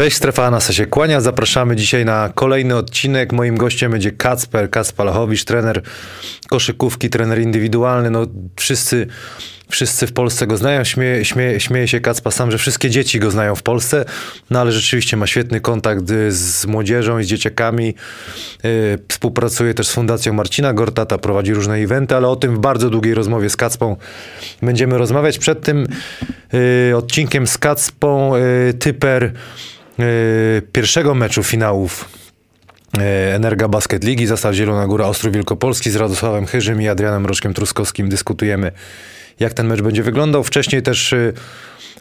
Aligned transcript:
Cześć, 0.00 0.16
Strefa 0.16 0.46
Anasa 0.46 0.72
się 0.72 0.86
kłania. 0.86 1.20
Zapraszamy 1.20 1.76
dzisiaj 1.76 2.04
na 2.04 2.30
kolejny 2.34 2.76
odcinek. 2.76 3.32
Moim 3.32 3.56
gościem 3.56 3.92
będzie 3.92 4.12
Kacper, 4.12 4.70
Kacper 4.70 5.06
Lachowicz, 5.06 5.44
trener 5.44 5.82
koszykówki, 6.48 7.10
trener 7.10 7.40
indywidualny. 7.40 8.10
No 8.10 8.26
wszyscy, 8.56 9.06
wszyscy 9.70 10.06
w 10.06 10.12
Polsce 10.12 10.46
go 10.46 10.56
znają. 10.56 10.84
Śmieje, 10.84 11.24
śmieje, 11.24 11.60
śmieje 11.60 11.88
się 11.88 12.00
Kacpa 12.00 12.30
sam, 12.30 12.50
że 12.50 12.58
wszystkie 12.58 12.90
dzieci 12.90 13.20
go 13.20 13.30
znają 13.30 13.54
w 13.54 13.62
Polsce, 13.62 14.04
no 14.50 14.60
ale 14.60 14.72
rzeczywiście 14.72 15.16
ma 15.16 15.26
świetny 15.26 15.60
kontakt 15.60 16.10
y, 16.10 16.32
z 16.32 16.66
młodzieżą 16.66 17.18
i 17.18 17.24
z 17.24 17.26
dzieciakami. 17.26 17.94
Yy, 18.62 18.98
Współpracuje 19.08 19.74
też 19.74 19.86
z 19.86 19.92
Fundacją 19.92 20.32
Marcina 20.32 20.72
Gortata, 20.72 21.18
prowadzi 21.18 21.54
różne 21.54 21.74
eventy, 21.74 22.16
ale 22.16 22.28
o 22.28 22.36
tym 22.36 22.56
w 22.56 22.58
bardzo 22.58 22.90
długiej 22.90 23.14
rozmowie 23.14 23.50
z 23.50 23.56
Kacpą 23.56 23.96
będziemy 24.62 24.98
rozmawiać. 24.98 25.38
Przed 25.38 25.62
tym 25.62 25.86
yy, 26.88 26.96
odcinkiem 26.96 27.46
z 27.46 27.58
Kacpą 27.58 28.32
typer 28.78 29.32
pierwszego 30.72 31.14
meczu 31.14 31.42
finałów 31.42 32.08
Energa 33.34 33.68
Basket 33.68 34.04
Ligi, 34.04 34.26
Zasad 34.26 34.54
Zielona 34.54 34.86
Góra, 34.86 35.06
Ostrów 35.06 35.34
Wielkopolski 35.34 35.90
z 35.90 35.96
Radosławem 35.96 36.46
Chyżym 36.46 36.82
i 36.82 36.88
Adrianem 36.88 37.26
Rożkiem 37.26 37.54
Truskowskim 37.54 38.08
dyskutujemy, 38.08 38.72
jak 39.40 39.54
ten 39.54 39.66
mecz 39.66 39.82
będzie 39.82 40.02
wyglądał. 40.02 40.44
Wcześniej 40.44 40.82
też 40.82 41.12
y, 41.12 41.32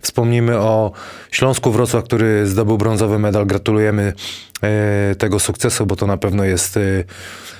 wspomnimy 0.01 0.57
o 0.57 0.91
Śląsku 1.31 1.71
Wrocław, 1.71 2.03
który 2.03 2.47
zdobył 2.47 2.77
brązowy 2.77 3.19
medal. 3.19 3.45
Gratulujemy 3.45 4.13
e, 4.63 5.15
tego 5.15 5.39
sukcesu, 5.39 5.85
bo 5.85 5.95
to 5.95 6.07
na 6.07 6.17
pewno 6.17 6.43
jest 6.43 6.77
y, 6.77 7.05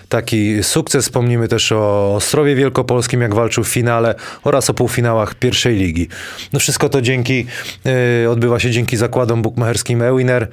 taki 0.10 0.64
sukces. 0.64 1.06
Wspomnimy 1.06 1.48
też 1.48 1.72
o 1.72 2.16
Ostrowie 2.16 2.56
Wielkopolskim, 2.56 3.22
jak 3.22 3.36
walczył 3.36 3.64
w 3.64 3.68
finale 3.68 4.16
oraz 4.44 4.70
o 4.70 4.74
półfinałach 4.74 5.36
pierwszej 5.36 5.76
ligi. 5.76 6.08
No 6.54 6.60
wszystko 6.60 6.90
to 6.90 7.02
dzięki, 7.02 7.46
y, 8.26 8.30
odbywa 8.30 8.60
się 8.60 8.72
dzięki 8.72 8.98
zakładom 8.98 9.42
bukmacherskim 9.42 10.02
Ewiner. 10.02 10.48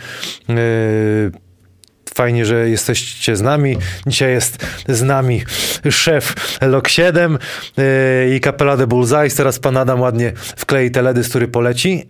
Fajnie, 2.17 2.47
że 2.47 2.69
jesteście 2.69 3.37
z 3.37 3.43
nami. 3.43 3.77
Dzisiaj 4.07 4.31
jest 4.31 4.67
z 4.89 5.03
nami 5.03 5.43
szef 5.91 6.35
LOK 6.61 6.89
7 6.89 7.39
yy, 7.77 8.37
i 8.37 8.41
kapela 8.41 8.77
The 8.77 8.87
Bullseye. 8.87 9.31
Teraz 9.31 9.59
pan 9.59 9.77
Adam 9.77 10.01
ładnie 10.01 10.33
wklei 10.37 10.91
teledysk, 10.91 11.31
który 11.31 11.49
poleci. 11.49 12.07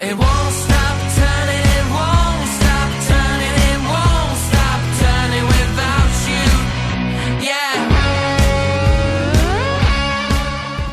It 0.00 0.71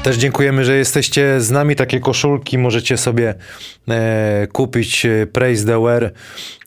Też 0.10 0.18
dziękujemy, 0.18 0.66
że 0.66 0.76
jesteście 0.76 1.42
z 1.42 1.52
nami. 1.52 1.76
Takie 1.76 2.00
koszulki 2.00 2.58
możecie 2.58 2.98
sobie 2.98 3.36
e, 3.90 4.48
kupić. 4.52 5.06
e, 5.06 5.28
Praise 5.28 5.66
the 5.66 5.84
Wear, 5.84 6.12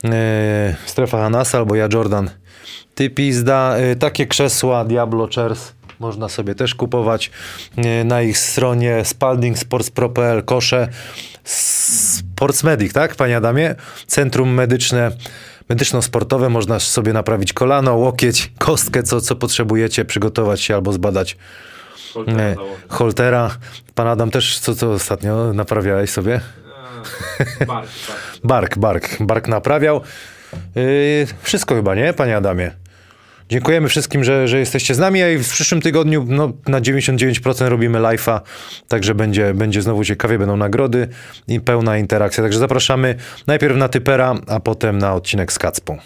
e, 0.05 0.75
Strefa 0.87 1.19
Hanasa 1.19 1.59
albo 1.59 1.75
ja 1.75 1.89
Jordan. 1.93 2.31
Ty 2.95 3.11
pizda. 3.11 3.77
E, 3.77 3.97
takie 3.97 4.27
krzesła 4.27 4.85
Diablo 4.85 5.29
Chairs 5.35 5.73
można 6.01 6.29
sobie 6.29 6.55
też 6.55 6.75
kupować 6.75 7.31
e, 7.77 8.05
na 8.05 8.23
ich 8.23 8.39
stronie 8.39 9.05
spaldingsports.pl 9.05 10.43
kosze 10.45 10.89
Sportsmedic, 11.45 12.93
tak 12.93 13.15
panie 13.15 13.37
Adamie? 13.37 13.75
Centrum 14.07 14.55
medyczne 14.55 15.11
medyczno-sportowe, 15.69 16.51
można 16.51 16.81
sobie 16.81 17.13
naprawić 17.13 17.53
kolano, 17.53 17.95
łokieć, 17.95 18.53
kostkę, 18.59 19.03
co, 19.03 19.21
co 19.21 19.37
potrzebujecie, 19.37 20.05
przygotować 20.05 20.61
się 20.61 20.75
albo 20.75 20.93
zbadać 20.93 21.37
nie, 22.27 22.57
Holtera. 22.89 23.57
Pan 23.95 24.07
Adam 24.07 24.31
też, 24.31 24.59
co, 24.59 24.75
co 24.75 24.93
ostatnio 24.93 25.53
naprawiałeś 25.53 26.11
sobie? 26.11 26.41
Bark, 28.45 28.79
bark. 28.79 29.09
Bark 29.21 29.49
naprawiał. 29.49 30.01
Yy, 30.75 31.27
wszystko 31.43 31.75
chyba, 31.75 31.95
nie, 31.95 32.13
panie 32.13 32.37
Adamie? 32.37 32.71
Dziękujemy 33.49 33.89
wszystkim, 33.89 34.25
że, 34.25 34.49
że 34.49 34.59
jesteście 34.59 34.95
z 34.95 34.99
nami, 34.99 35.23
a 35.23 35.27
w 35.39 35.49
przyszłym 35.49 35.81
tygodniu 35.81 36.25
no, 36.29 36.53
na 36.69 36.81
99% 36.81 37.69
robimy 37.69 37.99
live'a, 37.99 38.41
także 38.89 39.15
będzie, 39.15 39.55
będzie 39.55 39.83
znowu 39.83 40.05
ciekawie, 40.05 40.39
będą 40.39 40.57
nagrody 40.57 41.09
i 41.49 41.61
pełna 41.61 41.99
interakcja. 41.99 42.43
Także 42.43 42.59
zapraszamy 42.59 43.15
najpierw 43.47 43.77
na 43.77 43.89
Typera, 43.89 44.35
a 44.47 44.61
potem 44.61 44.99
na 44.99 45.15
odcinek 45.15 45.53
z 45.53 45.59
Kacpą. 45.59 45.99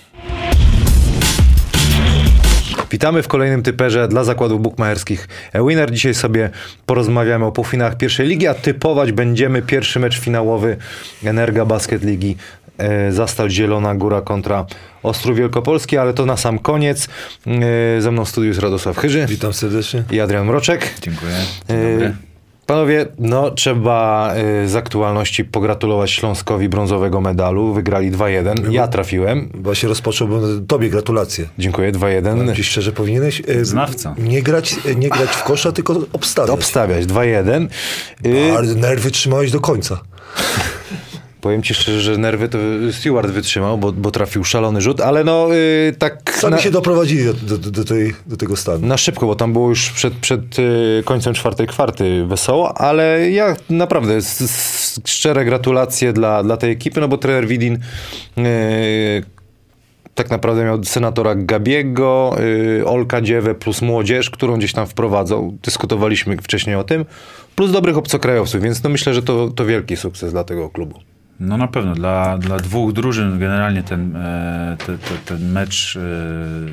Witamy 2.91 3.22
w 3.22 3.28
kolejnym 3.28 3.62
typerze 3.62 4.08
dla 4.08 4.24
zakładów 4.24 4.62
bukmacherskich 4.62 5.28
Winner. 5.69 5.92
Dzisiaj 5.92 6.14
sobie 6.14 6.50
porozmawiamy 6.86 7.44
o 7.44 7.52
półfinałach 7.52 7.97
pierwszej 7.97 8.28
ligi, 8.28 8.47
a 8.47 8.54
typować 8.54 9.12
będziemy 9.12 9.62
pierwszy 9.62 10.00
mecz 10.00 10.20
finałowy 10.20 10.76
Energa 11.25 11.64
Basket 11.64 12.04
Ligi 12.04 12.36
e, 12.78 13.12
Zastal 13.12 13.50
Zielona 13.50 13.94
Góra 13.94 14.20
kontra 14.20 14.66
Ostrów 15.02 15.36
Wielkopolski, 15.36 15.98
ale 15.98 16.14
to 16.14 16.26
na 16.26 16.36
sam 16.36 16.58
koniec. 16.58 17.08
E, 17.46 18.00
Ze 18.00 18.10
mną 18.12 18.25
w 18.25 18.28
studiu 18.28 18.48
jest 18.48 18.60
Radosław 18.60 18.98
Chyży 18.98 19.26
Witam 19.28 19.52
serdecznie. 19.52 20.02
i 20.10 20.20
Adrian 20.20 20.46
Mroczek. 20.46 20.94
Dziękuję. 21.02 21.32
E, 21.70 22.12
Panowie, 22.66 23.06
no 23.19 23.50
trzeba 23.50 24.32
e, 24.34 24.69
z 24.69 24.77
aktualności 24.77 25.44
pogratulować 25.44 26.10
Śląskowi 26.10 26.69
brązowego 26.69 27.21
medalu. 27.21 27.75
Wygrali 27.75 28.12
2-1. 28.12 28.72
Ja 28.72 28.88
trafiłem. 28.88 29.49
Właśnie 29.54 29.88
rozpocząłbym 29.88 30.66
tobie 30.66 30.91
gratulacje. 30.91 31.49
Dziękuję, 31.59 31.93
2-1. 31.93 32.56
Ci 32.56 32.65
szczerze 32.65 32.93
powinieneś 32.93 33.43
e, 33.49 33.65
Znawca. 33.65 34.15
nie 34.19 34.43
grać, 34.43 34.76
nie 34.97 35.09
grać 35.09 35.31
w 35.31 35.43
kosza, 35.44 35.72
tylko 35.72 36.00
obstawiać. 36.12 36.50
Obstawiać 36.50 37.06
2-1. 37.06 37.69
Y, 38.26 38.53
Ale 38.59 38.75
nerwy 38.75 39.10
trzymałeś 39.10 39.50
do 39.50 39.60
końca. 39.60 39.99
Powiem 41.46 41.62
ci 41.62 41.74
szczerze, 41.74 42.00
że 42.00 42.18
nerwy 42.18 42.48
to 42.48 42.58
Stewart 42.92 43.30
wytrzymał, 43.30 43.78
bo, 43.78 43.92
bo 43.92 44.10
trafił 44.10 44.44
szalony 44.44 44.80
rzut, 44.80 45.00
ale 45.00 45.24
no 45.24 45.54
y, 45.54 45.94
tak 45.98 46.34
Sami 46.38 46.54
na, 46.54 46.60
się 46.60 46.70
doprowadzili 46.70 47.24
do, 47.24 47.58
do, 47.58 47.70
do, 47.70 47.84
tej, 47.84 48.14
do 48.26 48.36
tego 48.36 48.56
stanu. 48.56 48.86
na 48.86 48.96
szybko, 48.96 49.26
bo 49.26 49.34
tam 49.36 49.52
było 49.52 49.68
już 49.68 49.90
przed, 49.90 50.14
przed 50.14 50.58
y, 50.58 51.02
końcem 51.04 51.34
czwartej 51.34 51.66
kwarty 51.66 52.24
wesoło, 52.26 52.78
ale 52.78 53.30
ja 53.30 53.56
naprawdę 53.70 54.14
s- 54.16 54.40
s- 54.40 55.00
szczere 55.04 55.44
gratulacje 55.44 56.12
dla, 56.12 56.42
dla 56.42 56.56
tej 56.56 56.70
ekipy, 56.72 57.00
no 57.00 57.08
bo 57.08 57.18
trener 57.18 57.46
Widin 57.46 57.74
y, 58.38 59.24
tak 60.14 60.30
naprawdę 60.30 60.64
miał 60.64 60.84
senatora 60.84 61.34
Gabiego, 61.34 62.36
Olka 62.86 63.20
Dziewę 63.20 63.54
plus 63.54 63.82
młodzież, 63.82 64.30
którą 64.30 64.56
gdzieś 64.58 64.72
tam 64.72 64.86
wprowadzał. 64.86 65.54
Dyskutowaliśmy 65.62 66.36
wcześniej 66.36 66.76
o 66.76 66.84
tym. 66.84 67.04
Plus 67.56 67.72
dobrych 67.72 67.96
obcokrajowców, 67.96 68.62
więc 68.62 68.82
no 68.82 68.90
myślę, 68.90 69.14
że 69.14 69.22
to, 69.22 69.48
to 69.48 69.64
wielki 69.64 69.96
sukces 69.96 70.32
dla 70.32 70.44
tego 70.44 70.70
klubu. 70.70 70.98
No 71.41 71.56
na 71.56 71.69
pewno, 71.69 71.94
dla, 71.94 72.38
dla 72.38 72.56
dwóch 72.56 72.92
drużyn 72.92 73.38
generalnie 73.38 73.82
ten, 73.82 74.16
e, 74.16 74.76
te, 74.86 74.98
te, 74.98 75.14
ten 75.24 75.52
mecz, 75.52 75.97
e, 75.97 76.00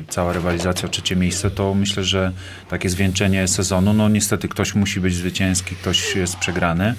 cała 0.08 0.32
rywalizacja 0.32 0.88
o 0.88 0.90
trzecie 0.90 1.16
miejsce, 1.16 1.50
to 1.50 1.74
myślę, 1.74 2.04
że 2.04 2.32
takie 2.68 2.88
zwieńczenie 2.88 3.48
sezonu, 3.48 3.92
no 3.92 4.08
niestety 4.08 4.48
ktoś 4.48 4.74
musi 4.74 5.00
być 5.00 5.14
zwycięski, 5.14 5.76
ktoś 5.76 6.16
jest 6.16 6.36
przegrany. 6.36 6.94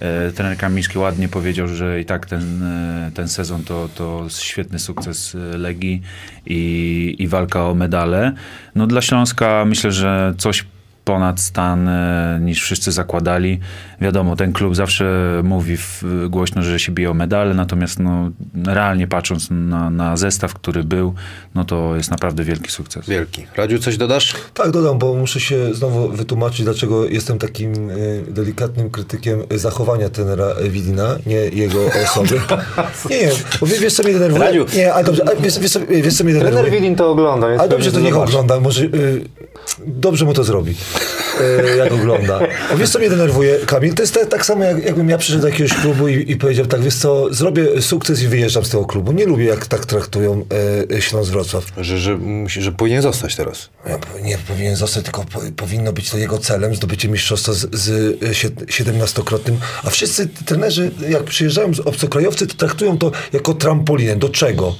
E, 0.00 0.32
trener 0.32 0.56
Kamiński 0.56 0.98
ładnie 0.98 1.28
powiedział, 1.28 1.68
że 1.68 2.00
i 2.00 2.04
tak 2.04 2.26
ten, 2.26 2.62
e, 2.62 3.10
ten 3.14 3.28
sezon 3.28 3.64
to, 3.64 3.88
to 3.94 4.26
świetny 4.28 4.78
sukces 4.78 5.34
e, 5.34 5.58
Legii 5.58 6.02
i, 6.46 7.16
i 7.18 7.28
walka 7.28 7.68
o 7.68 7.74
medale. 7.74 8.32
No 8.74 8.86
dla 8.86 9.00
Śląska 9.02 9.64
myślę, 9.64 9.92
że 9.92 10.34
coś 10.38 10.64
ponad 11.04 11.40
stan 11.40 11.88
e, 11.88 12.38
niż 12.42 12.62
wszyscy 12.62 12.92
zakładali. 12.92 13.60
Wiadomo, 14.00 14.36
ten 14.36 14.52
klub 14.52 14.76
zawsze 14.76 15.04
mówi 15.44 15.76
w, 15.76 16.04
głośno, 16.30 16.62
że 16.62 16.78
się 16.80 16.92
bije 16.92 17.10
o 17.10 17.14
medale, 17.14 17.54
natomiast 17.54 17.98
no, 17.98 18.30
realnie 18.66 19.06
patrząc 19.06 19.48
na, 19.50 19.90
na 19.90 20.16
zestaw, 20.16 20.54
który 20.54 20.84
był, 20.84 21.14
no 21.54 21.64
to 21.64 21.96
jest 21.96 22.10
naprawdę 22.10 22.44
wielki 22.44 22.70
sukces. 22.70 23.08
Wielki. 23.08 23.46
Radziu, 23.56 23.78
coś 23.78 23.96
dodasz? 23.96 24.34
Tak, 24.54 24.70
dodam, 24.70 24.98
bo 24.98 25.14
muszę 25.14 25.40
się 25.40 25.74
znowu 25.74 26.08
wytłumaczyć, 26.08 26.64
dlaczego 26.64 27.04
jestem 27.06 27.38
takim 27.38 27.90
e, 27.90 27.94
delikatnym 28.32 28.90
krytykiem 28.90 29.42
zachowania 29.50 30.08
tenera 30.08 30.46
Widina, 30.70 31.16
nie 31.26 31.36
jego 31.36 31.78
osoby. 32.04 32.40
Nie, 33.10 33.18
nie, 33.18 33.30
bo 33.60 33.66
wie- 33.66 33.78
wiesz 33.78 33.94
co 33.94 34.02
mnie 34.02 34.12
denerwuje? 34.12 34.44
Radziu. 34.44 34.66
Nie, 34.76 34.94
ale 34.94 35.04
dobrze, 35.04 35.22
ale 35.26 35.36
wiesz, 35.40 35.58
wiesz, 35.58 35.78
wiesz 36.02 36.14
co 36.16 36.24
mnie 36.24 36.32
denerwuje? 36.34 36.70
Widin 36.70 36.96
to 36.96 37.10
ogląda. 37.10 37.46
Ale 37.46 37.68
dobrze, 37.68 37.92
to 37.92 38.00
niech 38.00 38.16
ogląda, 38.16 38.60
może 38.60 38.84
y, 38.84 39.24
dobrze 39.86 40.24
mu 40.24 40.34
to 40.34 40.44
zrobi, 40.44 40.74
jak 41.78 41.92
ogląda. 41.92 42.40
A 42.72 42.76
wiesz 42.76 42.90
co 42.90 42.98
mnie 42.98 43.10
denerwuje, 43.10 43.58
Kamil? 43.66 43.94
To 43.94 44.02
jest 44.02 44.14
tak, 44.14 44.28
tak 44.28 44.46
samo, 44.46 44.64
jak, 44.64 44.84
jakbym 44.84 45.08
ja 45.08 45.18
przyszedł 45.18 45.42
do 45.42 45.48
jakiegoś 45.48 45.74
klubu 45.74 46.08
i, 46.08 46.30
i 46.32 46.36
powiedział 46.36 46.66
tak, 46.66 46.80
wiesz 46.80 46.94
co, 46.94 47.34
zrobię 47.34 47.82
sukces 47.82 48.22
i 48.22 48.28
wyjeżdżam 48.28 48.64
z 48.64 48.68
tego 48.70 48.84
klubu. 48.84 49.12
Nie 49.12 49.26
lubię, 49.26 49.44
jak 49.44 49.66
tak 49.66 49.86
traktują 49.86 50.44
y, 50.92 51.02
Śląsk 51.02 51.30
Wrocław. 51.32 51.64
Że, 51.76 51.98
że, 51.98 52.16
musi, 52.16 52.62
że 52.62 52.72
powinien 52.72 53.02
zostać 53.02 53.36
teraz. 53.36 53.68
Po- 53.84 54.18
nie 54.18 54.38
powinien 54.38 54.76
zostać, 54.76 55.04
tylko 55.04 55.24
po, 55.24 55.40
powinno 55.56 55.92
być 55.92 56.10
to 56.10 56.18
jego 56.18 56.38
celem, 56.38 56.74
zdobycie 56.74 57.08
mistrzostwa 57.08 57.52
z, 57.52 57.74
z 57.74 57.88
y, 57.88 58.18
sied- 58.32 58.64
17-krotnym. 58.66 59.54
A 59.84 59.90
wszyscy 59.90 60.28
trenerzy, 60.46 60.90
jak 61.08 61.24
przyjeżdżają 61.24 61.74
z 61.74 61.80
obcokrajowcy, 61.80 62.46
to 62.46 62.54
traktują 62.54 62.98
to 62.98 63.12
jako 63.32 63.54
trampolinę. 63.54 64.16
Do 64.16 64.28
czego? 64.28 64.74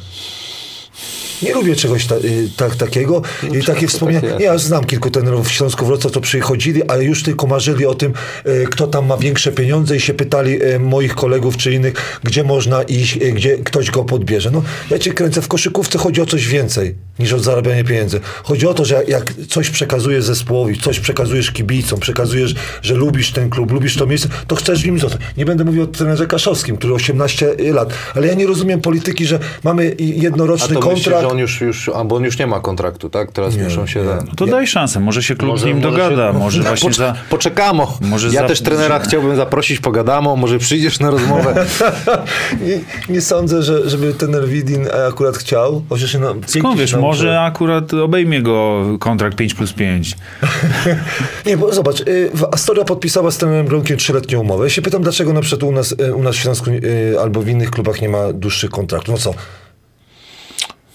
Nie 1.43 1.55
lubię 1.55 1.77
czegoś 1.77 2.07
ta, 2.07 2.17
y, 2.17 2.49
tak, 2.57 2.77
takiego. 2.77 3.23
I 3.53 3.65
takie 3.65 3.89
wspomnienia. 3.89 4.31
tak 4.31 4.41
ja 4.41 4.59
znam 4.59 4.85
kilku 4.85 5.11
trenerów 5.11 5.49
w 5.49 5.53
Śląsku 5.53 5.87
Wrocław, 5.87 6.13
to 6.13 6.21
przychodzili, 6.21 6.83
ale 6.83 7.05
już 7.05 7.23
tylko 7.23 7.47
marzyli 7.47 7.87
o 7.87 7.95
tym, 7.95 8.13
y, 8.47 8.67
kto 8.71 8.87
tam 8.87 9.07
ma 9.07 9.17
większe 9.17 9.53
pieniądze 9.53 9.97
i 9.97 10.01
się 10.01 10.15
pytali 10.15 10.63
y, 10.63 10.79
moich 10.79 11.15
kolegów 11.15 11.57
czy 11.57 11.73
innych, 11.73 12.21
gdzie 12.25 12.45
można 12.45 12.83
iść, 12.83 13.19
gdzie 13.19 13.59
ktoś 13.59 13.91
go 13.91 14.05
podbierze. 14.05 14.51
No, 14.51 14.63
ja 14.91 14.99
cię 14.99 15.13
kręcę, 15.13 15.43
w 15.43 15.49
koszykówce 15.49 15.99
chodzi 15.99 16.21
o 16.21 16.27
coś 16.27 16.49
więcej 16.49 16.95
niż 17.19 17.33
o 17.33 17.39
zarabianie 17.39 17.85
pieniędzy. 17.85 18.21
Chodzi 18.43 18.67
o 18.67 18.75
to, 18.75 18.85
że 18.85 19.05
jak 19.09 19.33
coś 19.49 19.71
przekazujesz 19.71 20.25
zespołowi, 20.25 20.81
coś 20.81 21.01
przekazujesz 21.01 21.51
kibicom, 21.51 22.01
przekazujesz, 22.01 22.55
że 22.83 22.95
lubisz 22.95 23.33
ten 23.33 23.51
klub, 23.51 23.71
lubisz 23.71 23.97
to 23.97 24.07
miejsce, 24.07 24.29
to 24.47 24.57
chcesz 24.57 24.83
w 24.83 24.87
nim 24.87 24.99
zostać. 24.99 25.21
Nie 25.37 25.45
będę 25.45 25.65
mówił 25.65 25.83
o 25.83 25.87
trenerze 25.87 26.27
Kaszowskim, 26.27 26.77
który 26.77 26.95
18 26.95 27.57
lat, 27.73 27.93
ale 28.15 28.27
ja 28.27 28.35
nie 28.35 28.47
rozumiem 28.47 28.81
polityki, 28.81 29.27
że 29.27 29.39
mamy 29.65 29.95
jednoroczny 29.99 30.77
kontrakt. 30.77 31.12
Że 31.21 31.29
on 31.29 31.39
już, 31.39 31.61
już, 31.61 31.91
a 31.95 32.05
bo 32.05 32.17
on 32.17 32.25
już 32.25 32.39
nie 32.39 32.47
ma 32.47 32.61
kontraktu, 32.61 33.11
tak? 33.11 33.33
Teraz 33.33 33.57
muszą 33.57 33.87
się... 33.87 34.05
No 34.05 34.35
to 34.37 34.47
daj 34.47 34.67
szansę, 34.67 35.01
może 35.01 35.23
się 35.23 35.37
klub 35.37 35.59
z 35.59 35.65
nim 35.65 35.81
dogada, 35.81 36.33
się- 36.33 36.39
może 36.45 36.63
właśnie 36.63 36.91
Pocz- 36.91 36.97
za... 36.97 37.15
Poczekamo. 37.31 37.99
może 38.01 38.29
ja 38.29 38.41
za- 38.41 38.49
też 38.49 38.61
trenera 38.61 38.99
chciałbym 38.99 39.37
zaprosić, 39.37 39.81
pogadamo, 39.81 40.37
może 40.37 40.59
przyjdziesz 40.59 41.01
na 41.01 41.11
rozmowę. 41.11 41.67
nie, 42.67 42.79
nie 43.15 43.21
sądzę, 43.21 43.63
że, 43.63 43.91
żeby 43.91 44.15
ten 44.15 44.47
Widin 44.47 44.89
akurat 45.09 45.37
chciał. 45.37 45.83
Chociaż 45.89 46.15
no, 46.15 46.35
Skąd 46.47 46.81
wiesz, 46.81 46.95
może 46.95 47.41
akurat 47.41 47.95
obejmie 47.95 48.43
go 48.43 48.85
kontrakt 49.01 49.37
5 49.37 49.55
plus 49.55 49.73
5. 49.73 50.17
Nie, 51.47 51.57
bo 51.57 51.73
zobacz, 51.73 52.01
y, 52.01 52.31
Astoria 52.53 52.85
podpisała 52.85 53.31
z 53.31 53.39
trenerem 53.39 53.67
Bronkiem 53.67 53.97
trzyletnią 53.97 54.41
umowę. 54.41 54.65
Ja 54.65 54.71
się 54.71 54.83
pytam, 54.83 55.03
dlaczego 55.03 55.33
na 55.33 55.41
przykład 55.41 55.63
u 55.63 55.73
nas, 55.73 55.93
y, 55.93 56.15
u 56.15 56.23
nas 56.23 56.37
w 56.37 56.39
Śląsku 56.39 56.71
y, 56.71 57.17
albo 57.21 57.43
w 57.43 57.49
innych 57.49 57.71
klubach 57.71 58.01
nie 58.01 58.09
ma 58.09 58.33
dłuższych 58.33 58.71
kontraktów. 58.71 59.15
No 59.15 59.19
co? 59.19 59.35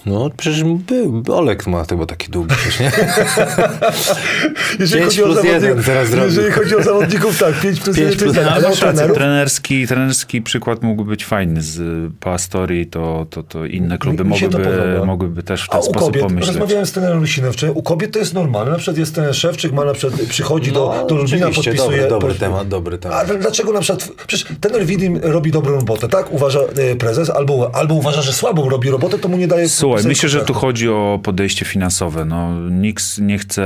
No 0.08 0.30
przecież 0.38 0.64
był, 0.64 1.24
Olek 1.32 1.68
ma 1.68 1.84
chyba 1.90 2.06
taki 2.06 2.32
długi 2.32 2.56
przecież, 2.56 2.80
nie? 2.80 2.92
Jeżeli 4.80 5.04
chodzi, 5.04 5.24
o 5.24 5.26
plus 5.26 5.44
jeden 5.44 5.60
zawodników, 5.62 5.86
teraz 5.86 6.10
zrobił. 6.10 6.28
jeżeli 6.30 6.52
chodzi 6.52 6.76
o 6.76 6.84
zawodników, 6.84 7.40
tak, 7.40 7.60
5 7.62 7.80
plus 7.80 7.96
Pięć 7.98 8.10
1 8.12 8.20
to 8.20 8.26
jest 8.26 8.36
plus- 8.36 8.36
tak, 8.36 8.46
Ale 8.46 8.56
ale 8.56 8.66
o 8.68 8.70
masz 8.70 8.82
rację, 8.82 8.94
trenerów, 8.96 9.18
trenerski, 9.18 9.88
trenerski 9.88 10.42
przykład 10.42 10.84
mógłby 10.84 11.10
być 11.10 11.26
fajny. 11.26 11.62
Z 11.62 11.82
po 12.20 12.34
Astorii 12.34 12.86
to, 12.88 13.26
to, 13.30 13.44
to 13.44 13.66
inne 13.66 13.98
kluby 13.98 14.24
Mi- 14.24 14.30
mogłyby, 14.30 15.02
mogłyby 15.06 15.44
też 15.44 15.64
w 15.66 15.70
A 15.70 15.72
ten 15.72 15.80
u 15.80 15.84
sposób 15.84 16.00
kobiet, 16.08 16.22
pomyśleć. 16.24 16.48
rozmawiałem 16.56 16.86
z 16.86 16.92
trenerem 16.92 17.20
Lusinem 17.20 17.54
wczoraj, 17.54 17.76
u 17.76 17.84
kobiet 17.84 18.12
to 18.12 18.20
jest 18.20 18.34
normalne. 18.34 18.72
Na 18.72 18.78
przykład 18.78 18.98
jest 18.98 19.16
ten 19.16 19.34
Szewczyk, 19.34 19.72
ma 19.74 19.86
na 19.86 19.94
przykład, 19.94 20.22
przychodzi 20.22 20.72
do, 20.72 21.06
do 21.10 21.16
Lublina, 21.16 21.46
No, 21.46 21.48
oczywiście, 21.52 21.72
podpisuje... 21.72 21.98
Dobry, 21.98 22.10
dobry 22.10 22.30
pod- 22.30 22.40
temat, 22.40 22.68
dobry 22.68 22.98
temat. 22.98 23.30
Ale 23.30 23.40
dlaczego 23.40 23.74
na 23.74 23.80
przykład, 23.80 24.10
przecież 24.28 24.48
ten 24.62 24.86
Widim 24.86 25.20
robi 25.24 25.52
dobrą 25.52 25.76
robotę, 25.76 26.08
tak? 26.08 26.32
Uważa 26.34 26.60
e, 26.60 26.96
prezes, 26.96 27.30
albo, 27.30 27.76
albo 27.76 27.94
uważa, 27.96 28.22
że 28.22 28.34
słabą 28.34 28.70
robi 28.70 28.90
robotę, 28.90 29.20
to 29.20 29.28
mu 29.28 29.38
nie 29.38 29.48
daje... 29.48 29.70
Słuchaj, 29.70 29.97
podpisać 30.04 30.24
myślę, 30.24 30.30
że 30.40 30.46
tu 30.46 30.54
chodzi 30.54 30.90
o 30.90 31.20
podejście 31.24 31.66
finansowe. 31.66 32.26
No, 32.26 32.70
nikt 32.70 33.04
nie 33.18 33.38
chce 33.40 33.64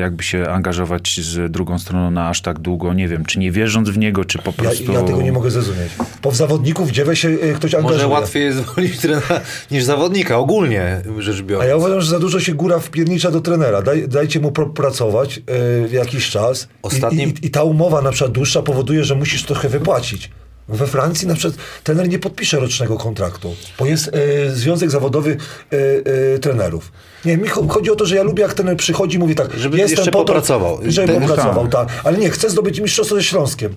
jakby 0.00 0.22
się 0.22 0.48
angażować 0.48 1.20
z 1.20 1.52
drugą 1.52 1.78
stroną 1.78 2.10
na 2.10 2.28
aż 2.28 2.42
tak 2.42 2.58
długo. 2.58 2.94
Nie 2.94 3.08
wiem, 3.08 3.24
czy 3.24 3.38
nie 3.38 3.50
wierząc 3.50 3.90
w 3.90 3.98
niego, 3.98 4.24
czy 4.24 4.38
po 4.38 4.50
Ja, 4.50 4.62
prostu... 4.62 4.92
ja 4.92 5.02
tego 5.02 5.22
nie 5.22 5.32
mogę 5.32 5.50
zrozumieć. 5.50 5.92
Bo 6.22 6.30
w 6.30 6.36
zawodników 6.36 6.90
dziewę 6.90 7.16
się 7.16 7.28
e, 7.28 7.52
ktoś 7.52 7.74
angażuje. 7.74 8.02
Może 8.02 8.08
łatwiej 8.08 8.44
jest 8.44 8.58
zwolnić 8.58 8.98
trenera 8.98 9.40
niż 9.70 9.84
zawodnika, 9.84 10.38
ogólnie 10.38 11.02
rzecz 11.18 11.40
A 11.40 11.42
biorąc. 11.42 11.68
ja 11.68 11.76
uważam, 11.76 12.00
że 12.00 12.10
za 12.10 12.18
dużo 12.18 12.40
się 12.40 12.54
góra 12.54 12.78
wpiernicza 12.78 13.30
do 13.30 13.40
trenera. 13.40 13.82
Daj, 13.82 14.08
dajcie 14.08 14.40
mu 14.40 14.52
pracować 14.52 15.40
e, 15.92 15.94
jakiś 15.96 16.30
czas 16.30 16.68
Ostatnim- 16.82 17.28
I, 17.28 17.44
i, 17.44 17.46
i 17.46 17.50
ta 17.50 17.62
umowa 17.62 18.02
na 18.02 18.10
przykład 18.12 18.32
dłuższa 18.32 18.62
powoduje, 18.62 19.04
że 19.04 19.14
musisz 19.14 19.42
trochę 19.44 19.68
wypłacić. 19.68 20.30
We 20.68 20.86
Francji 20.86 21.28
na 21.28 21.34
przykład 21.34 21.60
trener 21.84 22.08
nie 22.08 22.18
podpisze 22.18 22.60
rocznego 22.60 22.96
kontraktu, 22.96 23.54
bo 23.78 23.86
jest 23.86 24.10
e, 24.12 24.50
Związek 24.50 24.90
Zawodowy 24.90 25.36
e, 25.72 25.76
e, 26.34 26.38
Trenerów. 26.38 26.92
Nie, 27.24 27.36
mi 27.36 27.48
cho- 27.48 27.68
chodzi 27.70 27.90
o 27.90 27.96
to, 27.96 28.06
że 28.06 28.16
ja 28.16 28.22
lubię 28.22 28.42
jak 28.42 28.54
trener 28.54 28.76
przychodzi 28.76 29.16
i 29.16 29.18
mówi 29.18 29.34
tak, 29.34 29.52
Żeby 29.58 29.78
jestem 29.78 29.96
jeszcze 29.98 30.10
po 30.10 30.18
to, 30.18 30.24
popracował. 30.24 30.78
Żeby 30.86 31.12
Ten- 31.12 31.20
popracował, 31.22 31.68
tak. 31.68 31.88
Ale 32.04 32.18
nie, 32.18 32.30
chcę 32.30 32.50
zdobyć 32.50 32.80
mistrzostwo 32.80 33.14
ze 33.16 33.22
Śląskiem. 33.22 33.74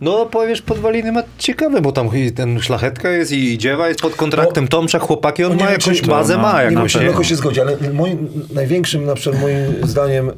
No 0.00 0.26
powiesz, 0.26 0.62
podwaliny 0.62 1.12
ma 1.12 1.22
ciekawe, 1.38 1.80
bo 1.80 1.92
tam 1.92 2.08
ten 2.34 2.60
szlachetka 2.60 3.10
jest 3.10 3.32
i, 3.32 3.58
dziewa 3.58 3.88
jest 3.88 4.00
pod 4.00 4.14
kontraktem, 4.14 4.64
No, 4.64 4.68
Tomczak, 4.70 5.02
chłopaki, 5.02 5.44
on 5.44 5.52
No 5.52 5.58
ma 5.58 5.70
wiem, 5.70 5.72
jakąś 5.80 6.02
bazę, 6.02 6.36
no, 6.36 6.42
ma 6.42 6.58
Nie 6.58 6.64
wiem, 6.64 6.74
jakąś. 6.74 6.92
czy 6.92 6.98
nie? 7.00 7.06
Loko 7.06 7.24
się 7.24 7.36
zgodzi, 7.36 7.60
ale 7.60 7.76
moim 7.92 8.28
największym, 8.54 9.04
na 9.04 9.14
przykład 9.14 9.42
moim 9.42 9.58
zdaniem, 9.82 10.28
e, 10.28 10.32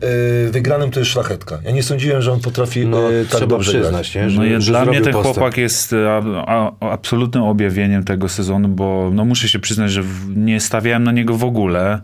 wygranym 0.51 0.91
to 0.91 0.99
jest 1.01 1.11
szlachetka. 1.12 1.59
Ja 1.65 1.71
nie 1.71 1.83
sądziłem, 1.83 2.23
że 2.23 2.33
on 2.33 2.41
potrafi 2.41 2.87
No, 2.87 3.12
e, 3.12 3.25
tak 3.25 3.29
trzeba 3.37 3.47
dobrze 3.47 3.73
grać. 3.73 3.83
przyznać, 3.83 4.15
nie? 4.15 4.31
Że, 4.31 4.39
No 4.39 4.45
i 4.45 4.61
że 4.62 4.73
dla 4.73 4.85
mnie 4.85 5.01
ten 5.01 5.12
postęp. 5.12 5.37
chłopak 5.37 5.57
jest 5.57 5.93
a, 6.09 6.23
a, 6.47 6.73
absolutnym 6.91 7.43
objawieniem 7.43 8.05
tego 8.05 8.29
sezonu, 8.29 8.69
bo 8.69 9.11
no 9.15 9.25
muszę 9.25 9.49
się 9.49 9.59
przyznać, 9.59 9.91
że 9.93 10.03
w, 10.03 10.37
nie 10.37 10.61
stawiałem 10.61 11.05
na 11.05 11.13
niego 11.13 11.35
w 11.35 11.45
ogóle. 11.45 12.01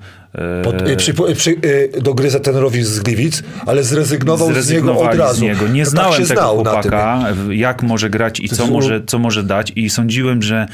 Pod, 0.64 0.82
e, 0.82 0.96
przy, 0.96 1.12
e, 1.28 1.34
przy, 1.34 1.50
e, 1.94 2.00
dogryzę 2.00 2.40
tenerowi 2.40 2.84
z 2.84 3.00
Gliwic, 3.00 3.42
ale 3.66 3.84
zrezygnował 3.84 4.54
z 4.54 4.70
niego 4.70 4.98
od 4.98 5.14
razu. 5.14 5.38
z 5.38 5.40
niego. 5.40 5.68
Nie 5.68 5.84
To 5.84 5.90
znałem 5.90 6.18
tak 6.18 6.28
tego 6.28 6.42
chłopaka, 6.42 7.24
jak 7.50 7.82
może 7.82 8.10
grać 8.10 8.40
i 8.40 8.48
co 8.48 8.66
może, 8.66 9.00
co 9.06 9.18
może 9.18 9.42
dać 9.42 9.72
i 9.76 9.90
sądziłem, 9.90 10.42
że 10.42 10.66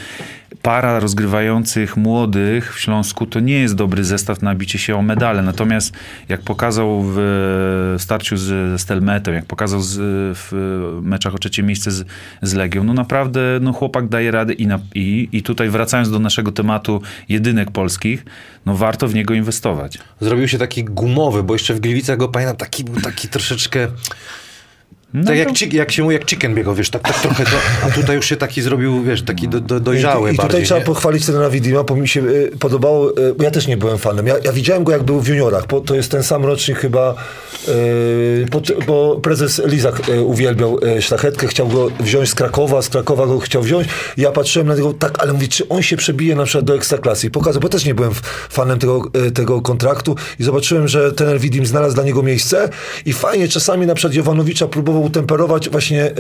para 0.63 1.01
rozgrywających 1.01 1.97
młodych 1.97 2.75
w 2.75 2.81
Śląsku 2.81 3.27
to 3.27 3.41
nie 3.41 3.61
jest 3.61 3.75
dobry 3.75 4.05
zestaw 4.05 4.43
na 4.43 4.55
bicie 4.55 4.79
się 4.79 4.97
o 4.97 5.03
medale. 5.03 5.43
Natomiast 5.43 5.93
jak 6.29 6.41
pokazał 6.41 7.03
w 7.05 7.95
starciu 7.99 8.37
z, 8.37 8.43
ze 8.71 8.79
Stelmetem, 8.79 9.35
jak 9.35 9.47
pokazał 9.47 9.81
z, 9.83 9.99
w 10.39 10.53
meczach 11.03 11.35
o 11.35 11.39
trzecie 11.39 11.63
miejsce 11.63 11.91
z, 11.91 12.07
z 12.43 12.55
Legią, 12.55 12.85
no 12.85 12.95
naprawdę 12.95 13.41
no 13.61 13.73
chłopak 13.73 14.09
daje 14.09 14.31
radę 14.31 14.53
i, 14.53 14.67
na, 14.67 14.79
i, 14.95 15.29
i 15.33 15.43
tutaj 15.43 15.69
wracając 15.69 16.11
do 16.11 16.19
naszego 16.19 16.53
tematu 16.53 17.03
jedynek 17.29 17.71
polskich, 17.71 18.25
no 18.67 18.75
warto 18.75 19.09
w 19.09 19.15
niego 19.15 19.35
inwestować. 19.35 19.99
Zrobił 20.21 20.49
się 20.49 20.59
taki 20.59 20.85
gumowy, 20.85 21.43
bo 21.43 21.55
jeszcze 21.55 21.75
w 21.75 21.81
Gliwicach 21.81 22.19
go 22.19 22.29
pamiętam, 22.29 22.57
taki 22.57 22.85
był 22.85 23.01
taki 23.01 23.29
troszeczkę... 23.29 23.89
No 25.15 25.25
tak 25.25 25.35
to- 25.35 25.65
jak, 25.65 25.73
jak 25.73 25.93
się 25.93 26.03
mówi, 26.03 26.15
jak 26.15 26.31
chicken 26.31 26.55
biegał, 26.55 26.75
wiesz, 26.75 26.91
tak, 26.91 27.03
tak 27.03 27.21
trochę, 27.21 27.45
to, 27.45 27.51
a 27.87 27.91
tutaj 27.91 28.17
już 28.17 28.27
się 28.27 28.37
taki 28.37 28.63
zrobił, 28.63 29.03
wiesz, 29.03 29.23
taki 29.23 29.49
do, 29.49 29.61
do, 29.61 29.81
dojrzały 29.81 30.31
I, 30.31 30.33
i 30.33 30.37
tutaj 30.37 30.49
bardziej, 30.49 30.67
trzeba 30.67 30.81
nie? 30.81 30.87
pochwalić 30.87 31.27
trenera 31.27 31.51
Widima, 31.51 31.83
bo 31.83 31.97
mi 31.97 32.09
się 32.09 32.21
e, 32.21 32.57
podobało, 32.59 33.13
bo 33.39 33.45
ja 33.45 33.51
też 33.51 33.67
nie 33.67 33.77
byłem 33.77 33.99
fanem. 33.99 34.27
Ja, 34.27 34.35
ja 34.45 34.53
widziałem 34.53 34.85
go 34.85 34.93
jak 34.93 35.03
był 35.03 35.21
w 35.21 35.29
juniorach, 35.29 35.67
bo 35.67 35.81
to 35.81 35.95
jest 35.95 36.11
ten 36.11 36.23
sam 36.23 36.45
rocznik 36.45 36.79
chyba, 36.79 37.15
e, 37.69 37.73
bo, 38.51 38.61
bo 38.87 39.21
prezes 39.21 39.63
Lizak 39.67 40.09
e, 40.09 40.23
uwielbiał 40.23 40.79
e, 40.97 41.03
szlachetkę, 41.03 41.47
chciał 41.47 41.69
go 41.69 41.89
wziąć 42.01 42.29
z 42.29 42.35
Krakowa, 42.35 42.83
z 42.83 42.89
Krakowa 42.89 43.27
go 43.27 43.39
chciał 43.39 43.63
wziąć. 43.63 43.89
Ja 44.17 44.31
patrzyłem 44.31 44.69
na 44.69 44.75
niego 44.75 44.93
tak, 44.93 45.23
ale 45.23 45.33
mówię, 45.33 45.49
czy 45.49 45.69
on 45.69 45.83
się 45.83 45.97
przebije 45.97 46.37
na 46.37 46.45
przykład 46.45 46.65
do 46.65 46.77
Ekstraklasy. 46.77 47.27
I 47.27 47.31
pokazał, 47.31 47.61
bo 47.63 47.69
też 47.69 47.85
nie 47.85 47.95
byłem 47.95 48.13
fanem 48.51 48.79
tego, 48.79 49.03
e, 49.27 49.31
tego 49.31 49.63
kontraktu 49.63 50.17
i 50.41 50.45
zobaczyłem, 50.45 50.89
że 50.89 51.13
trener 51.13 51.41
Widim 51.41 51.67
znalazł 51.67 51.95
dla 51.95 52.05
niego 52.05 52.23
miejsce 52.23 52.69
i 53.07 53.13
fajnie 53.13 53.49
czasami 53.49 53.87
na 53.87 53.95
przykład 53.95 54.15
Jovanowicza 54.15 54.69
próbował 54.69 55.02
temperować 55.11 55.69
właśnie 55.71 56.03
e, 56.05 56.11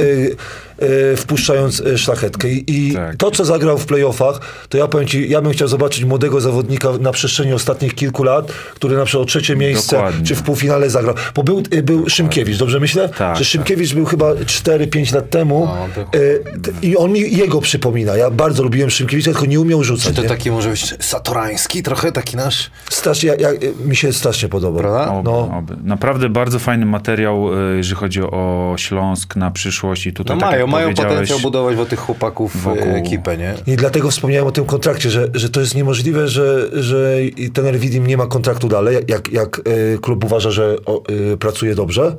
e, 1.12 1.16
wpuszczając 1.16 1.80
e, 1.80 1.98
szlachetkę. 1.98 2.48
I, 2.48 2.64
i 2.88 2.94
Tak. 2.94 3.16
to, 3.16 3.30
co 3.30 3.44
zagrał 3.44 3.78
w 3.78 3.86
playoffach, 3.86 4.40
to 4.68 4.78
ja 4.78 4.88
powiem 4.88 5.06
ci, 5.08 5.28
ja 5.30 5.40
bym 5.40 5.52
chciał 5.52 5.68
zobaczyć 5.68 6.04
młodego 6.04 6.40
zawodnika 6.40 6.88
na 7.00 7.12
przestrzeni 7.12 7.52
ostatnich 7.52 7.94
kilku 7.94 8.22
lat, 8.24 8.52
który 8.74 8.96
na 8.96 9.04
przykład 9.04 9.22
o 9.22 9.26
trzecie 9.26 9.56
miejsce, 9.56 9.96
Dokładnie. 9.96 10.26
czy 10.26 10.34
w 10.34 10.42
półfinale 10.42 10.90
zagrał. 10.90 11.14
Bo 11.34 11.42
był, 11.42 11.62
y, 11.74 11.82
był 11.82 12.08
Szymkiewicz, 12.08 12.56
dobrze 12.58 12.80
myślę? 12.80 13.08
Tak, 13.08 13.36
że 13.36 13.44
Szymkiewicz 13.44 13.94
był 13.94 14.04
chyba 14.04 14.32
4-5 14.34 15.14
lat 15.14 15.30
temu 15.30 15.66
No, 15.66 15.88
to- 15.94 16.18
y, 16.18 16.42
i 16.82 16.96
on 16.96 17.12
mi 17.12 17.36
jego 17.36 17.60
przypomina. 17.60 18.16
Ja 18.16 18.30
bardzo 18.30 18.62
lubiłem 18.62 18.90
Szymkiewicza, 18.90 19.30
tylko 19.30 19.46
nie 19.46 19.60
umiał 19.60 19.84
rzucać. 19.84 20.06
Czy 20.08 20.14
to 20.14 20.22
nie? 20.22 20.28
taki 20.28 20.50
może 20.50 20.70
być 20.70 20.94
satorański 21.00 21.82
trochę, 21.82 22.12
taki 22.12 22.36
nasz, 22.36 22.70
Strasznie, 22.90 23.28
ja, 23.28 23.34
ja, 23.38 23.50
y, 23.50 23.72
mi 23.86 23.96
się 23.96 24.12
strasznie 24.12 24.48
podoba. 24.48 24.80
prawda? 24.80 25.12
Oby, 25.12 25.30
No. 25.30 25.58
oby. 25.58 25.76
Naprawdę 25.84 26.28
bardzo 26.28 26.58
fajny 26.58 26.86
materiał, 26.86 27.48
y, 27.72 27.76
jeżeli 27.76 27.96
chodzi 27.96 28.22
o 28.22 28.71
Śląsk 28.78 29.36
na 29.36 29.50
przyszłość 29.50 30.06
i 30.06 30.08
No 30.08 30.14
tutaj 30.14 30.38
tak 30.38 30.50
mają, 30.50 30.66
mają 30.66 30.94
potencjał 30.94 31.38
budować 31.40 31.76
wokół 31.76 31.84
tych 31.86 31.98
chłopaków 31.98 32.62
wokół- 32.62 32.88
e, 32.88 32.94
ekipę, 32.94 33.36
nie? 33.36 33.54
I 33.66 33.76
dlatego 33.76 34.10
wspomniałem 34.10 34.46
o 34.46 34.52
tym 34.52 34.64
kontrakcie, 34.64 35.10
że, 35.10 35.28
że 35.34 35.50
to 35.50 35.60
jest 35.60 35.74
niemożliwe, 35.74 36.28
że, 36.28 36.68
że 36.82 37.16
ten 37.54 37.78
Widim 37.78 38.06
nie 38.06 38.16
ma 38.16 38.26
kontraktu 38.26 38.68
dalej, 38.68 38.96
jak, 39.08 39.32
jak 39.32 39.58
y, 39.68 39.98
klub 40.02 40.24
uważa, 40.24 40.50
że 40.50 40.76
o, 40.86 41.02
y, 41.32 41.36
pracuje 41.36 41.74
dobrze. 41.74 42.16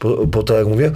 Bo, 0.00 0.26
bo 0.26 0.42
tak 0.42 0.56
jak 0.56 0.66
mówię, 0.66 0.90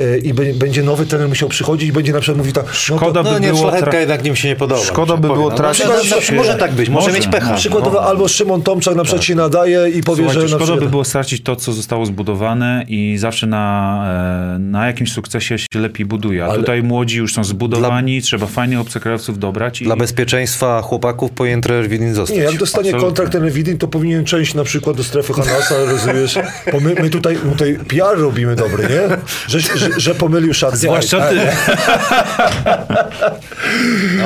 y, 0.00 0.18
i 0.24 0.34
będzie 0.34 0.82
nowy 0.82 1.06
trener 1.06 1.28
musiał 1.28 1.48
przychodzić 1.48 1.88
i 1.88 1.92
będzie 1.92 2.12
na 2.12 2.20
przykład 2.20 2.38
mówił 2.38 2.52
tak, 2.52 2.64
Szkoda 2.72 3.22
No 3.22 3.34
by 3.34 3.40
nie, 3.40 3.48
było... 3.48 3.72
Tra... 3.72 4.00
jednak 4.00 4.24
nim 4.24 4.36
się 4.36 4.48
nie 4.48 4.56
podoba. 4.56 4.80
Szkoda 4.80 5.16
muszę 5.16 5.28
by 5.28 5.34
było 5.34 5.50
tracić- 5.50 5.84
No, 5.86 5.92
no, 6.10 6.16
no, 6.30 6.36
może 6.36 6.54
tak 6.54 6.72
być, 6.72 6.88
może, 6.88 7.06
Może, 7.08 7.18
mieć 7.18 7.28
pecha. 7.28 7.54
Przykładowo 7.54 8.02
albo 8.04 8.28
Szymon 8.28 8.62
Tomczak 8.62 8.94
na 8.94 9.02
przykład 9.04 9.24
się 9.24 9.34
nadaje 9.34 9.88
i 9.90 10.02
powie, 10.02 10.16
Słuchajcie, 10.24 10.40
że... 10.40 10.48
szkoda 10.48 10.64
przykład- 10.64 10.84
by 10.84 10.90
było 10.90 11.04
stracić 11.04 11.42
to, 11.42 11.56
co 11.56 11.72
zostało 11.72 12.06
zbudowane 12.06 12.84
i 12.88 13.16
zawsze 13.18 13.46
na, 13.46 14.54
e, 14.56 14.58
na 14.58 14.86
jakimś 14.86 15.12
sukcesie 15.12 15.58
się 15.58 15.66
lepiej 15.74 16.06
buduje. 16.06 16.44
A 16.44 16.48
Ale- 16.48 16.58
tutaj 16.58 16.82
młodzi 16.82 17.18
już 17.18 17.34
są 17.34 17.44
zbudowani, 17.44 18.22
trzeba 18.22 18.46
fajnych 18.46 18.78
obcokrajowców 18.80 19.38
dobrać 19.38 19.82
i 19.82 19.84
Dla 19.84 19.96
bezpieczeństwa 19.96 20.82
chłopaków 20.82 21.30
powinien 21.30 21.60
trener 21.62 21.88
Widin 21.88 22.14
zostać. 22.14 22.36
Nie, 22.36 22.42
jak 22.44 22.56
dostanie 22.56 22.88
Absolutnie. 22.88 23.06
kontrakt 23.06 23.32
ten 23.32 23.50
Widin, 23.50 23.78
to 23.78 23.88
powinien 23.88 24.24
część 24.24 24.54
na 24.54 24.64
przykład 24.64 24.96
do 24.96 25.04
strefy 25.04 25.32
Hanasa, 25.32 25.74
rozumiesz? 25.90 26.38
Bo 26.72 26.80
my, 26.80 26.94
my 27.02 27.10
tutaj, 27.10 27.38
my 27.44 27.50
tutaj 27.52 27.78
PR 27.88 28.18
robimy 28.18 28.45
dobry, 28.54 28.82
nie? 28.82 29.16
Że, 29.48 29.60
że, 29.60 29.88
że 29.96 30.14
pomylił 30.14 30.54
szatnię. 30.54 30.78
Zwłaszcza 30.78 31.28
ty. 31.28 31.40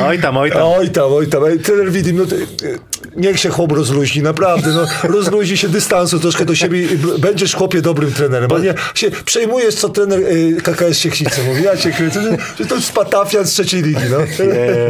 Oj 0.07 0.19
tam, 0.19 0.37
oj 0.37 0.51
tam. 0.51 0.63
Oj 0.63 0.91
tam, 0.91 1.13
oj 1.13 1.27
tam. 1.27 1.43
Trener 1.63 1.93
Widim, 1.93 2.17
no 2.17 2.25
niech 3.17 3.41
się 3.41 3.49
chłop 3.49 3.73
rozluźni, 3.73 4.23
naprawdę, 4.23 4.71
no, 4.71 4.87
rozluźni 5.09 5.57
się 5.57 5.69
dystansu 5.69 6.21
troszkę 6.21 6.45
do 6.45 6.55
siebie 6.55 6.89
będziesz 7.19 7.55
chłopie 7.55 7.83
dobrym 7.83 8.13
trenerem, 8.13 8.53
a 8.53 8.59
nie 8.59 8.75
się 8.95 9.11
przejmujesz, 9.25 9.75
co 9.75 9.89
trener 9.89 10.21
y, 10.21 10.57
KKS 10.63 10.99
Siechnicy 10.99 11.43
mówi, 11.43 11.63
ja 11.63 11.77
cię 11.77 11.93
kręcę, 11.93 12.23
że, 12.23 12.37
że 12.59 12.67
to 12.67 12.75
jest 12.75 12.93
patafian 12.93 13.47
z 13.47 13.51
trzeciej 13.51 13.83
ligi, 13.83 14.03
no. 14.11 14.45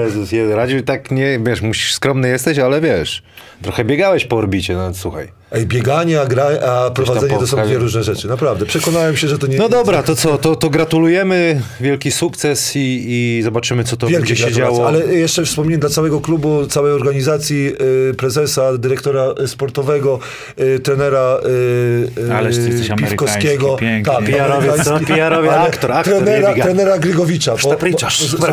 Jezus, 0.04 0.32
Jezus. 0.32 0.54
Radziu 0.54 0.82
tak 0.82 1.10
nie, 1.10 1.40
wiesz, 1.46 1.60
musisz, 1.60 1.94
skromny 1.94 2.28
jesteś, 2.28 2.58
ale 2.58 2.80
wiesz, 2.80 3.22
trochę 3.62 3.84
biegałeś 3.84 4.24
po 4.24 4.36
orbicie, 4.36 4.74
no 4.74 4.94
słuchaj. 4.94 5.40
Ej, 5.52 5.66
bieganie, 5.66 6.20
a, 6.20 6.26
gra, 6.26 6.44
a 6.44 6.90
prowadzenie 6.90 7.38
to 7.38 7.46
są 7.46 7.66
dwie 7.66 7.78
różne 7.78 8.02
rzeczy, 8.02 8.28
naprawdę. 8.28 8.66
Przekonałem 8.66 9.16
się, 9.16 9.28
że 9.28 9.38
to 9.38 9.46
nie... 9.46 9.58
No 9.58 9.68
dobra, 9.68 10.02
to 10.02 10.16
co, 10.16 10.38
to, 10.38 10.56
to 10.56 10.70
gratulujemy, 10.70 11.60
wielki 11.80 12.10
sukces 12.10 12.76
i, 12.76 13.04
i 13.08 13.42
zobaczymy, 13.42 13.84
co 13.84 13.96
to 13.96 14.06
Wielkie 14.06 14.26
będzie 14.26 14.36
się 14.44 14.52
działo. 14.52 14.88
Ale 14.88 15.06
jeszcze 15.06 15.44
wspomnienie 15.44 15.78
dla 15.78 15.90
całego 15.90 16.20
klubu, 16.20 16.66
całej 16.66 16.92
organizacji, 16.92 17.72
y, 18.10 18.14
prezesa, 18.14 18.78
dyrektora 18.78 19.24
sportowego, 19.46 20.18
y, 20.60 20.78
trenera 20.80 21.38
y, 22.16 22.20
y, 22.28 22.34
Ależ 22.34 22.56
ty 22.56 22.68
jesteś 22.68 22.88
Piwkowskiego. 22.98 23.76
Tak. 24.04 24.24
PR-owiec, 24.24 24.88
amerykański. 24.88 24.90
no, 25.10 25.16
PR-owiec, 25.16 25.52
aktor, 25.52 25.92
aktor, 25.92 26.14
trenera, 26.22 26.54
trenera 26.54 26.98
Grygowicza. 26.98 27.54
bo- 27.62 27.76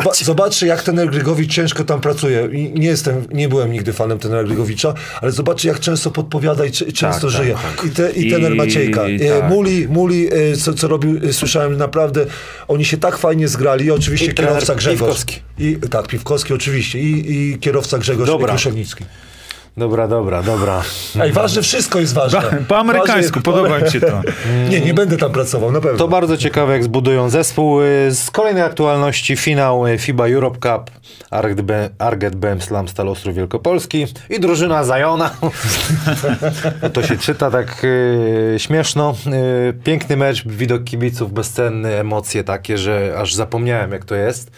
bo- 0.04 0.14
Zobaczcie, 0.24 0.66
jak 0.66 0.82
trener 0.82 1.10
Grygowicz 1.10 1.52
ciężko 1.52 1.84
tam 1.84 2.00
pracuje. 2.00 2.48
I 2.52 2.72
Nie 2.80 2.86
jestem, 2.88 3.24
nie 3.32 3.48
byłem 3.48 3.72
nigdy 3.72 3.92
fanem 3.92 4.18
trenera 4.18 4.44
Grygowicza, 4.44 4.94
ale 5.22 5.32
zobaczcie, 5.32 5.68
jak 5.68 5.80
często 5.80 6.10
podpowiada 6.10 6.64
i 6.64 6.70
czy- 6.70 6.92
często 6.92 7.26
tak, 7.30 7.36
żyje. 7.36 7.54
tak. 7.54 7.86
I, 7.86 7.90
te, 7.90 8.12
I 8.12 8.26
I- 8.26 8.30
trener 8.30 8.54
Maciejka. 8.56 9.02
E, 9.04 9.40
tak. 9.40 9.50
Muli, 9.50 9.88
Muli 9.88 10.28
e, 10.52 10.56
co, 10.56 10.74
co 10.74 10.88
robił, 10.88 11.20
e, 11.28 11.32
słyszałem 11.32 11.76
naprawdę, 11.76 12.26
oni 12.68 12.84
się 12.84 12.96
tak 12.96 13.18
fajnie 13.18 13.48
zgrali. 13.48 13.84
I 13.84 13.90
oczywiście 13.90 14.30
I 14.30 14.34
kierowca 14.34 14.74
Grzegorz. 14.74 14.98
Piwkowski. 15.00 15.36
I, 15.58 15.76
tak, 15.90 16.06
Piwkowski 16.06 16.54
oczywiście. 16.54 16.98
I, 16.98 17.32
i 17.32 17.58
kierowca 17.58 17.98
Grzegorz 17.98 18.26
Dobra. 18.26 18.48
Kruszelnicki. 18.48 19.04
Dobra, 19.78 20.08
dobra, 20.08 20.42
dobra. 20.42 20.82
Ej, 21.20 21.32
ważne, 21.32 21.62
wszystko 21.62 22.00
jest 22.00 22.14
ważne. 22.14 22.40
Po, 22.42 22.56
po 22.68 22.78
amerykańsku, 22.78 23.40
Ważne- 23.40 23.42
podoba 23.42 23.78
mi 23.78 23.90
się 23.90 24.00
to. 24.00 24.22
Nie, 24.70 24.80
nie 24.80 24.94
będę 24.94 25.16
tam 25.16 25.32
pracował, 25.32 25.72
na 25.72 25.80
pewno. 25.80 25.98
To 25.98 26.08
bardzo 26.08 26.36
ciekawe, 26.36 26.72
jak 26.72 26.84
zbudują 26.84 27.28
zespół. 27.30 27.82
Y, 27.82 28.10
Z 28.14 28.30
kolejnej 28.30 28.62
aktualności 28.62 29.36
finał 29.36 29.86
y, 29.86 29.98
FIBA 29.98 30.28
Europe 30.28 30.58
Cup 30.58 30.90
Arget 31.30 31.60
Be- 31.60 31.90
Arget 31.98 32.36
BM 32.36 32.60
Slam 32.60 32.88
Stal 32.88 33.08
Ostrów 33.08 33.34
Wielkopolski 33.34 34.06
i 34.30 34.40
drużyna 34.40 34.84
Zajona. 34.84 35.30
to 36.92 37.02
się 37.02 37.16
czyta 37.18 37.50
tak 37.50 37.84
y, 37.84 38.54
śmieszno. 38.58 39.14
Y, 39.70 39.72
piękny 39.84 40.16
mecz, 40.16 40.46
widok 40.48 40.84
kibiców 40.84 41.32
bezcenny, 41.32 41.94
emocje 41.94 42.44
takie, 42.44 42.78
że 42.78 43.14
aż 43.18 43.34
zapomniałem 43.34 43.92
jak 43.92 44.04
to 44.04 44.14
jest. 44.14 44.50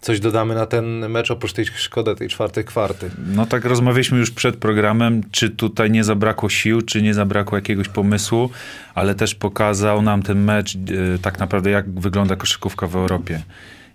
Coś 0.00 0.20
dodamy 0.20 0.54
na 0.54 0.66
ten 0.66 1.08
mecz 1.08 1.30
oprócz 1.30 1.52
tej 1.52 1.66
szkody 1.66 2.14
tej 2.14 2.28
czwartej 2.28 2.64
kwarty. 2.64 3.10
No 3.34 3.46
tak 3.46 3.64
rozmawialiśmy 3.64 4.18
już 4.18 4.30
przed 4.30 4.56
programem, 4.56 5.22
czy 5.30 5.50
tutaj 5.50 5.90
nie 5.90 6.04
zabrakło 6.04 6.48
sił, 6.48 6.82
czy 6.82 7.02
nie 7.02 7.14
zabrakło 7.14 7.58
jakiegoś 7.58 7.88
pomysłu, 7.88 8.50
ale 8.94 9.14
też 9.14 9.34
pokazał 9.34 10.02
nam 10.02 10.22
ten 10.22 10.44
mecz 10.44 10.74
e, 10.74 10.78
tak 11.22 11.38
naprawdę 11.38 11.70
jak 11.70 11.90
wygląda 11.90 12.36
koszykówka 12.36 12.86
w 12.86 12.96
Europie. 12.96 13.42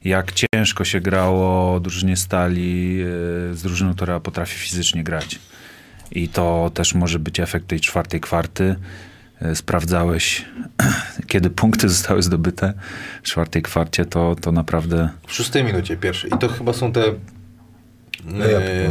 Jak 0.03 0.31
ciężko 0.33 0.86
się 0.86 1.01
grało 1.01 1.79
drużynie 1.79 2.17
Stali 2.17 3.01
e, 3.01 3.05
z 3.55 3.62
drużyną, 3.62 3.93
która 3.93 4.19
potrafi 4.19 4.60
fizycznie 4.60 5.03
grać. 5.03 5.39
I 6.12 6.29
to 6.29 6.72
też 6.74 6.95
może 6.95 7.19
być 7.19 7.39
efekt 7.39 7.67
tej 7.67 7.79
czwartej 7.79 8.19
kwarty. 8.19 8.75
E, 9.43 9.55
Sprawdzałeś, 9.55 10.45
kiedy 11.27 11.50
punkty 11.50 11.89
zostały 11.89 12.23
zdobyte 12.23 12.73
w 13.23 13.27
czwartej 13.27 13.62
kwarcie, 13.62 14.05
to, 14.05 14.35
to 14.41 14.51
naprawdę 14.51 15.09
W 15.27 15.33
szóstej 15.33 15.63
minucie 15.63 15.97
pierwszy. 15.97 16.27
I 16.27 16.38
to 16.39 16.47
chyba 16.47 16.73
są 16.73 16.91
te 16.91 17.03
No 18.25 18.45
ja- 18.45 18.59
y, 18.59 18.89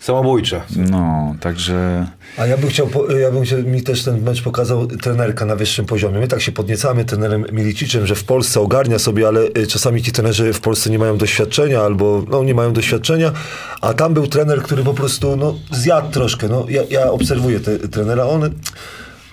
samobójcze. 0.00 0.60
no, 0.76 1.34
także 1.40 2.06
A 2.38 2.46
ja 2.46 2.56
bym 2.56 2.68
chciał, 2.70 2.88
ja 3.20 3.30
bym 3.30 3.44
chciał, 3.44 3.62
mi 3.62 3.82
też 3.82 4.04
ten 4.04 4.22
mecz 4.22 4.42
pokazał 4.42 4.86
trenerka 4.86 5.44
na 5.44 5.56
wyższym 5.56 5.86
poziomie. 5.86 6.18
My 6.18 6.28
tak 6.28 6.40
się 6.40 6.52
podniecamy 6.52 7.04
trenerem 7.04 7.44
Miliciczem, 7.52 8.06
że 8.06 8.14
w 8.14 8.24
Polsce 8.24 8.60
ogarnia 8.60 8.98
sobie, 8.98 9.28
ale 9.28 9.40
y, 9.58 9.66
czasami 9.66 10.02
ci 10.02 10.12
trenerzy 10.12 10.52
w 10.52 10.60
Polsce 10.60 10.90
nie 10.90 10.98
mają 10.98 11.18
doświadczenia 11.18 11.80
albo 11.80 12.24
no, 12.30 12.42
nie 12.44 12.54
mają 12.54 12.72
doświadczenia, 12.72 13.32
a 13.80 13.94
tam 13.94 14.14
był 14.14 14.26
trener, 14.26 14.62
który 14.62 14.84
po 14.84 14.94
prostu 14.94 15.36
no, 15.36 15.54
zjadł 15.72 16.10
troszkę. 16.10 16.48
No, 16.48 16.66
ja, 16.68 16.82
ja 16.90 17.10
obserwuję 17.10 17.60
te, 17.60 17.78
trenera, 17.78 18.24
on 18.24 18.50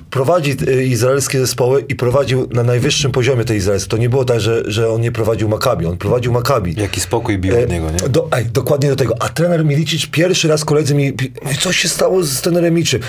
prowadzi 0.09 0.57
y, 0.67 0.83
izraelskie 0.85 1.39
zespoły 1.39 1.85
i 1.89 1.95
prowadził 1.95 2.47
na 2.51 2.63
najwyższym 2.63 3.11
poziomie 3.11 3.45
tej 3.45 3.57
izraelskie. 3.57 3.89
To 3.89 3.97
nie 3.97 4.09
było 4.09 4.25
tak, 4.25 4.39
że, 4.39 4.63
że 4.65 4.89
on 4.89 5.01
nie 5.01 5.11
prowadził 5.11 5.49
Makabi, 5.49 5.85
on 5.85 5.97
prowadził 5.97 6.31
Makabi. 6.31 6.73
Jaki 6.77 7.01
spokój 7.01 7.37
bił 7.39 7.63
od 7.63 7.69
niego, 7.69 7.91
nie? 7.91 8.09
Do, 8.09 8.27
ej, 8.31 8.45
dokładnie 8.45 8.89
do 8.89 8.95
tego. 8.95 9.15
A 9.19 9.29
trener 9.29 9.65
Milicic 9.65 10.05
pierwszy 10.05 10.47
raz 10.47 10.65
koledzy 10.65 10.95
mi, 10.95 11.13
co 11.59 11.71
się 11.71 11.89
stało 11.89 12.23
z 12.23 12.41
trenerem 12.41 12.73
Milicic? 12.73 13.01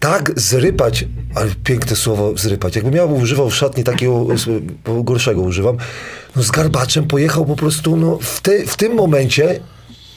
Tak 0.00 0.32
zrypać, 0.36 1.04
ale 1.34 1.50
piękne 1.64 1.96
słowo 1.96 2.32
zrypać. 2.36 2.76
Jakbym 2.76 2.94
ja 2.94 3.04
używał 3.04 3.50
w 3.50 3.54
szatni 3.54 3.84
takiego 3.84 4.26
s- 4.34 4.46
gorszego 5.04 5.40
używam, 5.40 5.76
no 6.36 6.42
z 6.42 6.50
garbaczem 6.50 7.06
pojechał 7.06 7.46
po 7.46 7.56
prostu, 7.56 7.96
no 7.96 8.18
w, 8.22 8.40
te, 8.40 8.66
w 8.66 8.76
tym 8.76 8.94
momencie 8.94 9.60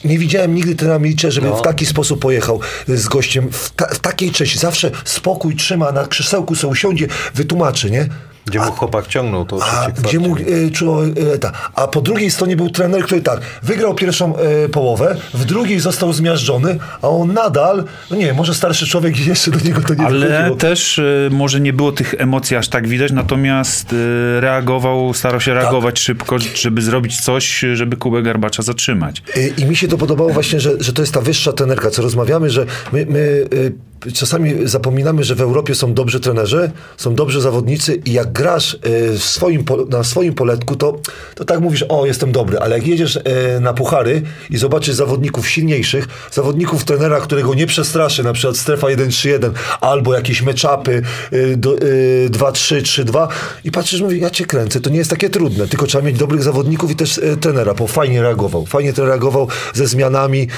nie 0.04 0.18
widziałem 0.18 0.54
nigdy 0.54 0.74
trenera 0.74 0.98
Milicicia, 0.98 1.30
żeby 1.30 1.46
No. 1.46 1.56
w 1.56 1.62
taki 1.62 1.86
sposób 1.86 2.20
pojechał 2.20 2.60
z 2.88 3.08
gościem 3.08 3.48
w, 3.52 3.70
ta, 3.70 3.86
w 3.86 3.98
takiej 3.98 4.30
części. 4.30 4.58
Zawsze 4.58 4.90
spokój 5.04 5.56
trzyma, 5.56 5.92
na 5.92 6.06
krzesełku 6.06 6.54
sobie 6.54 6.70
usiądzie, 6.72 7.06
wytłumaczy, 7.34 7.90
nie? 7.90 8.08
Gdzie 8.46 8.58
mu 8.58 8.64
chłopak 8.64 9.06
ciągnął 9.06 9.44
to 9.44 9.58
A 9.62 9.90
gdzie 9.90 10.18
mu 10.18 10.36
e, 10.36 10.70
czuło, 10.70 11.04
e, 11.06 11.38
ta. 11.38 11.52
A 11.74 11.88
po 11.88 12.00
drugiej 12.00 12.30
stronie 12.30 12.56
był 12.56 12.70
trener, 12.70 13.02
który 13.02 13.20
tak, 13.20 13.40
wygrał 13.62 13.94
pierwszą 13.94 14.36
e, 14.36 14.68
połowę, 14.68 15.16
w 15.34 15.44
drugiej 15.44 15.80
został 15.80 16.12
zmiażdżony, 16.12 16.78
a 17.02 17.08
on 17.08 17.32
nadal, 17.32 17.84
no 18.10 18.16
nie 18.16 18.26
wiem, 18.26 18.36
może 18.36 18.54
starszy 18.54 18.86
człowiek 18.86 19.18
jeszcze 19.26 19.50
do 19.50 19.60
niego 19.60 19.80
to 19.80 19.94
nie 19.94 20.06
Ale 20.06 20.28
dochodziło. 20.28 20.56
też 20.56 20.98
y, 20.98 21.28
może 21.32 21.60
nie 21.60 21.72
było 21.72 21.92
tych 21.92 22.14
emocji 22.18 22.56
aż 22.56 22.68
tak 22.68 22.88
widać, 22.88 23.12
natomiast 23.12 23.92
y, 23.92 24.40
reagował, 24.40 25.14
starał 25.14 25.40
się 25.40 25.54
reagować 25.54 25.98
szybko, 25.98 26.36
żeby 26.54 26.82
zrobić 26.82 27.20
coś, 27.20 27.64
żeby 27.74 27.96
Kubę 27.96 28.22
Garbacza 28.22 28.62
zatrzymać. 28.62 29.22
Y, 29.36 29.54
I 29.56 29.64
mi 29.64 29.76
się 29.76 29.88
to 29.88 29.98
podobało 29.98 30.30
właśnie, 30.30 30.60
że, 30.60 30.70
że 30.80 30.92
to 30.92 31.02
jest 31.02 31.14
ta 31.14 31.20
wyższa 31.20 31.52
trenerka, 31.52 31.90
co 31.90 32.02
rozmawiamy, 32.02 32.50
że 32.50 32.66
my, 32.92 33.06
my 33.06 33.18
y, 33.54 33.72
czasami 34.14 34.68
zapominamy, 34.68 35.24
że 35.24 35.34
w 35.34 35.40
Europie 35.40 35.74
są 35.74 35.94
dobrzy 35.94 36.20
trenerzy, 36.20 36.70
są 36.96 37.14
dobrzy 37.14 37.40
zawodnicy 37.40 37.94
i 38.04 38.12
jak 38.12 38.32
grasz 38.32 38.78
w 39.18 39.22
swoim, 39.24 39.64
na 39.88 40.04
swoim 40.04 40.34
poletku, 40.34 40.76
to, 40.76 40.98
to 41.34 41.44
tak 41.44 41.60
mówisz, 41.60 41.84
o 41.88 42.06
jestem 42.06 42.32
dobry, 42.32 42.58
ale 42.58 42.76
jak 42.78 42.86
jedziesz 42.86 43.16
y, 43.16 43.22
na 43.60 43.74
puchary 43.74 44.22
i 44.50 44.56
zobaczysz 44.56 44.94
zawodników 44.94 45.48
silniejszych, 45.48 46.06
zawodników 46.32 46.84
trenera, 46.84 47.20
którego 47.20 47.54
nie 47.54 47.66
przestraszy, 47.66 48.24
na 48.24 48.32
przykład 48.32 48.56
strefa 48.56 48.86
1-3-1 48.86 49.50
albo 49.80 50.14
jakieś 50.14 50.42
meczapy 50.42 51.02
y, 51.32 51.56
do- 51.56 51.78
y, 51.78 52.28
2-3, 52.30 52.82
3-2 52.82 53.28
i 53.64 53.70
patrzysz, 53.70 54.00
mówisz, 54.00 54.20
ja 54.20 54.30
cię 54.30 54.44
kręcę, 54.46 54.80
to 54.80 54.90
nie 54.90 54.98
jest 54.98 55.10
takie 55.10 55.30
trudne, 55.30 55.68
tylko 55.68 55.86
trzeba 55.86 56.04
mieć 56.04 56.18
dobrych 56.18 56.42
zawodników 56.42 56.90
i 56.90 56.96
też 56.96 57.20
trenera, 57.40 57.74
bo 57.74 57.86
fajnie 57.86 58.22
reagował, 58.22 58.66
fajnie 58.66 58.92
ten 58.92 59.06
reagował 59.06 59.48
ze 59.74 59.86
zmianami, 59.86 60.48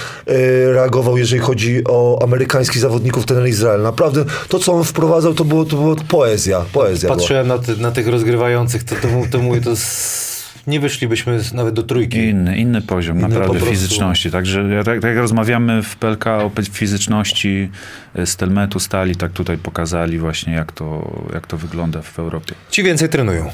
reagował, 0.73 1.19
jeżeli 1.19 1.41
chodzi 1.43 1.83
o 1.89 2.23
amerykańskich 2.23 2.81
zawodników, 2.81 3.27
trener 3.37 3.49
Izrael. 3.51 3.83
Naprawdę 3.83 4.25
to, 4.49 4.59
co 4.59 4.73
on 4.73 4.85
wprowadzał, 4.85 5.35
to 5.35 5.45
było, 5.45 5.65
to 5.65 5.77
było 5.77 5.97
poezja, 5.97 6.61
poezja 6.73 7.09
była. 7.09 7.19
Patrzyłem 7.19 7.49
na, 7.49 7.59
ty, 7.59 7.77
na 7.77 7.91
tych 7.91 8.09
rozgrywających, 8.09 8.85
to, 8.85 8.95
to, 8.95 9.09
to 9.31 9.39
mówię, 9.39 9.61
to 9.61 9.77
z... 9.77 10.27
nie 10.67 10.81
wyszlibyśmy 10.81 11.41
z- 11.41 11.53
nawet 11.53 11.75
do 11.75 11.83
trójki. 11.83 12.19
Inny, 12.19 12.57
inny 12.59 12.83
poziom 12.83 13.19
Inny 13.19 13.29
naprawdę 13.29 13.47
po 13.49 13.55
prostu. 13.55 13.71
fizyczności. 13.71 14.31
Także 14.31 14.83
tak, 14.85 15.01
tak 15.01 15.09
jak 15.11 15.17
rozmawiamy 15.19 15.83
w 15.83 15.97
PLK 15.97 16.27
o 16.27 16.51
fizyczności 16.73 17.71
y, 18.19 18.27
Stelmetu, 18.27 18.81
Stali, 18.81 19.17
tak 19.17 19.33
tutaj 19.33 19.59
pokazali 19.59 20.19
właśnie 20.19 20.53
jak 20.55 20.73
to, 20.73 21.13
jak 21.35 21.47
to 21.47 21.57
wygląda 21.57 22.03
w 22.03 22.19
Europie. 22.19 22.55
Ci 22.71 22.83
więcej 22.83 23.09
trenują. 23.09 23.51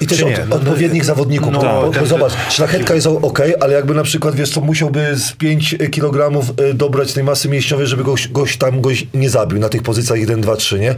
I 0.00 0.06
też 0.06 0.22
od? 0.22 0.30
No, 0.48 0.56
odpowiednich 0.56 1.04
zawodników. 1.04 1.52
no, 1.52 1.60
bo, 1.60 1.66
bo, 1.82 1.90
ten- 1.90 2.00
bo 2.02 2.06
zobacz, 2.06 2.32
szlachetka 2.50 2.94
jest 2.94 3.06
ok, 3.06 3.38
ale 3.60 3.72
jakby 3.74 3.94
na 3.94 4.02
przykład, 4.02 4.34
wiesz 4.34 4.50
co, 4.50 4.60
musiałby 4.60 5.16
z 5.16 5.32
5 5.32 5.76
kg 5.92 6.42
y, 6.70 6.74
dobrać 6.74 7.12
tej 7.12 7.24
masy 7.24 7.48
mięśniowej, 7.48 7.86
żeby 7.86 8.04
goś, 8.04 8.28
goś 8.28 8.56
tam 8.56 8.80
goś 8.80 9.06
nie 9.14 9.30
zabił 9.30 9.58
na 9.58 9.68
tych 9.68 9.82
pozycjach 9.82 10.18
1, 10.20 10.40
2, 10.40 10.56
3, 10.56 10.78
nie? 10.80 10.94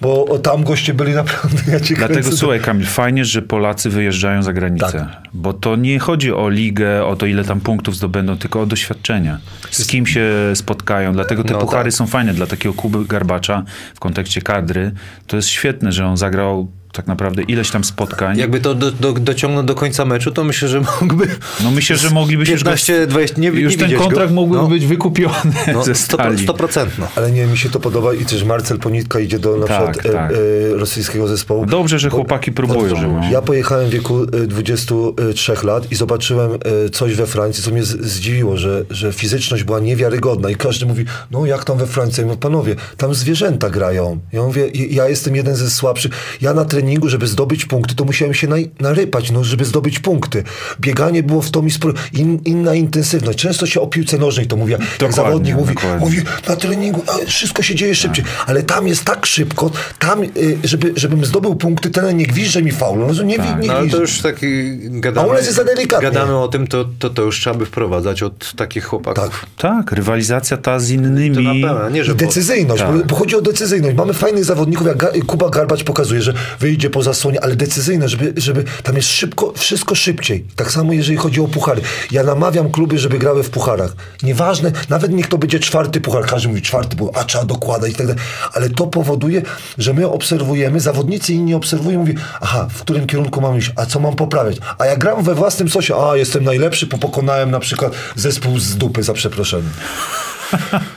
Bo 0.00 0.38
tam 0.38 0.64
goście 0.64 0.94
byli 0.94 1.12
naprawdę, 1.14 1.58
ja 1.72 1.80
cię 1.80 1.94
Dlatego 1.94 2.20
kręcę. 2.20 2.36
słuchaj 2.36 2.60
Kamil, 2.60 2.86
fajnie, 2.86 3.24
że 3.24 3.42
Polacy 3.42 3.90
wyjeżdżają 3.90 4.42
za 4.42 4.52
granicę. 4.52 4.92
Tak. 4.92 5.22
Bo 5.34 5.52
to 5.52 5.76
nie 5.76 5.98
chodzi 5.98 6.32
o 6.32 6.48
ligę, 6.48 7.04
o 7.04 7.16
to 7.16 7.26
ile 7.26 7.44
tam 7.44 7.60
punktów 7.60 7.96
zdobędą, 7.96 8.36
tylko 8.38 8.60
o 8.60 8.66
doświadczenia. 8.66 9.38
Z 9.70 9.86
kim 9.86 10.06
się 10.06 10.30
spotkają. 10.54 11.12
Dlatego 11.12 11.44
te 11.44 11.52
No 11.52 11.58
puchary 11.60 11.90
tak. 11.90 11.98
są 11.98 12.06
fajne. 12.06 12.34
Dla 12.34 12.46
takiego 12.46 12.74
Kuby 12.74 13.04
Garbacza 13.04 13.64
w 13.94 14.00
kontekście 14.00 14.42
kadry 14.42 14.92
to 15.26 15.36
jest 15.36 15.48
świetne, 15.48 15.92
że 15.92 16.06
on 16.06 16.16
zagrał 16.16 16.68
tak 16.92 17.06
naprawdę 17.06 17.42
ileś 17.42 17.70
tam 17.70 17.84
spotkań. 17.84 18.38
Jakby 18.38 18.60
to 18.60 18.74
do, 18.74 18.90
do, 18.92 19.12
dociągnął 19.12 19.62
do 19.62 19.74
końca 19.74 20.04
meczu, 20.04 20.30
to 20.30 20.44
myślę, 20.44 20.68
że 20.68 20.80
mógłby... 21.00 21.26
No 21.64 21.70
myślę, 21.70 21.96
że 21.96 22.10
moglibyśmy 22.10 22.54
15, 22.54 23.06
20, 23.06 23.40
nie, 23.40 23.48
Już 23.48 23.72
nie 23.72 23.88
ten 23.88 23.98
kontrakt 23.98 24.28
go. 24.28 24.34
mógłby 24.34 24.56
No, 24.56 24.66
być 24.68 24.86
wykupiony 24.86 25.52
no, 25.72 25.84
ze 25.84 25.92
100%, 25.92 25.94
stali. 25.94 26.46
100%. 26.46 26.86
No. 26.98 27.08
Ale 27.16 27.30
nie, 27.30 27.46
mi 27.46 27.58
się 27.58 27.70
to 27.70 27.80
podoba 27.80 28.14
i 28.14 28.24
też 28.24 28.44
Marcel 28.44 28.78
Ponitka 28.78 29.20
idzie 29.20 29.38
do 29.38 29.56
na 29.56 29.66
Tak, 29.66 29.92
przykład 29.92 30.14
tak. 30.14 30.32
E, 30.32 30.34
e, 30.34 30.76
rosyjskiego 30.76 31.28
zespołu. 31.28 31.66
Dobrze, 31.66 31.98
że 31.98 32.10
chłopaki 32.10 32.52
próbują. 32.52 33.02
No. 33.02 33.20
Ja 33.30 33.42
pojechałem 33.42 33.88
w 33.88 33.92
wieku 33.92 34.22
e, 34.22 34.46
23 34.46 35.52
lat 35.62 35.92
i 35.92 35.94
zobaczyłem 35.94 36.52
e, 36.52 36.90
coś 36.90 37.14
we 37.14 37.26
Francji, 37.26 37.64
co 37.64 37.70
mnie 37.70 37.84
zdziwiło, 37.84 38.56
że, 38.56 38.84
że 38.90 39.12
fizyczność 39.12 39.64
była 39.64 39.80
niewiarygodna 39.80 40.50
i 40.50 40.54
każdy 40.54 40.86
mówi, 40.86 41.04
no 41.30 41.46
jak 41.46 41.64
tam 41.64 41.78
we 41.78 41.86
Francji? 41.86 42.20
Ja 42.20 42.26
mówię, 42.26 42.38
panowie, 42.40 42.76
tam 42.96 43.14
zwierzęta 43.14 43.70
grają. 43.70 44.18
Ja 44.32 44.42
mówię, 44.42 44.68
ja 44.90 45.08
jestem 45.08 45.36
jeden 45.36 45.56
ze 45.56 45.70
słabszych. 45.70 46.12
Ja 46.40 46.54
na 46.54 46.64
treningu, 46.64 46.81
żeby 47.06 47.26
zdobyć 47.26 47.64
punkty, 47.64 47.94
to 47.94 48.04
musiałem 48.04 48.34
się 48.34 48.46
naj, 48.48 48.70
narypać, 48.80 49.30
no, 49.30 49.44
żeby 49.44 49.64
zdobyć 49.64 49.98
punkty. 49.98 50.44
Bieganie 50.80 51.22
było 51.22 51.42
w 51.42 51.50
to 51.50 51.62
mi 51.62 51.70
spro... 51.70 51.92
In, 52.12 52.38
inna 52.44 52.74
intensywność. 52.74 53.38
Często 53.38 53.66
się 53.66 53.80
o 53.80 53.86
piłce 53.86 54.18
nożnej 54.18 54.46
to 54.46 54.56
mówi, 54.56 54.72
jak 54.72 54.80
Dokładnie, 54.80 55.16
zawodnik 55.16 55.56
mówi, 55.56 55.74
dokładnie. 55.74 55.98
mówi, 56.06 56.18
na 56.48 56.56
treningu 56.56 57.02
a, 57.08 57.26
wszystko 57.26 57.62
się 57.62 57.74
dzieje 57.74 57.94
szybciej, 57.94 58.24
ale 58.46 58.62
tam 58.62 58.88
jest 58.88 59.04
tak 59.04 59.26
szybko, 59.26 59.70
tam, 59.98 60.22
y, 60.22 60.28
żeby, 60.64 60.92
żebym 60.96 61.24
zdobył 61.24 61.54
punkty, 61.54 61.90
ten 61.90 62.16
nie 62.16 62.26
gwizdże 62.26 62.62
mi 62.62 62.70
faul. 62.72 62.98
No, 62.98 63.22
nie, 63.22 63.36
Tak. 63.36 63.60
nie 63.60 63.68
No 63.68 63.74
ale 63.74 63.88
to 63.88 63.96
już 64.00 64.18
tak 64.20 64.42
y, 64.42 64.78
gadamy, 64.90 65.28
A 65.28 65.30
u 65.30 65.34
nas 65.34 65.44
jest 65.44 65.56
za 65.56 65.64
delikatnie. 65.64 66.10
gadamy 66.10 66.36
o 66.38 66.48
tym, 66.48 66.66
to, 66.66 66.84
to, 66.98 67.10
to 67.10 67.22
już 67.22 67.40
trzeba 67.40 67.56
by 67.58 67.66
wprowadzać 67.66 68.22
od 68.22 68.52
takich 68.56 68.84
chłopaków. 68.84 69.46
Tak. 69.56 69.72
Tak, 69.84 69.92
rywalizacja 69.92 70.56
ta 70.56 70.80
z 70.80 70.88
To 70.88 70.94
innymi. 70.94 71.60
na 71.62 71.68
pewno, 71.68 71.90
nie, 71.90 72.00
I 72.00 72.04
że... 72.04 72.14
decyzyjność, 72.14 72.82
tak. 72.82 72.92
bo, 72.96 73.04
bo 73.04 73.16
chodzi 73.16 73.36
o 73.36 73.40
decyzyjność. 73.40 73.96
Mamy 73.96 74.12
fajnych 74.12 74.44
zawodników, 74.44 74.86
jak 74.86 74.96
Ga- 74.96 75.24
Kuba 75.26 75.50
Garbacz 75.50 75.84
pokazuje, 75.84 76.22
że 76.22 76.34
wyjdzie 76.72 76.90
po 76.90 77.02
zasłonie, 77.02 77.44
ale 77.44 77.56
decyzyjne, 77.56 78.08
żeby, 78.08 78.32
żeby 78.36 78.64
tam 78.82 78.96
jest 78.96 79.08
szybko, 79.08 79.52
wszystko 79.56 79.94
szybciej. 79.94 80.44
Tak 80.56 80.70
samo 80.70 80.92
jeżeli 80.92 81.16
chodzi 81.16 81.40
o 81.40 81.48
puchary. 81.48 81.82
Ja 82.10 82.22
namawiam 82.22 82.70
kluby, 82.70 82.98
żeby 82.98 83.18
grały 83.18 83.42
w 83.42 83.50
pucharach. 83.50 83.92
Nieważne, 84.22 84.72
nawet 84.88 85.12
niech 85.12 85.26
to 85.26 85.38
będzie 85.38 85.60
czwarty 85.60 86.00
puchar, 86.00 86.26
każdy 86.26 86.48
mówi 86.48 86.62
czwarty 86.62 86.96
puchar, 86.96 87.22
a 87.22 87.24
trzeba 87.24 87.44
dokładać 87.44 87.92
i 87.92 87.94
tak 87.94 88.06
dalej. 88.06 88.22
Ale 88.52 88.70
to 88.70 88.86
powoduje, 88.86 89.42
że 89.78 89.94
my 89.94 90.08
obserwujemy, 90.08 90.80
zawodnicy 90.80 91.32
inni 91.32 91.54
obserwują, 91.54 91.98
mówi, 91.98 92.14
aha, 92.40 92.68
w 92.70 92.80
którym 92.80 93.06
kierunku 93.06 93.40
mam 93.40 93.58
iść, 93.58 93.72
a 93.76 93.86
co 93.86 94.00
mam 94.00 94.16
poprawiać? 94.16 94.56
A 94.78 94.86
ja 94.86 94.96
gram 94.96 95.22
we 95.22 95.34
własnym 95.34 95.68
sosie, 95.68 95.94
a 95.96 96.16
jestem 96.16 96.44
najlepszy, 96.44 96.86
bo 96.86 96.98
pokonałem 96.98 97.50
na 97.50 97.60
przykład 97.60 97.92
zespół 98.16 98.58
z 98.58 98.76
dupy, 98.76 99.02
za 99.02 99.12
przeproszeniem. 99.12 99.72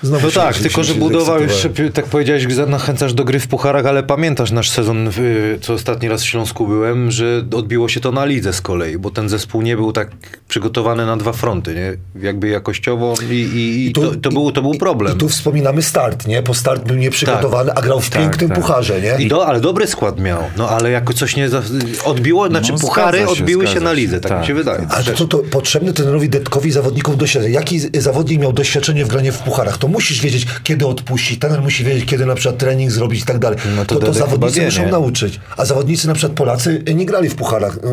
Znowu 0.04 0.26
No 0.28 0.32
tak, 0.32 0.58
tylko 0.58 0.84
że 0.84 0.94
budowa 0.94 1.40
już, 1.40 1.68
tak 1.94 2.06
powiedziałeś, 2.06 2.54
za- 2.54 2.66
nachęcasz 2.66 3.14
do 3.14 3.24
gry 3.24 3.40
w 3.40 3.48
pucharach, 3.48 3.86
ale 3.86 4.04
pamiętasz 4.04 4.52
nasz 4.52 4.70
sezon, 4.70 5.08
y, 5.08 5.58
co 5.62 5.74
ostatni 5.74 6.10
raz 6.10 6.22
w 6.24 6.26
Śląsku 6.26 6.68
byłem, 6.68 7.12
że 7.12 7.44
odbiło 7.56 7.90
się 7.90 8.00
to 8.00 8.12
na 8.12 8.26
lidze 8.26 8.54
z 8.54 8.62
kolei, 8.62 8.98
bo 8.98 9.10
ten 9.12 9.30
zespół 9.30 9.62
nie 9.62 9.76
był 9.76 9.92
tak 9.92 10.12
przygotowany 10.48 11.06
na 11.06 11.18
dwa 11.18 11.34
fronty, 11.34 11.76
nie? 11.76 12.22
Jakby 12.28 12.48
jakościowo 12.50 13.14
i, 13.30 13.34
i, 13.34 13.88
i 13.88 13.92
tu- 13.92 14.02
to, 14.12 14.16
to, 14.16 14.30
był, 14.30 14.52
to 14.52 14.62
był 14.62 14.74
problem. 14.76 15.16
I 15.16 15.20
tu 15.20 15.30
wspominamy 15.30 15.82
start, 15.82 16.28
nie? 16.28 16.42
Bo 16.42 16.54
start 16.54 16.84
był 16.88 16.96
nieprzygotowany, 16.96 17.72
a 17.74 17.82
grał 17.82 18.00
w 18.02 18.10
Tak, 18.10 18.22
pięknym 18.22 18.50
tak. 18.50 18.60
pucharze, 18.60 19.02
nie? 19.02 19.16
I 19.26 19.28
do, 19.28 19.48
ale 19.48 19.60
dobry 19.62 19.88
skład 19.88 20.20
miał, 20.20 20.44
no 20.58 20.70
ale 20.70 20.92
jako 20.92 21.14
coś 21.14 21.36
nie 21.36 21.50
za, 21.50 21.62
odbiło, 22.06 22.48
znaczy 22.48 22.72
No, 22.72 22.80
puchary 22.80 23.18
się, 23.20 23.28
odbiły 23.28 23.68
się 23.68 23.80
na 23.80 23.94
lidze, 23.94 24.20
tak, 24.20 24.32
mi 24.32 24.38
Tak, 24.38 24.48
się 24.48 24.54
wydaje. 24.54 24.88
Ale 24.90 25.04
to, 25.04 25.28
to, 25.28 25.38
potrzebne 25.38 25.94
trenerowi 25.94 26.30
Detkowi 26.30 26.72
zawodnikom 26.72 27.18
doświadczenie. 27.18 27.54
Jaki 27.56 27.80
zawodnik 28.02 28.42
miał 28.42 28.54
doświadczenie 28.54 29.06
w 29.06 29.08
granie 29.08 29.32
w 29.32 29.45
pucharach? 29.46 29.78
To 29.78 29.88
musisz 29.88 30.22
wiedzieć, 30.22 30.48
kiedy 30.64 30.88
odpuścić. 30.88 31.40
Trener 31.40 31.62
musi 31.62 31.84
wiedzieć, 31.84 32.06
kiedy 32.06 32.26
na 32.26 32.36
przykład 32.36 32.58
trening 32.58 32.92
zrobić 32.92 33.22
i 33.22 33.26
tak 33.26 33.40
dalej. 33.40 33.58
No 33.76 33.86
to 33.86 33.96
to, 33.96 34.06
to, 34.06 34.14
zawodnicy 34.14 34.60
wie, 34.60 34.66
muszą 34.66 34.86
nie? 34.86 34.92
nauczyć. 34.92 35.40
A 35.58 35.66
zawodnicy, 35.66 36.08
na 36.08 36.14
przykład 36.14 36.38
Polacy, 36.38 36.84
y, 36.90 36.94
nie 36.94 37.06
grali 37.06 37.30
w 37.30 37.36
pucharach. 37.36 37.80
No, 37.84 37.90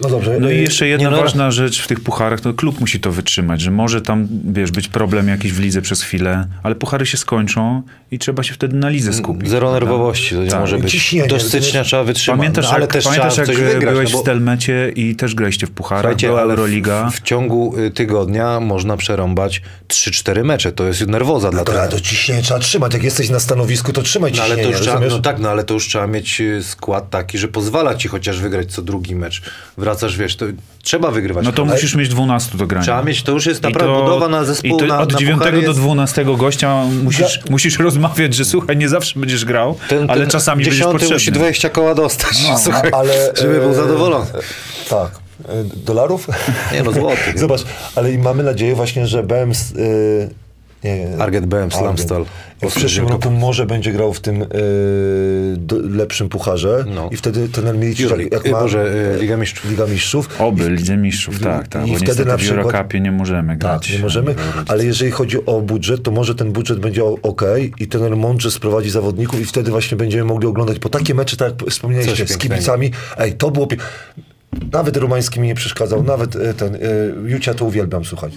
No 0.00 0.08
dobrze. 0.08 0.36
No 0.40 0.50
y, 0.50 0.54
i 0.54 0.60
jeszcze 0.60 0.88
jedna 0.88 1.10
nie, 1.10 1.16
no- 1.16 1.22
ważna 1.22 1.50
rzecz 1.50 1.82
w 1.82 1.86
tych 1.86 2.00
pucharach, 2.00 2.40
to 2.40 2.54
klub 2.54 2.80
musi 2.80 3.00
to 3.00 3.12
wytrzymać, 3.12 3.60
że 3.60 3.70
może 3.70 4.00
tam, 4.02 4.28
wiesz, 4.44 4.70
być 4.70 4.88
problem 4.88 5.28
jakiś 5.28 5.52
w 5.52 5.60
lidze 5.60 5.82
przez 5.82 6.02
chwilę, 6.02 6.46
ale 6.62 6.74
puchary 6.74 7.06
się 7.06 7.16
skończą 7.16 7.82
i 8.10 8.18
trzeba 8.18 8.42
się 8.42 8.54
wtedy 8.54 8.76
na 8.76 8.88
lidze 8.88 9.12
skupić. 9.12 9.48
Zero 9.48 9.70
prawda? 9.70 9.86
nerwowości, 9.86 10.34
to 10.34 10.42
nie 10.44 10.50
Tak. 10.50 10.60
może 10.60 10.78
być. 10.78 10.92
Ciśnienie, 10.92 11.28
Do 11.28 11.40
stycznia 11.40 11.84
trzeba 11.84 12.04
wytrzymać, 12.04 12.38
Pamiętasz, 12.38 12.64
no, 12.64 12.70
ale 12.70 12.80
jak, 12.80 12.92
też 12.92 13.04
pamiętasz 13.04 13.36
jak 13.36 13.46
wygrać. 13.46 13.80
byłeś 13.94 14.04
no 14.04 14.10
w 14.10 14.12
bo- 14.12 14.22
Stelmecie 14.22 14.92
i 14.96 15.16
też 15.16 15.34
graliście 15.34 15.66
w 15.66 15.70
pucharach, 15.70 16.16
była 16.16 16.40
Euroliga. 16.42 17.10
w, 17.10 17.14
w 17.16 17.22
ciągu 17.22 17.74
y, 17.78 17.90
tygodnia 17.90 18.60
można 18.60 18.96
przerąbać 18.96 19.62
3-4 19.88 20.44
mecze. 20.44 20.72
To 20.72 20.86
jest 20.86 20.91
nerwoza 21.00 21.50
dla 21.50 21.58
Dobra, 21.64 21.74
trenera. 21.74 21.96
to 21.96 22.00
ciśnienie 22.00 22.42
trzeba 22.42 22.60
trzymać. 22.60 22.94
Jak 22.94 23.02
jesteś 23.02 23.30
na 23.30 23.40
stanowisku, 23.40 23.92
to 23.92 24.02
trzymaj 24.02 24.30
No 24.30 24.36
ciśnienie. 24.36 24.54
ale 24.54 24.62
to 24.62 24.70
już 24.70 24.80
trzeba, 24.80 25.00
no 25.00 25.18
tak, 25.18 25.38
no 25.38 25.48
ale 25.48 25.64
to 25.64 25.74
już 25.74 25.88
trzeba 25.88 26.06
mieć 26.06 26.40
y, 26.40 26.62
skład 26.62 27.10
taki, 27.10 27.38
że 27.38 27.48
pozwala 27.48 27.94
ci 27.94 28.08
chociaż 28.08 28.40
wygrać 28.40 28.72
co 28.72 28.82
drugi 28.82 29.16
mecz. 29.16 29.42
Wracasz, 29.78 30.16
wiesz, 30.16 30.36
to 30.36 30.46
trzeba 30.82 31.10
wygrywać. 31.10 31.44
No 31.44 31.52
to 31.52 31.62
Ale 31.62 31.72
musisz 31.72 31.94
mieć 31.94 32.08
12 32.08 32.58
do 32.58 32.66
grania. 32.66 32.82
Trzeba 32.84 33.02
mieć, 33.02 33.22
to 33.22 33.32
już 33.32 33.46
jest 33.46 33.62
naprawdę 33.62 34.00
budowa 34.00 34.28
na 34.28 34.44
zespół, 34.44 34.76
I 34.76 34.80
to 34.80 34.86
na, 34.86 35.00
od 35.00 35.12
na 35.12 35.18
9 35.18 35.38
puchary 35.38 35.60
do 35.62 35.66
jest- 35.68 35.80
12 35.80 36.24
gościa 36.36 36.84
musisz, 37.04 37.40
musisz 37.50 37.78
rozmawiać, 37.78 38.34
że 38.34 38.44
słuchaj, 38.44 38.76
nie 38.76 38.88
zawsze 38.88 39.20
będziesz 39.20 39.44
grał, 39.44 39.76
ten, 39.88 40.10
ale 40.10 40.20
ten 40.20 40.30
czasami 40.30 40.64
będziesz 40.64 40.82
potrzebny. 40.84 41.14
musi 41.14 41.32
20 41.32 41.68
koła 41.70 41.94
dostać, 41.94 42.42
słuchaj, 42.64 42.90
A- 42.92 42.96
ale, 42.96 43.32
żeby 43.40 43.60
był 43.60 43.70
e, 43.70 43.74
zadowolony. 43.74 44.26
Tak. 44.90 45.10
E, 45.48 45.64
Dolarów? 45.76 46.28
Nie 46.72 46.82
no, 46.82 46.92
złotych. 46.92 47.38
Zobacz, 47.40 47.60
ale 47.94 48.12
i 48.12 48.18
mamy 48.18 48.42
nadzieję 48.42 48.74
właśnie, 48.74 49.06
że 49.06 49.22
BEMS... 49.22 49.72
Y, 49.72 50.41
nie, 50.84 51.08
Arget 51.18 51.46
BM. 51.46 51.70
Slamstal. 51.70 52.24
W 52.62 52.74
przyszłym 52.74 53.08
roku 53.08 53.30
może 53.30 53.66
będzie 53.66 53.92
grał 53.92 54.12
w 54.12 54.20
tym 54.20 54.42
y, 54.42 54.46
do, 55.56 55.76
lepszym 55.78 56.28
pucharze 56.28 56.84
No. 56.94 57.08
i 57.12 57.16
wtedy 57.16 57.48
ten 57.48 57.80
liczy, 57.80 58.04
Euroleague. 58.04 58.34
jak, 58.34 58.44
Y, 58.46 58.48
jak 58.48 58.56
ma 58.56 58.60
Boże, 58.62 58.94
y, 59.16 59.20
Liga 59.20 59.36
Mistrzów. 59.36 59.70
Liga 59.70 59.86
Mistrzów. 59.86 60.40
Oby, 60.40 60.70
Lidze 60.70 60.96
Mistrzów, 60.96 61.40
tak, 61.40 61.68
tak. 61.68 61.86
i 61.88 61.92
bo 61.92 61.96
wtedy 61.98 62.24
na 62.24 62.36
w 62.36 62.40
przykład- 62.40 62.66
Eurocupie 62.66 63.00
nie 63.00 63.12
możemy 63.12 63.56
grać. 63.56 63.86
Tak, 63.86 63.96
nie 63.96 64.02
możemy, 64.02 64.34
ale 64.68 64.84
jeżeli 64.84 65.10
chodzi 65.10 65.46
o 65.46 65.60
budżet, 65.60 66.02
to 66.02 66.10
może 66.10 66.34
ten 66.34 66.52
budżet 66.52 66.78
będzie 66.78 67.04
ok 67.04 67.42
i 67.78 67.86
ten 67.86 68.16
mądrze 68.16 68.50
sprowadzi 68.50 68.90
zawodników 68.90 69.40
i 69.40 69.44
wtedy 69.44 69.70
właśnie 69.70 69.96
będziemy 69.96 70.24
mogli 70.24 70.46
oglądać, 70.48 70.78
bo 70.78 70.88
takie 70.88 71.14
mecze, 71.14 71.36
tak 71.36 71.48
jak 71.60 71.70
wspomnieliście, 71.70 72.26
z 72.26 72.38
kibicami, 72.38 72.90
ej, 73.18 73.32
to 73.32 73.50
było. 73.50 73.68
Nawet 74.72 74.96
Rumański 74.96 75.40
mi 75.40 75.48
nie 75.48 75.54
przeszkadzał, 75.54 76.02
nawet 76.02 76.36
e, 76.36 76.54
ten, 76.54 76.74
e, 76.74 76.78
Jucia 77.26 77.54
to 77.54 77.64
uwielbiam 77.64 78.04
słuchać. 78.04 78.32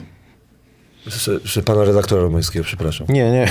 Że, 1.43 1.63
pana 1.63 1.83
redaktora 1.83 2.21
Rumańskiego, 2.21 2.65
przepraszam. 2.65 3.07
Nie, 3.09 3.31
nie. 3.31 3.49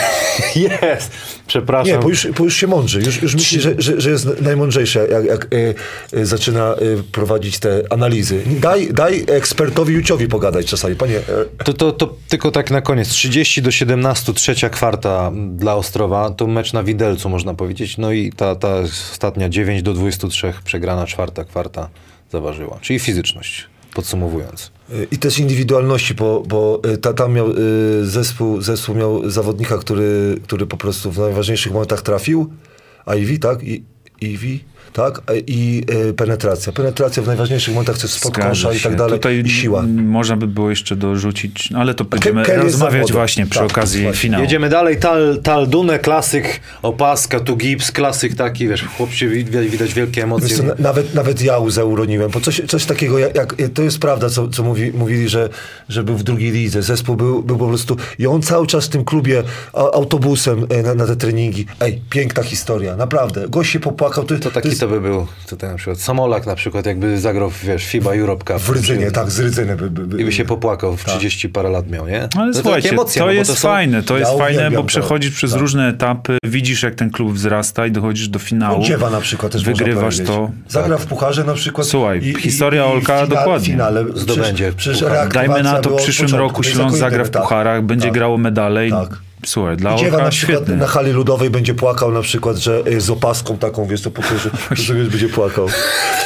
Jest. 0.62 1.10
Przepraszam. 1.46 1.94
Nie, 1.94 1.98
bo 1.98 2.08
już, 2.08 2.28
bo 2.38 2.44
już 2.44 2.56
się 2.56 2.66
mądrzy, 2.66 3.00
już, 3.00 3.22
już 3.22 3.34
myśli, 3.34 3.60
że, 3.60 3.74
że, 3.78 4.00
że 4.00 4.10
jest 4.10 4.40
najmądrzejszy, 4.40 5.08
jak, 5.10 5.24
jak 5.24 5.44
e, 5.44 6.18
e, 6.20 6.26
zaczyna 6.26 6.74
e, 6.74 6.76
prowadzić 7.12 7.58
te 7.58 7.82
analizy. 7.90 8.42
Daj, 8.46 8.92
daj 8.92 9.24
ekspertowi 9.28 9.94
Juciowi 9.94 10.28
pogadać 10.28 10.66
czasami, 10.66 10.96
panie. 10.96 11.20
To, 11.64 11.72
to, 11.72 11.92
to 11.92 12.14
tylko 12.28 12.50
tak 12.50 12.70
na 12.70 12.80
koniec. 12.80 13.08
30 13.08 13.62
do 13.62 13.70
17, 13.70 14.32
trzecia 14.32 14.68
kwarta 14.68 15.32
dla 15.56 15.74
Ostrowa. 15.74 16.30
To 16.30 16.46
mecz 16.46 16.72
na 16.72 16.82
widelcu, 16.82 17.28
można 17.28 17.54
powiedzieć. 17.54 17.98
No 17.98 18.12
i 18.12 18.32
ta, 18.32 18.56
ta 18.56 18.80
ostatnia 19.12 19.48
9 19.48 19.82
do 19.82 19.94
23 19.94 20.52
przegrana 20.64 21.06
czwarta 21.06 21.44
kwarta 21.44 21.88
zaważyła. 22.32 22.78
Czyli 22.80 22.98
fizyczność, 22.98 23.66
podsumowując. 23.94 24.73
I 25.10 25.18
też 25.18 25.38
indywidualności, 25.38 26.14
bo, 26.14 26.42
bo 26.46 26.82
y, 26.94 26.98
ta, 26.98 27.12
tam 27.12 27.32
miał 27.32 27.50
y, 27.50 27.54
zespół, 28.06 28.60
zespół 28.60 28.94
miał 28.94 29.30
zawodnika, 29.30 29.78
który, 29.78 30.40
który 30.42 30.66
po 30.66 30.76
prostu 30.76 31.10
w 31.10 31.18
najważniejszych 31.18 31.72
momentach 31.72 32.02
trafił, 32.02 32.52
Ivy, 33.16 33.38
tak? 33.38 33.62
I, 33.62 33.84
Ivy, 34.20 34.58
tak? 34.94 35.20
E, 35.30 35.38
I 35.38 35.84
y, 36.10 36.14
penetracja. 36.14 36.72
Penetracja 36.72 37.22
w 37.22 37.26
najważniejszych 37.26 37.74
momentach, 37.74 37.96
to 37.98 38.02
jest 38.02 38.14
spod 38.14 38.38
kosza 38.38 38.72
i 38.72 38.80
tak 38.80 38.96
dalej. 38.96 39.18
Tutaj 39.18 39.42
I 39.44 39.50
siła. 39.50 39.82
Można 39.96 40.36
by 40.36 40.46
było 40.46 40.70
jeszcze 40.70 40.96
dorzucić, 40.96 41.70
no 41.70 41.78
ale 41.78 41.94
to 41.94 42.04
będziemy 42.04 42.40
jest 42.42 42.54
rozmawiać 42.54 43.12
właśnie 43.12 43.46
przy 43.46 43.58
Tak, 43.58 43.70
okazji 43.70 44.02
właśnie. 44.02 44.20
finału. 44.20 44.42
Jedziemy 44.44 44.68
dalej. 44.68 44.96
Tal, 44.96 45.38
Tal 45.42 45.66
Dune, 45.66 45.98
klasyk, 45.98 46.60
opaska, 46.82 47.40
tu 47.40 47.56
gips, 47.56 47.92
klasyk 47.92 48.34
taki, 48.34 48.68
wiesz, 48.68 48.84
chłopcie 48.96 49.28
wi- 49.28 49.44
widać 49.44 49.94
wielkie 49.94 50.22
emocje. 50.22 50.56
Co, 50.56 50.62
nawet, 50.78 51.14
nawet 51.14 51.42
ja 51.42 51.58
łzę 51.58 51.84
uroniłem, 51.84 52.30
bo 52.30 52.40
coś, 52.40 52.62
coś 52.68 52.84
takiego, 52.84 53.18
jak, 53.18 53.34
jak, 53.36 53.54
to 53.74 53.82
jest 53.82 53.98
prawda, 53.98 54.30
co, 54.30 54.48
co 54.48 54.62
mówi, 54.62 54.92
mówili, 54.92 55.28
że, 55.28 55.48
że 55.88 56.02
był 56.04 56.16
w 56.16 56.22
drugiej 56.22 56.50
lidze. 56.52 56.82
Zespół 56.82 57.16
był, 57.16 57.42
był 57.42 57.56
po 57.58 57.68
prostu, 57.68 57.96
i 58.18 58.26
on 58.26 58.42
cały 58.42 58.66
czas 58.66 58.84
w 58.86 58.88
tym 58.88 59.04
klubie 59.04 59.42
autobusem 59.72 60.66
e, 60.70 60.82
na, 60.82 60.94
na 60.94 61.06
te 61.06 61.16
treningi. 61.16 61.66
Ej, 61.80 62.00
piękna 62.10 62.42
historia, 62.42 62.96
naprawdę. 62.96 63.48
Gość 63.48 63.70
się 63.72 63.80
popłakał. 63.80 64.24
To, 64.24 64.38
To 64.38 64.50
taki 64.50 64.68
jest 64.68 64.83
to 64.84 64.88
by 64.90 65.00
był 65.00 65.26
tutaj 65.48 65.70
na 65.70 65.76
przykład. 65.76 65.98
Samolak 66.00 66.46
na 66.46 66.54
przykład, 66.54 66.86
jakby 66.86 67.20
zagrał, 67.20 67.50
wiesz, 67.64 67.84
FIBA 67.84 68.14
Europe 68.14 68.44
Cup. 68.52 68.62
w 68.62 68.70
Rydzynie, 68.70 69.10
tak, 69.10 69.30
z 69.30 69.40
Rydzyny. 69.40 69.76
By, 69.76 69.90
by, 69.90 70.06
by. 70.06 70.22
I 70.22 70.24
by 70.24 70.32
się 70.32 70.44
popłakał, 70.44 70.96
w 70.96 71.04
30 71.04 71.48
parę 71.48 71.68
lat 71.68 71.90
miał, 71.90 72.06
nie? 72.06 72.28
Ale 72.36 72.46
No 72.46 72.52
to 72.52 72.58
słuchajcie, 72.62 72.90
emocje, 72.90 73.20
to 73.20 73.26
no 73.26 73.32
jest 73.32 73.50
to 73.50 73.56
są- 73.56 73.68
fajne, 73.68 74.02
to 74.02 74.14
Ja 74.14 74.20
jest 74.20 74.38
fajne, 74.38 74.70
bo 74.70 74.76
to. 74.76 74.84
przechodzisz 74.84 75.30
przez 75.30 75.50
Tak. 75.52 75.60
różne 75.60 75.88
etapy, 75.88 76.38
widzisz 76.44 76.82
jak 76.82 76.94
ten 76.94 77.10
klub 77.10 77.32
wzrasta 77.32 77.86
i 77.86 77.90
dochodzisz 77.90 78.28
do 78.28 78.38
finału. 78.38 78.84
Dziewa 78.84 79.10
na 79.10 79.20
przykład 79.20 79.52
też 79.52 79.64
Wygrywasz 79.64 80.18
to. 80.26 80.50
Zagra 80.68 80.98
w 80.98 81.06
pucharze 81.06 81.44
na 81.44 81.54
przykład. 81.54 81.86
Słuchaj, 81.86 82.34
historia 82.38 82.84
w 82.84 82.88
Olka 82.90 83.16
fina- 83.24 83.26
dokładnie. 83.26 83.66
finale. 83.66 84.04
Zdobędzie 84.14 84.72
Przecież, 84.76 84.98
przecież 85.02 85.32
Dajmy 85.34 85.62
na 85.62 85.80
to, 85.80 85.90
w 85.90 86.02
przyszłym 86.02 86.34
roku 86.34 86.62
Śląsk 86.62 86.96
zagra 86.98 87.24
w 87.24 87.30
tak, 87.30 87.42
pucharach, 87.42 87.82
będzie 87.82 88.06
tak. 88.06 88.14
grało 88.14 88.38
medale 88.38 88.86
i 88.88 88.90
Tak. 88.90 89.08
Słuchaj, 89.46 89.76
dla 89.76 89.96
Dziewa 89.96 90.18
na 90.18 90.28
przykład 90.30 90.58
świetny. 90.58 90.76
na 90.76 90.86
hali 90.86 91.12
ludowej 91.12 91.50
będzie 91.50 91.74
płakał 91.74 92.12
na 92.12 92.22
przykład, 92.22 92.56
że 92.56 92.82
y, 92.86 93.00
z 93.00 93.10
opaską 93.10 93.58
taką, 93.58 93.86
wiesz, 93.86 94.02
to 94.02 94.10
po 94.10 94.22
to, 94.22 94.28
że, 94.38 94.50
że 94.84 94.94
wiesz, 94.94 95.08
będzie 95.08 95.28
płakał. 95.28 95.66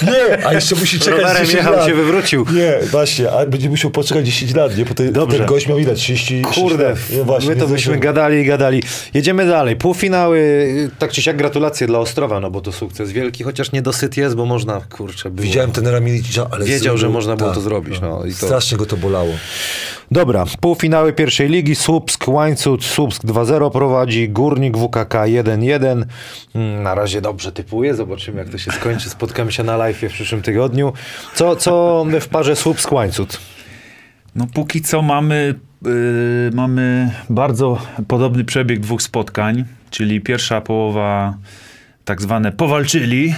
Nie, 0.03 0.47
a 0.47 0.53
jeszcze 0.55 0.77
musi 0.77 1.01
czekać 1.01 1.21
Rowerem 1.21 1.43
10 1.47 1.55
jechał, 1.55 1.73
lat. 1.77 1.87
się 1.87 1.95
wywrócił. 1.95 2.47
Nie, 2.55 2.79
właśnie, 2.91 3.31
a 3.33 3.47
będzie 3.47 3.71
musiał 3.71 3.91
poczekać 3.91 4.27
10 4.27 4.55
lat, 4.55 4.77
nie? 4.79 4.85
Bo 4.85 4.95
ten, 4.95 5.13
Dobrze. 5.13 5.39
ten 5.39 5.47
gość 5.47 5.69
miał 5.69 5.79
ile? 5.79 5.95
30 5.95 6.43
Kurde, 6.43 6.89
lat. 6.89 6.99
No 7.19 7.25
właśnie, 7.25 7.51
my 7.51 7.57
to 7.57 7.67
byśmy 7.67 7.99
gadali 7.99 8.39
i 8.41 8.45
gadali. 8.45 8.83
Jedziemy 9.15 9.47
dalej. 9.47 9.77
Półfinały, 9.77 10.69
tak 10.99 11.11
czy 11.13 11.23
siak 11.23 11.37
gratulacje 11.37 11.87
dla 11.87 11.99
Ostrowa, 11.99 12.41
no 12.41 12.51
bo 12.51 12.61
to 12.61 12.73
sukces 12.73 13.13
wielki, 13.13 13.45
chociaż 13.45 13.73
niedosyt 13.73 14.17
jest, 14.17 14.35
bo 14.37 14.47
można, 14.47 14.81
kurczę, 14.91 15.31
było. 15.31 15.45
Widziałem 15.47 15.73
tenera 15.73 16.01
Milicza, 16.01 16.47
ale... 16.51 16.65
Wiedział, 16.65 16.99
że 16.99 17.09
można 17.09 17.37
było 17.37 17.49
tak, 17.49 17.55
to 17.55 17.61
zrobić, 17.61 18.01
no 18.01 18.25
i 18.25 18.35
to- 18.35 18.47
Strasznie 18.47 18.79
go 18.79 18.87
to 18.87 18.97
bolało. 18.97 19.33
Dobra, 20.11 20.45
półfinały 20.61 21.13
pierwszej 21.13 21.49
ligi, 21.49 21.75
Słupsk, 21.75 22.29
Łańcut, 22.29 22.85
Słupsk 22.85 23.08
2-0 23.17 23.71
prowadzi, 23.71 24.29
Górnik 24.29 24.77
WKK 24.77 25.15
1-1. 25.15 26.05
Mm, 26.55 26.83
Na 26.83 26.95
razie 26.95 27.21
dobrze 27.21 27.53
typuję, 27.53 27.95
zobaczymy 27.95 28.39
jak 28.39 28.49
to 28.49 28.59
się 28.59 28.71
skończy. 28.71 29.11
Spotkamy 29.11 29.53
się 29.53 29.63
na 29.63 29.77
live 29.77 29.97
w 30.03 30.13
przyszłym 30.13 30.43
tygodniu. 30.43 30.93
Co, 31.35 31.57
co 31.57 32.05
w 32.21 32.29
parze 32.29 32.57
Słupsk-Łańcut? 32.57 33.39
No 34.35 34.47
póki 34.55 34.83
co 34.83 35.03
mamy, 35.03 35.55
yy, 35.85 35.91
mamy 36.55 37.11
bardzo 37.31 37.79
podobny 38.09 38.45
przebieg 38.45 38.81
dwóch 38.81 39.03
spotkań, 39.03 39.65
czyli 39.91 40.21
pierwsza 40.21 40.61
połowa 40.61 41.35
tak 42.05 42.23
zwane 42.23 42.53
powalczyli. 42.53 43.35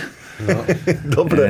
Dobre. 1.16 1.44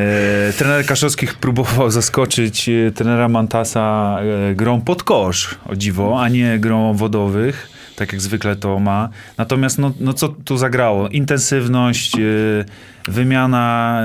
E, 0.48 0.52
trener 0.52 0.87
Kaszowskich 0.87 1.35
próbował 1.35 1.90
zaskoczyć 1.90 2.68
e, 2.68 2.90
trenera 2.90 3.28
Mantasa 3.28 4.18
e, 4.50 4.54
grą 4.54 4.80
pod 4.80 5.02
kosz, 5.02 5.59
o 5.66 5.76
dziwo, 5.76 6.22
a 6.22 6.28
nie 6.28 6.59
grą 6.59 6.94
wodowych, 6.94 7.68
tak 8.00 8.12
jak 8.12 8.20
zwykle 8.20 8.56
to 8.56 8.78
ma. 8.78 9.08
Natomiast 9.38 9.78
no, 9.78 9.92
no 10.00 10.12
co 10.12 10.28
tu 10.28 10.56
zagrało? 10.56 11.08
Intensywność, 11.08 12.14
e, 12.14 12.20
wymiana... 13.08 14.00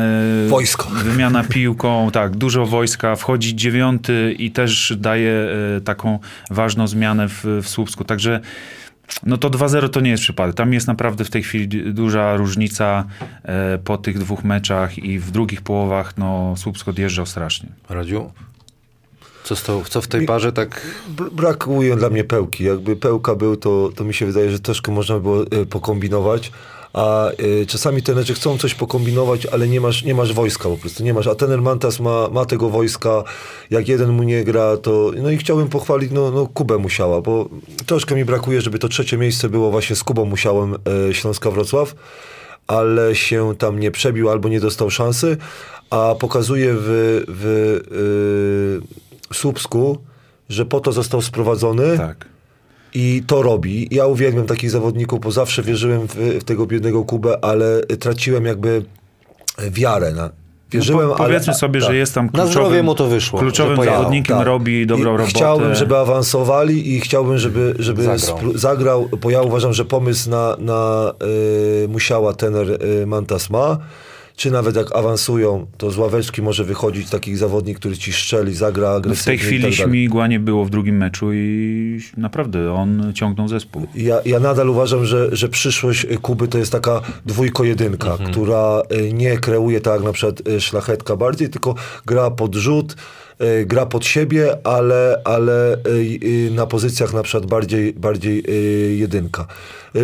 e, 0.45 0.49
Wojsko. 0.49 0.89
Wymiana 0.89 1.43
piłką, 1.43 2.12
tak, 2.12 2.36
dużo 2.36 2.65
wojska. 2.65 3.15
Wchodzi 3.15 3.55
dziewiąty 3.55 4.36
i 4.39 4.51
też 4.51 4.93
daje 4.97 5.31
e, 5.77 5.81
taką 5.81 6.19
ważną 6.51 6.88
zmianę 6.88 7.29
w, 7.29 7.43
w 7.63 7.69
Słupsku. 7.69 8.03
Także 8.03 8.39
no 9.25 9.38
to 9.38 9.49
2-0 9.49 9.89
to 9.89 9.99
nie 10.01 10.10
jest 10.12 10.23
przypadek. 10.23 10.55
Tam 10.55 10.73
jest 10.73 10.88
naprawdę 10.88 11.25
w 11.25 11.29
tej 11.29 11.43
chwili 11.43 11.67
du- 11.67 11.93
duża 11.93 12.36
różnica 12.36 13.05
e, 13.43 13.77
po 13.77 13.97
tych 13.97 14.19
dwóch 14.19 14.43
meczach 14.43 14.97
i 14.97 15.19
w 15.19 15.31
drugich 15.31 15.62
połowach 15.62 16.17
no 16.17 16.53
Słupsk 16.58 16.88
odjeżdżał 16.88 17.25
strasznie. 17.25 17.69
Radziu? 17.89 18.31
Co, 19.45 19.55
to, 19.55 19.81
co 19.89 20.01
w 20.01 20.08
tej 20.08 20.25
parze 20.25 20.51
tak... 20.51 20.81
Br- 21.17 21.29
Brakuje 21.31 21.95
dla 21.95 22.10
mnie 22.10 22.23
pełki. 22.23 22.63
Jakby 22.63 22.95
pełka 22.95 23.36
był, 23.36 23.55
to, 23.55 23.89
to 23.95 24.03
mi 24.03 24.13
się 24.13 24.25
wydaje, 24.25 24.49
że 24.49 24.60
troszkę 24.60 24.91
można 24.91 25.19
było 25.19 25.41
e, 25.41 25.65
pokombinować. 25.65 26.51
A 26.93 27.29
e, 27.29 27.65
czasami 27.65 28.01
trenerzy 28.01 28.34
chcą 28.34 28.58
coś 28.58 28.73
pokombinować, 28.73 29.45
ale 29.45 29.67
nie 29.67 29.81
masz, 29.81 30.03
nie 30.03 30.15
masz 30.15 30.34
wojska 30.34 30.69
po 30.69 30.77
prostu, 30.77 31.03
nie 31.03 31.13
masz. 31.13 31.27
A 31.27 31.36
trener 31.36 31.62
Mantas 31.62 31.99
ma, 31.99 32.29
ma 32.29 32.45
tego 32.45 32.69
wojska, 32.69 33.23
jak 33.69 33.88
jeden 33.88 34.10
mu 34.10 34.23
nie 34.23 34.43
gra, 34.43 34.77
to... 34.77 35.12
No 35.21 35.29
i 35.29 35.38
chciałbym 35.38 35.67
pochwalić, 35.67 36.12
no, 36.12 36.31
no 36.31 36.47
Kubę 36.47 36.77
Musiała, 36.77 37.21
bo 37.21 37.49
troszkę 37.86 38.15
mi 38.15 38.25
brakuje, 38.25 38.62
żeby 38.62 38.79
to 38.79 38.88
trzecie 38.88 39.17
miejsce 39.17 39.49
było 39.49 39.71
właśnie 39.71 39.95
z 39.95 40.03
Kubą 40.03 40.25
Musiałem 40.25 40.75
e, 41.10 41.13
Śląska 41.13 41.51
Wrocław, 41.51 41.95
ale 42.67 43.15
się 43.15 43.55
tam 43.58 43.79
nie 43.79 43.91
przebił 43.91 44.29
albo 44.29 44.49
nie 44.49 44.60
dostał 44.60 44.89
szansy, 44.89 45.38
a 45.89 46.15
pokazuje 46.19 46.73
w, 46.77 47.23
w 47.27 47.81
e, 48.81 49.05
Słupsku, 49.33 49.97
że 50.49 50.65
po 50.65 50.79
to 50.79 50.91
został 50.91 51.21
sprowadzony 51.21 51.97
Tak. 51.97 52.25
i 52.93 53.23
to 53.27 53.41
robi. 53.41 53.88
Ja 53.91 54.05
uwielbiam 54.05 54.45
takich 54.45 54.71
zawodników, 54.71 55.19
bo 55.19 55.31
zawsze 55.31 55.63
wierzyłem 55.63 56.07
w, 56.07 56.15
w 56.15 56.43
tego 56.43 56.65
biednego 56.65 57.03
Kubę, 57.03 57.45
ale 57.45 57.81
traciłem 57.99 58.45
jakby 58.45 58.85
wiarę. 59.71 60.11
Na, 60.11 60.29
wierzyłem, 60.71 61.07
no, 61.07 61.13
po, 61.15 61.23
powiedzmy 61.23 61.51
ale, 61.53 61.59
sobie, 61.59 61.79
tak. 61.79 61.89
że 61.89 61.95
jest 61.95 62.13
tam 62.13 62.29
kluczowym, 62.29 62.89
wyszło, 63.09 63.39
kluczowym 63.39 63.85
zawodnikiem, 63.85 64.38
Tak. 64.38 64.45
robi 64.45 64.88
dobrą 64.88 65.13
I 65.13 65.17
robotę. 65.17 65.29
Chciałbym, 65.29 65.75
żeby 65.75 65.97
awansowali 65.97 66.93
i 66.95 66.99
chciałbym, 66.99 67.38
żeby, 67.38 67.75
żeby 67.79 68.03
Zagrał. 68.03 68.57
zagrał, 68.57 69.09
bo 69.21 69.29
ja 69.29 69.41
uważam, 69.41 69.73
że 69.73 69.85
pomysł 69.85 70.29
na, 70.29 70.55
na 70.59 71.13
y, 71.83 71.88
musiała 71.88 72.33
tener 72.33 72.83
y, 73.01 73.05
Mantas 73.07 73.49
ma. 73.49 73.77
Czy 74.36 74.52
nawet 74.52 74.76
jak 74.76 74.95
awansują, 74.95 75.65
to 75.78 75.91
z 75.91 75.98
ławeczki 75.98 76.41
może 76.41 76.63
wychodzić 76.63 77.10
taki 77.10 77.36
zawodnik, 77.36 77.80
który 77.80 77.98
ci 77.98 78.13
strzeli, 78.13 78.56
zagra 78.56 78.89
No 78.89 78.95
agresywnie. 78.95 79.21
w 79.21 79.26
tej 79.26 79.36
i 79.36 79.39
chwili 79.50 79.63
tak 79.63 79.71
dalej. 79.71 79.91
śmigła 79.91 80.28
nie 80.28 80.39
było 80.39 80.65
w 80.65 80.69
drugim 80.69 80.98
meczu 80.98 81.34
i 81.34 82.00
naprawdę 82.17 82.74
on 82.74 83.12
ciągnął 83.15 83.48
zespół. 83.48 83.88
Ja, 83.95 84.15
ja 84.26 84.39
nadal 84.39 84.69
uważam, 84.69 85.06
że, 85.06 85.36
że 85.36 85.50
przyszłość 85.50 86.08
Kuby 86.21 86.48
to 86.48 86.58
jest 86.58 86.71
taka 86.71 87.02
dwójko-jedynka, 87.26 88.12
Mhm. 88.12 88.32
która 88.32 88.82
y, 89.02 89.13
nie 89.13 89.38
kreuje 89.38 89.82
tak 89.82 89.93
jak 89.93 90.04
na 90.04 90.13
przykład 90.13 90.48
y, 90.48 90.62
szlachetka 90.62 91.15
bardziej, 91.15 91.50
tylko 91.50 91.76
gra 92.06 92.32
pod 92.32 92.56
rzut, 92.56 92.95
gra 93.65 93.86
pod 93.86 94.06
siebie, 94.06 94.58
ale, 94.67 95.21
ale 95.24 95.78
y, 95.88 96.52
na 96.52 96.65
pozycjach 96.65 97.13
na 97.13 97.24
przykład 97.24 97.45
bardziej, 97.45 97.93
bardziej 97.93 98.43
y, 98.50 98.95
jedynka. 98.95 99.48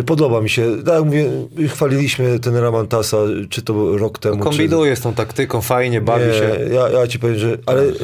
Podoba 0.06 0.40
mi 0.40 0.50
się, 0.50 0.82
tak 0.86 1.04
mówię, 1.04 1.30
chwaliliśmy 1.68 2.38
tenera 2.38 2.70
Mantasa, 2.70 3.16
czy 3.50 3.62
to 3.62 3.98
rok 3.98 4.18
temu, 4.18 4.36
czy... 4.36 4.42
Kombinuje 4.42 4.96
z 4.96 5.00
tą 5.00 5.14
taktyką, 5.14 5.60
fajnie, 5.60 6.00
bawi 6.00 6.26
Nie, 6.26 6.32
się. 6.32 6.68
Ja, 6.74 6.88
ja 6.88 7.06
ci 7.06 7.18
powiem, 7.18 7.38
że. 7.38 7.58
Ale 7.66 7.82
y, 7.82 7.94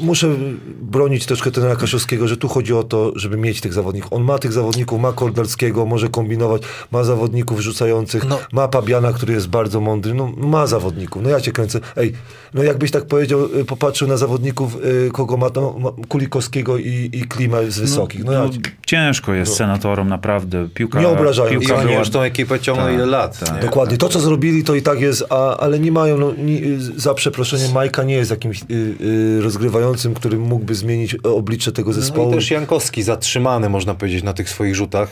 muszę 0.00 0.28
bronić 0.80 1.26
troszkę 1.26 1.50
trenera 1.50 1.76
Kaszowskiego, 1.76 2.28
że 2.28 2.36
tu 2.36 2.48
chodzi 2.48 2.74
o 2.74 2.82
to, 2.82 3.12
żeby 3.16 3.36
mieć 3.36 3.60
tych 3.60 3.72
zawodników. 3.72 4.12
On 4.12 4.22
ma 4.22 4.38
tych 4.38 4.52
zawodników, 4.52 5.00
ma 5.00 5.12
Kordalskiego, 5.12 5.86
może 5.86 6.08
kombinować, 6.08 6.62
ma 6.90 7.04
zawodników 7.04 7.60
rzucających, 7.60 8.24
No. 8.28 8.38
ma 8.52 8.68
Pabiana, 8.68 9.12
który 9.12 9.34
jest 9.34 9.48
bardzo 9.48 9.80
mądry. 9.80 10.14
No, 10.14 10.32
ma 10.36 10.66
zawodników. 10.66 11.22
No 11.22 11.30
ja 11.30 11.40
cię 11.40 11.52
kręcę. 11.52 11.80
Ej, 11.96 12.12
no 12.54 12.62
jakbyś 12.62 12.90
tak 12.90 13.04
powiedział, 13.04 13.48
popatrzył 13.66 14.08
na 14.08 14.16
zawodników, 14.16 14.67
y, 14.76 15.10
kogo 15.12 15.36
ma, 15.36 15.46
no, 15.56 15.92
Kulikowskiego 16.08 16.78
i, 16.78 17.10
i 17.12 17.22
Klima 17.22 17.58
z 17.68 17.78
wysokich. 17.78 18.24
No, 18.24 18.32
No, 18.32 18.48
ci, 18.48 18.60
ciężko 18.86 19.34
jest 19.34 19.54
senatorom 19.56 20.08
naprawdę. 20.08 20.68
Piłka, 20.74 21.00
Nie 21.00 21.08
obrażają. 21.08 21.50
I 21.50 21.58
piłka 21.58 21.74
oni 21.76 21.86
była... 21.86 21.98
już 21.98 22.10
tą 22.10 22.20
ekipę 22.22 22.60
ciągną 22.60 22.84
Tak, 22.84 22.94
ile 22.94 23.06
lat. 23.06 23.38
tak. 23.38 23.54
nie? 23.54 23.60
Dokładnie. 23.62 23.96
To, 23.98 24.08
co 24.08 24.20
zrobili, 24.20 24.64
to 24.64 24.74
i 24.74 24.82
tak 24.82 25.00
jest, 25.00 25.24
a, 25.30 25.56
ale 25.56 25.78
nie 25.78 25.92
mają, 25.92 26.18
no, 26.18 26.32
ni, 26.38 26.62
za 26.96 27.14
przeproszeniem, 27.14 27.72
Majka 27.72 28.02
nie 28.02 28.14
jest 28.14 28.30
jakimś 28.30 28.62
y, 28.62 28.94
y, 29.00 29.40
rozgrywającym, 29.42 30.14
który 30.14 30.38
mógłby 30.38 30.74
zmienić 30.74 31.14
oblicze 31.14 31.72
tego 31.72 31.88
No 31.90 31.94
zespołu. 31.94 32.30
i 32.30 32.34
też 32.34 32.50
Jankowski 32.50 33.02
zatrzymany, 33.02 33.68
można 33.68 33.94
powiedzieć, 33.94 34.22
na 34.22 34.32
tych 34.32 34.50
swoich 34.50 34.74
rzutach. 34.74 35.08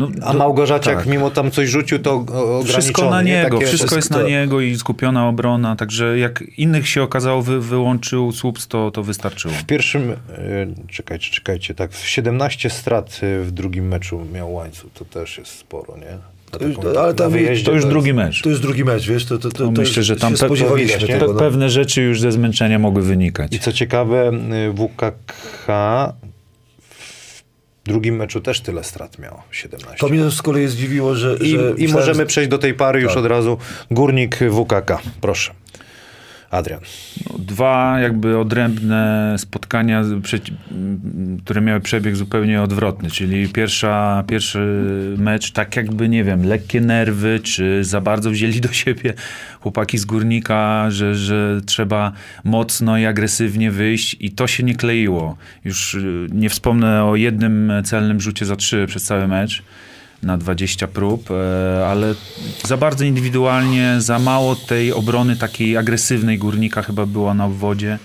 No, 0.00 0.08
A 0.26 0.32
Małgorzaciak, 0.32 0.96
tak. 0.96 1.06
mimo 1.06 1.30
tam 1.30 1.50
coś 1.50 1.68
rzucił, 1.68 1.98
to 1.98 2.12
o- 2.14 2.22
ograniczony. 2.22 2.64
Wszystko 2.64 3.10
na 3.10 3.22
nie? 3.22 3.32
niego, 3.32 3.56
Takie- 3.58 3.66
wszystko 3.68 3.96
jest 3.96 4.10
na 4.10 4.22
niego 4.22 4.60
i 4.60 4.76
skupiona 4.76 5.28
obrona, 5.28 5.76
także 5.76 6.18
jak 6.18 6.44
innych 6.56 6.88
się 6.88 7.02
okazało 7.02 7.42
wy, 7.42 7.60
wyłączył 7.60 8.32
Słups, 8.32 8.68
to, 8.68 8.90
to 8.90 9.02
wystarczyło. 9.02 9.54
W 9.54 9.64
pierwszym, 9.64 10.10
y, 10.10 10.16
czekajcie, 10.88 11.30
czekajcie, 11.30 11.74
tak, 11.74 11.94
17 11.94 12.70
strat 12.70 13.20
y, 13.22 13.44
w 13.44 13.50
drugim 13.52 13.88
meczu 13.88 14.20
miał 14.34 14.52
łańcuch, 14.54 14.90
to 14.94 15.04
też 15.04 15.38
jest 15.38 15.52
sporo, 15.58 15.96
nie? 15.96 16.18
Taką- 16.50 16.98
Ale 16.98 17.14
tam- 17.14 17.32
wyjeździe 17.32 17.64
To 17.64 17.70
już 17.70 17.78
jest- 17.78 17.88
drugi 17.88 18.14
mecz. 18.14 18.42
To 18.42 18.48
jest 18.50 18.62
drugi 18.62 18.84
mecz, 18.84 19.06
wiesz, 19.08 19.24
to, 19.26 19.38
to, 19.38 19.50
to, 19.50 19.64
No 19.66 19.72
to 19.72 19.80
myślę, 19.80 20.02
że 20.02 20.16
tam 20.16 20.36
się 20.36 20.46
pe- 20.46 20.76
widać, 20.76 21.06
tego. 21.06 21.32
No. 21.32 21.38
Pewne 21.38 21.70
rzeczy 21.70 22.02
już 22.02 22.20
ze 22.20 22.32
zmęczenia 22.32 22.78
mogły 22.78 23.02
wynikać. 23.02 23.54
I 23.54 23.58
co 23.58 23.72
ciekawe, 23.72 24.30
y, 24.68 24.72
WKK 24.72 25.66
w 27.84 27.88
drugim 27.88 28.16
meczu 28.16 28.40
też 28.40 28.60
tyle 28.60 28.84
strat 28.84 29.18
miał, 29.18 29.42
17. 29.50 29.98
To 29.98 30.08
mnie 30.08 30.30
z 30.30 30.42
kolei 30.42 30.68
zdziwiło, 30.68 31.14
że... 31.14 31.36
I, 31.40 31.50
że 31.50 31.70
i 31.70 31.82
myślałem, 31.82 31.92
możemy 31.92 32.26
przejść 32.26 32.50
do 32.50 32.58
tej 32.58 32.74
pary 32.74 33.00
już 33.00 33.08
Tak. 33.14 33.18
od 33.18 33.26
razu. 33.26 33.58
Górnik 33.90 34.36
WKK, 34.36 34.98
proszę. 35.20 35.54
Adrian. 36.50 36.80
Dwa 37.38 38.00
jakby 38.00 38.38
odrębne 38.38 39.34
spotkania, 39.38 40.02
które 41.44 41.60
miały 41.60 41.80
przebieg 41.80 42.16
zupełnie 42.16 42.62
odwrotny, 42.62 43.10
czyli 43.10 43.48
pierwsza, 43.48 44.24
pierwszy 44.26 44.58
mecz, 45.18 45.52
tak 45.52 45.76
jakby, 45.76 46.08
nie 46.08 46.24
wiem, 46.24 46.46
lekkie 46.46 46.80
nerwy, 46.80 47.40
czy 47.42 47.84
za 47.84 48.00
bardzo 48.00 48.30
wzięli 48.30 48.60
do 48.60 48.72
siebie 48.72 49.14
chłopaki 49.60 49.98
z 49.98 50.04
Górnika, 50.04 50.90
że, 50.90 51.14
że 51.14 51.60
trzeba 51.66 52.12
mocno 52.44 52.98
i 52.98 53.04
agresywnie 53.04 53.70
wyjść 53.70 54.16
i 54.20 54.30
to 54.30 54.46
się 54.46 54.62
nie 54.62 54.74
kleiło. 54.74 55.36
Już 55.64 55.94
y, 55.94 56.26
nie 56.32 56.50
wspomnę 56.50 57.04
o 57.04 57.16
jednym 57.16 57.72
celnym 57.84 58.20
rzucie 58.20 58.46
za 58.46 58.56
trzy 58.56 58.86
przez 58.88 59.02
cały 59.02 59.28
mecz 59.28 59.62
na 60.22 60.38
20 60.38 60.86
prób, 60.86 61.30
e, 61.30 61.86
ale 61.86 62.14
za 62.64 62.76
bardzo 62.76 63.04
indywidualnie, 63.04 63.94
za 63.98 64.18
mało 64.18 64.56
tej 64.56 64.92
obrony 64.92 65.36
takiej 65.36 65.76
agresywnej 65.76 66.38
górnika 66.38 66.82
chyba 66.82 67.06
była 67.06 67.34
na 67.34 67.44
obwodzie. 67.44 67.98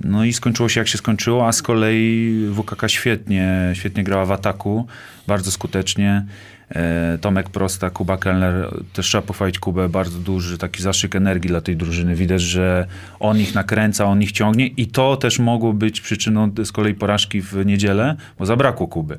No 0.00 0.24
i 0.24 0.32
skończyło 0.32 0.68
się 0.68 0.80
jak 0.80 0.88
się 0.88 0.98
skończyło, 0.98 1.48
a 1.48 1.52
z 1.52 1.62
kolei 1.62 2.34
WKK 2.52 2.88
świetnie, 2.88 3.70
świetnie 3.74 4.04
grała 4.04 4.26
w 4.26 4.32
ataku, 4.32 4.86
bardzo 5.26 5.50
skutecznie. 5.50 6.26
E, 6.68 7.18
Tomek 7.20 7.50
Prosta, 7.50 7.90
Kuba 7.90 8.16
Kellner, 8.16 8.74
też 8.92 9.06
trzeba 9.06 9.22
pochwalić 9.22 9.58
Kubę, 9.58 9.88
bardzo 9.88 10.18
duży 10.18 10.58
taki 10.58 10.82
zaszyk 10.82 11.16
energii 11.16 11.48
dla 11.48 11.60
tej 11.60 11.76
drużyny. 11.76 12.14
Widać, 12.14 12.42
że 12.42 12.86
on 13.20 13.40
ich 13.40 13.54
nakręca, 13.54 14.04
on 14.04 14.22
ich 14.22 14.32
ciągnie 14.32 14.66
i 14.66 14.86
to 14.86 15.16
też 15.16 15.38
mogło 15.38 15.72
być 15.72 16.00
przyczyną 16.00 16.50
z 16.64 16.72
kolei 16.72 16.94
porażki 16.94 17.42
w 17.42 17.66
niedzielę, 17.66 18.16
bo 18.38 18.46
zabrakło 18.46 18.88
Kuby. 18.88 19.18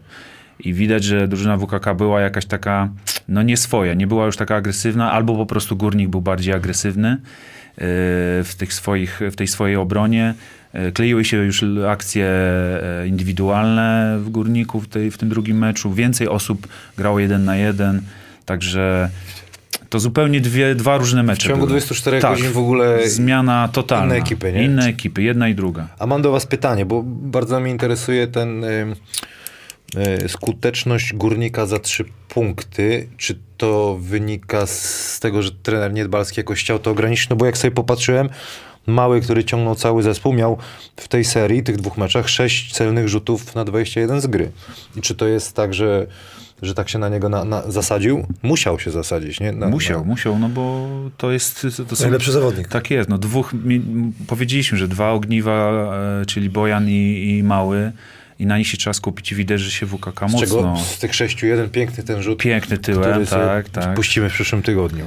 I 0.59 0.73
widać, 0.73 1.03
że 1.03 1.27
drużyna 1.27 1.57
WKK 1.57 1.93
była 1.97 2.21
jakaś 2.21 2.45
taka, 2.45 2.89
no 3.27 3.43
nie 3.43 3.57
swoja, 3.57 3.93
nie 3.93 4.07
była 4.07 4.25
już 4.25 4.37
taka 4.37 4.55
agresywna, 4.55 5.11
albo 5.11 5.35
po 5.35 5.45
prostu 5.45 5.75
Górnik 5.75 6.09
był 6.09 6.21
bardziej 6.21 6.53
agresywny 6.53 7.09
e, 7.09 7.17
w, 8.43 8.53
tych 8.57 8.73
swoich, 8.73 9.19
w 9.31 9.35
tej 9.35 9.47
swojej 9.47 9.75
obronie. 9.75 10.33
E, 10.73 10.91
Kleiły 10.91 11.25
się 11.25 11.37
już 11.37 11.65
akcje 11.89 12.25
e, 12.27 13.07
indywidualne 13.07 14.17
w 14.21 14.29
Górniku 14.29 14.79
w, 14.79 14.87
tej, 14.87 15.11
w 15.11 15.17
tym 15.17 15.29
drugim 15.29 15.57
meczu. 15.57 15.93
Więcej 15.93 16.27
osób 16.27 16.67
grało 16.97 17.19
jeden 17.19 17.45
na 17.45 17.55
jeden, 17.55 18.01
także 18.45 19.09
to 19.89 19.99
zupełnie 19.99 20.41
dwie, 20.41 20.75
dwa 20.75 20.97
różne 20.97 21.23
mecze. 21.23 21.43
W 21.43 21.47
ciągu 21.47 21.67
były. 21.67 21.69
24 21.79 22.19
Tak. 22.19 22.31
godzin 22.37 22.51
w 22.51 22.57
ogóle 22.57 23.09
Zmiana 23.09 23.69
totalna. 23.73 24.05
inne 24.05 24.15
ekipy, 24.15 24.53
nie? 24.53 24.63
Inne 24.63 24.85
ekipy, 24.85 25.23
jedna 25.23 25.49
i 25.49 25.55
druga. 25.55 25.87
A 25.99 26.07
mam 26.07 26.21
do 26.21 26.31
was 26.31 26.45
pytanie, 26.45 26.85
bo 26.85 27.03
bardzo 27.05 27.59
mnie 27.59 27.71
interesuje 27.71 28.27
ten 28.27 28.63
y, 28.63 28.95
skuteczność 30.27 31.13
górnika 31.13 31.65
za 31.65 31.79
trzy 31.79 32.05
punkty. 32.29 33.07
Czy 33.17 33.39
to 33.57 33.97
wynika 34.01 34.65
z 34.65 35.19
tego, 35.19 35.41
że 35.41 35.51
trener 35.51 35.93
Niedbalski 35.93 36.39
jakoś 36.39 36.59
chciał 36.59 36.79
to 36.79 36.91
ograniczyć? 36.91 37.29
No 37.29 37.35
bo 37.35 37.45
jak 37.45 37.57
sobie 37.57 37.71
popatrzyłem, 37.71 38.29
Mały, 38.87 39.21
który 39.21 39.43
ciągnął 39.43 39.75
cały 39.75 40.03
zespół, 40.03 40.33
miał 40.33 40.57
w 40.97 41.07
tej 41.07 41.25
serii, 41.25 41.63
tych 41.63 41.77
dwóch 41.77 41.97
meczach, 41.97 42.29
sześć 42.29 42.73
celnych 42.73 43.07
rzutów 43.07 43.55
na 43.55 43.65
21 43.65 44.21
z 44.21 44.27
gry. 44.27 44.51
I 44.95 45.01
czy 45.01 45.15
to 45.15 45.27
jest 45.27 45.53
tak, 45.55 45.73
że, 45.73 46.07
że 46.61 46.73
tak 46.73 46.89
się 46.89 46.99
na 46.99 47.09
niego 47.09 47.29
na, 47.29 47.45
na 47.45 47.71
zasadził? 47.71 48.25
Musiał 48.43 48.79
się 48.79 48.91
zasadzić, 48.91 49.39
nie? 49.39 49.51
Na, 49.51 49.67
musiał, 49.67 49.99
na, 49.99 50.05
musiał, 50.05 50.39
no 50.39 50.49
bo 50.49 50.87
to 51.17 51.31
jest... 51.31 51.67
To 51.89 51.95
są, 51.95 52.03
Najlepszy 52.03 52.31
zawodnik. 52.31 52.67
Tak 52.67 52.91
jest, 52.91 53.09
no 53.09 53.17
dwóch, 53.17 53.53
mi- 53.53 54.13
powiedzieliśmy, 54.27 54.77
że 54.77 54.87
dwa 54.87 55.11
ogniwa, 55.11 55.71
e, 56.21 56.25
czyli 56.25 56.49
Bojan 56.49 56.89
i, 56.89 57.35
i 57.37 57.43
Mały 57.43 57.91
i 58.39 58.45
na 58.45 58.57
nich 58.57 58.67
się 58.67 58.77
trzeba 58.77 58.93
skupić 58.93 59.31
i 59.31 59.35
widać, 59.35 59.61
że 59.61 59.71
się 59.71 59.85
WKK 59.85 60.27
Z 60.29 60.39
czego 60.39 60.61
mocno... 60.61 60.85
z 60.85 60.99
tych 60.99 61.15
sześciu 61.15 61.45
jeden 61.45 61.69
piękny 61.69 62.03
ten 62.03 62.21
rzut, 62.21 62.39
Piękny 62.39 62.77
tyłem, 62.77 63.25
tak, 63.25 63.69
tak. 63.69 63.95
puścimy 63.95 64.29
w 64.29 64.33
przyszłym 64.33 64.61
tygodniu. 64.61 65.05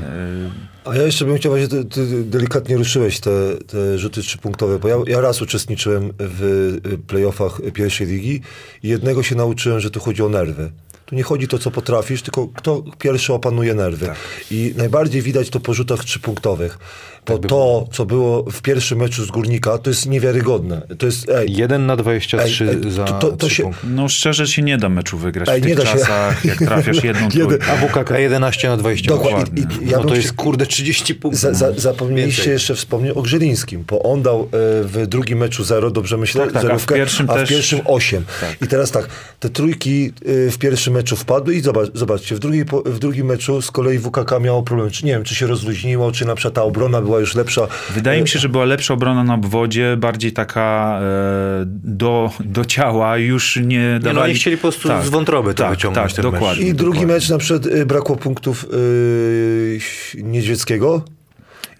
A 0.84 0.94
ja 0.94 1.02
jeszcze 1.02 1.24
bym 1.24 1.36
chciał, 1.36 1.52
właśnie 1.52 1.68
ty, 1.68 1.84
ty 1.84 2.24
delikatnie 2.24 2.76
ruszyłeś 2.76 3.20
te, 3.20 3.30
te 3.66 3.98
rzuty 3.98 4.22
trzypunktowe, 4.22 4.78
bo 4.78 4.88
ja, 4.88 4.96
ja 5.06 5.20
raz 5.20 5.42
uczestniczyłem 5.42 6.12
w 6.18 6.78
playoffach 7.06 7.60
pierwszej 7.74 8.06
ligi 8.06 8.40
i 8.82 8.88
jednego 8.88 9.22
się 9.22 9.34
nauczyłem, 9.34 9.80
że 9.80 9.90
tu 9.90 10.00
chodzi 10.00 10.22
o 10.22 10.28
nerwy. 10.28 10.70
Tu 11.06 11.16
nie 11.16 11.22
chodzi 11.22 11.48
to, 11.48 11.58
co 11.58 11.70
potrafisz, 11.70 12.22
tylko 12.22 12.48
kto 12.48 12.82
pierwszy 12.98 13.32
opanuje 13.32 13.74
nerwy. 13.74 14.10
I 14.50 14.74
najbardziej 14.76 15.22
widać 15.22 15.50
to 15.50 15.60
po 15.60 15.74
rzutach 15.74 16.04
trzypunktowych. 16.04 16.78
Bo 17.26 17.38
to, 17.38 17.88
co 17.92 18.06
było 18.06 18.42
w 18.50 18.62
pierwszym 18.62 18.98
meczu 18.98 19.24
z 19.24 19.30
Górnika, 19.30 19.78
to 19.78 19.90
jest 19.90 20.06
niewiarygodne. 20.06 20.82
To 20.98 21.06
jest, 21.06 21.28
ej, 21.28 21.52
1 21.52 21.86
na 21.86 21.96
23 21.96 22.64
Ej, 22.64 22.76
ej, 22.84 22.92
za 22.92 23.04
to- 23.04 23.12
to- 23.18 23.36
to 23.36 23.46
trzy 23.46 23.54
się- 23.56 23.62
punkty. 23.62 23.86
No 23.86 24.08
szczerze 24.08 24.46
się 24.46 24.62
nie 24.62 24.78
da 24.78 24.88
meczu 24.88 25.18
wygrać 25.18 25.48
Ej, 25.48 25.60
w 25.60 25.66
nie 25.66 25.76
tych 25.76 25.84
da 25.84 25.90
się. 25.92 25.98
czasach, 25.98 26.44
jak 26.44 26.58
trafiasz 26.58 27.04
jedną 27.04 27.28
Jeden- 27.28 27.30
trójkę. 27.48 27.66
A 27.72 27.76
WKK 27.76 28.18
11 28.18 28.68
na 28.68 28.76
20. 28.76 29.08
Dokładnie. 29.08 29.62
I- 29.80 29.84
i 29.84 29.90
ja 29.90 29.98
no 29.98 30.04
to 30.04 30.10
się- 30.10 30.16
jest 30.20 30.32
kurde 30.32 30.66
30 30.66 31.14
punktów. 31.14 31.40
Za, 31.40 31.54
za, 31.54 31.72
zapomnieliście 31.72 32.36
Więcej. 32.42 32.52
jeszcze 32.52 32.74
wspomnieć 32.74 33.16
o 33.16 33.22
Grzelińskim, 33.22 33.84
bo 33.88 34.02
on 34.02 34.22
dał 34.22 34.40
e, 34.42 34.46
w 34.84 35.04
drugim 35.06 35.38
meczu 35.38 35.64
0, 35.64 35.90
dobrze 35.90 36.16
myślę? 36.16 36.44
Tak, 36.44 36.52
tak, 36.52 36.56
a 36.62 36.66
w 36.66 36.68
zerówkę, 36.68 36.94
pierwszym 36.94 37.30
a 37.30 37.34
w 37.34 37.36
też- 37.36 37.48
pierwszym 37.48 37.80
8. 37.84 38.24
I 38.62 38.66
teraz 38.66 38.90
tak, 38.90 39.08
te 39.40 39.50
trójki 39.50 40.12
e, 40.46 40.50
w 40.50 40.58
pierwszym 40.58 40.94
meczu 40.94 41.16
wpadły 41.16 41.54
i 41.54 41.60
zobacz, 41.60 41.88
zobaczcie, 41.94 42.34
w, 42.34 42.38
drugiej, 42.38 42.64
w 42.86 42.98
drugim 42.98 43.26
meczu 43.26 43.62
z 43.62 43.70
kolei 43.70 43.98
WKK 43.98 44.40
miało 44.40 44.62
problem, 44.62 44.90
czy 44.90 45.06
nie 45.06 45.12
wiem, 45.12 45.24
czy 45.24 45.34
się 45.34 45.46
rozluźniło, 45.46 46.12
czy 46.12 46.24
na 46.24 46.34
przykład 46.34 46.54
ta 46.54 46.62
obrona 46.62 47.00
była 47.00 47.09
już 47.18 47.34
lepsza. 47.34 47.66
Wydaje 47.94 48.22
mi 48.22 48.28
się, 48.28 48.38
że 48.38 48.48
była 48.48 48.64
lepsza 48.64 48.94
obrona 48.94 49.24
na 49.24 49.34
obwodzie, 49.34 49.96
bardziej 49.96 50.32
taka 50.32 50.98
e, 51.02 51.62
do, 51.84 52.30
do 52.40 52.64
ciała, 52.64 53.18
już 53.18 53.56
nie 53.56 53.62
Nie, 53.66 53.98
dawali... 54.00 54.14
no 54.16 54.22
oni 54.22 54.34
chcieli 54.34 54.56
po 54.56 54.60
prostu 54.62 54.88
z 55.04 55.08
wątroby 55.08 55.54
to 55.54 55.62
tak, 55.62 55.70
wyciągnąć 55.70 56.12
Tak, 56.14 56.16
ten 56.16 56.24
mecz. 56.24 56.40
dokładnie. 56.40 56.66
I 56.66 56.74
drugi 56.74 56.98
dokładnie. 56.98 57.14
mecz 57.14 57.28
na 57.28 57.38
przykład 57.38 57.66
y, 57.66 57.86
brakło 57.86 58.16
punktów 58.16 58.66
y, 58.72 59.78
Niedźwieckiego 60.22 61.04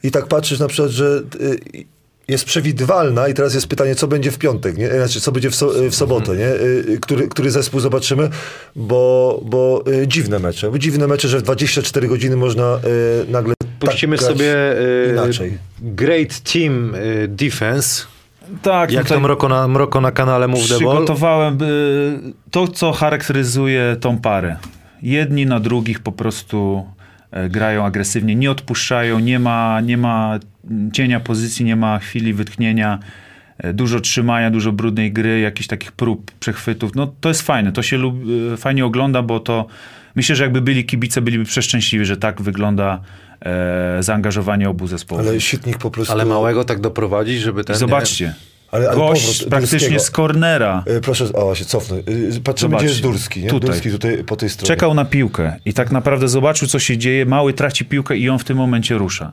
i 0.03 0.11
tak 0.11 0.27
patrzysz 0.27 0.59
na 0.59 0.69
przykład, 0.69 0.91
że 0.91 1.23
y, 1.41 1.85
jest 2.29 2.45
przewidywalna 2.45 3.29
i 3.29 3.35
teraz 3.35 3.55
jest 3.55 3.67
pytanie, 3.67 3.95
co 3.95 4.07
będzie 4.09 4.31
w 4.31 4.39
piątek, 4.39 4.79
nie? 4.79 4.89
Znaczy, 4.91 5.21
co 5.21 5.33
będzie 5.33 5.51
w, 5.51 5.55
so, 5.55 5.71
w 5.91 5.95
sobotę, 5.95 6.37
nie? 6.37 6.49
Który, 7.01 7.29
który 7.29 7.51
zespół 7.51 7.81
zobaczymy, 7.81 8.29
bo, 8.77 9.41
bo 9.45 9.85
dziwne 10.07 10.39
mecze. 10.39 10.71
Dziwne 10.79 11.07
mecze, 11.07 11.29
że 11.29 11.39
w 11.39 11.43
24 11.43 12.09
godziny 12.09 12.37
można 12.37 12.81
nagle 13.29 13.55
Puścimy 13.89 14.17
tak 14.17 14.27
sobie 14.27 14.55
inaczej. 15.13 15.59
Great 15.81 16.41
Team 16.41 16.95
e, 16.95 17.29
Defense. 17.29 18.05
Tak, 18.63 18.93
Jak 18.93 19.07
to 19.07 19.21
mroko 19.21 19.49
na, 19.49 19.69
mroko 19.69 20.01
na 20.01 20.13
kanale 20.13 20.49
Move 20.49 20.63
the 20.63 20.69
Ball. 20.69 20.79
przygotowałem 20.79 21.59
y, 21.63 22.33
to, 22.51 22.69
co 22.69 22.93
charakteryzuje 22.93 23.97
tą 24.01 24.19
parę. 24.19 24.57
Jedni 25.03 25.47
na 25.47 25.61
drugich 25.61 26.01
po 26.01 26.13
prostu 26.13 26.87
e, 27.31 27.49
grają 27.49 27.85
agresywnie, 27.85 28.35
nie 28.35 28.51
odpuszczają, 28.51 29.19
nie 29.19 29.39
ma, 29.39 29.81
nie 29.81 29.97
ma 29.97 30.39
cienia 30.93 31.21
pozycji, 31.21 31.65
nie 31.65 31.77
ma 31.77 31.99
chwili 31.99 32.33
wytchnienia, 32.35 32.99
e, 33.59 33.73
dużo 33.73 34.01
trzymania, 34.01 34.51
dużo 34.51 34.73
brudnej 34.73 35.13
gry, 35.13 35.41
jakichś 35.41 35.67
takich 35.67 35.93
prób, 35.93 36.31
przechwytów. 36.41 36.95
No 36.95 37.13
to 37.21 37.29
jest 37.29 37.43
fajne, 37.43 37.73
to 37.73 37.83
się 37.83 37.97
lub, 37.97 38.15
e, 38.53 38.57
fajnie 38.57 38.85
ogląda, 38.85 39.23
bo 39.23 39.41
to 39.41 39.67
myślę, 40.17 40.37
że 40.37 40.43
jakby 40.43 40.61
byli 40.61 40.85
kibice, 40.85 41.21
byliby 41.21 41.45
przeszczęśliwi, 41.45 42.05
że 42.05 42.17
tak 42.17 42.43
wygląda 42.43 43.01
e, 43.41 44.03
zaangażowanie 44.03 44.69
obu 44.69 44.87
zespołów. 44.87 45.27
Ale 45.29 45.41
Sitnik 45.41 45.79
po 45.79 45.91
prostu... 45.91 46.13
Ale 46.13 46.25
małego 46.25 46.65
tak 46.65 46.81
doprowadzić, 46.81 47.41
żeby 47.41 47.65
ten... 47.65 47.77
I 47.77 47.79
zobaczcie, 47.79 48.35
Ale- 48.71 48.89
ale 48.89 48.97
gość 48.97 49.27
powrót 49.27 49.49
praktycznie 49.51 49.79
Durskiego. 49.79 50.01
z 50.05 50.11
cornera. 50.11 50.85
Y, 50.97 51.01
Proszę, 51.01 51.33
o 51.33 51.55
się 51.55 51.65
cofnę. 51.65 51.97
Y, 51.97 52.03
Patrzymy, 52.45 52.71
Zobaczcie. 52.71 52.77
gdzie 52.77 52.87
jest 52.87 53.03
Durski, 53.03 53.43
nie? 53.43 53.49
Tutaj. 53.51 53.71
Durski 53.71 53.91
tutaj 53.91 54.25
po 54.25 54.37
tej 54.37 54.51
stronie. 54.51 54.67
Czekał 54.69 54.95
na 54.95 55.05
piłkę 55.05 55.57
i 55.65 55.73
tak 55.73 55.91
naprawdę 55.91 56.29
zobaczył, 56.29 56.69
co 56.69 56.79
się 56.79 56.99
dzieje. 56.99 57.27
Mały 57.27 57.53
traci 57.53 57.85
piłkę 57.85 58.17
i 58.17 58.29
on 58.29 58.39
w 58.39 58.45
tym 58.45 58.57
momencie 58.57 58.99
rusza. 58.99 59.33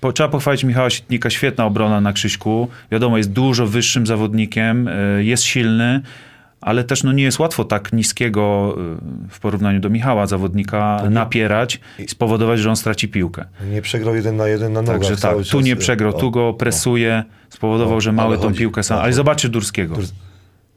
Po, 0.00 0.12
trzeba 0.12 0.28
pochwalić 0.28 0.64
Michała 0.64 0.90
Sitnika, 0.90 1.30
świetna 1.30 1.66
obrona 1.66 2.00
na 2.00 2.12
Krzyśku. 2.12 2.68
Wiadomo, 2.92 3.16
jest 3.16 3.32
dużo 3.32 3.66
wyższym 3.66 4.06
zawodnikiem, 4.06 4.88
y, 4.88 5.24
jest 5.24 5.42
silny, 5.42 6.00
ale 6.62 6.84
też 6.84 7.04
no, 7.04 7.12
nie 7.12 7.22
jest 7.22 7.38
łatwo 7.38 7.64
tak 7.64 7.92
niskiego 7.92 8.74
y, 9.26 9.28
w 9.28 9.40
porównaniu 9.40 9.80
do 9.80 9.90
Michała 9.90 10.26
zawodnika 10.26 11.02
napierać 11.10 11.80
i 11.98 12.08
spowodować, 12.08 12.60
że 12.60 12.70
on 12.70 12.76
straci 12.76 13.08
piłkę. 13.08 13.44
Nie 13.70 13.82
przegrał 13.82 14.14
jeden 14.14 14.36
na 14.36 14.48
jeden 14.48 14.72
na 14.72 14.82
nogach 14.82 15.00
Także 15.00 15.16
tak, 15.16 15.36
tu 15.36 15.44
czas. 15.44 15.64
nie 15.64 15.76
przegrał, 15.76 16.12
tu 16.12 16.30
go 16.30 16.54
presuje, 16.54 17.24
spowodował, 17.48 18.00
że 18.00 18.12
mały 18.12 18.36
tą 18.36 18.42
chodzi. 18.42 18.58
piłkę 18.58 18.82
sam. 18.82 18.98
Ale 18.98 19.12
zobaczcie 19.12 19.48
Durskiego. 19.48 19.96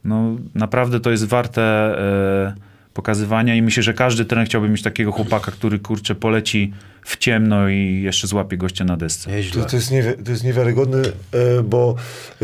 No 0.04 0.36
naprawdę 0.54 1.00
to 1.00 1.10
jest 1.10 1.24
warte 1.24 1.62
e, 1.62 2.54
pokazywania 2.94 3.54
i 3.54 3.62
myślę, 3.62 3.82
że 3.82 3.94
każdy 3.94 4.24
trener 4.24 4.46
chciałby 4.46 4.68
mieć 4.68 4.82
takiego 4.82 5.12
chłopaka, 5.12 5.52
który 5.52 5.78
kurczę 5.78 6.14
poleci 6.14 6.72
w 7.06 7.16
ciemno 7.16 7.68
i 7.68 8.00
jeszcze 8.02 8.26
złapie 8.26 8.56
gościa 8.56 8.84
na 8.84 8.96
desce. 8.96 9.30
To, 9.52 9.64
to, 9.64 9.76
jest 9.76 9.90
niewi- 9.92 10.24
to 10.24 10.30
jest 10.30 10.44
niewiarygodne, 10.44 10.98
e, 10.98 11.62
bo 11.62 11.96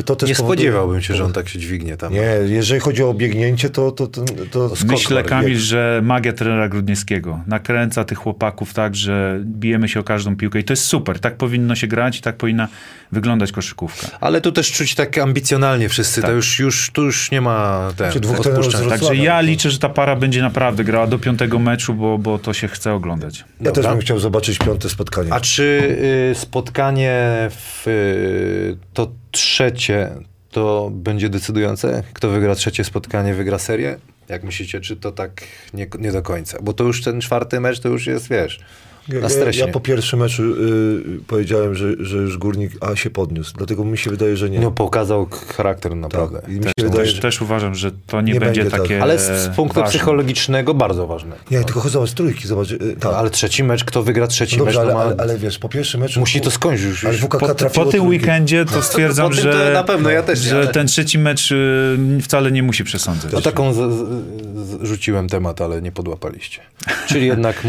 to 0.05 0.16
też 0.16 0.29
Nie 0.29 0.35
powoduje- 0.35 0.38
spodziewałbym 0.38 1.03
się, 1.03 1.14
że 1.14 1.25
on 1.25 1.33
tak 1.33 1.48
się 1.48 1.59
dźwignie 1.59 1.96
tam. 1.96 2.12
Nie, 2.12 2.20
jeżeli 2.46 2.81
chodzi 2.81 3.03
o 3.03 3.14
biegnięcie, 3.14 3.70
to... 3.70 3.92
to, 3.92 4.07
to, 4.07 4.22
to 4.51 4.77
skok 4.77 4.90
Myślę. 4.90 5.22
Kamil, 5.22 5.59
że 5.59 6.01
magia 6.05 6.33
trenera 6.33 6.68
Grudniewskiego 6.68 7.40
nakręca 7.46 8.05
tych 8.05 8.18
chłopaków 8.18 8.75
tak, 8.75 8.96
że 8.96 9.40
bijemy 9.44 9.88
się 9.88 10.01
o 10.01 10.03
każdą 10.03 10.37
piłkę 10.37 10.59
i 10.59 10.64
to 10.64 10.72
jest 10.72 10.85
super. 10.85 11.20
Tak 11.20 11.37
powinno 11.37 11.75
się 11.75 11.87
grać 11.87 12.18
i 12.18 12.22
tak 12.22 12.37
powinna 12.37 12.68
wyglądać 13.12 13.53
koszykówka. 13.53 14.07
Ale 14.20 14.40
tu 14.40 14.53
też 14.53 14.72
czuć 14.72 14.94
tak 14.94 15.18
ambicjonalnie 15.18 15.88
wszyscy. 15.88 16.20
Tak. 16.20 16.31
To 16.31 16.37
już, 16.37 16.59
już, 16.59 16.90
tu 16.92 17.03
już 17.05 17.31
nie 17.31 17.40
ma 17.40 17.88
ten, 17.96 18.12
Czy 18.12 18.20
dwóch 18.20 18.40
trenerów 18.40 18.66
odpuszczania. 18.66 18.96
z 18.96 19.01
Także 19.01 19.16
ja 19.16 19.40
liczę, 19.40 19.70
że 19.70 19.79
ta 19.79 19.88
para 19.88 20.16
będzie 20.16 20.42
naprawdę 20.42 20.85
grała 20.85 21.07
do 21.07 21.18
piątego 21.18 21.59
meczu, 21.59 21.94
bo, 21.94 22.18
bo 22.18 22.38
to 22.38 22.53
się 22.53 22.68
chce 22.68 22.94
oglądać. 22.94 23.44
Ja 23.61 23.66
też 23.70 23.75
Dobra. 23.75 23.90
bym 23.90 24.01
chciał 24.01 24.18
zobaczyć 24.18 24.52
piąte 24.59 24.88
spotkanie. 24.88 25.33
A 25.33 25.41
czy 25.41 25.97
y, 26.33 26.35
spotkanie 26.35 27.49
w 27.51 27.87
y, 27.87 28.77
to 28.93 29.12
trzecie 29.31 30.11
to 30.51 30.91
będzie 30.93 31.29
decydujące? 31.29 32.03
Kto 32.12 32.29
wygra 32.29 32.55
trzecie 32.55 32.85
spotkanie, 32.85 33.35
wygra 33.35 33.59
serię? 33.59 33.99
Jak 34.29 34.45
myślicie, 34.45 34.81
czy 34.81 34.97
to 34.97 35.12
tak 35.12 35.43
nie, 35.75 35.87
nie 35.99 36.12
do 36.12 36.23
końca? 36.23 36.59
Bo 36.62 36.73
to 36.73 36.85
już 36.85 37.03
ten 37.03 37.21
czwarty 37.21 37.61
mecz 37.61 37.81
to 37.81 37.88
już 37.88 38.07
jest, 38.07 38.29
wiesz, 38.29 38.61
na 39.09 39.15
ja, 39.19 39.29
stresie. 39.29 39.61
ja 39.61 39.69
po 39.69 39.81
pierwszym 39.81 40.19
meczu 40.21 40.43
y, 40.43 41.21
powiedziałem, 41.27 41.75
że, 41.75 41.87
że 42.01 42.17
już 42.17 42.38
Górnik 42.38 42.73
A 42.81 42.97
się 42.97 43.11
podniósł. 43.11 43.55
Dlatego 43.57 43.85
mi 43.85 43.99
się 43.99 44.11
wydaje, 44.11 44.37
że 44.37 44.51
nie. 44.51 44.61
No 44.61 44.71
pokazał 44.71 45.29
charakter 45.57 45.97
naprawdę. 45.97 46.41
Tak. 46.41 46.51
I 46.51 46.53
mi 46.53 46.65
się 46.65 46.71
Też, 46.77 46.85
wydaje, 46.85 47.05
też, 47.05 47.15
że... 47.15 47.23
też 47.23 47.43
uważam, 47.43 47.75
że 47.75 47.91
to 48.07 48.21
nie, 48.21 48.33
Nie 48.33 48.41
będzie, 48.41 48.61
będzie 48.62 48.77
tak. 48.77 48.83
takie 48.83 49.03
Ale 49.03 49.19
z, 49.19 49.23
z 49.53 49.57
punktu 49.57 49.81
ważne. 49.81 49.91
psychologicznego 49.91 50.75
bardzo 50.75 51.07
ważne. 51.07 51.37
Nie, 51.51 51.65
tylko 51.65 51.81
chodź, 51.81 51.93
zobacz, 51.93 52.12
trójki, 52.12 52.49
zobacz. 52.49 52.71
y, 52.71 52.79
tak. 52.79 53.12
No, 53.12 53.19
ale 53.19 53.31
trzeci 53.31 53.65
mecz, 53.65 53.85
kto 53.85 54.03
wygra 54.03 54.27
trzeci 54.27 54.59
no 54.59 54.65
dobrze, 54.65 54.81
mecz, 54.81 54.88
ale, 54.88 54.93
to 54.93 54.99
ma, 54.99 55.05
ale, 55.05 55.17
ale 55.19 55.38
wiesz, 55.38 55.59
po 55.59 55.69
pierwszym 55.69 56.01
meczu... 56.01 56.21
musi 56.21 56.41
to 56.41 56.51
skończyć 56.51 56.87
już. 56.87 57.05
Ale 57.05 57.15
już. 57.15 57.23
WKK 57.23 57.38
Po, 57.38 57.69
po 57.71 57.85
tym 57.85 58.07
weekendzie 58.07 58.65
to 58.65 58.83
stwierdzam, 58.93 59.29
po 59.29 59.35
że, 59.35 59.53
to 59.53 59.73
na 59.73 59.83
pewno, 59.85 60.11
ja 60.11 60.23
też 60.23 60.43
nie, 60.43 60.49
że 60.49 60.57
ale- 60.57 60.67
ten 60.67 60.87
trzeci 60.87 61.19
mecz 61.19 61.53
y, 61.53 61.99
wcale 62.23 62.53
nie 62.53 62.62
musi 62.62 62.85
przesądzać. 62.85 63.33
No 63.33 63.41
taką 63.41 63.73
z, 63.73 63.77
z, 63.77 64.09
z, 64.69 64.83
rzuciłem 64.83 65.29
temat, 65.29 65.61
ale 65.61 65.83
nie 65.83 65.93
podłapaliście. 65.93 66.61
Czyli 67.07 67.27
jednak 67.27 67.62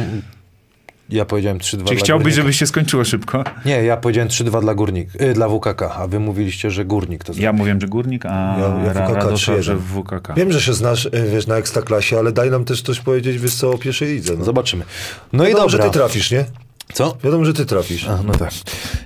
Ja 1.14 1.26
powiedziałem 1.26 1.58
3-2 1.58 1.62
Czy 1.62 1.76
dla 1.78 1.96
chciałbyś, 1.96 2.24
Górnika. 2.24 2.36
żeby 2.42 2.54
się 2.54 2.68
skończyło 2.68 3.04
szybko? 3.06 3.44
Nie, 3.66 3.84
ja 3.84 3.98
powiedziałem 3.98 4.30
3-2 4.30 4.62
dla 4.62 4.76
Górnik, 4.76 5.10
y, 5.22 5.34
dla 5.34 5.48
WKK, 5.50 5.82
a 5.96 6.08
wy 6.08 6.20
mówiliście, 6.20 6.72
że 6.72 6.86
Górnik 6.86 7.24
to 7.24 7.34
Ja 7.36 7.54
mówiłem, 7.54 7.82
że 7.82 7.88
Górnik, 7.88 8.26
a 8.26 8.30
Ja- 8.30 8.84
ja 8.86 8.94
WKK 8.94 9.14
Radosław, 9.14 9.58
3-1. 9.58 9.62
że 9.62 9.76
w 9.76 9.82
WKK. 10.02 10.34
Wiem, 10.38 10.52
że 10.52 10.62
się 10.62 10.74
znasz, 10.74 11.06
y, 11.06 11.10
wiesz, 11.34 11.48
na 11.48 11.56
Ekstraklasie, 11.56 12.20
ale 12.20 12.32
daj 12.32 12.52
nam 12.52 12.66
też 12.66 12.82
coś 12.82 13.00
powiedzieć, 13.00 13.38
wiesz 13.40 13.56
co, 13.56 13.72
o 13.72 13.78
pierwszej 13.78 14.08
lidze. 14.08 14.34
No. 14.38 14.46
Zobaczymy. 14.46 14.84
No 15.34 15.44
i 15.44 15.48
Wiadomo, 15.48 15.70
dobra. 15.70 15.84
że 15.86 15.90
ty 15.92 15.94
trafisz, 16.00 16.32
nie? 16.32 16.46
Co? 16.94 17.18
Wiadomo, 17.24 17.46
że 17.46 17.54
ty 17.54 17.66
trafisz. 17.66 18.08
A, 18.08 18.20
no 18.24 18.34
tak. 18.34 18.52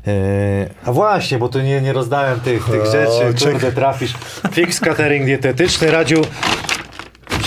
E, 0.07 0.69
a 0.85 0.91
właśnie, 0.91 1.37
bo 1.37 1.49
tu 1.49 1.61
nie, 1.61 1.81
nie 1.81 1.93
rozdałem 1.93 2.39
tych, 2.39 2.65
tych 2.65 2.81
O, 2.81 2.91
rzeczy. 2.91 3.33
czek- 3.45 3.51
Kurde, 3.51 3.71
trafisz. 3.71 4.13
Fix 4.51 4.79
catering 4.79 5.25
dietetyczny, 5.25 5.91
Radziu. 5.91 6.21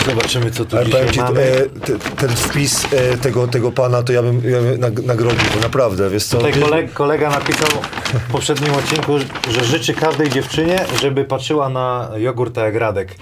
Zobaczymy, 0.07 0.51
co 0.51 0.65
tu 0.65 0.77
Ale 0.77 0.87
dzisiaj 0.87 1.11
ci, 1.11 1.21
mamy. 1.21 1.41
e, 1.41 1.81
te, 1.81 1.99
ten 1.99 2.29
wpis 2.29 2.85
e, 2.93 3.17
tego, 3.17 3.49
tego 3.49 3.73
pana, 3.73 4.03
to 4.03 4.13
ja 4.13 4.23
bym, 4.23 4.51
ja 4.51 4.61
bym 4.61 4.81
nag, 4.81 5.03
nagrodził, 5.03 5.49
bo 5.55 5.61
naprawdę, 5.61 6.11
wiesz 6.11 6.25
co... 6.25 6.37
Tutaj 6.37 6.53
kolega, 6.53 6.93
kolega 6.95 7.31
napisał 7.31 7.69
w 8.29 8.33
poprzednim 8.33 8.75
odcinku, 8.75 9.13
że 9.51 9.65
życzy 9.65 9.95
każdej 9.95 10.31
dziewczynie, 10.31 10.85
żeby 11.01 11.25
patrzyła 11.25 11.69
na 11.69 12.11
jogurt 12.17 12.57
jak 12.57 12.75
Radek. 12.75 13.15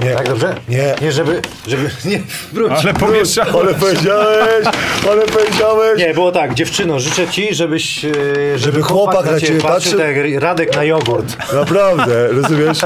Nie, 0.00 0.14
Tak 0.14 0.28
dobrze? 0.28 0.54
Nie. 0.68 0.94
Nie, 1.02 1.12
żeby... 1.12 1.42
żeby 1.68 1.90
nie, 2.04 2.20
wróć. 2.52 2.72
Ale 2.72 2.94
pomieszałeś. 2.94 3.54
Ale 3.54 3.74
powiedziałeś, 3.74 4.66
ale 5.10 5.22
powiedziałeś. 5.26 5.98
Nie, 5.98 6.14
było 6.14 6.32
tak, 6.32 6.54
dziewczyno, 6.54 7.00
życzę 7.00 7.28
ci, 7.28 7.54
żebyś... 7.54 8.04
e, 8.04 8.10
Żeby, 8.56 8.82
chłopak 8.82 9.26
na 9.30 9.40
ciebie 9.40 9.60
patrzył 9.60 9.98
tak 9.98 10.16
jak 10.16 10.42
Radek 10.42 10.76
na 10.76 10.84
jogurt. 10.84 11.36
Naprawdę, 11.52 12.28
rozumiesz? 12.42 12.78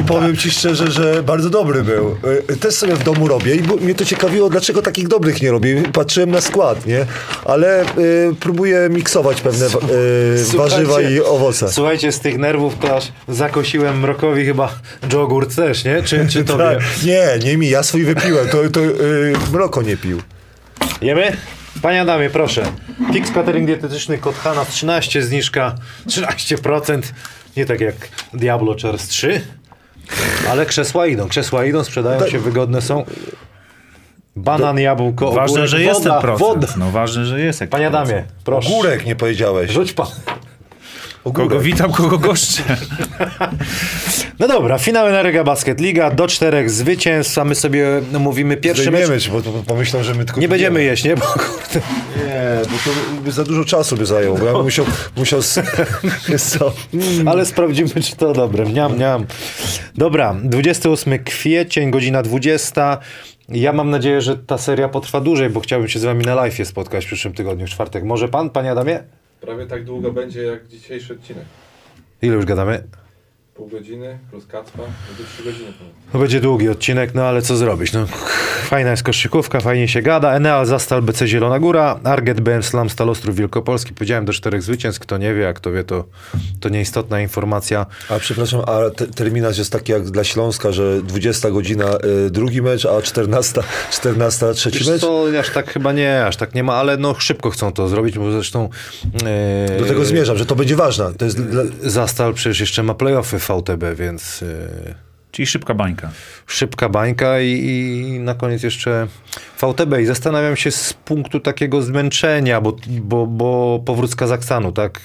I 0.00 0.04
powiem 0.04 0.36
ci 0.36 0.50
szczerze, 0.50 0.90
że 0.90 1.22
bardzo 1.22 1.50
dobry 1.50 1.82
był. 1.84 2.16
Y, 2.50 2.56
Też 2.56 2.74
sobie 2.74 2.94
w 2.94 3.02
domu 3.04 3.28
robię 3.28 3.54
i 3.54 3.62
mnie 3.62 3.94
to 3.94 4.04
ciekawiło, 4.04 4.50
dlaczego 4.50 4.82
takich 4.82 5.08
dobrych 5.08 5.42
nie 5.42 5.50
robię. 5.50 5.82
Patrzyłem 5.92 6.30
na 6.30 6.40
skład, 6.40 6.86
nie? 6.86 7.06
Ale 7.44 7.82
y, 7.98 8.34
próbuję 8.40 8.88
miksować 8.90 9.40
pewne 9.40 9.68
wa- 9.74 9.78
y, 10.54 10.56
warzywa 10.56 11.00
i 11.00 11.20
owoce. 11.20 11.72
Słuchajcie, 11.72 12.12
z 12.12 12.20
tych 12.20 12.38
nerwów 12.38 12.74
to 12.80 12.96
aż 12.96 13.12
zakosiłem 13.28 14.00
Mrokowi 14.00 14.44
chyba 14.44 14.68
jogurt 15.12 15.56
też, 15.56 15.84
nie? 15.84 16.02
Czy, 16.02 16.26
czy 16.28 16.44
tobie? 16.46 16.64
Tak. 16.64 17.02
Nie, 17.04 17.28
nie 17.44 17.56
mi, 17.56 17.68
ja 17.68 17.82
swój 17.82 18.04
wypiłem, 18.04 18.48
to, 18.48 18.70
to 18.72 18.80
y, 18.80 19.32
mroko 19.52 19.82
nie 19.82 19.96
pił. 19.96 20.22
Jemy? 21.02 21.36
Panie 21.82 22.00
Adamie, 22.00 22.30
proszę. 22.30 22.62
Fix 23.12 23.30
catering 23.30 23.66
dietetyczny 23.66 24.18
kod 24.18 24.36
Hana 24.36 24.64
13, 24.64 25.22
zniżka 25.22 25.74
13%. 26.06 27.02
Nie 27.56 27.66
tak 27.66 27.80
jak 27.80 27.94
Diablo 28.34 28.76
Chairs 28.82 29.08
3. 29.08 29.40
Ale 30.50 30.66
krzesła 30.66 31.06
idą, 31.06 31.28
krzesła 31.28 31.64
idą, 31.64 31.84
sprzedają 31.84 32.20
Tak. 32.20 32.30
się, 32.30 32.38
wygodne 32.38 32.82
są. 32.82 33.04
Banan, 34.36 34.78
jabłko, 34.78 35.26
Ważne, 35.32 35.44
ogórek, 35.44 35.66
że 35.68 35.82
jest 35.82 36.02
woda, 36.02 36.10
ten 36.12 36.20
procent. 36.22 36.40
Woda. 36.48 36.68
No 36.76 36.90
ważne, 36.90 37.24
że 37.26 37.40
jest 37.40 37.62
Panie 37.70 37.86
Adamie, 37.86 38.24
proszę. 38.44 38.70
Górek 38.70 39.06
nie 39.06 39.16
powiedziałeś. 39.16 39.70
Rzuć 39.70 39.92
pan. 39.92 40.06
Kogo 41.32 41.60
witam, 41.60 41.92
kogo 41.92 42.18
goszczę. 42.18 42.62
No 44.38 44.48
dobra, 44.48 44.78
finały 44.78 45.12
na 45.12 45.22
Rega 45.22 45.44
Basket 45.44 45.80
Liga, 45.80 46.10
do 46.10 46.28
czterech 46.28 46.70
zwycięstw, 46.70 47.38
a 47.38 47.44
my 47.44 47.54
sobie 47.54 47.86
no, 48.12 48.18
mówimy 48.18 48.56
pierwszy 48.56 48.90
mecz. 48.90 49.04
Zdejmiemy 49.04 49.20
ci, 49.20 49.30
bo 49.30 49.42
to 49.42 49.52
pomyślą, 49.66 50.02
że 50.02 50.14
my 50.14 50.24
tylko... 50.24 50.40
Nie 50.40 50.48
będziemy 50.48 50.82
jeść, 50.82 51.04
nie? 51.04 51.16
Bo 51.16 51.26
kurde. 51.26 51.80
Nie, 52.16 52.60
bo 52.62 52.76
to 52.84 53.22
by 53.24 53.32
za 53.32 53.44
dużo 53.44 53.64
czasu 53.64 53.96
by 53.96 54.06
zajęło, 54.06 54.38
bo 54.38 54.46
ja 54.46 54.52
bym 54.52 54.62
musiał... 54.62 54.86
musiał 55.16 55.40
wiesz 56.28 56.42
co? 56.42 56.72
Ale 57.26 57.46
sprawdzimy, 57.46 57.88
czy 57.88 58.16
to 58.16 58.32
dobre. 58.32 58.64
Mniam, 58.64 58.94
mniam. 58.94 59.26
Dobra, 59.94 60.36
28 60.44 61.24
kwiecień, 61.24 61.90
godzina 61.90 62.22
20. 62.22 62.98
Ja 63.48 63.72
mam 63.72 63.90
nadzieję, 63.90 64.20
że 64.20 64.36
ta 64.36 64.58
seria 64.58 64.88
potrwa 64.88 65.20
dłużej, 65.20 65.50
bo 65.50 65.60
chciałbym 65.60 65.88
się 65.88 65.98
z 65.98 66.04
wami 66.04 66.24
na 66.24 66.34
live 66.34 66.68
spotkać 66.68 67.04
w 67.04 67.06
przyszłym 67.06 67.34
tygodniu, 67.34 67.66
w 67.66 67.70
czwartek. 67.70 68.04
Może 68.04 68.28
pan, 68.28 68.50
panie 68.50 68.70
Adamie? 68.70 69.02
Prawie 69.46 69.66
tak 69.66 69.84
długo 69.84 70.12
będzie 70.12 70.42
jak 70.42 70.66
dzisiejszy 70.66 71.12
odcinek. 71.12 71.44
Ile 72.22 72.34
już 72.34 72.44
gadamy? 72.44 72.82
Pół 73.56 73.68
godziny 73.68 74.18
plus 74.30 74.46
kacpa, 74.46 74.82
będzie 74.82 75.24
3 75.34 75.44
godziny. 75.44 75.72
To 76.12 76.18
będzie 76.18 76.40
długi 76.40 76.68
odcinek, 76.68 77.14
no 77.14 77.22
ale 77.22 77.42
co 77.42 77.56
zrobić? 77.56 77.92
No, 77.92 78.06
fajna 78.64 78.90
jest 78.90 79.02
koszykówka, 79.02 79.60
fajnie 79.60 79.88
się 79.88 80.02
gada. 80.02 80.32
Enea 80.32 80.64
Zastal 80.64 81.02
BC 81.02 81.28
Zielona 81.28 81.58
Góra, 81.58 82.00
Arget 82.04 82.40
BM 82.40 82.62
Slam 82.62 82.90
Stal 82.90 83.10
Ostrów 83.10 83.36
Wielkopolski. 83.36 83.94
Powiedziałem 83.94 84.24
do 84.24 84.32
czterech 84.32 84.62
zwycięstw. 84.62 85.00
Kto 85.00 85.18
nie 85.18 85.34
wie, 85.34 85.48
a 85.48 85.52
kto 85.52 85.72
wie, 85.72 85.84
to, 85.84 86.04
to 86.60 86.68
nieistotna 86.68 87.20
informacja. 87.20 87.86
A 88.08 88.18
przepraszam, 88.18 88.60
a 88.66 88.90
te, 88.90 89.06
terminarz 89.06 89.58
jest 89.58 89.72
taki 89.72 89.92
jak 89.92 90.10
dla 90.10 90.24
Śląska, 90.24 90.72
że 90.72 91.02
20 91.02 91.50
godzina 91.50 91.98
y, 92.26 92.30
drugi 92.30 92.62
mecz, 92.62 92.86
a 92.86 93.02
14, 93.02 93.62
14 93.90 94.54
trzeci 94.54 94.78
Wiesz 94.78 94.88
mecz? 94.88 95.00
co, 95.00 95.24
aż 95.40 95.50
tak 95.50 95.72
chyba 95.72 95.92
nie, 95.92 96.24
aż 96.26 96.36
tak 96.36 96.54
nie 96.54 96.62
ma, 96.62 96.74
ale 96.74 96.96
no 96.96 97.14
szybko 97.18 97.50
chcą 97.50 97.72
to 97.72 97.88
zrobić, 97.88 98.18
bo 98.18 98.32
zresztą 98.32 98.68
e, 99.24 99.78
Do 99.78 99.84
tego 99.84 100.04
zmierzam, 100.04 100.38
że 100.38 100.46
to 100.46 100.56
będzie 100.56 100.76
ważne. 100.76 101.14
To 101.14 101.24
jest 101.24 101.42
dla, 101.42 101.62
Zastal 101.82 102.34
przecież 102.34 102.60
jeszcze 102.60 102.82
ma 102.82 102.94
playoffy 102.94 103.38
w 103.38 103.45
VTB, 103.48 103.84
więc 103.98 104.42
e, 104.42 104.94
Czyli 105.30 105.46
szybka 105.46 105.74
bańka. 105.74 106.10
szybka 106.46 106.88
bańka 106.88 107.40
i, 107.40 107.50
i 107.50 108.20
na 108.20 108.34
koniec 108.34 108.62
jeszcze 108.62 109.06
VTB. 109.60 110.00
I 110.00 110.06
zastanawiam 110.06 110.56
się 110.56 110.70
z 110.70 110.92
punktu 110.92 111.40
takiego 111.40 111.82
zmęczenia, 111.82 112.60
bo, 112.60 112.76
bo, 113.00 113.26
bo 113.26 113.82
powrót 113.86 114.10
z 114.10 114.16
Kazachstanu, 114.16 114.72
tak? 114.72 115.00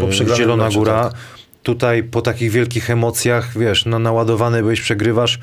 Po 0.00 0.06
przegranym 0.08 0.36
Zielona 0.42 0.68
Góra. 0.70 1.02
tak. 1.02 1.12
Tutaj 1.62 2.02
po 2.02 2.22
takich 2.22 2.50
wielkich 2.50 2.90
emocjach, 2.90 3.58
wiesz, 3.58 3.86
no, 3.86 3.98
naładowany 3.98 4.62
byłeś, 4.62 4.80
przegrywasz 4.80 5.38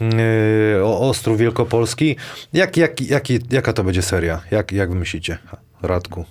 yy, 0.00 0.84
o 0.84 1.08
Ostrów 1.08 1.38
Wielkopolski. 1.38 2.16
Jak, 2.52 2.76
jak, 2.76 3.00
jaki, 3.00 3.38
jaka 3.50 3.72
to 3.72 3.84
będzie 3.84 4.02
seria? 4.02 4.40
Jak, 4.50 4.72
jak 4.72 4.88
wy 4.90 4.94
myślicie, 4.94 5.38
Radku? 5.82 6.24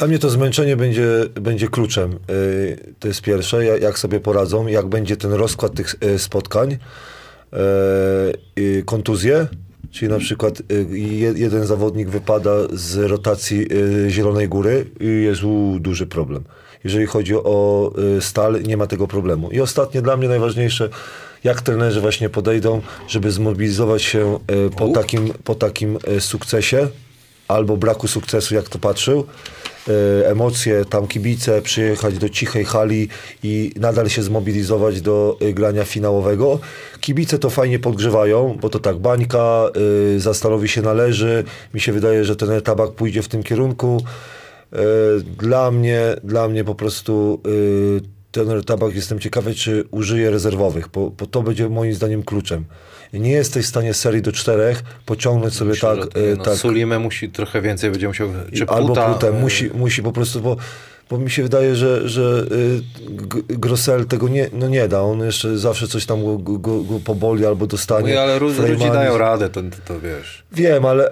Dla 0.00 0.06
mnie 0.08 0.18
to 0.18 0.30
zmęczenie 0.30 0.76
będzie, 0.76 1.06
będzie 1.40 1.68
kluczem. 1.68 2.18
Y, 2.30 2.94
To 3.00 3.08
jest 3.08 3.22
pierwsze, 3.22 3.64
ja- 3.64 3.76
jak 3.76 3.98
sobie 3.98 4.20
poradzą, 4.20 4.66
jak 4.66 4.86
będzie 4.86 5.16
ten 5.16 5.32
rozkład 5.32 5.74
tych 5.74 5.94
y, 6.04 6.18
spotkań. 6.18 6.76
Y, 8.58 8.82
Kontuzje, 8.86 9.46
czyli 9.90 10.12
na 10.12 10.18
przykład 10.18 10.62
je- 10.90 11.32
jeden 11.36 11.66
zawodnik 11.66 12.08
wypada 12.08 12.50
z 12.72 12.96
rotacji 12.96 13.66
Zielonej 14.08 14.48
Góry 14.48 14.86
i 15.00 15.06
jest 15.24 15.40
duży 15.78 16.06
problem. 16.06 16.44
Jeżeli 16.84 17.06
chodzi 17.06 17.34
o 17.34 17.92
stal, 18.20 18.62
nie 18.62 18.76
ma 18.76 18.86
tego 18.86 19.06
problemu. 19.08 19.50
I 19.50 19.60
ostatnie, 19.60 20.02
dla 20.02 20.16
mnie 20.16 20.28
najważniejsze, 20.28 20.88
jak 21.44 21.62
trenerzy 21.62 22.00
właśnie 22.00 22.28
podejdą, 22.28 22.80
żeby 23.08 23.30
zmobilizować 23.30 24.02
się 24.02 24.38
po 24.76 24.88
takim, 24.88 25.32
po 25.44 25.54
takim 25.54 25.98
sukcesie, 26.18 26.88
albo 27.48 27.76
braku 27.76 28.08
sukcesu, 28.08 28.54
jak 28.54 28.68
to 28.68 28.78
patrzył. 28.78 29.26
E, 29.88 30.28
emocje, 30.30 30.84
tam 30.84 31.06
kibice, 31.06 31.62
przyjechać 31.62 32.18
do 32.18 32.28
cichej 32.28 32.64
hali 32.64 33.08
i 33.42 33.72
nadal 33.76 34.08
się 34.08 34.22
zmobilizować 34.22 35.00
do 35.00 35.36
e, 35.40 35.52
grania 35.52 35.84
finałowego. 35.84 36.58
Kibice 37.00 37.38
to 37.38 37.50
fajnie 37.50 37.78
podgrzewają, 37.78 38.58
bo 38.60 38.68
to 38.68 38.78
tak, 38.78 38.98
bańka, 38.98 39.70
y, 40.16 40.20
Zastanowi 40.20 40.68
się 40.68 40.82
należy. 40.82 41.44
Mi 41.74 41.80
się 41.80 41.92
wydaje, 41.92 42.24
że 42.24 42.36
ten 42.36 42.60
tabak 42.62 42.90
pójdzie 42.90 43.22
w 43.22 43.28
tym 43.28 43.42
kierunku. 43.42 44.02
E, 44.72 44.76
Dla 45.38 45.70
mnie, 45.70 46.16
dla 46.24 46.48
mnie 46.48 46.64
po 46.64 46.74
prostu 46.74 47.42
ten 48.32 48.62
tabak 48.62 48.94
jestem 48.94 49.18
ciekawy, 49.18 49.54
czy 49.54 49.84
użyje 49.90 50.30
rezerwowych, 50.30 50.88
bo, 50.88 51.10
bo 51.10 51.26
to 51.26 51.42
będzie 51.42 51.68
moim 51.68 51.94
zdaniem 51.94 52.22
kluczem. 52.22 52.64
Nie 53.12 53.30
jesteś 53.30 53.66
w 53.66 53.68
stanie 53.68 53.94
serii 53.94 54.22
do 54.22 54.32
czterech 54.32 54.82
pociągnąć 55.06 55.54
sobie 55.54 55.70
Myślę, 55.70 55.88
tak, 55.88 56.00
że 56.00 56.06
to, 56.06 56.20
y, 56.20 56.34
no, 56.38 56.44
tak 56.44 56.54
Sulimę 56.54 56.98
musi 56.98 57.28
trochę 57.28 57.62
więcej, 57.62 57.90
będzie 57.90 58.08
musiał, 58.08 58.28
czy 58.54 58.66
albo 58.66 58.88
Puta, 58.88 59.28
e, 59.28 59.32
musi, 59.32 59.70
musi 59.74 60.02
po 60.02 60.12
prostu, 60.12 60.40
bo, 60.40 60.56
bo 61.10 61.18
mi 61.18 61.30
się 61.30 61.42
wydaje, 61.42 61.76
że, 61.76 62.08
że 62.08 62.46
y, 62.52 62.80
G- 63.10 63.42
Grosel 63.48 64.06
tego 64.06 64.28
nie, 64.28 64.50
no 64.52 64.68
nie 64.68 64.88
da, 64.88 65.00
on 65.02 65.20
jeszcze 65.20 65.58
zawsze 65.58 65.88
coś 65.88 66.06
tam 66.06 66.24
go, 66.24 66.38
go, 66.38 66.58
go, 66.58 67.00
poboli 67.04 67.46
albo 67.46 67.66
dostanie. 67.66 68.14
No, 68.14 68.20
ale 68.20 68.38
Frejmani. 68.50 68.92
dają 68.92 69.18
radę, 69.18 69.48
to, 69.48 69.62
to, 69.62 69.76
to 69.84 70.00
wiesz. 70.00 70.42
Wiem, 70.52 70.86
ale, 70.86 71.10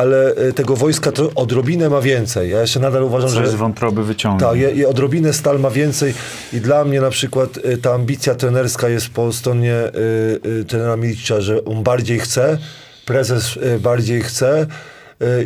ale 0.00 0.34
y, 0.48 0.52
tego 0.52 0.76
wojska 0.76 1.12
to 1.12 1.30
odrobinę 1.34 1.88
ma 1.88 2.00
więcej. 2.00 2.50
Ja 2.50 2.60
jeszcze 2.60 2.80
nadal 2.80 3.02
uważam, 3.02 3.30
Coś 3.30 3.38
że... 3.38 3.50
z 3.50 3.54
wątroby 3.54 4.04
wyciągnie. 4.04 4.46
Tak, 4.46 4.58
je, 4.58 4.70
je 4.70 4.88
odrobinę 4.88 5.32
Stal 5.32 5.60
ma 5.60 5.70
więcej 5.70 6.14
i 6.52 6.60
dla 6.60 6.84
mnie 6.84 7.00
na 7.00 7.10
przykład 7.10 7.56
y, 7.56 7.78
ta 7.78 7.94
ambicja 7.94 8.34
trenerska 8.34 8.88
jest 8.88 9.08
po 9.08 9.32
stronie 9.32 9.74
y, 9.74 10.48
y, 10.60 10.64
trenera 10.64 10.96
Milicza, 10.96 11.40
że 11.40 11.64
on 11.64 11.82
bardziej 11.82 12.18
chce, 12.18 12.58
prezes 13.06 13.58
bardziej 13.80 14.22
chce 14.22 14.66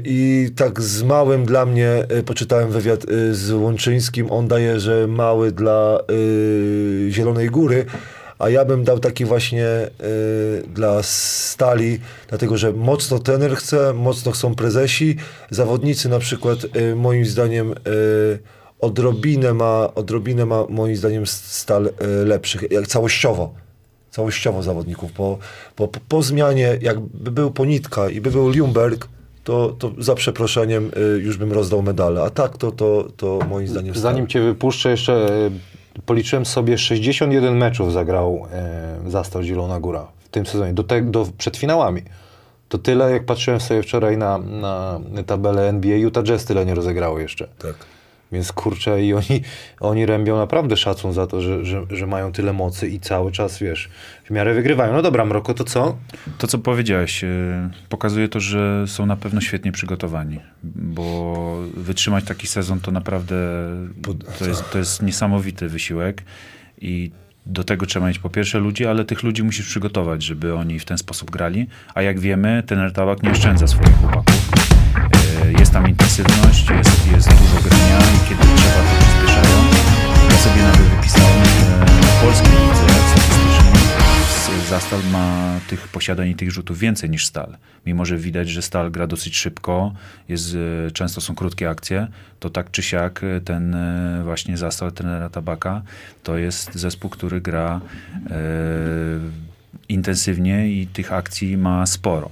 i 0.05 0.51
tak 0.57 0.83
z 0.83 1.03
małym 1.03 1.45
dla 1.45 1.67
mnie, 1.67 2.07
poczytałem 2.27 2.71
wywiad 2.71 3.07
z 3.31 3.53
Łączyńskim, 3.53 4.31
on 4.31 4.49
daje, 4.49 4.81
że 4.81 5.07
mały 5.07 5.53
dla 5.53 5.99
Zielonej 7.09 7.51
Góry, 7.51 7.87
a 8.39 8.49
ja 8.49 8.65
bym 8.65 8.85
dał 8.85 8.99
taki 8.99 9.25
właśnie 9.25 9.67
y, 9.67 10.63
dla 10.75 11.03
Stali, 11.03 11.99
dlatego 12.29 12.57
że 12.57 12.73
mocno 12.73 13.19
trener 13.19 13.57
chce, 13.57 13.93
mocno 13.95 14.33
chcą 14.33 14.55
prezesi, 14.55 15.17
zawodnicy 15.51 16.09
na 16.09 16.19
przykład 16.19 16.59
y, 16.77 16.97
moim 16.97 17.27
zdaniem 17.27 17.73
y, 17.73 17.75
odrobinę 18.81 19.55
ma, 19.55 19.95
odrobinę 19.95 20.47
ma 20.47 20.65
moim 20.69 20.97
zdaniem 20.97 21.27
Stal 21.27 21.87
y, 21.87 21.93
lepszych, 22.25 22.71
jak 22.71 22.87
całościowo. 22.87 23.55
Całościowo 24.11 24.63
zawodników. 24.63 25.13
Po, 25.13 25.39
po, 25.77 25.89
po, 25.89 26.23
zmianie, 26.23 26.79
jakby 26.81 27.31
był 27.31 27.51
Ponitka 27.51 28.11
i 28.11 28.21
by 28.21 28.31
był 28.31 28.51
Ljungberg, 28.51 29.09
to, 29.45 29.77
to 29.79 29.93
za 29.99 30.15
przeproszeniem 30.15 30.91
y, 31.17 31.19
już 31.19 31.37
bym 31.37 31.53
rozdał 31.53 31.83
medale. 31.83 32.23
A 32.23 32.31
tak 32.31 32.59
to, 32.59 32.73
to, 32.73 33.09
to 33.17 33.39
moim 33.49 33.69
zdaniem... 33.69 33.95
Zanim 33.95 34.27
cię 34.27 34.41
wypuszczę, 34.41 34.91
jeszcze 34.91 35.13
e, 35.13 35.51
policzyłem 36.07 36.47
sobie 36.47 36.79
61 36.79 37.57
meczów 37.57 37.93
zagrał 37.93 38.47
e, 38.53 39.11
Zastał 39.11 39.43
Zielona 39.43 39.81
Góra 39.81 40.07
w 40.25 40.29
tym 40.29 40.47
sezonie, 40.47 40.73
do 40.73 40.83
te, 40.83 41.03
do, 41.03 41.27
przed 41.39 41.57
finałami. 41.57 42.03
To 42.69 42.79
tyle, 42.79 43.11
jak 43.11 43.27
patrzyłem 43.27 43.61
sobie 43.61 43.83
wczoraj 43.83 44.17
na, 44.19 44.39
na 44.39 45.01
tabelę 45.27 45.69
NBA, 45.69 45.97
Utah 45.97 46.25
Jazz 46.25 46.45
tyle 46.45 46.67
nie 46.67 46.75
rozegrało 46.75 47.19
jeszcze. 47.19 47.49
Tak. 47.59 47.75
Więc 48.35 48.53
kurczę, 48.53 49.03
i 49.03 49.15
oni, 49.15 49.43
oni 49.81 50.07
rębią 50.07 50.37
naprawdę 50.37 50.77
szacun 50.77 51.13
za 51.13 51.27
to, 51.27 51.41
że, 51.41 51.65
że, 51.65 51.87
że 51.91 52.07
mają 52.07 52.33
tyle 52.33 52.53
mocy 52.53 52.89
i 52.89 53.01
cały 53.01 53.33
czas, 53.33 53.59
wiesz, 53.59 53.89
w 54.25 54.31
miarę 54.31 54.55
wygrywają. 54.55 54.93
No 54.93 55.03
dobra, 55.03 55.25
Mroko, 55.25 55.55
to 55.55 55.65
co? 55.65 55.97
To, 56.39 56.47
co 56.47 56.59
powiedziałeś, 56.59 57.25
e, 57.25 57.71
pokazuje 57.89 58.29
to, 58.29 58.41
że 58.41 58.85
są 58.87 59.07
na 59.07 59.17
pewno 59.17 59.41
świetnie 59.41 59.73
przygotowani, 59.73 60.41
bo 60.65 61.59
wytrzymać 61.77 62.25
taki 62.25 62.47
sezon 62.47 62.81
to 62.81 62.91
naprawdę 62.91 63.37
to 64.39 64.47
jest, 64.47 64.71
to 64.71 64.79
jest 64.79 65.03
niesamowity 65.03 65.69
wysiłek 65.69 66.23
i 66.81 67.11
do 67.47 67.65
tego 67.65 67.87
trzeba 67.87 68.09
mieć 68.09 68.19
po 68.19 68.31
pierwsze 68.31 68.59
ludzi, 68.59 68.87
ale 68.87 69.05
tych 69.05 69.23
ludzi 69.23 69.43
musisz 69.43 69.67
przygotować, 69.67 70.23
żeby 70.23 70.55
oni 70.55 70.79
w 70.79 70.85
ten 70.85 70.99
sposób 70.99 71.31
grali, 71.31 71.67
a 71.95 72.03
jak 72.03 72.21
wiemy, 72.21 72.63
ten 72.67 72.93
Tabak 72.93 73.23
nie 73.23 73.31
oszczędza 73.31 73.67
swoich 73.67 73.97
chłopaków. 73.97 75.24
E, 75.75 75.77
tam 75.77 75.89
intensywność, 75.89 76.71
jest, 76.71 77.07
jest 77.13 77.29
dużo 77.29 77.69
grania 77.69 77.99
i 77.99 78.29
kiedy 78.29 78.43
trzeba, 78.43 78.75
to 78.75 78.97
przyspieszają. 78.99 79.57
Ja 80.31 80.37
sobie 80.37 80.63
nawet 80.63 80.81
wypisałem, 80.81 81.45
w 82.03 82.23
polskiej 82.25 82.53
lidze 82.53 82.95
statystycznie 83.11 83.73
S- 84.21 84.69
Zastal 84.69 85.01
ma 85.13 85.61
tych 85.69 85.89
posiadań 85.89 86.29
i 86.29 86.35
tych 86.35 86.51
rzutów 86.51 86.79
więcej 86.79 87.11
niż 87.11 87.27
Stal. 87.27 87.57
Mimo, 87.87 88.05
że 88.05 88.17
widać, 88.17 88.49
że 88.51 88.63
Stal 88.63 88.91
gra 88.91 89.07
dosyć 89.07 89.37
szybko, 89.37 89.93
jest, 90.29 90.57
e, 90.87 90.91
często 90.91 91.21
są 91.21 91.35
krótkie 91.35 91.71
akcje, 91.71 92.07
to 92.41 92.51
tak 92.51 92.71
czy 92.71 92.83
siak 92.83 93.25
e, 93.25 93.41
ten 93.41 93.75
e, 93.75 94.21
właśnie 94.25 94.57
Zastal 94.57 94.93
trenera 94.93 95.29
Tabaka 95.29 95.83
to 96.23 96.39
jest 96.39 96.75
zespół, 96.75 97.11
który 97.11 97.41
gra 97.41 97.81
e, 98.31 98.35
intensywnie 99.89 100.69
i 100.69 100.87
tych 100.87 101.13
akcji 101.13 101.57
ma 101.57 101.87
sporo. 101.87 102.31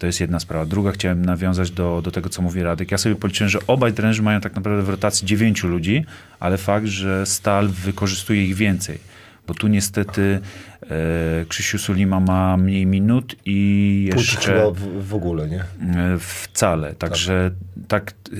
To 0.00 0.06
jest 0.06 0.20
jedna 0.20 0.40
sprawa. 0.40 0.66
Druga, 0.66 0.92
chciałem 0.92 1.24
nawiązać 1.24 1.70
do, 1.70 2.02
do 2.02 2.10
tego, 2.10 2.28
co 2.28 2.42
mówi 2.42 2.62
Radek. 2.62 2.90
Ja 2.90 2.98
sobie 2.98 3.16
policzyłem, 3.16 3.48
że 3.48 3.58
obaj 3.66 3.92
trenerzy 3.92 4.22
mają 4.22 4.40
tak 4.40 4.54
naprawdę 4.54 4.82
w 4.82 4.88
rotacji 4.88 5.26
dziewięciu 5.26 5.68
ludzi, 5.68 6.04
ale 6.40 6.58
fakt, 6.58 6.86
że 6.86 7.26
Stal 7.26 7.68
wykorzystuje 7.68 8.44
ich 8.44 8.54
więcej. 8.54 8.98
Bo 9.46 9.54
tu 9.54 9.68
niestety 9.68 10.40
e, 10.82 11.44
Krzysiu 11.48 11.78
Sulima 11.78 12.20
ma 12.20 12.56
mniej 12.56 12.86
minut 12.86 13.36
i 13.44 14.10
jeszcze 14.14 14.72
w, 14.72 15.08
w 15.08 15.14
ogóle, 15.14 15.48
nie? 15.48 15.60
e, 15.60 16.18
wcale. 16.18 16.94
Także 16.94 17.50
tak 17.88 18.10
e, 18.10 18.36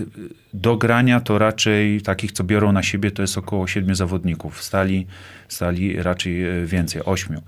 do 0.54 0.76
grania 0.76 1.20
to 1.20 1.38
raczej 1.38 2.02
takich, 2.02 2.32
co 2.32 2.44
biorą 2.44 2.72
na 2.72 2.82
siebie, 2.82 3.10
to 3.10 3.22
jest 3.22 3.38
około 3.38 3.66
siedmiu 3.66 3.94
zawodników. 3.94 4.62
Stali, 4.62 5.06
stali 5.48 6.02
raczej 6.02 6.62
e, 6.62 6.66
więcej, 6.66 7.02
ośmiu. 7.04 7.42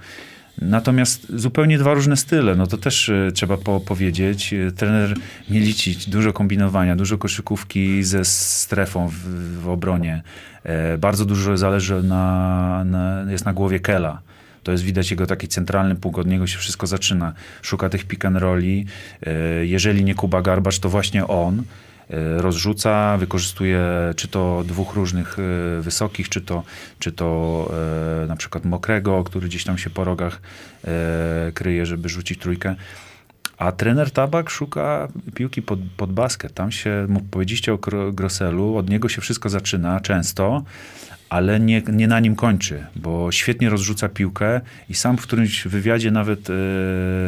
Natomiast 0.59 1.27
zupełnie 1.37 1.79
dwa 1.79 1.95
różne 1.95 2.17
style, 2.17 2.55
no 2.57 2.67
to 2.67 2.79
też 2.79 3.09
e, 3.09 3.33
trzeba 3.35 3.57
po 3.57 3.81
powiedzieć. 3.81 4.53
E, 4.53 4.73
Trener 4.73 5.15
Mielicic, 5.51 6.09
dużo 6.09 6.33
kombinowania, 6.33 6.97
dużo 6.97 7.19
koszykówki 7.19 8.03
ze 8.05 8.25
strefą 8.25 9.09
w, 9.09 9.15
w 9.63 9.69
obronie. 9.69 10.23
E, 10.65 10.99
bardzo 10.99 11.25
dużo 11.25 11.57
zależy 11.57 12.03
na, 12.03 12.85
na, 12.85 13.25
jest 13.31 13.45
na 13.45 13.53
głowie 13.53 13.81
Kela. 13.81 14.21
To 14.63 14.73
jest 14.73 14.85
widać 14.85 15.11
jego 15.11 15.27
taki 15.27 15.49
centralny 15.49 15.95
punkt, 15.95 16.19
od 16.19 16.27
niego 16.27 16.47
się 16.47 16.59
wszystko 16.59 16.87
zaczyna. 16.87 17.33
Szuka 17.63 17.89
tych 17.89 18.05
pick 18.05 18.25
and 18.25 18.37
rolli. 18.37 18.87
E, 19.23 19.67
Jeżeli 19.67 20.05
nie 20.05 20.15
Kuba 20.15 20.43
Garbacz, 20.43 20.79
to 20.79 20.89
właśnie 20.89 21.27
on 21.27 21.63
rozrzuca, 22.37 23.17
wykorzystuje 23.19 23.81
czy 24.17 24.29
to 24.29 24.65
dwóch 24.67 24.95
różnych 24.95 25.37
e, 25.39 25.81
wysokich, 25.81 26.29
czy 26.29 26.41
to, 26.41 26.63
czy 26.99 27.13
to 27.13 27.71
e, 28.23 28.27
na 28.27 28.37
przykład 28.37 28.65
mokrego, 28.65 29.25
który 29.25 29.49
gdzieś 29.49 29.65
tam 29.65 29.79
się 29.79 29.91
po 29.91 30.05
rogach 30.05 30.41
e, 30.85 31.53
kryje, 31.55 31.87
żeby 31.87 32.09
rzucić 32.09 32.39
trójkę. 32.39 32.75
A 33.59 33.73
trener 33.73 34.11
Tabak 34.11 34.51
szuka 34.51 35.09
piłki 35.35 35.63
pod, 35.63 35.79
pod 35.97 36.13
basket. 36.13 36.55
Tam 36.55 36.73
się, 36.73 37.07
mu 37.09 37.21
powiedzieliście 37.21 37.73
o 37.73 37.77
Gro- 37.77 38.15
Groselu, 38.15 38.77
od 38.77 38.91
niego 38.91 39.09
się 39.09 39.21
wszystko 39.21 39.49
zaczyna 39.49 40.01
często, 40.01 40.63
ale 41.33 41.61
nie, 41.61 41.83
nie 41.93 42.09
na 42.09 42.21
nim 42.21 42.37
kończy, 42.37 42.87
bo 42.97 43.33
świetnie 43.33 43.71
rozrzuca 43.71 44.09
piłkę 44.09 44.61
i 44.89 44.95
sam 44.95 45.17
w 45.17 45.23
którymś 45.23 45.65
wywiadzie 45.69 46.11
nawet 46.11 46.51
e, 46.51 46.53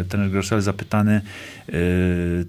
trener 0.09 0.31
Grosel 0.31 0.61
zapytany, 0.61 1.21
e, 1.69 1.73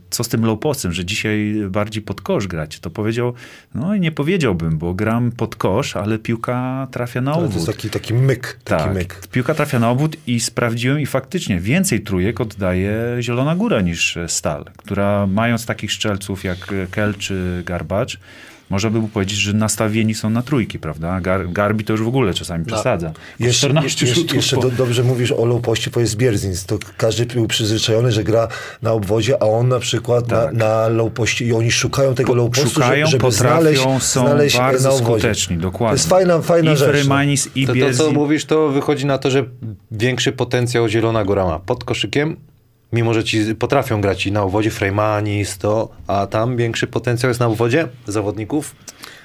co 0.09 0.23
z 0.23 0.27
tym 0.29 0.45
low 0.45 0.59
postem, 0.59 0.93
że 0.93 1.05
dzisiaj 1.05 1.55
bardziej 1.69 2.03
pod 2.03 2.21
kosz 2.21 2.47
grać, 2.47 2.79
to 2.79 2.89
powiedział, 2.89 3.33
no 3.75 3.95
i 3.95 3.99
nie 3.99 4.11
powiedziałbym, 4.11 4.77
bo 4.77 4.93
gram 4.93 5.31
pod 5.31 5.55
kosz, 5.55 5.95
ale 5.95 6.19
piłka 6.19 6.87
trafia 6.91 7.21
na 7.21 7.31
Ale 7.31 7.39
to 7.41 7.45
obwód. 7.45 7.55
jest 7.67 7.77
taki, 7.77 7.89
taki 7.89 8.13
myk. 8.13 8.59
Taki 8.63 8.83
Tak, 8.83 8.93
myk. 8.93 9.27
piłka 9.31 9.53
trafia 9.53 9.79
na 9.79 9.89
obwód 9.89 10.17
i 10.27 10.39
sprawdziłem 10.39 10.99
i 10.99 11.05
faktycznie 11.05 11.59
więcej 11.59 12.01
trójek 12.01 12.41
oddaje 12.41 13.17
Zielona 13.21 13.55
Góra 13.55 13.81
niż 13.81 14.17
Stal, 14.27 14.65
która 14.77 15.27
mając 15.27 15.65
takich 15.65 15.91
strzelców 15.93 16.43
jak 16.43 16.73
Kel 16.91 17.13
czy 17.17 17.63
Garbacz, 17.65 18.19
można 18.69 18.89
by 18.89 18.97
było 18.97 19.09
powiedzieć, 19.13 19.37
że 19.37 19.53
nastawieni 19.53 20.13
są 20.15 20.29
na 20.29 20.41
trójki, 20.41 20.79
prawda? 20.79 21.21
Gar, 21.21 21.51
Garbi 21.51 21.83
to 21.83 21.93
już 21.93 22.01
w 22.03 22.07
ogóle 22.07 22.33
czasami 22.33 22.65
przesadza. 22.65 23.09
Po 23.37 23.43
Jeszcze, 23.43 23.67
14 23.67 24.05
jeszcze, 24.05 24.21
rzutów 24.21 24.35
jeszcze 24.35 24.55
po- 24.55 24.61
do, 24.61 24.71
dobrze 24.71 25.03
mówisz 25.03 25.31
o 25.31 25.45
low 25.45 25.61
poście, 25.61 25.91
bo 25.91 25.99
jest 25.99 26.15
Bierzins. 26.17 26.65
To 26.65 26.77
każdy 26.97 27.25
był 27.25 27.47
przyzwyczajony, 27.47 28.11
że 28.11 28.23
gra 28.23 28.47
na 28.81 28.91
obwodzie, 28.91 29.43
a 29.43 29.45
on 29.45 29.67
na 29.67 29.79
przykład 29.79 30.27
Tak. 30.27 30.53
na, 30.53 30.89
na 30.89 31.03
i 31.41 31.53
oni 31.53 31.71
szukają 31.71 32.15
tego 32.15 32.49
postu, 32.49 32.69
Szukają, 32.69 33.07
żeby 33.07 33.21
potrafią, 33.21 33.55
znaleźć, 33.61 33.81
są 34.03 34.25
znaleźć 34.25 34.55
e, 34.55 34.59
bardzo 34.59 34.97
skuteczni, 34.97 35.57
dokładnie. 35.57 35.97
To 35.97 36.01
jest 36.03 36.09
fajna, 36.09 36.41
fajna 36.41 36.73
I 36.73 36.77
rzecz. 36.77 36.87
no. 36.87 36.93
Frymanis, 36.93 37.49
i 37.55 37.67
To, 37.67 37.73
to, 37.73 37.93
co 37.93 38.11
mówisz, 38.11 38.45
to 38.45 38.69
wychodzi 38.69 39.05
na 39.05 39.17
to, 39.17 39.31
że 39.31 39.45
większy 39.91 40.31
potencjał 40.31 40.87
Zielona 40.89 41.23
Góra 41.25 41.45
ma 41.45 41.59
pod 41.59 41.83
koszykiem, 41.83 42.37
mimo 42.95 43.13
że 43.13 43.23
ci 43.23 43.55
potrafią 43.55 44.01
grać 44.01 44.27
i 44.27 44.31
na 44.31 44.43
uwodzie, 44.45 44.71
Freymanis, 44.71 45.57
to, 45.57 45.89
a 46.07 46.27
tam 46.27 46.57
większy 46.57 46.87
potencjał 46.87 47.27
jest 47.29 47.39
na 47.39 47.47
uwodzie 47.47 47.87
zawodników 48.07 48.75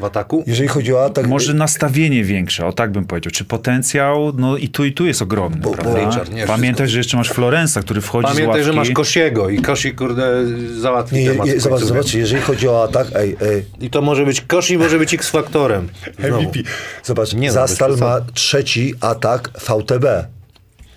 w 0.01 0.05
ataku. 0.05 0.45
Jeżeli 0.47 0.69
chodzi 0.69 0.95
o 0.95 1.05
atak, 1.05 1.27
Może 1.27 1.55
nastawienie 1.55 2.25
większe, 2.25 2.67
o 2.67 2.73
tak 2.73 2.93
bym 2.93 3.05
powiedział. 3.05 3.31
Czy 3.31 3.45
potencjał, 3.45 4.33
no 4.37 4.57
i 4.57 4.69
tu 4.69 4.85
i 4.85 4.93
tu 4.93 5.07
jest 5.07 5.23
ogromny, 5.23 5.61
Bo- 5.61 5.71
bo- 5.71 5.77
prawda? 5.77 6.03
Nature, 6.03 6.31
nie, 6.31 6.47
Pamiętaj, 6.47 6.73
wszystko. 6.87 6.87
że 6.93 6.99
jeszcze 6.99 7.17
masz 7.17 7.29
Florensa, 7.29 7.81
który 7.83 8.01
wchodzi 8.01 8.27
z 8.27 8.31
Pamiętaj, 8.31 8.49
ławki. 8.49 8.65
że 8.65 8.73
masz 8.73 8.91
Kosiego 8.91 9.49
i 9.49 9.59
Kosi, 9.63 9.93
kurde, 9.95 10.33
załatwi 10.81 11.17
nie, 11.17 11.31
temat. 11.31 11.47
je, 11.47 11.57
w 11.57 11.61
zobacz, 11.61 11.81
zobacz, 11.81 12.15
jeżeli 12.15 12.43
chodzi 12.43 12.69
o 12.69 12.83
atak, 12.85 13.07
ej, 13.15 13.37
ej, 13.41 13.65
I 13.81 13.91
to 13.91 14.03
może 14.03 14.25
być 14.25 14.41
Kosi, 14.41 14.79
może 14.79 14.99
być 14.99 15.15
X-faktorem. 15.15 15.89
MVP. 16.19 16.59
Zobacz, 17.05 17.33
Nie 17.35 17.49
no, 17.49 17.55
Zastal 17.55 17.97
ma 17.97 18.21
trzeci 18.35 18.95
atak 19.01 19.51
VTB. 19.59 20.05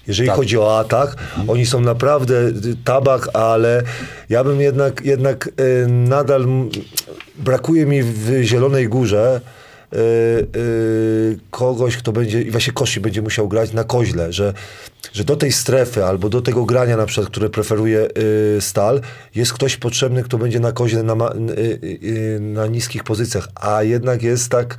Jeżeli 0.07 0.27
Tak. 0.27 0.37
chodzi 0.37 0.57
o 0.57 0.79
atak, 0.79 1.15
oni 1.47 1.65
są 1.65 1.79
naprawdę 1.79 2.35
y, 2.47 2.53
tabak, 2.83 3.29
ale 3.33 3.83
ja 4.29 4.43
bym 4.43 4.61
jednak, 4.61 5.05
jednak 5.05 5.47
y, 5.47 5.87
nadal 5.87 6.45
brakuje 7.35 7.85
mi 7.85 8.03
w 8.03 8.41
Zielonej 8.43 8.87
Górze 8.87 9.41
y, 9.93 9.97
y, 10.57 11.39
kogoś, 11.51 11.97
kto 11.97 12.11
będzie, 12.11 12.41
i 12.41 12.51
właśnie 12.51 12.73
Kosi 12.73 12.99
będzie 12.99 13.21
musiał 13.21 13.47
grać 13.47 13.73
na 13.73 13.83
koźle, 13.83 14.33
że, 14.33 14.53
że 15.13 15.23
do 15.23 15.35
tej 15.35 15.51
strefy 15.51 16.05
albo 16.05 16.29
do 16.29 16.41
tego 16.41 16.65
grania 16.65 16.97
na 16.97 17.05
przykład, 17.05 17.31
które 17.31 17.49
preferuje 17.49 18.07
Stal, 18.59 19.01
jest 19.35 19.53
ktoś 19.53 19.77
potrzebny, 19.77 20.23
kto 20.23 20.37
będzie 20.37 20.59
na 20.59 20.71
koźle 20.71 21.03
na, 21.03 21.15
na 22.39 22.67
niskich 22.67 23.03
pozycjach, 23.03 23.47
a 23.55 23.83
jednak 23.83 24.23
jest 24.23 24.49
tak 24.49 24.77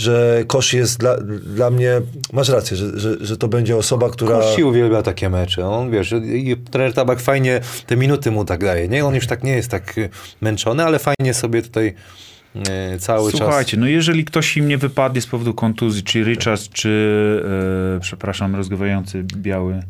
że 0.00 0.44
Kosz 0.46 0.72
jest 0.72 0.98
dla, 0.98 1.16
dla 1.56 1.70
mnie, 1.70 2.00
masz 2.32 2.48
rację, 2.48 2.76
że, 2.76 2.98
że, 2.98 3.16
że 3.20 3.36
to 3.36 3.48
będzie 3.48 3.76
osoba, 3.76 4.10
która... 4.10 4.38
Kości 4.38 4.64
uwielbia 4.64 5.02
takie 5.02 5.30
mecze. 5.30 5.68
On, 5.68 5.90
wiesz, 5.90 6.14
i 6.24 6.56
trener 6.70 6.94
Tabak 6.94 7.20
fajnie 7.20 7.60
te 7.86 7.96
minuty 7.96 8.30
mu 8.30 8.44
tak 8.44 8.64
daje, 8.64 8.88
nie? 8.88 9.04
On 9.04 9.14
już 9.14 9.26
tak 9.26 9.42
nie 9.44 9.52
jest 9.52 9.70
tak 9.70 9.98
y, 9.98 10.08
męczony, 10.40 10.84
ale 10.84 10.98
fajnie 10.98 11.34
sobie 11.34 11.62
tutaj 11.62 11.94
y, 12.56 12.98
cały 12.98 13.30
czas... 13.30 13.40
Słuchajcie, 13.40 13.76
no 13.76 13.86
jeżeli 13.86 14.24
ktoś 14.24 14.56
im 14.56 14.68
nie 14.68 14.78
wypadnie 14.78 15.20
z 15.20 15.26
powodu 15.26 15.54
kontuzji, 15.54 16.02
czy 16.02 16.24
Richards, 16.24 16.68
czy, 16.68 17.42
e, 17.96 18.00
przepraszam, 18.00 18.56
rozgrywający 18.56 19.24
biały 19.36 19.82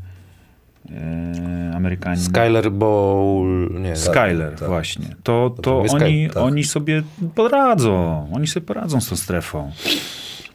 Amerykanin. 1.75 2.21
Skyler 2.25 2.71
Bowl, 2.73 3.71
nie, 3.81 3.97
Skyler, 3.97 4.55
tak. 4.59 4.69
właśnie. 4.69 5.07
To, 5.23 5.51
To 5.57 5.63
to 5.63 5.79
oni, 5.81 5.89
Sky- 6.29 6.35
tak. 6.35 6.43
oni 6.43 6.65
sobie 6.65 7.03
poradzą. 7.35 8.27
Oni 8.35 8.47
sobie 8.47 8.67
poradzą 8.67 9.01
z 9.01 9.09
tą 9.09 9.17
strefą. 9.17 9.73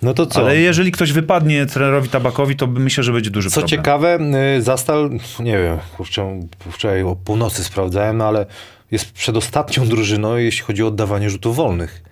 No 0.01 0.13
to 0.13 0.26
co? 0.26 0.39
Ale 0.39 0.57
jeżeli 0.57 0.91
ktoś 0.91 1.11
wypadnie 1.11 1.65
trenerowi 1.65 2.09
Tabakowi, 2.09 2.55
to 2.55 2.67
myślę, 2.67 3.03
że 3.03 3.13
będzie 3.13 3.30
duży 3.30 3.49
Co 3.49 3.53
problem. 3.61 3.69
ciekawe, 3.80 4.19
y, 4.57 4.61
Zastal, 4.61 5.09
nie 5.39 5.57
wiem, 5.57 5.78
kurczę, 5.97 6.39
wczoraj 6.71 7.03
o 7.03 7.15
północy 7.15 7.63
sprawdzałem, 7.63 8.21
ale 8.21 8.45
jest 8.91 9.11
przedostatnią 9.11 9.88
drużyną, 9.88 10.36
jeśli 10.38 10.63
chodzi 10.63 10.84
o 10.84 10.88
oddawanie 10.88 11.30
rzutów 11.30 11.55
wolnych. 11.55 12.03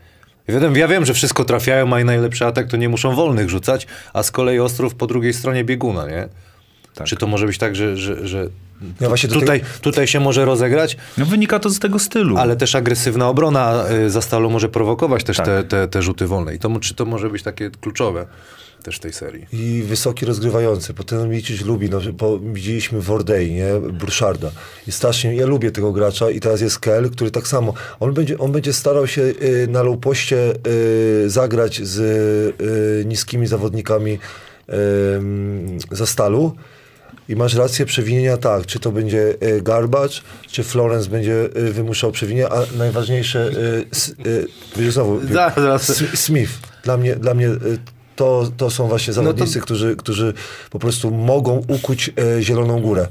Ja 0.47 0.59
wiem, 0.59 0.75
ja 0.75 0.87
wiem, 0.87 1.05
że 1.05 1.13
wszystko 1.13 1.45
trafiają, 1.45 1.85
mają 1.85 2.05
najlepszy 2.05 2.45
atak, 2.45 2.67
to 2.67 2.77
nie 2.77 2.89
muszą 2.89 3.15
wolnych 3.15 3.49
rzucać, 3.49 3.87
a 4.13 4.23
z 4.23 4.31
kolei 4.31 4.59
Ostrów 4.59 4.95
po 4.95 5.07
drugiej 5.07 5.33
stronie 5.33 5.63
bieguna, 5.63 6.07
nie? 6.07 6.27
Tak. 6.95 7.07
Czy 7.07 7.15
to 7.15 7.27
może 7.27 7.45
być 7.45 7.57
tak, 7.57 7.75
że, 7.75 7.97
że, 7.97 8.27
że 8.27 8.47
Ja 9.01 9.09
tutaj, 9.29 9.59
tej- 9.61 9.69
tutaj 9.81 10.07
się 10.07 10.19
może 10.19 10.45
rozegrać, 10.45 10.97
No 11.17 11.25
wynika 11.25 11.59
to 11.59 11.69
z 11.69 11.79
tego 11.79 11.99
stylu. 11.99 12.37
ale 12.37 12.55
też 12.55 12.75
agresywna 12.75 13.29
obrona 13.29 13.85
y, 13.91 14.09
za 14.09 14.21
Stalą 14.21 14.49
może 14.49 14.69
prowokować 14.69 15.23
też 15.23 15.37
Tak. 15.37 15.45
te, 15.45 15.63
te, 15.63 15.87
te 15.87 16.01
rzuty 16.01 16.27
wolne. 16.27 16.55
I 16.55 16.59
to, 16.59 16.79
czy 16.79 16.95
to 16.95 17.05
może 17.05 17.29
być 17.29 17.43
takie 17.43 17.69
kluczowe 17.81 18.27
też 18.83 18.95
w 18.95 18.99
tej 18.99 19.13
serii? 19.13 19.45
I 19.53 19.83
wysoki 19.87 20.25
rozgrywający, 20.25 20.93
bo 20.93 21.03
ten 21.03 21.29
Milicic 21.29 21.61
lubi, 21.61 21.89
no, 21.89 21.99
bo 22.13 22.39
widzieliśmy 22.39 23.01
w 23.01 23.11
Ordei, 23.11 23.51
nie, 23.53 23.67
Burszarda. 23.93 24.51
I 24.87 24.91
strasznie, 24.91 25.35
ja 25.35 25.45
lubię 25.45 25.71
tego 25.71 25.91
gracza 25.91 26.29
i 26.29 26.39
teraz 26.39 26.61
jest 26.61 26.79
Kel, 26.79 27.09
który 27.09 27.31
tak 27.31 27.47
samo, 27.47 27.73
on 27.99 28.13
będzie, 28.13 28.37
on 28.37 28.51
będzie 28.51 28.73
starał 28.73 29.07
się 29.07 29.21
y, 29.21 29.67
na 29.69 29.83
low 29.83 29.97
poście 29.99 30.53
y, 31.25 31.29
zagrać 31.29 31.81
z 31.87 31.99
y, 32.61 33.05
niskimi 33.05 33.47
zawodnikami 33.47 34.11
y, 34.69 35.95
za 35.95 36.05
stalu. 36.05 36.55
I 37.29 37.35
masz 37.35 37.53
rację, 37.55 37.85
przewinienia 37.85 38.37
tak, 38.37 38.65
czy 38.65 38.79
to 38.79 38.91
będzie 38.91 39.33
y, 39.43 39.61
Garbage, 39.61 40.13
czy 40.47 40.63
Florence 40.63 41.09
będzie 41.09 41.45
y, 41.57 41.73
wymuszał 41.73 42.11
przewinienia, 42.11 42.49
a 42.49 42.77
najważniejsze, 42.77 43.49
y, 44.77 44.91
znowu, 44.91 45.19
Smith. 46.15 46.51
Dla 46.83 46.97
mnie, 46.97 47.15
dla 47.15 47.33
mnie 47.33 47.49
to, 48.15 48.51
to 48.57 48.69
są 48.69 48.87
właśnie 48.87 49.11
No 49.11 49.15
to- 49.15 49.23
zawodnicy, 49.23 49.61
którzy, 49.61 49.95
którzy 49.95 50.33
po 50.69 50.79
prostu 50.79 51.11
mogą 51.11 51.63
ukuć 51.67 52.11
e, 52.37 52.41
Zieloną 52.41 52.81
Górę. 52.81 53.07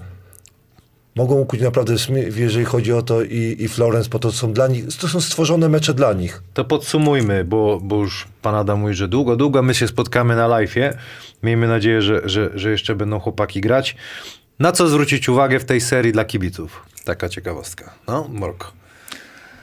Mogą 1.14 1.34
ukuć 1.34 1.60
naprawdę 1.60 1.94
jeżeli 2.36 2.64
chodzi 2.64 2.92
o 2.92 3.02
to 3.02 3.22
i, 3.22 3.56
i 3.58 3.68
Florence, 3.68 4.08
bo 4.10 4.18
to 4.18 4.32
są 4.32 4.52
dla 4.52 4.68
nich, 4.68 4.96
to 5.00 5.08
są 5.08 5.20
stworzone 5.20 5.68
mecze 5.68 5.94
dla 5.94 6.12
nich. 6.12 6.42
To 6.54 6.64
podsumujmy, 6.64 7.44
bo, 7.44 7.80
bo 7.82 7.96
już 7.96 8.28
pan 8.42 8.54
Adam 8.54 8.80
mówi, 8.80 8.94
że 8.94 9.08
długo, 9.08 9.36
długo 9.36 9.62
my 9.62 9.74
się 9.74 9.88
spotkamy 9.88 10.36
na 10.36 10.48
live'ie. 10.48 10.94
Miejmy 11.42 11.68
nadzieję, 11.68 12.02
że, 12.02 12.22
że, 12.24 12.50
że 12.54 12.70
jeszcze 12.70 12.94
będą 12.94 13.18
chłopaki 13.18 13.60
grać. 13.60 13.96
Na 14.58 14.72
co 14.72 14.88
zwrócić 14.88 15.28
uwagę 15.28 15.60
w 15.60 15.64
tej 15.64 15.80
serii 15.80 16.12
dla 16.12 16.24
kibiców? 16.24 16.86
Taka 17.04 17.28
ciekawostka. 17.28 17.94
No, 18.06 18.28
Morko. 18.28 18.72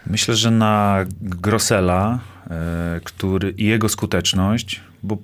Myślę, 0.08 0.36
że 0.36 0.52
na 0.52 1.06
Grossela 1.22 2.20
e, 2.52 3.00
który, 3.04 3.52
i 3.52 3.66
jego 3.66 3.90
skuteczność, 3.90 4.82
bo 5.04 5.18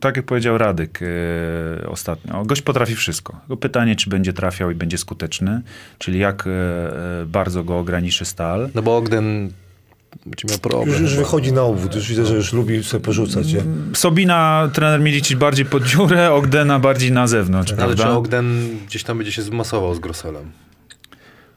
tak 0.00 0.16
jak 0.16 0.26
powiedział 0.26 0.58
Radek 0.58 1.00
e, 1.02 1.88
ostatnio, 1.88 2.44
gość 2.44 2.62
potrafi 2.62 2.96
wszystko. 2.96 3.40
Pytanie, 3.60 3.96
czy 3.96 4.10
będzie 4.10 4.32
trafiał 4.32 4.70
i 4.70 4.74
będzie 4.74 4.98
skuteczny, 4.98 5.62
czyli 5.98 6.18
jak 6.18 6.46
e, 6.46 6.50
e, 7.22 7.26
bardzo 7.26 7.64
go 7.64 7.78
ograniczy 7.78 8.24
stal. 8.24 8.70
No 8.74 8.82
bo 8.82 8.96
Ogden 8.96 9.50
będzie 10.26 10.48
miał 10.48 10.58
problem. 10.58 10.88
Już, 10.88 11.00
już 11.00 11.14
wychodzi 11.14 11.52
na 11.52 11.62
obwód, 11.62 11.94
już 11.94 12.08
widzę, 12.08 12.26
że 12.26 12.34
już 12.34 12.52
lubi 12.52 12.84
sobie 12.84 13.04
porzucać. 13.04 13.52
Nie? 13.52 13.62
Sobina 13.94 14.70
trener 14.72 15.00
Milicic 15.00 15.38
bardziej 15.38 15.64
pod 15.64 15.84
dziurę, 15.84 16.32
Ogdena 16.32 16.78
bardziej 16.78 17.12
na 17.12 17.26
zewnątrz, 17.26 17.72
Ale 17.72 17.90
czy 17.90 17.96
prawda? 17.96 18.16
Ogden 18.16 18.78
gdzieś 18.86 19.04
tam 19.04 19.18
będzie 19.18 19.32
się 19.32 19.42
zmasował 19.42 19.94
z 19.94 19.98
Grosselem? 19.98 20.52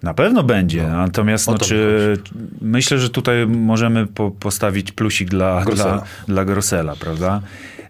Na 0.04 0.14
pewno 0.14 0.44
będzie, 0.44 0.88
natomiast 0.88 1.48
no, 1.48 1.54
to 1.58 1.66
mi 1.66 1.70
czy, 1.70 2.18
myślę, 2.62 3.00
że 3.00 3.10
tutaj 3.10 3.48
możemy 3.48 4.08
po, 4.08 4.32
postawić 4.32 4.92
plusik 4.92 5.30
dla 5.30 5.64
Grossela. 5.66 5.96
Dla, 5.96 6.06
dla 6.28 6.46
Grossela, 6.46 6.96
prawda? 6.96 7.42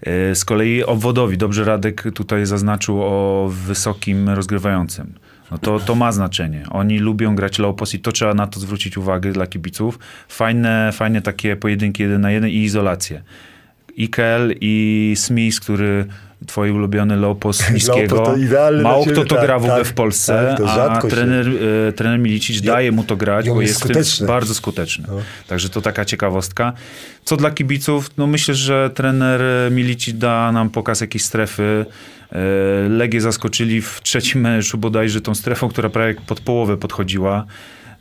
E, 0.02 0.36
Z 0.36 0.46
kolei 0.46 0.84
obwodowi, 0.84 1.38
dobrze 1.38 1.64
Radek 1.64 2.04
tutaj 2.14 2.46
zaznaczył 2.46 3.04
o 3.04 3.50
wysokim 3.52 4.30
rozgrywającym. 4.30 5.14
No 5.52 5.58
to, 5.58 5.80
to 5.80 5.96
ma 5.96 6.12
znaczenie. 6.12 6.64
Oni 6.70 7.00
lubią 7.00 7.36
grać 7.36 7.60
low 7.60 7.76
post 7.76 7.94
i 7.94 8.00
to 8.00 8.12
trzeba 8.12 8.34
na 8.34 8.48
to 8.48 8.60
zwrócić 8.60 8.98
uwagę 8.98 9.32
dla 9.32 9.48
kibiców. 9.48 10.00
Fajne, 10.28 10.90
fajne 10.94 11.22
takie 11.22 11.56
pojedynki 11.56 12.04
jeden 12.04 12.22
na 12.22 12.32
jeden 12.32 12.50
i 12.50 12.56
izolacje. 12.56 13.24
Ikel 13.96 14.56
i 14.62 15.14
Smith, 15.18 15.60
który 15.60 16.06
twoi 16.48 16.72
ulubiony 16.72 17.36
post 17.40 17.74
niskiego. 17.74 18.36
Mało 18.84 19.06
kto 19.06 19.26
to 19.26 19.36
tak, 19.36 19.46
gra 19.46 19.60
w 19.60 19.64
ogóle 19.64 19.78
tak, 19.78 19.88
w 19.88 19.94
Polsce, 19.94 20.56
tak, 20.58 20.68
a 20.68 20.76
rzadko 20.76 21.10
się- 21.10 21.16
trener, 21.16 21.48
e, 21.88 21.94
trener 21.94 22.20
Milicic 22.20 22.62
daje 22.62 22.92
mu 22.92 23.04
to 23.04 23.16
grać, 23.16 23.50
bo 23.50 23.62
jest 23.62 23.80
skuteczny. 23.80 24.28
bardzo 24.28 24.54
skuteczny. 24.56 25.06
Także 25.48 25.70
to 25.70 25.82
taka 25.82 26.06
ciekawostka. 26.06 26.74
Co 27.24 27.38
dla 27.38 27.52
kibiców? 27.52 28.12
No 28.18 28.28
myślę, 28.28 28.56
że 28.56 28.90
trener 28.94 29.42
Milicic 29.72 30.18
da 30.18 30.52
nam 30.52 30.70
pokaz 30.70 31.02
jakiejś 31.02 31.24
strefy. 31.24 31.86
E, 32.32 32.40
Legię 32.90 33.22
zaskoczyli 33.22 33.82
w 33.82 34.00
trzecim 34.04 34.42
meczu 34.42 34.78
bodajże 34.78 35.22
tą 35.22 35.36
strefą, 35.36 35.70
która 35.70 35.90
prawie 35.90 36.16
pod 36.28 36.40
połowę 36.40 36.78
podchodziła. 36.78 37.46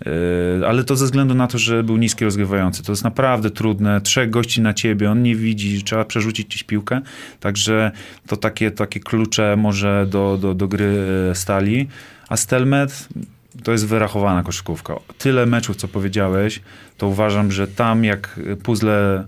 E, 0.06 0.68
Ale 0.68 0.84
to 0.84 0.96
ze 0.96 1.04
względu 1.04 1.34
na 1.34 1.46
to, 1.46 1.58
że 1.58 1.82
był 1.82 1.96
niski 1.96 2.24
rozgrywający. 2.24 2.82
To 2.82 2.92
jest 2.92 3.04
naprawdę 3.04 3.50
trudne. 3.50 4.00
Trzech 4.00 4.30
gości 4.30 4.60
na 4.60 4.74
ciebie, 4.74 5.10
on 5.10 5.22
nie 5.22 5.36
widzi, 5.36 5.82
trzeba 5.82 6.04
przerzucić 6.04 6.46
gdzieś 6.46 6.62
piłkę. 6.62 7.00
Także 7.40 7.90
to 8.26 8.36
takie, 8.36 8.70
takie 8.70 9.00
klucze 9.00 9.56
może 9.56 10.06
do, 10.10 10.38
do, 10.40 10.54
do 10.54 10.68
gry 10.68 11.04
e, 11.30 11.34
stali. 11.34 11.88
A 12.28 12.36
Stelmet 12.36 13.08
to 13.64 13.72
jest 13.72 13.86
wyrachowana 13.86 14.42
koszykówka. 14.42 14.94
Tyle 15.18 15.46
meczów, 15.46 15.76
co 15.76 15.88
powiedziałeś, 15.88 16.60
to 16.98 17.08
uważam, 17.08 17.52
że 17.52 17.68
tam 17.68 18.04
jak 18.04 18.40
puzzle 18.62 19.24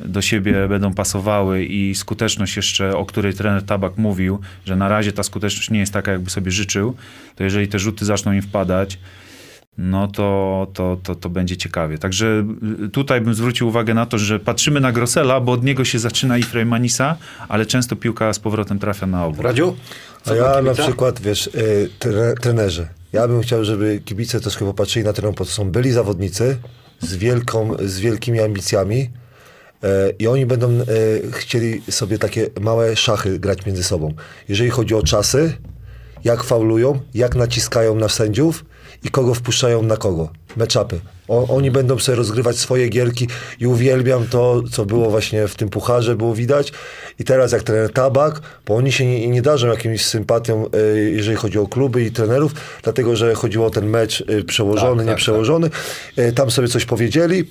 do 0.00 0.22
siebie 0.22 0.68
będą 0.68 0.94
pasowały 0.94 1.64
i 1.64 1.94
skuteczność 1.94 2.56
jeszcze, 2.56 2.96
o 2.96 3.04
której 3.04 3.34
trener 3.34 3.62
Tabak 3.62 3.96
mówił, 3.96 4.38
że 4.64 4.76
na 4.76 4.88
razie 4.88 5.12
ta 5.12 5.22
skuteczność 5.22 5.70
nie 5.70 5.78
jest 5.78 5.92
taka, 5.92 6.12
jakby 6.12 6.30
sobie 6.30 6.50
życzył, 6.50 6.96
to 7.36 7.44
jeżeli 7.44 7.68
te 7.68 7.78
rzuty 7.78 8.04
zaczną 8.04 8.32
im 8.32 8.42
wpadać, 8.42 8.98
no 9.78 10.08
to, 10.08 10.66
to, 10.74 10.98
to, 11.02 11.14
to 11.14 11.28
będzie 11.28 11.56
ciekawie. 11.56 11.98
Także 11.98 12.46
y, 12.84 12.88
tutaj 12.88 13.20
bym 13.20 13.34
zwrócił 13.34 13.68
uwagę 13.68 13.94
na 13.94 14.06
to, 14.06 14.18
że 14.18 14.40
patrzymy 14.40 14.80
na 14.80 14.92
Grossela, 14.92 15.40
bo 15.40 15.52
od 15.52 15.64
niego 15.64 15.84
się 15.84 15.98
zaczyna 15.98 16.38
i 16.38 16.42
Freymanisa, 16.42 17.16
ale 17.48 17.66
często 17.66 17.96
piłka 17.96 18.32
z 18.32 18.38
powrotem 18.38 18.78
trafia 18.78 19.06
na 19.06 19.26
obu. 19.26 19.42
Radziu? 19.42 19.76
A 20.26 20.34
ja 20.34 20.62
na 20.62 20.74
przykład, 20.74 21.20
wiesz, 21.20 21.46
y, 21.46 21.90
tre, 21.98 22.34
trenerzy. 22.40 22.88
Ja 23.12 23.28
bym 23.28 23.42
chciał, 23.42 23.64
żeby 23.64 24.00
kibice 24.04 24.40
troszkę 24.40 24.64
popatrzyli 24.64 25.04
na 25.04 25.12
teren, 25.12 25.34
bo 25.38 25.44
to 25.44 25.50
są 25.50 25.70
byli 25.70 25.92
zawodnicy 25.92 26.56
z, 27.00 27.16
wielką, 27.16 27.76
z 27.84 28.00
wielkimi 28.00 28.40
ambicjami 28.40 29.10
e, 29.82 30.10
i 30.18 30.26
oni 30.26 30.46
będą 30.46 30.70
e, 30.70 30.84
chcieli 31.32 31.82
sobie 31.90 32.18
takie 32.18 32.50
małe 32.60 32.96
szachy 32.96 33.38
grać 33.38 33.66
między 33.66 33.84
sobą. 33.84 34.14
Jeżeli 34.48 34.70
chodzi 34.70 34.94
o 34.94 35.02
czasy, 35.02 35.52
jak 36.24 36.44
faulują, 36.44 37.00
jak 37.14 37.34
naciskają 37.34 37.94
na 37.94 38.08
sędziów 38.08 38.64
i 39.04 39.10
kogo 39.10 39.34
wpuszczają 39.34 39.82
na 39.82 39.96
kogo. 39.96 40.28
Meczapy. 40.56 41.00
Oni 41.28 41.70
będą 41.70 41.98
sobie 41.98 42.16
rozgrywać 42.16 42.56
swoje 42.56 42.88
gierki 42.88 43.28
i 43.60 43.66
uwielbiam 43.66 44.26
to, 44.26 44.62
co 44.72 44.84
było 44.84 45.10
właśnie 45.10 45.48
w 45.48 45.54
tym 45.54 45.68
pucharze, 45.68 46.16
było 46.16 46.34
widać. 46.34 46.72
I 47.18 47.24
teraz 47.24 47.52
jak 47.52 47.62
trener 47.62 47.92
Tabak, 47.92 48.40
bo 48.66 48.76
oni 48.76 48.92
się 48.92 49.06
nie, 49.06 49.28
nie 49.28 49.42
darzą 49.42 49.68
jakimś 49.68 50.04
sympatią, 50.04 50.66
e, 50.72 50.98
jeżeli 50.98 51.36
chodzi 51.36 51.58
o 51.58 51.66
kluby 51.66 52.04
i 52.04 52.10
trenerów, 52.10 52.52
dlatego, 52.82 53.16
że 53.16 53.34
chodziło 53.34 53.66
o 53.66 53.70
ten 53.70 53.86
mecz 53.88 54.24
e, 54.28 54.42
przełożony, 54.42 54.96
Tak, 54.96 55.06
tak, 55.06 55.06
nieprzełożony. 55.06 55.70
E, 56.16 56.32
Tam 56.32 56.50
sobie 56.50 56.68
coś 56.68 56.84
powiedzieli. 56.84 57.44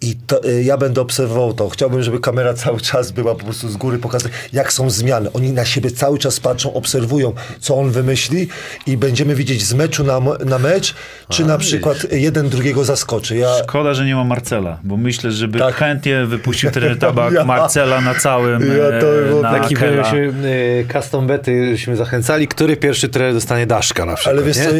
I 0.00 0.16
to, 0.26 0.44
y, 0.44 0.62
ja 0.62 0.76
będę 0.76 1.00
obserwował 1.00 1.52
to. 1.54 1.68
Chciałbym, 1.68 2.02
żeby 2.02 2.20
kamera 2.20 2.54
cały 2.54 2.80
czas 2.80 3.10
była 3.12 3.34
po 3.34 3.44
prostu 3.44 3.68
z 3.68 3.76
góry 3.76 3.98
pokazać, 3.98 4.32
jak 4.52 4.72
są 4.72 4.90
zmiany. 4.90 5.32
Oni 5.32 5.52
na 5.52 5.64
siebie 5.64 5.90
cały 5.90 6.18
czas 6.18 6.40
patrzą, 6.40 6.74
obserwują, 6.74 7.32
co 7.60 7.76
on 7.76 7.90
wymyśli 7.90 8.48
i 8.86 8.96
będziemy 8.96 9.34
widzieć 9.34 9.64
z 9.64 9.74
meczu 9.74 10.04
na, 10.04 10.20
na 10.44 10.58
mecz, 10.58 10.94
czy 11.28 11.44
na 11.44 11.58
przykład 11.58 12.12
jeden 12.12 12.48
drugiego 12.48 12.84
zaskoczy. 12.84 13.36
Ja, 13.36 13.48
Szkoda, 13.62 13.94
że 13.94 14.04
nie 14.04 14.14
ma 14.14 14.24
Marcela, 14.24 14.78
bo 14.84 14.96
myślę, 14.96 15.30
żeby 15.32 15.58
Tak. 15.58 15.74
chętnie 15.74 16.24
wypuścił 16.26 16.70
trener 16.70 16.98
Tabak 17.06 17.32
Ja- 17.34 17.44
Marcela 17.44 18.00
na 18.00 18.14
całym 18.14 18.62
Ja 18.62 19.00
to 19.00 19.38
e, 19.38 19.42
na 19.42 19.58
Taki 19.60 19.74
byśmy 19.74 20.32
y, 20.48 20.86
custom 20.92 21.26
bety 21.26 21.76
żeśmy 21.76 21.96
zachęcali, 21.96 22.48
który 22.48 22.76
pierwszy 22.76 23.08
trener 23.08 23.34
dostanie 23.34 23.66
Daszka 23.66 24.04
na 24.04 24.14
przykład, 24.14 24.36
ale 24.36 24.44
wiesz 24.46 24.56
nie? 24.56 24.64
co, 24.64 24.70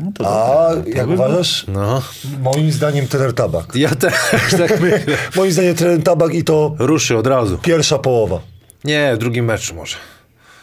No 0.00 0.12
to 0.14 0.26
a 0.26 0.74
dobra. 0.74 0.92
jak 0.96 1.08
uważasz? 1.08 1.64
No, 1.68 2.02
Moim 2.42 2.72
zdaniem 2.72 3.08
trener 3.08 3.32
Tabak. 3.34 3.66
ja 3.74 3.94
też 3.94 4.12
tak 4.58 4.80
myślę. 4.80 5.00
Moim 5.36 5.52
zdaniem 5.52 5.74
trener 5.74 6.02
Tabak 6.02 6.34
i 6.34 6.44
to 6.44 6.74
Ruszy 6.78 7.16
od 7.16 7.26
razu. 7.26 7.58
pierwsza 7.58 7.98
połowa. 7.98 8.40
Nie, 8.84 9.12
w 9.14 9.18
drugim 9.18 9.44
meczu 9.44 9.74
może. 9.74 9.96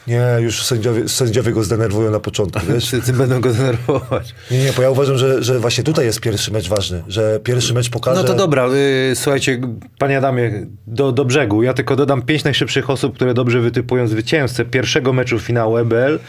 Nie, 0.08 0.22
już 0.40 0.66
sędziowie, 0.66 1.10
sędziowie 1.10 1.52
go 1.52 1.64
zdenerwują 1.64 2.12
na 2.12 2.20
początku, 2.20 2.60
wiesz? 2.74 2.86
Wszyscy 2.86 3.14
będą 3.14 3.42
go 3.42 3.54
denerwować. 3.54 4.36
Nie, 4.52 4.64
nie, 4.64 4.74
bo 4.74 4.82
ja 4.82 4.90
uważam, 4.90 5.18
że, 5.18 5.44
że 5.44 5.60
właśnie 5.60 5.84
tutaj 5.84 6.06
jest 6.06 6.20
pierwszy 6.20 6.52
mecz 6.52 6.70
ważny, 6.70 7.04
że 7.08 7.40
pierwszy 7.44 7.74
mecz 7.74 7.90
pokaże... 7.90 8.22
No 8.22 8.28
to 8.28 8.34
dobra, 8.36 8.68
y, 9.12 9.16
słuchajcie, 9.16 9.62
panie 10.00 10.18
Adamie, 10.18 10.68
do, 10.88 11.12
do 11.12 11.26
brzegu. 11.26 11.64
Ja 11.64 11.74
tylko 11.74 11.96
dodam 11.96 12.22
pięć 12.22 12.44
najszybszych 12.44 12.90
osób, 12.90 13.16
które 13.16 13.34
dobrze 13.34 13.60
wytypują 13.60 14.08
zwycięzcę 14.08 14.66
pierwszego 14.66 15.14
meczu 15.14 15.40
finału 15.40 15.78
EBL. 15.78 16.20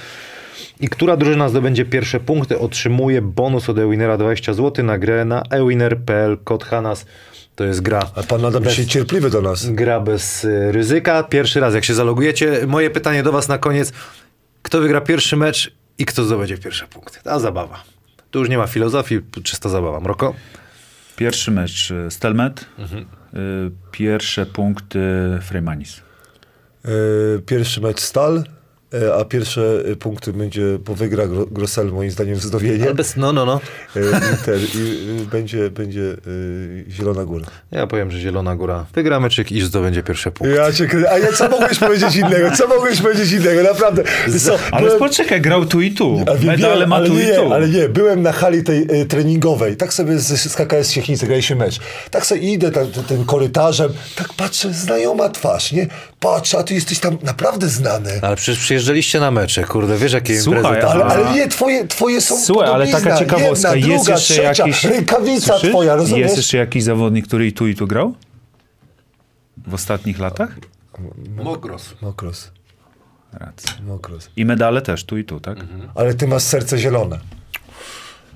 I 0.81 0.89
która 0.89 1.16
drużyna 1.16 1.49
zdobędzie 1.49 1.85
pierwsze 1.85 2.20
punkty, 2.20 2.59
otrzymuje 2.59 3.22
bonus 3.22 3.68
od 3.68 3.79
Ewinera 3.79 4.16
20 4.18 4.55
zł 4.55 4.85
na 4.85 4.99
grę 4.99 5.25
na 5.25 5.43
ewiner.pl. 5.51 6.39
Kod 6.45 6.64
Hanas 6.64 7.07
to 7.57 7.64
jest 7.64 7.81
gra. 7.81 8.11
A 8.14 8.22
pan 8.22 8.45
Adam 8.45 8.62
bez, 8.62 8.75
się 8.75 8.87
cierpliwy 8.87 9.31
do 9.31 9.43
nas. 9.43 9.70
gra 9.70 10.01
bez 10.01 10.45
y, 10.45 10.72
ryzyka. 10.72 11.22
Pierwszy 11.22 11.61
raz, 11.61 11.75
jak 11.75 11.85
się 11.85 11.95
zalogujecie. 11.95 12.66
Moje 12.66 12.91
pytanie 12.91 13.22
do 13.22 13.33
was 13.33 13.49
na 13.49 13.59
koniec. 13.59 13.93
Kto 14.62 14.81
wygra 14.81 15.01
pierwszy 15.01 15.37
mecz 15.37 15.72
i 15.99 16.05
kto 16.05 16.25
zdobędzie 16.25 16.59
pierwsze 16.59 16.87
punkty? 16.87 17.18
Ta 17.22 17.39
zabawa. 17.39 17.83
Tu 18.31 18.39
już 18.39 18.49
nie 18.49 18.59
ma 18.59 18.66
filozofii, 18.66 19.20
czysta 19.43 19.68
zabawa. 19.68 20.01
Mroko? 20.01 20.35
Pierwszy 21.16 21.51
mecz 21.51 21.91
e, 21.91 22.11
Stelmet, 22.11 22.64
Mhm. 22.79 23.03
e, 23.35 23.37
pierwsze 23.91 24.47
punkty 24.47 25.01
Freymanis. 25.43 26.01
Pierwszy 27.47 27.81
mecz 27.81 28.01
Stal, 28.01 28.37
e, 28.39 28.43
a 29.20 29.24
pierwsze 29.24 29.82
e, 29.92 29.97
punkty 29.97 30.32
będzie, 30.32 30.62
bo 30.84 30.95
wygra 30.95 31.24
Gro- 31.24 31.47
Grosel 31.51 31.86
moim 31.92 32.11
zdaniem 32.11 32.34
wznowienie 32.34 32.84
Ale 32.84 32.95
bez, 32.95 33.16
no, 33.16 33.32
no, 33.32 33.47
no. 33.47 33.61
e, 33.97 34.01
i, 34.01 34.45
ten, 34.45 34.61
i 34.61 35.22
e, 35.22 35.26
będzie, 35.26 35.70
będzie 35.70 36.03
e, 36.03 36.90
Zielona 36.90 37.24
Góra. 37.24 37.47
Ja 37.70 37.86
powiem, 37.86 38.11
że 38.11 38.20
Zielona 38.20 38.57
Góra 38.57 38.86
wygra 38.95 39.20
meczyk 39.20 39.53
i 39.53 39.61
zdobędzie 39.61 40.03
pierwsze 40.03 40.30
punkty. 40.30 40.57
Ja 40.57 40.72
cię 40.72 40.88
A 41.11 41.18
ja 41.18 41.32
co 41.32 41.49
mogłeś 41.49 41.78
powiedzieć 41.78 42.16
innego? 42.16 42.51
Co 42.57 42.68
mogłeś 42.68 43.01
powiedzieć 43.01 43.32
innego? 43.32 43.62
Naprawdę. 43.62 44.03
Ale 44.70 44.82
byłem- 44.86 44.99
poczekaj, 44.99 45.40
grał 45.40 45.66
tu 45.66 45.80
i 45.80 45.90
tu. 45.92 46.24
A 46.42 46.45
Medale 46.47 46.86
ma 46.86 46.97
ale 46.97 47.07
tu 47.09 47.14
nie, 47.14 47.32
i 47.32 47.34
tu. 47.36 47.53
ale 47.53 47.68
nie, 47.68 47.88
byłem 47.88 48.22
na 48.22 48.32
hali 48.32 48.62
tej 48.62 48.86
e, 49.01 49.05
treningowej, 49.07 49.76
tak 49.76 49.95
sobie 49.95 50.18
z, 50.18 50.53
z 50.53 50.55
KKS 50.57 50.90
Siechnicy 50.90 51.26
graliśmy 51.26 51.57
mecz. 51.57 51.80
Tak 52.11 52.26
sobie 52.26 52.40
idę 52.40 52.70
tam, 52.70 52.86
tym- 52.86 53.05
tym 53.05 53.24
korytarzem, 53.24 53.92
tak 54.16 54.34
patrzę, 54.34 54.72
znajoma 54.72 55.28
twarz, 55.28 55.72
nie? 55.72 55.86
Patrzę, 56.20 56.59
a 56.59 56.62
ty 56.62 56.74
jesteś 56.74 56.99
tam 56.99 57.18
naprawdę 57.22 57.68
znany. 57.68 58.11
Ale 58.22 58.36
przecież 58.36 58.59
przyjeżdżaliście 58.85 59.20
na 59.20 59.30
mecze, 59.30 59.64
kurde, 59.64 59.97
wiesz 59.99 60.12
jakie 60.12 60.41
Słuchaj, 60.41 60.62
imprezy 60.62 60.80
tam 60.80 60.91
Ale, 60.91 61.05
ale 61.05 61.35
nie, 61.35 61.49
twoje, 61.49 61.87
twoje 61.87 62.20
są 62.20 62.41
Słuchaj, 62.41 62.70
ale 62.70 62.89
taka 62.89 63.16
ciekawostka, 63.16 63.74
Jedna, 63.76 63.93
jest 63.93 64.05
druga, 64.05 64.12
jeszcze 64.18 64.35
trzecia, 64.35 64.66
jakiś... 64.66 64.85
rękawica 64.85 65.53
Słyszysz? 65.53 65.70
twoja, 65.70 65.97
rozumiesz? 65.97 66.20
Jest 66.20 66.37
jeszcze 66.37 66.57
jakiś 66.57 66.85
zawodnik, 66.85 67.26
który 67.26 67.47
i 67.47 67.53
tu 67.53 67.66
i 67.66 67.74
tu 67.74 67.87
grał? 67.87 68.14
W 69.66 69.74
ostatnich 69.74 70.18
latach? 70.18 70.57
Mokros. 71.45 71.95
Mokros, 72.03 72.51
Racja. 73.32 73.72
mokros. 73.87 74.30
I 74.37 74.45
medale 74.45 74.82
też 74.82 75.05
tu 75.05 75.16
i 75.18 75.24
tu, 75.24 75.41
tak? 75.41 75.61
Mhm. 75.61 75.89
Ale 75.95 76.14
ty 76.14 76.26
masz 76.28 76.43
serce 76.43 76.78
zielone. 76.78 77.18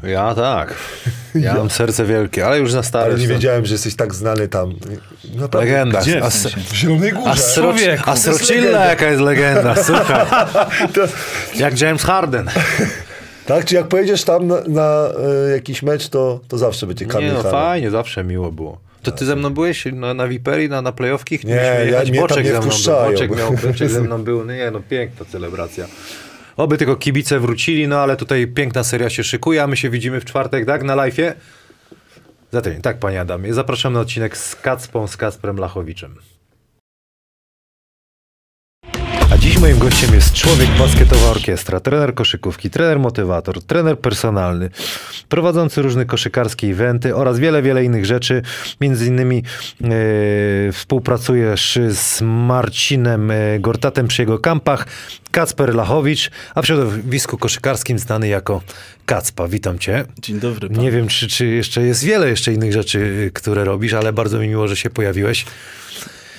Ja 0.03 0.35
tak. 0.35 0.75
Ja 1.35 1.55
mam 1.55 1.71
serce 1.71 2.05
wielkie, 2.05 2.47
ale 2.47 2.59
już 2.59 2.75
na 2.75 2.83
stare. 2.83 3.05
Ale 3.07 3.19
nie 3.19 3.29
wiedziałem, 3.29 3.67
że 3.67 3.75
jesteś 3.75 3.97
tak 3.97 4.15
znany 4.15 4.49
tam. 4.49 4.75
Naprawdę. 5.35 5.59
Legenda. 5.59 6.01
Gdzie? 6.01 6.25
A, 6.25 6.31
W 6.31 6.75
Zielonej 6.75 7.13
Górze. 7.13 7.31
a, 7.31 7.35
Sro- 7.35 7.55
Człowieku, 7.55 8.03
a 8.07 8.15
to 8.15 8.21
Srocilla 8.21 8.85
jaka 8.85 9.07
jest 9.07 9.21
legenda, 9.23 9.75
słuchaj. 9.85 10.27
To- 10.95 11.09
Jak 11.57 11.81
James 11.81 12.03
Harden. 12.03 12.51
Tak, 13.47 13.65
czy 13.65 13.75
jak 13.75 13.89
pojedziesz 13.89 14.25
tam 14.25 14.47
na, 14.47 14.57
na 14.69 15.09
e, 15.49 15.51
jakiś 15.53 15.83
mecz, 15.83 16.09
to, 16.09 16.41
to 16.49 16.59
zawsze 16.59 16.87
będzie 16.87 17.05
Nie 17.05 17.11
Kamil 17.13 17.29
no, 17.33 17.37
Hanna. 17.43 17.51
fajnie, 17.51 17.91
zawsze 17.91 18.25
miło 18.25 18.53
było. 18.53 18.79
To 19.03 19.13
ty 19.13 19.27
ze 19.27 19.37
mną 19.37 19.51
byłeś 19.51 19.85
na, 19.93 20.15
na 20.15 20.29
Viperi, 20.29 20.69
na, 20.69 20.83
na 20.83 20.93
playoffki? 20.93 21.39
Nie, 21.45 21.55
ja- 21.55 21.81
jechać? 21.81 22.11
mnie 22.11 22.19
tam 22.19 22.29
Boczek 22.29 22.45
nie 22.45 22.51
ze 22.51 22.59
mną 22.59 22.63
był. 22.63 22.71
wpuszczają. 22.71 23.13
Boczek, 23.13 23.37
miał, 23.37 23.53
Boczek 23.53 23.91
ze 23.91 24.01
mną 24.01 24.23
był. 24.25 24.45
No 24.45 24.53
nie 24.53 24.71
no, 24.71 24.81
piękna 24.91 25.27
celebracja. 25.27 25.85
Oby 26.59 26.79
tylko 26.79 26.97
kibice 26.97 27.41
wrócili, 27.41 27.89
no 27.89 27.99
ale 28.01 28.17
tutaj 28.17 28.47
piękna 28.47 28.85
seria 28.85 29.11
się 29.11 29.25
szykuje, 29.25 29.63
a 29.63 29.67
my 29.67 29.77
się 29.77 29.91
widzimy 29.91 30.21
w 30.21 30.25
czwartek, 30.25 30.67
tak? 30.67 30.83
Na 30.83 30.97
live'ie? 30.97 31.33
Za 32.51 32.63
tydzień, 32.63 32.83
tak 32.83 32.99
panie 32.99 33.21
Adamie. 33.21 33.55
Zapraszam 33.55 33.93
na 33.93 34.01
odcinek 34.01 34.37
z 34.37 34.57
Kacpą, 34.57 35.07
z 35.07 35.17
Kasprem 35.17 35.57
Lachowiczem. 35.57 36.17
Dziś 39.59 39.63
moim 39.63 39.79
gościem 39.79 40.15
jest 40.15 40.33
człowiek 40.33 40.69
basketowa 40.79 41.27
orkiestra, 41.31 41.81
trener 41.81 42.15
koszykówki, 42.15 42.71
trener 42.71 42.99
motywator, 42.99 43.63
trener 43.63 43.99
personalny, 43.99 44.71
prowadzący 45.29 45.83
różne 45.83 46.05
koszykarskie 46.05 46.67
eventy 46.67 47.17
oraz 47.17 47.39
wiele, 47.39 47.63
wiele 47.63 47.85
innych 47.85 48.07
rzeczy. 48.07 48.43
Między 48.81 49.07
innymi 49.07 49.43
e, 49.85 49.89
współpracujesz 50.73 51.79
z 51.89 52.21
Marcinem 52.23 53.31
e, 53.31 53.37
Gortatem 53.61 54.09
przy 54.09 54.23
jego 54.23 54.39
kampach, 54.39 54.87
Kacper 55.31 55.75
Lachowicz, 55.75 56.31
a 56.55 56.63
w 56.63 56.67
środowisku 56.67 57.39
koszykarskim 57.39 57.99
znany 57.99 58.29
jako 58.29 58.63
Kacpa. 59.07 59.49
Witam 59.49 59.79
cię. 59.79 60.05
Dzień 60.19 60.41
dobry. 60.41 60.69
Pan. 60.69 60.79
Nie 60.79 60.91
wiem, 60.91 61.09
czy, 61.09 61.29
czy 61.29 61.47
jeszcze 61.47 61.83
jest 61.83 62.05
wiele 62.05 62.29
jeszcze 62.29 62.53
innych 62.53 62.73
rzeczy, 62.73 62.99
y, 62.99 63.31
które 63.35 63.65
robisz, 63.65 63.93
ale 63.93 64.13
bardzo 64.13 64.39
mi 64.39 64.49
miło, 64.49 64.69
że 64.69 64.77
się 64.77 64.91
pojawiłeś. 64.91 65.47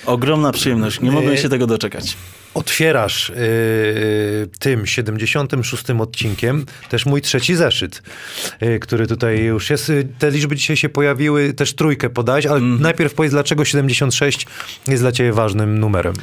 Ogromna 0.06 0.52
przyjemność. 0.52 1.02
Nie 1.02 1.12
mogłem 1.12 1.38
się 1.38 1.50
tego 1.50 1.68
doczekać. 1.68 2.16
Otwierasz 2.54 3.30
yy, 3.30 4.48
tym 4.60 4.86
76 4.86 5.84
odcinkiem 6.00 6.66
też 6.90 7.06
mój 7.06 7.22
trzeci 7.22 7.56
zeszyt, 7.56 8.02
yy, 8.62 8.80
który 8.80 9.08
tutaj 9.08 9.44
już 9.44 9.70
jest. 9.70 9.90
Yy, 9.90 10.08
Te 10.20 10.32
liczby 10.32 10.56
dzisiaj 10.56 10.78
się 10.78 10.90
pojawiły, 10.90 11.54
też 11.54 11.74
trójkę 11.74 12.10
podałeś, 12.10 12.46
ale 12.46 12.62
najpierw 12.62 13.14
powiedz, 13.14 13.32
dlaczego 13.32 13.66
76 13.66 14.48
jest 14.88 15.04
dla 15.04 15.12
ciebie 15.12 15.34
ważnym 15.34 15.80
numerem. 15.80 16.14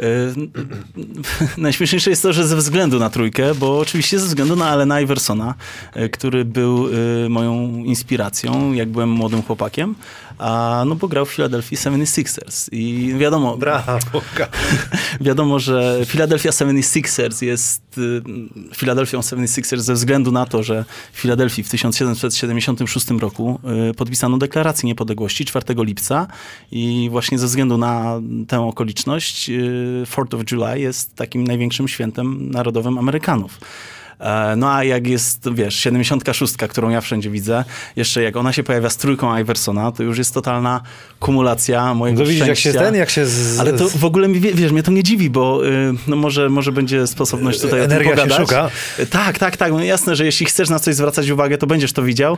E, 0.00 0.04
Najśmieszniejsze 1.62 2.10
jest 2.10 2.22
to, 2.22 2.32
że 2.32 2.46
ze 2.46 2.56
względu 2.56 2.98
na 2.98 3.10
trójkę, 3.10 3.54
bo 3.54 3.78
oczywiście 3.78 4.18
ze 4.18 4.26
względu 4.26 4.56
na 4.56 4.68
Alena 4.68 5.00
Iversona, 5.00 5.54
e, 5.92 6.08
który 6.08 6.44
był 6.44 6.88
moją 7.28 7.68
inspiracją, 7.84 8.72
jak 8.72 8.88
byłem 8.88 9.10
młodym 9.10 9.42
chłopakiem, 9.42 9.94
a 10.38 10.82
no 10.86 10.94
bo 10.94 11.08
grał 11.08 11.26
w 11.26 11.30
Philadelphia 11.30 11.76
76ers 11.76 12.68
i 12.72 13.14
wiadomo, 13.18 13.56
Brawo. 13.56 13.98
Wiadomo, 15.20 15.58
że 15.58 16.00
Philadelphia 16.06 16.50
76ers 16.50 17.44
jest 17.44 17.98
y, 17.98 18.22
Philadelphia 18.76 19.18
76ers 19.18 19.78
ze 19.78 19.94
względu 19.94 20.32
na 20.32 20.46
to, 20.46 20.62
że 20.62 20.84
w 21.12 21.20
Filadelfii 21.20 21.64
w 21.64 21.68
1776 21.68 23.10
roku 23.10 23.60
y, 23.90 23.94
podpisano 23.94 24.38
deklarację 24.38 24.86
niepodległości 24.86 25.44
4 25.44 25.64
lipca 25.78 26.26
i 26.72 27.08
właśnie 27.10 27.38
ze 27.38 27.46
względu 27.46 27.78
na 27.78 28.20
tę 28.48 28.60
okoliczność 28.60 29.50
y, 29.50 30.04
4th 30.16 30.36
of 30.36 30.52
July 30.52 30.80
jest 30.80 31.16
takim 31.16 31.44
największym 31.44 31.88
świętem 31.88 32.50
narodowym 32.50 32.98
Amerykanów. 32.98 33.60
E, 34.20 34.56
No 34.56 34.72
a 34.74 34.84
jak 34.84 35.06
jest, 35.06 35.48
wiesz, 35.54 35.74
76, 35.74 36.54
którą 36.68 36.88
ja 36.90 37.00
wszędzie 37.00 37.30
widzę, 37.30 37.64
jeszcze 37.96 38.22
jak 38.22 38.36
ona 38.36 38.52
się 38.52 38.62
pojawia 38.62 38.90
z 38.90 38.96
trójką 38.96 39.38
Iversona, 39.38 39.92
to 39.92 40.02
już 40.02 40.18
jest 40.18 40.34
totalna 40.34 40.80
kumulacja 41.20 41.94
mojego 41.94 42.20
No 42.20 42.26
widzisz, 42.26 42.46
jak 42.46 42.58
się 42.58 42.72
ten, 42.72 42.94
jak 42.94 43.10
się 43.10 43.26
z, 43.26 43.60
Ale 43.60 43.72
to 43.72 43.88
w 43.88 44.04
ogóle, 44.04 44.28
wiesz, 44.28 44.72
mnie 44.72 44.82
to 44.82 44.90
nie 44.90 45.02
dziwi, 45.02 45.30
bo 45.30 45.66
y, 45.66 45.94
no 46.06 46.16
może, 46.16 46.48
może 46.50 46.72
będzie 46.72 47.06
sposobność 47.06 47.60
tutaj 47.60 47.80
o 47.80 47.82
tym 47.84 47.92
Energia 47.92 48.10
się 48.16 48.22
pogadać. 48.22 48.48
szuka. 48.48 48.70
Y, 48.98 49.06
Tak, 49.06 49.38
tak, 49.38 49.56
tak. 49.56 49.72
No 49.72 49.84
jasne, 49.84 50.16
że 50.16 50.24
jeśli 50.24 50.46
chcesz 50.46 50.68
na 50.70 50.78
coś 50.78 50.94
zwracać 50.94 51.30
uwagę, 51.30 51.58
to 51.58 51.66
będziesz 51.66 51.92
to 51.92 52.02
widział. 52.02 52.36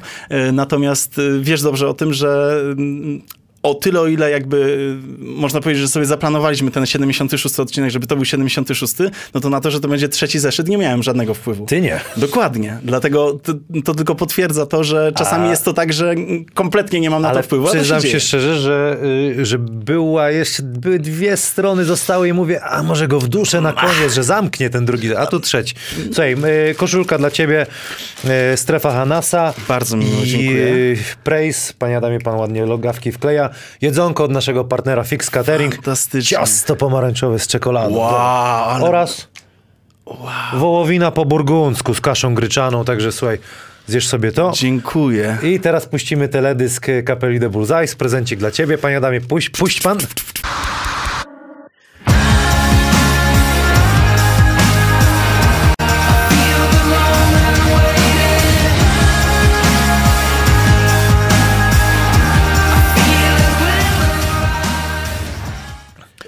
Y, 0.48 0.52
Natomiast 0.52 1.20
wiesz 1.40 1.62
dobrze 1.62 1.88
o 1.88 1.94
tym, 1.94 2.12
że 2.14 2.60
mm, 2.62 3.22
o 3.70 3.74
tyle, 3.74 4.00
o 4.00 4.06
ile 4.06 4.30
jakby 4.30 4.56
y, 4.56 5.24
można 5.24 5.60
powiedzieć, 5.60 5.82
że 5.82 5.88
sobie 5.88 6.06
zaplanowaliśmy 6.06 6.70
ten 6.70 6.86
76 6.86 7.60
odcinek, 7.60 7.90
żeby 7.90 8.06
to 8.06 8.16
był 8.16 8.24
76, 8.24 8.94
no 9.34 9.40
to 9.40 9.50
na 9.50 9.60
to, 9.60 9.70
że 9.70 9.80
to 9.80 9.88
będzie 9.88 10.08
trzeci 10.08 10.38
zeszyt, 10.38 10.68
nie 10.68 10.78
miałem 10.78 11.02
żadnego 11.02 11.34
wpływu. 11.34 11.66
Ty 11.66 11.80
nie. 11.80 12.00
Dokładnie. 12.16 12.78
Dlatego 12.82 13.32
to, 13.42 13.52
to 13.84 13.94
tylko 13.94 14.14
potwierdza 14.14 14.66
to, 14.66 14.84
że 14.84 15.12
czasami 15.16 15.46
A- 15.46 15.50
jest 15.50 15.64
to 15.64 15.72
tak, 15.72 15.92
że 15.92 16.14
kompletnie 16.54 17.00
nie 17.00 17.10
mam 17.10 17.22
na 17.22 17.28
Ale 17.28 17.40
to 17.40 17.46
wpływu. 17.46 17.66
a 17.68 17.70
to 17.70 17.76
przyznam 17.76 18.00
się, 18.02 18.08
się, 18.08 18.20
szczerze, 18.20 18.56
że, 18.58 18.96
y, 19.38 19.46
że 19.46 19.58
była 19.58 20.30
jeszcze, 20.30 20.62
były 20.62 20.98
dwie 20.98 21.36
strony 21.36 21.84
zostały 21.84 22.28
i 22.28 22.32
mówię, 22.32 22.60
a 22.64 22.82
może 22.82 23.08
go 23.08 23.20
w 23.20 23.28
duszę 23.28 23.60
na 23.60 23.72
koniec, 23.72 24.14
że 24.14 24.24
zamknie 24.24 24.70
ten 24.70 24.84
drugi, 24.86 25.16
a 25.16 25.26
tu 25.26 25.40
trzeci. 25.40 25.74
Słuchaj, 26.06 26.36
y, 26.70 26.74
koszulka 26.74 27.18
dla 27.18 27.30
ciebie, 27.30 27.66
strefa 28.56 28.92
Hanasa. 28.92 29.54
Bardzo 29.68 29.96
miło, 29.96 30.22
i 30.22 30.26
dziękuję. 30.26 30.66
y, 30.66 30.96
Praise, 31.24 31.72
panie 31.78 31.96
Adamie, 31.96 32.18
pan 32.20 32.34
ładnie 32.34 32.66
logawki 32.66 33.12
wkleja. 33.12 33.50
Jedzonko 33.80 34.24
od 34.24 34.30
naszego 34.30 34.64
partnera 34.64 35.04
Fix 35.04 35.30
Catering. 35.30 35.74
Fantastycznie. 35.74 36.36
Ciasto 36.38 36.76
pomarańczowe 36.76 37.38
z 37.38 37.46
czekoladą. 37.46 37.94
Wow, 37.96 38.14
ale- 38.68 38.84
Oraz 38.84 39.28
wołowina 40.54 41.11
po 41.11 41.24
burgundzku 41.24 41.94
z 41.94 42.00
kaszą 42.00 42.34
gryczaną, 42.34 42.84
także 42.84 43.12
słuchaj, 43.12 43.38
zjesz 43.86 44.09
sobie 44.09 44.32
to. 44.32 44.52
Dziękuję. 44.54 45.38
I 45.42 45.61
teraz 45.61 45.86
puścimy 45.86 46.28
teledysk 46.28 46.86
kapeli 47.04 47.40
The 47.40 47.48
Bullseye. 47.48 47.86
Prezencik 47.98 48.38
dla 48.38 48.50
ciebie, 48.50 48.78
panie 48.78 48.96
Adamie. 48.96 49.20
Puść, 49.20 49.50
puść 49.50 49.80
pan. 49.80 49.98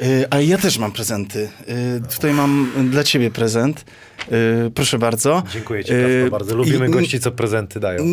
Y, 0.03 0.27
A 0.31 0.41
ja 0.41 0.59
też 0.59 0.79
mam 0.79 0.93
prezenty. 0.93 1.49
Y, 1.69 2.15
Tutaj 2.15 2.33
mam 2.33 2.73
dla 2.91 3.05
ciebie 3.05 3.31
prezent. 3.31 3.85
Y, 4.33 4.71
Proszę 4.75 4.99
bardzo. 4.99 5.43
Dziękuję 5.53 5.85
ci 5.85 5.93
Y, 5.93 6.03
Kacper, 6.03 6.31
bardzo. 6.31 6.57
Lubimy 6.57 6.87
i- 6.89 6.91
gości, 6.91 7.21
co 7.21 7.31
prezenty 7.33 7.81
dają. 7.81 8.05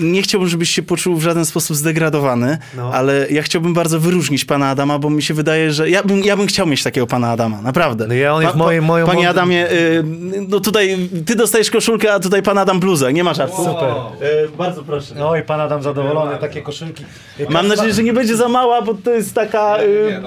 Nie 0.00 0.22
chciałbym, 0.22 0.48
żebyś 0.48 0.70
się 0.70 0.82
poczuł 0.82 1.16
w 1.16 1.22
żaden 1.22 1.44
sposób 1.44 1.76
zdegradowany, 1.76 2.58
No. 2.76 2.90
ale 2.94 3.26
ja 3.30 3.42
chciałbym 3.42 3.74
bardzo 3.74 4.00
wyróżnić 4.00 4.44
pana 4.44 4.68
Adama, 4.70 4.98
bo 4.98 5.10
mi 5.10 5.22
się 5.22 5.34
wydaje, 5.34 5.72
że 5.72 5.90
ja 5.90 6.02
bym, 6.02 6.20
ja 6.24 6.36
bym 6.36 6.46
chciał 6.46 6.66
mieć 6.66 6.82
takiego 6.82 7.06
pana 7.06 7.30
Adama, 7.30 7.62
naprawdę. 7.62 8.06
No 8.06 8.14
ja 8.14 8.34
on 8.34 8.42
jest 8.42 8.54
moim- 8.54 8.82
moją- 8.84 9.06
Panie 9.06 9.16
moją- 9.18 9.30
Adamie, 9.30 9.70
y, 9.72 10.04
no 10.48 10.60
tutaj 10.60 11.08
ty 11.26 11.36
dostajesz 11.36 11.70
koszulkę, 11.70 12.12
a 12.14 12.20
tutaj 12.20 12.42
pan 12.42 12.58
Adam 12.58 12.80
bluzę, 12.80 13.12
nie 13.12 13.24
ma 13.24 13.34
żartu. 13.34 13.56
Super. 13.64 13.94
bardzo 14.58 14.82
proszę. 14.82 15.14
No 15.18 15.36
i 15.36 15.42
pan 15.42 15.60
Adam 15.60 15.82
zadowolony, 15.82 16.36
takie 16.38 16.62
koszulki. 16.62 17.04
Mam 17.50 17.68
nadzieję, 17.68 17.92
że 17.94 18.02
nie 18.02 18.12
będzie 18.12 18.36
za 18.36 18.48
mała, 18.48 18.82
bo 18.82 18.94
to 18.94 19.10
jest 19.10 19.34
taka. 19.34 19.78
y, 19.82 20.20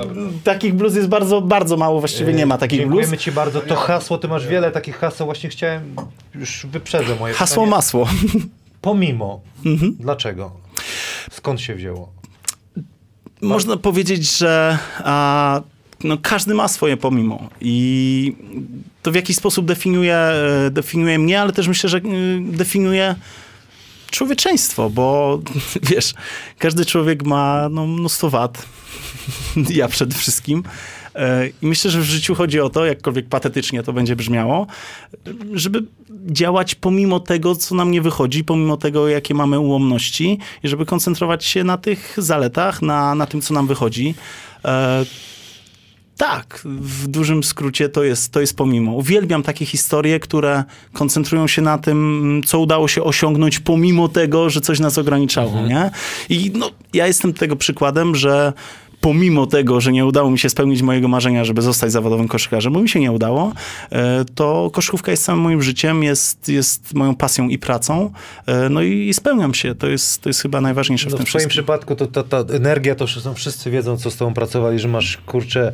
takich 0.43 0.73
bluz 0.73 0.95
jest 0.95 1.07
bardzo, 1.07 1.41
bardzo 1.41 1.77
mało, 1.77 1.99
właściwie 1.99 2.33
nie 2.33 2.45
ma 2.45 2.57
takich 2.57 2.79
bluz. 2.79 2.91
Dziękujemy 2.91 3.17
ci 3.17 3.31
bardzo. 3.31 3.61
To 3.61 3.75
hasło, 3.75 4.17
ty 4.17 4.27
masz 4.27 4.47
wiele 4.47 4.71
takich 4.71 4.97
haseł. 4.97 5.26
Właśnie 5.27 5.49
chciałem, 5.49 5.95
już 6.35 6.65
wyprzedzę 6.65 7.15
moje 7.15 7.33
Hasło 7.33 7.55
pytanie. 7.55 7.69
masło. 7.69 8.09
Pomimo. 8.81 9.41
Dlaczego? 9.99 10.51
Skąd 11.31 11.61
się 11.61 11.75
wzięło? 11.75 12.13
Można 13.41 13.77
powiedzieć, 13.77 14.37
że 14.37 14.77
a, 14.97 15.61
no, 16.03 16.17
każdy 16.21 16.53
ma 16.53 16.67
swoje 16.67 16.97
pomimo 16.97 17.49
i 17.61 18.35
to 19.03 19.11
w 19.11 19.15
jakiś 19.15 19.35
sposób 19.35 19.65
definiuje, 19.65 20.15
e, 20.15 20.69
definiuje 20.71 21.19
mnie, 21.19 21.41
ale 21.41 21.53
też 21.53 21.67
myślę, 21.67 21.89
że 21.89 21.97
y, 21.97 22.01
definiuje 22.41 23.15
człowieczeństwo, 24.11 24.89
bo 24.89 25.39
wiesz, 25.91 26.13
każdy 26.59 26.85
człowiek 26.85 27.23
ma 27.23 27.69
no, 27.71 27.87
mnóstwo 27.87 28.29
wad. 28.29 28.65
ja 29.69 29.87
przede 29.87 30.15
wszystkim. 30.15 30.63
E, 31.17 31.47
I 31.61 31.67
myślę, 31.67 31.91
że 31.91 32.01
w 32.01 32.03
życiu 32.03 32.35
chodzi 32.35 32.59
o 32.59 32.69
to, 32.69 32.85
jakkolwiek 32.85 33.27
patetycznie 33.27 33.83
to 33.83 33.93
będzie 33.93 34.15
brzmiało, 34.15 34.67
żeby 35.53 35.83
działać 36.25 36.75
pomimo 36.75 37.19
tego, 37.19 37.55
co 37.55 37.75
nam 37.75 37.91
nie 37.91 38.01
wychodzi, 38.01 38.43
pomimo 38.43 38.77
tego, 38.77 39.07
jakie 39.07 39.33
mamy 39.33 39.59
ułomności 39.59 40.39
i 40.63 40.67
żeby 40.67 40.85
koncentrować 40.85 41.45
się 41.45 41.63
na 41.63 41.77
tych 41.77 42.13
zaletach, 42.17 42.81
na, 42.81 43.15
na 43.15 43.25
tym, 43.25 43.41
co 43.41 43.53
nam 43.53 43.67
wychodzi. 43.67 44.15
E, 44.65 45.05
tak, 46.17 46.61
w 46.65 47.07
dużym 47.07 47.43
skrócie 47.43 47.89
to 47.89 48.03
jest, 48.03 48.31
to 48.31 48.41
jest 48.41 48.57
pomimo. 48.57 48.91
Uwielbiam 48.91 49.43
takie 49.43 49.65
historie, 49.65 50.19
które 50.19 50.63
koncentrują 50.93 51.47
się 51.47 51.61
na 51.61 51.77
tym, 51.77 52.41
co 52.45 52.59
udało 52.59 52.87
się 52.87 53.03
osiągnąć 53.03 53.59
pomimo 53.59 54.07
tego, 54.07 54.49
że 54.49 54.61
coś 54.61 54.79
nas 54.79 54.97
ograniczało, 54.97 55.61
nie? 55.61 55.91
I 56.29 56.51
no, 56.55 56.71
ja 56.93 57.07
jestem 57.07 57.33
tego 57.33 57.55
przykładem, 57.55 58.15
że 58.15 58.53
pomimo 59.01 59.47
tego, 59.47 59.81
że 59.81 59.91
nie 59.91 60.05
udało 60.05 60.31
mi 60.31 60.39
się 60.39 60.49
spełnić 60.49 60.81
mojego 60.81 61.07
marzenia, 61.07 61.45
żeby 61.45 61.61
zostać 61.61 61.91
zawodowym 61.91 62.27
koszykarzem, 62.27 62.73
bo 62.73 62.81
mi 62.81 62.89
się 62.89 62.99
nie 62.99 63.11
udało, 63.11 63.53
e, 63.91 64.25
to 64.35 64.69
koszykówka 64.73 65.11
jest 65.11 65.25
całym 65.25 65.41
moim 65.41 65.61
życiem, 65.61 66.03
jest, 66.03 66.49
jest 66.49 66.93
moją 66.93 67.15
pasją 67.15 67.47
i 67.47 67.57
pracą, 67.57 68.11
e, 68.45 68.69
no 68.69 68.81
i, 68.81 69.07
i 69.09 69.13
spełniam 69.13 69.53
się. 69.53 69.75
To 69.75 69.87
jest, 69.87 70.21
to 70.21 70.29
jest 70.29 70.41
chyba 70.41 70.61
najważniejsze 70.61 71.09
No 71.09 71.15
w 71.15 71.17
tym 71.17 71.25
w 71.25 71.29
twoim 71.29 71.49
przypadku 71.49 71.95
to 71.95 72.07
ta, 72.07 72.23
ta 72.23 72.53
energia, 72.53 72.95
to 72.95 73.07
są 73.07 73.33
wszyscy 73.33 73.71
wiedzą, 73.71 73.97
co 73.97 74.11
z 74.11 74.17
tobą 74.17 74.33
pracowali, 74.33 74.79
że 74.79 74.87
masz, 74.87 75.17
kurczę, 75.17 75.73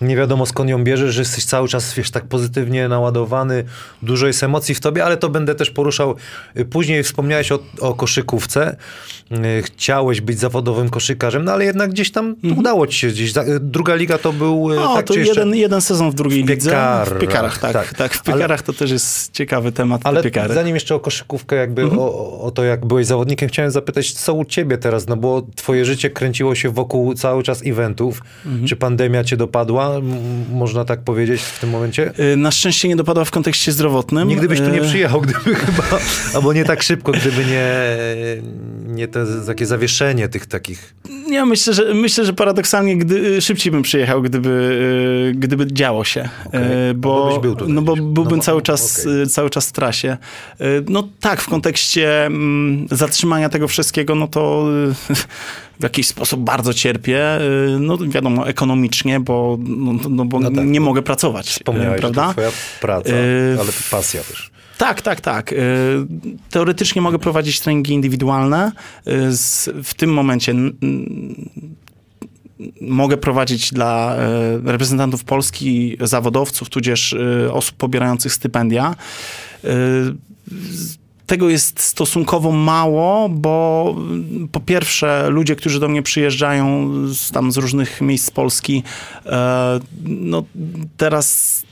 nie 0.00 0.16
wiadomo 0.16 0.46
skąd 0.46 0.70
ją 0.70 0.84
bierzesz, 0.84 1.14
że 1.14 1.20
jesteś 1.20 1.44
cały 1.44 1.68
czas, 1.68 1.94
wiesz, 1.94 2.10
tak 2.10 2.24
pozytywnie 2.24 2.88
naładowany, 2.88 3.64
dużo 4.02 4.26
jest 4.26 4.42
emocji 4.42 4.74
w 4.74 4.80
tobie, 4.80 5.04
ale 5.04 5.16
to 5.16 5.28
będę 5.28 5.54
też 5.54 5.70
poruszał. 5.70 6.16
Y, 6.56 6.64
Później 6.64 7.02
wspomniałeś 7.02 7.52
o, 7.52 7.58
o 7.80 7.94
koszykówce, 7.94 8.76
Y, 9.32 9.62
chciałeś 9.62 10.20
być 10.20 10.38
zawodowym 10.38 10.88
koszykarzem, 10.88 11.44
no 11.44 11.52
ale 11.52 11.64
jednak 11.64 11.90
gdzieś 11.90 12.10
tam 12.10 12.36
udało 12.62 12.86
ci 12.86 12.98
się 12.98 13.08
gdzieś. 13.08 13.32
Druga 13.60 13.94
liga 13.94 14.18
to 14.18 14.32
był, 14.32 14.72
y, 14.72 14.76
No, 14.76 14.94
tak 14.94 15.06
to 15.06 15.14
jeden, 15.14 15.54
jeden 15.54 15.80
sezon 15.80 16.10
w 16.10 16.14
drugiej 16.14 16.44
W 16.44 16.48
lidze. 16.48 16.70
piekarach, 16.70 17.08
W 17.08 17.18
piekarach, 17.18 17.58
tak. 17.58 17.72
tak. 17.72 17.94
tak. 17.94 18.14
w 18.14 18.22
Ale- 18.28 18.34
piekarach 18.36 18.62
to 18.62 18.72
też 18.72 18.90
jest 18.90 19.32
ciekawy 19.32 19.72
temat, 19.72 20.00
Ale 20.04 20.22
piekary. 20.22 20.54
zanim 20.54 20.74
jeszcze 20.74 20.94
o 20.94 21.00
koszykówkę, 21.00 21.56
jakby 21.56 21.82
Mhm. 21.82 22.00
o, 22.00 22.40
o 22.40 22.50
to, 22.50 22.64
jak 22.64 22.86
byłeś 22.86 23.06
zawodnikiem, 23.06 23.48
chciałem 23.48 23.70
zapytać, 23.70 24.12
co 24.12 24.34
u 24.34 24.44
ciebie 24.44 24.78
teraz, 24.78 25.08
no 25.08 25.16
bo 25.16 25.42
twoje 25.56 25.84
życie 25.84 26.10
kręciło 26.10 26.54
się 26.54 26.70
wokół 26.70 27.14
cały 27.14 27.42
czas 27.42 27.62
eventów. 27.66 28.22
Mhm. 28.46 28.66
Czy 28.66 28.76
pandemia 28.76 29.24
cię 29.24 29.36
dopadła, 29.36 29.94
m- 29.96 30.04
można 30.52 30.84
tak 30.84 31.00
powiedzieć 31.00 31.42
w 31.42 31.60
tym 31.60 31.70
momencie? 31.70 32.12
Y, 32.32 32.36
Na 32.36 32.50
szczęście 32.50 32.88
nie 32.88 32.96
dopadła 32.96 33.24
w 33.24 33.30
kontekście 33.30 33.72
zdrowotnym. 33.72 34.28
Nigdy 34.28 34.48
byś 34.48 34.58
tu 34.60 34.68
nie 34.70 34.80
Y, 34.82 34.84
przyjechał, 34.84 35.20
gdyby 35.26 35.54
chyba, 35.54 35.82
albo 36.34 36.52
nie 36.52 36.64
tak 36.64 36.82
szybko, 36.82 37.12
gdyby 37.12 37.44
nie, 37.44 37.72
nie 38.86 39.08
te 39.08 39.24
takie 39.46 39.66
zawieszenie 39.66 40.28
tych 40.28 40.46
takich. 40.46 40.94
Ja 41.30 41.46
myślę, 41.46 41.74
że 41.74 41.94
myślę, 41.94 42.24
że 42.24 42.32
paradoksalnie 42.52 42.96
gdy, 42.96 43.40
szybciej 43.42 43.72
bym 43.72 43.82
przyjechał, 43.82 44.22
gdyby, 44.22 44.48
y, 45.34 45.38
gdyby 45.38 45.66
działo 45.72 46.04
się. 46.04 46.20
Y, 46.20 46.28
No 46.88 46.94
bo 46.94 47.30
Bo, 47.30 47.40
był 47.40 47.54
tutaj 47.56 47.72
no 47.74 47.82
bo 47.82 47.96
byłbym 47.96 48.14
No 48.30 48.36
bo- 48.36 48.42
cały, 48.42 48.62
czas, 48.62 49.00
okej. 49.00 49.22
y, 49.22 49.26
cały 49.26 49.50
czas 49.50 49.68
w 49.68 49.72
trasie. 49.72 50.16
Y, 50.60 50.64
No 50.88 51.08
tak, 51.20 51.40
w 51.40 51.48
kontekście 51.48 52.26
mm, 52.26 52.86
zatrzymania 52.90 53.48
tego 53.48 53.68
wszystkiego, 53.68 54.14
no 54.14 54.28
to 54.28 54.66
y, 55.10 55.14
w 55.80 55.82
jakiś 55.82 56.06
sposób 56.08 56.40
bardzo 56.40 56.74
cierpię. 56.74 57.40
Y, 57.40 57.78
No 57.80 57.98
wiadomo, 57.98 58.48
ekonomicznie, 58.48 59.20
bo, 59.20 59.58
no, 59.60 59.92
no 60.10 60.24
bo 60.24 60.40
No 60.40 60.50
tak. 60.50 60.66
nie 60.66 60.80
mogę 60.80 61.02
pracować. 61.02 61.46
y, 61.48 61.50
Wspomniałeś, 61.50 62.00
prawda? 62.00 62.32
twoja 62.32 62.50
praca, 62.80 63.10
Y, 63.10 63.56
ale 63.60 63.70
pasja 63.90 64.22
też. 64.22 64.50
Tak, 64.78 65.02
tak, 65.02 65.20
tak. 65.20 65.52
Y, 65.52 65.56
Teoretycznie 66.50 67.02
mogę 67.02 67.18
prowadzić 67.18 67.60
treningi 67.60 67.92
indywidualne. 67.92 68.72
Y, 69.08 69.12
W 69.84 69.94
tym 69.96 70.12
momencie 70.12 70.54
mogę 72.80 73.16
prowadzić 73.16 73.70
dla 73.70 74.16
y, 74.66 74.70
reprezentantów 74.72 75.24
Polski, 75.24 75.96
zawodowców, 76.00 76.68
tudzież 76.68 77.12
y, 77.12 77.48
osób 77.52 77.76
pobierających 77.76 78.32
stypendia. 78.32 78.94
Z- 80.70 80.96
Tego 81.26 81.48
jest 81.50 81.80
stosunkowo 81.80 82.52
mało, 82.52 83.28
bo 83.28 83.94
y, 84.44 84.48
po 84.48 84.60
pierwsze 84.60 85.30
ludzie, 85.30 85.56
którzy 85.56 85.80
do 85.80 85.88
mnie 85.88 86.02
przyjeżdżają 86.02 86.90
z, 87.14 87.30
tam 87.30 87.52
z 87.52 87.56
różnych 87.56 88.00
miejsc 88.00 88.30
Polski, 88.30 88.82
e, 89.26 89.80
no 90.04 90.44
teraz 90.96 91.62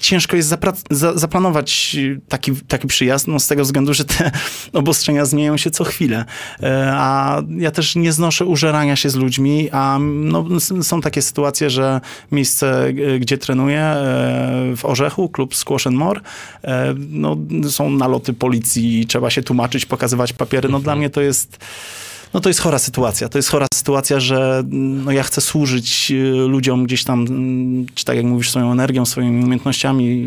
ciężko 0.00 0.36
jest 0.36 0.54
za- 0.90 1.18
zaplanować 1.18 1.96
taki, 2.28 2.52
taki 2.68 2.86
przyjazd, 2.86 3.28
no 3.28 3.40
z 3.40 3.46
tego 3.46 3.62
względu, 3.62 3.94
że 3.94 4.04
te 4.04 4.30
obostrzenia 4.72 5.24
zmieniają 5.24 5.56
się 5.56 5.70
co 5.70 5.84
chwilę. 5.84 6.24
E, 6.62 6.92
A 6.94 7.42
ja 7.58 7.70
też 7.70 7.96
nie 7.96 8.12
znoszę 8.12 8.44
użerania 8.44 8.96
się 8.96 9.10
z 9.10 9.14
ludźmi, 9.14 9.68
a 9.72 9.98
no, 10.00 10.44
są 10.82 11.00
takie 11.00 11.22
sytuacje, 11.22 11.70
że 11.70 12.00
miejsce, 12.32 12.92
gdzie 13.20 13.38
trenuję, 13.38 13.80
e, 13.80 14.76
w 14.76 14.84
Orzechu, 14.84 15.28
klub 15.28 15.54
Squash 15.54 15.86
and 15.86 15.96
More, 15.96 16.20
e, 16.64 16.94
no, 17.10 17.36
są 17.70 17.90
naloty 17.90 18.32
policji, 18.32 19.06
trzeba 19.06 19.30
się 19.30 19.42
tłumaczyć, 19.42 19.86
pokazywać 19.86 20.32
papiery. 20.32 20.68
No 20.68 20.80
dla 20.80 20.96
mnie 20.96 21.10
to 21.10 21.20
jest... 21.20 21.58
No 22.36 22.40
to 22.40 22.48
jest 22.48 22.60
chora 22.60 22.78
sytuacja. 22.78 23.28
To 23.28 23.38
jest 23.38 23.48
chora 23.48 23.66
sytuacja, 23.74 24.20
że 24.20 24.62
no, 24.70 25.12
ja 25.12 25.22
chcę 25.22 25.40
służyć 25.40 26.10
y, 26.10 26.32
ludziom 26.48 26.84
gdzieś 26.84 27.04
tam, 27.04 27.20
mm, 27.20 27.86
czy 27.94 28.04
tak 28.04 28.16
jak 28.16 28.24
mówisz, 28.24 28.50
swoją 28.50 28.72
energią, 28.72 29.06
swoimi 29.06 29.44
umiejętnościami, 29.44 30.26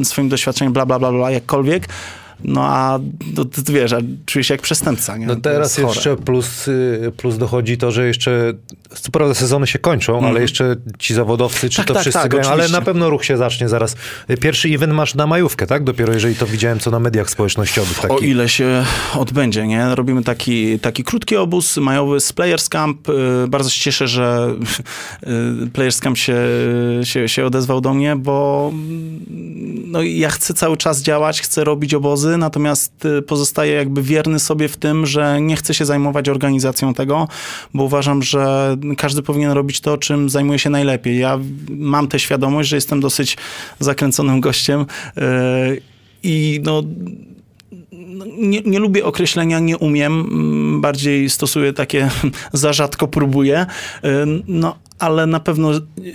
y, 0.00 0.04
swoim 0.04 0.28
doświadczeniem, 0.28 0.72
bla, 0.72 0.86
bla, 0.86 0.98
bla, 0.98 1.12
bla, 1.12 1.30
jakkolwiek. 1.30 1.88
No 2.44 2.64
a 2.64 2.98
to 3.34 3.72
wiesz, 3.72 3.92
a 3.92 3.98
czuję 4.26 4.44
się 4.44 4.54
jak 4.54 4.62
przestępca. 4.62 5.16
Nie? 5.16 5.26
No 5.26 5.36
teraz 5.36 5.78
jeszcze 5.78 6.16
plus, 6.16 6.68
y, 6.68 7.12
plus 7.16 7.38
dochodzi 7.38 7.78
to, 7.78 7.90
że 7.90 8.06
jeszcze, 8.06 8.52
co 8.94 9.10
prawda 9.10 9.34
sezony 9.34 9.66
się 9.66 9.78
kończą, 9.78 10.26
ale 10.26 10.40
jeszcze 10.40 10.76
ci 10.98 11.14
zawodowcy, 11.14 11.70
czy 11.70 11.76
Tak, 11.76 11.86
to 11.86 11.94
tak, 11.94 12.00
wszyscy 12.00 12.20
tak, 12.20 12.30
grają, 12.30 12.48
ale 12.48 12.68
na 12.68 12.82
pewno 12.82 13.10
ruch 13.10 13.24
się 13.24 13.36
zacznie 13.36 13.68
zaraz. 13.68 13.96
Pierwszy 14.40 14.68
event 14.68 14.92
masz 14.92 15.14
na 15.14 15.26
majówkę, 15.26 15.66
tak? 15.66 15.84
Dopiero 15.84 16.12
jeżeli 16.12 16.34
to 16.34 16.46
widziałem, 16.46 16.80
co 16.80 16.90
na 16.90 17.00
mediach 17.00 17.30
społecznościowych. 17.30 17.98
Taki. 17.98 18.14
O 18.14 18.18
ile 18.18 18.48
się 18.48 18.84
odbędzie, 19.14 19.66
nie? 19.66 19.94
Robimy 19.94 20.22
taki, 20.24 20.78
taki 20.78 21.04
krótki 21.04 21.36
obóz 21.36 21.76
majowy 21.76 22.20
z 22.20 22.32
Players 22.32 22.68
Camp. 22.68 23.08
Y, 23.08 23.48
Bardzo 23.48 23.70
się 23.70 23.80
cieszę, 23.80 24.08
że 24.08 24.54
y, 25.66 25.70
Players 25.72 26.00
Camp 26.00 26.18
się, 26.18 26.36
się, 27.04 27.28
się 27.28 27.46
odezwał 27.46 27.80
do 27.80 27.94
mnie, 27.94 28.16
bo 28.16 28.70
mm, 28.72 29.20
no, 29.86 30.02
ja 30.02 30.30
chcę 30.30 30.54
cały 30.54 30.76
czas 30.76 31.02
działać, 31.02 31.40
chcę 31.40 31.64
robić 31.64 31.94
obozy, 31.94 32.27
natomiast 32.36 33.04
y, 33.04 33.22
pozostaję 33.22 33.72
jakby 33.72 34.02
wierny 34.02 34.38
sobie 34.38 34.68
w 34.68 34.76
tym, 34.76 35.06
że 35.06 35.40
nie 35.40 35.56
chcę 35.56 35.74
się 35.74 35.84
zajmować 35.84 36.28
organizacją 36.28 36.94
tego, 36.94 37.28
bo 37.74 37.84
uważam, 37.84 38.22
że 38.22 38.76
każdy 38.96 39.22
powinien 39.22 39.50
robić 39.50 39.80
to, 39.80 39.98
czym 39.98 40.30
zajmuje 40.30 40.58
się 40.58 40.70
najlepiej. 40.70 41.18
Ja 41.18 41.38
mam 41.68 42.08
tę 42.08 42.18
świadomość, 42.18 42.68
że 42.68 42.76
jestem 42.76 43.00
dosyć 43.00 43.36
zakręconym 43.78 44.40
gościem 44.48 44.80
y, 44.80 45.82
i 46.22 46.60
no, 46.64 46.82
no, 47.92 48.24
nie, 48.38 48.60
nie 48.60 48.78
lubię 48.78 49.04
określenia 49.04 49.58
nie 49.58 49.78
umiem, 49.78 50.80
bardziej 50.80 51.30
stosuję 51.30 51.72
takie 51.72 52.10
za 52.52 52.72
rzadko 52.72 53.08
próbuję, 53.08 53.66
Y, 54.04 54.08
no 54.48 54.76
ale 54.98 55.26
na 55.26 55.40
pewno 55.40 55.70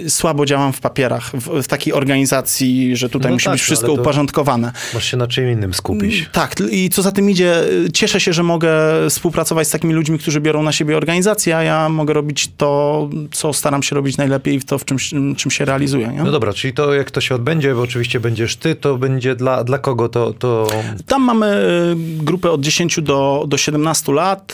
słabo 0.08 0.46
działam 0.46 0.74
w 0.74 0.82
papierach, 0.82 1.32
w, 1.34 1.64
w 1.64 1.68
takiej 1.68 1.94
organizacji, 1.94 2.98
że 2.98 3.10
tutaj 3.10 3.32
No 3.32 3.36
musi 3.36 3.46
tak, 3.46 3.54
być 3.54 3.62
no, 3.62 3.66
wszystko 3.66 3.94
uporządkowane. 3.94 4.72
Masz 4.94 5.12
się 5.12 5.18
na 5.18 5.28
czym 5.28 5.52
innym 5.52 5.74
skupić. 5.74 6.30
Tak, 6.32 6.56
i 6.72 6.90
co 6.90 7.02
za 7.02 7.12
tym 7.12 7.30
idzie, 7.30 7.64
y, 7.86 7.92
cieszę 7.92 8.20
się, 8.20 8.34
że 8.34 8.44
mogę 8.44 8.74
współpracować 9.10 9.68
z 9.68 9.72
takimi 9.72 9.94
ludźmi, 9.94 10.20
którzy 10.20 10.42
biorą 10.42 10.64
na 10.64 10.72
siebie 10.72 10.98
organizację, 10.98 11.58
a 11.58 11.64
ja 11.64 11.90
mogę 11.90 12.14
robić 12.14 12.52
to, 12.58 13.10
co 13.32 13.54
staram 13.54 13.84
się 13.84 13.96
robić 13.96 14.18
najlepiej 14.18 14.60
w 14.60 14.66
to, 14.66 14.78
w 14.78 14.86
czym, 14.86 14.98
czym 15.38 15.52
się 15.52 15.66
realizuję. 15.66 16.08
Nie? 16.08 16.24
No 16.24 16.32
dobra, 16.32 16.54
czyli 16.54 16.74
to 16.74 16.94
jak 16.94 17.12
to 17.12 17.22
się 17.22 17.36
odbędzie, 17.36 17.76
bo 17.76 17.82
oczywiście 17.82 18.20
będziesz 18.20 18.56
ty, 18.56 18.76
to 18.76 18.98
będzie 18.98 19.36
dla, 19.36 19.64
dla 19.64 19.78
kogo 19.78 20.10
to... 20.10 20.34
to... 20.34 20.68
Tam 21.06 21.22
mamy 21.22 21.46
y, 21.92 22.24
grupę 22.24 22.52
od 22.52 22.62
10 22.62 23.02
do, 23.02 23.46
do 23.48 23.58
17 23.58 24.14
lat, 24.14 24.54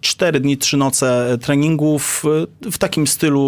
4 0.00 0.40
dni, 0.40 0.56
3 0.58 0.76
noce 0.76 1.38
treningów 1.40 2.24
y, 2.66 2.70
w 2.70 2.78
takim 2.78 3.06
stylu 3.06 3.47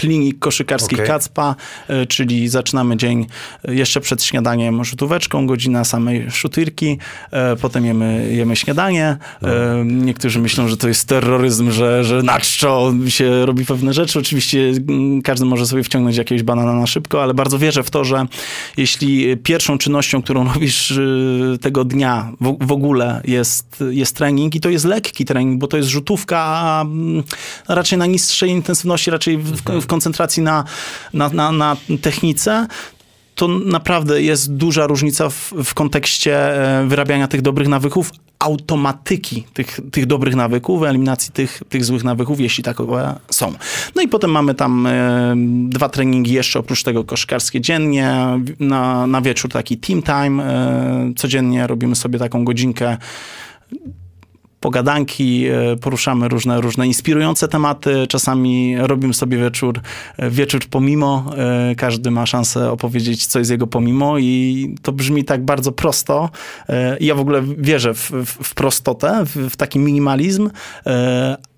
klinik 0.00 0.38
koszykarski 0.38 0.94
Okej. 0.94 1.06
Kacpa, 1.06 1.56
e, 1.88 2.06
czyli 2.06 2.48
zaczynamy 2.48 2.96
dzień 2.96 3.26
e, 3.68 3.74
jeszcze 3.74 4.00
przed 4.00 4.24
śniadaniem 4.24 4.84
rzutóweczką, 4.84 5.46
godzina 5.46 5.84
samej 5.84 6.30
szutyrki, 6.30 6.98
e, 7.30 7.56
potem 7.56 7.84
jemy, 7.84 8.32
jemy 8.32 8.56
śniadanie. 8.56 9.16
E, 9.42 9.84
Niektórzy 9.84 10.38
myślą, 10.38 10.68
że 10.68 10.76
to 10.76 10.88
jest 10.88 11.08
terroryzm, 11.08 11.70
że, 11.70 12.04
że 12.04 12.22
na 12.22 12.40
czczo 12.40 12.92
się 13.08 13.46
robi 13.46 13.64
pewne 13.64 13.92
rzeczy. 13.92 14.18
Oczywiście 14.18 14.72
mm, 14.88 15.22
każdy 15.22 15.44
może 15.44 15.66
sobie 15.66 15.82
wciągnąć 15.82 16.16
jakiegoś 16.16 16.42
banana 16.42 16.74
na 16.74 16.86
szybko, 16.86 17.22
ale 17.22 17.34
bardzo 17.34 17.58
wierzę 17.58 17.82
w 17.82 17.90
to, 17.90 18.04
że 18.04 18.26
jeśli 18.76 19.36
pierwszą 19.36 19.78
czynnością, 19.78 20.22
którą 20.22 20.44
robisz 20.54 20.94
tego 21.60 21.84
dnia 21.84 22.32
w, 22.40 22.72
ogóle 22.72 23.20
jest, 23.24 23.84
jest 23.90 24.16
trening 24.16 24.54
i 24.54 24.60
to 24.60 24.68
jest 24.68 24.84
lekki 24.84 25.24
trening, 25.24 25.60
bo 25.60 25.66
to 25.66 25.76
jest 25.76 25.88
rzutówka 25.88 26.80
mm, 26.86 27.22
raczej 27.68 27.98
na 27.98 28.06
niższej 28.06 28.50
intensywności, 28.50 29.10
raczej 29.10 29.38
w, 29.38 29.80
w 29.80 29.86
koncentracji 29.90 30.42
na, 30.42 30.64
na, 31.14 31.28
na, 31.28 31.52
na 31.52 31.76
technice, 32.02 32.66
to 33.34 33.48
naprawdę 33.48 34.22
jest 34.22 34.54
duża 34.54 34.86
różnica 34.86 35.30
w, 35.30 35.52
w 35.64 35.74
kontekście 35.74 36.34
e, 36.80 36.86
wyrabiania 36.86 37.28
tych 37.28 37.42
dobrych 37.42 37.68
nawyków, 37.68 38.10
automatyki 38.38 39.44
tych, 39.54 39.80
tych 39.92 40.06
dobrych 40.06 40.34
nawyków, 40.36 40.82
eliminacji 40.82 41.32
tych, 41.32 41.62
tych 41.68 41.84
złych 41.84 42.04
nawyków, 42.04 42.40
jeśli 42.40 42.64
takowe 42.64 43.18
są. 43.30 43.52
No 43.94 44.02
i 44.02 44.08
potem 44.08 44.30
mamy 44.30 44.54
tam 44.54 44.86
e, 44.86 45.34
dwa 45.68 45.88
treningi 45.88 46.32
jeszcze 46.32 46.58
oprócz 46.58 46.82
tego 46.82 47.04
koszkarskie 47.04 47.60
dziennie, 47.60 48.14
na, 48.60 49.06
na 49.06 49.20
wieczór 49.20 49.50
taki 49.50 49.76
team 49.76 50.02
time, 50.02 50.44
e, 50.44 51.12
codziennie 51.16 51.66
robimy 51.66 51.96
sobie 51.96 52.18
taką 52.18 52.44
godzinkę 52.44 52.96
pogadanki, 54.60 55.46
e, 55.46 55.76
poruszamy 55.76 56.28
różne, 56.28 56.60
różne 56.60 56.86
inspirujące 56.86 57.48
tematy. 57.48 58.06
Czasami 58.08 58.76
robimy 58.78 59.14
sobie 59.14 59.38
wieczór, 59.38 59.80
e, 60.16 60.30
wieczór 60.30 60.60
pomimo. 60.70 61.32
E, 61.36 61.74
Każdy 61.74 62.10
ma 62.10 62.26
szansę 62.26 62.70
opowiedzieć, 62.70 63.26
co 63.26 63.38
jest 63.38 63.50
jego 63.50 63.66
pomimo 63.66 64.18
i 64.18 64.74
to 64.82 64.92
brzmi 64.92 65.24
tak 65.24 65.44
bardzo 65.44 65.72
prosto. 65.72 66.30
Ja 67.00 67.14
w 67.14 67.20
ogóle 67.20 67.42
wierzę 67.58 67.94
w, 67.94 68.10
w, 68.10 68.26
w 68.26 68.54
prostotę, 68.54 69.22
w, 69.26 69.50
w 69.50 69.56
taki 69.56 69.78
minimalizm, 69.78 70.50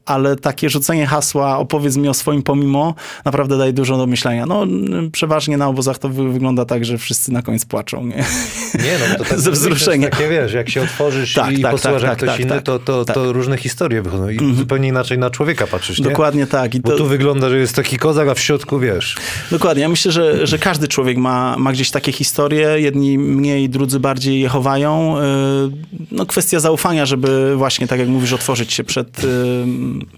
ale 0.06 0.36
takie 0.36 0.70
rzucenie 0.70 1.06
hasła, 1.06 1.58
opowiedz 1.58 1.96
mi 1.96 2.08
o 2.08 2.14
swoim 2.14 2.42
pomimo, 2.42 2.94
naprawdę 3.24 3.58
daje 3.58 3.72
dużo 3.72 3.96
do 3.96 4.06
myślenia. 4.06 4.46
No, 4.46 4.62
n- 4.62 5.10
przeważnie 5.12 5.56
na 5.56 5.68
obozach 5.68 5.98
to 5.98 6.08
wy, 6.08 6.32
wygląda 6.32 6.64
tak, 6.64 6.84
że 6.84 6.98
wszyscy 6.98 7.32
na 7.32 7.42
koniec 7.42 7.64
płaczą. 7.64 8.06
Nie? 8.06 8.24
Nie, 8.74 8.98
no 9.00 9.18
bo 9.18 9.24
to 9.24 9.24
tak, 9.30 9.40
Ze 9.40 9.50
wzruszenia. 9.50 10.08
Takie, 10.08 10.28
wiesz, 10.28 10.52
jak 10.52 10.70
się 10.70 10.82
otworzysz 10.82 11.34
Tak, 11.34 11.58
i 11.58 11.62
tak, 11.62 11.72
posłuchasz 11.72 12.02
tak, 12.02 12.10
jak 12.10 12.10
tak, 12.10 12.18
ktoś 12.18 12.28
tak, 12.30 12.40
inny, 12.40 12.54
tak, 12.54 12.62
to, 12.62 12.78
to, 12.78 13.04
tak. 13.04 13.14
to 13.14 13.32
różne 13.32 13.58
historie 13.58 14.02
wychodzą 14.02 14.28
i 14.28 14.54
zupełnie 14.54 14.88
inaczej 14.88 15.18
na 15.18 15.30
człowieka 15.30 15.66
patrzysz, 15.66 15.98
nie? 15.98 16.04
Dokładnie 16.04 16.46
tak. 16.46 16.74
I 16.74 16.80
Bo 16.80 16.90
to, 16.90 16.96
tu 16.96 17.06
wygląda, 17.06 17.50
że 17.50 17.58
jest 17.58 17.76
taki 17.76 17.98
kozak, 17.98 18.28
a 18.28 18.34
w 18.34 18.40
środku, 18.40 18.78
wiesz... 18.78 19.16
Dokładnie. 19.50 19.82
Ja 19.82 19.88
myślę, 19.88 20.12
że, 20.12 20.46
że 20.46 20.58
każdy 20.58 20.88
człowiek 20.88 21.16
ma, 21.18 21.56
ma 21.58 21.72
gdzieś 21.72 21.90
takie 21.90 22.12
historie. 22.12 22.80
Jedni 22.80 23.18
mniej, 23.18 23.68
drudzy 23.68 24.00
bardziej 24.00 24.40
je 24.40 24.48
chowają. 24.48 25.16
Yy, 25.16 26.02
No 26.12 26.26
kwestia 26.26 26.60
zaufania, 26.60 27.06
żeby 27.06 27.56
właśnie, 27.56 27.86
tak 27.86 27.98
jak 27.98 28.08
mówisz, 28.08 28.32
otworzyć 28.32 28.72
się 28.72 28.84
przed, 28.84 29.20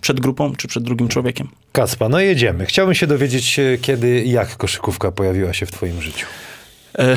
przed 0.01 0.21
grupą 0.21 0.55
czy 0.57 0.69
przed 0.69 0.85
drugim 0.85 1.09
człowiekiem. 1.09 1.49
Kacpa, 1.73 2.09
no 2.09 2.21
jedziemy. 2.21 2.67
Chciałbym 2.67 2.95
się 2.95 3.07
dowiedzieć, 3.07 3.59
e, 3.59 3.79
kiedy 3.79 4.23
i 4.23 4.31
jak 4.31 4.57
koszykówka 4.57 5.13
pojawiła 5.13 5.53
się 5.53 5.67
w 5.67 5.71
twoim 5.71 6.03
życiu. 6.03 6.27
E, 6.99 7.17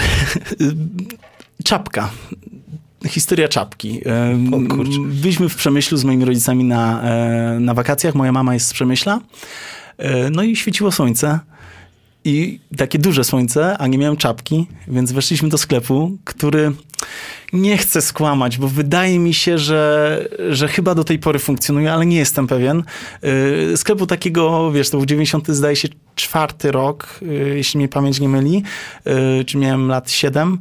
Czapka. 1.64 2.10
Historia 3.08 3.48
czapki. 3.48 4.02
E, 4.06 4.40
O 4.52 4.76
kurczę. 4.76 5.00
Byliśmy 5.06 5.50
w 5.50 5.56
Przemyślu 5.56 5.98
z 5.98 6.04
moimi 6.04 6.26
rodzicami 6.26 6.64
na, 6.64 7.04
na 7.60 7.74
wakacjach. 7.74 8.16
Moja 8.16 8.32
mama 8.32 8.54
jest 8.54 8.68
z 8.68 8.74
Przemyśla. 8.74 9.20
No 10.32 10.44
i 10.44 10.56
świeciło 10.56 10.92
słońce. 10.92 11.40
I 12.26 12.60
takie 12.78 13.00
duże 13.00 13.24
słońce, 13.24 13.78
a 13.78 13.88
nie 13.88 13.98
miałem 13.98 14.18
czapki, 14.18 14.68
więc 14.88 15.12
weszliśmy 15.12 15.50
do 15.50 15.58
sklepu, 15.58 16.18
który 16.24 16.72
nie 17.54 17.78
chcę 17.78 18.02
skłamać, 18.02 18.58
bo 18.58 18.68
wydaje 18.68 19.20
mi 19.20 19.34
się, 19.34 19.58
że, 19.58 20.28
że 20.50 20.68
chyba 20.68 20.96
do 20.96 21.04
tej 21.04 21.20
pory 21.20 21.40
funkcjonuje, 21.40 21.94
ale 21.94 22.06
nie 22.06 22.18
jestem 22.18 22.48
pewien. 22.48 22.84
Yy, 23.70 23.78
sklepu 23.78 24.08
takiego, 24.08 24.72
wiesz, 24.72 24.90
to 24.90 24.98
był 24.98 25.06
90, 25.06 25.48
zdaje 25.48 25.76
się, 25.76 25.88
czwarty 26.16 26.72
rok, 26.72 27.20
yy, 27.22 27.58
jeśli 27.58 27.78
mnie 27.78 27.88
pamięć 27.88 28.20
nie 28.20 28.30
myli, 28.30 28.64
yy, 29.06 29.46
czy 29.46 29.58
miałem 29.58 29.88
lat 29.88 30.12
7. 30.12 30.60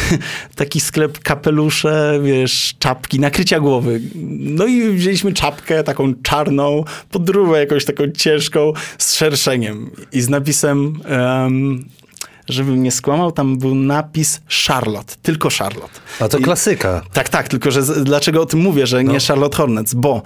Taki 0.56 0.80
sklep, 0.80 1.18
kapelusze, 1.18 2.20
wiesz, 2.24 2.74
czapki, 2.78 3.20
nakrycia 3.20 3.60
głowy. 3.60 4.00
No 4.38 4.66
i 4.66 4.90
wzięliśmy 4.90 5.32
czapkę 5.32 5.84
taką 5.84 6.14
czarną, 6.22 6.84
podróbę 7.10 7.60
jakąś 7.60 7.84
taką 7.84 8.10
ciężką, 8.10 8.72
z 8.98 9.14
szerszeniem 9.14 9.90
i 10.12 10.20
z 10.20 10.28
napisem... 10.28 11.00
em, 11.04 11.84
żebym 12.50 12.82
nie 12.82 12.90
skłamał, 12.92 13.32
tam 13.32 13.58
był 13.58 13.74
napis 13.74 14.40
Charlotte, 14.66 15.14
tylko 15.22 15.48
Charlotte. 15.58 16.00
A 16.20 16.28
to 16.28 16.38
I- 16.38 16.42
klasyka. 16.42 17.02
tak, 17.12 17.28
tak, 17.28 17.48
tylko 17.48 17.70
że 17.70 17.82
z, 17.82 18.04
dlaczego 18.04 18.42
o 18.42 18.46
tym 18.46 18.60
mówię, 18.60 18.86
że 18.86 19.02
No. 19.02 19.12
nie 19.12 19.20
Charlotte 19.20 19.56
Hornets? 19.56 19.94
Bo 19.94 20.22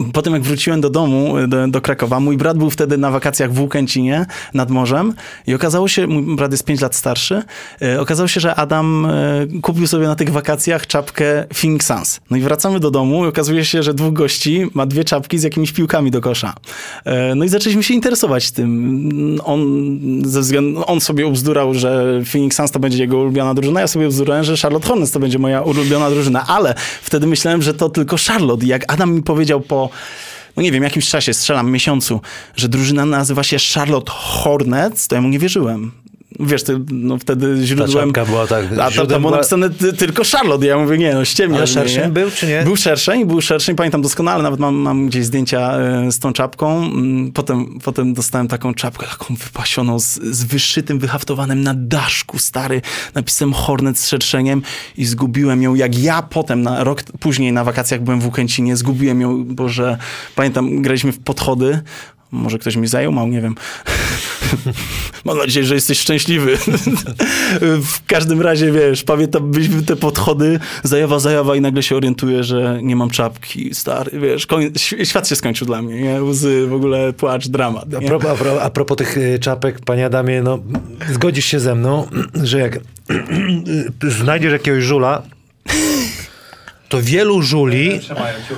em, 0.00 0.12
potem 0.12 0.32
jak 0.32 0.42
wróciłem 0.42 0.80
do 0.80 0.90
domu, 0.90 1.34
do, 1.48 1.68
do 1.68 1.80
Krakowa, 1.80 2.20
mój 2.20 2.36
brat 2.36 2.58
był 2.58 2.70
wtedy 2.70 2.98
na 2.98 3.10
wakacjach 3.10 3.52
w 3.52 3.60
Łukęcinie 3.60 4.26
nad 4.54 4.70
morzem 4.70 5.14
i 5.46 5.54
okazało 5.54 5.88
się, 5.88 6.06
mój 6.06 6.36
brat 6.36 6.52
jest 6.52 6.64
5 6.64 6.80
lat 6.80 6.94
starszy, 6.94 7.42
e, 7.82 8.00
okazało 8.00 8.28
się, 8.28 8.40
że 8.40 8.54
Adam 8.54 9.06
e, 9.06 9.10
kupił 9.62 9.86
sobie 9.86 10.06
na 10.06 10.14
tych 10.14 10.30
wakacjach 10.30 10.86
czapkę 10.86 11.46
Phoenix 11.54 11.86
Suns. 11.86 12.20
No 12.30 12.36
i 12.36 12.40
wracamy 12.40 12.80
do 12.80 12.90
domu 12.90 13.24
i 13.24 13.28
okazuje 13.28 13.64
się, 13.64 13.82
że 13.82 13.94
dwóch 13.94 14.12
gości 14.12 14.66
ma 14.74 14.86
dwie 14.86 15.04
czapki 15.04 15.38
z 15.38 15.42
jakimiś 15.42 15.72
piłkami 15.72 16.10
do 16.10 16.20
kosza. 16.20 16.54
E, 17.04 17.34
no 17.34 17.44
i 17.44 17.48
zaczęliśmy 17.48 17.82
się 17.82 17.94
interesować 17.94 18.50
tym. 18.50 19.40
On, 19.44 19.62
ze 20.24 20.40
względu, 20.40 20.82
on 20.86 21.00
sobie 21.00 21.26
ubzdurał, 21.26 21.74
że 21.74 22.20
Phoenix 22.32 22.56
Suns 22.56 22.70
to 22.70 22.78
będzie 22.78 22.98
jego 22.98 23.18
ulubiona 23.18 23.54
drużyna, 23.54 23.80
ja 23.80 23.88
sobie 23.88 24.06
ubzdurałem, 24.06 24.44
że 24.44 24.56
Charlotte 24.56 24.88
Hornets 24.88 25.10
to 25.10 25.20
będzie 25.20 25.38
moja 25.38 25.62
ulubiona 25.62 26.10
drużyna, 26.10 26.46
ale 26.46 26.74
wtedy 27.02 27.26
myślałem, 27.26 27.62
że 27.62 27.74
to 27.74 27.88
tylko 27.88 28.16
Charlotte. 28.26 28.64
I 28.64 28.68
jak 28.68 28.92
Adam 28.92 29.14
mi 29.14 29.22
powiedział 29.22 29.60
po 29.60 29.83
no 30.56 30.62
nie 30.62 30.72
wiem, 30.72 30.82
jakimś 30.82 31.08
czasie, 31.08 31.34
strzelam 31.34 31.70
miesiącu, 31.70 32.20
że 32.56 32.68
drużyna 32.68 33.04
nazywa 33.04 33.42
się 33.42 33.56
Charlotte 33.74 34.12
Hornets, 34.12 35.08
to 35.08 35.14
ja 35.14 35.20
mu 35.20 35.28
nie 35.28 35.38
wierzyłem. 35.38 36.03
Wiesz, 36.40 36.62
ty, 36.62 36.80
no 36.92 37.18
wtedy 37.18 37.56
źródłem... 37.64 38.12
czapka 38.12 38.24
była 38.32 38.46
tak- 38.46 38.64
A 38.72 38.76
tam, 38.76 38.92
tam 38.92 39.06
było 39.06 39.18
była- 39.20 39.30
napisane 39.30 39.70
ty, 39.70 39.92
tylko 39.92 40.22
Charlotte. 40.32 40.66
Ja 40.66 40.78
mówię, 40.78 40.98
nie, 40.98 41.14
no 41.14 41.24
ściemniasz 41.24 41.58
Ale 41.58 41.66
szerszeń 41.66 42.02
nie? 42.02 42.08
był, 42.08 42.30
czy 42.30 42.46
nie? 42.46 42.62
Był 42.62 42.76
szerszeń, 42.76 43.24
był 43.26 43.40
szerszeń, 43.40 43.76
pamiętam 43.76 44.02
doskonale, 44.02 44.42
nawet 44.42 44.60
mam, 44.60 44.74
mam 44.74 45.06
gdzieś 45.08 45.24
zdjęcia 45.24 45.78
e, 45.78 46.12
z 46.12 46.18
tą 46.18 46.32
czapką. 46.32 46.84
Mm, 46.84 47.32
Potem, 47.32 47.78
potem 47.84 48.14
dostałem 48.14 48.48
taką 48.48 48.74
czapkę, 48.74 49.06
taką 49.06 49.34
wypasioną, 49.34 49.98
z, 49.98 50.14
z 50.14 50.44
wyszytym, 50.44 50.98
wyhaftowanym 50.98 51.60
na 51.62 51.74
daszku, 51.76 52.38
stary, 52.38 52.82
napisem 53.14 53.52
Hornet 53.52 53.98
z 53.98 54.08
szerszeniem 54.08 54.62
i 54.96 55.04
zgubiłem 55.04 55.62
ją, 55.62 55.74
jak 55.74 55.98
ja 55.98 56.22
potem, 56.22 56.62
na 56.62 56.84
rok 56.84 57.02
później 57.20 57.52
na 57.52 57.64
wakacjach 57.64 58.02
byłem 58.02 58.20
w 58.20 58.24
Łukęcinie, 58.24 58.76
zgubiłem 58.76 59.20
ją, 59.20 59.44
bo 59.44 59.68
że, 59.68 59.98
pamiętam, 60.36 60.82
graliśmy 60.82 61.12
w 61.12 61.18
podchody, 61.18 61.80
może 62.30 62.58
ktoś 62.58 62.76
mi 62.76 62.86
zajął, 62.86 63.28
nie 63.28 63.40
wiem. 63.40 63.54
Mam 65.24 65.38
nadzieję, 65.38 65.66
że 65.66 65.74
jesteś 65.74 65.98
szczęśliwy. 65.98 66.56
w 67.92 68.06
każdym 68.06 68.40
razie, 68.40 68.72
wiesz, 68.72 69.04
pamiętam, 69.04 69.50
byliśmy 69.50 69.82
te 69.82 69.96
podchody, 69.96 70.60
zajawa, 70.82 71.18
zajawa 71.18 71.56
i 71.56 71.60
nagle 71.60 71.82
się 71.82 71.96
orientuję, 71.96 72.44
że 72.44 72.78
nie 72.82 72.96
mam 72.96 73.10
czapki, 73.10 73.74
stary, 73.74 74.20
wiesz, 74.20 74.46
świat 75.04 75.28
się 75.28 75.36
skończył 75.36 75.66
dla 75.66 75.82
mnie, 75.82 76.02
nie? 76.02 76.22
Łzy, 76.22 76.66
w 76.66 76.74
ogóle 76.74 77.12
płacz, 77.12 77.48
dramat. 77.48 77.94
A 77.94 78.00
propos, 78.00 78.30
a, 78.30 78.34
pro, 78.34 78.62
a 78.62 78.70
propos 78.70 78.96
tych 78.96 79.16
y, 79.18 79.38
czapek, 79.38 79.80
panie 79.80 80.06
Adamie, 80.06 80.42
no 80.42 80.58
zgodzisz 81.12 81.44
się 81.44 81.60
ze 81.60 81.74
mną, 81.74 82.08
że 82.42 82.58
jak 82.58 82.78
znajdziesz 84.18 84.52
jakiegoś 84.52 84.84
żula, 84.84 85.22
to 86.88 87.02
wielu 87.02 87.42
żuli, 87.42 88.00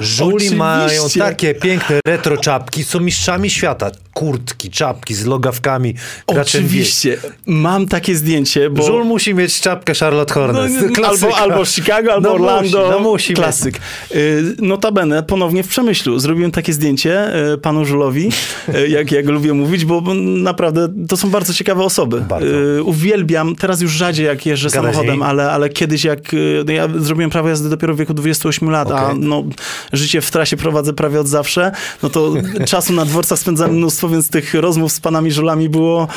żuli 0.00 0.34
Oczywiście. 0.34 0.56
mają 0.56 1.02
takie 1.18 1.54
piękne 1.54 2.00
retro 2.06 2.36
czapki, 2.36 2.84
są 2.84 3.00
mistrzami 3.00 3.50
świata. 3.50 3.90
Kurtki, 4.14 4.70
czapki 4.70 5.14
z 5.14 5.26
logawkami. 5.26 5.94
Oczywiście. 6.26 7.18
Mam 7.46 7.86
takie 7.88 8.16
zdjęcie, 8.16 8.70
bo... 8.70 8.82
Żul 8.82 9.04
musi 9.04 9.34
mieć 9.34 9.60
czapkę 9.60 9.94
Charlotte 9.94 10.34
No, 10.36 10.40
Hornets. 10.40 10.82
nie, 10.82 10.88
Klasyka. 10.90 11.26
albo, 11.26 11.38
albo 11.38 11.64
Chicago, 11.64 12.12
albo 12.12 12.28
No 12.28 12.34
Orlando. 12.34 12.78
Musi, 12.78 12.90
no 12.90 12.98
musi 12.98 13.30
mieć. 13.32 13.38
Klasyk. 13.38 13.78
Y, 14.14 14.42
Notabene, 14.58 15.22
ponownie 15.22 15.62
w 15.62 15.68
Przemyślu. 15.68 16.18
Zrobiłem 16.18 16.50
takie 16.50 16.72
zdjęcie 16.72 17.28
y, 17.54 17.58
panu 17.58 17.84
Żulowi, 17.84 18.30
y, 18.74 18.88
jak, 18.88 19.12
jak 19.12 19.26
lubię 19.26 19.52
mówić, 19.52 19.84
bo 19.84 20.02
naprawdę 20.16 20.88
to 21.08 21.16
są 21.16 21.30
bardzo 21.30 21.54
ciekawe 21.54 21.82
osoby. 21.82 22.20
Bardzo. 22.20 22.48
Uwielbiam, 22.84 23.56
teraz 23.56 23.80
już 23.80 23.92
rzadziej 23.92 24.26
jak 24.26 24.46
jeżdżę 24.46 24.70
Gadać 24.70 24.92
z 24.92 24.94
samochodem, 24.94 25.22
ale, 25.22 25.50
ale 25.50 25.68
kiedyś 25.68 26.04
jak, 26.04 26.20
no 26.66 26.72
ja 26.72 26.88
zrobiłem 26.96 27.30
prawo 27.30 27.48
jazdy 27.48 27.68
dopiero 27.68 27.94
w 27.94 27.98
wieku 27.98 28.14
28 28.16 28.70
lat, 28.70 28.90
a 28.90 29.06
Okej. 29.06 29.18
no, 29.20 29.44
życie 29.92 30.20
w 30.20 30.30
trasie 30.30 30.56
prowadzę 30.56 30.92
prawie 30.92 31.20
od 31.20 31.28
zawsze, 31.28 31.72
no 32.02 32.10
to 32.10 32.32
czasu 32.66 32.92
na 32.92 33.04
dworcach 33.04 33.38
spędzałem 33.38 33.74
mnóstwo, 33.74 34.08
więc 34.08 34.30
tych 34.30 34.54
rozmów 34.54 34.92
z 34.92 35.00
panami 35.00 35.32
Żulami 35.32 35.68
było 35.68 36.08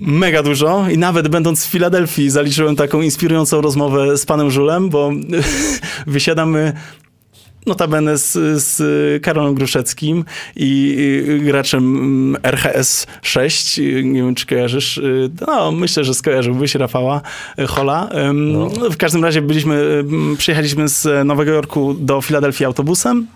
mega 0.00 0.42
dużo 0.42 0.84
i 0.90 0.98
nawet 0.98 1.28
będąc 1.28 1.66
w 1.66 1.70
Filadelfii 1.70 2.30
zaliczyłem 2.30 2.76
taką 2.76 3.00
inspirującą 3.00 3.60
rozmowę 3.60 4.18
z 4.18 4.26
panem 4.26 4.50
Żulem, 4.50 4.88
bo 4.88 5.12
wysiadamy 6.06 6.72
notabene 7.66 8.18
z, 8.18 8.32
z 8.62 8.82
Karolem 9.22 9.54
Gruszeckim 9.54 10.24
i 10.56 11.40
graczem 11.44 12.36
RHS 12.42 13.06
6. 13.22 13.78
y, 13.78 14.04
Nie 14.04 14.22
wiem, 14.22 14.34
czy 14.34 14.46
kojarzysz. 14.46 15.00
No, 15.46 15.72
myślę, 15.72 16.04
że 16.04 16.14
skojarzyłbyś 16.14 16.74
Rafała 16.74 17.20
y, 17.58 17.66
Hola. 17.66 18.08
No. 18.34 18.68
W 18.90 18.96
każdym 18.96 19.24
razie 19.24 19.42
byliśmy, 19.42 20.04
przyjechaliśmy 20.38 20.88
z 20.88 21.26
Nowego 21.26 21.52
Jorku 21.52 21.94
do 21.94 22.20
Filadelfii 22.20 22.64
autobusem. 22.64 23.26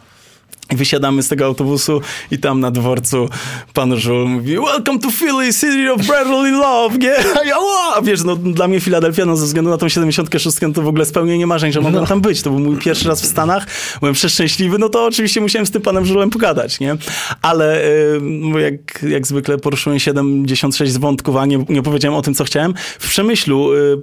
Wysiadamy 0.70 1.22
z 1.22 1.28
tego 1.28 1.44
autobusu 1.44 2.00
i 2.30 2.38
tam 2.38 2.60
na 2.60 2.70
dworcu 2.70 3.28
pan 3.74 3.96
Żul 3.96 4.28
mówi 4.28 4.56
Welcome 4.56 4.98
to 4.98 5.10
Philly, 5.10 5.52
city 5.52 5.92
of 5.92 6.06
brotherly 6.06 6.50
love, 6.50 6.98
nie? 6.98 7.14
A 7.40 7.44
ja, 7.44 7.58
"Ła!" 7.58 8.02
Wiesz, 8.02 8.24
no 8.24 8.36
dla 8.36 8.68
mnie 8.68 8.80
Filadelfia, 8.80 9.24
no 9.24 9.36
ze 9.36 9.46
względu 9.46 9.70
na 9.70 9.78
tą 9.78 9.88
76 9.88 10.58
to 10.74 10.82
w 10.82 10.88
ogóle 10.88 11.04
spełnienie 11.04 11.46
marzeń, 11.46 11.72
że 11.72 11.80
mogłem 11.80 12.06
tam 12.06 12.20
być. 12.20 12.42
To 12.42 12.50
był 12.50 12.58
mój 12.58 12.76
pierwszy 12.76 13.08
raz 13.08 13.22
w 13.22 13.26
Stanach, 13.26 13.66
byłem 14.00 14.14
przeszczęśliwy, 14.14 14.78
no 14.78 14.88
to 14.88 15.04
oczywiście 15.04 15.40
musiałem 15.40 15.66
z 15.66 15.70
tym 15.70 15.82
panem 15.82 16.06
Żulem 16.06 16.30
pogadać, 16.30 16.80
nie? 16.80 16.96
Ale 17.42 17.84
y, 17.84 18.18
no 18.20 18.58
jak, 18.58 19.02
jak 19.08 19.26
zwykle 19.26 19.58
poruszyłem 19.58 19.98
76 19.98 20.98
wątków, 20.98 21.36
a 21.36 21.46
nie, 21.46 21.64
nie 21.68 21.80
opowiedziałem 21.80 22.18
o 22.18 22.22
tym, 22.22 22.34
co 22.34 22.44
chciałem. 22.44 22.74
W 22.98 23.08
Przemyślu, 23.08 23.72
y, 23.72 24.02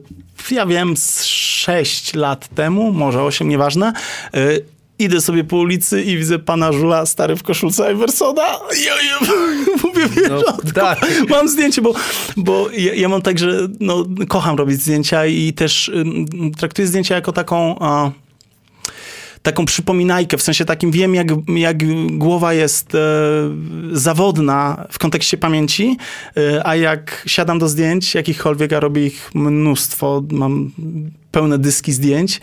ja 0.52 0.66
wiem, 0.66 0.98
z 0.98 1.24
6 1.24 2.14
lat 2.14 2.48
temu, 2.48 2.92
może 2.92 3.24
8, 3.24 3.50
nieważne, 3.50 3.94
y, 4.36 4.66
Idę 5.02 5.22
sobie 5.22 5.44
po 5.44 5.58
ulicy 5.58 6.04
i 6.04 6.18
widzę 6.18 6.40
pana 6.40 6.72
Żula, 6.72 7.06
stary 7.06 7.36
w 7.36 7.44
koszulce 7.44 7.94
Iversona. 7.94 8.48
Ja, 8.86 8.94
ja, 9.02 9.20
mówię, 9.84 10.30
No, 10.30 10.44
tak. 10.74 11.00
mam 11.30 11.48
zdjęcie, 11.48 11.82
bo, 11.82 11.94
bo 12.38 12.70
ja, 12.78 12.94
ja 12.94 13.10
mam 13.10 13.22
tak, 13.22 13.40
że 13.40 13.68
no, 13.80 14.06
kocham 14.28 14.56
robić 14.56 14.82
zdjęcia 14.82 15.26
i 15.26 15.54
też 15.54 15.88
ym, 15.90 16.26
traktuję 16.58 16.88
zdjęcia 16.88 17.16
jako 17.16 17.32
taką... 17.32 17.76
A, 17.80 18.12
taką 19.42 19.66
przypominajkę, 19.66 20.38
w 20.38 20.42
sensie 20.42 20.66
takim 20.66 20.92
wiem, 20.92 21.16
jak, 21.16 21.28
jak 21.56 21.78
głowa 22.18 22.54
jest 22.54 22.96
e, 22.96 23.00
zawodna 23.92 24.88
w 24.92 25.00
kontekście 25.00 25.38
pamięci, 25.38 25.98
e, 26.38 26.68
a 26.68 26.76
jak 26.76 27.24
siadam 27.28 27.60
do 27.60 27.70
zdjęć 27.70 28.16
jakichkolwiek, 28.16 28.74
a 28.74 28.80
robię 28.80 29.06
ich 29.06 29.32
mnóstwo, 29.36 30.24
mam 30.32 30.72
pełne 31.32 31.58
dyski 31.58 31.94
zdjęć, 31.94 32.42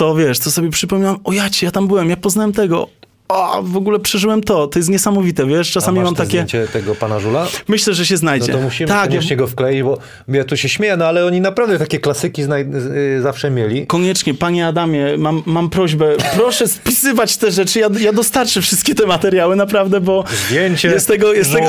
to 0.00 0.14
wiesz, 0.14 0.38
to 0.38 0.50
sobie 0.50 0.70
przypominam, 0.70 1.16
o 1.24 1.32
jacie, 1.32 1.66
ja 1.66 1.72
tam 1.72 1.88
byłem, 1.88 2.10
ja 2.10 2.16
poznałem 2.16 2.52
tego, 2.52 2.88
o, 3.28 3.62
w 3.62 3.76
ogóle 3.76 3.98
przeżyłem 3.98 4.40
to, 4.42 4.66
to 4.66 4.78
jest 4.78 4.88
niesamowite, 4.88 5.46
wiesz, 5.46 5.70
A 5.70 5.72
czasami 5.72 5.98
masz 5.98 6.04
mam 6.04 6.14
te 6.14 6.18
takie... 6.18 6.30
zdjęcie 6.30 6.66
tego 6.72 6.94
pana 6.94 7.20
Żula? 7.20 7.46
Myślę, 7.68 7.94
że 7.94 8.06
się 8.06 8.14
No 8.14 8.18
znajdzie. 8.18 8.52
to 8.52 8.60
musimy 8.60 8.88
tak, 8.88 9.08
koniecznie 9.08 9.36
go 9.36 9.46
wkleić, 9.46 9.82
bo 9.82 9.98
ja 10.28 10.44
tu 10.44 10.56
się 10.56 10.68
śmieję, 10.68 10.96
no 10.96 11.04
ale 11.06 11.26
oni 11.26 11.40
naprawdę 11.40 11.78
takie 11.78 11.98
klasyki 11.98 12.44
znaj- 12.44 12.74
y, 13.18 13.22
zawsze 13.22 13.50
mieli. 13.50 13.86
Koniecznie, 13.86 14.34
panie 14.34 14.66
Adamie, 14.66 15.06
mam, 15.18 15.42
mam 15.46 15.70
prośbę, 15.70 16.16
proszę 16.36 16.68
spisywać 16.68 17.36
te 17.36 17.50
rzeczy, 17.50 17.78
ja, 17.78 17.88
ja 18.00 18.12
dostarczę 18.12 18.62
wszystkie 18.62 18.94
te 18.94 19.06
materiały, 19.06 19.56
naprawdę, 19.56 20.00
bo 20.00 20.24
Zdjęcie 20.46 20.88
jest 20.88 21.08
tego, 21.08 21.32
jest 21.32 21.52
tego, 21.52 21.66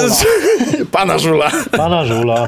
pana 0.91 1.17
Żula. 1.19 1.51
Pana 1.71 2.05
Żula. 2.05 2.47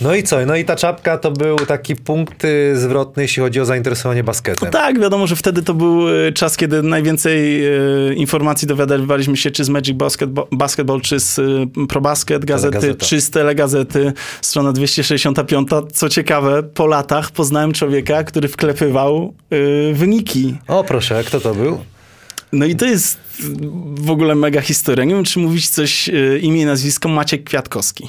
No 0.00 0.14
i 0.14 0.22
co? 0.22 0.46
No 0.46 0.56
i 0.56 0.64
ta 0.64 0.76
czapka 0.76 1.18
to 1.18 1.30
był 1.30 1.56
taki 1.56 1.96
punkt 1.96 2.44
y, 2.44 2.76
zwrotny, 2.76 3.22
jeśli 3.22 3.42
chodzi 3.42 3.60
o 3.60 3.64
zainteresowanie 3.64 4.24
basketem. 4.24 4.70
Tak, 4.70 5.00
wiadomo, 5.00 5.26
że 5.26 5.36
wtedy 5.36 5.62
to 5.62 5.74
był 5.74 6.08
e, 6.08 6.32
czas, 6.32 6.56
kiedy 6.56 6.82
najwięcej 6.82 7.66
e, 7.66 8.14
informacji 8.14 8.68
dowiadywaliśmy 8.68 9.36
się 9.36 9.50
czy 9.50 9.64
z 9.64 9.68
Magic 9.68 9.96
Basketball, 9.96 10.46
Basketball 10.52 11.00
czy 11.00 11.20
z 11.20 11.40
ProBasket 11.88 12.44
gazety, 12.44 12.72
Telegazeta. 12.72 13.06
czy 13.06 13.20
z 13.20 13.30
Telegazety, 13.30 14.12
strona 14.42 14.72
265. 14.72 15.68
Co 15.92 16.08
ciekawe, 16.08 16.62
po 16.62 16.86
latach 16.86 17.30
poznałem 17.30 17.72
człowieka, 17.72 18.24
który 18.24 18.48
wklepywał 18.48 19.34
e, 19.50 19.94
wyniki. 19.94 20.56
O 20.68 20.84
proszę, 20.84 21.24
kto 21.24 21.40
to 21.40 21.54
był? 21.54 21.78
No 22.52 22.66
i 22.66 22.76
to 22.76 22.86
jest 22.86 23.18
w 23.94 24.10
ogóle 24.10 24.34
mega 24.34 24.60
historia. 24.60 25.04
Nie 25.04 25.14
wiem, 25.14 25.24
czy 25.24 25.38
mówić 25.38 25.68
coś, 25.68 26.08
e, 26.08 26.38
imię 26.38 26.62
i 26.62 26.64
nazwisko, 26.64 27.08
Maciek 27.08 27.44
Kwiatkowski. 27.44 28.08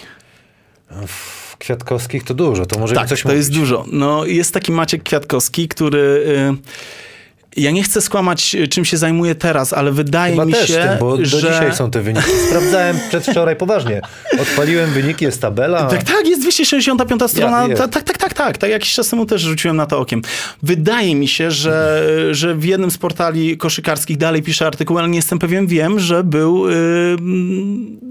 W 1.08 1.41
Kwiatkowskich 1.62 2.24
to 2.24 2.34
dużo, 2.34 2.66
to 2.66 2.80
może 2.80 2.96
Tak, 2.96 3.08
coś 3.10 3.22
to 3.22 3.30
mówić. 3.30 3.38
jest 3.40 3.54
dużo. 3.54 3.86
No, 3.92 4.26
jest 4.26 4.54
taki 4.54 4.72
Maciek 4.72 5.04
Kwiatkowski, 5.04 5.68
który... 5.68 6.00
y, 6.00 7.11
Ja 7.58 7.72
nie 7.72 7.84
chcę 7.84 8.02
skłamać, 8.02 8.56
y, 8.56 8.68
czym 8.68 8.86
się 8.86 8.98
zajmuje 8.98 9.36
teraz, 9.36 9.74
ale 9.74 9.92
wydaje 9.92 10.34
Chyba 10.34 10.46
mi 10.46 10.54
się, 10.54 10.74
tym, 10.74 11.00
bo 11.00 11.18
do 11.18 11.26
że... 11.26 11.38
dzisiaj 11.38 11.76
są 11.76 11.92
te 11.92 12.02
wyniki. 12.02 12.26
Sprawdzałem 12.48 12.98
przedwczoraj 13.10 13.56
poważnie. 13.56 14.02
Odpaliłem 14.42 14.90
wyniki, 14.90 15.26
jest 15.26 15.42
tabela. 15.42 15.84
Tak, 15.84 16.04
tak, 16.04 16.28
jest 16.28 16.42
265 16.42 17.22
strona. 17.28 17.68
jest. 17.68 17.82
Ta, 17.82 17.88
tak, 17.88 18.04
tak, 18.04 18.18
tak, 18.18 18.34
tak. 18.34 18.58
Tak 18.58 18.70
jakiś 18.70 18.94
czas 18.94 19.10
temu 19.10 19.26
też 19.26 19.42
rzuciłem 19.42 19.78
na 19.78 19.86
to 19.86 20.00
okiem. 20.00 20.22
Wydaje 20.64 21.16
mi 21.16 21.28
się, 21.28 21.52
że, 21.52 22.08
że 22.32 22.56
w 22.56 22.66
jednym 22.66 22.92
z 22.92 22.98
portali 22.98 23.58
koszykarskich 23.58 24.18
dalej 24.18 24.44
pisze 24.44 24.68
artykuł, 24.68 24.98
ale 24.98 25.10
nie 25.10 25.16
jestem 25.16 25.40
pewien. 25.40 25.68
Wiem, 25.68 26.00
że 26.00 26.24
był 26.24 26.70
y, 26.70 26.74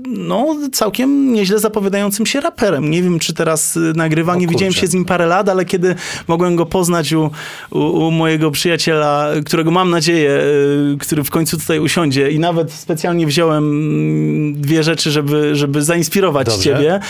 no, 0.08 0.56
całkiem 0.72 1.32
nieźle 1.32 1.58
zapowiadającym 1.58 2.26
się 2.26 2.40
raperem. 2.40 2.90
Nie 2.90 3.02
wiem, 3.02 3.18
czy 3.18 3.34
teraz 3.34 3.78
nagrywa. 3.94 4.36
Nie 4.36 4.46
widziałem 4.46 4.72
się 4.74 4.86
z 4.86 4.94
nim 4.94 5.04
parę 5.04 5.26
lat, 5.26 5.48
ale 5.48 5.64
kiedy 5.64 5.94
mogłem 6.28 6.56
go 6.56 6.66
poznać 6.66 7.12
u, 7.12 7.30
u, 7.70 7.78
u 7.78 8.10
mojego 8.10 8.50
przyjaciela, 8.50 9.29
którego 9.46 9.70
mam 9.70 9.90
nadzieję, 9.90 10.30
y, 10.94 10.96
który 11.00 11.24
w 11.24 11.30
końcu 11.30 11.58
tutaj 11.58 11.80
usiądzie 11.80 12.30
i 12.30 12.38
nawet 12.38 12.72
specjalnie 12.72 13.26
wziąłem 13.26 13.64
mm, 13.64 14.60
dwie 14.60 14.82
rzeczy, 14.82 15.10
żeby, 15.10 15.56
żeby 15.56 15.82
zainspirować 15.82 16.46
Dobrze. 16.46 16.62
ciebie. 16.62 17.00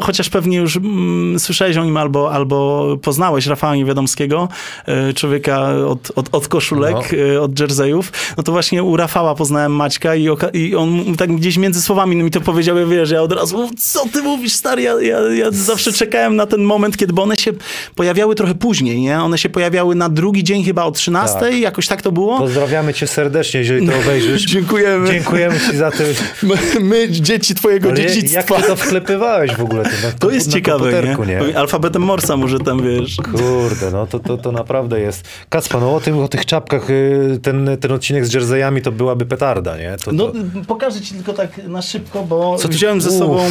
Chociaż 0.00 0.28
pewnie 0.28 0.56
już 0.56 0.76
mm, 0.76 1.38
słyszałeś 1.38 1.76
o 1.76 1.84
nim 1.84 1.96
albo, 1.96 2.32
albo 2.32 2.86
poznałeś 3.02 3.46
Rafała 3.46 3.76
Niewiadomskiego, 3.76 4.48
e, 4.86 5.12
człowieka 5.12 5.70
od, 5.86 6.12
od, 6.16 6.28
od 6.32 6.48
koszulek, 6.48 6.96
e, 7.34 7.40
od 7.40 7.60
jerseyów. 7.60 8.12
No 8.36 8.42
to 8.42 8.52
właśnie 8.52 8.82
u 8.82 8.96
Rafała 8.96 9.34
poznałem 9.34 9.72
Maćka 9.72 10.14
i, 10.14 10.28
i 10.52 10.76
on 10.76 11.16
tak 11.16 11.36
gdzieś 11.36 11.56
między 11.56 11.82
słowami 11.82 12.16
mi 12.16 12.30
to 12.30 12.40
powiedział, 12.40 12.78
ja 12.78 12.86
wiesz, 12.86 13.10
ja 13.10 13.22
od 13.22 13.32
razu, 13.32 13.70
co 13.78 14.08
ty 14.08 14.22
mówisz, 14.22 14.52
stary? 14.52 14.82
Ja, 14.82 15.00
ja, 15.00 15.20
ja 15.20 15.46
zawsze 15.50 15.92
czekałem 15.92 16.36
na 16.36 16.46
ten 16.46 16.62
moment, 16.62 16.96
kiedy, 16.96 17.12
bo 17.12 17.22
one 17.22 17.36
się 17.36 17.52
pojawiały 17.94 18.34
trochę 18.34 18.54
później, 18.54 19.00
nie? 19.00 19.20
One 19.20 19.38
się 19.38 19.48
pojawiały 19.48 19.94
na 19.94 20.08
drugi 20.08 20.44
dzień 20.44 20.64
chyba 20.64 20.84
o 20.84 20.90
13, 20.90 21.38
Tak. 21.40 21.52
Jakoś 21.68 21.86
tak 21.86 22.02
to 22.02 22.12
było? 22.12 22.38
Pozdrawiamy 22.38 22.94
cię 22.94 23.06
serdecznie, 23.06 23.60
jeżeli 23.60 23.86
to 23.88 23.98
obejrzysz. 23.98 24.44
Dziękujemy. 24.54 25.08
Dziękujemy 25.08 25.60
ci 25.70 25.76
za 25.76 25.90
to. 25.90 25.96
My, 26.42 26.54
my 26.80 27.10
dzieci 27.10 27.54
twojego 27.54 27.88
Ale 27.90 28.00
jak 28.02 28.12
dziedzictwa. 28.12 28.56
ty 28.56 28.62
to 28.62 28.76
wklepywałeś 28.76 29.54
w 29.54 29.60
ogóle? 29.60 29.82
To, 29.84 29.90
na, 30.06 30.12
To 30.18 30.30
jest 30.30 30.46
na 30.46 30.52
ciekawe, 30.52 30.78
komputerku, 30.92 31.24
nie? 31.24 31.58
Alfabetem 31.58 32.02
Morsa 32.02 32.36
może 32.36 32.58
tam, 32.58 32.82
wiesz. 32.82 33.16
Kurde, 33.16 33.90
no 33.92 34.06
to, 34.06 34.18
to, 34.18 34.36
to 34.38 34.52
naprawdę 34.52 35.00
jest. 35.00 35.28
Kacpa, 35.48 35.80
no 35.80 35.94
o, 35.94 36.00
tym, 36.00 36.18
o 36.18 36.28
tych 36.28 36.46
czapkach, 36.46 36.90
y, 36.90 37.38
ten, 37.42 37.70
ten 37.80 37.92
odcinek 37.92 38.26
z 38.26 38.34
jerseyami 38.34 38.82
to 38.82 38.92
byłaby 38.92 39.26
petarda, 39.26 39.76
nie? 39.76 39.96
To, 40.04 40.12
No, 40.12 40.26
to... 40.26 40.32
pokażę 40.66 41.00
ci 41.00 41.14
tylko 41.14 41.32
tak 41.32 41.50
na 41.68 41.82
szybko, 41.82 42.22
bo 42.24 42.56
Co 42.58 42.68
wziąłem 42.68 43.00
ze 43.00 43.08
Uff. 43.08 43.18
sobą 43.18 43.44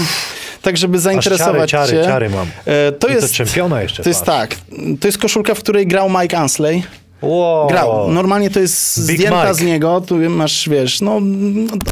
tak, 0.61 0.78
żeby 0.78 0.99
zainteresować 0.99 1.70
ciary, 1.72 1.88
cię. 1.88 1.93
ciary, 1.93 2.05
ciary 2.07 2.30
mam. 2.30 2.47
E, 2.65 2.91
to 2.91 3.07
I 3.07 3.13
jest 3.13 3.28
to 3.32 3.34
czempiona 3.45 3.82
jeszcze, 3.82 4.03
To 4.03 4.09
jest 4.09 4.26
patrz. 4.26 4.55
tak. 4.55 4.59
To 4.99 5.07
jest 5.07 5.18
koszulka, 5.18 5.53
w 5.55 5.59
której 5.59 5.88
grał 5.88 6.09
Mike 6.22 6.38
Ansley. 6.38 6.84
Wow. 7.22 7.68
Grał. 7.68 8.11
Normalnie 8.11 8.49
to 8.49 8.59
jest 8.59 9.07
Big 9.07 9.18
zdjęta 9.18 9.41
Mike. 9.41 9.53
z 9.53 9.61
niego. 9.61 10.01
Tu 10.01 10.15
masz, 10.30 10.70
wiesz, 10.70 11.01
no 11.01 11.22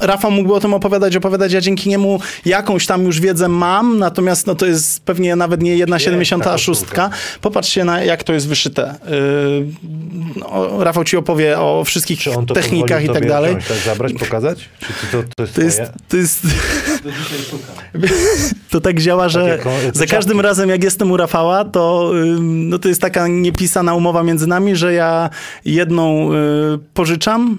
Rafał 0.01 0.32
mógłby 0.32 0.53
o 0.53 0.59
tym 0.59 0.73
opowiadać, 0.73 1.15
opowiadać. 1.15 1.53
Ja 1.53 1.61
dzięki 1.61 1.89
niemu 1.89 2.19
jakąś 2.45 2.86
tam 2.86 3.03
już 3.03 3.19
wiedzę 3.19 3.47
mam, 3.47 3.99
natomiast 3.99 4.47
no 4.47 4.55
to 4.55 4.65
jest 4.65 5.03
pewnie 5.03 5.36
nawet 5.36 5.61
nie 5.61 5.76
jedna 5.76 5.99
siedemdziesiąta 5.99 6.57
szóstka. 6.57 7.09
Popatrzcie 7.41 7.84
na 7.84 8.03
jak 8.03 8.23
to 8.23 8.34
jest 8.34 8.47
wyszyte. 8.47 8.95
Yy, 9.09 9.65
no, 10.36 10.84
Rafał 10.84 11.03
ci 11.03 11.17
opowie 11.17 11.59
o 11.59 11.84
wszystkich 11.84 12.19
technikach 12.53 13.03
i 13.03 13.09
tak 13.09 13.28
dalej. 13.28 13.55
tak 13.67 13.78
zabrać, 13.78 14.13
pokazać? 14.13 14.69
Czy 14.80 15.07
to, 15.11 15.23
to, 15.36 15.53
to 15.53 15.61
jest 15.61 15.82
To 16.09 16.17
jest, 16.17 16.41
to 18.72 18.82
tak 18.82 18.99
działa, 18.99 19.30
że 19.30 19.58
te 19.64 19.91
za 19.93 20.06
każdym 20.06 20.39
razem 20.39 20.70
jak 20.70 20.84
jestem 20.84 21.12
u 21.12 21.18
Rafała, 21.18 21.66
to, 21.66 22.12
no 22.39 22.80
to 22.80 22.88
jest 22.88 23.01
taka 23.01 23.28
niepisana 23.28 23.93
umowa 23.93 24.24
między 24.24 24.47
nami, 24.47 24.76
że 24.76 24.93
ja 24.93 25.30
jedną 25.66 26.34
y, 26.34 26.36
pożyczam, 26.93 27.58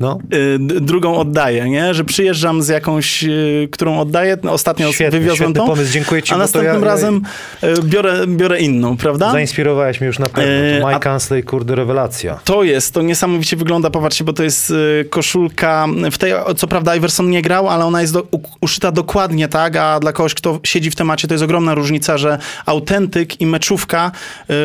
No. 0.00 0.18
y, 0.34 0.58
drugą 0.80 1.16
oddaję, 1.16 1.68
nie? 1.70 1.94
Że 1.94 2.04
przyjeżdżam 2.04 2.62
z 2.62 2.68
jakąś, 2.68 3.24
y, 3.24 3.68
którą 3.72 4.00
oddaję, 4.00 4.36
ostatnio 4.48 4.92
Świetny, 4.92 5.18
wywiozłem 5.18 5.50
świetny 5.50 5.54
tą, 5.54 5.66
pomysł, 5.66 5.92
dziękuję 5.92 6.22
ci, 6.22 6.34
a 6.34 6.36
następnym 6.36 6.80
ja- 6.80 6.86
razem 6.88 7.22
y, 7.64 7.82
biorę, 7.82 8.26
biorę 8.26 8.60
inną, 8.60 8.96
prawda? 8.96 9.32
Zainspirowałeś 9.32 10.00
mnie 10.00 10.06
już 10.06 10.18
na 10.18 10.26
pewno. 10.26 10.80
To 10.80 10.94
Mike 10.94 11.10
Ansley, 11.10 11.42
kurde, 11.42 11.74
rewelacja. 11.74 12.40
To 12.44 12.62
jest, 12.62 12.94
to 12.94 13.02
niesamowicie 13.02 13.56
wygląda, 13.56 13.90
popatrzcie, 13.90 14.24
bo 14.24 14.32
to 14.32 14.42
jest 14.42 14.72
koszulka, 15.10 15.86
w 16.12 16.18
tej, 16.18 16.32
co 16.56 16.66
prawda 16.66 16.96
Iverson 16.96 17.30
nie 17.30 17.42
grał, 17.42 17.68
ale 17.68 17.84
ona 17.84 18.00
jest 18.00 18.12
do, 18.12 18.22
u, 18.30 18.38
uszyta 18.60 18.92
dokładnie 18.92 19.48
tak, 19.48 19.76
a 19.76 20.00
dla 20.00 20.12
kogoś, 20.12 20.34
kto 20.34 20.60
siedzi 20.64 20.90
w 20.90 20.96
temacie, 20.96 21.28
to 21.28 21.34
jest 21.34 21.44
ogromna 21.44 21.74
różnica, 21.74 22.18
że 22.18 22.38
autentyk 22.66 23.40
i 23.40 23.46
meczówka 23.46 24.12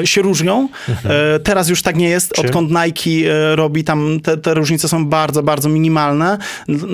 się 0.05 0.22
różnią. 0.22 0.69
Y, 0.89 1.39
teraz 1.39 1.69
już 1.69 1.82
tak 1.82 1.95
nie 1.95 2.09
jest, 2.09 2.34
Czym? 2.34 2.45
odkąd 2.45 2.69
Nike 2.72 3.30
robi 3.55 3.84
tam, 3.84 4.19
te, 4.24 4.38
te 4.38 4.53
różnice 4.53 4.88
są 4.88 5.05
bardzo, 5.12 5.43
bardzo 5.43 5.70
minimalne. 5.70 6.38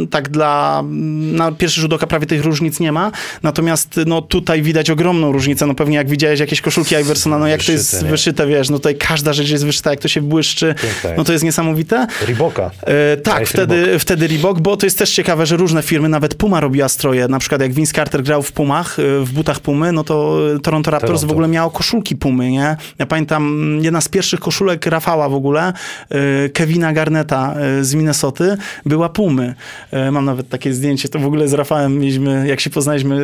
Tak 0.10 0.30
dla, 0.30 0.84
na 1.32 1.52
pierwszy 1.52 1.82
rzut 1.82 1.94
oka 1.94 2.08
prawie 2.08 2.26
tych 2.26 2.44
różnic 2.46 2.80
nie 2.80 2.92
ma. 2.92 3.12
Natomiast 3.44 4.00
no 4.06 4.22
tutaj 4.22 4.62
widać 4.62 4.90
ogromną 4.90 5.32
różnicę. 5.32 5.68
No 5.68 5.76
pewnie 5.76 5.98
jak 5.98 6.10
widziałeś 6.10 6.40
jakieś 6.40 6.62
koszulki 6.62 6.96
Iversona, 6.96 7.38
no 7.38 7.48
jak 7.48 7.64
to 7.64 7.72
jest 7.72 7.88
Wyszyte, 7.92 8.06
nie? 8.06 8.12
wyszyte, 8.12 8.48
wiesz, 8.48 8.70
no 8.70 8.78
tutaj 8.78 8.96
każda 8.96 9.34
rzecz 9.34 9.50
jest 9.50 9.66
wyszyta, 9.66 9.90
jak 9.90 10.00
to 10.00 10.08
się 10.08 10.22
błyszczy, 10.22 10.76
no 11.18 11.24
to 11.24 11.32
jest 11.32 11.44
niesamowite. 11.44 12.08
Riboka. 12.26 12.72
E, 12.82 13.18
tak, 13.18 13.48
wtedy, 13.48 14.00
wtedy 14.00 14.28
Reebok, 14.28 14.60
bo 14.60 14.78
to 14.78 14.86
jest 14.86 14.98
też 14.98 15.12
ciekawe, 15.12 15.46
że 15.46 15.58
różne 15.58 15.84
firmy, 15.84 16.10
nawet 16.10 16.36
Puma 16.36 16.60
robiła 16.60 16.90
stroje, 16.90 17.28
na 17.28 17.40
przykład 17.40 17.62
jak 17.62 17.74
Vince 17.74 17.94
Carter 17.94 18.24
grał 18.24 18.44
w 18.44 18.52
Pumach, 18.52 19.00
e, 19.00 19.26
w 19.26 19.32
butach 19.32 19.60
Pumy, 19.60 19.92
no 19.92 20.04
to 20.04 20.40
Toronto 20.64 20.92
Raptors 20.92 21.08
Toronto. 21.10 21.28
w 21.28 21.32
ogóle 21.32 21.48
miało 21.48 21.72
koszulki 21.72 22.16
Pumy, 22.16 22.52
nie? 22.52 22.78
Ja 23.00 23.06
pamiętam, 23.06 23.44
mm, 23.48 23.84
jedna 23.84 24.02
z 24.02 24.10
pierwszych 24.10 24.40
koszulek 24.40 24.86
Rafała 24.86 25.30
w 25.30 25.34
ogóle, 25.34 25.74
e, 26.10 26.50
Kevina 26.50 26.94
Garneta 26.94 27.56
e, 27.80 27.84
z 27.84 27.96
Minnesoty, 28.08 28.58
była 28.86 29.10
Pumy. 29.10 29.56
E, 29.92 30.12
Mam 30.12 30.26
nawet 30.26 30.50
takie 30.50 30.74
zdjęcie, 30.74 31.10
to 31.10 31.20
w 31.20 31.26
ogóle 31.26 31.48
z 31.48 31.54
Rafałem 31.54 32.00
mieliśmy, 32.00 32.48
jak 32.48 32.60
się 32.60 32.70
poznaliśmy, 32.70 33.16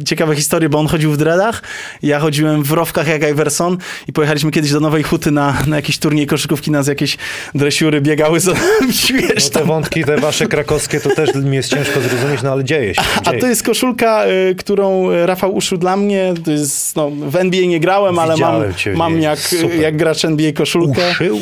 e, 0.00 0.04
ciekawe 0.04 0.36
historie, 0.36 0.68
bo 0.68 0.78
on 0.78 0.86
chodził 0.86 1.12
w 1.12 1.16
dreadach, 1.16 1.62
ja 2.02 2.18
chodziłem 2.20 2.62
w 2.62 2.72
rowkach 2.72 3.08
jak 3.08 3.30
Iverson 3.30 3.78
i 4.08 4.12
pojechaliśmy 4.12 4.50
kiedyś 4.50 4.72
do 4.72 4.80
Nowej 4.80 5.02
Huty 5.02 5.30
na, 5.30 5.56
na 5.66 5.76
jakiś 5.76 5.98
turniej 5.98 6.26
koszykówki, 6.26 6.70
nas 6.70 6.88
jakieś 6.88 7.18
dresiury 7.54 8.00
biegały, 8.00 8.40
co 8.40 8.52
wiesz, 9.14 9.44
No 9.44 9.50
te 9.50 9.58
tam 9.58 9.68
wątki, 9.68 10.04
te 10.04 10.16
wasze 10.16 10.46
krakowskie, 10.46 11.00
to 11.00 11.14
też 11.14 11.34
mi 11.34 11.56
jest 11.56 11.70
ciężko 11.70 12.00
zrozumieć, 12.00 12.42
no 12.42 12.52
ale 12.52 12.64
dzieje 12.64 12.94
się. 12.94 13.02
A 13.16 13.30
Dzieje. 13.30 13.40
to 13.40 13.46
jest 13.46 13.62
koszulka, 13.62 14.26
y, 14.26 14.54
którą 14.54 15.08
Rafał 15.26 15.54
uszył 15.54 15.78
dla 15.78 15.96
mnie. 15.96 16.34
To 16.44 16.50
jest, 16.50 16.96
no, 16.96 17.10
w 17.10 17.36
NBA 17.36 17.66
nie 17.66 17.80
grałem, 17.80 18.18
ale 18.18 18.28
mam, 18.28 18.36
Widziałem 18.36 18.74
cię, 18.74 18.92
mam 18.92 19.20
jak, 19.20 19.38
super. 19.38 19.80
jak 19.80 19.96
gracz 19.96 20.24
NBA 20.24 20.52
koszulkę. 20.52 21.10
Uszył? 21.10 21.40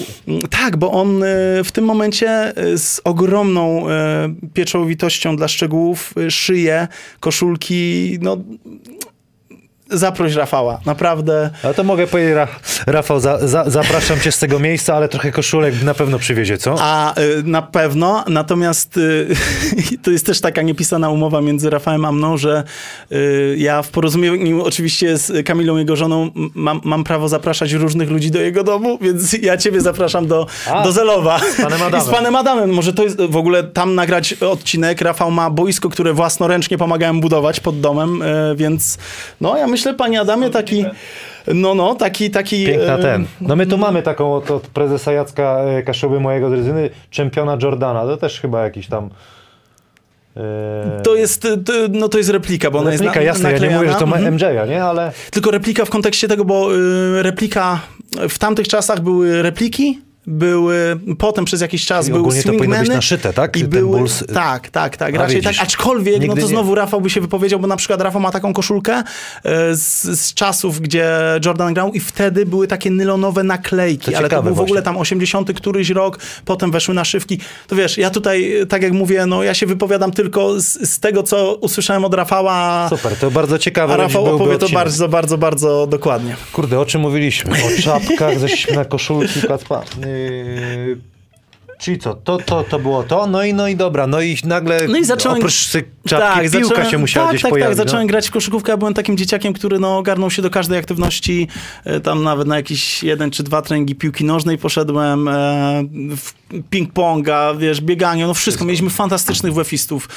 Tak, 0.51 0.77
bo 0.77 0.93
on 0.93 1.23
y, 1.23 1.27
w 1.65 1.73
tym 1.73 1.85
momencie 1.85 2.53
y, 2.65 2.79
z 2.87 3.01
ogromną 3.05 3.87
y, 3.89 3.93
pieczołowitością 4.55 5.37
dla 5.37 5.49
szczegółów 5.49 6.15
y, 6.19 6.31
szyje 6.31 6.89
koszulki, 7.21 8.19
no 8.21 8.37
zaproś 9.91 10.35
Rafała, 10.35 10.81
naprawdę. 10.87 11.51
Ale 11.63 11.75
to 11.75 11.85
mogę 11.85 12.07
powiedzieć, 12.07 12.35
Ra 12.35 12.49
Rafał, 12.87 13.21
za, 13.21 13.49
za, 13.49 13.71
zapraszam 13.71 14.21
cię 14.21 14.33
z 14.33 14.39
tego 14.39 14.59
miejsca, 14.59 14.95
ale 14.95 15.09
trochę 15.09 15.33
koszulek 15.33 15.83
na 15.83 15.95
pewno 15.95 16.19
przywiezie, 16.19 16.59
co? 16.59 16.77
A 16.81 17.21
y, 17.21 17.43
na 17.43 17.63
pewno, 17.63 18.25
natomiast 18.29 18.97
y, 18.97 19.29
to 20.03 20.11
jest 20.11 20.27
też 20.27 20.41
taka 20.41 20.63
niepisana 20.63 21.11
umowa 21.11 21.41
między 21.41 21.71
Rafałem 21.71 22.05
a 22.05 22.13
mną, 22.13 22.37
że 22.37 22.65
y, 23.13 23.57
ja 23.59 23.83
w 23.83 23.89
porozumieniu 23.89 24.65
oczywiście 24.65 25.19
z 25.19 25.47
Kamilą, 25.47 25.77
jego 25.77 25.97
żoną, 25.97 26.31
mam, 26.55 26.81
mam 26.85 27.05
prawo 27.05 27.29
zapraszać 27.29 27.73
różnych 27.73 28.11
ludzi 28.11 28.31
do 28.31 28.41
jego 28.41 28.65
domu, 28.65 28.99
więc 29.01 29.33
ja 29.33 29.57
ciebie 29.57 29.81
zapraszam 29.81 30.27
do, 30.27 30.47
A, 30.71 30.83
do 30.83 30.93
Zelowa. 30.93 31.39
z 31.39 31.57
panem 31.57 31.83
Adamem. 31.83 32.01
I 32.01 32.05
z 32.09 32.11
panem 32.11 32.37
Adamem. 32.37 32.71
Może 32.71 32.93
to 32.93 33.03
jest 33.03 33.23
w 33.23 33.37
ogóle 33.37 33.65
tam 33.65 33.95
nagrać 33.95 34.33
odcinek. 34.33 35.01
Rafał 35.01 35.31
ma 35.31 35.51
boisko, 35.51 35.89
które 35.89 36.13
własnoręcznie 36.13 36.79
pomagałem 36.79 37.21
budować 37.21 37.61
pod 37.61 37.81
domem, 37.81 38.23
więc 38.57 38.99
no 39.41 39.57
ja 39.57 39.67
myślę, 39.67 39.76
panie 39.99 40.21
Adamie, 40.21 40.51
taki... 40.51 40.85
No, 41.55 41.75
no, 41.75 41.95
taki, 41.95 42.31
taki... 42.31 42.67
Piękna 42.67 42.99
y, 42.99 43.03
ten. 43.03 43.27
No 43.41 43.57
my 43.57 43.67
tu 43.67 43.79
mamy 43.79 44.03
taką 44.03 44.35
od, 44.35 44.51
od 44.51 44.63
prezesa 44.67 45.13
Jacka 45.13 45.59
e, 45.61 45.83
Kaszuby, 45.83 46.21
mojego 46.21 46.51
drużyny, 46.51 46.91
czempiona 47.11 47.59
Jordana. 47.63 48.03
To 48.07 48.17
też 48.17 48.41
chyba 48.41 48.65
jakiś 48.65 48.87
tam... 48.87 49.11
e, 50.37 51.01
To 51.05 51.15
jest, 51.17 51.43
to, 51.43 51.73
no 51.91 52.09
to 52.09 52.19
jest 52.19 52.31
replika, 52.31 52.71
bo 52.71 52.79
ona 52.79 52.91
jest 52.91 53.03
replika, 53.03 53.21
na, 53.21 53.27
jasne, 53.27 53.43
ja 53.43 53.49
nie 53.49 53.53
naklejana. 53.55 53.79
mówię, 53.83 53.93
że 53.93 53.99
to 53.99 54.07
ma 54.07 54.17
Mhm. 54.17 54.35
MJ-a, 54.35 54.67
nie? 54.67 54.85
Ale 54.85 55.13
Tylko 55.31 55.51
replika 55.51 55.85
w 55.85 55.91
kontekście 55.91 56.29
tego, 56.29 56.45
bo 56.45 56.77
y, 56.77 57.23
replika 57.23 57.81
w 58.29 58.39
tamtych 58.39 58.69
czasach 58.69 59.01
były 59.01 59.43
repliki, 59.43 60.01
były 60.27 61.01
potem 61.19 61.45
przez 61.45 61.61
jakiś 61.61 61.87
czas 61.87 62.07
Czyli 62.07 62.19
były 62.19 62.35
to 62.35 62.41
swingmeny 62.41 62.89
naszyte, 62.95 63.33
tak? 63.33 63.57
I 63.57 63.61
Ten 63.61 63.71
były, 63.71 64.01
Bulls- 64.01 64.35
tak, 64.35 64.69
tak, 64.71 64.97
tak, 64.97 65.15
A, 65.15 65.19
raczej 65.19 65.37
widzisz. 65.37 65.57
tak, 65.57 65.67
aczkolwiek, 65.67 66.15
no 66.17 66.23
Nigdy 66.23 66.41
to 66.41 66.47
nie- 66.47 66.53
znowu 66.53 66.75
Rafał 66.75 67.01
by 67.01 67.11
się 67.11 67.21
wypowiedział, 67.21 67.61
bo 67.61 67.67
na 67.67 67.77
przykład 67.77 68.01
Rafał 68.01 68.21
ma 68.21 68.31
taką 68.31 68.53
koszulkę 68.53 68.93
e, 68.95 69.03
z, 69.75 70.03
z 70.21 70.35
czasów, 70.35 70.81
gdzie 70.81 71.11
Jordan 71.45 71.75
grał 71.75 71.93
i 71.93 72.01
wtedy 72.01 72.47
były 72.47 72.67
takie 72.69 72.91
nylonowe 72.91 73.43
naklejki, 73.43 74.11
To 74.13 74.19
ale 74.19 74.29
to 74.29 74.43
był 74.43 74.55
w 74.55 74.61
ogóle 74.61 74.67
właśnie. 74.69 74.83
tam 74.83 74.97
80 74.97 75.53
któryś 75.53 75.91
rok, 75.91 76.19
potem 76.45 76.71
weszły 76.71 76.95
naszywki. 76.95 77.39
To 77.67 77.77
wiesz, 77.77 77.99
ja 77.99 78.11
tutaj, 78.11 78.53
tak 78.69 78.83
jak 78.83 78.93
mówię, 78.93 79.27
no 79.27 79.43
ja 79.43 79.55
się 79.55 79.67
wypowiadam 79.67 80.13
tylko 80.13 80.61
z, 80.61 80.91
z 80.91 81.01
tego, 81.01 81.23
co 81.23 81.55
usłyszałem 81.55 82.05
od 82.05 82.15
Rafała, 82.15 82.89
super, 82.89 83.17
to 83.17 83.31
bardzo 83.31 83.59
ciekawe. 83.59 83.95
a 83.95 83.97
Rafał 83.97 84.35
opowie 84.35 84.59
to 84.59 84.69
bardzo, 84.69 85.09
bardzo, 85.09 85.39
bardzo 85.39 85.87
dokładnie. 85.87 86.37
Kurde, 86.53 86.81
o 86.81 86.87
czym 86.87 87.01
mówiliśmy? 87.01 87.53
O 87.53 87.83
czapkach, 87.83 88.39
zeszliśmy 88.39 88.77
na 88.77 88.85
koszulki, 88.85 89.43
Kacpa. 89.49 89.83
Yy, 90.17 91.17
czyli 91.79 91.99
co, 91.99 92.15
to, 92.15 92.39
to, 92.39 92.65
to 92.65 92.79
było 92.79 93.03
to, 93.03 93.27
no 93.27 93.43
i, 93.43 93.55
no 93.55 93.69
i 93.69 93.77
dobra, 93.77 94.07
no 94.07 94.21
i 94.21 94.37
nagle 94.45 94.89
No 94.89 94.99
i 94.99 95.05
zacząłem... 95.05 95.39
oprócz 95.39 95.71
czapki 96.09 96.51
piłka 96.51 96.69
zacząłem- 96.69 96.91
się 96.91 96.99
musiała 96.99 97.27
tak, 97.27 97.35
gdzieś 97.35 97.43
tak, 97.43 97.51
pojawić. 97.51 97.77
Tak, 97.77 97.87
zacząłem 97.87 98.07
no. 98.07 98.09
grać 98.09 98.29
w 98.29 98.31
koszykówkę, 98.31 98.73
ja 98.73 98.77
byłem 98.77 98.95
takim 98.95 99.17
dzieciakiem, 99.17 99.53
który 99.53 99.79
no, 99.79 99.99
ogarnął 99.99 100.31
się 100.31 100.43
do 100.43 100.51
każdej 100.51 100.79
aktywności, 100.79 101.49
e, 101.85 102.01
tam 102.01 102.23
nawet 102.23 102.49
na 102.49 102.57
jakieś 102.57 103.03
jeden 103.03 103.31
czy 103.31 103.43
dwa 103.43 103.63
treningi 103.63 103.95
piłki 103.95 104.25
nożnej 104.25 104.59
poszedłem, 104.59 105.29
e, 105.29 105.33
w 106.17 106.33
ping-ponga, 106.71 107.59
wiesz, 107.59 107.81
bieganie, 107.81 108.27
no 108.27 108.35
wszystko. 108.35 108.65
Mieliśmy 108.65 108.91
fantastycznych 108.91 109.55
wefistów. 109.55 110.09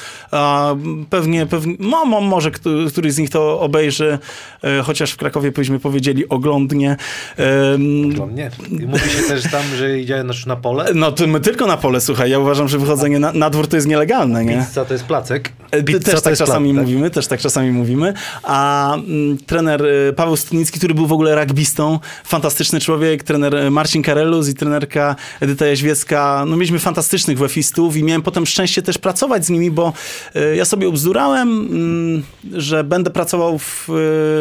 Pewnie, 1.10 1.46
pewnie, 1.46 1.76
no, 1.80 2.06
mo- 2.06 2.22
może 2.22 2.52
któ- 2.52 2.86
któryś 2.90 3.14
z 3.14 3.18
nich 3.18 3.30
to 3.30 3.60
obejrzy, 3.60 4.20
e, 4.64 4.82
chociaż 4.84 5.12
w 5.12 5.18
Krakowie 5.18 5.52
byśmy 5.52 5.80
powiedzieli 5.80 6.30
oglądnie. 6.30 6.98
Em, 7.38 8.36
nie. 8.36 8.52
I 8.72 8.86
Mówi 8.86 9.10
się 9.10 9.24
też 9.28 9.44
tam, 9.52 9.64
że 9.78 10.00
idzie 10.00 10.24
na, 10.24 10.34
na 10.48 10.56
pole. 10.56 10.86
no 10.96 11.12
to 11.12 11.28
my 11.28 11.40
tylko 11.40 11.66
na 11.68 11.78
pole, 11.78 12.02
słuchaj, 12.02 12.30
ja 12.32 12.40
uważam, 12.40 12.68
że 12.68 12.78
wychodzenie 12.78 13.20
na, 13.20 13.34
na 13.34 13.50
dwór 13.50 13.68
to 13.68 13.76
jest 13.76 13.88
nielegalne, 13.88 14.46
nie? 14.46 14.66
Pizza 14.70 14.86
to 14.86 14.94
jest 14.94 15.06
placek. 15.06 15.52
E, 15.72 15.84
Pizza 15.84 16.00
też 16.12 16.22
tak 16.22 16.38
czasami 16.38 16.74
placek. 16.74 16.88
mówimy, 16.90 17.10
też 17.10 17.28
tak 17.28 17.40
czasami 17.40 17.72
mówimy. 17.72 18.14
A 18.44 18.94
mm, 18.96 19.38
trener 19.38 19.86
e, 20.10 20.14
Paweł 20.14 20.36
Studnicki, 20.36 20.78
który 20.78 20.94
był 20.94 21.08
w 21.08 21.12
ogóle 21.12 21.46
rugbystą, 21.46 22.00
fantastyczny 22.24 22.80
człowiek, 22.80 23.24
trener 23.24 23.72
Marcin 23.72 24.02
Karelus 24.04 24.50
i 24.50 24.54
trenerka 24.54 25.16
Edyta 25.40 25.66
Jaźwiecka, 25.68 26.19
no 26.48 26.58
mieliśmy 26.58 26.80
fantastycznych 26.80 27.38
wefistów 27.38 27.98
i 27.98 28.04
miałem 28.04 28.22
potem 28.22 28.46
szczęście 28.46 28.82
też 28.82 28.98
pracować 28.98 29.46
z 29.46 29.50
nimi, 29.50 29.72
bo 29.72 29.94
e, 30.36 30.56
ja 30.56 30.66
sobie 30.66 30.88
obzdurałem, 30.88 31.50
mm, 31.50 32.24
że 32.54 32.84
będę 32.84 33.10
pracował 33.10 33.60
w 33.60 33.90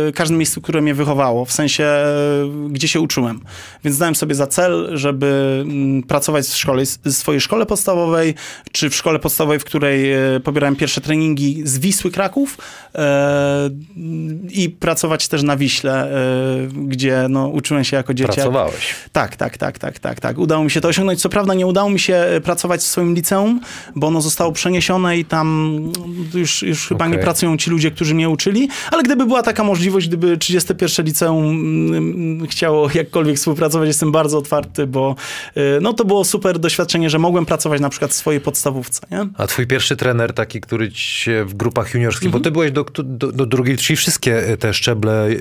e, 0.09 0.13
każdym 0.13 0.39
miejscu, 0.39 0.61
które 0.61 0.81
mnie 0.81 0.95
wychowało, 0.95 1.45
w 1.45 1.53
sensie 1.53 1.85
e, 1.85 2.07
gdzie 2.71 2.89
się 2.89 3.01
uczyłem. 3.01 3.41
Więc 3.85 3.99
dałem 3.99 4.15
sobie 4.15 4.35
za 4.35 4.47
cel, 4.47 4.91
żeby 4.93 5.59
mm, 5.63 6.03
pracować 6.03 6.47
w 6.47 6.57
szkole, 6.57 6.83
w 7.05 7.13
swojej 7.13 7.41
szkole 7.41 7.67
podstawowej, 7.67 8.35
czy 8.73 8.91
w 8.91 8.95
szkole 8.95 9.19
podstawowej, 9.19 9.59
w 9.59 9.65
której 9.65 10.13
pobierałem 10.45 10.77
pierwsze 10.77 11.01
treningi 11.01 11.63
z 11.65 11.79
Wisły 11.79 12.11
Kraków 12.11 12.59
i 14.51 14.71
pracować 14.71 15.29
też 15.29 15.43
na 15.43 15.57
Wiśle, 15.57 16.11
gdzie 16.75 17.27
no, 17.29 17.49
uczyłem 17.49 17.85
się 17.85 17.97
jako 17.97 18.15
dzieciak. 18.15 18.35
Pracowałeś. 18.35 18.95
Tak, 19.13 19.37
tak, 19.37 19.59
tak, 19.59 19.79
tak, 19.79 19.99
tak, 19.99 20.21
tak. 20.21 20.39
Udało 20.39 20.65
mi 20.65 20.71
się 20.71 20.81
to 20.81 20.89
osiągnąć. 20.89 21.21
Co 21.21 21.29
prawda 21.29 21.55
nie 21.55 21.67
udało 21.69 21.91
mi 21.91 21.99
się 22.01 22.15
e, 22.15 22.41
pracować 22.41 22.81
w 22.81 22.85
swoim 22.85 23.15
liceum, 23.15 23.61
bo 23.97 24.07
ono 24.07 24.21
zostało 24.21 24.53
przeniesione 24.53 25.19
i 25.19 25.25
tam 25.25 25.77
mm, 25.77 25.93
już, 26.35 26.63
już 26.63 26.89
chyba 26.89 27.07
nie 27.07 27.13
Okej. 27.13 27.25
pracują 27.25 27.57
ci 27.57 27.71
ludzie, 27.71 27.91
którzy 27.91 28.15
mnie 28.15 28.29
uczyli, 28.29 28.69
ale 28.93 29.03
gdyby 29.03 29.27
była 29.27 29.43
taka 29.43 29.65
możliwość, 29.65 30.09
gdyby 30.09 30.39
31 30.39 31.07
liceum 31.07 31.45
mm, 31.45 32.47
chciało 32.47 32.91
jakkolwiek 32.95 33.37
współpracować, 33.37 33.87
jestem 33.89 34.13
bardzo 34.13 34.39
otwarty, 34.39 34.87
bo 34.87 35.15
e, 35.55 35.61
no 35.81 35.93
to 35.93 36.05
było 36.05 36.25
super 36.25 36.59
doświadczenie, 36.59 37.11
że 37.11 37.19
mogłem 37.19 37.47
pracować 37.47 37.81
na 37.81 37.89
przykład 37.89 38.11
w 38.11 38.15
swojej 38.15 38.41
podstawówce, 38.41 39.01
nie? 39.11 39.27
A 39.39 39.47
twój 39.47 39.67
pierwszy 39.67 39.97
trener 39.97 40.33
taki, 40.33 40.61
który 40.61 40.93
ci 40.93 41.05
się 41.05 41.45
w 41.45 41.55
grupach 41.55 41.95
juniorskich, 41.95 42.27
Mhm. 42.27 42.43
bo 42.43 42.45
ty 42.45 42.51
byłeś 42.51 42.73
do, 42.73 42.85
do, 43.05 43.33
do 43.33 43.47
drugiej, 43.47 43.77
czyli 43.77 43.97
wszystkie 43.97 44.49
e, 44.49 44.57
te 44.57 44.75
szczeble 44.75 45.27
yy, 45.31 45.39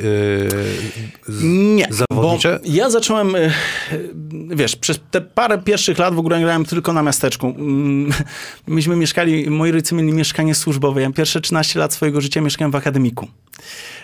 z, 1.27 1.43
Nie, 1.43 1.87
bo 2.21 2.37
ja 2.65 2.89
zacząłem, 2.89 3.35
e, 3.35 3.51
wiesz, 4.49 4.75
przez 4.75 4.99
te 5.11 5.21
parę 5.21 5.57
pierwszych 5.57 5.97
lat 5.97 6.13
w 6.13 6.19
ogóle 6.19 6.39
grałem 6.39 6.65
tylko 6.65 6.93
na 6.93 7.03
miasteczku. 7.03 7.47
Mm, 7.47 8.13
Myśmy 8.67 8.95
mieszkali, 8.95 9.49
moi 9.49 9.71
rodzice 9.71 9.95
mieli 9.95 10.13
mieszkanie 10.13 10.55
służbowe. 10.55 11.01
Ja 11.01 11.11
pierwsze 11.11 11.41
13 11.41 11.79
lat 11.79 11.93
swojego 11.93 12.21
życia 12.21 12.41
mieszkałem 12.41 12.71
w 12.71 12.75
akademiku. 12.75 13.27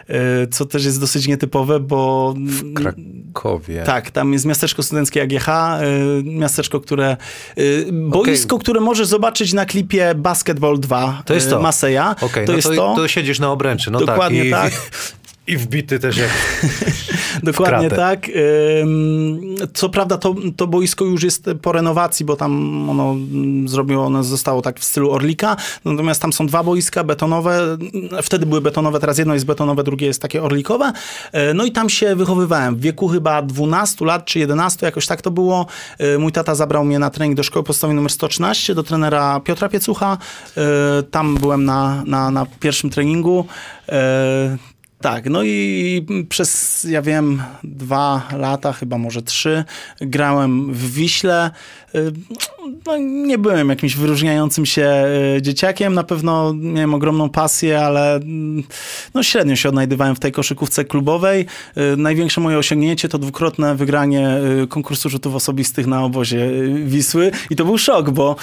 E, 0.10 0.48
Co 0.48 0.66
też 0.66 0.86
jest 0.86 1.00
dosyć 1.00 1.28
nietypowe, 1.28 1.80
bo... 1.80 2.34
w 2.38 2.74
Krakowie. 2.74 3.84
Tak, 3.86 4.12
tam 4.12 4.34
jest 4.34 4.46
miasteczko 4.46 4.84
studenckie 4.84 5.22
AGH, 5.22 5.48
miasteczko, 6.24 6.80
które... 6.80 7.18
Boisko, 7.92 8.60
które 8.60 8.80
możesz 8.80 9.08
zobaczyć 9.08 9.54
na 9.54 9.66
klipie 9.66 10.16
Basketball 10.16 10.80
2 10.80 11.22
To 11.26 11.34
jest 11.34 11.50
to. 11.50 11.62
Maseja. 11.62 12.16
Okej, 12.22 12.46
to 12.46 12.52
no 12.52 12.56
jest 12.56 12.68
to, 12.68 12.96
to. 12.96 13.08
siedzisz 13.08 13.40
na 13.40 13.52
obręczy, 13.52 13.92
no 13.92 14.00
Dokładnie 14.00 14.52
tak. 14.52 14.74
tak. 14.74 14.92
I 15.48 15.58
wbity 15.58 16.00
też 16.00 16.18
jak... 16.18 16.30
Dokładnie 17.44 17.90
tak. 17.90 18.28
Co 19.74 19.90
prawda 19.90 20.18
to, 20.18 20.36
to 20.58 20.68
boisko 20.68 21.06
już 21.06 21.24
jest 21.24 21.50
po 21.62 21.72
renowacji, 21.72 22.26
bo 22.26 22.36
tam 22.36 22.90
ono 22.90 23.12
mm, 23.12 23.68
zrobiło, 23.68 24.06
ono 24.06 24.24
zostało 24.24 24.62
tak 24.62 24.80
w 24.80 24.84
stylu 24.84 25.12
Orlika, 25.12 25.56
natomiast 25.86 26.22
tam 26.22 26.34
są 26.34 26.48
dwa 26.48 26.64
boiska 26.64 27.04
betonowe, 27.04 27.78
wtedy 28.22 28.46
były 28.46 28.62
betonowe, 28.62 29.00
teraz 29.00 29.18
jedno 29.18 29.34
jest 29.34 29.46
betonowe, 29.46 29.84
drugie 29.84 30.08
jest 30.08 30.22
takie 30.22 30.44
orlikowe. 30.44 30.92
E, 31.32 31.54
No 31.54 31.66
i 31.66 31.72
tam 31.72 31.90
się 31.90 32.16
wychowywałem. 32.16 32.76
W 32.76 32.80
wieku 32.80 33.08
chyba 33.08 33.42
12 33.42 34.06
lat 34.06 34.26
czy 34.26 34.40
11, 34.40 34.86
jakoś 34.86 35.08
tak 35.08 35.22
to 35.22 35.32
było. 35.32 35.66
E, 35.98 36.18
Mój 36.18 36.32
tata 36.32 36.56
zabrał 36.56 36.86
mnie 36.86 37.00
na 37.00 37.10
trening 37.10 37.38
do 37.38 37.44
szkoły 37.44 37.64
podstawowej 37.64 37.96
numer 37.96 38.12
113, 38.12 38.76
do 38.76 38.84
trenera 38.84 39.40
Piotra 39.40 39.70
Piecucha. 39.70 40.18
E, 40.58 41.04
Tam 41.04 41.36
byłem 41.36 41.66
na, 41.66 42.04
na, 42.06 42.32
na 42.32 42.46
pierwszym 42.60 42.90
treningu. 42.90 43.46
Tak, 45.04 45.30
no 45.30 45.44
i 45.44 46.06
przez, 46.30 46.84
ja 46.90 47.02
wiem, 47.02 47.44
dwa 47.64 48.28
lata, 48.38 48.74
chyba 48.74 48.98
może 48.98 49.22
trzy, 49.22 49.64
grałem 50.02 50.74
w 50.74 50.94
Wiśle. 50.94 51.52
Y, 51.96 52.12
No, 52.86 52.98
nie 52.98 53.38
byłem 53.38 53.70
jakimś 53.70 53.96
wyróżniającym 53.96 54.66
się 54.66 55.06
y, 55.38 55.42
dzieciakiem, 55.42 55.94
na 55.94 56.04
pewno 56.04 56.54
miałem 56.54 56.94
ogromną 56.94 57.30
pasję, 57.30 57.80
ale 57.86 58.16
mm, 58.16 58.64
no, 59.14 59.24
średnio 59.24 59.56
się 59.56 59.70
odnajdywałem 59.70 60.16
w 60.16 60.20
tej 60.20 60.32
koszykówce 60.32 60.86
klubowej. 60.86 61.46
Y, 61.78 61.98
Największe 61.98 62.42
moje 62.42 62.58
osiągnięcie 62.58 63.10
to 63.10 63.18
dwukrotne 63.18 63.76
wygranie 63.76 64.30
konkursu 64.70 65.10
rzutów 65.10 65.36
osobistych 65.36 65.88
na 65.88 66.04
obozie 66.04 66.52
Wisły 66.86 67.32
i 67.50 67.56
to 67.56 67.66
był 67.66 67.78
szok, 67.78 68.10
bo, 68.10 68.36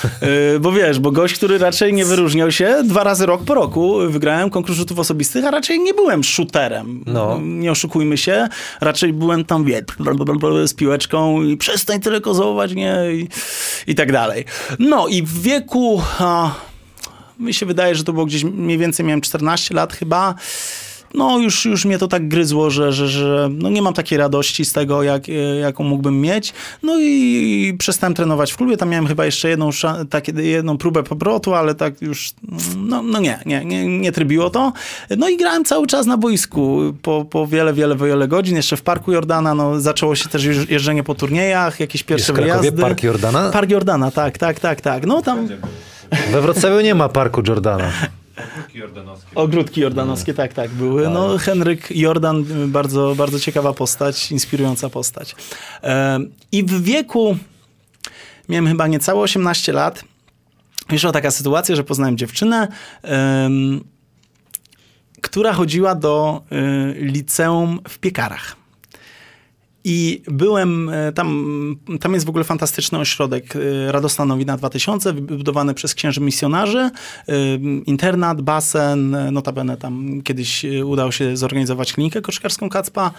bo 0.60 0.72
wiesz, 0.72 0.98
bo 0.98 1.10
gość, 1.10 1.34
który 1.34 1.58
raczej 1.58 1.92
nie 1.92 2.04
wyróżniał 2.04 2.52
się, 2.52 2.82
dwa 2.84 3.04
razy 3.04 3.26
rok 3.26 3.44
po 3.44 3.54
roku 3.54 3.98
wygrałem 4.08 4.50
konkurs 4.50 4.78
rzutów 4.78 4.98
osobistych, 4.98 5.44
a 5.44 5.50
raczej 5.50 5.80
nie 5.80 5.94
byłem 5.94 6.24
shooterem. 6.50 7.04
No. 7.06 7.38
Nie 7.42 7.70
oszukujmy 7.70 8.16
się, 8.16 8.48
raczej 8.80 9.12
byłem 9.12 9.44
tam 9.44 9.64
wie, 9.64 9.82
z 10.66 10.74
piłeczką 10.74 11.42
i 11.42 11.56
przestań 11.56 12.00
tyle 12.00 12.20
kozować, 12.20 12.74
nie? 12.74 12.96
I, 13.12 13.28
i 13.86 13.94
tak 13.94 14.12
dalej. 14.12 14.44
No 14.78 15.08
i 15.08 15.22
w 15.22 15.42
wieku... 15.42 16.02
A, 16.18 16.54
mi 17.38 17.54
się 17.54 17.66
wydaje, 17.66 17.94
że 17.94 18.04
to 18.04 18.12
było 18.12 18.26
gdzieś 18.26 18.44
mniej 18.44 18.78
więcej, 18.78 19.06
miałem 19.06 19.20
14 19.20 19.74
lat 19.74 19.92
chyba. 19.92 20.34
No 21.14 21.38
już, 21.38 21.64
już 21.64 21.84
mnie 21.84 21.98
to 21.98 22.08
tak 22.08 22.28
gryzło, 22.28 22.70
że, 22.70 22.92
że, 22.92 23.08
że 23.08 23.48
no 23.52 23.68
nie 23.70 23.82
mam 23.82 23.94
takiej 23.94 24.18
radości 24.18 24.64
z 24.64 24.72
tego, 24.72 25.02
jak, 25.02 25.28
e, 25.28 25.32
jaką 25.56 25.84
mógłbym 25.84 26.20
mieć. 26.20 26.52
No 26.82 27.00
i 27.00 27.76
przestałem 27.78 28.14
trenować 28.14 28.52
w 28.52 28.56
klubie. 28.56 28.76
Tam 28.76 28.88
miałem 28.88 29.06
chyba 29.06 29.24
jeszcze 29.24 29.48
jedną, 29.48 29.70
takie, 30.10 30.32
jedną 30.32 30.78
próbę 30.78 31.02
powrotu, 31.02 31.54
ale 31.54 31.74
tak 31.74 32.02
już, 32.02 32.30
no, 32.76 33.02
no 33.02 33.20
nie, 33.20 33.38
nie, 33.46 33.64
nie, 33.64 33.98
nie 33.98 34.12
trybiło 34.12 34.50
to. 34.50 34.72
No 35.16 35.28
i 35.28 35.36
grałem 35.36 35.64
cały 35.64 35.86
czas 35.86 36.06
na 36.06 36.16
boisku 36.16 36.80
po, 37.02 37.24
po 37.24 37.46
wiele, 37.46 37.72
wiele, 37.72 37.96
wiele 37.96 38.28
godzin. 38.28 38.56
Jeszcze 38.56 38.76
w 38.76 38.82
Parku 38.82 39.12
Jordana, 39.12 39.54
no 39.54 39.80
zaczęło 39.80 40.14
się 40.14 40.28
też 40.28 40.44
jeż- 40.44 40.70
jeżdżenie 40.70 41.02
po 41.02 41.14
turniejach, 41.14 41.80
jakieś 41.80 42.00
Jest 42.00 42.08
pierwsze 42.08 42.32
Krakowie 42.32 42.60
wyjazdy. 42.60 42.82
Park 42.82 43.02
Jordana? 43.02 43.50
Park 43.50 43.70
Jordana, 43.70 44.10
tak, 44.10 44.38
tak, 44.38 44.60
tak, 44.60 44.80
tak. 44.80 45.06
No 45.06 45.22
tam 45.22 45.48
We 46.32 46.40
Wrocławiu 46.40 46.80
nie 46.80 46.94
ma 46.94 47.08
Parku 47.08 47.42
Jordana. 47.48 47.92
Ogródki 49.34 49.80
jordanowskie, 49.80 50.34
tak, 50.34 50.52
tak, 50.52 50.70
były. 50.70 51.10
No 51.10 51.38
Henryk 51.38 51.96
Jordan, 51.96 52.44
bardzo, 52.66 53.14
bardzo 53.16 53.40
ciekawa 53.40 53.72
postać, 53.72 54.32
inspirująca 54.32 54.90
postać. 54.90 55.36
E, 55.82 56.18
I 56.52 56.64
w 56.64 56.82
wieku, 56.82 57.36
miałem 58.48 58.66
chyba 58.68 58.86
niecałe 58.86 59.20
18 59.20 59.72
lat, 59.72 60.04
wyszła 60.88 61.12
taka 61.12 61.30
sytuacja, 61.30 61.76
że 61.76 61.84
poznałem 61.84 62.16
dziewczynę, 62.16 62.68
która 65.20 65.52
chodziła 65.52 65.94
do 65.94 66.42
y, 66.52 66.94
liceum 67.00 67.80
w 67.88 67.98
Piekarach. 67.98 68.56
I 69.84 70.22
byłem, 70.26 70.88
e, 70.88 71.12
tam, 71.12 71.76
tam 72.00 72.14
jest 72.14 72.26
w 72.26 72.28
ogóle 72.28 72.44
fantastyczny 72.44 72.98
ośrodek 72.98 73.56
e, 73.56 73.92
Radosna 73.92 74.24
Nowina 74.24 74.56
2000, 74.56 75.12
wybudowany 75.12 75.74
przez 75.74 75.94
księży 75.94 76.20
misjonarzy, 76.20 76.78
e, 76.78 76.90
internat, 77.86 78.42
basen, 78.42 79.16
notabene 79.32 79.76
tam 79.76 80.22
kiedyś 80.22 80.64
udało 80.84 81.12
się 81.12 81.36
zorganizować 81.36 81.92
klinikę 81.92 82.22
koszykarską 82.22 82.68
Kacpa. 82.68 83.10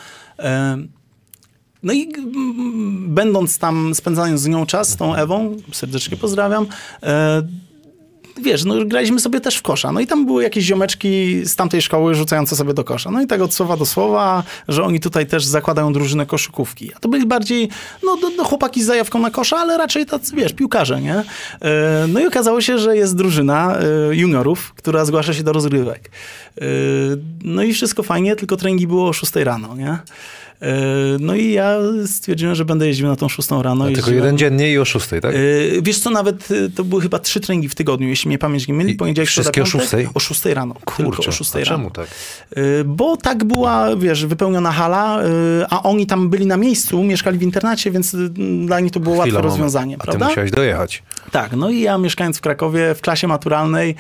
No 1.83 1.93
i 1.93 2.13
mm, 2.17 3.15
będąc 3.15 3.59
tam, 3.59 3.95
spędzając 3.95 4.41
z 4.41 4.47
nią 4.47 4.65
czas, 4.65 4.89
z 4.89 4.95
tą 4.95 5.15
Ewą, 5.15 5.57
serdecznie 5.71 6.17
pozdrawiam, 6.17 6.65
wiesz, 8.41 8.65
no 8.65 8.85
graliśmy 8.85 9.19
sobie 9.19 9.41
też 9.41 9.57
w 9.57 9.61
kosza. 9.61 9.91
No 9.91 9.99
i 9.99 10.07
tam 10.07 10.25
były 10.25 10.43
jakieś 10.43 10.65
ziomeczki 10.65 11.41
z 11.45 11.55
tamtej 11.55 11.81
szkoły 11.81 12.15
rzucające 12.15 12.55
sobie 12.55 12.73
do 12.73 12.83
kosza. 12.83 13.11
No 13.11 13.21
i 13.21 13.27
tak 13.27 13.41
od 13.41 13.53
słowa 13.53 13.77
do 13.77 13.85
słowa, 13.85 14.43
że 14.67 14.83
oni 14.83 14.99
tutaj 14.99 15.27
też 15.27 15.45
zakładają 15.45 15.93
drużynę 15.93 16.25
koszykówki. 16.25 16.91
A 16.95 16.99
to 16.99 17.09
byli 17.09 17.25
bardziej, 17.25 17.69
no, 18.03 18.17
do, 18.17 18.29
do 18.29 18.43
chłopaki 18.43 18.83
z 18.83 18.85
zajawką 18.85 19.19
na 19.19 19.31
kosza, 19.31 19.57
ale 19.57 19.77
raczej 19.77 20.05
tacy, 20.05 20.35
wiesz, 20.35 20.53
piłkarze, 20.53 21.01
nie? 21.01 21.15
E, 21.15 22.05
No 22.07 22.19
i 22.19 22.25
okazało 22.25 22.61
się, 22.61 22.77
że 22.79 22.97
jest 22.97 23.15
drużyna 23.15 23.77
e, 23.77 24.15
juniorów, 24.15 24.73
która 24.73 25.05
zgłasza 25.05 25.33
się 25.33 25.43
do 25.43 25.53
rozgrywek. 25.53 26.11
E, 26.57 26.65
No 27.43 27.63
i 27.63 27.73
wszystko 27.73 28.03
fajnie, 28.03 28.35
tylko 28.35 28.57
treningi 28.57 28.87
było 28.87 29.09
o 29.09 29.13
6 29.13 29.35
rano, 29.35 29.75
nie? 29.75 29.97
E, 30.61 30.71
No 31.19 31.35
i 31.35 31.51
ja 31.51 31.77
stwierdziłem, 32.05 32.55
że 32.55 32.65
będę 32.65 32.87
jeździł 32.87 33.07
na 33.07 33.15
tą 33.15 33.29
6 33.29 33.49
rano. 33.61 33.85
Tylko 33.85 33.99
Jeździłem- 33.99 34.15
jeden 34.15 34.37
dziennie 34.37 34.71
i 34.73 34.77
o 34.77 34.85
szóstej, 34.85 35.21
tak? 35.21 35.33
Yy, 35.35 35.81
wiesz 35.81 35.99
co, 35.99 36.09
nawet 36.09 36.51
y, 36.51 36.69
to 36.69 36.83
były 36.83 37.01
chyba 37.01 37.19
trzy 37.19 37.39
treningi 37.39 37.69
w 37.69 37.75
tygodniu, 37.75 38.07
jeśli 38.09 38.27
mnie 38.27 38.37
pamięć 38.37 38.67
nie 38.67 38.73
myli. 38.73 38.95
Poniedziałek, 38.95 39.29
wszystkie 39.29 39.61
o 39.61 39.65
środa, 39.65 39.83
szóstej? 39.83 40.07
O 40.13 40.19
6 40.19 40.45
rano. 40.45 40.75
tylko 40.97 41.23
o 41.27 41.31
6 41.31 41.51
a 41.55 41.59
rano. 41.59 41.65
czemu 41.65 41.89
tak? 41.91 42.07
Bo 42.85 43.17
tak 43.17 43.43
była, 43.43 43.95
wiesz, 43.95 44.25
wypełniona 44.25 44.71
hala, 44.71 45.19
a 45.69 45.83
oni 45.83 46.07
tam 46.07 46.29
byli 46.29 46.45
na 46.45 46.57
miejscu, 46.57 47.03
mieszkali 47.03 47.37
w 47.39 47.41
internacie, 47.43 47.91
więc 47.91 48.15
dla 48.65 48.79
nich 48.79 48.91
to 48.91 48.99
było 48.99 49.15
Chwila, 49.15 49.25
łatwe 49.25 49.37
moment. 49.37 49.51
rozwiązanie, 49.51 49.95
A 49.95 49.99
ty 49.99 50.03
prawda? 50.03 50.27
musiałeś 50.27 50.51
dojechać. 50.51 51.03
Tak, 51.31 51.51
no 51.55 51.69
i 51.69 51.81
ja 51.81 51.97
mieszkając 51.97 52.37
w 52.37 52.41
Krakowie 52.41 52.95
w 52.95 53.01
klasie 53.01 53.27
maturalnej, 53.27 53.95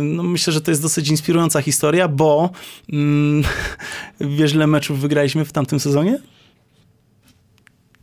no 0.00 0.22
myślę, 0.22 0.52
że 0.52 0.60
to 0.60 0.70
jest 0.70 0.82
dosyć 0.82 1.08
inspirująca 1.08 1.62
historia, 1.62 2.08
bo 2.08 2.50
mm, 2.92 3.42
wiesz, 4.20 4.54
ile 4.54 4.66
meczów 4.66 5.00
wygraliśmy 5.00 5.44
w 5.44 5.52
tamtym 5.52 5.77
sezonie? 5.80 6.18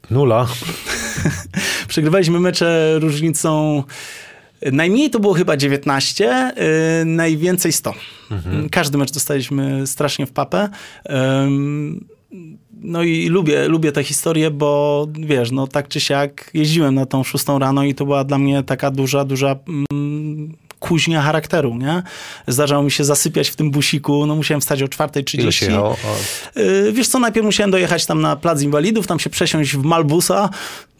Nula. 0.09 0.47
Przegrywaliśmy 1.87 2.39
mecze 2.39 2.99
różnicą. 2.99 3.83
Najmniej 4.71 5.09
to 5.09 5.19
było 5.19 5.33
chyba 5.33 5.57
19, 5.57 6.53
yy, 6.99 7.05
najwięcej 7.05 7.71
100. 7.71 7.93
Każdy 8.71 8.97
mecz 8.97 9.11
dostaliśmy 9.11 9.87
strasznie 9.87 10.25
w 10.25 10.31
papę. 10.31 10.69
Ym, 11.09 12.05
no 12.81 13.03
i 13.03 13.27
lubię, 13.29 13.67
lubię 13.67 13.91
tę 13.91 14.03
historię, 14.03 14.51
bo 14.51 15.07
wiesz, 15.13 15.51
no 15.51 15.67
tak 15.67 15.87
czy 15.87 15.99
siak 15.99 16.51
jeździłem 16.53 16.95
na 16.95 17.05
tą 17.05 17.23
szóstą 17.23 17.59
rano 17.59 17.83
i 17.83 17.95
to 17.95 18.05
była 18.05 18.23
dla 18.23 18.37
mnie 18.37 18.63
taka 18.63 18.91
duża, 18.91 19.25
duża 19.25 19.55
mm, 19.67 19.85
kuźnia 20.79 21.21
charakteru, 21.21 21.75
nie? 21.75 22.03
Zdarzało 22.47 22.83
mi 22.83 22.91
się 22.91 23.03
zasypiać 23.03 23.49
w 23.49 23.55
tym 23.55 23.71
busiku, 23.71 24.25
no 24.25 24.35
musiałem 24.35 24.61
wstać 24.61 24.81
o 24.83 24.85
4.30. 24.85 25.39
Ile 25.39 25.51
się? 25.51 25.79
O, 25.79 25.97
Yy, 26.55 26.91
Wiesz 26.93 27.07
co, 27.07 27.19
najpierw 27.19 27.45
musiałem 27.45 27.71
dojechać 27.71 28.05
tam 28.05 28.21
na 28.21 28.35
plac 28.35 28.61
inwalidów, 28.61 29.07
tam 29.07 29.19
się 29.19 29.29
przesiąść 29.29 29.75
w 29.75 29.83
Malbusa. 29.83 30.49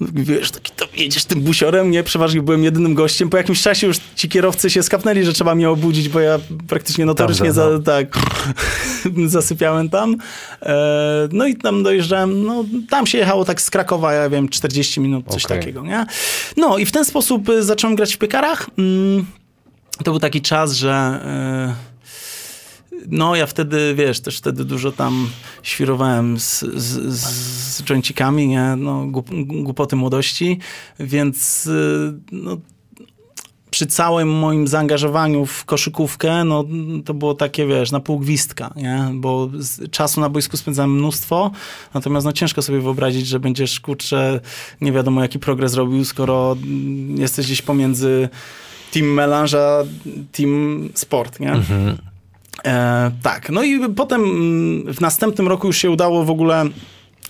Wiesz, 0.02 0.52
taki 0.52 0.72
tam 0.72 0.88
jedziesz 0.97 1.26
tym 1.26 1.41
busiorem, 1.41 1.91
nie? 1.91 2.03
Przeważnie 2.03 2.41
byłem 2.41 2.64
jedynym 2.64 2.93
gościem. 2.93 3.30
Po 3.30 3.38
jakimś 3.38 3.61
czasie 3.61 3.88
już 3.88 3.97
ci 4.15 4.30
kierowcy 4.30 4.69
się 4.69 4.84
skapnęli, 4.84 5.23
że 5.23 5.34
trzeba 5.34 5.56
mnie 5.56 5.69
obudzić, 5.69 6.10
bo 6.10 6.19
ja 6.19 6.39
praktycznie 6.68 7.06
notorycznie 7.06 7.53
Tam, 7.53 7.56
no. 7.72 7.77
za, 7.77 7.84
tak 7.84 8.18
zasypiałem 9.26 9.89
tam. 9.89 10.15
E, 10.61 10.76
no 11.31 11.47
i 11.47 11.56
tam 11.56 11.84
dojeżdżałem, 11.84 12.45
no 12.45 12.64
tam 12.89 13.07
się 13.07 13.18
jechało 13.18 13.45
tak 13.45 13.61
z 13.61 13.69
Krakowa, 13.69 14.14
ja 14.14 14.30
wiem, 14.30 14.49
40 14.49 14.99
minut, 15.02 15.26
coś 15.30 15.45
Okej. 15.45 15.60
takiego, 15.60 15.81
nie? 15.81 16.06
No 16.57 16.77
i 16.77 16.85
w 16.85 16.91
ten 16.91 17.06
sposób 17.06 17.49
y, 17.49 17.64
zacząłem 17.64 17.95
grać 17.95 18.15
w 18.15 18.18
piekarach. 18.18 18.69
Mm, 18.77 19.26
to 20.04 20.12
był 20.12 20.20
taki 20.20 20.42
czas, 20.42 20.74
że... 20.74 21.20
y, 21.82 21.96
no, 23.10 23.36
ja 23.36 23.46
wtedy, 23.46 23.96
wiesz, 23.96 24.20
też 24.20 24.38
wtedy 24.38 24.66
dużo 24.66 24.92
tam 24.92 25.30
świrowałem 25.64 26.40
z, 26.40 26.60
z, 26.60 27.16
z 27.76 27.84
jointikami, 27.84 28.48
nie? 28.48 28.76
No, 28.78 29.06
głup, 29.06 29.30
głupoty 29.46 29.96
młodości, 29.96 30.60
więc 31.00 31.68
y, 31.68 32.14
no, 32.32 32.58
przy 33.76 33.86
całym 33.86 34.30
moim 34.30 34.68
zaangażowaniu 34.68 35.46
w 35.46 35.66
koszykówkę, 35.66 36.44
no 36.44 36.64
to 37.06 37.14
było 37.14 37.34
takie, 37.34 37.68
wiesz, 37.68 37.92
na 37.92 38.00
pół 38.00 38.20
gwizdka, 38.20 38.74
nie? 38.76 39.10
Bo 39.14 39.50
czasu 39.92 40.22
na 40.22 40.30
boisku 40.30 40.58
spędzałem 40.58 40.94
mnóstwo, 40.94 41.52
natomiast 41.94 42.26
no 42.26 42.34
ciężko 42.34 42.62
sobie 42.62 42.80
wyobrazić, 42.80 43.28
że 43.28 43.40
będziesz, 43.40 43.80
kurczę, 43.80 44.40
nie 44.82 44.92
wiadomo 44.92 45.22
jaki 45.22 45.40
progres 45.40 45.74
robił, 45.74 46.06
skoro 46.06 46.58
mm, 46.64 47.18
jesteś 47.18 47.46
gdzieś 47.46 47.62
pomiędzy 47.62 48.30
team 48.91 49.06
melange 49.14 49.57
a 49.60 49.84
team 50.32 50.90
sport, 50.94 51.40
nie? 51.40 51.53
E, 52.66 53.12
tak, 53.24 53.49
no 53.49 53.64
i 53.64 53.90
potem 53.90 54.22
mm, 54.24 54.94
w 54.94 55.02
następnym 55.02 55.48
roku 55.48 55.68
już 55.68 55.78
się 55.78 55.90
udało 55.91 56.26
w 56.26 56.30
ogóle 56.30 56.66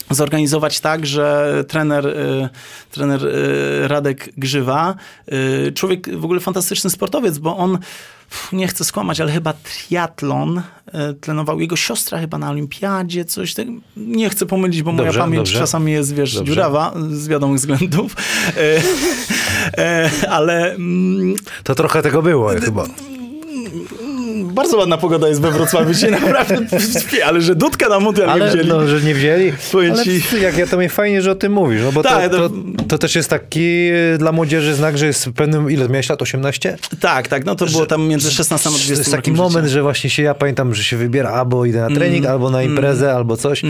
zorganizować 0.10 0.80
tak, 0.80 1.06
że 1.06 1.64
trener, 1.68 2.08
y, 2.08 2.50
trener 2.92 3.26
y, 3.26 3.88
Radek 3.88 4.30
Grzywa, 4.38 4.96
y, 5.68 5.72
człowiek 5.72 6.20
w 6.20 6.26
ogóle 6.26 6.40
fantastyczny 6.40 6.90
sportowiec, 6.90 7.38
bo 7.38 7.58
on 7.58 7.78
pff, 8.30 8.54
nie 8.54 8.68
chcę 8.68 8.84
skłamać, 8.84 9.22
ale 9.22 9.32
chyba 9.32 9.54
triatlon 9.54 10.62
trenował 11.22 11.60
jego 11.60 11.76
siostra 11.76 12.20
chyba 12.20 12.38
na 12.38 12.50
olimpiadzie, 12.50 13.26
coś 13.26 13.54
tak. 13.54 13.68
Nie 13.98 14.30
chcę 14.30 14.46
pomylić, 14.46 14.84
bo 14.84 14.92
moja 14.92 15.06
Dobrze, 15.06 15.20
pamięć 15.20 15.50
dobrze. 15.50 15.60
czasami 15.60 15.92
jest, 15.92 16.16
wiesz, 16.16 16.36
Dobrze. 16.36 16.54
dziurawa 16.54 16.94
z 17.10 17.28
wiadomych 17.28 17.58
względów. 17.58 18.16
E, 19.78 20.10
ale 20.30 20.74
mm, 20.74 21.36
To 21.64 21.76
trochę 21.76 22.02
tego 22.02 22.22
było 22.22 22.50
chyba. 22.50 22.86
bardzo 24.44 24.78
ładna 24.78 24.98
pogoda 24.98 25.28
jest 25.28 25.42
we 25.42 25.52
Wrocławiu 25.52 25.94
dzisiaj, 25.94 26.12
naprawdę, 26.12 26.56
ale 27.28 27.42
że 27.42 27.56
Dudka 27.56 27.90
na 27.90 28.00
mundial 28.00 28.28
nie 28.28 28.34
Ale 28.34 28.52
wzięli. 28.52 28.68
no, 28.68 28.88
że 28.88 29.02
nie 29.02 29.16
wzięli. 29.16 29.54
Ale 29.74 30.04
jak 30.42 30.58
ja 30.58 30.68
to 30.68 30.78
mi 30.78 30.90
fajnie, 30.90 31.22
że 31.22 31.32
o 31.32 31.36
tym 31.36 31.52
mówisz, 31.52 31.82
no 31.84 31.92
bo 31.92 32.04
Tak, 32.04 32.32
to, 32.32 32.50
to- 32.50 32.56
to, 32.88 32.98
też 32.98 33.16
jest 33.16 33.30
taki 33.30 33.88
e, 34.14 34.18
dla 34.18 34.32
młodzieży 34.32 34.76
znak, 34.76 34.98
że 34.98 35.06
jest 35.06 35.26
w 35.26 35.34
pewnym, 35.34 35.72
ile 35.72 35.90
miałeś 35.90 36.10
lat? 36.10 36.22
18? 36.22 36.78
Tak, 37.00 37.28
tak, 37.28 37.46
no 37.46 37.56
to 37.56 37.66
było 37.66 37.86
tam 37.86 38.08
między 38.08 38.32
16 38.32 38.70
a 38.70 38.72
20 38.72 38.94
To 38.94 39.00
jest 39.00 39.12
taki 39.12 39.32
moment, 39.32 39.66
życia. 39.66 39.68
że 39.74 39.82
właśnie 39.82 40.10
się, 40.10 40.24
ja 40.24 40.34
pamiętam, 40.34 40.76
że 40.76 40.84
się 40.84 40.98
wybiera 40.98 41.30
albo 41.30 41.66
idę 41.66 41.82
na 41.82 41.90
trening, 41.96 42.26
albo 42.26 42.50
na 42.50 42.64
imprezę, 42.64 43.14
albo 43.14 43.38
coś. 43.38 43.62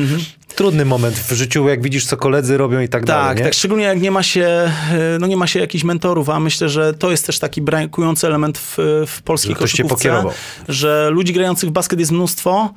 Trudny 0.56 0.86
moment 0.86 1.16
w 1.16 1.32
życiu, 1.32 1.70
jak 1.70 1.82
widzisz, 1.82 2.06
co 2.06 2.18
koledzy 2.18 2.58
robią 2.58 2.80
i 2.80 2.90
tak, 2.90 3.06
dalej. 3.06 3.36
Tak, 3.36 3.46
tak, 3.46 3.54
szczególnie 3.54 3.84
jak 3.84 4.02
nie 4.02 4.12
ma 4.12 4.24
się, 4.24 4.46
e, 4.46 4.72
no 5.20 5.28
nie 5.28 5.38
ma 5.38 5.48
się 5.48 5.60
jakichś 5.60 5.84
mentorów, 5.84 6.30
a 6.30 6.40
myślę, 6.40 6.70
że 6.70 6.94
to 6.94 7.12
jest 7.12 7.26
też 7.26 7.40
taki 7.40 7.62
brakujący 7.62 8.28
element 8.28 8.58
w, 8.58 8.78
w 9.08 9.22
polskiej 9.22 9.56
Że 9.56 9.60
koszykówce, 9.60 10.24
że 10.68 11.10
ludzi 11.12 11.34
grających 11.34 11.70
w 11.70 11.72
basket 11.72 12.00
jest 12.00 12.12
mnóstwo, 12.12 12.74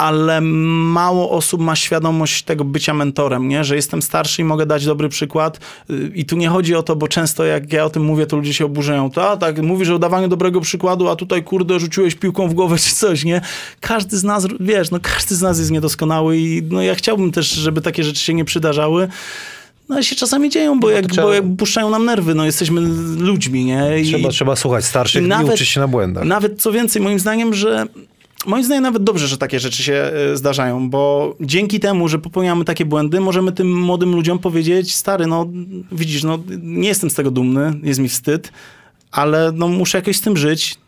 ale 0.00 0.40
mało 0.40 1.30
osób 1.30 1.60
ma 1.60 1.76
świadomość 1.76 2.42
tego 2.42 2.64
bycia 2.64 2.94
mentorem, 2.94 3.48
nie? 3.48 3.64
że 3.64 3.76
jestem 3.76 4.02
starszy 4.02 4.42
i 4.42 4.44
mogę 4.44 4.66
dać 4.66 4.84
dobry 4.86 5.08
przykład. 5.08 5.60
Y, 5.90 6.12
I 6.14 6.24
tu 6.24 6.36
nie 6.36 6.48
chodzi 6.48 6.74
o 6.74 6.82
to, 6.82 6.96
bo 6.96 7.08
często 7.08 7.44
jak 7.44 7.72
ja 7.72 7.84
o 7.84 7.90
tym 7.90 8.04
mówię, 8.04 8.26
to 8.26 8.36
ludzie 8.36 8.54
się 8.54 8.64
oburzają. 8.64 9.10
To, 9.10 9.30
a, 9.30 9.36
tak, 9.36 9.62
mówisz 9.62 9.88
o 9.88 9.98
dawaniu 9.98 10.28
dobrego 10.28 10.60
przykładu, 10.60 11.08
a 11.08 11.16
tutaj 11.16 11.42
kurde 11.42 11.80
rzuciłeś 11.80 12.14
piłką 12.14 12.48
w 12.48 12.54
głowę 12.54 12.76
czy 12.88 12.94
coś, 12.94 13.24
nie? 13.24 13.40
Każdy 13.80 14.16
z 14.16 14.24
nas, 14.24 14.46
wiesz, 14.60 14.90
no 14.90 14.98
każdy 15.02 15.34
z 15.34 15.42
nas 15.42 15.58
jest 15.58 15.70
niedoskonały 15.70 16.38
i 16.38 16.62
no 16.70 16.82
ja 16.82 16.94
chciałbym 16.94 17.32
też, 17.32 17.50
żeby 17.50 17.80
takie 17.80 18.04
rzeczy 18.04 18.20
się 18.20 18.34
nie 18.34 18.44
przydarzały. 18.44 19.08
No 19.88 19.94
ale 19.96 20.04
się 20.04 20.16
czasami 20.16 20.50
dzieją, 20.50 20.80
bo, 20.80 20.90
jak, 20.90 21.06
trzeba- 21.06 21.26
bo 21.26 21.34
jak 21.34 21.44
puszczają 21.58 21.90
nam 21.90 22.04
nerwy, 22.04 22.34
no 22.34 22.44
jesteśmy 22.44 22.80
ludźmi, 23.18 23.64
nie? 23.64 24.00
I 24.00 24.04
Trzeba, 24.04 24.28
trzeba 24.28 24.56
słuchać 24.56 24.84
starszych 24.84 25.22
i 25.26 25.44
uczyć 25.44 25.68
się 25.68 25.80
na 25.80 25.88
błędach. 25.88 26.24
nawet 26.24 26.62
co 26.62 26.72
więcej, 26.72 27.02
moim 27.02 27.18
zdaniem, 27.18 27.54
że 27.54 27.86
Moim 28.46 28.64
zdaniem 28.64 28.82
nawet 28.82 29.04
dobrze, 29.04 29.28
że 29.28 29.38
takie 29.38 29.60
rzeczy 29.60 29.82
się 29.82 29.92
e, 30.32 30.36
zdarzają, 30.36 30.90
bo 30.90 31.34
dzięki 31.40 31.80
temu, 31.80 32.08
że 32.08 32.18
popełniamy 32.18 32.64
takie 32.64 32.84
błędy, 32.84 33.20
możemy 33.20 33.52
tym 33.52 33.80
młodym 33.80 34.14
ludziom 34.14 34.38
powiedzieć, 34.38 34.94
stary, 34.94 35.26
no 35.26 35.46
widzisz, 35.92 36.22
no 36.24 36.38
nie 36.62 36.88
jestem 36.88 37.10
z 37.10 37.14
tego 37.14 37.30
dumny, 37.30 37.72
jest 37.82 38.00
mi 38.00 38.08
wstyd, 38.08 38.52
ale 39.12 39.52
no 39.54 39.68
muszę 39.68 39.98
jakoś 39.98 40.16
z 40.16 40.20
tym 40.20 40.36
żyć. 40.36 40.78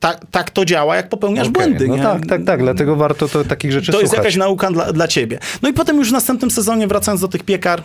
Tak, 0.00 0.26
tak 0.30 0.50
to 0.50 0.64
działa, 0.64 0.96
jak 0.96 1.08
popełniasz 1.08 1.48
Okej, 1.48 1.52
błędy. 1.66 1.88
No 1.88 1.96
nie? 1.96 2.02
tak, 2.02 2.26
tak, 2.26 2.44
tak, 2.44 2.60
dlatego 2.62 2.96
warto 2.96 3.28
to, 3.28 3.44
takich 3.44 3.72
rzeczy 3.72 3.92
To 3.92 4.00
jest 4.00 4.10
słuchać. 4.10 4.24
jakaś 4.24 4.36
nauka 4.36 4.70
dla, 4.70 4.92
dla 4.92 5.08
ciebie. 5.08 5.38
No 5.62 5.68
i 5.68 5.72
potem 5.72 5.96
już 5.96 6.08
w 6.08 6.12
następnym 6.12 6.50
sezonie, 6.50 6.86
wracając 6.86 7.20
do 7.20 7.28
tych 7.28 7.42
piekar, 7.42 7.82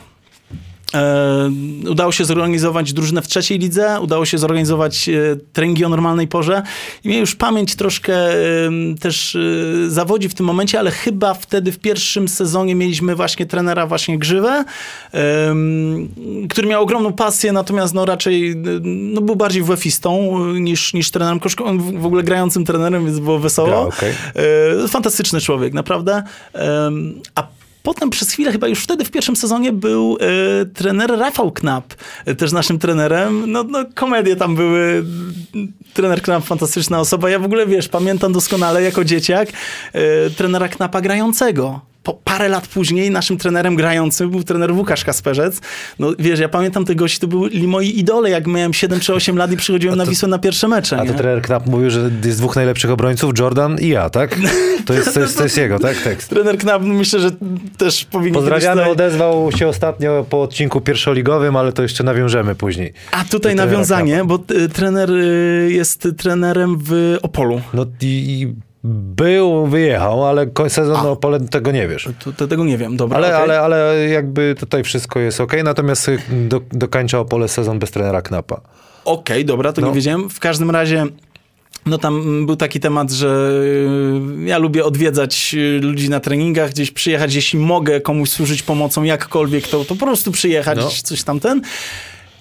udało 1.90 2.12
się 2.12 2.26
zorganizować 2.26 2.94
drużynę 2.94 3.22
w 3.22 3.28
trzeciej 3.28 3.60
lidze, 3.60 4.02
udało 4.02 4.26
się 4.26 4.38
zorganizować 4.38 5.10
e, 5.10 5.14
treningi 5.54 5.86
o 5.86 5.90
normalnej 5.90 6.28
porze 6.28 6.64
i 7.04 7.08
mnie 7.10 7.18
już 7.18 7.36
pamięć 7.36 7.76
troszkę 7.76 8.14
e, 8.16 8.70
też 9.00 9.36
e, 9.36 9.40
zawodzi 9.90 10.30
w 10.30 10.34
tym 10.34 10.46
momencie, 10.46 10.80
ale 10.80 10.92
chyba 10.92 11.34
wtedy 11.34 11.72
w 11.72 11.80
pierwszym 11.80 12.28
sezonie 12.28 12.76
mieliśmy 12.76 13.16
właśnie 13.16 13.46
trenera 13.46 13.88
właśnie 13.88 14.18
Grzywę, 14.20 14.66
e, 15.14 15.56
który 16.50 16.68
miał 16.68 16.84
ogromną 16.84 17.14
pasję, 17.14 17.52
natomiast 17.52 17.94
no 17.94 18.06
raczej 18.06 18.52
e, 18.52 18.56
no, 18.84 19.22
był 19.22 19.36
bardziej 19.36 19.64
wefistą 19.64 20.38
e, 20.38 20.60
niż, 20.60 20.94
niż 20.94 21.12
trenerem 21.12 21.40
koszykówki, 21.40 21.78
w 21.98 22.06
ogóle 22.06 22.24
grającym 22.24 22.66
trenerem, 22.66 23.06
więc 23.06 23.20
było 23.20 23.40
wesoło. 23.40 23.90
Gra. 24.00 24.10
E, 24.84 24.88
Fantastyczny 24.88 25.42
człowiek, 25.42 25.74
naprawdę. 25.74 26.24
A 27.36 27.57
potem 27.88 28.10
przez 28.10 28.32
chwilę, 28.32 28.52
chyba 28.52 28.68
już 28.68 28.84
wtedy 28.84 29.06
w 29.06 29.12
pierwszym 29.12 29.36
sezonie 29.36 29.72
był 29.72 30.18
e, 30.62 30.66
trener 30.66 31.20
Rafał 31.20 31.52
Knap, 31.52 31.94
e, 32.26 32.36
też 32.36 32.52
naszym 32.52 32.80
trenerem. 32.80 33.52
No, 33.52 33.64
no 33.64 33.86
komedie 33.96 34.36
tam 34.36 34.56
były. 34.56 35.06
Trener 35.94 36.22
Knap, 36.22 36.44
fantastyczna 36.44 37.00
osoba. 37.00 37.30
Ja 37.30 37.40
w 37.40 37.46
ogóle, 37.46 37.68
wiesz, 37.68 37.88
pamiętam 37.88 38.34
doskonale 38.34 38.82
jako 38.82 39.04
dzieciak 39.04 39.50
e, 39.94 40.30
trenera 40.30 40.70
Knapa 40.70 41.02
grającego. 41.02 41.82
Po 42.08 42.14
parę 42.14 42.50
lat 42.50 42.68
później 42.68 43.12
naszym 43.12 43.38
trenerem 43.38 43.76
grającym 43.76 44.30
był 44.30 44.44
trener 44.44 44.72
Łukasz 44.72 45.06
Kasperzec. 45.06 45.62
No 46.00 46.12
wiesz, 46.20 46.40
ja 46.40 46.50
pamiętam 46.50 46.86
tych 46.86 46.96
gości, 46.96 47.20
to 47.20 47.28
byli 47.28 47.68
moi 47.68 48.00
idole, 48.00 48.30
jak 48.30 48.48
miałem 48.48 48.74
7 48.74 49.00
czy 49.00 49.14
8 49.14 49.38
lat 49.38 49.52
i 49.52 49.58
przychodziłem 49.58 49.98
na 49.98 50.06
Wisłę 50.06 50.28
na 50.30 50.40
pierwsze 50.40 50.68
mecze. 50.68 50.98
A 50.98 51.00
to 51.00 51.06
nie? 51.06 51.14
trener 51.14 51.42
Knap 51.42 51.66
mówił, 51.66 51.90
że 51.90 52.12
jest 52.26 52.40
dwóch 52.40 52.56
najlepszych 52.56 52.92
obrońców, 52.92 53.40
Jordan 53.40 53.78
i 53.80 53.88
ja, 53.88 54.10
tak? 54.10 54.36
To 54.86 54.94
jest, 54.94 55.14
to 55.14 55.20
jest, 55.20 55.38
to 55.38 55.44
jest 55.44 55.58
jego, 55.58 55.80
tak? 55.80 55.98
Tekst. 56.04 56.30
Trener 56.30 56.58
Knap, 56.58 56.82
myślę, 56.82 57.20
że 57.20 57.32
też 57.78 58.06
powinien 58.06 58.34
Pozdrawiamy, 58.34 58.82
tutaj- 58.82 58.92
odezwał 58.92 59.52
się 59.52 59.68
ostatnio 59.68 60.26
po 60.30 60.42
odcinku 60.42 60.82
pierwszoligowym, 60.82 61.56
ale 61.56 61.74
to 61.74 61.82
jeszcze 61.82 62.04
nawiążemy 62.04 62.56
później. 62.56 62.94
A 63.12 63.24
tutaj 63.24 63.56
nawiązanie, 63.56 64.24
bo 64.26 64.40
y, 64.52 64.70
trener 64.70 65.12
y, 65.12 65.70
jest 65.72 66.08
trenerem 66.18 66.78
w 66.80 67.18
Opolu. 67.22 67.62
No 67.74 67.86
i, 68.02 68.06
i 68.06 68.67
był, 68.88 69.68
wyjechał, 69.68 70.26
ale 70.28 70.48
sezon 70.68 71.04
na 71.04 71.10
Opole 71.10 71.40
tego 71.40 71.72
nie 71.72 71.88
wiesz. 71.88 72.10
To, 72.24 72.34
to 72.34 72.48
tego 72.48 72.66
nie 72.66 72.78
wiem, 72.78 72.98
dobra. 72.98 73.18
Ale, 73.18 73.28
okej. 73.28 73.42
ale, 73.42 73.60
ale 73.62 74.08
jakby 74.10 74.56
tutaj 74.60 74.84
wszystko 74.84 75.20
jest 75.20 75.42
ok, 75.42 75.54
natomiast 75.64 76.10
y, 76.10 76.20
do, 76.48 76.62
dokańcza 76.72 77.20
Opole 77.20 77.48
sezon 77.48 77.80
bez 77.80 77.92
trenera 77.92 78.22
Knapa. 78.22 78.62
Okej, 79.06 79.46
dobra, 79.46 79.74
to 79.74 79.82
No. 79.82 79.88
nie 79.88 79.94
wiedziałem. 79.94 80.30
W 80.30 80.40
każdym 80.40 80.72
razie. 80.72 81.06
No 81.86 81.98
tam 81.98 82.46
był 82.46 82.56
taki 82.56 82.80
temat, 82.80 83.12
że 83.12 83.50
y, 84.44 84.46
ja 84.46 84.58
lubię 84.58 84.86
odwiedzać 84.86 85.56
y, 85.58 85.80
ludzi 85.84 86.10
na 86.10 86.20
treningach, 86.20 86.70
gdzieś 86.72 86.92
przyjechać, 86.92 87.34
jeśli 87.36 87.60
mogę 87.60 88.02
komuś 88.02 88.30
służyć 88.30 88.64
pomocą 88.64 89.04
jakkolwiek, 89.04 89.68
to, 89.68 89.86
to 89.86 89.96
po 89.96 90.06
prostu 90.06 90.32
przyjechać, 90.32 90.78
No. 90.78 90.90
coś 91.04 91.24
tamten. 91.24 91.62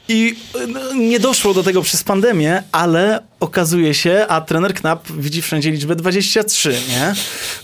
I 0.08 0.36
y, 0.56 0.66
no, 0.66 0.80
nie 0.94 1.20
doszło 1.20 1.54
do 1.54 1.62
tego 1.62 1.82
przez 1.82 2.04
pandemię, 2.04 2.62
ale 2.72 3.20
okazuje 3.40 3.94
się, 3.94 4.24
a 4.28 4.40
trener 4.40 4.74
Knap 4.74 5.08
widzi 5.18 5.42
wszędzie 5.42 5.70
liczbę 5.70 5.96
23, 5.96 6.76
nie? 6.88 7.14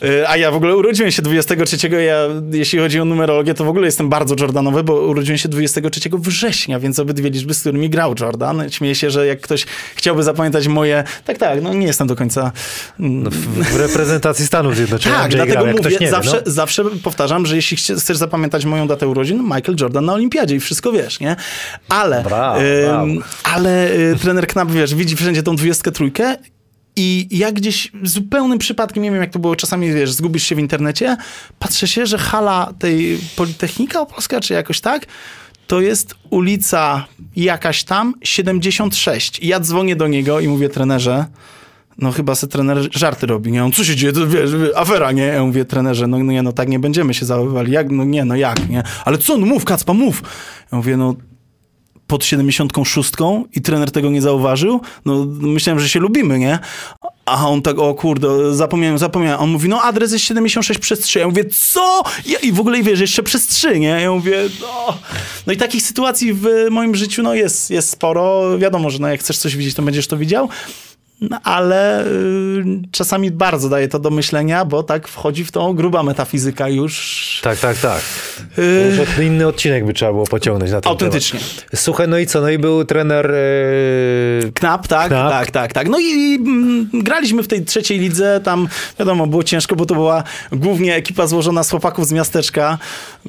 Y, 0.08 0.28
A 0.28 0.36
ja 0.36 0.50
w 0.50 0.54
ogóle 0.54 0.76
urodziłem 0.76 1.10
się 1.10 1.22
23, 1.22 1.88
ja 1.88 2.16
jeśli 2.52 2.78
chodzi 2.78 3.00
o 3.00 3.04
numerologię, 3.04 3.54
to 3.54 3.64
w 3.64 3.68
ogóle 3.68 3.86
jestem 3.86 4.08
bardzo 4.08 4.34
Jordanowy, 4.40 4.84
bo 4.84 4.94
urodziłem 4.94 5.38
się 5.38 5.48
23 5.48 6.00
września, 6.12 6.80
więc 6.80 6.98
obydwie 6.98 7.30
liczby, 7.30 7.54
z 7.54 7.60
którymi 7.60 7.90
grał 7.90 8.14
Jordan. 8.20 8.70
Śmieję 8.70 8.94
się, 8.94 9.10
że 9.10 9.26
jak 9.26 9.40
ktoś 9.40 9.66
chciałby 9.94 10.22
zapamiętać 10.22 10.68
moje... 10.68 11.04
Tak, 11.24 11.38
tak, 11.38 11.62
no 11.62 11.74
nie 11.74 11.86
jestem 11.86 12.06
do 12.06 12.16
końca... 12.16 12.52
mm, 13.00 13.22
No, 13.22 13.30
w, 13.30 13.34
w 13.36 13.76
reprezentacji 13.76 14.46
Stanów 14.46 14.76
Zjednoczonych 14.76 15.18
tak, 15.18 15.30
dlatego 15.30 15.52
grał, 15.52 15.66
mówię, 15.76 15.96
nie 16.00 16.10
zawsze, 16.10 16.32
wie, 16.32 16.42
no. 16.46 16.52
zawsze 16.52 16.84
powtarzam, 17.02 17.46
że 17.46 17.56
jeśli 17.56 17.76
chcesz 17.76 18.16
zapamiętać 18.16 18.64
moją 18.64 18.86
datę 18.86 19.08
urodzin, 19.08 19.42
Michael 19.42 19.76
Jordan 19.80 20.04
na 20.04 20.12
olimpiadzie 20.12 20.54
i 20.54 20.60
wszystko 20.60 20.92
wiesz, 20.92 21.20
nie? 21.20 21.36
Ale, 21.88 22.24
ym, 23.02 23.22
ale 23.44 23.92
y, 23.92 24.16
trener 24.22 24.46
Knap, 24.46 24.70
wiesz, 24.70 24.94
widzi 24.94 25.16
wszędzie 25.16 25.42
tą 25.42 25.56
23 25.62 26.10
i 26.96 27.28
ja 27.30 27.52
gdzieś 27.52 27.92
zupełnym 28.02 28.58
przypadkiem, 28.58 29.02
nie 29.02 29.10
wiem 29.10 29.20
jak 29.20 29.30
to 29.30 29.38
było, 29.38 29.56
czasami 29.56 29.92
wiesz, 29.92 30.12
zgubisz 30.12 30.42
się 30.42 30.54
w 30.54 30.58
internecie, 30.58 31.16
patrzę 31.58 31.88
się, 31.88 32.06
że 32.06 32.18
hala 32.18 32.72
tej 32.78 33.18
Politechnika 33.36 34.00
Opolska, 34.00 34.40
czy 34.40 34.54
jakoś 34.54 34.80
tak, 34.80 35.06
to 35.66 35.80
jest 35.80 36.14
ulica 36.30 37.06
jakaś 37.36 37.84
tam, 37.84 38.14
76. 38.22 39.38
I 39.38 39.48
ja 39.48 39.60
dzwonię 39.60 39.96
do 39.96 40.08
niego 40.08 40.40
i 40.40 40.48
mówię, 40.48 40.68
trenerze, 40.68 41.26
no 41.98 42.12
chyba 42.12 42.34
se 42.34 42.46
trener 42.46 42.88
żarty 42.98 43.26
robi, 43.26 43.52
nie? 43.52 43.64
On, 43.64 43.72
co 43.72 43.84
się 43.84 43.96
dzieje? 43.96 44.12
To 44.12 44.26
wiesz, 44.26 44.50
afera, 44.76 45.12
nie? 45.12 45.22
Ja 45.22 45.44
mówię, 45.44 45.64
trenerze, 45.64 46.06
no, 46.06 46.18
no 46.18 46.32
nie, 46.32 46.42
no 46.42 46.52
tak 46.52 46.68
nie 46.68 46.78
będziemy 46.78 47.14
się 47.14 47.26
zachowywali. 47.26 47.72
Jak? 47.72 47.90
No 47.90 48.04
nie, 48.04 48.24
no 48.24 48.36
jak, 48.36 48.68
nie? 48.68 48.82
Ale 49.04 49.18
co? 49.18 49.38
No 49.38 49.46
mów, 49.46 49.64
Kacpa, 49.64 49.94
mów! 49.94 50.22
Ja 50.72 50.78
mówię, 50.78 50.96
no 50.96 51.14
pod 52.12 52.24
76 52.24 53.12
i 53.54 53.60
trener 53.60 53.90
tego 53.90 54.10
nie 54.10 54.22
zauważył. 54.22 54.80
No 55.04 55.26
myślałem, 55.40 55.80
że 55.80 55.88
się 55.88 56.00
lubimy, 56.00 56.38
nie? 56.38 56.58
A 57.26 57.48
on 57.48 57.62
tak, 57.62 57.78
o 57.78 57.94
kurde, 57.94 58.54
zapomniałem, 58.54 58.98
zapomniałem. 58.98 59.40
On 59.40 59.50
mówi, 59.50 59.68
no 59.68 59.82
adres 59.82 60.12
jest 60.12 60.24
76 60.24 60.80
przez 60.80 61.00
3. 61.00 61.18
Ja 61.18 61.28
mówię, 61.28 61.44
co? 61.44 62.02
Ja, 62.26 62.38
I 62.38 62.52
w 62.52 62.60
ogóle, 62.60 62.82
wiesz, 62.82 63.00
jeszcze 63.00 63.22
przez 63.22 63.46
3, 63.46 63.80
nie? 63.80 63.88
Ja 63.88 64.10
mówię, 64.10 64.38
no. 64.60 64.98
No 65.46 65.52
i 65.52 65.56
takich 65.56 65.82
sytuacji 65.82 66.32
w 66.32 66.46
moim 66.70 66.94
życiu, 66.94 67.22
no 67.22 67.34
jest, 67.34 67.70
jest 67.70 67.90
sporo. 67.90 68.58
Wiadomo, 68.58 68.90
że 68.90 68.98
no, 68.98 69.08
jak 69.08 69.20
chcesz 69.20 69.38
coś 69.38 69.56
widzieć, 69.56 69.74
to 69.74 69.82
będziesz 69.82 70.06
to 70.06 70.16
widział. 70.16 70.48
No, 71.30 71.40
ale 71.44 72.06
y, 72.06 72.64
czasami 72.92 73.30
bardzo 73.30 73.68
daje 73.68 73.88
to 73.88 73.98
do 73.98 74.10
myślenia, 74.10 74.64
bo 74.64 74.82
tak 74.82 75.08
wchodzi 75.08 75.44
w 75.44 75.52
tą 75.52 75.72
gruba 75.74 76.02
metafizyka 76.02 76.68
już. 76.68 77.40
Tak, 77.42 77.58
tak, 77.58 77.78
tak. 77.78 78.00
y, 78.58 78.96
Może 78.98 79.24
inny 79.24 79.46
odcinek 79.46 79.86
by 79.86 79.92
trzeba 79.94 80.12
było 80.12 80.24
pociągnąć 80.26 80.72
na 80.72 80.80
ten 80.80 80.90
Autentycznie. 80.90 81.40
temat. 81.40 81.66
Słuchaj, 81.74 82.08
no 82.08 82.18
i 82.18 82.26
co? 82.26 82.40
No 82.40 82.50
i 82.50 82.58
był 82.58 82.84
trener... 82.84 83.30
E... 84.46 84.52
Knap, 84.54 84.86
tak, 84.88 85.08
Knap. 85.08 85.30
tak, 85.30 85.50
tak, 85.50 85.72
tak. 85.72 85.88
No 85.88 85.98
i, 85.98 86.04
i 86.04 86.34
mm, 86.34 86.88
graliśmy 86.92 87.42
w 87.42 87.48
tej 87.48 87.64
trzeciej 87.64 87.98
lidze, 87.98 88.40
tam 88.44 88.68
wiadomo, 88.98 89.26
było 89.26 89.42
ciężko, 89.42 89.76
bo 89.76 89.86
to 89.86 89.94
była 89.94 90.22
głównie 90.52 90.94
ekipa 90.96 91.26
złożona 91.26 91.64
z 91.64 91.70
chłopaków 91.70 92.06
z 92.06 92.12
miasteczka. 92.12 92.78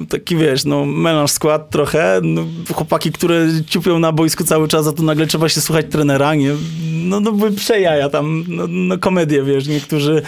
Taki 0.08 0.36
wiesz, 0.36 0.64
no 0.64 0.84
melanż 0.84 1.30
skład 1.30 1.70
trochę. 1.70 2.20
No, 2.22 2.44
chłopaki, 2.74 3.12
które 3.12 3.46
ciupią 3.66 3.98
na 3.98 4.12
boisku 4.12 4.44
cały 4.44 4.68
czas, 4.68 4.86
a 4.86 4.92
tu 4.92 5.02
nagle 5.02 5.26
trzeba 5.26 5.48
się 5.48 5.60
słuchać 5.60 5.86
trenera, 5.90 6.34
nie? 6.34 6.50
No, 6.92 7.20
no 7.20 7.32
były 7.32 7.50
przejaja 7.84 8.08
tam, 8.08 8.44
no, 8.48 8.66
no 8.68 8.98
komedie, 8.98 9.42
wiesz, 9.42 9.66
niektórzy 9.66 10.22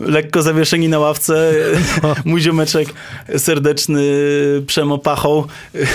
lekko 0.00 0.42
zawieszeni 0.42 0.88
na 0.88 0.98
ławce. 0.98 1.52
Mój 2.24 2.40
ziomeczek 2.40 2.88
serdeczny 3.36 4.02
Przemo 4.66 4.98
Pachą, 4.98 5.44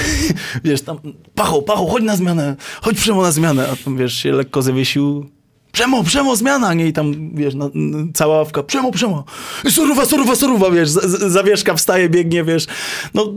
wiesz, 0.64 0.82
tam 0.82 0.98
Pachą, 1.36 1.62
Pachą, 1.62 1.88
chodź 1.88 2.04
na 2.04 2.16
zmianę, 2.16 2.56
chodź 2.82 2.98
Przemo 2.98 3.22
na 3.22 3.32
zmianę, 3.32 3.68
a 3.72 3.76
tam 3.84 3.98
wiesz, 3.98 4.14
się 4.14 4.32
lekko 4.32 4.62
zawiesił. 4.62 5.30
Przemo, 5.74 6.04
Przemo, 6.04 6.36
zmiana, 6.36 6.74
nie? 6.74 6.88
I 6.88 6.94
tam, 6.94 7.36
wiesz, 7.36 7.56
no, 7.56 7.72
no, 7.74 7.98
cała 8.14 8.38
ławka, 8.38 8.64
Przemo, 8.64 8.92
Przemo, 8.92 9.24
soruwa, 9.70 10.06
soruwa, 10.06 10.36
soruwa, 10.36 10.72
wiesz, 10.72 10.90
zawieszka 10.90 11.74
wstaje, 11.76 12.10
biegnie, 12.10 12.44
wiesz. 12.44 12.66
No, 13.14 13.34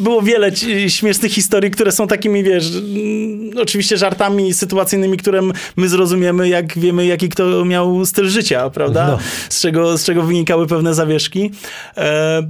było 0.00 0.22
wiele 0.22 0.56
śmiesznych 0.88 1.32
historii, 1.32 1.70
które 1.70 1.92
są 1.92 2.06
takimi, 2.06 2.42
wiesz, 2.42 2.66
mm, 2.76 3.50
oczywiście 3.62 3.96
żartami 3.96 4.54
sytuacyjnymi, 4.54 5.16
które 5.16 5.40
my 5.76 5.88
zrozumiemy, 5.88 6.48
jak 6.48 6.78
wiemy, 6.78 7.06
jaki 7.06 7.28
kto 7.28 7.64
miał 7.64 8.06
styl 8.06 8.28
życia, 8.28 8.70
prawda? 8.70 9.06
No. 9.06 9.18
Z, 9.48 9.60
czego, 9.60 9.98
z 9.98 10.04
czego 10.04 10.22
wynikały 10.22 10.66
pewne 10.66 10.94
zawieszki. 10.94 11.50
E, 11.96 12.42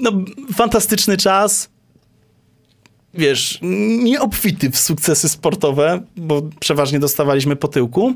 no, 0.00 0.12
fantastyczny 0.54 1.16
czas. 1.16 1.75
Wiesz, 3.18 3.58
nieobfity 4.02 4.70
w 4.70 4.78
sukcesy 4.78 5.28
sportowe, 5.28 6.00
bo 6.16 6.42
przeważnie 6.60 6.98
dostawaliśmy 6.98 7.56
po 7.56 7.68
tyłku. 7.68 8.14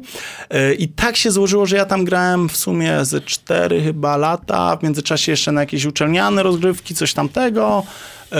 E, 0.51 0.75
I 0.75 0.89
tak 0.89 1.17
się 1.17 1.31
złożyło, 1.31 1.67
że 1.67 1.77
ja 1.77 1.85
tam 1.85 2.05
grałem 2.05 2.49
w 2.49 2.57
sumie 2.57 3.05
ze 3.05 3.21
cztery 3.21 3.83
chyba 3.83 4.17
lata. 4.17 4.77
W 4.77 4.83
międzyczasie 4.83 5.33
jeszcze 5.33 5.53
na 5.53 5.61
jakieś 5.61 5.85
uczelniane 5.85 6.43
rozgrywki, 6.43 6.95
coś 6.95 7.15
tamtego. 7.15 7.83
E, 7.83 8.37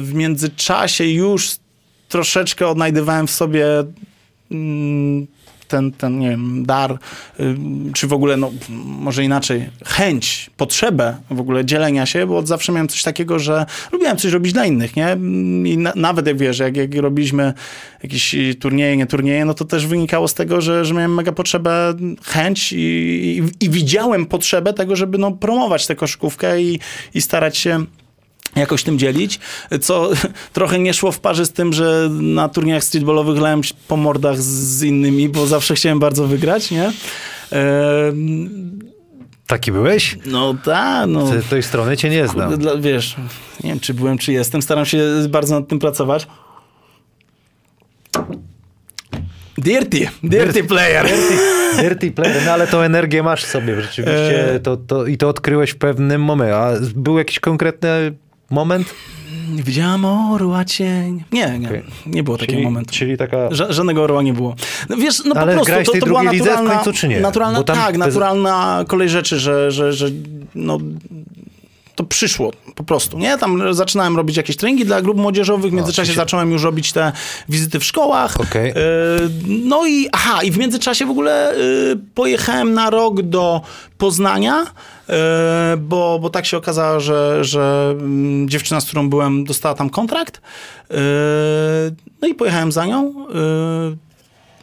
W 0.00 0.10
międzyczasie 0.14 1.04
już 1.04 1.50
troszeczkę 2.08 2.68
odnajdywałem 2.68 3.26
w 3.26 3.30
sobie 3.30 3.66
mm, 4.50 5.26
ten, 5.68 5.92
ten, 5.92 6.18
nie 6.18 6.30
wiem, 6.30 6.66
dar, 6.66 6.98
y, 7.40 7.56
czy 7.94 8.06
w 8.06 8.12
ogóle, 8.12 8.36
no, 8.36 8.52
może 8.84 9.24
inaczej, 9.24 9.70
chęć, 9.84 10.50
potrzebę 10.56 11.16
w 11.30 11.40
ogóle 11.40 11.64
dzielenia 11.64 12.06
się, 12.06 12.26
bo 12.26 12.38
od 12.38 12.48
zawsze 12.48 12.72
miałem 12.72 12.88
coś 12.88 13.02
takiego, 13.02 13.38
że 13.38 13.66
lubiłem 13.92 14.16
coś 14.16 14.32
robić 14.32 14.52
dla 14.52 14.66
innych, 14.66 14.96
nie? 14.96 15.16
I 15.64 15.78
na, 15.78 15.92
nawet 15.96 16.26
jak 16.26 16.38
wiesz, 16.38 16.58
jak, 16.58 16.76
jak 16.76 16.94
robiliśmy 16.94 17.52
jakieś 18.02 18.36
turnieje, 18.60 18.96
nie 18.96 19.06
turnieje, 19.06 19.44
no 19.44 19.54
to 19.54 19.64
też 19.64 19.86
wynikało 19.86 20.28
z 20.28 20.34
tego, 20.34 20.60
że, 20.60 20.84
że 20.84 20.94
miałem 20.94 21.14
mega 21.14 21.32
potrzebę, 21.32 21.94
chęć 22.22 22.72
i, 22.72 22.76
i, 22.78 23.64
i 23.64 23.70
widziałem 23.70 24.26
potrzebę 24.26 24.72
tego, 24.72 24.96
żeby 24.96 25.18
no, 25.18 25.32
promować 25.32 25.86
tę 25.86 25.96
koszykówkę 25.96 26.62
i, 26.62 26.80
i 27.14 27.22
starać 27.22 27.56
się 27.56 27.84
jakoś 28.56 28.82
tym 28.82 28.98
dzielić, 28.98 29.40
co 29.80 30.10
trochę 30.52 30.78
nie 30.78 30.94
szło 30.94 31.12
w 31.12 31.20
parze 31.20 31.46
z 31.46 31.52
tym, 31.52 31.72
że 31.72 32.08
na 32.10 32.48
turniejach 32.48 32.84
streetballowych 32.84 33.40
lałem 33.40 33.60
po 33.88 33.96
mordach 33.96 34.42
z, 34.42 34.82
innymi, 34.82 35.28
bo 35.28 35.46
zawsze 35.46 35.74
chciałem 35.74 35.98
bardzo 35.98 36.26
wygrać, 36.26 36.70
nie? 36.70 36.92
Ehm, 37.50 38.78
Taki 39.46 39.72
byłeś? 39.72 40.18
no 40.26 40.54
tak, 40.64 41.08
no. 41.08 41.26
Z 41.26 41.48
tej 41.48 41.62
strony 41.62 41.96
cię 41.96 42.10
nie 42.10 42.28
znam. 42.28 42.80
Wiesz, 42.80 43.16
nie 43.64 43.70
wiem, 43.70 43.80
czy 43.80 43.94
byłem, 43.94 44.18
czy 44.18 44.32
jestem. 44.32 44.62
Staram 44.62 44.86
się 44.86 44.98
bardzo 45.28 45.60
nad 45.60 45.68
tym 45.68 45.78
pracować. 45.78 46.26
Dirty, 49.58 50.08
dirty 50.22 50.64
player. 50.64 51.08
Dirty 51.76 52.10
player, 52.10 52.42
no 52.46 52.52
ale 52.52 52.66
tą 52.66 52.80
energię 52.80 53.22
masz 53.22 53.44
w 53.44 53.46
sobie 53.46 53.80
rzeczywiście 53.82 54.54
E. 54.54 54.60
to, 54.60 54.76
to, 54.76 55.06
i 55.06 55.16
to 55.16 55.28
odkryłeś 55.28 55.70
w 55.70 55.76
pewnym 55.76 56.22
momencie. 56.22 56.56
A 56.56 56.72
był 56.96 57.18
jakiś 57.18 57.40
konkretny 57.40 57.88
moment? 58.50 58.94
Widziałam 59.54 60.04
orła 60.04 60.64
cień. 60.64 61.24
Nie, 61.32 61.58
nie, 61.58 61.68
Okej. 61.68 61.82
nie 62.06 62.22
było 62.22 62.36
takiego 62.38 62.52
Czyli, 62.56 62.64
momentu. 62.64 62.94
czyli 62.94 63.16
taka... 63.16 63.48
Ża- 63.48 63.72
żadnego 63.72 64.02
orła 64.02 64.22
nie 64.22 64.32
było. 64.32 64.54
No 64.88 64.96
wiesz, 64.96 65.24
no 65.24 65.34
Ale 65.34 65.46
po 65.46 65.52
prostu 65.52 65.66
grałeś 65.66 65.86
to, 65.86 65.92
tej 65.92 66.00
to 66.00 66.06
była 66.06 66.20
drugiej 66.20 66.38
lidze 66.38 66.50
w 66.50 66.54
naturalna, 66.54 66.74
końcu, 66.84 67.00
czy 67.00 67.08
nie? 67.08 67.20
naturalna 67.20 67.62
tak, 67.62 67.90
bez- 67.90 67.98
naturalna 67.98 68.84
kolej 68.88 69.08
rzeczy, 69.08 69.38
że, 69.38 69.70
że, 69.70 69.92
że 69.92 70.06
no, 70.54 70.78
to 71.94 72.04
przyszło 72.04 72.52
po 72.74 72.84
prostu, 72.84 73.18
nie? 73.18 73.38
Tam 73.38 73.74
zaczynałem 73.74 74.16
robić 74.16 74.36
jakieś 74.36 74.56
treningi 74.56 74.84
dla 74.84 75.02
grup 75.02 75.16
młodzieżowych, 75.18 75.70
w 75.70 75.74
międzyczasie 75.74 76.10
się- 76.12 76.16
zacząłem 76.16 76.50
już 76.52 76.62
robić 76.62 76.92
te 76.92 77.12
wizyty 77.48 77.78
w 77.80 77.84
szkołach. 77.84 78.40
Okej. 78.40 78.70
E, 78.70 78.74
No 79.48 79.86
i 79.86 80.08
aha, 80.12 80.42
i 80.42 80.50
w 80.50 80.58
międzyczasie 80.58 81.06
w 81.06 81.10
ogóle 81.10 81.50
e, 81.50 81.56
pojechałem 82.14 82.74
na 82.74 82.90
rok 82.90 83.22
do 83.22 83.60
Poznania, 83.98 84.64
e, 85.08 85.76
bo, 85.78 86.18
bo 86.22 86.30
tak 86.30 86.46
się 86.46 86.56
okazało, 86.56 87.00
że, 87.00 87.44
że 87.44 87.94
mm, 87.98 88.48
dziewczyna, 88.48 88.80
z 88.80 88.84
którą 88.86 89.08
byłem, 89.10 89.44
dostała 89.44 89.74
tam 89.74 89.90
kontrakt. 89.90 90.40
No 92.22 92.28
i 92.28 92.34
pojechałem 92.34 92.72
za 92.72 92.86
nią. 92.86 93.14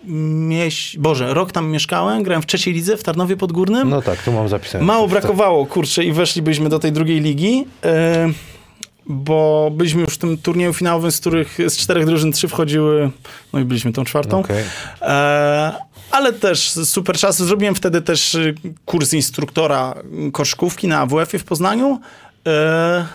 E, 0.04 0.12
Mieś... 0.12 0.98
Boże, 0.98 1.34
rok 1.34 1.52
tam 1.52 1.72
mieszkałem, 1.72 2.24
grałem 2.24 2.42
w 2.42 2.46
trzeciej 2.46 2.74
lidze 2.74 2.98
w 2.98 3.04
Tarnowie 3.04 3.38
Podgórnym. 3.38 3.90
No 3.90 4.02
tak, 4.02 4.24
tu 4.24 4.32
mam 4.32 4.50
zapisane. 4.50 4.84
Mało 4.84 5.08
brakowało, 5.08 5.66
kurczę, 5.66 6.04
i 6.04 6.14
weszlibyśmy 6.14 6.70
do 6.70 6.80
tej 6.80 6.92
drugiej 6.92 7.20
ligi, 7.22 7.66
e, 7.86 8.30
bo 9.06 9.72
byliśmy 9.74 10.02
już 10.02 10.14
w 10.14 10.18
tym 10.18 10.38
turnieju 10.38 10.74
finałowym, 10.74 11.12
z 11.12 11.20
których 11.20 11.58
z 11.68 11.78
czterech 11.78 12.06
drużyn 12.06 12.32
trzy 12.32 12.48
wchodziły, 12.48 13.12
no 13.54 13.60
i 13.60 13.66
byliśmy 13.66 13.94
tą 13.94 14.04
czwartą. 14.04 14.40
Okej. 14.40 14.64
E, 15.02 15.72
ale 16.12 16.34
też 16.34 16.70
super 16.70 17.18
czas. 17.18 17.38
Zrobiłem 17.38 17.76
wtedy 17.76 18.02
też 18.02 18.36
y, 18.36 18.56
kurs 18.86 19.14
instruktora 19.14 19.96
koszkówki 20.34 20.88
na 20.88 21.00
AWF-ie 21.00 21.40
w 21.40 21.44
Poznaniu. 21.44 22.00
E, 22.48 23.08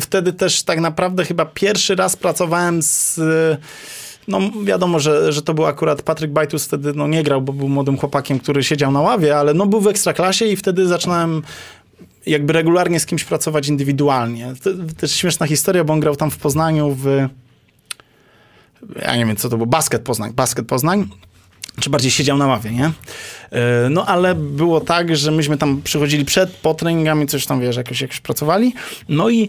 wtedy 0.00 0.32
też 0.32 0.62
tak 0.62 0.80
naprawdę 0.80 1.24
chyba 1.24 1.44
pierwszy 1.44 1.94
raz 1.94 2.16
pracowałem 2.16 2.82
z... 2.82 3.20
No 4.28 4.40
wiadomo, 4.64 5.00
że, 5.00 5.32
że 5.32 5.42
to 5.42 5.54
był 5.54 5.66
akurat 5.66 6.02
Patryk 6.02 6.30
Bajtus 6.30 6.64
wtedy 6.64 6.92
no, 6.94 7.06
nie 7.06 7.22
grał, 7.22 7.42
bo 7.42 7.52
był 7.52 7.68
młodym 7.68 7.98
chłopakiem, 7.98 8.38
który 8.38 8.64
siedział 8.64 8.92
na 8.92 9.00
ławie, 9.00 9.38
ale 9.38 9.54
no, 9.54 9.66
był 9.66 9.80
w 9.80 9.86
ekstraklasie 9.86 10.44
i 10.46 10.56
wtedy 10.56 10.86
zaczynałem 10.86 11.42
jakby 12.26 12.52
regularnie 12.52 13.00
z 13.00 13.06
kimś 13.06 13.24
pracować 13.24 13.68
indywidualnie. 13.68 14.52
To 14.62 14.70
też 14.96 15.12
śmieszna 15.12 15.46
historia, 15.46 15.84
bo 15.84 15.92
on 15.92 16.00
grał 16.00 16.16
tam 16.16 16.30
w 16.30 16.36
Poznaniu 16.36 16.96
w 16.98 17.28
ja 19.02 19.16
nie 19.16 19.26
wiem 19.26 19.36
co 19.36 19.48
to 19.48 19.56
był, 19.56 19.66
basket 19.66 20.02
Poznań, 20.02 20.32
basket 20.32 20.66
Poznań 20.66 21.08
czy 21.80 21.90
bardziej 21.90 22.10
siedział 22.10 22.36
na 22.36 22.46
ławie, 22.46 22.70
nie? 22.70 22.90
E, 23.50 23.88
No 23.90 24.06
ale 24.06 24.34
było 24.34 24.80
tak, 24.80 25.16
że 25.16 25.30
myśmy 25.30 25.56
tam 25.56 25.82
przychodzili 25.82 26.24
przed, 26.24 26.50
po 26.50 26.74
treningami, 26.74 27.26
coś 27.26 27.46
tam, 27.46 27.60
wiesz, 27.60 27.76
jakoś, 27.76 28.00
jakoś 28.00 28.20
pracowali, 28.20 28.74
no 29.08 29.30
i 29.30 29.48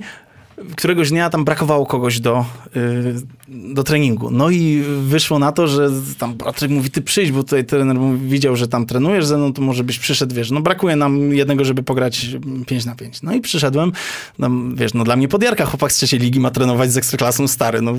któregoś 0.76 1.10
dnia 1.10 1.30
tam 1.30 1.46
brakowało 1.46 1.86
kogoś 1.86 2.20
do, 2.20 2.46
y, 2.76 3.16
do 3.48 3.84
treningu. 3.84 4.32
No 4.32 4.50
i 4.50 4.84
wyszło 5.02 5.40
na 5.40 5.52
to, 5.52 5.68
że 5.68 5.90
tam 6.18 6.34
Patryk 6.34 6.72
mówi, 6.72 6.90
ty 6.90 7.02
przyjdź, 7.02 7.32
bo 7.32 7.44
tutaj 7.44 7.66
trener 7.66 7.98
widział, 8.18 8.56
że 8.56 8.68
tam 8.68 8.86
trenujesz 8.86 9.26
ze 9.26 9.38
mną, 9.38 9.54
to 9.54 9.62
może 9.62 9.84
byś 9.84 10.00
przyszedł, 10.00 10.36
wiesz, 10.36 10.52
no 10.52 10.62
brakuje 10.62 10.96
nam 10.96 11.34
jednego, 11.34 11.66
żeby 11.66 11.84
pograć 11.84 12.28
5 12.68 12.86
na 12.86 12.96
5. 12.96 13.22
No 13.22 13.34
i 13.34 13.42
przyszedłem, 13.42 13.92
tam, 14.40 14.76
wiesz, 14.76 14.94
no 14.94 15.04
dla 15.04 15.16
mnie 15.16 15.28
podjarka, 15.28 15.66
chłopak 15.66 15.92
z 15.92 15.96
trzeciej 15.96 16.20
ligi 16.20 16.40
ma 16.40 16.52
trenować 16.52 16.92
z 16.92 16.98
ekstraklasą 16.98 17.48
stary, 17.48 17.82
no 17.82 17.94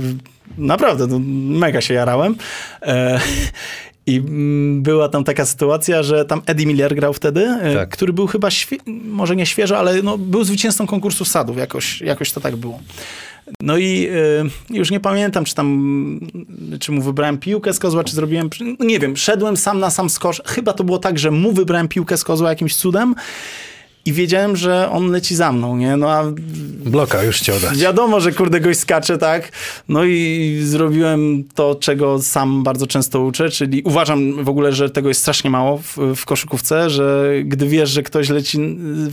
naprawdę, 0.59 1.07
no, 1.07 1.19
mega 1.59 1.81
się 1.81 1.95
jarałem. 1.95 2.37
E, 2.83 3.21
i 4.07 4.17
mm, 4.17 4.83
była 4.83 5.09
tam 5.09 5.25
taka 5.25 5.47
sytuacja, 5.47 6.03
że 6.03 6.25
tam 6.25 6.43
Eddie 6.47 6.67
Miller 6.67 6.95
grał 6.95 7.13
wtedy, 7.13 7.41
e, 7.41 7.75
Tak. 7.75 7.89
który 7.89 8.13
był 8.13 8.27
chyba, 8.27 8.49
może 9.05 9.37
nie 9.37 9.47
świeżo, 9.47 9.79
ale 9.79 10.03
no, 10.03 10.19
był 10.19 10.45
zwycięzcą 10.45 10.87
konkursu 10.87 11.25
sadów, 11.25 11.57
jakoś, 11.57 12.01
jakoś 12.01 12.33
to 12.33 12.41
tak 12.41 12.57
było. 12.57 12.81
No 13.61 13.79
i 13.79 14.09
e, 14.71 14.75
już 14.77 14.91
nie 14.91 15.01
pamiętam, 15.01 15.45
czy 15.45 15.55
tam, 15.55 15.67
mm, 15.67 16.79
czy 16.81 16.93
mu 16.93 17.03
wybrałem 17.03 17.39
piłkę 17.39 17.73
z 17.73 17.79
kozła, 17.79 18.05
czy 18.05 18.15
zrobiłem, 18.15 18.51
no 18.79 18.85
nie 18.85 18.99
wiem, 18.99 19.17
szedłem 19.17 19.57
sam 19.57 19.79
na 19.81 19.91
sam 19.91 20.11
skocz. 20.11 20.43
Chyba 20.47 20.73
to 20.73 20.85
było 20.85 20.99
tak, 20.99 21.19
że 21.19 21.31
mu 21.31 21.53
wybrałem 21.53 21.89
piłkę 21.89 22.17
z 22.17 22.25
kozła 22.25 22.51
jakimś 22.51 22.77
cudem 22.77 23.15
i 24.07 24.13
wiedziałem, 24.13 24.57
że 24.57 24.91
on 24.91 25.11
leci 25.11 25.37
za 25.37 25.53
mną, 25.53 25.77
nie? 25.77 25.97
No 25.97 26.11
a 26.11 26.25
Bloka 26.87 27.23
już 27.23 27.37
chciał 27.37 27.61
dać. 27.61 27.79
Wiadomo, 27.79 28.21
że 28.21 28.33
kurde 28.33 28.61
gość 28.61 28.81
skacze, 28.81 29.19
tak? 29.19 29.53
No 29.89 30.05
i 30.05 30.61
zrobiłem 30.65 31.45
to, 31.55 31.75
czego 31.75 32.23
sam 32.23 32.63
bardzo 32.63 32.87
często 32.87 33.21
uczę, 33.21 33.51
czyli 33.51 33.83
uważam 33.83 34.45
w 34.45 34.49
ogóle, 34.49 34.73
że 34.73 34.91
tego 34.91 35.09
jest 35.09 35.21
strasznie 35.21 35.51
mało 35.51 35.79
w, 35.79 35.97
w 36.17 36.25
koszykówce, 36.25 36.91
że 36.91 37.33
gdy 37.45 37.67
wiesz, 37.67 37.91
że 37.91 38.03
ktoś 38.03 38.29
leci 38.29 38.59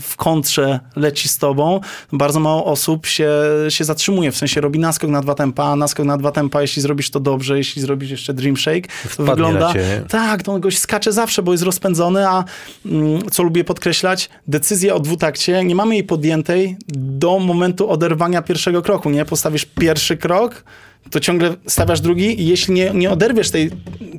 w 0.01 0.15
kontrze, 0.15 0.79
leci 0.95 1.29
z 1.29 1.37
tobą, 1.37 1.79
bardzo 2.11 2.39
mało 2.39 2.65
osób 2.65 3.05
się, 3.05 3.31
się 3.69 3.83
zatrzymuje, 3.83 4.31
w 4.31 4.37
sensie 4.37 4.61
robi 4.61 4.79
naskok 4.79 5.09
na 5.09 5.21
dwa 5.21 5.35
tempa, 5.35 5.75
naskok 5.75 6.05
na 6.05 6.17
dwa 6.17 6.31
tempa, 6.31 6.61
jeśli 6.61 6.81
zrobisz 6.81 7.09
to 7.09 7.19
dobrze, 7.19 7.57
jeśli 7.57 7.81
zrobisz 7.81 8.09
jeszcze 8.09 8.33
dream 8.33 8.57
shake, 8.57 8.87
to 8.87 9.09
Wpadnie 9.09 9.25
wygląda... 9.27 9.73
Tak, 10.09 10.43
to 10.43 10.53
on 10.53 10.61
gość 10.61 10.79
skacze 10.79 11.11
zawsze, 11.11 11.43
bo 11.43 11.51
jest 11.51 11.63
rozpędzony, 11.63 12.27
a 12.27 12.43
mm, 12.85 13.29
co 13.31 13.43
lubię 13.43 13.63
podkreślać, 13.63 14.29
decyzja 14.47 14.82
o 14.91 14.99
dwutakcie, 14.99 15.63
nie 15.63 15.75
mamy 15.75 15.95
jej 15.95 16.03
podjętej 16.03 16.77
do 16.95 17.39
momentu 17.39 17.89
oderwania 17.89 18.41
pierwszego 18.41 18.81
kroku, 18.81 19.09
nie? 19.09 19.25
Postawisz 19.25 19.65
pierwszy 19.65 20.17
krok, 20.17 20.63
to 21.11 21.19
ciągle 21.19 21.55
stawiasz 21.67 22.01
drugi 22.01 22.41
i 22.41 22.47
jeśli 22.47 22.73
nie, 22.73 22.91
nie 22.93 23.11
oderwiesz 23.11 23.51
tej 23.51 23.71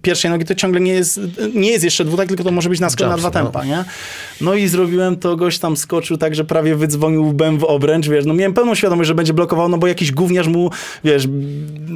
pierwszej 0.02 0.30
nogi, 0.30 0.44
to 0.44 0.54
ciągle 0.54 0.80
nie 0.80 0.92
jest, 0.92 1.20
nie 1.54 1.70
jest 1.70 1.84
jeszcze 1.84 2.04
dwutak, 2.04 2.28
tylko 2.28 2.44
to 2.44 2.50
może 2.50 2.68
być 2.68 2.80
naskok 2.80 3.08
na 3.08 3.16
dwa 3.16 3.28
no. 3.28 3.32
tempa, 3.32 3.64
nie? 3.64 3.84
No 4.40 4.54
i 4.54 4.68
zrobiłem 4.68 5.16
to, 5.16 5.36
gość 5.36 5.58
tam 5.58 5.76
skoczył 5.76 6.16
tak, 6.16 6.34
że 6.34 6.44
prawie 6.44 6.76
wydzwonił 6.76 7.36
w 7.58 7.64
obręcz, 7.64 8.08
wiesz, 8.08 8.24
no 8.24 8.34
miałem 8.34 8.54
pełną 8.54 8.74
świadomość, 8.74 9.08
że 9.08 9.14
będzie 9.14 9.32
blokował, 9.32 9.68
no 9.68 9.78
bo 9.78 9.86
jakiś 9.86 10.12
gówniarz 10.12 10.48
mu, 10.48 10.70
wiesz, 11.04 11.28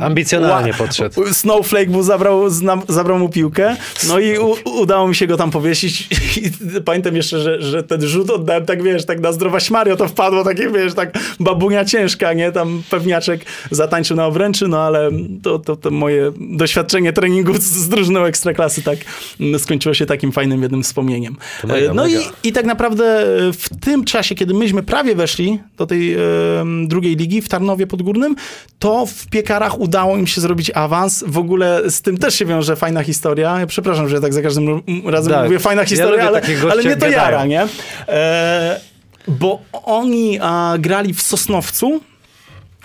Ambicjonalnie 0.01 0.75
podszedł. 0.75 1.33
Snowflake 1.33 1.91
mu 1.91 2.03
zabrał, 2.03 2.51
zabrał 2.89 3.19
mu 3.19 3.29
piłkę, 3.29 3.77
no 4.09 4.19
i 4.19 4.39
u, 4.39 4.55
udało 4.65 5.09
mi 5.09 5.15
się 5.15 5.27
go 5.27 5.37
tam 5.37 5.51
powiesić. 5.51 6.09
I 6.37 6.51
pamiętam 6.85 7.17
jeszcze, 7.17 7.39
że, 7.41 7.63
że 7.63 7.83
ten 7.83 8.03
rzut 8.03 8.31
oddałem 8.31 8.67
tak, 8.67 8.83
wiesz, 8.83 9.07
tak 9.07 9.21
na 9.21 9.33
zdrowaś 9.33 9.71
Mario 9.71 9.97
to 9.97 10.09
wpadło, 10.09 10.45
takie, 10.45 10.71
wiesz, 10.71 10.95
tak 10.95 11.19
babunia 11.41 11.85
ciężka, 11.85 12.33
nie? 12.33 12.53
Tam 12.53 12.83
pewniaczek 12.91 13.45
zatańczył 13.71 14.17
na 14.17 14.27
obręczy, 14.27 14.69
no 14.69 14.78
ale 14.79 15.11
to, 15.43 15.59
to, 15.59 15.77
to 15.77 15.91
moje 15.91 16.33
doświadczenie 16.41 17.13
treningu 17.13 17.55
z, 17.55 17.63
z 17.63 17.89
drużyną 17.89 18.25
Ekstraklasy 18.25 18.83
tak 18.83 18.99
mm, 19.41 19.59
skończyło 19.61 19.95
się 19.95 20.07
takim 20.07 20.33
fajnym 20.33 20.63
jednym 20.63 20.83
wspomnieniem. 20.83 21.37
Mega, 21.65 21.91
E, 21.91 21.95
no 21.95 22.03
mega. 22.05 22.21
i, 22.45 22.49
i 22.49 22.53
tak 22.53 22.67
naprawdę 22.67 23.25
w 23.53 23.69
tym 23.81 24.05
czasie, 24.05 24.35
kiedy 24.35 24.55
myśmy 24.55 24.83
prawie 24.83 25.15
weszli 25.15 25.59
do 25.77 25.87
tej 25.87 26.15
em, 26.61 26.89
drugiej 26.89 27.17
ligi 27.17 27.43
w 27.43 27.49
Tarnowie 27.49 27.87
Podgórnym, 27.87 28.37
to 28.79 29.07
w 29.07 29.27
piekarach 29.27 29.81
udało 29.81 30.17
im 30.17 30.27
się 30.27 30.41
zrobić 30.41 30.71
awans. 30.75 31.25
W 31.27 31.39
ogóle 31.39 31.83
z 31.91 32.03
tym 32.03 32.19
też 32.19 32.35
się 32.35 32.45
wiąże 32.45 32.77
fajna 32.77 33.03
historia. 33.03 33.61
Ja 33.61 33.67
przepraszam, 33.67 34.09
że 34.09 34.15
ja 34.15 34.21
tak 34.21 34.35
za 34.35 34.43
każdym 34.43 34.83
razem 35.05 35.33
Tak. 35.33 35.45
mówię 35.45 35.59
fajna 35.59 35.83
Ja 35.83 35.89
historia, 35.89 36.11
lubię 36.31 36.43
ale, 36.63 36.73
ale 36.73 36.83
jak 36.83 36.95
to 36.95 37.01
gadają. 37.01 37.13
jara, 37.13 37.47
nie? 37.47 37.67
E, 38.09 38.81
bo 39.29 39.61
oni 39.73 40.39
a, 40.43 40.75
grali 40.79 41.15
w 41.15 41.23
Sosnowcu. 41.23 42.01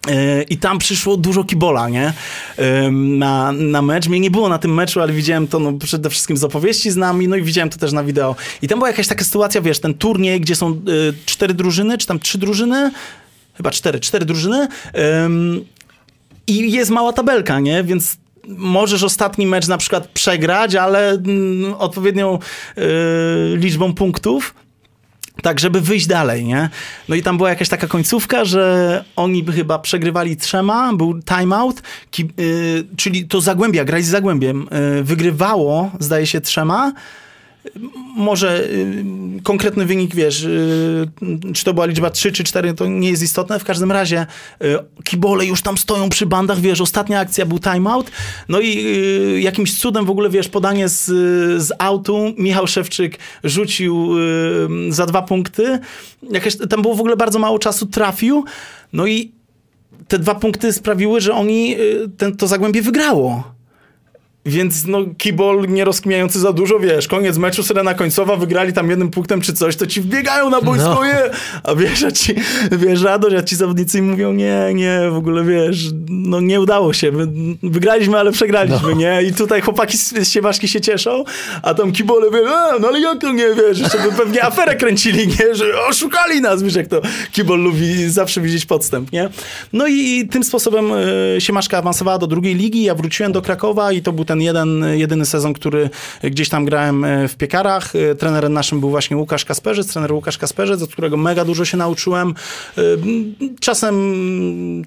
E, 0.08 0.44
I 0.44 0.58
tam 0.58 0.80
przyszło 0.80 1.18
dużo 1.18 1.44
kibola, 1.44 1.90
nie? 1.90 2.14
Na, 2.92 3.52
na 3.52 3.82
mecz. 3.82 4.08
Mnie 4.08 4.20
nie 4.20 4.32
było 4.32 4.50
na 4.50 4.58
tym 4.58 4.74
meczu, 4.74 5.02
ale 5.02 5.14
widziałem 5.14 5.48
to 5.48 5.60
no, 5.60 5.74
przede 5.74 6.10
wszystkim 6.10 6.38
z 6.38 6.44
opowieści 6.44 6.92
z 6.92 6.96
nami, 6.96 7.28
no 7.28 7.36
i 7.36 7.42
widziałem 7.42 7.70
to 7.70 7.78
też 7.78 7.92
na 7.92 8.04
wideo. 8.04 8.36
I 8.62 8.68
tam 8.68 8.80
była 8.80 8.90
jakaś 8.90 9.08
taka 9.08 9.24
sytuacja, 9.24 9.62
wiesz, 9.62 9.80
ten 9.80 9.94
turniej, 9.94 10.42
gdzie 10.42 10.56
są 10.56 10.72
y, 10.72 11.14
cztery 11.26 11.54
drużyny, 11.54 11.98
czy 11.98 12.08
tam 12.08 12.20
trzy 12.20 12.38
drużyny, 12.38 12.92
chyba 13.54 13.72
cztery, 13.72 14.00
cztery 14.00 14.26
drużyny. 14.26 14.68
I 16.48 16.72
jest 16.72 16.92
mała 16.92 17.14
tabelka, 17.14 17.60
nie? 17.60 17.84
Więc 17.84 18.18
możesz 18.48 19.04
ostatni 19.04 19.48
mecz 19.48 19.68
na 19.68 19.78
przykład 19.78 20.08
przegrać, 20.08 20.76
ale 20.76 21.12
mm, 21.12 21.74
odpowiednią 21.74 22.40
y, 22.78 23.58
liczbą 23.58 23.94
punktów. 23.94 24.54
Tak, 25.42 25.60
żeby 25.60 25.82
wyjść 25.82 26.08
dalej, 26.08 26.46
nie? 26.46 26.70
No 27.10 27.16
i 27.16 27.24
tam 27.24 27.38
była 27.38 27.50
jakaś 27.50 27.70
taka 27.70 27.88
końcówka, 27.88 28.46
że 28.46 29.04
oni 29.16 29.44
by 29.44 29.52
chyba 29.54 29.80
przegrywali 29.80 30.38
trzema, 30.38 30.94
był 30.94 31.20
timeout, 31.24 31.82
ki- 32.12 32.30
y, 32.40 32.86
czyli 32.98 33.28
to 33.28 33.42
Zagłębia, 33.42 33.86
grali 33.86 34.04
z 34.04 34.08
Zagłębiem, 34.10 34.68
y, 35.00 35.04
wygrywało, 35.04 35.92
zdaje 36.00 36.28
się, 36.28 36.42
trzema. 36.42 36.94
Może 38.16 38.64
y, 38.64 39.06
konkretny 39.44 39.86
wynik, 39.86 40.16
wiesz, 40.16 40.44
y, 40.44 41.08
czy 41.54 41.66
to 41.66 41.74
była 41.74 41.86
liczba 41.86 42.10
3 42.10 42.32
czy 42.32 42.44
4, 42.44 42.74
to 42.74 42.88
nie 42.88 43.10
jest 43.10 43.24
istotne. 43.24 43.60
W 43.60 43.64
każdym 43.64 43.92
razie 43.92 44.26
y, 44.64 44.78
kibole 45.04 45.46
już 45.46 45.62
tam 45.62 45.78
stoją 45.78 46.10
przy 46.10 46.26
bandach, 46.26 46.60
wiesz, 46.60 46.82
ostatnia 46.82 47.20
akcja 47.20 47.46
był 47.46 47.60
timeout. 47.60 48.12
No 48.50 48.60
i 48.60 49.44
jakimś 49.44 49.80
cudem 49.80 50.06
w 50.06 50.10
ogóle, 50.10 50.30
wiesz, 50.30 50.50
podanie 50.50 50.90
z, 50.90 51.06
z 51.64 51.72
autu, 51.80 52.34
Michał 52.38 52.68
Szewczyk 52.68 53.20
rzucił 53.44 54.10
za 54.90 55.06
dwa 55.06 55.22
punkty. 55.22 55.80
Jakaś, 56.32 56.58
tam 56.70 56.82
było 56.82 56.96
w 56.96 57.00
ogóle 57.00 57.18
bardzo 57.18 57.40
mało 57.40 57.60
czasu, 57.60 57.86
trafił. 57.86 58.46
No 58.94 59.08
i 59.08 59.32
te 60.08 60.20
dwa 60.20 60.36
punkty 60.36 60.74
sprawiły, 60.74 61.22
że 61.22 61.34
oni 61.34 61.76
ten, 62.18 62.38
to 62.38 62.48
Zagłębie 62.48 62.82
wygrało. 62.82 63.53
Więc 64.46 64.86
no, 64.88 65.00
kibol 65.18 65.68
nie 65.70 65.86
rozkminiający 65.86 66.40
za 66.40 66.54
dużo, 66.54 66.80
wiesz, 66.80 67.08
koniec 67.08 67.38
meczu, 67.38 67.64
syrena 67.64 67.94
końcowa, 67.94 68.36
wygrali 68.36 68.74
tam 68.74 68.90
jednym 68.90 69.10
punktem 69.10 69.42
czy 69.42 69.54
coś, 69.54 69.76
to 69.76 69.88
ci 69.88 70.02
wbiegają 70.02 70.50
na 70.50 70.62
boisko, 70.62 70.94
No. 70.96 71.06
nie? 71.06 71.20
A 71.64 71.76
wiesz, 71.76 72.04
a 72.04 72.12
ci, 72.12 72.36
wiesz, 72.72 73.02
radość, 73.02 73.36
a 73.36 73.44
ci 73.44 73.56
zawodnicy 73.56 74.02
mówią, 74.02 74.34
nie, 74.34 74.72
nie, 74.74 75.00
w 75.12 75.16
ogóle, 75.16 75.44
wiesz, 75.44 75.86
no 76.10 76.42
nie 76.42 76.62
udało 76.62 76.94
się, 76.94 77.12
Wy- 77.12 77.28
wygraliśmy, 77.64 78.18
ale 78.18 78.32
przegraliśmy, 78.32 78.90
No. 78.90 78.96
nie? 78.96 79.24
I 79.24 79.34
tutaj 79.34 79.62
chłopaki 79.62 79.98
z, 79.98 80.14
z 80.14 80.30
Siewaszki 80.30 80.68
się 80.68 80.82
cieszą, 80.82 81.24
a 81.62 81.74
tam 81.74 81.92
kibole, 81.92 82.32
wiesz, 82.32 82.48
a, 82.52 82.80
no 82.80 82.88
ale 82.88 83.00
jak 83.00 83.22
to 83.22 83.32
nie, 83.34 83.48
wiesz, 83.56 83.80
jeszcze 83.80 83.98
by 83.98 84.12
pewnie 84.18 84.44
aferę 84.44 84.76
kręcili, 84.76 85.28
nie? 85.28 85.56
Że 85.56 85.66
oszukali 85.90 86.42
nas, 86.42 86.64
wiesz, 86.64 86.76
jak 86.76 86.88
to 86.88 87.02
kibol 87.32 87.60
lubi 87.60 88.10
zawsze 88.10 88.42
widzieć 88.42 88.66
podstęp, 88.66 89.12
nie? 89.12 89.30
No 89.74 89.88
i 89.88 90.28
tym 90.32 90.44
sposobem 90.44 90.92
y, 90.92 91.36
Siemaszka 91.42 91.78
awansowała 91.78 92.18
do 92.18 92.28
drugiej 92.28 92.56
ligi, 92.56 92.84
ja 92.84 92.96
wróciłem 92.96 93.32
do 93.32 93.42
Krakowa 93.42 93.92
i 93.92 94.02
to 94.02 94.14
był 94.14 94.26
ten 94.26 94.33
jeden, 94.42 94.86
jedyny 94.94 95.26
sezon, 95.26 95.54
który 95.54 95.90
gdzieś 96.24 96.50
tam 96.50 96.66
grałem 96.66 97.04
y, 97.04 97.28
w 97.28 97.36
piekarach. 97.36 97.96
Y, 97.96 98.16
Trenerem 98.16 98.54
naszym 98.54 98.80
był 98.80 98.90
właśnie 98.90 99.18
Łukasz 99.18 99.46
Kasperzec, 99.46 99.94
trener 99.94 100.12
Łukasz 100.12 100.38
Kasperzec, 100.38 100.82
od 100.82 100.92
którego 100.92 101.18
mega 101.18 101.46
dużo 101.46 101.66
się 101.66 101.78
nauczyłem. 101.78 102.34
Y, 102.78 102.98
Czasem, 103.60 103.96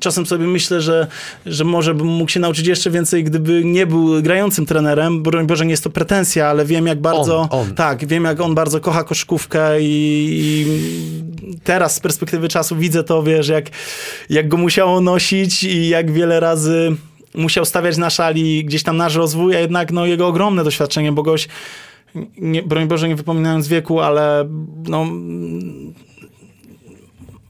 czasem 0.00 0.26
sobie 0.26 0.46
myślę, 0.46 0.80
że, 0.80 1.06
że 1.46 1.64
może 1.64 1.94
bym 1.94 2.06
mógł 2.06 2.30
się 2.30 2.40
nauczyć 2.40 2.66
jeszcze 2.66 2.90
więcej, 2.90 3.24
gdyby 3.24 3.64
nie 3.64 3.86
był 3.86 4.22
grającym 4.22 4.66
trenerem. 4.66 5.22
Broń 5.22 5.46
Boże, 5.46 5.66
nie 5.66 5.70
jest 5.70 5.84
to 5.84 5.90
pretensja, 5.90 6.46
ale 6.46 6.64
wiem 6.64 6.86
jak 6.86 7.00
bardzo... 7.00 7.38
On, 7.38 7.48
on. 7.50 7.74
Tak, 7.74 8.06
wiem 8.06 8.24
jak 8.24 8.40
on 8.40 8.54
bardzo 8.54 8.80
kocha 8.80 9.04
koszykówkę 9.04 9.80
i, 9.80 9.86
i 9.86 10.66
teraz 11.64 11.94
z 11.94 12.00
perspektywy 12.00 12.48
czasu 12.48 12.76
widzę 12.76 13.04
to, 13.04 13.22
wiesz, 13.22 13.48
jak, 13.48 13.66
jak 14.30 14.48
go 14.48 14.56
musiało 14.56 15.00
nosić 15.00 15.64
i 15.64 15.88
jak 15.88 16.12
wiele 16.12 16.40
razy 16.40 16.96
musiał 17.36 17.64
stawiać 17.64 17.96
na 17.96 18.10
szali 18.10 18.64
gdzieś 18.64 18.82
tam 18.82 18.96
nasz 18.96 19.14
rozwój, 19.14 19.56
a 19.56 19.60
jednak 19.60 19.92
no, 19.92 20.06
jego 20.06 20.26
ogromne 20.26 20.64
doświadczenie, 20.64 21.12
bo 21.12 21.22
goś, 21.22 21.48
nie, 22.38 22.62
broń 22.62 22.86
Boże, 22.86 23.08
nie 23.08 23.16
wypominając 23.16 23.68
wieku, 23.68 24.00
ale 24.00 24.48
no, 24.88 25.06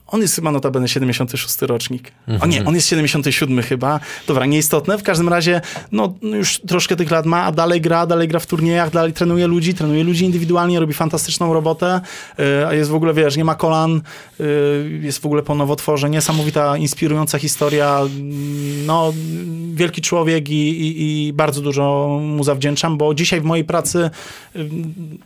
on 0.07 0.21
jest 0.21 0.35
chyba 0.35 0.53
notabene 0.53 0.89
76 0.89 1.63
rocznik. 1.63 2.13
O 2.41 2.47
nie, 2.47 2.65
on 2.65 2.75
jest 2.75 2.89
77 2.89 3.63
chyba. 3.63 4.01
Dobra, 4.27 4.47
nieistotne. 4.47 4.99
W 4.99 5.03
każdym 5.03 5.29
razie, 5.29 5.61
no 5.93 6.15
już 6.23 6.59
troszkę 6.59 6.97
tych 6.97 7.11
lat 7.11 7.27
ma, 7.27 7.45
a 7.45 7.53
dalej 7.53 7.81
gra, 7.81 8.07
dalej 8.07 8.29
gra 8.29 8.41
w 8.41 8.47
turniejach, 8.47 8.91
dalej 8.91 9.13
trenuje 9.13 9.47
ludzi, 9.47 9.75
trenuje 9.75 10.05
ludzi 10.05 10.25
indywidualnie, 10.25 10.81
robi 10.81 10.95
fantastyczną 10.95 11.53
robotę. 11.53 12.01
Yy, 12.39 12.67
A 12.67 12.75
jest 12.75 12.91
w 12.91 12.95
ogóle, 12.95 13.15
wiesz, 13.15 13.37
nie 13.37 13.45
ma 13.45 13.55
kolan, 13.55 14.01
yy, 14.39 15.01
jest 15.03 15.19
w 15.19 15.27
ogóle 15.27 15.43
po 15.43 15.55
nowotworze. 15.55 16.11
Niesamowita, 16.11 16.77
inspirująca 16.77 17.39
historia. 17.39 18.01
No, 18.87 19.13
wielki 19.75 20.03
człowiek 20.03 20.49
i, 20.49 20.71
i, 20.71 21.27
i 21.27 21.33
bardzo 21.33 21.63
dużo 21.63 22.19
mu 22.23 22.45
zawdzięczam, 22.45 22.99
bo 22.99 23.15
dzisiaj 23.15 23.41
w 23.41 23.45
mojej 23.45 23.65
pracy 23.65 24.11
yy, 24.55 24.69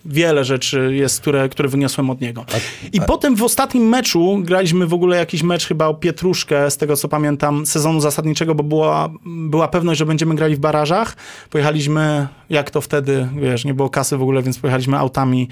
wiele 0.05 0.45
rzeczy 0.45 0.91
jest, 0.95 1.21
które, 1.21 1.49
które 1.49 1.69
wyniosłem 1.69 2.11
od 2.11 2.21
niego. 2.21 2.45
I 2.93 3.01
potem 3.01 3.37
w 3.37 3.43
ostatnim 3.43 3.89
meczu 3.89 4.41
graliśmy 4.43 4.70
w 4.75 4.95
ogóle 4.95 5.17
jakiś 5.17 5.43
mecz 5.43 5.67
chyba 5.67 5.87
o 5.87 5.95
Pietruszkę, 5.95 6.71
z 6.71 6.77
tego 6.77 6.97
co 6.97 7.09
pamiętam, 7.09 7.67
sezonu 7.67 8.01
zasadniczego, 8.01 8.55
bo 8.55 8.63
była, 8.63 9.09
była 9.27 9.69
pewność, 9.69 9.99
że 9.99 10.07
będziemy 10.07 10.35
grali 10.35 10.57
w 10.57 10.59
barażach. 10.59 11.17
Pojechaliśmy, 11.51 12.29
jak 12.51 12.71
to 12.71 12.81
wtedy, 12.81 13.29
wiesz, 13.37 13.65
nie 13.65 13.75
było 13.75 13.91
kasy 13.91 14.17
w 14.17 14.23
ogóle, 14.23 14.43
więc 14.43 14.59
pojechaliśmy 14.59 14.99
autami 14.99 15.49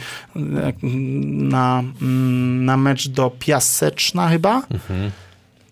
jak, 0.65 0.75
na, 0.83 1.85
mm, 2.03 2.65
na 2.65 2.77
mecz 2.77 3.09
do 3.09 3.31
Piaseczna 3.39 4.29
chyba. 4.29 4.63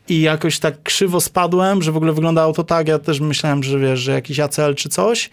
I 0.09 0.21
jakoś 0.21 0.59
tak 0.59 0.83
krzywo 0.83 1.21
spadłem, 1.21 1.83
że 1.83 1.93
w 1.93 1.97
ogóle 1.97 2.13
wyglądało 2.13 2.53
to 2.53 2.65
tak, 2.65 2.89
ja 2.89 2.99
też 2.99 3.21
myślałem, 3.21 3.63
że 3.63 3.79
wiesz, 3.79 4.01
że 4.01 4.13
jakiś 4.13 4.41
ACL 4.41 4.75
czy 4.75 4.89
coś. 4.89 5.31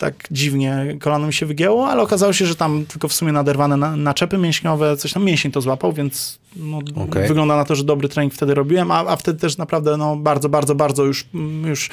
Tak 0.00 0.14
dziwnie 0.30 0.96
kolano 1.00 1.26
mi 1.26 1.32
się 1.32 1.46
wygięło, 1.46 1.88
ale 1.88 2.02
okazało 2.02 2.32
się, 2.32 2.46
że 2.46 2.54
tam 2.54 2.86
tylko 2.86 3.08
w 3.08 3.12
sumie 3.12 3.32
naderwane 3.32 3.76
na, 3.76 3.96
naczepy 3.96 4.38
mięśniowe, 4.38 4.96
coś 4.96 5.12
tam 5.12 5.24
mięsień 5.24 5.52
to 5.52 5.60
złapał, 5.60 5.92
więc 5.92 6.38
no, 6.56 6.78
Okej. 6.96 7.28
wygląda 7.28 7.56
na 7.56 7.64
to, 7.64 7.74
że 7.74 7.84
dobry 7.84 8.08
trening 8.08 8.34
wtedy 8.34 8.54
robiłem, 8.54 8.90
a, 8.90 9.06
a 9.06 9.16
wtedy 9.16 9.38
też 9.38 9.58
naprawdę 9.58 9.96
no, 9.96 10.16
bardzo, 10.16 10.48
bardzo, 10.48 10.74
bardzo 10.74 11.04
już, 11.04 11.26
już 11.64 11.90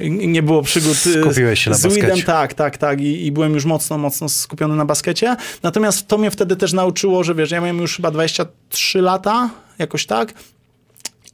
nie 0.00 0.42
było 0.42 0.62
przygód 0.62 1.06
y, 1.06 1.20
Skupiłeś 1.22 1.64
się 1.64 1.70
na 1.70 1.76
z 1.76 1.84
weedem, 1.84 2.02
baskecie. 2.02 2.26
tak, 2.26 2.54
tak, 2.54 2.78
tak 2.78 3.00
i, 3.00 3.26
i 3.26 3.32
byłem 3.32 3.54
już 3.54 3.64
mocno, 3.64 3.98
mocno 3.98 4.28
skupiony 4.28 4.76
na 4.76 4.84
baskecie, 4.84 5.36
natomiast 5.62 6.08
to 6.08 6.18
mnie 6.18 6.30
wtedy 6.30 6.56
też 6.56 6.72
nauczyło, 6.72 7.24
że 7.24 7.34
wiesz, 7.34 7.50
ja 7.50 7.60
miałem 7.60 7.78
już 7.78 7.96
chyba 7.96 8.10
23 8.10 9.02
lata, 9.02 9.50
jakoś 9.78 10.06
tak, 10.06 10.34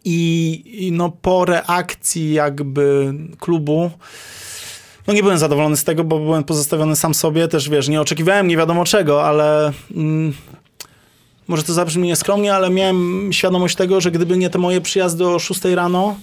i, 0.05 0.63
i 0.87 0.93
no 0.93 1.11
po 1.23 1.45
reakcji 1.45 2.33
jakby 2.33 3.15
klubu, 3.39 3.91
no 5.07 5.15
nie 5.15 5.23
byłem 5.23 5.39
zadowolony 5.39 5.77
z 5.77 5.85
tego, 5.85 6.05
bo 6.05 6.19
byłem 6.19 6.45
pozostawiony 6.45 6.97
sam 6.97 7.15
sobie, 7.15 7.49
też 7.49 7.69
wiesz, 7.69 7.89
nie 7.89 8.01
oczekiwałem 8.01 8.49
nie 8.49 8.57
wiadomo 8.57 8.85
czego, 8.85 9.25
ale 9.27 9.73
mm, 9.97 10.33
może 11.49 11.63
to 11.63 11.73
zabrzmi 11.73 12.09
nieskromnie, 12.09 12.55
ale 12.55 12.71
miałem 12.71 13.29
świadomość 13.33 13.77
tego, 13.77 14.01
że 14.01 14.11
gdyby 14.11 14.37
nie 14.37 14.51
te 14.51 14.59
moje 14.59 14.81
przyjazdy 14.81 15.27
o 15.27 15.39
6 15.39 15.65
rano, 15.65 16.17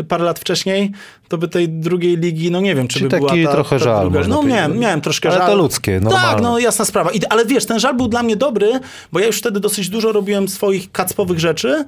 y, 0.00 0.04
parę 0.04 0.24
lat 0.24 0.38
wcześniej, 0.38 0.92
to 1.28 1.38
by 1.38 1.48
tej 1.48 1.68
drugiej 1.68 2.16
ligi, 2.16 2.50
no 2.50 2.60
nie 2.60 2.74
wiem, 2.74 2.88
czy 2.88 2.98
Czyli 2.98 3.10
by 3.10 3.16
była 3.16 3.28
taki 3.30 3.44
ta, 3.44 3.52
trochę 3.52 3.78
ta 3.78 3.84
żal, 3.84 4.10
druga. 4.10 4.28
No 4.28 4.42
miałem, 4.42 4.78
miałem 4.78 5.00
troszkę 5.00 5.28
Ale 5.28 5.38
żal. 5.38 5.48
to 5.48 5.56
ludzkie, 5.56 6.00
Tak, 6.00 6.02
normalne. 6.02 6.42
no 6.42 6.58
jasna 6.58 6.84
sprawa. 6.84 7.10
I, 7.10 7.20
ale 7.24 7.46
wiesz, 7.46 7.66
ten 7.66 7.80
żal 7.80 7.94
był 7.94 8.08
dla 8.08 8.22
mnie 8.22 8.36
dobry, 8.36 8.80
bo 9.12 9.20
ja 9.20 9.26
już 9.26 9.38
wtedy 9.38 9.60
dosyć 9.60 9.88
dużo 9.88 10.12
robiłem 10.12 10.48
swoich 10.48 10.92
kacpowych 10.92 11.38
rzeczy 11.38 11.84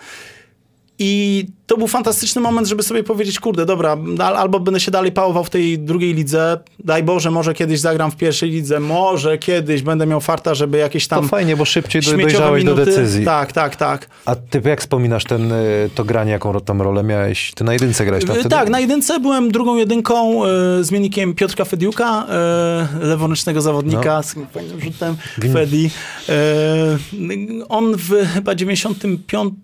i 0.99 1.47
to 1.67 1.77
był 1.77 1.89
fantastyczny 1.89 2.41
moment, 2.43 2.69
żeby 2.69 2.83
sobie 2.83 3.03
powiedzieć, 3.05 3.41
kurde, 3.41 3.67
dobra, 3.67 3.97
al- 4.19 4.37
albo 4.37 4.61
będę 4.61 4.81
się 4.81 4.91
dalej 4.91 5.13
pałował 5.13 5.45
w 5.45 5.51
tej 5.51 5.79
drugiej 5.79 6.15
lidze, 6.15 6.59
daj 6.85 7.03
Boże, 7.03 7.31
może 7.31 7.55
kiedyś 7.55 7.81
zagram 7.81 8.11
w 8.11 8.17
pierwszej 8.17 8.51
lidze, 8.51 8.81
może 8.81 9.39
kiedyś 9.39 9.83
będę 9.83 10.07
miał 10.07 10.21
farta, 10.21 10.55
żeby 10.55 10.79
jakieś 10.79 11.09
To 11.09 11.17
tam 11.17 11.29
fajnie, 11.29 11.57
bo 11.57 11.65
szybciej 11.65 12.03
do, 12.03 12.17
dojrzałeś 12.17 12.65
do 12.65 12.71
minuty. 12.75 12.91
decyzji. 12.91 13.25
Tak, 13.25 13.53
tak, 13.53 13.77
tak. 13.77 14.09
A 14.25 14.35
ty 14.37 14.63
jak 14.65 14.81
wspominasz 14.81 15.25
ten, 15.25 15.53
y, 15.53 15.91
to 15.95 16.05
granie, 16.05 16.33
jaką 16.33 16.61
tam 16.61 16.83
rolę 16.83 17.03
miałeś? 17.03 17.53
Ty 17.55 17.65
na 17.65 17.73
jedynce 17.73 18.05
grałeś 18.05 18.25
tam 18.25 18.37
Y, 18.37 18.41
wtedy? 18.41 18.49
Tak, 18.55 18.69
na 18.71 18.81
jedynce 18.81 19.21
byłem 19.21 19.51
drugą 19.53 19.77
jedynką, 19.77 20.43
y, 20.81 20.85
zmiennikiem 20.85 21.35
Piotrka 21.35 21.65
Fediuka, 21.65 22.27
y, 23.03 23.07
leworęcznego 23.07 23.61
zawodnika 23.63 24.17
No. 24.17 24.23
z 24.23 24.35
fajnym 24.53 24.81
rzutem, 24.81 25.17
Fedi. 25.53 25.91
Y, 26.29 26.33
on 27.69 27.95
w 27.97 28.11
chyba 28.35 28.55
95, 28.55 29.55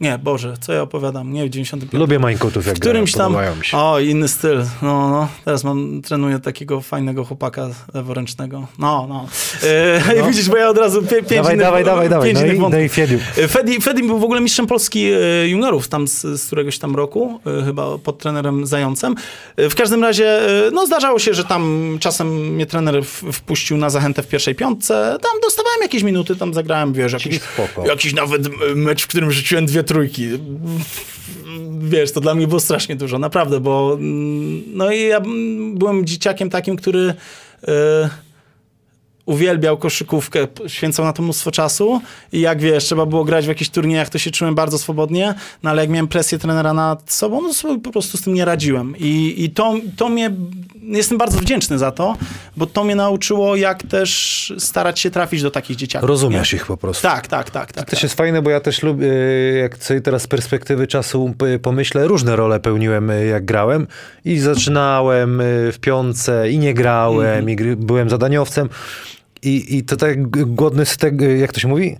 nie, 0.00 0.18
Boże, 0.18 0.55
co 0.60 0.72
ja 0.72 0.82
opowiadam, 0.82 1.32
nie 1.32 1.46
w 1.46 1.50
95. 1.50 2.00
Lubię 2.00 2.18
mańkotów, 2.18 2.66
jak 2.66 2.76
w 2.76 2.80
którymś 2.80 3.12
grają, 3.12 3.52
tam, 3.52 3.64
się. 3.64 3.76
o, 3.78 4.00
inny 4.00 4.28
styl, 4.28 4.64
no, 4.82 5.10
no, 5.10 5.28
teraz 5.44 5.64
mam, 5.64 6.02
trenuję 6.02 6.38
takiego 6.38 6.80
fajnego 6.80 7.24
chłopaka 7.24 7.68
leworęcznego, 7.94 8.66
no, 8.78 9.06
no. 9.08 9.26
Y, 10.18 10.22
Widzisz, 10.28 10.48
bo 10.48 10.56
ja 10.56 10.68
od 10.68 10.78
razu 10.78 11.02
pie, 11.02 11.08
pięć 11.08 11.28
Dawaj, 11.30 11.54
innych, 11.54 11.66
dawaj, 11.66 11.84
dawaj, 11.84 12.08
dawaj. 12.08 12.34
No 12.34 12.40
innych 12.40 12.56
i, 12.56 12.60
no 12.60 12.78
i 12.78 12.88
Fiediuk. 12.88 13.20
Fedi, 13.48 13.80
Fedi 13.80 14.02
był 14.02 14.18
w 14.18 14.24
ogóle 14.24 14.40
mistrzem 14.40 14.66
Polski 14.66 15.04
e, 15.12 15.48
juniorów 15.48 15.88
tam 15.88 16.08
z, 16.08 16.20
z 16.20 16.46
któregoś 16.46 16.78
tam 16.78 16.96
roku, 16.96 17.40
e, 17.60 17.64
chyba 17.64 17.98
pod 17.98 18.18
trenerem 18.18 18.66
Zającem. 18.66 19.14
E, 19.56 19.68
W 19.70 19.74
każdym 19.74 20.02
razie, 20.04 20.26
e, 20.66 20.70
no 20.70 20.86
zdarzało 20.86 21.18
się, 21.18 21.34
że 21.34 21.44
tam 21.44 21.96
czasem 22.00 22.28
mnie 22.54 22.66
trener 22.66 23.04
wpuścił 23.32 23.76
na 23.76 23.90
zachętę 23.90 24.22
w 24.22 24.28
pierwszej 24.28 24.54
piątce. 24.54 25.16
Tam 25.22 25.32
dostawałem 25.42 25.78
jakieś 25.82 26.02
minuty, 26.02 26.36
tam 26.36 26.54
zagrałem, 26.54 26.92
wiesz, 26.92 27.12
jakiś, 27.12 27.40
jakiś 27.86 28.12
nawet 28.14 28.46
e, 28.46 28.50
mecz, 28.74 29.02
w 29.02 29.06
którym 29.06 29.32
rzuciłem 29.32 29.66
dwie 29.66 29.84
trójki. 29.84 30.28
Wiesz, 31.78 32.12
to 32.12 32.20
dla 32.20 32.34
mnie 32.34 32.46
było 32.46 32.60
strasznie 32.60 32.96
dużo, 32.96 33.18
naprawdę, 33.18 33.60
bo 33.60 33.94
mm, 33.94 34.62
no 34.76 34.92
i 34.92 35.02
ja 35.02 35.20
byłem 35.74 36.06
dzieciakiem 36.06 36.50
takim, 36.50 36.76
który... 36.76 37.14
e, 37.68 38.26
uwielbiał 39.26 39.78
koszykówkę, 39.78 40.46
święcał 40.66 41.04
na 41.04 41.12
to 41.12 41.22
mnóstwo 41.22 41.50
czasu 41.50 42.00
i 42.32 42.40
jak 42.40 42.60
wiesz, 42.60 42.84
trzeba 42.84 43.06
było 43.06 43.24
grać 43.24 43.44
w 43.44 43.48
jakichś 43.48 43.70
turniejach, 43.70 44.08
to 44.08 44.18
się 44.18 44.30
czułem 44.30 44.54
bardzo 44.54 44.78
swobodnie, 44.78 45.34
no 45.62 45.70
ale 45.70 45.82
jak 45.82 45.90
miałem 45.90 46.08
presję 46.08 46.38
trenera 46.38 46.74
nad 46.74 47.12
sobą, 47.12 47.42
no 47.42 47.54
sobie 47.54 47.80
po 47.80 47.90
prostu 47.92 48.18
z 48.18 48.22
tym 48.22 48.34
nie 48.34 48.44
radziłem. 48.44 48.94
I, 48.98 49.34
i 49.38 49.50
to, 49.50 49.74
to 49.96 50.08
mnie, 50.08 50.30
jestem 50.86 51.18
bardzo 51.18 51.38
wdzięczny 51.38 51.78
za 51.78 51.90
to, 51.92 52.16
bo 52.56 52.66
to 52.66 52.84
mnie 52.84 52.94
nauczyło, 52.96 53.56
jak 53.56 53.82
też 53.82 54.52
starać 54.58 55.00
się 55.00 55.10
trafić 55.10 55.42
do 55.42 55.50
takich 55.50 55.76
dzieciaków. 55.76 56.08
Rozumiesz 56.08 56.52
nie? 56.52 56.56
ich 56.56 56.66
po 56.66 56.76
prostu. 56.76 57.02
Tak, 57.02 57.26
tak, 57.26 57.50
tak. 57.50 57.72
tak, 57.72 57.84
To 57.84 57.90
też 57.90 57.98
tak. 57.98 58.02
jest 58.02 58.14
fajne, 58.14 58.42
bo 58.42 58.50
ja 58.50 58.60
też 58.60 58.82
lubię, 58.82 59.08
jak 59.60 59.76
sobie 59.76 60.00
teraz 60.00 60.22
z 60.22 60.26
perspektywy 60.26 60.86
czasu 60.86 61.34
pomyślę, 61.62 62.08
różne 62.08 62.36
role 62.36 62.60
pełniłem, 62.60 63.10
y, 63.10 63.26
jak 63.26 63.44
grałem. 63.44 63.86
I 64.24 64.38
zaczynałem 64.38 65.40
y, 65.40 65.72
w 65.72 65.78
piątce, 65.80 66.50
i 66.50 66.58
nie 66.58 66.74
grałem, 66.74 67.26
Mhm. 67.26 67.50
i 67.50 67.56
gry, 67.56 67.76
byłem 67.76 68.10
zadaniowcem. 68.10 68.68
I, 69.42 69.76
I 69.76 69.84
to 69.84 69.96
tak 69.96 70.30
głodny 70.54 70.86
z 70.86 70.96
tego, 70.96 71.24
jak 71.24 71.52
to 71.52 71.60
się 71.60 71.68
mówi? 71.68 71.96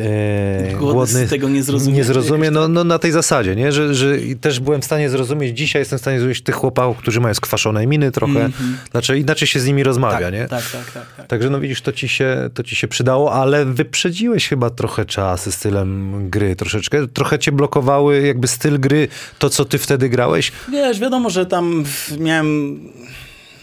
E, 0.00 0.76
Głodny 0.76 1.26
z 1.26 1.30
tego 1.30 1.48
nie 1.48 1.62
zrozumie. 1.62 1.96
Nie 1.96 2.04
zrozumie, 2.04 2.50
no, 2.50 2.68
no 2.68 2.84
na 2.84 2.98
tej 2.98 3.12
zasadzie, 3.12 3.56
nie? 3.56 3.72
Że, 3.72 3.94
że 3.94 4.16
też 4.40 4.60
byłem 4.60 4.82
w 4.82 4.84
stanie 4.84 5.10
zrozumieć, 5.10 5.58
dzisiaj 5.58 5.82
jestem 5.82 5.98
w 5.98 6.02
stanie 6.02 6.18
zrozumieć 6.18 6.42
tych 6.42 6.54
chłopaków, 6.54 6.98
którzy 6.98 7.20
mają 7.20 7.34
skwaszone 7.34 7.86
miny 7.86 8.10
trochę, 8.10 8.50
znaczy 8.90 9.18
inaczej 9.18 9.48
się 9.48 9.60
z 9.60 9.66
nimi 9.66 9.82
rozmawia, 9.82 10.20
tak, 10.20 10.34
nie? 10.34 10.48
tak, 10.48 10.70
tak, 10.72 10.90
tak, 10.90 11.16
tak. 11.16 11.26
Także 11.26 11.50
no 11.50 11.60
widzisz, 11.60 11.82
to 11.82 11.92
ci, 11.92 12.08
się, 12.08 12.50
to 12.54 12.62
ci 12.62 12.76
się 12.76 12.88
przydało, 12.88 13.32
ale 13.32 13.64
wyprzedziłeś 13.64 14.48
chyba 14.48 14.70
trochę 14.70 15.04
czas 15.04 15.50
z 15.50 15.54
stylem 15.54 16.12
gry 16.30 16.56
troszeczkę. 16.56 17.08
Trochę 17.08 17.38
cię 17.38 17.52
blokowały 17.52 18.22
jakby 18.22 18.48
styl 18.48 18.80
gry, 18.80 19.08
to 19.38 19.50
co 19.50 19.64
ty 19.64 19.78
wtedy 19.78 20.08
grałeś. 20.08 20.52
Wiesz, 20.72 21.00
wiadomo, 21.00 21.30
że 21.30 21.46
tam 21.46 21.84
miałem 22.18 22.80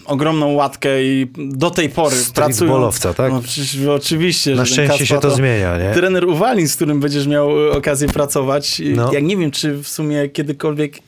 ogromną 0.09 0.53
łatkę 0.53 1.03
i 1.03 1.27
do 1.37 1.71
tej 1.71 1.89
pory 1.89 2.15
pracując... 2.15 2.55
Streetballowca, 2.55 3.13
tak? 3.13 3.31
No 3.31 3.41
przecież 3.41 3.85
oczywiście. 3.87 4.55
Na 4.55 4.65
szczęście 4.65 5.05
się 5.07 5.13
Kacpa 5.13 5.29
to 5.29 5.35
zmienia, 5.35 5.77
nie? 5.77 5.93
Trener 5.93 6.25
Uwalin, 6.25 6.67
z 6.67 6.75
którym 6.75 6.99
będziesz 6.99 7.27
miał 7.27 7.67
y, 7.67 7.71
okazję 7.71 8.07
pracować. 8.07 8.79
y, 8.79 8.93
No. 8.95 9.13
Jak 9.13 9.23
nie 9.23 9.37
wiem, 9.37 9.51
czy 9.51 9.73
w 9.77 9.87
sumie 9.87 10.29
kiedykolwiek... 10.29 10.99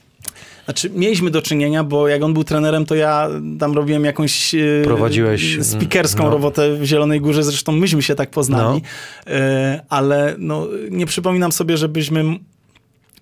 Znaczy, 0.65 0.89
mieliśmy 0.95 1.31
do 1.31 1.41
czynienia, 1.41 1.83
bo 1.83 2.07
jak 2.07 2.23
on 2.23 2.33
był 2.33 2.43
trenerem, 2.43 2.85
to 2.85 2.95
ja 2.95 3.29
tam 3.59 3.73
robiłem 3.73 4.05
jakąś 4.05 4.55
e, 4.55 4.59
Prowadziłeś, 4.83 5.57
speakerską 5.61 6.23
no. 6.23 6.29
robotę 6.29 6.75
w 6.75 6.83
Zielonej 6.83 7.21
Górze, 7.21 7.43
zresztą 7.43 7.71
myśmy 7.71 8.01
się 8.01 8.15
tak 8.15 8.29
poznali, 8.29 8.81
E, 9.27 9.81
ale 9.89 10.35
no, 10.37 10.67
nie 10.91 11.05
przypominam 11.05 11.51
sobie, 11.51 11.77
żebyśmy 11.77 12.23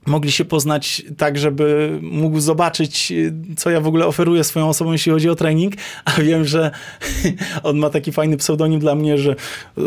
mogli 0.10 0.32
się 0.32 0.46
poznać 0.46 1.04
tak, 1.18 1.38
żeby 1.38 1.98
mógł 2.02 2.40
zobaczyć, 2.40 3.12
e, 3.12 3.56
co 3.56 3.70
ja 3.70 3.82
w 3.82 3.88
ogóle 3.88 4.06
oferuję 4.06 4.44
swoją 4.44 4.70
osobą, 4.70 4.92
jeśli 4.92 5.12
chodzi 5.12 5.30
o 5.30 5.36
trening, 5.36 5.74
a 6.06 6.22
wiem, 6.22 6.46
że 6.46 6.72
on 7.64 7.78
ma 7.78 7.90
taki 7.90 8.12
fajny 8.12 8.38
pseudonim 8.38 8.80
dla 8.80 8.96
mnie, 8.96 9.18
że 9.18 9.36
e, 9.78 9.82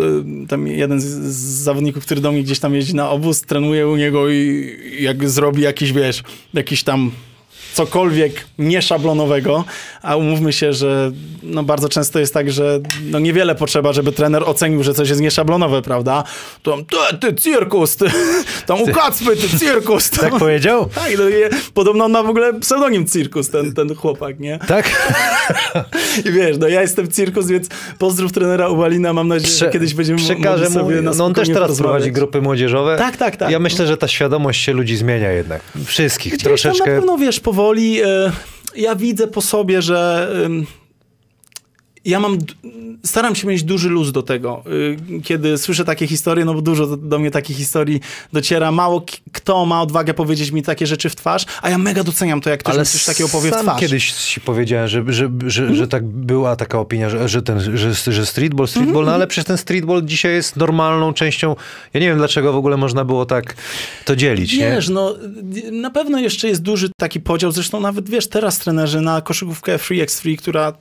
tam 0.48 0.66
jeden 0.66 1.00
z 1.00 1.04
zawodników, 1.62 2.04
który 2.04 2.20
do 2.20 2.32
mnie 2.32 2.42
gdzieś 2.42 2.58
tam 2.58 2.74
jeździ 2.74 2.94
na 2.94 3.10
obóz, 3.10 3.42
trenuje 3.42 3.88
u 3.88 3.96
niego 3.96 4.30
i 4.30 4.70
jak 5.00 5.28
zrobi 5.28 5.62
jakiś, 5.62 5.92
wiesz, 5.92 6.22
jakiś 6.54 6.82
tam 6.82 7.10
cokolwiek 7.72 8.44
nieszablonowego, 8.58 9.64
a 10.02 10.16
umówmy 10.16 10.52
się, 10.52 10.72
że 10.72 11.10
no 11.42 11.62
bardzo 11.62 11.88
często 11.88 12.18
jest 12.18 12.34
tak, 12.34 12.52
że 12.52 12.80
no 13.10 13.18
niewiele 13.18 13.54
potrzeba, 13.54 13.92
żeby 13.92 14.12
trener 14.12 14.42
ocenił, 14.46 14.82
że 14.82 14.94
coś 14.94 15.08
jest 15.08 15.20
nieszablonowe, 15.20 15.82
prawda? 15.82 16.24
To 16.62 16.78
ty, 17.10 17.18
ty 17.18 17.34
cirkus, 17.34 17.96
ty, 17.96 18.06
tam 18.66 18.82
u 18.82 18.86
Kacpy, 18.86 19.36
ty 19.36 19.58
cirkus. 19.58 20.10
Tam, 20.10 20.30
Tak 20.30 20.38
powiedział? 20.38 20.88
tak, 20.94 21.12
no 21.18 21.28
i 21.28 21.34
podobno 21.74 22.04
on 22.04 22.12
ma 22.12 22.22
w 22.22 22.28
ogóle 22.28 22.60
pseudonim 22.60 23.06
cirkus, 23.06 23.50
ten, 23.50 23.74
ten 23.74 23.94
chłopak, 23.94 24.40
nie? 24.40 24.58
Tak? 24.68 25.12
I 26.26 26.32
wiesz, 26.32 26.58
no 26.58 26.68
ja 26.68 26.82
jestem 26.82 27.10
cirkus, 27.12 27.46
więc 27.46 27.68
pozdrów 27.98 28.32
trenera 28.32 28.68
Uwalina, 28.68 29.12
mam 29.12 29.28
nadzieję, 29.28 29.54
że 29.54 29.70
kiedyś 29.70 29.94
będziemy 29.94 30.18
przekażę 30.18 30.64
mogli 30.64 30.78
mu, 30.78 30.84
sobie 30.88 31.02
na 31.02 31.10
no 31.14 31.24
on 31.24 31.34
też 31.34 31.48
teraz 31.48 31.78
prowadzi 31.78 32.12
grupy 32.12 32.40
młodzieżowe. 32.40 32.96
Tak, 32.98 33.16
tak, 33.16 33.36
tak. 33.36 33.50
Ja 33.50 33.58
myślę, 33.58 33.86
że 33.86 33.96
ta 33.96 34.08
świadomość 34.08 34.64
się 34.64 34.72
ludzi 34.72 34.96
zmienia 34.96 35.32
jednak. 35.32 35.62
Wszystkich 35.84 36.32
Gdzieś 36.32 36.42
tam 36.42 36.50
troszeczkę. 36.50 36.90
na 36.90 36.96
pewno, 36.96 37.18
wiesz, 37.18 37.40
powoli 37.40 37.61
e, 38.02 38.32
ja 38.76 38.96
widzę 38.96 39.26
po 39.26 39.40
sobie, 39.40 39.82
że 39.82 40.28
ja 42.04 42.20
mam, 42.20 42.38
staram 43.04 43.34
się 43.34 43.48
mieć 43.48 43.62
duży 43.62 43.88
luz 43.88 44.12
do 44.12 44.22
tego, 44.22 44.62
y, 45.16 45.20
kiedy 45.20 45.58
słyszę 45.58 45.84
takie 45.84 46.06
historie, 46.06 46.44
no 46.44 46.54
bo 46.54 46.62
dużo 46.62 46.86
do, 46.86 46.96
do 46.96 47.18
mnie 47.18 47.30
takich 47.30 47.56
historii 47.56 48.00
dociera. 48.32 48.72
Mało 48.72 49.04
kto 49.32 49.66
ma 49.66 49.82
odwagę 49.82 50.14
powiedzieć 50.14 50.50
mi 50.50 50.62
takie 50.62 50.86
rzeczy 50.86 51.10
w 51.10 51.16
twarz, 51.16 51.46
a 51.62 51.70
ja 51.70 51.78
mega 51.78 52.04
doceniam 52.04 52.40
to, 52.40 52.50
jak 52.50 52.60
ktoś 52.60 52.78
mi 52.78 52.84
coś 52.84 53.04
takiego 53.04 53.28
powie 53.28 53.50
w 53.50 53.56
twarz. 53.56 53.80
kiedyś 53.80 54.12
ci 54.12 54.40
powiedziałem, 54.40 54.88
że, 54.88 55.04
że, 55.08 55.30
że, 55.46 55.74
że 55.74 55.88
tak 55.88 56.04
była 56.06 56.56
taka 56.56 56.78
opinia, 56.78 57.10
że, 57.10 57.28
że, 57.28 57.42
ten, 57.42 57.60
że, 57.78 58.12
że 58.12 58.26
streetball, 58.26 58.68
streetball, 58.68 59.04
no 59.04 59.14
ale 59.14 59.26
przecież 59.26 59.46
ten 59.46 59.58
streetball 59.58 60.04
dzisiaj 60.04 60.34
jest 60.34 60.56
normalną 60.56 61.12
częścią. 61.12 61.56
Ja 61.94 62.00
nie 62.00 62.06
wiem, 62.06 62.18
dlaczego 62.18 62.52
w 62.52 62.56
ogóle 62.56 62.76
można 62.76 63.04
było 63.04 63.26
tak 63.26 63.54
to 64.04 64.16
dzielić, 64.16 64.56
Wiesz, 64.56 64.88
nie? 64.88 64.94
no 64.94 65.14
na 65.72 65.90
pewno 65.90 66.18
jeszcze 66.18 66.48
jest 66.48 66.62
duży 66.62 66.90
taki 66.96 67.20
podział, 67.20 67.52
zresztą 67.52 67.80
nawet 67.80 68.10
wiesz, 68.10 68.28
teraz 68.28 68.58
trenerzy 68.58 69.00
na 69.00 69.20
koszykówkę 69.20 69.76
3x3, 69.76 70.36
która 70.36 70.72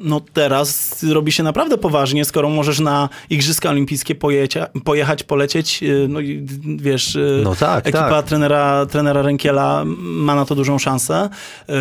no 0.00 0.20
teraz 0.20 1.02
robi 1.02 1.32
się 1.32 1.42
naprawdę 1.42 1.78
poważnie, 1.78 2.24
skoro 2.24 2.48
możesz 2.48 2.80
na 2.80 3.08
Igrzyska 3.30 3.70
Olimpijskie 3.70 4.14
pojecie, 4.14 4.66
pojechać, 4.84 5.22
polecieć, 5.22 5.82
yy, 5.82 6.06
no 6.08 6.20
i 6.20 6.46
wiesz, 6.76 7.14
yy, 7.14 7.40
No 7.44 7.54
tak, 7.54 7.86
ekipa 7.86 8.10
tak. 8.10 8.26
Trenera, 8.26 8.86
trenera 8.86 9.22
Rękiela 9.22 9.84
ma 9.98 10.34
na 10.34 10.44
to 10.44 10.54
dużą 10.54 10.78
szansę. 10.78 11.28
Yy, 11.68 11.74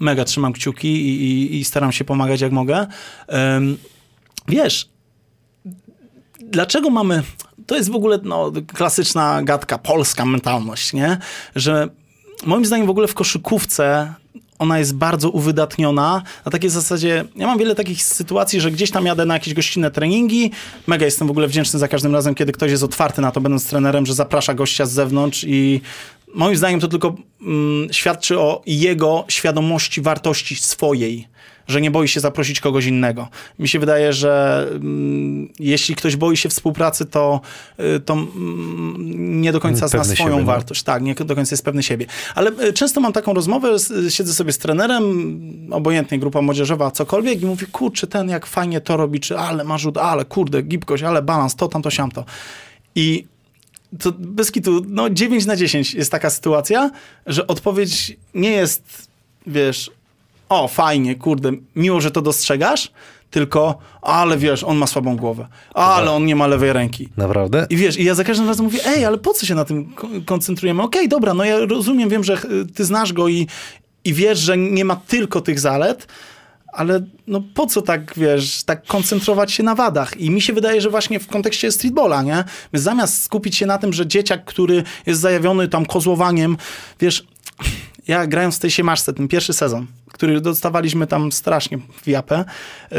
mega 0.00 0.24
trzymam 0.24 0.52
kciuki 0.52 0.88
i, 0.88 1.22
i, 1.22 1.60
i 1.60 1.64
staram 1.64 1.92
się 1.92 2.04
pomagać 2.04 2.40
jak 2.40 2.52
mogę. 2.52 2.86
Wiesz, 4.48 4.88
dlaczego 6.40 6.90
mamy. 6.90 7.22
To 7.66 7.76
jest 7.76 7.90
w 7.90 7.94
ogóle 7.94 8.18
no, 8.22 8.52
klasyczna 8.66 9.42
gadka, 9.42 9.78
polska 9.78 10.24
mentalność, 10.24 10.92
nie? 10.92 11.18
Że 11.56 11.88
moim 12.46 12.64
zdaniem 12.64 12.86
w 12.86 12.90
ogóle 12.90 13.08
w 13.08 13.14
koszykówce 13.14 14.14
ona 14.62 14.78
jest 14.78 14.94
bardzo 14.94 15.30
uwydatniona. 15.30 16.22
Na 16.44 16.50
takiej 16.50 16.70
zasadzie, 16.70 17.24
ja 17.36 17.46
mam 17.46 17.58
wiele 17.58 17.74
takich 17.74 18.02
sytuacji, 18.02 18.60
że 18.60 18.70
gdzieś 18.70 18.90
tam 18.90 19.06
jadę 19.06 19.26
na 19.26 19.34
jakieś 19.34 19.54
gościnne 19.54 19.90
treningi. 19.90 20.50
Mega 20.86 21.04
jestem 21.04 21.28
w 21.28 21.30
ogóle 21.30 21.48
wdzięczny 21.48 21.78
za 21.78 21.88
każdym 21.88 22.14
razem, 22.14 22.34
kiedy 22.34 22.52
ktoś 22.52 22.70
jest 22.70 22.82
otwarty 22.82 23.20
na 23.20 23.30
to, 23.30 23.40
będąc 23.40 23.66
trenerem, 23.66 24.06
że 24.06 24.14
zaprasza 24.14 24.54
gościa 24.54 24.86
z 24.86 24.92
zewnątrz 24.92 25.44
i 25.48 25.80
moim 26.34 26.56
zdaniem 26.56 26.80
to 26.80 26.88
tylko 26.88 27.14
mm, 27.42 27.92
świadczy 27.92 28.38
o 28.38 28.62
jego 28.66 29.24
świadomości 29.28 30.00
wartości 30.00 30.56
swojej, 30.56 31.28
że 31.66 31.80
nie 31.80 31.90
boi 31.90 32.08
się 32.08 32.20
zaprosić 32.20 32.60
kogoś 32.60 32.86
innego. 32.86 33.28
Mi 33.58 33.68
się 33.68 33.78
wydaje, 33.78 34.12
że 34.12 34.66
mm, 34.70 35.48
jeśli 35.58 35.94
ktoś 35.94 36.16
boi 36.16 36.36
się 36.36 36.48
współpracy, 36.48 37.04
to, 37.04 37.40
y, 37.80 38.00
to 38.00 38.12
mm, 38.12 39.40
nie 39.40 39.52
do 39.52 39.60
końca 39.60 39.88
zna 39.88 39.98
Pewny 39.98 40.14
swoją 40.14 40.28
siebie, 40.28 40.40
no. 40.40 40.46
wartość. 40.46 40.82
Tak, 40.82 41.02
nie 41.02 41.14
do 41.14 41.34
końca 41.34 41.52
jest 41.52 41.64
pewny 41.64 41.82
siebie. 41.82 42.06
Ale 42.34 42.50
y, 42.50 42.72
często 42.72 43.00
mam 43.00 43.12
taką 43.12 43.34
rozmowę, 43.34 43.76
siedzę 44.08 44.32
sobie 44.32 44.52
z 44.52 44.58
trenerem, 44.58 45.68
obojętnie 45.70 46.18
grupa 46.18 46.42
młodzieżowa, 46.42 46.90
cokolwiek 46.90 47.42
i 47.42 47.46
mówię, 47.46 47.66
kurczę, 47.72 48.06
ten 48.06 48.28
jak 48.28 48.46
fajnie 48.46 48.80
to 48.80 48.96
robi, 48.96 49.20
czy 49.20 49.38
ale 49.38 49.64
ma 49.64 49.78
rzut, 49.78 49.98
ale 49.98 50.24
kurde, 50.24 50.62
gibkość, 50.62 51.02
ale 51.02 51.22
balans, 51.22 51.54
to, 51.54 51.68
tamto, 51.68 51.90
siamto. 51.90 52.24
I 52.94 53.24
to 53.98 54.12
bez 54.18 54.50
kitu, 54.50 54.82
no 54.88 55.10
9 55.10 55.46
na 55.46 55.56
10 55.56 55.94
jest 55.94 56.10
taka 56.10 56.30
sytuacja, 56.30 56.90
że 57.26 57.46
odpowiedź 57.46 58.16
nie 58.34 58.50
jest, 58.50 59.08
wiesz, 59.46 59.90
o 60.54 60.68
fajnie, 60.68 61.14
kurde, 61.14 61.52
miło, 61.76 62.00
że 62.00 62.10
to 62.10 62.22
dostrzegasz, 62.22 62.90
tylko, 63.30 63.78
ale 64.02 64.38
wiesz, 64.38 64.64
on 64.64 64.76
ma 64.76 64.86
słabą 64.86 65.16
głowę, 65.16 65.48
ale 65.74 66.10
on 66.10 66.24
nie 66.26 66.36
ma 66.36 66.46
lewej 66.46 66.72
ręki. 66.72 67.08
Naprawdę? 67.16 67.66
I 67.70 67.76
wiesz, 67.76 67.98
i 67.98 68.04
ja 68.04 68.14
za 68.14 68.24
każdym 68.24 68.48
razem 68.48 68.64
mówię, 68.64 68.80
ej, 68.86 69.04
ale 69.04 69.18
po 69.18 69.34
co 69.34 69.46
się 69.46 69.54
na 69.54 69.64
tym 69.64 69.92
ko- 69.94 70.08
koncentrujemy? 70.26 70.82
Okej, 70.82 71.08
dobra, 71.08 71.34
no 71.34 71.44
ja 71.44 71.58
rozumiem, 71.66 72.08
wiem, 72.08 72.24
że 72.24 72.34
y, 72.34 72.66
ty 72.74 72.84
znasz 72.84 73.12
go 73.12 73.28
i, 73.28 73.46
i 74.04 74.14
wiesz, 74.14 74.38
że 74.38 74.56
nie 74.58 74.84
ma 74.84 74.96
tylko 74.96 75.40
tych 75.40 75.60
zalet, 75.60 76.06
ale 76.72 77.00
no 77.26 77.42
po 77.54 77.66
co 77.66 77.82
tak, 77.82 78.12
wiesz, 78.16 78.64
tak 78.64 78.86
koncentrować 78.86 79.52
się 79.52 79.62
na 79.62 79.74
wadach? 79.74 80.16
I 80.16 80.30
mi 80.30 80.40
się 80.40 80.52
wydaje, 80.52 80.80
że 80.80 80.90
właśnie 80.90 81.20
w 81.20 81.26
kontekście 81.26 81.72
streetballa, 81.72 82.22
nie? 82.22 82.44
My 82.72 82.78
zamiast 82.78 83.22
skupić 83.22 83.56
się 83.56 83.66
na 83.66 83.78
tym, 83.78 83.92
że 83.92 84.06
dzieciak, 84.06 84.44
który 84.44 84.82
jest 85.06 85.20
zajawiony 85.20 85.68
tam 85.68 85.86
kozłowaniem, 85.86 86.56
wiesz, 87.00 87.26
ja 88.08 88.26
grając 88.26 88.56
w 88.56 88.58
tej 88.58 88.70
siemaszce, 88.70 89.12
ten 89.12 89.28
pierwszy 89.28 89.52
sezon, 89.52 89.86
który 90.12 90.40
dostawaliśmy 90.40 91.06
tam 91.06 91.32
strasznie 91.32 91.78
w 92.02 92.08
japę, 92.08 92.44
yy, 92.90 92.98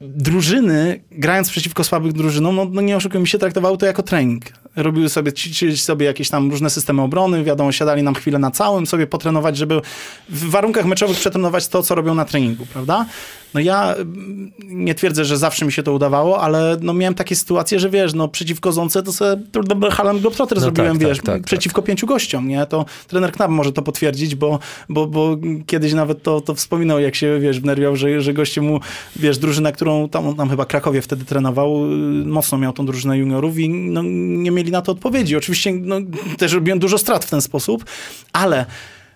drużyny, 0.00 1.00
grając 1.10 1.50
przeciwko 1.50 1.84
słabych 1.84 2.12
drużynom, 2.12 2.56
no, 2.56 2.66
no 2.70 2.80
nie 2.80 2.96
oszukujmy 2.96 3.26
się, 3.26 3.38
traktowały 3.38 3.78
to 3.78 3.86
jako 3.86 4.02
trening. 4.02 4.44
Robiły 4.76 5.08
sobie, 5.08 5.32
ćwiczyli 5.32 5.76
sobie 5.76 6.06
jakieś 6.06 6.30
tam 6.30 6.50
różne 6.50 6.70
systemy 6.70 7.02
obrony, 7.02 7.44
wiadomo, 7.44 7.72
siadali 7.72 8.02
nam 8.02 8.14
chwilę 8.14 8.38
na 8.38 8.50
całym, 8.50 8.86
sobie 8.86 9.06
potrenować, 9.06 9.56
żeby 9.56 9.80
w 10.28 10.50
warunkach 10.50 10.84
meczowych 10.84 11.16
przetrenować 11.16 11.68
to, 11.68 11.82
co 11.82 11.94
robią 11.94 12.14
na 12.14 12.24
treningu, 12.24 12.66
prawda? 12.66 13.06
No 13.54 13.60
ja 13.60 13.94
mm, 13.94 14.52
nie 14.64 14.94
twierdzę, 14.94 15.24
że 15.24 15.38
zawsze 15.38 15.64
mi 15.64 15.72
się 15.72 15.82
to 15.82 15.92
udawało, 15.92 16.40
ale 16.40 16.76
no 16.80 16.94
miałem 16.94 17.14
takie 17.14 17.36
sytuacje, 17.36 17.80
że 17.80 17.90
wiesz, 17.90 18.14
no 18.14 18.28
przeciwko 18.28 18.72
Zonce 18.72 19.02
to 19.02 19.12
sobie 19.12 19.42
Harlem 19.90 20.18
Globetrotter 20.18 20.58
No 20.58 20.62
zrobiłem, 20.62 20.98
tak, 20.98 21.08
wiesz, 21.08 21.18
tak, 21.18 21.26
tak, 21.26 21.42
przeciwko 21.42 21.82
pięciu 21.82 22.06
gościom, 22.06 22.48
nie? 22.48 22.66
To 22.66 22.84
trener 23.08 23.32
Knab 23.32 23.50
może 23.50 23.72
to 23.72 23.82
potwierdzić, 23.82 24.34
bo, 24.34 24.58
bo, 24.88 25.06
bo 25.06 25.36
kiedyś 25.66 25.92
nawet 25.92 26.22
to, 26.22 26.40
to 26.40 26.54
wspominał, 26.54 27.00
jak 27.00 27.14
się, 27.14 27.40
wiesz, 27.40 27.60
wnerwiał, 27.60 27.96
że, 27.96 28.20
że 28.20 28.34
goście 28.34 28.60
mu, 28.60 28.80
wiesz, 29.16 29.38
drużyna, 29.38 29.72
którą 29.72 30.08
tam, 30.08 30.34
tam 30.36 30.50
chyba 30.50 30.64
Krakowie 30.64 31.02
wtedy 31.02 31.24
trenował, 31.24 31.84
y, 31.84 32.26
mocno 32.26 32.58
miał 32.58 32.72
tą 32.72 32.86
drużynę 32.86 33.18
juniorów 33.18 33.58
i 33.58 33.68
no, 33.68 34.02
nie 34.02 34.50
mieli 34.50 34.70
na 34.70 34.82
to 34.82 34.92
odpowiedzi. 34.92 35.36
Oczywiście 35.36 35.72
no, 35.72 35.96
też 36.38 36.52
robiłem 36.52 36.78
dużo 36.78 36.98
strat 36.98 37.24
w 37.24 37.30
ten 37.30 37.40
sposób, 37.40 37.84
ale 38.32 38.66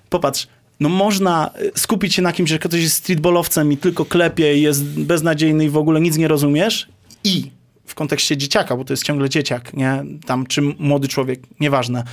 popatrz, 0.08 0.48
no 0.80 0.88
można 0.88 1.50
y, 1.76 1.78
skupić 1.78 2.14
się 2.14 2.22
na 2.22 2.32
kimś, 2.32 2.50
że 2.50 2.58
ktoś 2.58 2.80
jest 2.80 2.96
streetballowcem 2.96 3.72
i 3.72 3.76
tylko 3.76 4.04
klepie 4.04 4.58
i 4.58 4.62
jest 4.62 4.84
beznadziejny 4.84 5.64
i 5.64 5.68
w 5.68 5.76
ogóle 5.76 6.00
nic 6.00 6.16
nie 6.16 6.28
rozumiesz 6.28 6.88
i 7.24 7.50
w 7.86 7.94
kontekście 7.94 8.36
dzieciaka, 8.36 8.76
bo 8.76 8.84
to 8.84 8.92
jest 8.92 9.02
ciągle 9.02 9.28
dzieciak, 9.28 9.74
nie? 9.74 10.04
Tam 10.26 10.46
czy 10.46 10.62
młody 10.62 11.08
człowiek, 11.08 11.40
nieważne, 11.60 12.04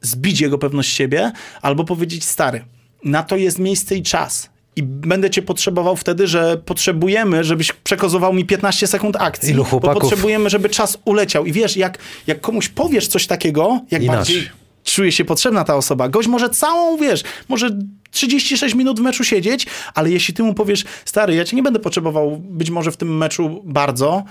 zbić 0.00 0.40
jego 0.40 0.58
pewność 0.58 0.96
siebie, 0.96 1.32
albo 1.62 1.84
powiedzieć 1.84 2.24
stary, 2.24 2.64
na 3.04 3.22
to 3.22 3.36
jest 3.36 3.58
miejsce 3.58 3.96
i 3.96 4.02
czas. 4.02 4.52
I 4.76 4.82
będę 4.82 5.30
cię 5.30 5.42
potrzebował 5.42 5.96
wtedy, 5.96 6.26
że 6.26 6.56
potrzebujemy, 6.56 7.44
żebyś 7.44 7.72
przekozował 7.72 8.32
mi 8.32 8.44
15 8.44 8.86
sekund 8.86 9.16
akcji. 9.20 9.50
Ilu 9.50 9.66
Bo 9.70 9.80
potrzebujemy, 9.80 10.50
żeby 10.50 10.68
czas 10.68 10.98
uleciał. 11.04 11.46
I 11.46 11.52
wiesz, 11.52 11.76
jak, 11.76 11.98
jak 12.26 12.40
komuś 12.40 12.68
powiesz 12.68 13.06
coś 13.06 13.26
takiego, 13.26 13.80
jak 13.90 14.02
Inaczej. 14.02 14.36
bardziej 14.36 14.61
czuje 14.84 15.12
się 15.12 15.24
potrzebna 15.24 15.64
ta 15.64 15.76
osoba. 15.76 16.08
Gość 16.08 16.28
może 16.28 16.50
całą, 16.50 16.96
wiesz, 16.96 17.22
może 17.48 17.70
36 18.10 18.74
minut 18.74 19.00
w 19.00 19.02
meczu 19.02 19.24
siedzieć, 19.24 19.66
ale 19.94 20.10
jeśli 20.10 20.34
ty 20.34 20.42
mu 20.42 20.54
powiesz, 20.54 20.84
stary, 21.04 21.34
ja 21.34 21.44
cię 21.44 21.56
nie 21.56 21.62
będę 21.62 21.78
potrzebował 21.78 22.36
być 22.36 22.70
może 22.70 22.92
w 22.92 22.96
tym 22.96 23.16
meczu 23.16 23.62
bardzo, 23.64 24.24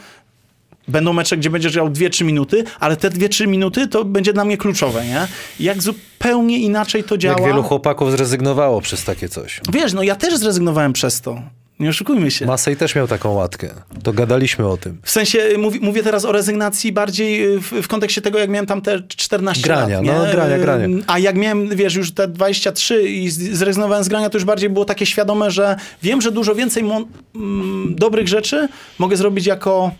Będą 0.87 1.13
mecze, 1.13 1.37
gdzie 1.37 1.49
będziesz 1.49 1.73
grał 1.73 1.89
2-3 1.89 2.25
minuty, 2.25 2.63
ale 2.79 2.97
te 2.97 3.09
2-3 3.09 3.47
minuty 3.47 3.87
to 3.87 4.05
będzie 4.05 4.33
dla 4.33 4.45
mnie 4.45 4.57
kluczowe, 4.57 5.05
nie? 5.05 5.27
Jak 5.59 5.81
zupełnie 5.81 6.59
inaczej 6.59 7.03
to 7.03 7.17
działa. 7.17 7.39
Jak 7.39 7.47
wielu 7.47 7.63
chłopaków 7.63 8.11
zrezygnowało 8.11 8.81
przez 8.81 9.03
takie 9.03 9.29
coś. 9.29 9.61
Wiesz, 9.73 9.93
no 9.93 10.03
ja 10.03 10.15
też 10.15 10.37
zrezygnowałem 10.37 10.93
przez 10.93 11.21
to. 11.21 11.41
Nie 11.81 11.89
oszukujmy 11.89 12.31
się. 12.31 12.45
Masej 12.45 12.77
też 12.77 12.95
miał 12.95 13.07
taką 13.07 13.33
łatkę. 13.33 13.69
To 14.03 14.13
gadaliśmy 14.13 14.67
o 14.67 14.77
tym. 14.77 14.97
W 15.03 15.11
sensie, 15.11 15.39
y, 15.39 15.57
mówi, 15.57 15.79
mówię 15.79 16.03
teraz 16.03 16.25
o 16.25 16.31
rezygnacji 16.31 16.91
bardziej 16.91 17.53
y, 17.55 17.59
w, 17.61 17.71
w 17.71 17.87
kontekście 17.87 18.21
tego, 18.21 18.39
jak 18.39 18.49
miałem 18.49 18.65
tam 18.65 18.81
te 18.81 19.01
14 19.07 19.63
Grania, 19.63 19.95
lat. 20.01 20.05
no, 20.05 20.25
nie? 20.25 20.31
grania, 20.31 20.55
Y, 20.55 20.59
grania. 20.59 20.87
A 21.07 21.19
jak 21.19 21.35
miałem, 21.35 21.69
wiesz, 21.75 21.95
już 21.95 22.11
te 22.11 22.27
23 22.27 23.09
i 23.09 23.29
zrezygnowałem 23.29 24.03
z 24.03 24.07
grania, 24.07 24.29
to 24.29 24.37
już 24.37 24.45
bardziej 24.45 24.69
było 24.69 24.85
takie 24.85 25.05
świadome, 25.05 25.51
że 25.51 25.75
wiem, 26.03 26.21
że 26.21 26.31
dużo 26.31 26.55
więcej 26.55 26.83
mo- 26.83 27.05
mm, 27.35 27.95
dobrych 27.95 28.27
rzeczy 28.27 28.67
mogę 28.99 29.17
zrobić 29.17 29.45
jako 29.45 29.91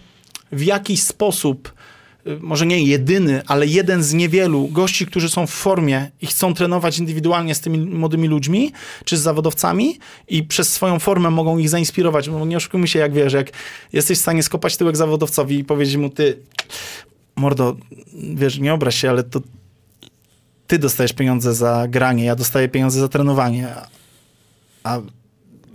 w 0.51 0.63
jakiś 0.63 1.03
sposób 1.03 1.67
y, 1.67 1.71
może 2.39 2.65
nie 2.65 2.83
jedyny, 2.83 3.41
ale 3.47 3.67
jeden 3.67 4.03
z 4.03 4.13
niewielu 4.13 4.67
gości, 4.67 5.05
którzy 5.05 5.29
są 5.29 5.47
w 5.47 5.51
formie 5.51 6.11
i 6.21 6.27
chcą 6.27 6.53
trenować 6.53 6.99
indywidualnie 6.99 7.55
z 7.55 7.61
tymi 7.61 7.79
młodymi 7.79 8.27
ludźmi, 8.27 8.71
czy 9.05 9.17
z 9.17 9.21
zawodowcami 9.21 9.99
i 10.27 10.43
przez 10.43 10.73
swoją 10.73 10.99
formę 10.99 11.29
mogą 11.29 11.57
ich 11.57 11.69
zainspirować. 11.69 12.29
Bo 12.29 12.45
nie 12.45 12.57
oszukujmy 12.57 12.87
się, 12.87 12.99
jak 12.99 13.13
wiesz, 13.13 13.33
jak 13.33 13.51
jesteś 13.93 14.17
w 14.17 14.21
stanie 14.21 14.43
skopać 14.43 14.77
tyłek 14.77 14.97
zawodowcowi 14.97 15.59
i 15.59 15.63
powiedzieć 15.63 15.95
mu, 15.95 16.09
ty, 16.09 16.37
mordo, 17.35 17.75
wiesz, 18.33 18.59
nie 18.59 18.73
obraź 18.73 18.95
się, 18.95 19.09
ale 19.09 19.23
to 19.23 19.41
ty 20.67 20.79
dostajesz 20.79 21.13
pieniądze 21.13 21.53
za 21.53 21.87
granie, 21.89 22.25
ja 22.25 22.35
dostaję 22.35 22.69
pieniądze 22.69 22.99
za 22.99 23.07
trenowanie, 23.07 23.67
a 24.83 25.01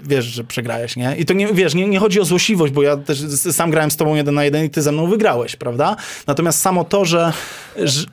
wiesz, 0.05 0.25
że 0.25 0.45
przegrałeś, 0.45 0.97
nie? 0.97 1.17
I 1.17 1.25
to 1.25 1.35
nie, 1.35 1.47
wiesz, 1.47 1.75
nie, 1.75 1.89
nie 1.89 1.99
chodzi 1.99 2.21
o 2.21 2.25
złośliwość, 2.25 2.73
bo 2.73 2.83
ja 2.83 2.97
też 2.97 3.19
sam 3.53 3.71
grałem 3.71 3.91
z 3.91 3.97
tobą 3.97 4.15
jeden 4.15 4.35
na 4.35 4.45
jeden 4.45 4.65
i 4.65 4.71
ty 4.71 4.83
ze 4.83 4.93
mną 4.93 5.07
wygrałeś, 5.07 5.57
prawda? 5.57 5.97
Natomiast 6.27 6.61
samo 6.61 6.85
to, 6.85 7.05
że, 7.05 7.33
że 7.77 8.07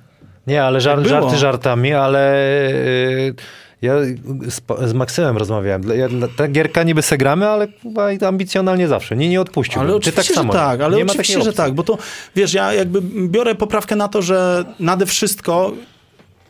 Nie, 0.47 0.63
ale 0.63 0.81
żart, 0.81 1.01
Tak 1.01 1.09
żarty 1.09 1.37
żartami, 1.37 1.93
ale 1.93 2.37
y, 2.69 3.35
ja 3.81 3.93
z, 4.47 4.89
z 4.89 4.93
Maksymem 4.93 5.37
rozmawiałem. 5.37 5.83
Ja, 5.95 6.07
ta 6.37 6.47
gierka 6.47 6.83
niby 6.83 7.01
se 7.01 7.17
gramy, 7.17 7.47
ale 7.49 7.67
chyba 7.83 8.27
ambicjonalnie 8.27 8.87
zawsze. 8.87 9.15
Nie, 9.15 9.29
nie 9.29 9.41
odpuścił. 9.41 9.79
Ale 9.81 9.89
Ty 9.89 9.95
oczywiście, 9.95 10.33
tak 10.33 10.35
samo. 10.35 10.53
że 10.53 10.59
tak, 10.59 10.81
ale 10.81 10.97
nie 10.97 11.03
oczywiście, 11.03 11.41
że 11.41 11.53
tak, 11.53 11.73
bo 11.73 11.83
to, 11.83 11.97
wiesz, 12.35 12.53
ja 12.53 12.73
jakby 12.73 13.01
biorę 13.27 13.55
poprawkę 13.55 13.95
na 13.95 14.07
to, 14.07 14.21
że 14.21 14.65
nade 14.79 15.05
wszystko 15.05 15.71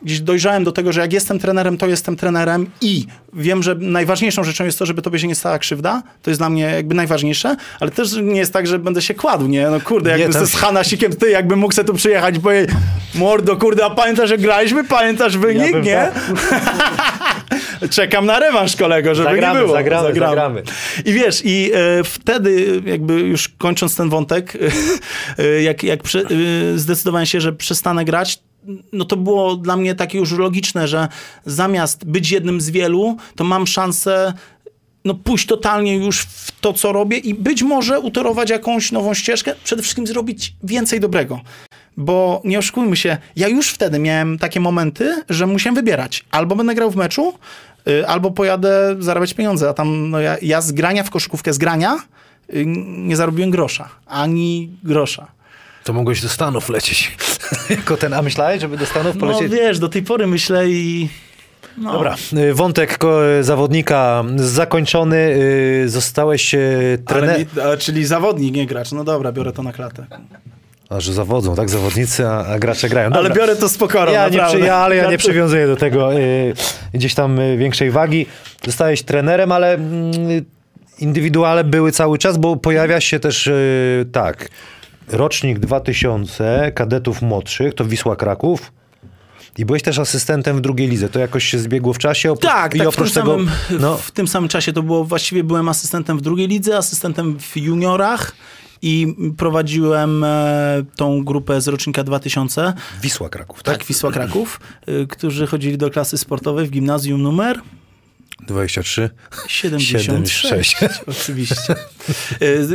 gdzieś 0.04 0.20
dojrzałem 0.20 0.64
do 0.64 0.72
tego, 0.72 0.92
że 0.92 1.00
jak 1.00 1.12
jestem 1.12 1.38
trenerem, 1.38 1.78
to 1.78 1.86
jestem 1.86 2.16
trenerem 2.16 2.66
i 2.80 3.06
wiem, 3.32 3.62
że 3.62 3.74
najważniejszą 3.74 4.44
rzeczą 4.44 4.64
jest 4.64 4.78
to, 4.78 4.86
żeby 4.86 5.02
tobie 5.02 5.18
się 5.18 5.28
nie 5.28 5.34
stała 5.34 5.58
krzywda. 5.58 6.02
To 6.22 6.30
jest 6.30 6.40
dla 6.40 6.50
mnie 6.50 6.62
jakby 6.62 6.94
najważniejsze, 6.94 7.56
ale 7.80 7.90
też 7.90 8.12
nie 8.22 8.36
jest 8.40 8.52
tak, 8.52 8.66
że 8.66 8.78
będę 8.78 9.02
się 9.02 9.14
kładł, 9.14 9.46
nie? 9.46 9.68
No 9.70 9.80
kurde, 9.80 10.10
Nie, 10.12 10.18
jakby 10.18 10.32
tam- 10.34 10.46
ze 10.46 10.52
z 10.52 10.54
Hanasikiem, 10.60 11.16
ty 11.16 11.30
jakbym 11.30 11.58
mógł 11.58 11.74
sobie 11.74 11.86
tu 11.86 11.94
przyjechać 11.94 12.36
i 12.36 12.40
powiedzieć, 12.40 12.76
mordo, 13.14 13.56
kurde, 13.56 13.84
a 13.84 13.90
pamiętasz, 13.90 14.28
że 14.28 14.38
graliśmy? 14.38 14.84
Pamiętasz 14.84 15.38
wynik, 15.38 15.72
bym 15.72 15.82
nie? 15.82 16.08
Czekam 17.90 18.26
na 18.26 18.38
rewanż, 18.38 18.76
kolego, 18.76 19.14
żeby 19.14 19.28
Zagramy, 19.28 19.58
nie 19.60 19.64
było. 19.64 19.76
zagramy, 19.76 20.14
zagramy. 20.14 20.62
I 21.04 21.12
wiesz, 21.12 21.42
i 21.44 21.70
e, 21.74 22.04
wtedy 22.04 22.82
jakby 22.86 23.14
już 23.20 23.48
kończąc 23.48 23.96
ten 23.96 24.08
wątek, 24.08 24.52
e, 25.38 25.62
jak, 25.62 25.82
jak 25.82 26.02
prze, 26.02 26.20
e, 26.20 26.24
zdecydowałem 26.78 27.26
się, 27.26 27.40
że 27.40 27.52
przestanę 27.52 28.04
grać, 28.04 28.38
no 28.92 29.04
to 29.04 29.16
było 29.16 29.56
dla 29.56 29.76
mnie 29.76 29.94
takie 29.94 30.18
już 30.18 30.32
logiczne, 30.32 30.88
że 30.88 31.08
zamiast 31.46 32.04
być 32.04 32.30
jednym 32.30 32.60
z 32.60 32.70
wielu, 32.70 33.16
to 33.36 33.44
mam 33.44 33.66
szansę 33.66 34.32
no 35.04 35.14
pójść 35.14 35.46
totalnie 35.46 35.96
już 35.96 36.20
w 36.20 36.60
to, 36.60 36.72
co 36.72 36.92
robię 36.92 37.18
i 37.18 37.34
być 37.34 37.62
może 37.62 38.00
utorować 38.00 38.50
jakąś 38.50 38.92
nową 38.92 39.14
ścieżkę, 39.14 39.54
przede 39.64 39.82
wszystkim 39.82 40.06
zrobić 40.06 40.54
więcej 40.62 41.00
dobrego. 41.00 41.40
Bo 41.96 42.42
nie 42.44 42.58
oszukujmy 42.58 42.96
się, 42.96 43.16
ja 43.36 43.48
już 43.48 43.68
wtedy 43.70 43.98
miałem 43.98 44.38
takie 44.38 44.60
momenty, 44.60 45.22
że 45.28 45.46
musiałem 45.46 45.74
wybierać. 45.74 46.24
Albo 46.30 46.56
będę 46.56 46.74
grał 46.74 46.90
w 46.90 46.96
meczu, 46.96 47.34
y, 47.88 48.06
albo 48.06 48.30
pojadę 48.30 48.96
zarabiać 48.98 49.34
pieniądze, 49.34 49.68
a 49.68 49.74
tam 49.74 50.10
no 50.10 50.20
ja, 50.20 50.36
ja 50.42 50.60
z 50.60 50.72
grania 50.72 51.02
w 51.02 51.10
koszykówkę, 51.10 51.52
z 51.52 51.58
grania 51.58 51.96
y, 52.54 52.64
nie 52.86 53.16
zarobiłem 53.16 53.50
grosza, 53.50 53.88
ani 54.06 54.70
grosza. 54.82 55.33
To 55.84 55.92
mogłeś 55.92 56.20
do 56.22 56.28
Stanów 56.28 56.68
lecieć. 56.68 57.16
jako 57.70 57.96
ten, 57.96 58.12
a 58.12 58.22
myślałeś, 58.22 58.60
żeby 58.60 58.76
do 58.76 58.86
Stanów 58.86 59.14
No 59.14 59.20
polecieć? 59.20 59.52
wiesz, 59.52 59.78
do 59.78 59.88
tej 59.88 60.02
pory 60.02 60.26
myślę 60.26 60.68
i... 60.68 61.08
No, 61.78 61.92
Dobra, 61.92 62.16
y, 62.32 62.54
wątek 62.54 62.98
zawodnika 63.40 64.24
zakończony. 64.36 65.16
y, 65.84 65.88
Zostałeś 65.88 66.54
y, 66.54 66.98
ale 67.06 67.20
trener... 67.20 67.38
mi, 67.38 67.60
a, 67.62 67.76
czyli 67.76 68.04
zawodnik, 68.04 68.54
nie 68.54 68.66
gracz. 68.66 68.92
No 68.92 69.04
dobra, 69.04 69.32
biorę 69.32 69.52
to 69.52 69.62
na 69.62 69.72
klatę. 69.72 70.06
A 70.88 71.00
że 71.00 71.12
zawodzą, 71.12 71.54
tak? 71.56 71.70
Zawodnicy, 71.70 72.26
a, 72.28 72.46
a 72.46 72.58
gracze 72.58 72.88
grają. 72.88 73.10
Ale 73.10 73.28
Dobra. 73.28 73.34
biorę 73.34 73.56
to 73.56 73.68
z 73.68 73.78
pokorą, 73.78 74.12
ja 74.12 74.28
nie, 74.28 74.36
naprawdę. 74.36 74.58
przy, 74.58 74.66
ja, 74.66 74.74
ale 74.76 74.96
ja 74.96 75.10
nie 75.10 75.18
przywiązuję 75.18 75.66
do 75.66 75.76
tego 75.76 76.14
y, 76.14 76.54
gdzieś 76.94 77.14
tam 77.14 77.38
y, 77.38 77.56
większej 77.56 77.90
wagi. 77.90 78.26
Zostałeś 78.64 79.02
trenerem, 79.02 79.52
ale 79.52 79.74
mm, 79.74 80.12
indywiduale 80.98 81.64
były 81.64 81.92
cały 81.92 82.18
czas, 82.18 82.38
bo 82.38 82.56
pojawia 82.56 83.00
się 83.00 83.20
też 83.20 83.46
y, 83.46 84.06
tak, 84.12 84.48
rocznik 85.08 85.58
2000 85.58 86.72
kadetów 86.74 87.22
młodszych, 87.22 87.74
to 87.74 87.84
Wisła 87.84 88.16
Kraków. 88.16 88.72
I 89.58 89.64
byłeś 89.64 89.82
też 89.82 89.98
asystentem 89.98 90.56
w 90.56 90.60
drugiej 90.60 90.88
lidze. 90.88 91.08
To 91.08 91.18
jakoś 91.18 91.44
się 91.44 91.58
zbiegło 91.58 91.92
w 91.92 91.98
czasie. 91.98 92.30
Oprócz, 92.32 92.50
Tak, 92.52 92.74
i 92.74 92.78
tak 92.78 92.88
w, 92.88 92.90
tym 92.90 93.02
oprócz 93.02 93.12
tego. 93.14 93.30
samym, 93.32 93.50
no, 93.80 93.96
w 93.96 94.10
tym 94.10 94.28
samym 94.28 94.48
czasie 94.48 94.72
to 94.72 94.82
było, 94.82 95.04
właściwie 95.04 95.44
byłem 95.44 95.68
asystentem 95.68 96.18
w 96.18 96.20
drugiej 96.20 96.48
lidze, 96.48 96.76
asystentem 96.76 97.38
w 97.38 97.56
juniorach 97.56 98.32
i 98.82 99.14
prowadziłem 99.36 100.24
e, 100.24 100.82
tą 100.96 101.24
grupę 101.24 101.60
z 101.60 101.68
rocznika 101.68 102.04
2000, 102.04 102.72
Wisła 103.02 103.28
Kraków, 103.28 103.62
tak? 103.62 103.78
tak, 103.78 103.86
Wisła 103.86 104.12
Kraków, 104.12 104.60
y, 104.88 105.06
którzy 105.06 105.46
chodzili 105.46 105.78
do 105.78 105.90
klasy 105.90 106.18
sportowej 106.18 106.66
w 106.66 106.70
gimnazjum 106.70 107.22
numer 107.22 107.60
23. 108.46 109.10
76. 109.48 110.76
Oczywiście. 111.06 111.74
Y, 112.42 112.68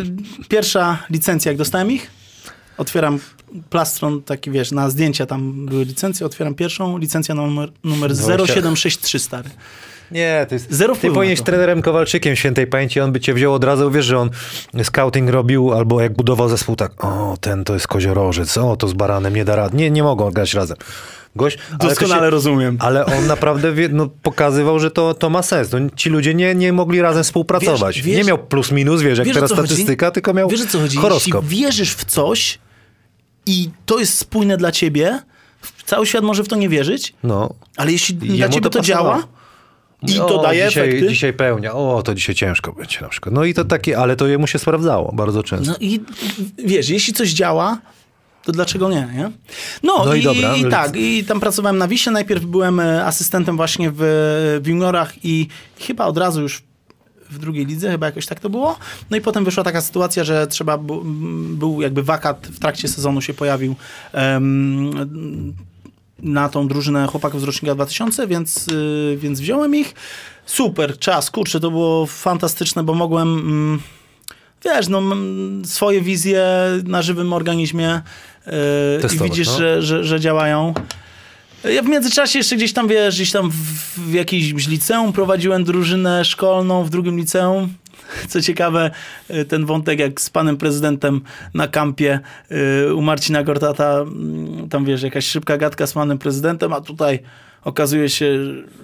Pierwsza 0.49 0.97
licencja, 1.10 1.51
jak 1.51 1.57
dostałem 1.57 1.91
ich, 1.91 2.11
otwieram 2.80 3.19
plastron, 3.69 4.22
taki 4.23 4.51
wiesz, 4.51 4.72
na 4.72 4.89
zdjęcia 4.89 5.26
tam 5.26 5.65
były 5.65 5.85
licencje, 5.85 6.26
otwieram 6.26 6.56
pierwszą, 6.56 6.97
licencja 6.97 7.35
numer, 7.35 7.69
numer 7.84 8.14
20. 8.14 8.53
0763 8.53 9.19
stary. 9.19 9.49
Nie, 10.11 10.45
to 10.49 10.56
jest. 10.56 10.68
Zero 10.72 10.95
Ty 10.95 11.11
powinieneś 11.11 11.41
trenerem 11.41 11.81
Kowalczykiem 11.81 12.35
świętej 12.35 12.68
pamięci, 12.68 12.99
on 12.99 13.11
by 13.11 13.19
cię 13.19 13.34
wziął 13.34 13.53
od 13.53 13.64
razu, 13.64 13.91
wiesz, 13.91 14.06
że 14.06 14.18
on 14.19 14.30
scouting 14.84 15.30
robił, 15.30 15.73
albo 15.73 16.01
jak 16.01 16.14
budował 16.14 16.49
zespół, 16.49 16.76
tak, 16.76 17.06
o, 17.06 17.38
ten 17.41 17.64
to 17.64 17.73
jest 17.73 17.88
koziorożec, 17.88 18.57
o, 18.57 18.76
to 18.76 18.88
z 18.88 18.93
baranem 18.93 19.35
nie 19.35 19.45
da 19.45 19.56
rad. 19.56 19.73
Nie, 19.73 19.91
nie 19.91 20.03
mogą 20.03 20.31
grać 20.31 20.53
razem. 20.53 20.77
Gość, 21.35 21.57
Doskonale 21.80 22.30
rozumiem. 22.30 22.77
Ale 22.80 23.06
on 23.06 23.27
naprawdę 23.27 23.73
wie, 23.73 23.89
no, 23.89 24.10
pokazywał, 24.23 24.80
że 24.80 24.91
to, 24.91 25.14
to 25.14 25.30
ma 25.30 25.41
sens. 25.43 25.72
No, 25.72 25.80
ci 25.95 26.10
ludzie 26.10 26.34
nie, 26.34 26.56
nie 26.56 26.73
mogli 26.73 27.01
razem 27.01 27.23
współpracować. 27.23 27.95
Wiesz- 27.95 28.06
wiesz- 28.06 28.18
nie 28.18 28.23
miał 28.23 28.38
plus 28.38 28.72
minus, 28.72 29.01
wiesz, 29.01 29.18
jak 29.18 29.27
Wiesz, 29.27 29.35
teraz 29.35 29.49
co 29.49 29.56
chodzi? 29.56 29.68
statystyka, 29.68 30.11
tylko 30.11 30.34
miał 30.34 30.49
Wiesz 30.49 30.65
co 30.65 30.80
chodzi? 30.80 30.97
horoskop. 30.97 31.43
Jeśli 31.43 31.57
wierzysz 31.57 31.95
w 31.95 32.06
coś 32.06 32.60
i 33.49 33.69
to 33.85 33.99
jest 33.99 34.17
spójne 34.17 34.57
dla 34.57 34.71
ciebie, 34.71 35.19
cały 35.85 36.05
świat 36.05 36.23
może 36.23 36.43
w 36.43 36.47
to 36.47 36.55
nie 36.55 36.69
wierzyć, 36.69 37.13
No. 37.23 37.53
ale 37.77 37.91
jeśli 37.91 38.17
Jemu 38.21 38.38
dla 38.38 38.49
ciebie 38.49 38.69
to 38.69 38.69
to, 38.69 38.81
działa 38.81 39.27
i 40.07 40.13
to 40.15 40.39
O, 40.39 40.43
daje 40.43 40.67
dzisiaj, 40.67 40.89
efekty, 40.89 41.07
Dzisiaj 41.09 41.34
pełnia. 41.34 41.73
O, 41.73 42.01
to 42.03 42.15
dzisiaj 42.15 42.35
ciężko 42.35 42.73
będzie 42.73 43.01
na 43.01 43.09
przykład. 43.09 43.35
No 43.35 43.43
i 43.45 43.53
to 43.53 43.65
takie, 43.65 43.97
ale 43.97 44.15
to 44.15 44.27
jemu 44.27 44.47
się 44.47 44.59
sprawdzało 44.59 45.11
bardzo 45.15 45.43
często. 45.43 45.71
no 45.71 45.77
i 45.80 45.99
wiesz, 46.57 46.89
jeśli 46.89 47.13
coś 47.13 47.30
działa, 47.30 47.77
to 48.43 48.51
dlaczego 48.51 48.89
nie, 48.89 49.07
nie? 49.15 49.31
No, 49.84 50.05
No 50.05 50.13
i 50.15 50.19
i, 50.19 50.23
dobra, 50.23 50.55
i 50.55 50.65
tak, 50.69 50.95
i 50.95 51.23
tam 51.23 51.39
pracowałem 51.39 51.77
na 51.77 51.88
Wisie, 51.88 52.11
najpierw 52.11 52.45
byłem 52.45 52.80
e, 52.80 53.05
asystentem 53.05 53.57
właśnie 53.57 53.91
w, 53.91 53.97
w 54.63 54.67
juniorach 54.67 55.13
i 55.26 55.47
chyba 55.80 56.05
od 56.05 56.17
razu 56.17 56.41
już 56.41 56.61
w 57.30 57.38
drugiej 57.38 57.65
lidze, 57.65 57.91
chyba 57.91 58.06
jakoś 58.06 58.26
tak 58.26 58.39
to 58.39 58.49
było. 58.49 58.77
No 59.10 59.18
i 59.18 59.22
potem 59.22 59.45
wyszła 59.45 59.64
taka 59.64 59.81
sytuacja, 59.81 60.23
że 60.23 60.47
trzeba 60.47 60.73
m, 60.76 61.56
był 61.57 61.81
jakby 61.81 62.03
wakat 62.03 62.47
w 62.47 62.60
trakcie 62.60 62.88
sezonu 62.88 63.22
się 63.22 63.34
pojawił 63.34 63.76
em, 64.14 64.91
na 66.19 66.49
tą 66.49 66.68
drużynę 66.68 67.07
chłopaków 67.07 67.41
z 67.41 67.43
rocznika 67.43 67.76
2000, 67.76 68.27
więc, 68.27 68.68
y, 68.68 69.18
więc 69.22 69.39
wziąłem 69.39 69.76
ich. 69.76 69.95
Super, 70.45 70.99
czas, 70.99 71.31
kurczę, 71.31 71.60
to 71.60 71.72
było 71.72 72.06
fantastyczne, 72.06 72.84
bo 72.84 72.93
mogłem, 72.93 73.39
mm, 73.39 73.80
wiesz, 74.65 74.88
no, 74.88 74.97
mm, 74.97 75.65
swoje 75.65 76.01
wizje 76.01 76.45
na 76.84 77.01
żywym 77.01 77.34
organizmie 77.34 77.95
y, 77.95 78.51
i 78.99 79.01
Testować, 79.01 79.30
widzisz, 79.30 79.47
no. 79.47 79.57
że, 79.57 79.81
że, 79.81 80.03
że 80.03 80.19
działają. 80.19 80.73
Ja 81.64 81.81
w 81.84 81.88
międzyczasie 81.88 82.40
jeszcze 82.40 82.56
gdzieś 82.56 82.73
tam, 82.73 82.88
wiesz, 82.88 83.15
gdzieś 83.15 83.31
tam 83.31 83.52
w, 83.98 84.14
jakimś 84.14 84.68
liceum 84.68 85.14
prowadziłem 85.14 85.64
drużynę 85.64 86.26
szkolną, 86.26 86.84
w 86.84 86.90
drugim 86.90 87.18
liceum. 87.18 87.73
Co 88.30 88.41
ciekawe, 88.41 88.91
y, 89.30 89.45
ten 89.45 89.65
wątek 89.65 89.99
jak 89.99 90.22
z 90.22 90.30
panem 90.30 90.57
prezydentem 90.57 91.22
na 91.53 91.68
kampie 91.68 92.19
y, 92.88 92.94
u 92.94 93.02
Marcina 93.02 93.44
Gortata, 93.44 93.99
mm, 93.99 94.69
tam 94.69 94.86
wiesz, 94.86 95.02
jakaś 95.02 95.26
szybka 95.26 95.57
gadka 95.57 95.88
z 95.88 95.94
panem 95.94 96.18
prezydentem, 96.18 96.73
a 96.73 96.81
tutaj 96.81 97.19
okazuje 97.64 98.10
się, 98.10 98.38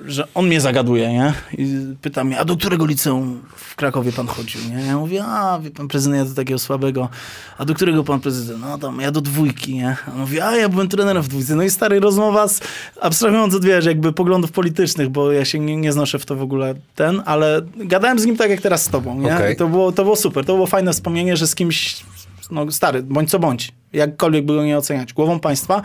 że 0.06 0.28
on 0.34 0.48
mnie 0.48 0.62
zagaduje, 0.62 1.14
nie? 1.14 1.34
I 1.58 1.96
pyta 2.02 2.24
mnie, 2.24 2.40
a 2.40 2.46
do 2.46 2.58
którego 2.58 2.86
liceum 2.86 3.42
w 3.56 3.76
Krakowie 3.76 4.12
pan 4.12 4.28
chodził, 4.28 4.62
nie? 4.70 4.86
Ja 4.86 4.98
mówię, 4.98 5.24
a 5.26 5.60
wie 5.60 5.72
pan 5.72 5.88
prezydent, 5.88 6.20
ja 6.20 6.26
do 6.30 6.36
takiego 6.36 6.60
słabego. 6.60 7.10
A 7.58 7.66
do 7.66 7.74
którego 7.74 8.04
pan 8.04 8.20
prezydent? 8.20 8.62
No 8.62 8.78
tam, 8.78 9.00
ja 9.02 9.12
do 9.12 9.22
dwójki, 9.22 9.76
nie? 9.76 9.96
A 10.08 10.12
on 10.12 10.20
mówi, 10.20 10.42
a 10.42 10.56
ja 10.56 10.70
byłem 10.70 10.88
trenerem 10.88 11.24
w 11.24 11.28
dwójce. 11.28 11.56
No 11.56 11.64
i 11.64 11.70
stary 11.70 12.00
rozmowa 12.00 12.48
z, 12.48 12.62
abstrahując 13.02 13.56
od, 13.56 13.66
wiesz, 13.66 13.86
jakby 13.86 14.14
poglądów 14.14 14.52
politycznych, 14.52 15.10
bo 15.10 15.32
ja 15.32 15.46
się 15.46 15.60
nie, 15.60 15.78
nie 15.78 15.94
znoszę 15.94 16.20
w 16.20 16.26
to 16.26 16.36
w 16.36 16.42
ogóle 16.42 16.76
ten, 16.96 17.22
ale 17.26 17.62
gadałem 17.76 18.20
z 18.20 18.26
nim 18.26 18.38
tak 18.38 18.50
jak 18.50 18.62
teraz 18.62 18.84
z 18.84 18.90
tobą, 18.90 19.20
nie? 19.20 19.36
Okej. 19.36 19.54
I 19.54 19.56
to 19.56 19.68
było, 19.68 19.92
to 19.92 20.04
było 20.04 20.16
super, 20.16 20.46
to 20.46 20.54
było 20.54 20.68
fajne 20.68 20.94
wspomnienie, 20.94 21.38
że 21.38 21.48
z 21.48 21.56
kimś, 21.56 22.04
no 22.52 22.72
stary, 22.72 23.04
bądź 23.04 23.30
co 23.30 23.40
bądź, 23.40 23.72
jakkolwiek 23.94 24.46
by 24.46 24.54
go 24.56 24.66
nie 24.66 24.78
oceniać, 24.78 25.14
głową 25.14 25.40
państwa, 25.40 25.82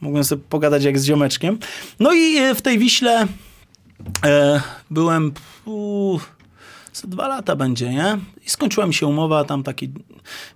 mogłem 0.00 0.24
sobie 0.24 0.42
pogadać 0.48 0.84
jak 0.84 0.98
z 0.98 1.04
ziomeczkiem. 1.04 1.58
No 2.00 2.12
i 2.12 2.36
e, 2.36 2.54
w 2.54 2.62
tej 2.62 2.78
Wiśle 2.78 3.26
e, 4.24 4.60
byłem, 4.90 5.32
za 7.00 7.08
dwa 7.08 7.28
lata 7.28 7.56
będzie, 7.56 7.90
nie? 7.90 8.18
I 8.46 8.50
skończyła 8.50 8.86
mi 8.86 8.94
się 8.94 9.06
umowa, 9.06 9.44
tam 9.44 9.62
taki 9.62 9.90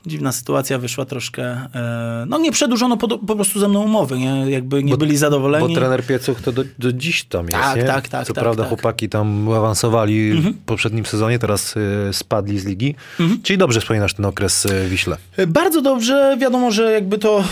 dziwna 0.06 0.32
sytuacja 0.32 0.78
wyszła 0.78 1.05
troszkę, 1.05 1.43
e, 1.44 2.24
no 2.28 2.39
nie 2.39 2.52
przedłużono 2.52 2.97
po, 2.97 3.19
po 3.19 3.35
prostu 3.36 3.60
ze 3.60 3.69
mną 3.69 3.82
umowy, 3.82 4.19
nie? 4.19 4.51
Jakby 4.51 4.85
nie 4.85 4.90
Bo- 4.90 4.97
byli 4.98 5.16
zadowoleni. 5.16 5.69
Bo 5.69 5.74
trener 5.74 6.06
Piecuch 6.06 6.40
to 6.40 6.52
do, 6.52 6.64
do 6.78 6.93
dziś 6.93 7.24
tam 7.24 7.43
jest, 7.47 7.56
Tak, 7.59 7.77
nie? 7.77 7.85
tak, 7.85 8.09
tak, 8.09 8.27
Co 8.27 8.32
tak, 8.35 8.44
prawda 8.44 8.62
tak. 8.62 8.69
chłopaki 8.69 9.09
tam 9.09 9.48
awansowali 9.52 10.32
w 10.32 10.59
poprzednim 10.66 11.06
sezonie, 11.06 11.39
teraz 11.39 11.77
y, 11.77 12.10
spadli 12.12 12.59
z 12.59 12.64
ligi. 12.64 12.94
Czyli 13.43 13.59
dobrze 13.59 13.81
wspominasz 13.81 14.14
ten 14.14 14.24
okres 14.24 14.66
y, 14.66 14.89
Wiśle. 14.89 15.16
E, 15.36 15.47
Bardzo 15.47 15.82
dobrze, 15.82 16.36
wiadomo, 16.40 16.70
że 16.70 16.93
jakby 16.93 17.19
to, 17.19 17.44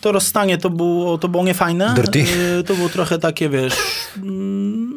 to 0.00 0.12
rozstanie 0.12 0.58
to 0.58 0.70
było, 0.70 1.18
to 1.18 1.28
było 1.28 1.44
niefajne. 1.44 1.92
Dirty. 1.96 2.24
To 2.66 2.74
było 2.74 2.88
trochę 2.88 3.18
takie, 3.18 3.48
wiesz, 3.48 3.74
mm, 4.16 4.92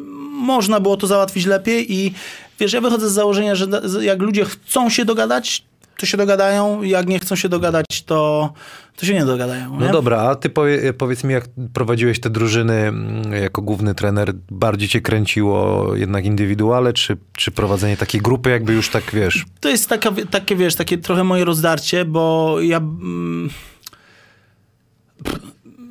można 0.46 0.80
było 0.80 0.96
to 0.96 1.06
załatwić 1.06 1.46
lepiej 1.46 1.92
i 1.94 2.14
wiesz, 2.60 2.72
ja 2.72 2.80
wychodzę 2.80 3.10
z 3.10 3.12
założenia, 3.12 3.54
że 3.54 3.66
jak 4.00 4.22
ludzie 4.22 4.44
chcą 4.44 4.90
się 4.90 5.04
dogadać, 5.04 5.64
to 5.96 6.06
się 6.06 6.16
dogadają, 6.16 6.82
jak 6.82 7.06
nie 7.06 7.18
chcą 7.18 7.36
się 7.36 7.48
dogadać, 7.48 8.02
to, 8.06 8.52
to 8.96 9.06
się 9.06 9.14
nie 9.14 9.24
dogadają. 9.24 9.80
No 9.80 9.86
nie? 9.86 9.92
dobra, 9.92 10.20
a 10.20 10.34
ty 10.34 10.50
powie, 10.50 10.92
powiedz 10.92 11.24
mi, 11.24 11.32
jak 11.32 11.44
prowadziłeś 11.72 12.20
te 12.20 12.30
drużyny 12.30 12.74
mm, 12.74 13.32
jako 13.32 13.62
główny 13.62 13.94
trener, 13.94 14.32
bardziej 14.50 14.88
cię 14.88 15.00
kręciło 15.00 15.90
jednak 15.94 16.24
indywiduale, 16.24 16.92
czy, 16.92 17.16
czy 17.32 17.50
prowadzenie 17.50 17.96
takiej 17.96 18.20
grupy, 18.20 18.50
jakby 18.50 18.72
już 18.72 18.88
tak, 18.88 19.04
wiesz... 19.12 19.44
To 19.60 19.68
jest 19.68 19.88
taka, 19.88 20.12
takie, 20.30 20.56
wiesz, 20.56 20.74
takie 20.74 20.98
trochę 20.98 21.24
moje 21.24 21.44
rozdarcie, 21.44 22.04
bo 22.04 22.56
ja 22.60 22.76
mm, 22.76 23.50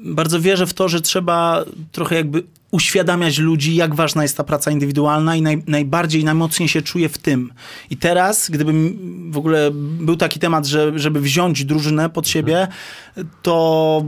bardzo 0.05 0.39
wierzę 0.39 0.67
w 0.67 0.73
to, 0.73 0.89
że 0.89 1.01
trzeba 1.01 1.65
trochę 1.91 2.15
jakby 2.15 2.43
uświadamiać 2.75 3.37
ludzi, 3.37 3.75
jak 3.75 3.95
ważna 3.95 4.23
jest 4.23 4.37
ta 4.37 4.43
praca 4.43 4.71
indywidualna 4.71 5.35
i 5.35 5.41
naj, 5.41 5.63
najbardziej, 5.67 6.23
najmocniej 6.23 6.69
się 6.69 6.81
czuję 6.81 7.09
w 7.09 7.17
tym. 7.17 7.53
I 7.89 7.97
teraz, 7.97 8.49
gdyby 8.49 8.73
w 9.29 9.37
ogóle 9.37 9.71
był 9.99 10.15
taki 10.15 10.39
temat, 10.39 10.65
że, 10.65 10.99
żeby 10.99 11.21
wziąć 11.21 11.65
drużynę 11.65 12.09
pod 12.09 12.27
siebie, 12.27 12.67
to 13.41 14.03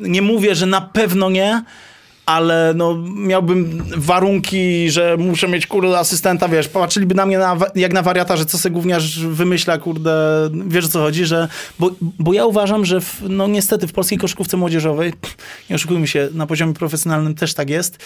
nie 0.00 0.22
mówię, 0.22 0.54
że 0.54 0.66
na 0.66 0.80
pewno 0.80 1.30
nie, 1.30 1.64
ale 2.26 2.72
no, 2.76 2.98
miałbym 3.16 3.84
warunki, 3.96 4.90
że 4.90 5.16
muszę 5.16 5.48
mieć 5.48 5.66
kurde 5.66 5.98
asystenta, 5.98 6.48
wiesz, 6.48 6.68
patrzyliby 6.68 7.14
na 7.14 7.26
mnie 7.26 7.38
na, 7.38 7.56
jak 7.74 7.92
na 7.92 8.02
wariata, 8.02 8.36
że 8.36 8.46
co 8.46 8.58
se 8.58 8.70
gówniarz 8.70 9.18
wymyśla, 9.18 9.78
kurde, 9.78 10.14
wiesz 10.66 10.84
o 10.84 10.88
co 10.88 10.98
chodzi, 10.98 11.24
że, 11.24 11.48
bo, 11.78 11.90
bo 12.00 12.32
ja 12.32 12.46
uważam, 12.46 12.84
że 12.84 13.00
w, 13.00 13.22
no 13.28 13.46
niestety 13.46 13.86
w 13.86 13.92
polskiej 13.92 14.18
koszykówce 14.18 14.56
młodzieżowej, 14.56 15.12
nie 15.70 15.76
oszukujmy 15.76 16.06
się, 16.06 16.28
na 16.34 16.46
poziomie 16.46 16.74
profesjonalnym 16.74 17.34
też 17.34 17.54
tak 17.54 17.70
jest, 17.70 17.98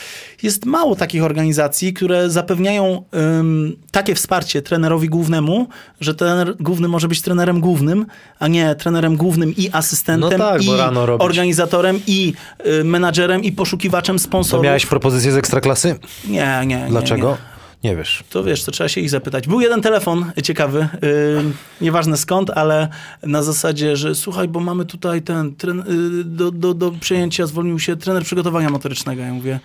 jest 0.43 0.67
mało 0.67 0.97
takich 0.97 1.25
organizacji, 1.25 1.93
które 1.93 2.31
zapewniają 2.31 3.05
ym, 3.39 3.77
takie 3.91 4.15
wsparcie 4.15 4.63
trenerowi 4.63 5.09
głównemu, 5.09 5.69
że 6.01 6.15
trener 6.15 6.57
główny 6.61 6.89
może 6.89 7.09
być 7.09 7.23
trenerem 7.23 7.61
głównym, 7.61 8.07
a 8.39 8.49
nie 8.49 8.75
trenerem 8.75 9.17
głównym 9.17 9.57
i 9.57 9.71
asystentem 9.73 10.39
No 10.39 10.51
tak, 10.51 10.63
i 10.63 10.71
organizatorem 11.19 12.01
i 12.07 12.33
y, 12.67 12.85
menadżerem 12.85 13.45
i 13.45 13.53
poszukiwaczem 13.53 14.08
graczem 14.09 14.19
To 14.19 14.23
sponsorów. 14.25 14.65
miałeś 14.65 14.87
propozycję 14.87 15.33
z 15.33 15.37
Ekstraklasy? 15.37 15.99
Nie, 16.29 16.61
nie, 16.67 16.77
nie. 16.77 16.87
Dlaczego? 16.89 17.31
Nie. 17.31 17.59
Nie 17.91 17.97
wiesz. 17.97 18.25
To 18.31 18.45
wiesz, 18.45 18.65
to 18.65 18.73
trzeba 18.73 18.89
się 18.89 19.01
ich 19.01 19.11
zapytać. 19.11 19.49
Był 19.49 19.61
jeden 19.61 19.83
telefon 19.83 20.33
ciekawy, 20.45 20.89
yy, 21.03 21.45
nieważne 21.81 22.17
skąd, 22.17 22.51
ale 22.51 22.89
na 23.23 23.43
zasadzie, 23.43 23.97
że 23.97 24.15
słuchaj, 24.15 24.49
bo 24.49 24.61
mamy 24.61 24.85
tutaj 24.85 25.23
ten, 25.23 25.55
tren, 25.55 25.79
yy, 25.79 26.25
do, 26.25 26.51
do, 26.51 26.75
do 26.75 26.91
przejęcia 26.91 27.47
zwolnił 27.47 27.79
się 27.79 27.97
trener 27.97 28.25
przygotowania 28.25 28.71
motorycznego. 28.71 29.23
Ja 29.23 29.33
mówię, 29.33 29.61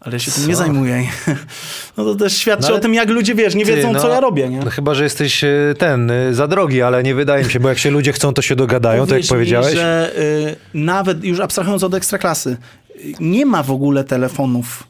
ale 0.00 0.12
ja 0.12 0.18
się 0.18 0.30
tym 0.30 0.46
nie 0.48 0.54
Co? 0.54 0.58
zajmuję. 0.58 1.02
No 1.96 2.04
to 2.04 2.14
też 2.14 2.36
świadczy 2.36 2.70
No 2.70 2.76
o 2.76 2.78
tym, 2.78 2.94
jak 2.94 3.08
ludzie, 3.10 3.34
wiesz, 3.34 3.54
nie 3.54 3.64
Ty, 3.66 3.76
wiedzą, 3.76 3.92
no, 3.92 4.00
co 4.00 4.08
ja 4.08 4.20
robię, 4.20 4.48
nie? 4.48 4.58
No 4.58 4.70
chyba, 4.70 4.94
że 4.94 5.04
jesteś 5.04 5.44
e, 5.44 5.74
ten, 5.78 6.10
e, 6.10 6.34
za 6.34 6.48
drogi, 6.48 6.82
ale 6.82 7.02
nie 7.02 7.14
wydaje 7.14 7.44
mi 7.44 7.50
się, 7.50 7.60
bo 7.60 7.68
jak 7.68 7.78
się 7.78 7.90
ludzie 7.90 8.12
chcą, 8.12 8.34
to 8.34 8.42
się 8.42 8.56
dogadają, 8.56 9.06
tak 9.06 9.10
jak 9.10 9.18
Uwierz 9.18 9.30
mi, 9.30 9.36
powiedziałeś. 9.36 9.74
że 9.74 10.12
y, 10.18 10.56
nawet 10.74 11.24
już 11.24 11.40
abstrahując 11.40 11.82
od 11.82 11.94
ekstraklasy, 11.94 12.50
y, 12.50 12.56
nie 13.20 13.46
ma 13.46 13.62
w 13.62 13.70
ogóle 13.70 14.04
telefonów. 14.04 14.84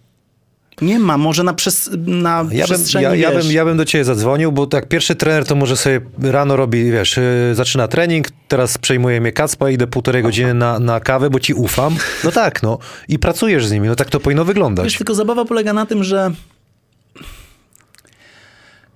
Nie 0.80 0.98
ma, 0.98 1.18
może 1.18 1.42
na, 1.42 1.52
przes- 1.52 2.06
na 2.06 2.36
Ja 2.38 2.44
bym, 2.44 2.64
przestrzeni, 2.64 3.04
ja, 3.04 3.14
ja, 3.14 3.30
bym, 3.30 3.52
ja 3.52 3.64
bym 3.64 3.76
do 3.76 3.84
ciebie 3.84 4.04
zadzwonił, 4.04 4.52
bo 4.52 4.66
tak 4.66 4.88
pierwszy 4.88 5.14
trener 5.14 5.44
to 5.44 5.54
może 5.54 5.76
sobie 5.76 6.00
rano 6.22 6.56
robi, 6.56 6.90
wiesz, 6.90 7.16
yy, 7.16 7.54
zaczyna 7.54 7.88
trening, 7.88 8.28
teraz 8.48 8.78
przejmuje 8.78 9.20
mnie 9.20 9.32
Kacpa, 9.32 9.70
idę 9.70 9.86
półtorej 9.86 10.22
godziny 10.22 10.54
na, 10.54 10.78
na 10.78 11.00
kawę, 11.00 11.30
bo 11.30 11.40
ci 11.40 11.54
ufam. 11.54 11.96
No 12.24 12.32
tak, 12.32 12.62
no. 12.62 12.78
I 13.08 13.18
pracujesz 13.18 13.66
z 13.66 13.72
nimi, 13.72 13.88
no 13.88 13.96
tak 13.96 14.10
to 14.10 14.20
powinno 14.20 14.44
wyglądać. 14.44 14.84
Wiesz, 14.84 14.96
tylko 14.96 15.14
zabawa 15.14 15.44
polega 15.44 15.72
na 15.72 15.86
tym, 15.86 16.04
że 16.04 16.30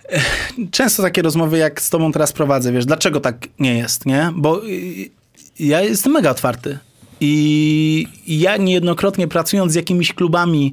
Ech, 0.09 0.53
często 0.71 1.03
takie 1.03 1.23
rozmowy 1.23 1.59
jak 1.59 1.83
z 1.83 1.91
tobą 1.91 2.13
teraz 2.13 2.33
prowadzę, 2.33 2.73
wiesz, 2.73 2.87
dlaczego 2.87 3.21
tak 3.21 3.37
nie 3.59 3.79
jest, 3.79 4.07
nie? 4.07 4.33
Bo 4.35 4.67
y, 4.67 5.11
ja 5.59 5.81
jestem 5.81 6.13
mega 6.13 6.31
otwarty 6.31 6.79
i 7.25 8.07
ja 8.27 8.57
niejednokrotnie 8.57 9.29
pracując 9.29 9.73
z 9.73 9.75
jakimiś 9.75 10.13
klubami 10.13 10.73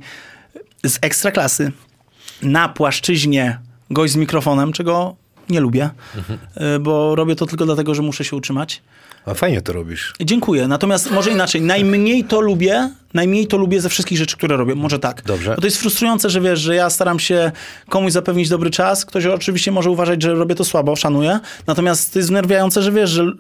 z 0.86 1.00
ekstraklasy 1.02 1.72
na 2.42 2.70
płaszczyźnie 2.70 3.60
gość 3.90 4.14
z 4.14 4.16
mikrofonem, 4.16 4.74
czego 4.74 5.16
nie 5.50 5.60
lubię, 5.60 5.90
y, 6.76 6.80
bo 6.80 7.16
robię 7.16 7.36
to 7.36 7.46
tylko 7.46 7.66
dlatego, 7.66 7.96
że 7.96 8.02
muszę 8.02 8.24
się 8.24 8.36
utrzymać. 8.36 8.82
A 9.26 9.34
fajnie 9.34 9.62
to 9.62 9.74
robisz. 9.74 10.14
Dziękuję. 10.22 10.68
Natomiast 10.68 11.12
może 11.12 11.32
inaczej. 11.32 11.62
Najmniej 11.62 12.24
to 12.24 12.42
lubię, 12.42 12.90
najmniej 13.14 13.48
to 13.48 13.58
lubię 13.58 13.82
ze 13.82 13.90
wszystkich 13.90 14.18
rzeczy, 14.18 14.38
które 14.38 14.58
robię. 14.58 14.76
Może 14.76 15.00
tak. 15.00 15.22
Dobrze. 15.26 15.56
Bo 15.56 15.62
to 15.62 15.68
jest 15.68 15.78
frustrujące, 15.78 16.30
że 16.30 16.42
wiesz, 16.42 16.60
że 16.60 16.76
ja 16.76 16.90
staram 16.90 17.20
się 17.20 17.52
komuś 17.90 18.12
zapewnić 18.12 18.50
dobry 18.50 18.70
czas. 18.70 19.06
Ktoś 19.06 19.26
oczywiście 19.26 19.72
może 19.72 19.90
uważać, 19.90 20.24
że 20.24 20.36
robię 20.36 20.56
to 20.56 20.64
słabo, 20.64 20.96
szanuję. 20.96 21.40
Natomiast 21.68 22.14
to 22.14 22.20
jest 22.20 22.28
znerwiające, 22.28 22.82
że 22.82 22.92
wiesz, 22.92 23.10
że 23.10 23.32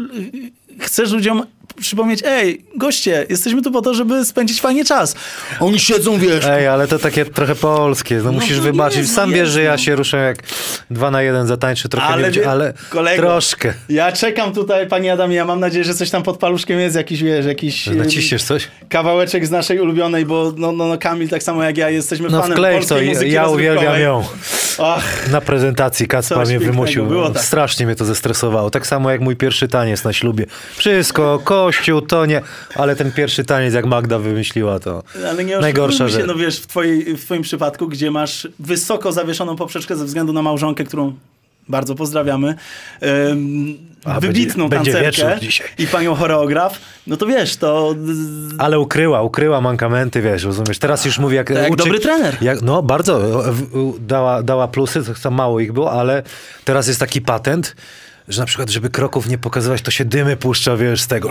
chcesz 0.80 1.11
ludziom 1.11 1.44
przypomnieć, 1.80 2.22
ej, 2.26 2.65
goście, 2.76 3.26
jesteśmy 3.30 3.61
tu 3.61 3.72
po 3.72 3.81
to, 3.81 3.93
żeby 3.93 4.26
spędzić 4.26 4.61
fajnie 4.61 4.85
czas. 4.85 5.15
Oni 5.60 5.80
siedzą, 5.80 6.18
wiesz, 6.18 6.45
Ej, 6.45 6.68
ale 6.68 6.88
to 6.88 6.99
takie 6.99 7.26
trochę 7.26 7.56
polskie, 7.56 8.22
no, 8.23 8.31
musisz 8.31 8.57
to 8.57 8.64
wybaczyć. 8.64 8.97
jest, 8.97 9.10
no 9.10 9.15
Sam 9.15 9.34
wiesz, 9.34 9.49
że 9.49 9.64
ja 9.64 9.72
no. 9.72 9.77
się 9.77 9.95
ruszę 9.95 10.18
jak 10.18 10.38
dwa 10.91 11.11
na 11.11 11.22
jeden 11.22 11.47
zatańczy, 11.47 11.89
trochę 11.89 12.07
Ale 12.07 12.18
nie 12.18 12.23
będzie, 12.23 12.49
ale 12.49 12.73
kolego, 12.89 13.22
troszkę. 13.23 13.73
Ja 13.89 14.11
czekam 14.11 14.53
tutaj, 14.53 14.88
panie 14.88 15.14
Adamie, 15.14 15.35
ja 15.35 15.45
mam 15.45 15.60
nadzieję, 15.60 15.84
że 15.84 15.93
coś 15.93 16.10
tam 16.10 16.23
pod 16.23 16.38
paluszkiem 16.38 16.80
jest, 16.80 16.95
jakiś, 16.95 17.23
wiesz, 17.23 17.45
jakiś... 17.45 17.88
Naciśniesz 17.88 18.43
coś? 18.43 18.68
kawałeczek 18.89 19.47
z 19.47 19.51
naszej 19.51 19.80
ulubionej, 19.80 20.26
bo 20.26 20.53
no, 20.57 20.72
no, 20.72 20.88
no 20.88 20.97
Kamil 20.97 21.30
tak 21.30 21.43
samo 21.43 21.64
jak 21.64 21.77
ja 21.77 21.89
jesteśmy 21.89 22.30
No 22.30 22.41
fanem 22.41 22.57
wklej 22.57 22.76
polskiej 22.76 22.99
to, 23.07 23.14
muzyki 23.14 23.31
ja 23.31 23.47
uwielbiam 23.47 23.99
ją. 23.99 24.23
Ach, 24.80 25.31
Na 25.31 25.41
prezentacji 25.41 26.07
Kacpa 26.07 26.43
mnie 26.45 26.60
wymusił. 26.60 27.06
było 27.06 27.23
No, 27.23 27.30
tak. 27.30 27.43
Strasznie 27.43 27.85
mnie 27.85 27.95
to 27.95 28.06
zestresowało. 28.06 28.69
Tak 28.69 28.88
samo 28.88 29.11
jak 29.11 29.22
mój 29.22 29.35
pierwszy 29.35 29.68
taniec 29.68 30.03
na 30.03 30.14
ślubie. 30.14 30.45
Wszystko, 30.76 31.39
kościół, 31.70 32.02
to 32.02 32.26
nie. 32.26 32.41
Ale 32.76 32.96
ten 32.96 33.12
pierwszy 33.12 33.44
taniec, 33.44 33.74
jak 33.74 33.86
Magda 33.86 34.20
wymyśliła, 34.20 34.80
to 34.80 35.04
ale 35.30 35.44
nie 35.46 35.58
najgorsza 35.60 36.08
rzecz. 36.08 36.22
się, 36.22 36.28
no 36.28 36.36
wiesz, 36.36 36.60
w, 36.60 36.68
twojej, 36.68 37.18
w 37.18 37.26
twoim 37.26 37.41
przypadku, 37.41 37.88
gdzie 37.88 38.12
masz 38.12 38.48
wysoko 38.60 39.12
zawieszoną 39.12 39.56
poprzeczkę 39.56 39.96
ze 39.96 40.06
względu 40.06 40.34
na 40.34 40.41
małżonkę, 40.41 40.84
którą 40.84 41.14
bardzo 41.70 41.96
pozdrawiamy, 41.96 42.56
A, 44.06 44.20
wybitną 44.20 44.70
będzie- 44.70 44.91
będzie 44.94 45.12
tancerkę 45.12 45.40
dzisiaj. 45.46 45.68
i 45.78 45.88
panią 45.88 46.16
choreograf, 46.16 46.80
no 47.08 47.18
to 47.18 47.26
wiesz, 47.26 47.58
to 47.58 47.96
Ale 48.58 48.80
ukryła, 48.80 49.22
ukryła 49.22 49.62
mankamenty, 49.62 50.22
wiesz, 50.22 50.44
rozumiesz. 50.44 50.80
Teraz 50.80 51.06
już 51.06 51.20
mówi 51.20 51.36
jak... 51.36 51.48
Tak 51.48 51.58
jak 51.64 51.76
dobry 51.76 52.00
trener. 52.00 52.38
Jak, 52.41 52.62
no, 52.62 52.84
bardzo. 52.84 53.44
Dała, 54.00 54.44
dała 54.44 54.68
plusy, 54.68 55.02
to 55.24 55.32
mało 55.32 55.60
ich 55.60 55.72
było, 55.74 55.91
ale 55.91 56.24
teraz 56.66 56.88
jest 56.88 57.00
taki 57.00 57.22
patent, 57.22 57.76
że 58.30 58.41
na 58.41 58.45
przykład, 58.45 58.69
żeby 58.69 58.89
kroków 58.89 59.27
nie 59.27 59.38
pokazywać, 59.38 59.81
to 59.81 59.91
się 59.91 60.06
dymy 60.06 60.38
puszcza, 60.38 60.77
wiesz, 60.77 61.01
z 61.01 61.07
tego. 61.07 61.30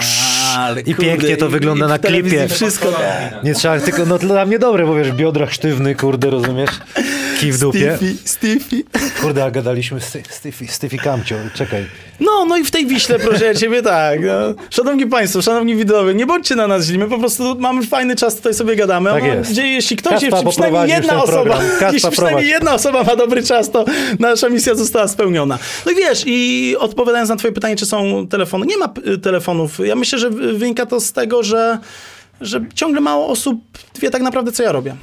Ale 0.56 0.80
I 0.80 0.84
kurde, 0.84 1.02
pięknie 1.02 1.36
to 1.36 1.46
i- 1.46 1.50
wygląda 1.50 1.86
i 1.86 1.88
na 1.88 1.98
klipie. 1.98 2.48
Wszystko, 2.48 2.92
Nie 3.44 3.54
trzeba, 3.54 3.80
tylko 3.80 4.06
no 4.06 4.18
dla 4.18 4.46
mnie 4.46 4.58
dobre, 4.58 4.86
bo 4.86 4.94
wiesz, 4.94 5.12
biodrach 5.12 5.52
sztywny, 5.52 5.94
kurde, 5.94 6.30
rozumiesz? 6.30 6.70
Kij 7.40 7.52
w 7.52 7.58
dupie. 7.58 7.96
Stiffy, 7.96 8.28
stiffy. 8.28 8.82
Kurde, 9.20 9.44
a 9.44 9.50
gadaliśmy 9.50 10.00
z 10.00 10.04
Stiffy, 10.30 10.66
Stiffy 10.68 10.96
Kamcio, 10.98 11.36
czekaj. 11.54 11.86
No, 12.20 12.44
no 12.44 12.56
i 12.56 12.64
w 12.64 12.70
tej 12.70 12.86
Wiśle, 12.86 13.18
proszę 13.18 13.56
ciebie, 13.56 13.82
tak. 13.82 14.20
No. 14.20 14.54
Szanowni 14.70 15.06
Państwo, 15.06 15.42
szanowni 15.42 15.76
widzowie, 15.76 16.14
nie 16.14 16.26
bądźcie 16.26 16.56
na 16.56 16.66
nas 16.66 16.84
źli, 16.86 16.98
my 16.98 17.08
po 17.08 17.18
prostu 17.18 17.56
mamy 17.60 17.86
fajny 17.86 18.16
czas, 18.16 18.36
tutaj 18.36 18.54
sobie 18.54 18.76
gadamy. 18.76 19.10
Tak 19.10 19.22
No, 19.22 19.28
jest. 19.28 19.50
Gdzie, 19.50 19.66
jeśli 19.66 19.96
ktoś, 19.96 20.12
Kaspa 20.12 20.36
jeśli 20.36 20.50
przynajmniej 20.50 20.88
jedna 20.88 21.22
osoba, 21.22 21.58
jeśli 21.62 22.10
przynajmniej 22.10 22.16
prowadzi. 22.16 22.48
jedna 22.48 22.74
osoba 22.74 23.02
ma 23.04 23.16
dobry 23.16 23.42
czas, 23.42 23.70
to 23.70 23.84
nasza 24.18 24.48
misja 24.48 24.74
została 24.74 25.08
spełniona. 25.08 25.58
No 25.86 25.92
i 25.92 25.94
wiesz, 25.94 26.22
i 26.26 26.76
odpowiadając 26.88 27.30
na 27.30 27.36
twoje 27.36 27.52
pytanie, 27.52 27.76
czy 27.76 27.86
są 27.86 28.28
telefony, 28.28 28.66
nie 28.66 28.76
ma 28.76 28.92
y, 29.06 29.18
telefonów. 29.18 29.78
Ja 29.84 29.96
myślę, 29.96 30.18
że 30.18 30.30
wynika 30.30 30.86
to 30.86 31.00
z 31.00 31.12
tego, 31.12 31.42
że, 31.42 31.78
że 32.40 32.64
ciągle 32.74 33.00
mało 33.00 33.28
osób 33.28 33.60
wie 34.00 34.10
tak 34.10 34.22
naprawdę, 34.22 34.52
co 34.52 34.62
ja 34.62 34.72
robię. 34.72 34.96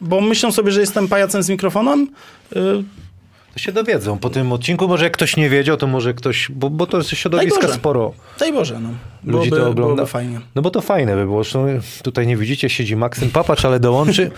Bo 0.00 0.20
myślą 0.20 0.52
sobie, 0.52 0.72
że 0.72 0.80
jestem 0.80 1.08
pajacem 1.08 1.42
z 1.42 1.48
mikrofonem, 1.48 2.08
y, 2.56 2.58
To 3.52 3.58
się 3.58 3.72
dowiedzą 3.72 4.18
po 4.18 4.30
tym 4.30 4.52
odcinku. 4.52 4.88
Może 4.88 5.04
jak 5.04 5.12
ktoś 5.12 5.36
nie 5.36 5.50
wiedział, 5.50 5.76
to 5.76 5.86
może 5.86 6.14
ktoś, 6.14 6.50
bo, 6.50 6.70
bo 6.70 6.86
to 6.86 6.96
jest 6.98 7.10
środowiska 7.10 7.60
Boże. 7.60 7.74
sporo. 7.74 8.12
daj 8.38 8.52
Boże, 8.52 8.80
no. 8.80 8.88
Ludzi 9.24 9.50
Byłoby- 9.50 9.50
to 9.50 9.70
ogląda. 9.70 9.94
byłoby 9.94 10.06
fajnie. 10.06 10.40
No 10.54 10.62
bo 10.62 10.70
to 10.70 10.80
fajne 10.80 11.14
by 11.16 11.24
było. 11.24 11.42
Zresztą 11.44 11.66
tutaj 12.02 12.26
nie 12.26 12.36
widzicie, 12.36 12.70
siedzi 12.70 12.96
Maksym 12.96 13.30
Papacz, 13.30 13.64
ale 13.64 13.80
dołączy. 13.80 14.30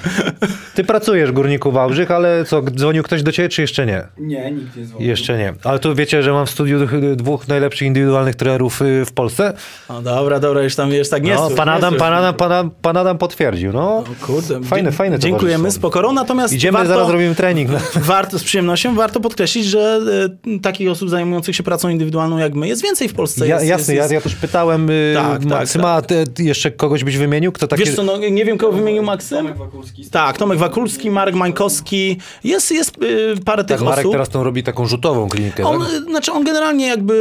Ty 0.74 0.84
pracujesz 0.84 1.30
w 1.30 1.32
Górniku 1.32 1.72
Wałbrzych, 1.72 2.10
ale 2.10 2.44
co, 2.44 2.62
dzwonił 2.62 3.02
ktoś 3.02 3.22
do 3.22 3.32
ciebie, 3.32 3.48
czy 3.48 3.60
jeszcze 3.62 3.86
nie? 3.86 4.02
Nie, 4.18 4.50
nikt 4.50 4.76
nie 4.76 4.84
dzwonił. 4.84 5.08
Jeszcze 5.08 5.38
nie. 5.38 5.54
Ale 5.64 5.78
tu 5.78 5.94
wiecie, 5.94 6.22
że 6.22 6.32
mam 6.32 6.46
w 6.46 6.50
studiu 6.50 6.78
dwóch- 7.16 7.48
najlepszych 7.48 7.86
indywidualnych 7.88 8.34
trenerów 8.34 8.82
y, 8.82 9.04
w 9.04 9.12
Polsce. 9.12 9.52
No 9.88 10.02
dobra, 10.02 10.40
dobra, 10.40 10.62
już 10.62 10.74
tam 10.76 10.90
już 10.92 11.08
tak 11.08 11.22
nie 11.22 11.34
No, 11.34 11.44
strusz, 11.44 11.56
pan 11.56 11.68
Adam, 11.68 11.94
pan 11.94 12.12
Adam, 12.12 12.34
pan 12.34 12.52
Adam, 12.52 12.70
pan 12.82 12.96
Adam 12.96 13.18
potwierdził. 13.18 13.72
No, 13.72 14.04
Kurde, 14.26 14.60
fajne, 14.62 14.92
fajne 14.92 15.18
Dziękujemy 15.18 15.70
z 15.70 15.78
pokorą, 15.78 16.12
natomiast 16.12 16.54
Idziemy, 16.54 16.78
warto, 16.78 16.94
zaraz 16.94 17.10
robimy 17.10 17.34
trening. 17.34 17.70
No. 17.70 17.78
warto, 18.00 18.38
z 18.38 18.44
przyjemnością, 18.44 18.94
warto 18.94 19.03
podkreślić, 19.12 19.66
że 19.66 20.00
e, 20.46 20.58
takich 20.58 20.90
osób 20.90 21.10
zajmujących 21.10 21.56
się 21.56 21.62
pracą 21.62 21.88
indywidualną 21.88 22.38
jak 22.38 22.54
my 22.54 22.68
jest 22.68 22.82
więcej 22.82 23.08
w 23.08 23.14
Polsce. 23.14 23.48
Ja, 23.48 23.54
jest, 23.54 23.66
jasne, 23.66 23.94
jest, 23.94 24.10
ja, 24.10 24.14
ja 24.14 24.20
też 24.20 24.34
pytałem 24.34 24.90
y, 24.90 25.12
Tak, 25.14 25.38
tak, 25.38 25.44
Maksyma, 25.44 25.90
a 25.90 26.02
ty, 26.02 26.24
ty 26.34 26.42
jeszcze 26.42 26.70
kogoś 26.70 27.04
byś 27.04 27.16
wymienił? 27.16 27.52
Kto 27.52 27.68
taki... 27.68 27.84
Wiesz 27.84 27.94
co, 27.94 28.02
no, 28.02 28.18
nie 28.18 28.44
wiem 28.44 28.58
kogo 28.58 28.72
wymienił 28.72 29.02
Maksym. 29.02 29.38
Tomek 29.38 29.56
Wakulski. 29.56 30.06
Tak, 30.10 30.38
Tomek 30.38 30.58
Wakulski, 30.58 31.10
Marek 31.10 31.34
Mańkowski, 31.34 32.16
jest, 32.44 32.70
jest 32.70 33.02
y, 33.02 33.34
parę 33.44 33.64
tych 33.64 33.76
tak, 33.76 33.86
Marek 33.86 33.98
osób. 33.98 34.12
teraz 34.12 34.28
tą 34.28 34.44
robi 34.44 34.62
taką 34.62 34.86
rzutową 34.86 35.28
klinikę, 35.28 35.66
On, 35.66 35.80
tak? 35.80 35.94
y, 35.94 36.00
znaczy 36.00 36.32
on 36.32 36.44
generalnie 36.44 36.86
jakby 36.86 37.14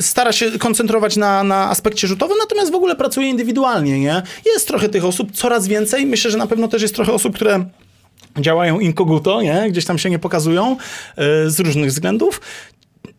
y, 0.00 0.02
stara 0.02 0.32
się 0.32 0.58
koncentrować 0.58 1.16
na, 1.16 1.44
na 1.44 1.70
aspekcie 1.70 2.06
rzutowym, 2.06 2.36
natomiast 2.38 2.72
w 2.72 2.74
ogóle 2.74 2.96
pracuje 2.96 3.28
indywidualnie, 3.28 4.00
nie? 4.00 4.22
Jest 4.46 4.68
trochę 4.68 4.88
tych 4.88 5.04
osób, 5.04 5.32
coraz 5.32 5.68
więcej. 5.68 6.06
Myślę, 6.06 6.30
że 6.30 6.38
na 6.38 6.46
pewno 6.46 6.68
też 6.68 6.82
jest 6.82 6.94
trochę 6.94 7.12
osób, 7.12 7.34
które 7.34 7.64
działają 8.40 8.80
inkoguto, 8.80 9.42
nie? 9.42 9.66
Gdzieś 9.70 9.84
tam 9.84 9.98
się 9.98 10.10
nie 10.10 10.18
pokazują 10.18 10.76
y, 11.46 11.50
z 11.50 11.60
różnych 11.60 11.90
względów. 11.90 12.40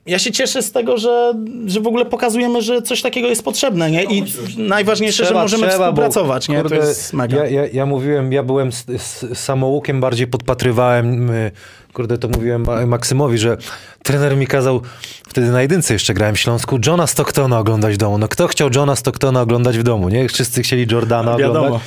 Ja 0.05 0.19
się 0.19 0.31
cieszę 0.31 0.61
z 0.61 0.71
tego, 0.71 0.97
że, 0.97 1.33
że 1.65 1.79
w 1.79 1.87
ogóle 1.87 2.05
pokazujemy, 2.05 2.61
że 2.61 2.81
coś 2.81 3.01
takiego 3.01 3.27
jest 3.27 3.43
potrzebne, 3.43 3.91
nie? 3.91 4.03
I 4.03 4.23
najważniejsze, 4.57 5.25
że 5.25 5.33
możemy 5.33 5.69
współpracować, 5.69 6.47
bo, 6.47 6.53
nie? 6.53 6.61
kurde, 6.61 6.77
to 6.77 6.85
jest 6.87 7.13
mega. 7.13 7.37
Ja, 7.37 7.45
ja, 7.49 7.67
ja 7.73 7.85
mówiłem, 7.85 8.33
ja 8.33 8.43
byłem 8.43 8.71
z, 8.71 8.85
z 9.01 9.37
samoukiem, 9.37 10.01
bardziej 10.01 10.27
podpatrywałem, 10.27 11.29
y, 11.29 11.51
kurde, 11.93 12.17
to 12.17 12.27
mówiłem 12.27 12.63
Ma- 12.65 12.85
Maksymowi, 12.85 13.37
że 13.37 13.57
trener 14.03 14.37
mi 14.37 14.47
kazał, 14.47 14.81
wtedy 15.27 15.47
na 15.51 15.61
jedynce 15.61 15.93
jeszcze 15.93 16.13
grałem 16.13 16.35
w 16.35 16.39
Śląsku, 16.39 16.79
Johna 16.85 17.07
Stocktona 17.07 17.59
oglądać 17.59 17.93
w 17.93 17.97
domu. 17.97 18.17
No 18.17 18.27
kto 18.27 18.47
chciał 18.47 18.69
Johna 18.75 18.95
Stocktona 18.95 19.41
oglądać 19.41 19.77
w 19.77 19.83
domu, 19.83 20.09
nie? 20.09 20.29
Wszyscy 20.29 20.63
chcieli 20.63 20.85
Jordana 20.91 21.37
Wiadomo. 21.37 21.59
oglądać. 21.59 21.81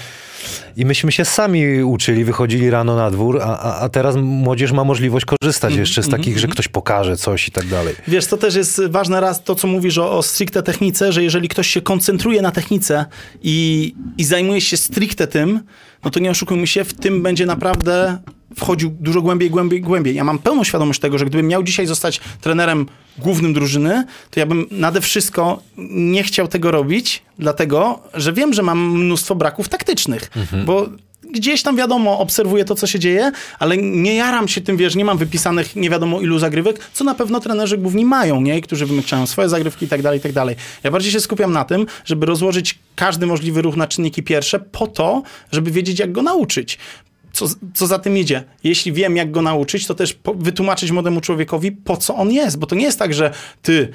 I 0.76 0.84
myśmy 0.84 1.12
się 1.12 1.24
sami 1.24 1.82
uczyli, 1.82 2.24
wychodzili 2.24 2.70
rano 2.70 2.96
na 2.96 3.10
dwór, 3.10 3.40
a, 3.42 3.80
a, 3.80 3.88
teraz 3.88 4.16
młodzież 4.16 4.72
ma 4.72 4.84
możliwość 4.84 5.26
korzystać 5.26 5.70
Mhm, 5.70 5.80
jeszcze 5.80 6.02
z 6.02 6.08
takich, 6.08 6.38
że 6.38 6.48
ktoś 6.48 6.68
pokaże 6.68 7.16
coś 7.16 7.48
i 7.48 7.50
tak 7.50 7.66
dalej. 7.66 7.94
Wiesz, 8.08 8.26
to 8.26 8.36
też 8.36 8.54
jest 8.54 8.82
ważne 8.86 9.20
raz 9.20 9.44
to, 9.44 9.54
co 9.54 9.68
mówisz 9.68 9.98
o, 9.98 10.18
o 10.18 10.22
stricte 10.22 10.62
technice, 10.62 11.12
że 11.12 11.22
jeżeli 11.22 11.48
ktoś 11.48 11.68
się 11.68 11.80
koncentruje 11.80 12.42
na 12.42 12.50
technice 12.50 13.06
i, 13.42 13.94
i 14.18 14.24
zajmuje 14.24 14.60
się 14.60 14.76
stricte 14.76 15.26
tym, 15.26 15.60
no 16.04 16.10
to 16.10 16.20
nie 16.20 16.30
oszukujmy 16.30 16.66
się, 16.66 16.84
w 16.84 16.94
tym 16.94 17.22
będzie 17.22 17.46
naprawdę 17.46 18.18
wchodził 18.56 18.90
dużo 19.00 19.22
głębiej, 19.22 19.50
głębiej, 19.50 19.80
głębiej. 19.80 20.14
Ja 20.14 20.24
mam 20.24 20.38
pełną 20.38 20.64
świadomość 20.64 21.00
tego, 21.00 21.18
że 21.18 21.26
gdybym 21.26 21.48
miał 21.48 21.62
dzisiaj 21.62 21.86
zostać 21.86 22.20
trenerem 22.40 22.86
głównym 23.18 23.52
drużyny, 23.52 24.04
to 24.30 24.40
ja 24.40 24.46
bym 24.46 24.66
nade 24.70 25.00
wszystko 25.00 25.62
nie 25.90 26.22
chciał 26.22 26.48
tego 26.48 26.70
robić, 26.70 27.22
dlatego, 27.38 28.00
że 28.14 28.32
wiem, 28.32 28.52
że 28.52 28.62
mam 28.62 28.90
mnóstwo 28.90 29.34
braków 29.34 29.68
taktycznych, 29.68 30.30
bo 30.66 30.86
gdzieś 31.32 31.62
tam 31.62 31.76
wiadomo, 31.76 32.18
obserwuję 32.18 32.64
to, 32.64 32.74
co 32.74 32.86
się 32.86 32.98
dzieje, 32.98 33.32
ale 33.58 33.76
nie 33.76 34.14
jaram 34.14 34.48
się 34.48 34.60
tym, 34.60 34.76
wiesz, 34.76 34.94
nie 34.96 35.04
mam 35.04 35.18
wypisanych 35.18 35.76
nie 35.76 35.90
wiadomo 35.90 36.20
ilu 36.20 36.38
zagrywek, 36.38 36.90
co 36.92 37.04
na 37.04 37.14
pewno 37.14 37.40
trenerzy 37.40 37.78
główni 37.78 38.04
mają, 38.04 38.40
nie? 38.40 38.60
Którzy 38.60 38.86
wymykają 38.86 39.26
swoje 39.26 39.48
zagrywki 39.48 39.84
i 39.84 39.88
tak 39.88 40.02
dalej, 40.02 40.18
i 40.18 40.22
tak 40.22 40.32
dalej. 40.32 40.56
Ja 40.84 40.90
bardziej 40.90 41.12
się 41.12 41.20
skupiam 41.20 41.52
na 41.52 41.64
tym, 41.64 41.86
żeby 42.04 42.26
rozłożyć 42.26 42.78
każdy 42.96 43.26
możliwy 43.26 43.62
ruch 43.62 43.76
na 43.76 43.86
czynniki 43.86 44.22
pierwsze 44.22 44.60
po 44.60 44.86
to, 44.86 45.22
żeby 45.52 45.70
wiedzieć, 45.70 45.98
jak 45.98 46.12
go 46.12 46.22
nauczyć. 46.22 46.78
Co, 47.32 47.46
co 47.74 47.86
za 47.86 47.98
tym 47.98 48.16
idzie? 48.16 48.44
Jeśli 48.64 48.92
wiem, 48.92 49.16
jak 49.16 49.30
go 49.30 49.42
nauczyć, 49.42 49.86
to 49.86 49.94
też 49.94 50.18
wytłumaczyć 50.34 50.90
młodemu 50.90 51.20
człowiekowi, 51.20 51.72
po 51.72 51.96
co 51.96 52.14
on 52.14 52.32
jest. 52.32 52.58
Bo 52.58 52.66
to 52.66 52.76
nie 52.76 52.84
jest 52.84 52.98
tak, 52.98 53.14
że 53.14 53.30
ty, 53.62 53.92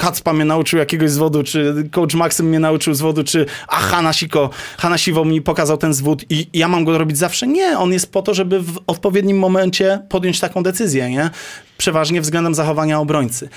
Kacpa 0.00 0.32
mnie 0.32 0.44
nauczył 0.44 0.78
jakiegoś 0.78 1.10
zwodu, 1.10 1.42
czy 1.42 1.88
coach 1.90 2.14
Maxim 2.14 2.46
mnie 2.46 2.58
nauczył 2.58 2.94
zwodu, 2.94 3.24
czy 3.24 3.46
a 3.68 3.76
Hanasiko, 3.76 4.50
Hanasiwo 4.78 5.24
mi 5.24 5.42
pokazał 5.42 5.76
ten 5.76 5.94
zwód 5.94 6.24
i 6.30 6.46
ja 6.52 6.68
mam 6.68 6.84
go 6.84 6.98
robić 6.98 7.18
zawsze. 7.18 7.46
Nie, 7.46 7.78
on 7.78 7.92
jest 7.92 8.12
po 8.12 8.22
to, 8.22 8.34
żeby 8.34 8.60
w 8.60 8.78
odpowiednim 8.86 9.38
momencie 9.38 9.98
podjąć 10.08 10.40
taką 10.40 10.62
decyzję, 10.62 11.10
nie? 11.10 11.30
Przeważnie 11.78 12.20
względem 12.20 12.54
zachowania 12.54 13.00
obrońcy. 13.00 13.48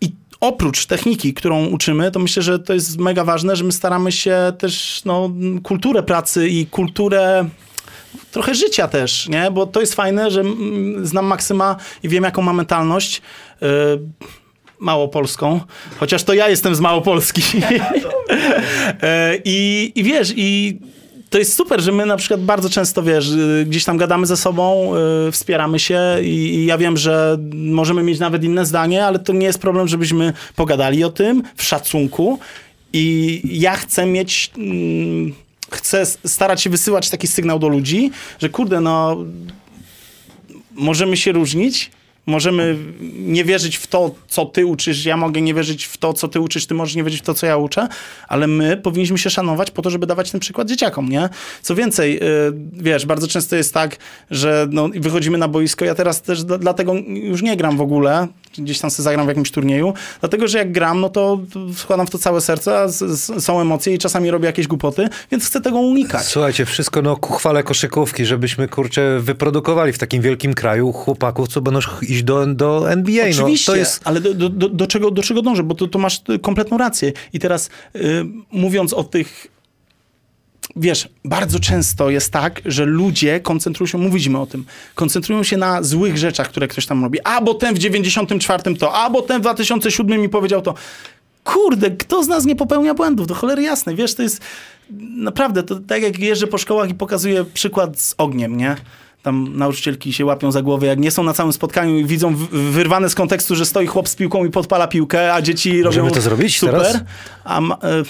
I 0.00 0.12
oprócz 0.40 0.86
techniki, 0.86 1.34
którą 1.34 1.66
uczymy, 1.66 2.10
to 2.10 2.18
myślę, 2.18 2.42
że 2.42 2.58
to 2.58 2.74
jest 2.74 2.98
mega 2.98 3.24
ważne, 3.24 3.56
że 3.56 3.64
my 3.64 3.72
staramy 3.72 4.12
się 4.12 4.52
też 4.58 5.02
no, 5.04 5.30
kulturę 5.62 6.02
pracy 6.02 6.48
i 6.48 6.66
kulturę 6.66 7.48
trochę 8.30 8.54
życia 8.54 8.88
też, 8.88 9.28
nie? 9.28 9.50
Bo 9.50 9.66
to 9.66 9.80
jest 9.80 9.94
fajne, 9.94 10.30
że 10.30 10.42
znam 11.02 11.26
Maksyma 11.26 11.76
i 12.02 12.08
wiem, 12.08 12.24
jaką 12.24 12.42
ma 12.42 12.52
mentalność. 12.52 13.22
Yy, 13.60 13.68
małopolską, 14.78 15.60
chociaż 15.96 16.24
to 16.24 16.34
ja 16.34 16.48
jestem 16.48 16.74
z 16.74 16.80
Małopolski. 16.80 17.42
E, 19.02 19.38
I, 19.44 19.92
I 19.94 20.02
wiesz, 20.02 20.32
i 20.36 20.78
to 21.30 21.38
jest 21.38 21.54
super, 21.54 21.80
że 21.80 21.92
my 21.92 22.06
na 22.06 22.16
przykład 22.16 22.40
bardzo 22.40 22.70
często, 22.70 23.02
wiesz, 23.02 23.30
y, 23.30 23.64
gdzieś 23.68 23.84
tam 23.84 23.96
gadamy 23.96 24.26
ze 24.26 24.36
sobą, 24.36 24.92
y, 25.28 25.32
wspieramy 25.32 25.78
się 25.78 26.00
i, 26.22 26.26
i 26.26 26.66
ja 26.66 26.78
wiem, 26.78 26.96
że 26.96 27.38
możemy 27.52 28.02
mieć 28.02 28.18
nawet 28.18 28.44
inne 28.44 28.66
zdanie, 28.66 29.06
ale 29.06 29.18
to 29.18 29.32
nie 29.32 29.46
jest 29.46 29.58
problem, 29.58 29.88
żebyśmy 29.88 30.32
pogadali 30.56 31.04
o 31.04 31.10
tym 31.10 31.42
w 31.56 31.62
szacunku 31.62 32.38
i 32.92 33.40
ja 33.44 33.76
chcę 33.76 34.06
mieć... 34.06 34.50
Mm, 34.58 35.34
chcę 35.72 36.06
starać 36.06 36.62
się 36.62 36.70
wysyłać 36.70 37.10
taki 37.10 37.26
sygnał 37.26 37.58
do 37.58 37.68
ludzi, 37.68 38.10
że 38.38 38.48
kurde, 38.48 38.80
no 38.80 39.16
możemy 40.72 41.16
się 41.16 41.32
różnić, 41.32 41.90
możemy 42.26 42.76
nie 43.18 43.44
wierzyć 43.44 43.76
w 43.76 43.86
to, 43.86 44.10
co 44.28 44.46
ty 44.46 44.66
uczysz, 44.66 45.04
ja 45.04 45.16
mogę 45.16 45.40
nie 45.40 45.54
wierzyć 45.54 45.84
w 45.84 45.96
to, 45.96 46.12
co 46.12 46.28
ty 46.28 46.40
uczysz, 46.40 46.66
ty 46.66 46.74
możesz 46.74 46.94
nie 46.94 47.04
wierzyć 47.04 47.20
w 47.20 47.24
to, 47.24 47.34
co 47.34 47.46
ja 47.46 47.56
uczę, 47.56 47.88
ale 48.28 48.46
my 48.46 48.76
powinniśmy 48.76 49.18
się 49.18 49.30
szanować 49.30 49.70
po 49.70 49.82
to, 49.82 49.90
żeby 49.90 50.06
dawać 50.06 50.30
ten 50.30 50.40
przykład 50.40 50.68
dzieciakom, 50.68 51.08
nie? 51.08 51.28
Co 51.62 51.74
więcej, 51.74 52.14
yy, 52.14 52.20
wiesz, 52.72 53.06
bardzo 53.06 53.28
często 53.28 53.56
jest 53.56 53.74
tak, 53.74 53.96
że 54.30 54.66
no, 54.70 54.88
wychodzimy 54.94 55.38
na 55.38 55.48
boisko, 55.48 55.84
ja 55.84 55.94
teraz 55.94 56.22
też 56.22 56.44
dlatego 56.44 56.94
już 57.08 57.42
nie 57.42 57.56
gram 57.56 57.76
w 57.76 57.80
ogóle, 57.80 58.28
gdzieś 58.58 58.78
tam 58.78 58.90
sobie 58.90 59.04
zagram 59.04 59.26
w 59.26 59.28
jakimś 59.28 59.50
turnieju, 59.50 59.94
dlatego, 60.20 60.48
że 60.48 60.58
jak 60.58 60.72
gram, 60.72 61.00
no 61.00 61.08
to 61.08 61.40
wkładam 61.76 62.06
w 62.06 62.10
to 62.10 62.18
całe 62.18 62.40
serce, 62.40 62.86
są 63.38 63.60
emocje 63.60 63.94
i 63.94 63.98
czasami 63.98 64.30
robię 64.30 64.46
jakieś 64.46 64.66
głupoty, 64.66 65.08
więc 65.30 65.46
chcę 65.46 65.60
tego 65.60 65.78
unikać. 65.78 66.24
Słuchajcie, 66.24 66.64
wszystko 66.64 67.02
no 67.02 67.16
ku 67.16 67.32
chwale 67.32 67.62
koszykówki, 67.62 68.24
żebyśmy, 68.26 68.68
kurczę, 68.68 69.20
wyprodukowali 69.20 69.92
w 69.92 69.98
takim 69.98 70.22
wielkim 70.22 70.54
kraju 70.54 70.92
chłopaków, 70.92 71.48
co 71.48 71.60
będą 71.60 71.80
iść 72.12 72.22
do, 72.22 72.46
do 72.46 72.90
NBA. 72.90 73.24
Oczywiście, 73.30 73.72
No, 73.72 73.74
to 73.74 73.78
jest... 73.78 74.00
ale 74.04 74.20
do, 74.20 74.34
do, 74.34 74.68
do, 74.68 74.86
czego, 74.86 75.10
do 75.10 75.22
czego 75.22 75.42
dążę? 75.42 75.62
Bo 75.62 75.74
to, 75.74 75.88
to 75.88 75.98
masz 75.98 76.20
kompletną 76.42 76.78
rację. 76.78 77.12
I 77.32 77.38
teraz 77.38 77.70
y, 77.96 78.24
mówiąc 78.52 78.92
o 78.92 79.04
tych 79.04 79.52
Wiesz, 80.76 81.08
bardzo 81.24 81.60
często 81.60 82.10
jest 82.10 82.32
tak, 82.32 82.60
że 82.64 82.84
ludzie 82.84 83.40
koncentrują 83.40 83.86
się, 83.86 83.98
mówiliśmy 83.98 84.38
o 84.38 84.46
tym, 84.46 84.64
koncentrują 84.94 85.42
się 85.42 85.56
na 85.56 85.82
złych 85.82 86.18
rzeczach, 86.18 86.48
które 86.48 86.68
ktoś 86.68 86.86
tam 86.86 87.02
robi. 87.02 87.18
A, 87.24 87.40
bo 87.40 87.54
ten 87.54 87.74
w 87.74 87.78
94 87.78 88.76
to, 88.76 88.94
a, 88.94 89.10
bo 89.10 89.22
ten 89.22 89.38
w 89.38 89.40
2007 89.40 90.20
mi 90.20 90.28
powiedział 90.28 90.62
to. 90.62 90.74
Kurde, 91.44 91.90
kto 91.90 92.24
z 92.24 92.28
nas 92.28 92.44
nie 92.44 92.56
popełnia 92.56 92.94
błędów? 92.94 93.26
Do 93.26 93.34
cholery 93.34 93.62
jasne, 93.62 93.94
wiesz, 93.94 94.14
to 94.14 94.22
jest 94.22 94.40
naprawdę, 95.16 95.62
to 95.62 95.80
tak 95.80 96.02
jak 96.02 96.18
jeżdżę 96.18 96.46
po 96.46 96.58
szkołach 96.58 96.90
i 96.90 96.94
pokazuję 96.94 97.44
przykład 97.44 98.00
z 98.00 98.14
ogniem, 98.18 98.56
nie? 98.56 98.76
Tam 99.22 99.56
nauczycielki 99.56 100.12
się 100.12 100.24
łapią 100.24 100.52
za 100.52 100.62
głowę, 100.62 100.86
jak 100.86 100.98
nie 100.98 101.10
są 101.10 101.22
na 101.22 101.32
całym 101.32 101.52
spotkaniu 101.52 101.98
i 101.98 102.04
widzą 102.04 102.34
wyrwane 102.52 103.10
z 103.10 103.14
kontekstu, 103.14 103.56
że 103.56 103.66
stoi 103.66 103.86
chłop 103.86 104.08
z 104.08 104.16
piłką 104.16 104.44
i 104.44 104.50
podpala 104.50 104.86
piłkę, 104.88 105.34
a 105.34 105.42
dzieci 105.42 105.82
Możemy 105.84 106.08
robią 106.08 106.14
to 106.14 106.20
zrobić 106.22 106.58
super. 106.58 106.74
teraz? 106.82 106.98
A 107.44 107.60
ma, 107.60 107.74
e, 107.74 108.02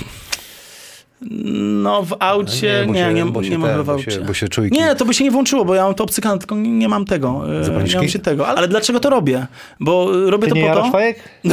no 1.82 2.02
w 2.02 2.16
aucie, 2.18 2.84
bo 2.86 2.92
nie, 2.92 3.00
nie, 3.06 3.12
nie, 3.14 3.20
ten, 3.22 3.82
w 3.82 3.84
bo 3.84 3.92
aucie. 3.92 4.10
się- 4.10 4.20
bo 4.20 4.34
się 4.34 4.48
czujki- 4.48 4.72
Nie, 4.78 4.94
to 4.94 5.04
by 5.04 5.14
się 5.14 5.24
nie 5.24 5.30
włączyło, 5.30 5.64
bo 5.64 5.74
ja 5.74 5.84
mam 5.84 5.94
to 5.94 6.04
obcykane, 6.04 6.38
tylko 6.38 6.54
nie, 6.56 6.70
nie 6.70 6.88
mam 6.88 7.04
tego. 7.04 7.42
e, 7.54 7.58
Nie 7.58 7.64
Zapalniczki? 7.64 7.96
mam 7.96 8.08
się 8.08 8.18
tego. 8.18 8.48
Ale 8.48 8.68
dlaczego 8.68 9.00
to 9.00 9.10
robię? 9.10 9.46
Bo 9.80 10.10
e, 10.26 10.30
robię 10.30 10.44
Ty 10.44 10.50
to 10.50 10.56
nie 10.56 10.68
po 10.68 10.74
to... 10.74 10.90
fajek? 10.90 11.16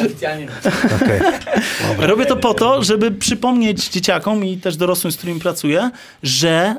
Oficjalnie. 0.00 0.48
Okej. 1.02 1.20
Robię 1.98 2.26
to 2.26 2.36
po 2.36 2.54
to, 2.54 2.82
żeby 2.84 3.10
przypomnieć 3.10 3.88
dzieciakom 3.88 4.44
i 4.44 4.56
też 4.56 4.76
dorosłym, 4.76 5.12
z 5.12 5.16
którymi 5.16 5.40
pracuję, 5.40 5.90
że 6.22 6.74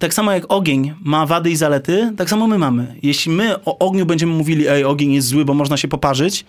tak 0.00 0.14
samo 0.14 0.32
jak 0.32 0.44
ogień 0.48 0.94
ma 1.04 1.26
wady 1.26 1.50
i 1.50 1.56
zalety, 1.56 2.12
tak 2.16 2.30
samo 2.30 2.46
my 2.46 2.58
mamy. 2.58 2.94
Jeśli 3.02 3.32
my 3.32 3.64
o 3.64 3.78
ogniu 3.78 4.06
będziemy 4.06 4.32
mówili, 4.32 4.68
ej, 4.68 4.84
ogień 4.84 5.12
jest 5.12 5.28
zły, 5.28 5.44
bo 5.44 5.54
można 5.54 5.76
się 5.76 5.88
poparzyć 5.88 6.44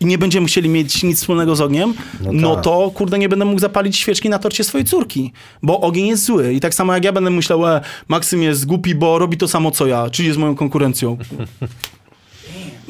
i 0.00 0.04
nie 0.06 0.18
będziemy 0.18 0.46
chcieli 0.46 0.68
mieć 0.68 1.02
nic 1.02 1.18
wspólnego 1.18 1.56
z 1.56 1.60
ogniem, 1.60 1.94
no, 2.20 2.32
No 2.32 2.54
tak. 2.54 2.64
to 2.64 2.90
kurde 2.94 3.18
nie 3.18 3.28
będę 3.28 3.44
mógł 3.44 3.60
zapalić 3.60 3.96
świeczki 3.96 4.28
na 4.28 4.38
torcie 4.38 4.64
swojej 4.64 4.84
córki, 4.84 5.32
bo 5.62 5.80
ogień 5.80 6.06
jest 6.06 6.24
zły. 6.24 6.54
I 6.54 6.60
tak 6.60 6.74
samo 6.74 6.94
jak 6.94 7.04
ja 7.04 7.12
będę 7.12 7.30
myślał, 7.30 7.66
e, 7.66 7.80
Maksym 8.08 8.42
jest 8.42 8.66
głupi, 8.66 8.94
bo 8.94 9.18
robi 9.18 9.36
to 9.36 9.48
samo 9.48 9.70
co 9.70 9.86
ja, 9.86 10.10
czyli 10.10 10.28
jest 10.28 10.38
moją 10.38 10.56
konkurencją. 10.56 11.16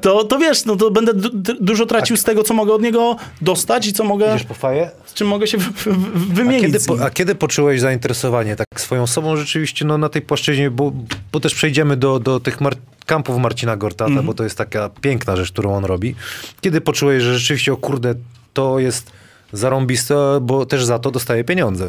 To, 0.00 0.24
to 0.24 0.38
wiesz, 0.38 0.64
no 0.64 0.76
to 0.76 0.90
będę 0.90 1.14
du- 1.14 1.30
du- 1.32 1.56
dużo 1.60 1.86
tracił 1.86 2.16
z 2.16 2.24
tego, 2.24 2.42
co 2.42 2.54
mogę 2.54 2.72
od 2.72 2.82
niego 2.82 3.16
dostać 3.40 3.86
i 3.86 3.92
co 3.92 4.04
mogę, 4.04 4.28
Idziesz 4.34 4.44
po 4.46 4.54
faję? 4.54 4.90
z 5.06 5.14
czym 5.14 5.26
mogę 5.28 5.46
się 5.46 5.58
w, 5.58 5.62
w, 5.62 5.84
w, 5.86 6.30
A 6.30 6.34
wymienić. 6.34 6.60
kiedy, 6.66 6.80
po, 6.80 7.04
a 7.04 7.10
kiedy 7.10 7.34
poczułeś 7.34 7.80
zainteresowanie 7.80 8.56
tak 8.56 8.80
swoją 8.80 9.02
osobą 9.02 9.36
rzeczywiście 9.36 9.84
no, 9.84 9.98
na 9.98 10.08
tej 10.08 10.22
płaszczyźnie, 10.22 10.70
bo, 10.70 10.92
bo 11.32 11.40
też 11.40 11.54
przejdziemy 11.54 11.96
do, 11.96 12.18
do 12.20 12.40
tych 12.40 12.60
mar- 12.60 12.76
kampów 13.06 13.38
Marcina 13.38 13.76
Gortata, 13.76 14.08
Mhm. 14.08 14.26
bo 14.26 14.34
to 14.34 14.44
jest 14.44 14.58
taka 14.58 14.88
piękna 15.00 15.36
rzecz, 15.36 15.52
którą 15.52 15.74
on 15.74 15.84
robi. 15.84 16.14
Kiedy 16.60 16.80
poczułeś, 16.80 17.22
że 17.22 17.38
rzeczywiście, 17.38 17.72
o 17.72 17.76
kurde, 17.76 18.14
to 18.52 18.78
jest 18.78 19.10
zarąbiste, 19.52 20.14
bo 20.42 20.66
też 20.66 20.84
za 20.84 20.98
to 20.98 21.10
dostaję 21.10 21.44
pieniądze. 21.44 21.88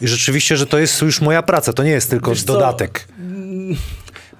I 0.00 0.08
rzeczywiście, 0.08 0.56
że 0.56 0.66
to 0.66 0.78
jest 0.78 1.02
już 1.02 1.20
moja 1.20 1.42
praca, 1.42 1.72
to 1.72 1.82
nie 1.82 1.90
jest 1.90 2.10
tylko 2.10 2.30
Wiesz 2.30 2.42
co? 2.42 2.52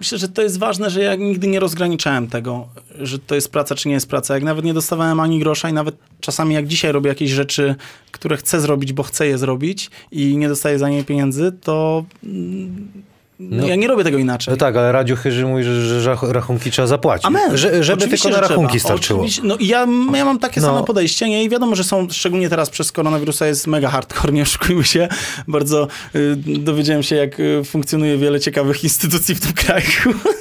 Myślę, 0.01 0.19
że 0.19 0.29
to 0.29 0.43
jest 0.43 0.59
ważne, 0.59 0.91
że 0.91 1.03
ja 1.03 1.15
nigdy 1.15 1.47
nie 1.47 1.61
rozgraniczałem 1.61 2.29
tego, 2.29 2.69
że 2.99 3.19
to 3.19 3.35
jest 3.35 3.53
praca, 3.53 3.75
czy 3.75 3.89
nie 3.89 3.95
jest 3.95 4.09
praca. 4.09 4.35
Jak 4.35 4.43
nawet 4.43 4.65
nie 4.65 4.75
dostawałem 4.75 5.21
ani 5.21 5.39
grosza 5.39 5.69
i 5.69 5.73
nawet 5.73 5.97
czasami 6.21 6.55
jak 6.55 6.67
dzisiaj 6.67 6.93
robię 6.93 7.09
jakieś 7.09 7.31
rzeczy, 7.31 7.75
które 8.11 8.37
chcę 8.37 8.61
zrobić, 8.61 8.93
bo 8.93 9.03
chcę 9.03 9.27
je 9.27 9.39
zrobić 9.39 9.91
i 10.13 10.37
nie 10.37 10.49
dostaję 10.49 10.79
za 10.79 10.89
nie 10.89 11.05
pieniędzy, 11.05 11.53
to 11.63 12.05
mm, 12.25 13.03
no, 13.51 13.67
ja 13.67 13.77
nie 13.77 13.89
robię 13.89 14.05
tego 14.05 14.19
inaczej. 14.19 14.53
No 14.53 14.57
tak, 14.57 14.77
ale 14.77 14.93
Radziu 14.93 15.17
Chyży 15.17 15.47
mówi, 15.47 15.65
że, 15.65 16.01
że 16.01 16.11
rach- 16.11 16.31
rachunki 16.31 16.71
trzeba 16.71 16.89
zapłacić. 16.89 17.27
Amen. 17.27 17.57
Że, 17.57 17.85
żeby 17.85 17.99
Oczywiście, 17.99 18.29
tylko 18.29 18.41
na 18.43 18.49
rachunki 18.49 18.79
trzeba. 18.79 18.85
starczyło. 18.95 19.21
Oczywiście. 19.21 19.43
No 19.45 19.57
i 19.57 19.67
ja, 19.67 19.87
ja 20.15 20.25
mam 20.25 20.39
takie 20.39 20.61
No. 20.61 20.67
same 20.67 20.85
podejście, 20.85 21.29
nie? 21.29 21.45
I 21.45 21.49
wiadomo, 21.49 21.77
że 21.77 21.85
są, 21.85 22.09
szczególnie 22.11 22.49
teraz 22.49 22.71
przez 22.71 22.93
koronawirusa 22.93 23.47
jest 23.47 23.67
mega 23.67 23.91
hardcore, 23.91 24.33
nie 24.33 24.43
oszukujmy 24.43 24.85
się. 24.85 25.09
Bardzo 25.49 25.89
y, 26.15 26.37
dowiedziałem 26.59 27.03
się, 27.03 27.17
jak 27.17 27.41
y, 27.41 27.65
funkcjonuje 27.65 28.19
wiele 28.19 28.41
ciekawych 28.41 28.85
instytucji 28.85 29.35
w 29.35 29.41
tym 29.41 29.53
kraju. 29.53 29.85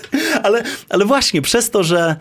ale, 0.43 0.63
ale 0.89 1.05
właśnie, 1.05 1.41
przez 1.41 1.69
to, 1.69 1.83
że 1.83 2.15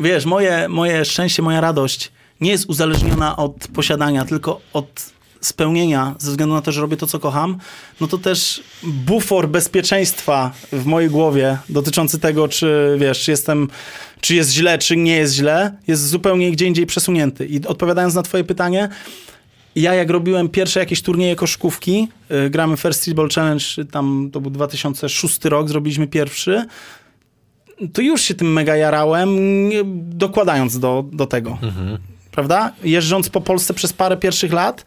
wiesz, 0.00 0.24
moje, 0.24 0.68
moje 0.68 1.04
szczęście, 1.04 1.42
moja 1.42 1.60
radość 1.60 2.12
nie 2.40 2.50
jest 2.50 2.64
uzależniona 2.68 3.36
od 3.36 3.52
posiadania, 3.74 4.24
tylko 4.24 4.60
od 4.72 4.86
spełnienia, 5.40 6.14
ze 6.18 6.30
względu 6.30 6.54
na 6.54 6.62
to, 6.62 6.72
że 6.72 6.80
robię 6.80 6.96
to, 6.96 7.06
co 7.06 7.18
kocham, 7.18 7.58
no 8.00 8.06
to 8.06 8.18
też 8.18 8.62
bufor 8.82 9.48
bezpieczeństwa 9.48 10.52
w 10.72 10.86
mojej 10.86 11.10
głowie 11.10 11.58
dotyczący 11.68 12.18
tego, 12.18 12.48
czy 12.48 12.96
wiesz, 12.98 13.20
czy 13.20 13.30
jestem, 13.30 13.68
czy 14.20 14.34
jest 14.34 14.50
źle, 14.50 14.78
czy 14.78 14.96
nie 14.96 15.16
jest 15.16 15.34
źle, 15.34 15.76
jest 15.86 16.08
zupełnie 16.08 16.50
gdzie 16.50 16.66
indziej 16.66 16.86
przesunięty. 16.86 17.46
I 17.46 17.66
odpowiadając 17.66 18.14
na 18.14 18.22
twoje 18.22 18.44
pytanie, 18.44 18.88
ja 19.76 19.94
jak 19.94 20.10
robiłem 20.10 20.48
pierwsze 20.48 20.80
jakieś 20.80 21.02
turnieje 21.02 21.36
koszkówki, 21.36 22.08
y, 22.46 22.50
gramy 22.50 22.76
First 22.76 23.00
Street 23.00 23.16
Ball 23.16 23.28
Challenge, 23.28 23.64
tam 23.90 24.30
to 24.32 24.40
był 24.40 24.50
2006 24.50 25.44
rok, 25.44 25.68
zrobiliśmy 25.68 26.06
pierwszy, 26.06 26.66
to 27.92 28.02
już 28.02 28.22
się 28.22 28.34
tym 28.34 28.52
mega 28.52 28.76
jarałem, 28.76 29.38
dokładając 29.94 30.78
do, 30.78 31.04
do 31.12 31.26
tego. 31.26 31.58
Prawda? 32.30 32.72
Jeżdżąc 32.84 33.30
po 33.30 33.40
Polsce 33.40 33.74
przez 33.74 33.92
parę 33.92 34.16
pierwszych 34.16 34.52
lat, 34.52 34.84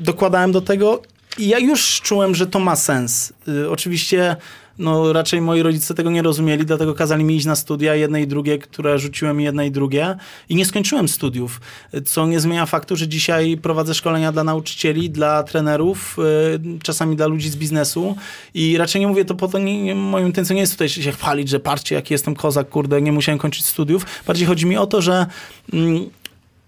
dokładałem 0.00 0.52
do 0.52 0.60
tego 0.60 1.02
i 1.38 1.48
ja 1.48 1.58
już 1.58 2.00
czułem, 2.00 2.34
że 2.34 2.46
to 2.46 2.60
ma 2.60 2.76
sens. 2.76 3.32
Y, 3.48 3.70
oczywiście 3.70 4.36
No 4.78 5.12
raczej 5.12 5.40
moi 5.40 5.62
rodzice 5.62 5.94
tego 5.94 6.10
nie 6.10 6.22
rozumieli, 6.22 6.66
dlatego 6.66 6.94
kazali 6.94 7.24
mi 7.24 7.36
iść 7.36 7.46
na 7.46 7.56
studia, 7.56 7.94
jedne 7.94 8.22
i 8.22 8.26
drugie, 8.26 8.58
które 8.58 8.98
rzuciłem 8.98 9.40
jedne 9.40 9.66
i 9.66 9.70
drugie 9.70 10.16
i 10.48 10.54
nie 10.54 10.64
skończyłem 10.64 11.08
studiów, 11.08 11.60
co 12.04 12.26
nie 12.26 12.40
zmienia 12.40 12.66
faktu, 12.66 12.96
że 12.96 13.08
dzisiaj 13.08 13.56
prowadzę 13.56 13.94
szkolenia 13.94 14.32
dla 14.32 14.44
nauczycieli, 14.44 15.10
dla 15.10 15.42
trenerów, 15.42 16.16
y, 16.18 16.78
czasami 16.82 17.16
dla 17.16 17.26
ludzi 17.26 17.50
z 17.50 17.56
biznesu 17.56 18.16
i 18.54 18.76
raczej 18.76 19.00
nie 19.00 19.08
mówię 19.08 19.24
to 19.24 19.34
po 19.34 19.48
to, 19.48 19.58
nie, 19.58 19.82
nie, 19.82 19.94
moją 19.94 20.26
intencją 20.26 20.54
nie 20.54 20.60
jest 20.60 20.72
tutaj 20.72 20.88
się 20.88 21.12
chwalić, 21.12 21.48
że 21.48 21.60
patrzcie 21.60 21.94
jaki 21.94 22.14
jestem 22.14 22.34
kozak, 22.34 22.68
kurde, 22.68 23.02
nie 23.02 23.12
musiałem 23.12 23.38
kończyć 23.38 23.64
studiów. 23.64 24.06
Bardziej 24.26 24.46
chodzi 24.46 24.66
mi 24.66 24.76
o 24.76 24.86
to, 24.86 25.02
że 25.02 25.26
mm, 25.72 26.10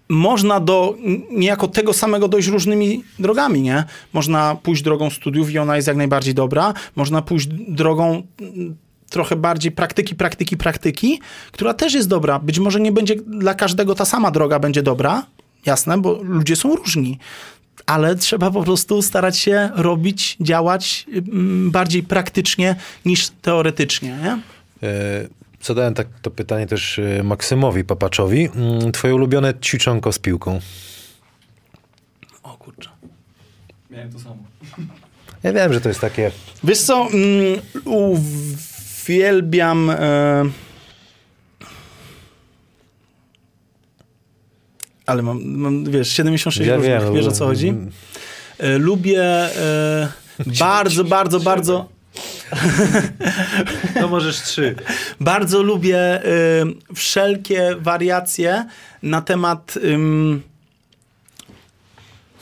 można 0.09 0.59
do 0.59 0.95
niejako 1.31 1.67
tego 1.67 1.93
samego 1.93 2.27
dojść 2.27 2.47
różnymi 2.47 3.03
drogami, 3.19 3.61
nie? 3.61 3.83
Można 4.13 4.55
pójść 4.63 4.83
drogą 4.83 5.09
studiów 5.09 5.51
i 5.51 5.57
ona 5.57 5.75
jest 5.75 5.87
jak 5.87 5.97
najbardziej 5.97 6.33
dobra. 6.33 6.73
Można 6.95 7.21
pójść 7.21 7.47
drogą 7.67 8.23
mm, 8.41 8.75
trochę 9.09 9.35
bardziej 9.35 9.71
praktyki, 9.71 10.15
praktyki, 10.15 10.57
praktyki, 10.57 11.19
która 11.51 11.73
też 11.73 11.93
jest 11.93 12.07
dobra. 12.07 12.39
Być 12.39 12.59
może 12.59 12.79
nie 12.79 12.91
będzie 12.91 13.15
dla 13.15 13.53
każdego 13.53 13.95
ta 13.95 14.05
sama 14.05 14.31
droga 14.31 14.59
będzie 14.59 14.83
dobra, 14.83 15.25
jasne, 15.65 15.97
bo 15.97 16.19
ludzie 16.23 16.55
są 16.55 16.75
różni. 16.75 17.19
Ale 17.85 18.15
trzeba 18.15 18.51
po 18.51 18.63
prostu 18.63 19.01
starać 19.01 19.37
się 19.37 19.69
robić, 19.75 20.37
działać 20.39 21.05
mm, 21.13 21.71
bardziej 21.71 22.03
praktycznie 22.03 22.75
niż 23.05 23.29
teoretycznie, 23.29 24.17
nie? 24.23 24.39
Zadałem 25.65 25.93
tak, 25.93 26.07
to 26.21 26.31
pytanie 26.31 26.67
też 26.67 26.99
e, 26.99 27.23
Maksymowi 27.23 27.83
Papaczowi. 27.83 28.49
Mm, 28.55 28.91
Twoje 28.91 29.15
ulubione 29.15 29.53
ćwiczonko 29.61 30.11
z 30.11 30.19
piłką? 30.19 30.59
O 32.43 32.57
kurczę. 32.57 32.89
Miałem 33.89 34.13
to 34.13 34.19
samo. 34.19 34.37
Ja 35.43 35.53
wiem, 35.53 35.73
że 35.73 35.81
to 35.81 35.89
jest 35.89 36.01
takie... 36.01 36.31
Wiesz 36.63 36.81
co, 36.81 37.07
mm, 37.13 37.61
uwielbiam... 37.85 39.89
E... 39.89 40.43
Ale 45.05 45.21
mam, 45.21 45.43
mam, 45.45 45.91
wiesz, 45.91 46.09
76 46.11 46.67
Ja 46.67 46.75
różnych, 46.75 47.03
wiem, 47.03 47.13
wiesz 47.13 47.25
o 47.25 47.29
bo- 47.29 47.35
co 47.35 47.45
chodzi? 47.45 47.73
E, 48.57 48.77
lubię 48.77 49.21
e, 49.23 50.07
bardzo, 50.59 51.03
bardzo, 51.03 51.39
bardzo... 51.39 51.94
No 54.01 54.07
możesz 54.07 54.41
trzy. 54.41 54.75
Bardzo 55.19 55.63
lubię 55.63 56.25
y, 56.25 56.95
wszelkie 56.95 57.75
wariacje 57.79 58.65
na 59.03 59.21
temat 59.21 59.77
ym, 59.83 60.41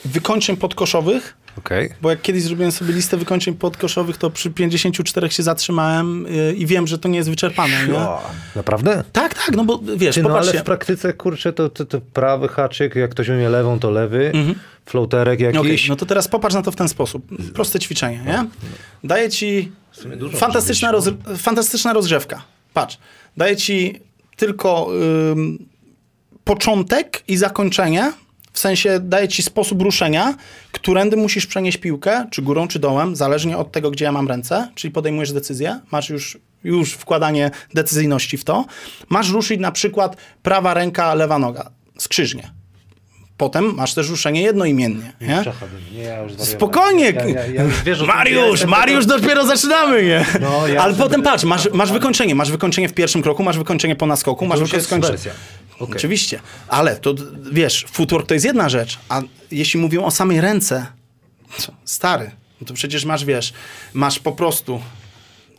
wykończeń 0.06 0.58
podkoszowych. 0.58 1.38
Okej. 1.58 1.90
Bo 2.02 2.10
jak 2.10 2.22
kiedyś 2.22 2.44
zrobiłem 2.44 2.72
sobie 2.72 2.94
listę 2.94 3.18
wykończeń 3.18 3.54
podkoszowych, 3.54 4.18
to 4.18 4.30
przy 4.30 4.52
54 4.52 5.30
się 5.30 5.44
zatrzymałem 5.44 6.26
y, 6.26 6.54
i 6.54 6.66
wiem, 6.66 6.88
że 6.88 7.00
to 7.00 7.10
nie 7.10 7.18
jest 7.18 7.30
wyczerpane. 7.30 7.88
Nie? 7.88 8.08
Naprawdę? 8.56 9.04
Tak, 9.12 9.34
tak, 9.34 9.52
no 9.56 9.66
bo 9.66 9.80
wiesz, 9.98 10.16
Ty, 10.16 10.24
no 10.24 10.38
ale 10.38 10.54
w 10.54 10.64
praktyce, 10.64 11.14
kurczę, 11.14 11.54
to, 11.54 11.70
to, 11.70 11.86
to 11.86 12.02
prawy 12.02 12.48
haczyk, 12.48 12.96
jak 12.96 13.12
ktoś 13.12 13.30
umie 13.30 13.50
lewą, 13.50 13.80
to 13.80 13.92
lewy, 13.92 14.32
floaterek 14.86 15.40
Okej, 15.40 15.54
jakiś. 15.54 15.90
no 15.90 15.96
to 15.96 16.06
teraz 16.06 16.28
popatrz 16.28 16.56
na 16.56 16.62
to 16.62 16.72
w 16.72 16.76
ten 16.76 16.90
sposób. 16.90 17.26
Proste 17.54 17.80
ćwiczenie, 17.80 18.18
nie? 18.26 18.46
Daje 19.04 19.30
ci 19.30 19.72
fantastyczna, 20.38 20.92
roz, 20.92 21.10
fantastyczna 21.38 21.94
rozgrzewka. 21.94 22.44
Patrz, 22.74 22.98
daje 23.38 23.56
ci 23.56 24.00
tylko 24.36 24.88
ym, 25.32 25.66
początek 26.44 27.24
i 27.28 27.38
zakończenie, 27.38 28.14
w 28.54 28.60
sensie 28.60 29.00
daje 29.00 29.28
ci 29.28 29.44
sposób 29.44 29.82
ruszenia, 29.82 30.36
którędy 30.72 31.18
musisz 31.18 31.46
przenieść 31.46 31.78
piłkę, 31.78 32.28
czy 32.32 32.42
górą, 32.42 32.68
czy 32.68 32.80
dołem, 32.80 33.16
zależnie 33.16 33.58
od 33.58 33.72
tego, 33.72 33.92
gdzie 33.92 34.06
ja 34.06 34.12
mam 34.12 34.28
ręce, 34.28 34.72
czyli 34.76 34.92
podejmujesz 34.92 35.32
decyzję, 35.32 35.80
masz 35.92 36.10
już, 36.10 36.38
już 36.64 36.94
wkładanie 36.94 37.52
decyzyjności 37.74 38.38
w 38.38 38.44
to. 38.44 38.66
Masz 39.10 39.30
ruszyć 39.32 39.60
na 39.60 39.72
przykład 39.72 40.18
prawa 40.44 40.74
ręka, 40.74 41.14
lewa 41.14 41.40
noga, 41.40 41.72
skrzyżnie. 41.98 42.63
Potem 43.38 43.76
masz 43.76 43.94
też 43.94 44.10
ruszenie 44.10 44.42
jednoimiennie. 44.42 45.14
Nie? 45.22 45.44
Nie, 45.92 46.04
ja. 46.04 46.24
Spokojnie! 46.38 47.06
Ja, 47.06 47.46
ja, 47.46 47.64
tym, 47.84 48.06
Mariusz, 48.08 48.66
Mariusz, 48.66 49.06
dopiero 49.06 49.46
zaczynamy, 49.46 50.04
nie? 50.04 50.26
No, 50.42 50.64
Ale 50.80 50.94
potem 50.94 51.22
patrz, 51.22 51.44
masz, 51.44 51.70
masz 51.74 51.92
wykończenie, 51.92 52.36
masz 52.36 52.52
wykończenie 52.52 52.90
w 52.90 52.94
pierwszym 52.94 53.22
kroku, 53.22 53.44
masz 53.44 53.58
wykończenie 53.58 53.96
po 53.96 54.06
naskoku, 54.06 54.46
masz 54.46 54.60
wykończenie... 54.60 55.18
Okej. 55.80 55.96
Oczywiście, 55.96 56.40
ale 56.68 56.96
to, 56.96 57.16
wiesz, 57.52 57.86
footwork 57.92 58.28
to 58.28 58.34
jest 58.34 58.46
jedna 58.46 58.70
rzecz, 58.70 59.00
a 59.10 59.22
jeśli 59.52 59.80
mówią 59.80 60.06
o 60.06 60.12
samej 60.12 60.42
ręce, 60.42 60.86
stary, 61.86 62.32
no 62.62 62.68
to 62.68 62.74
przecież 62.74 63.06
masz, 63.06 63.26
wiesz, 63.26 63.54
masz 63.94 64.20
po 64.20 64.32
prostu 64.32 64.82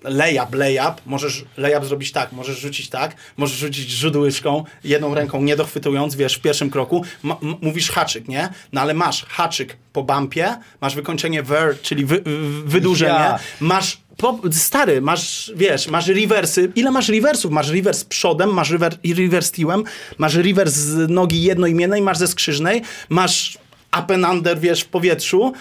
layup, 0.05 0.55
layup, 0.55 1.01
możesz 1.07 1.45
layup 1.57 1.85
zrobić 1.85 2.13
tak, 2.13 2.33
możesz 2.33 2.59
rzucić 2.61 2.89
tak, 2.89 3.17
możesz 3.37 3.59
rzucić 3.59 3.91
rzut 3.91 4.17
łyżką, 4.17 4.65
jedną 4.85 5.15
ręką 5.15 5.43
nie 5.43 5.57
dochwytując, 5.57 6.15
wiesz, 6.15 6.35
w 6.37 6.41
pierwszym 6.41 6.71
kroku, 6.71 7.05
m- 7.25 7.35
mówisz 7.61 7.91
haczyk, 7.91 8.29
nie? 8.29 8.49
No 8.73 8.81
ale 8.81 8.95
masz 8.95 9.25
haczyk 9.29 9.77
po 9.93 10.03
bumpie, 10.03 10.57
masz 10.81 10.95
wykończenie 10.95 11.43
ver, 11.43 11.81
czyli 11.83 12.05
wy, 12.05 12.21
wy, 12.21 12.63
wydłużenie, 12.65 13.13
Ja. 13.13 13.39
masz 13.61 13.99
po, 14.17 14.41
stary, 14.53 15.01
masz, 15.01 15.53
wiesz, 15.57 15.89
masz 15.89 16.07
rewersy. 16.07 16.73
Ile 16.75 16.91
masz 16.91 17.09
rewersów? 17.09 17.53
Masz 17.53 17.69
rewers 17.71 18.05
przodem, 18.05 18.51
masz 18.55 18.71
rewer, 18.71 18.99
rewers 19.17 19.51
tyłem, 19.51 19.85
masz 20.19 20.35
rewers 20.35 20.73
z 20.75 21.11
nogi 21.11 21.43
jednoimiennej, 21.43 22.03
masz 22.03 22.19
ze 22.19 22.27
skrzyżnej, 22.29 22.83
masz 23.09 23.59
up 24.03 24.15
and 24.15 24.27
under, 24.27 24.59
wiesz, 24.61 24.81
w 24.81 24.87
powietrzu. 24.87 25.53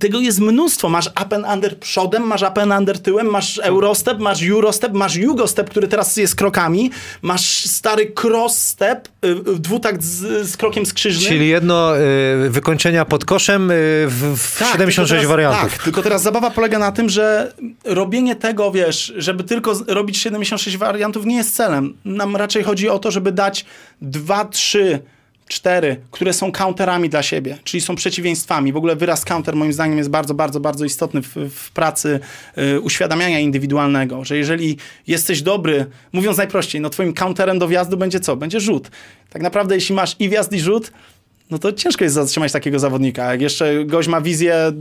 Tego 0.00 0.20
jest 0.20 0.40
mnóstwo. 0.40 0.88
Masz 0.88 1.06
up 1.06 1.36
and 1.36 1.46
under 1.54 1.78
przodem, 1.78 2.22
masz 2.22 2.42
up 2.42 2.62
and 2.62 2.72
under 2.72 2.98
tyłem, 2.98 3.26
masz 3.26 3.58
eurostep, 3.58 4.18
masz 4.18 4.42
eurostep, 4.42 4.92
masz 4.92 5.16
jugostep, 5.16 5.70
który 5.70 5.88
teraz 5.88 6.16
jest 6.16 6.34
krokami, 6.34 6.90
masz 7.22 7.64
stary 7.64 8.12
cross 8.22 8.58
step, 8.58 9.08
y, 9.24 9.28
y, 9.28 9.34
dwutakt 9.58 10.02
z, 10.02 10.48
z 10.48 10.56
krokiem 10.56 10.86
skrzyżnym. 10.86 11.28
Czyli 11.28 11.48
jedno 11.48 11.98
y, 11.98 12.50
wykończenia 12.50 13.04
pod 13.04 13.24
koszem 13.24 13.70
y, 13.70 13.74
w, 14.08 14.36
w 14.36 14.58
Tak, 14.58 14.72
76 14.72 15.10
tylko 15.10 15.16
teraz, 15.16 15.28
wariantów. 15.28 15.72
Tak, 15.72 15.82
tylko 15.82 16.02
teraz 16.02 16.22
zabawa 16.22 16.50
polega 16.50 16.78
na 16.78 16.92
tym, 16.92 17.08
że 17.08 17.52
robienie 17.84 18.36
tego, 18.36 18.72
wiesz, 18.72 19.12
żeby 19.16 19.44
tylko 19.44 19.74
robić 19.86 20.18
76 20.18 20.76
wariantów 20.76 21.26
nie 21.26 21.36
jest 21.36 21.54
celem. 21.54 21.94
Nam 22.04 22.36
raczej 22.36 22.62
chodzi 22.62 22.88
o 22.88 22.98
to, 22.98 23.10
żeby 23.10 23.32
dać 23.32 23.64
dwa, 24.00 24.44
trzy, 24.44 25.02
cztery, 25.52 25.96
które 26.10 26.32
są 26.32 26.52
counterami 26.52 27.08
dla 27.08 27.22
siebie, 27.22 27.58
czyli 27.64 27.80
są 27.80 27.96
przeciwieństwami. 27.96 28.72
W 28.72 28.76
ogóle 28.76 28.96
wyraz 28.96 29.24
counter 29.24 29.56
moim 29.56 29.72
zdaniem 29.72 29.98
jest 29.98 30.10
bardzo, 30.10 30.34
bardzo, 30.34 30.60
bardzo 30.60 30.84
istotny 30.84 31.22
w, 31.22 31.36
w 31.50 31.70
pracy 31.70 32.20
y, 32.58 32.80
uświadamiania 32.80 33.40
indywidualnego, 33.40 34.24
że 34.24 34.36
jeżeli 34.36 34.76
jesteś 35.06 35.42
dobry, 35.42 35.86
mówiąc 36.12 36.38
najprościej, 36.38 36.80
no 36.80 36.90
twoim 36.90 37.14
counterem 37.14 37.58
do 37.58 37.68
wjazdu 37.68 37.96
będzie 37.96 38.20
co? 38.20 38.36
Będzie 38.36 38.60
rzut. 38.60 38.90
Tak 39.30 39.42
naprawdę 39.42 39.74
jeśli 39.74 39.94
masz 39.94 40.16
i 40.18 40.28
wjazd 40.28 40.52
i 40.52 40.60
rzut, 40.60 40.92
no 41.52 41.58
to 41.58 41.72
ciężko 41.72 42.04
jest 42.04 42.14
zatrzymać 42.14 42.52
takiego 42.52 42.78
zawodnika. 42.78 43.30
Jak 43.32 43.40
jeszcze 43.40 43.84
gość 43.84 44.08
ma 44.08 44.20
wizję 44.20 44.72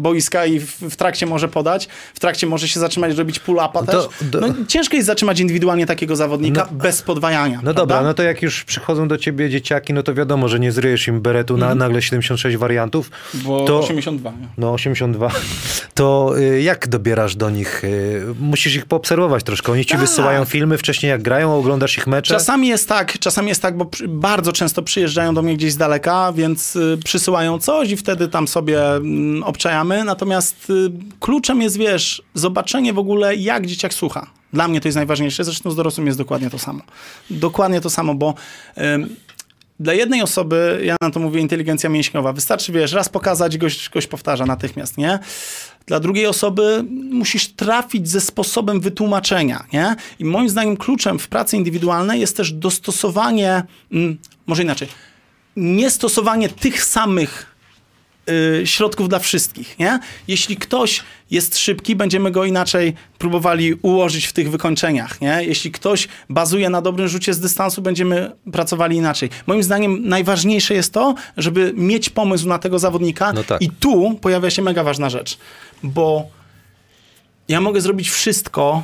boiska 0.00 0.46
i 0.46 0.60
w, 0.60 0.66
w 0.80 0.96
trakcie 0.96 1.26
może 1.26 1.48
podać, 1.48 1.88
w 2.14 2.20
trakcie 2.20 2.46
może 2.46 2.68
się 2.68 2.80
zatrzymać, 2.80 3.16
robić 3.16 3.40
pull-upa 3.40 3.72
To- 3.72 4.08
też. 4.08 4.28
do- 4.30 4.40
No, 4.40 4.48
ciężko 4.68 4.96
jest 4.96 5.06
zatrzymać 5.06 5.40
indywidualnie 5.40 5.86
takiego 5.86 6.16
zawodnika 6.16 6.68
bez 6.72 7.02
podwajania. 7.02 7.56
No 7.56 7.62
prawda? 7.62 7.80
dobra, 7.80 8.02
no 8.02 8.14
to 8.14 8.22
jak 8.22 8.42
już 8.42 8.64
przychodzą 8.64 9.08
do 9.08 9.18
ciebie 9.18 9.50
dzieciaki, 9.50 9.92
no 9.94 10.02
to 10.02 10.14
wiadomo, 10.14 10.48
że 10.48 10.60
nie 10.60 10.72
zryjesz 10.72 11.08
im 11.08 11.20
beretu 11.20 11.56
na 11.56 11.74
nagle 11.74 12.02
76 12.02 12.56
wariantów. 12.56 13.10
Bo 13.34 13.64
to, 13.64 13.78
82. 13.78 14.30
nie? 14.30 14.48
No 14.58 14.72
82. 14.72 15.30
To 15.94 16.34
y, 16.38 16.62
jak 16.62 16.88
dobierasz 16.88 17.36
do 17.36 17.50
nich? 17.50 17.84
Y, 17.84 18.22
musisz 18.40 18.74
ich 18.76 18.86
poobserwować 18.86 19.44
troszkę. 19.44 19.72
Oni 19.72 19.84
ci 19.84 19.90
Tak. 19.90 20.00
wysyłają 20.00 20.44
filmy 20.44 20.78
wcześniej 20.78 21.10
jak 21.10 21.22
grają, 21.22 21.54
oglądasz 21.58 21.98
ich 21.98 22.06
mecze. 22.06 22.34
Czasami 22.34 22.68
jest 22.68 22.88
tak, 22.88 23.18
czasami 23.18 23.48
jest 23.48 23.62
tak, 23.62 23.76
bo 23.76 23.84
przy, 23.84 24.08
bardzo 24.08 24.52
często 24.52 24.82
przyjeżdżają 24.82 25.34
do 25.34 25.42
mnie 25.42 25.54
gdzieś 25.56 25.72
z 25.72 25.76
daleka, 25.76 25.93
więc 26.34 26.76
y, 26.76 26.98
przysyłają 27.04 27.58
coś 27.58 27.90
i 27.90 27.96
wtedy 27.96 28.28
tam 28.28 28.48
sobie 28.48 28.94
mm, 28.94 29.42
obczajamy. 29.42 30.04
Natomiast 30.04 30.70
y, 30.70 30.90
kluczem 31.20 31.62
jest, 31.62 31.76
wiesz, 31.76 32.22
zobaczenie 32.34 32.92
w 32.92 32.98
ogóle, 32.98 33.36
jak 33.36 33.66
dzieciak 33.66 33.94
słucha. 33.94 34.26
Dla 34.52 34.68
mnie 34.68 34.80
to 34.80 34.88
jest 34.88 34.96
najważniejsze, 34.96 35.44
zresztą 35.44 35.70
z 35.70 35.76
dorosłym 35.76 36.06
jest 36.06 36.18
dokładnie 36.18 36.50
to 36.50 36.58
samo. 36.58 36.80
Dokładnie 37.30 37.80
to 37.80 37.90
samo, 37.90 38.14
bo 38.14 38.34
dla 39.80 39.94
jednej 39.94 40.22
osoby, 40.22 40.80
ja 40.84 40.96
na 41.00 41.10
to 41.10 41.20
mówię 41.20 41.40
inteligencja 41.40 41.90
mięśniowa, 41.90 42.32
wystarczy, 42.32 42.72
wiesz, 42.72 42.92
raz 42.92 43.08
pokazać, 43.08 43.58
gość, 43.58 43.90
gość 43.90 44.06
powtarza 44.06 44.46
natychmiast, 44.46 44.98
nie? 44.98 45.18
Dla 45.86 46.00
drugiej 46.00 46.26
osoby 46.26 46.84
musisz 47.10 47.48
trafić 47.48 48.08
ze 48.08 48.20
sposobem 48.20 48.80
wytłumaczenia, 48.80 49.64
nie? 49.72 49.96
I 50.18 50.24
moim 50.24 50.48
zdaniem 50.48 50.76
kluczem 50.76 51.18
w 51.18 51.28
pracy 51.28 51.56
indywidualnej 51.56 52.20
jest 52.20 52.36
też 52.36 52.52
dostosowanie, 52.52 53.62
mm, 53.92 54.18
może 54.46 54.62
inaczej, 54.62 54.88
niestosowanie 55.56 56.48
tych 56.48 56.84
samych 56.84 57.54
y, 58.60 58.66
środków 58.66 59.08
dla 59.08 59.18
wszystkich, 59.18 59.78
nie? 59.78 60.00
Jeśli 60.28 60.56
ktoś 60.56 61.02
jest 61.30 61.58
szybki, 61.58 61.96
będziemy 61.96 62.30
go 62.30 62.44
inaczej 62.44 62.94
próbowali 63.18 63.74
ułożyć 63.74 64.26
w 64.26 64.32
tych 64.32 64.50
wykończeniach, 64.50 65.20
nie? 65.20 65.38
Jeśli 65.42 65.70
ktoś 65.70 66.08
bazuje 66.30 66.70
na 66.70 66.82
dobrym 66.82 67.08
rzucie 67.08 67.34
z 67.34 67.40
dystansu, 67.40 67.82
będziemy 67.82 68.32
pracowali 68.52 68.96
inaczej. 68.96 69.30
Moim 69.46 69.62
zdaniem 69.62 70.08
najważniejsze 70.08 70.74
jest 70.74 70.92
to, 70.92 71.14
żeby 71.36 71.72
mieć 71.76 72.10
pomysł 72.10 72.48
na 72.48 72.58
tego 72.58 72.78
zawodnika 72.78 73.32
No 73.32 73.44
tak. 73.44 73.62
i 73.62 73.70
tu 73.70 74.18
pojawia 74.20 74.50
się 74.50 74.62
mega 74.62 74.84
ważna 74.84 75.10
rzecz, 75.10 75.38
bo 75.82 76.26
ja 77.48 77.60
mogę 77.60 77.80
zrobić 77.80 78.10
wszystko, 78.10 78.82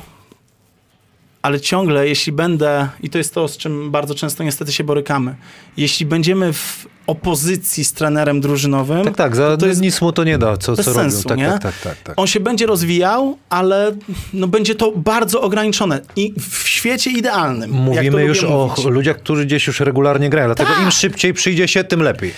ale 1.41 1.59
ciągle, 1.59 2.07
jeśli 2.07 2.31
będę, 2.31 2.87
i 3.03 3.09
to 3.09 3.17
jest 3.17 3.33
to, 3.33 3.47
z 3.47 3.57
czym 3.57 3.91
bardzo 3.91 4.15
często 4.15 4.43
niestety 4.43 4.71
się 4.73 4.83
borykamy, 4.83 5.35
jeśli 5.77 6.05
będziemy 6.05 6.53
w 6.53 6.87
opozycji 7.07 7.85
z 7.85 7.93
trenerem 7.93 8.41
drużynowym, 8.41 9.03
Tak, 9.05 9.15
tak, 9.17 9.35
za 9.35 9.57
to, 9.57 9.67
jest 9.67 9.81
nic 9.81 10.01
mu 10.01 10.11
to 10.11 10.23
nie 10.23 10.37
da, 10.37 10.57
co, 10.57 10.75
bez 10.75 10.85
co 10.85 10.93
sensu, 10.93 11.29
robią. 11.29 11.29
Tak, 11.29 11.37
nie? 11.37 11.45
tak, 11.45 11.61
tak, 11.61 11.73
tak, 11.83 11.97
tak. 12.03 12.19
On 12.19 12.27
się 12.27 12.39
będzie 12.39 12.65
rozwijał, 12.65 13.37
ale 13.49 13.95
no, 14.33 14.47
będzie 14.47 14.75
to 14.75 14.91
bardzo 14.95 15.41
ograniczone. 15.41 16.01
I 16.15 16.33
w 16.39 16.67
świecie 16.67 17.11
idealnym. 17.11 17.71
Mówimy 17.71 18.23
już 18.23 18.43
o 18.43 18.75
ludziach, 18.85 19.17
którzy 19.17 19.45
gdzieś 19.45 19.67
już 19.67 19.79
regularnie 19.79 20.29
grają, 20.29 20.47
dlatego 20.47 20.69
Tak. 20.69 20.83
im 20.83 20.91
szybciej 20.91 21.33
przyjdzie 21.33 21.67
się, 21.67 21.83
tym 21.83 22.01
lepiej. 22.01 22.33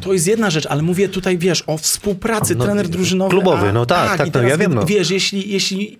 To 0.00 0.12
jest 0.12 0.26
jedna 0.26 0.50
rzecz, 0.50 0.66
ale 0.66 0.82
mówię 0.82 1.08
tutaj, 1.08 1.38
wiesz, 1.38 1.64
o 1.66 1.78
współpracy 1.78 2.54
No, 2.54 2.64
trener 2.64 2.88
drużynowy. 2.88 3.30
klubowy, 3.30 3.72
no 3.72 3.86
tak, 3.86 4.18
tak, 4.18 4.28
i 4.28 4.30
no 4.34 4.42
ja 4.42 4.56
wiem, 4.56 4.74
no. 4.74 4.84
Wiesz, 4.86 5.10
jeśli, 5.10 5.52
jeśli 5.52 5.98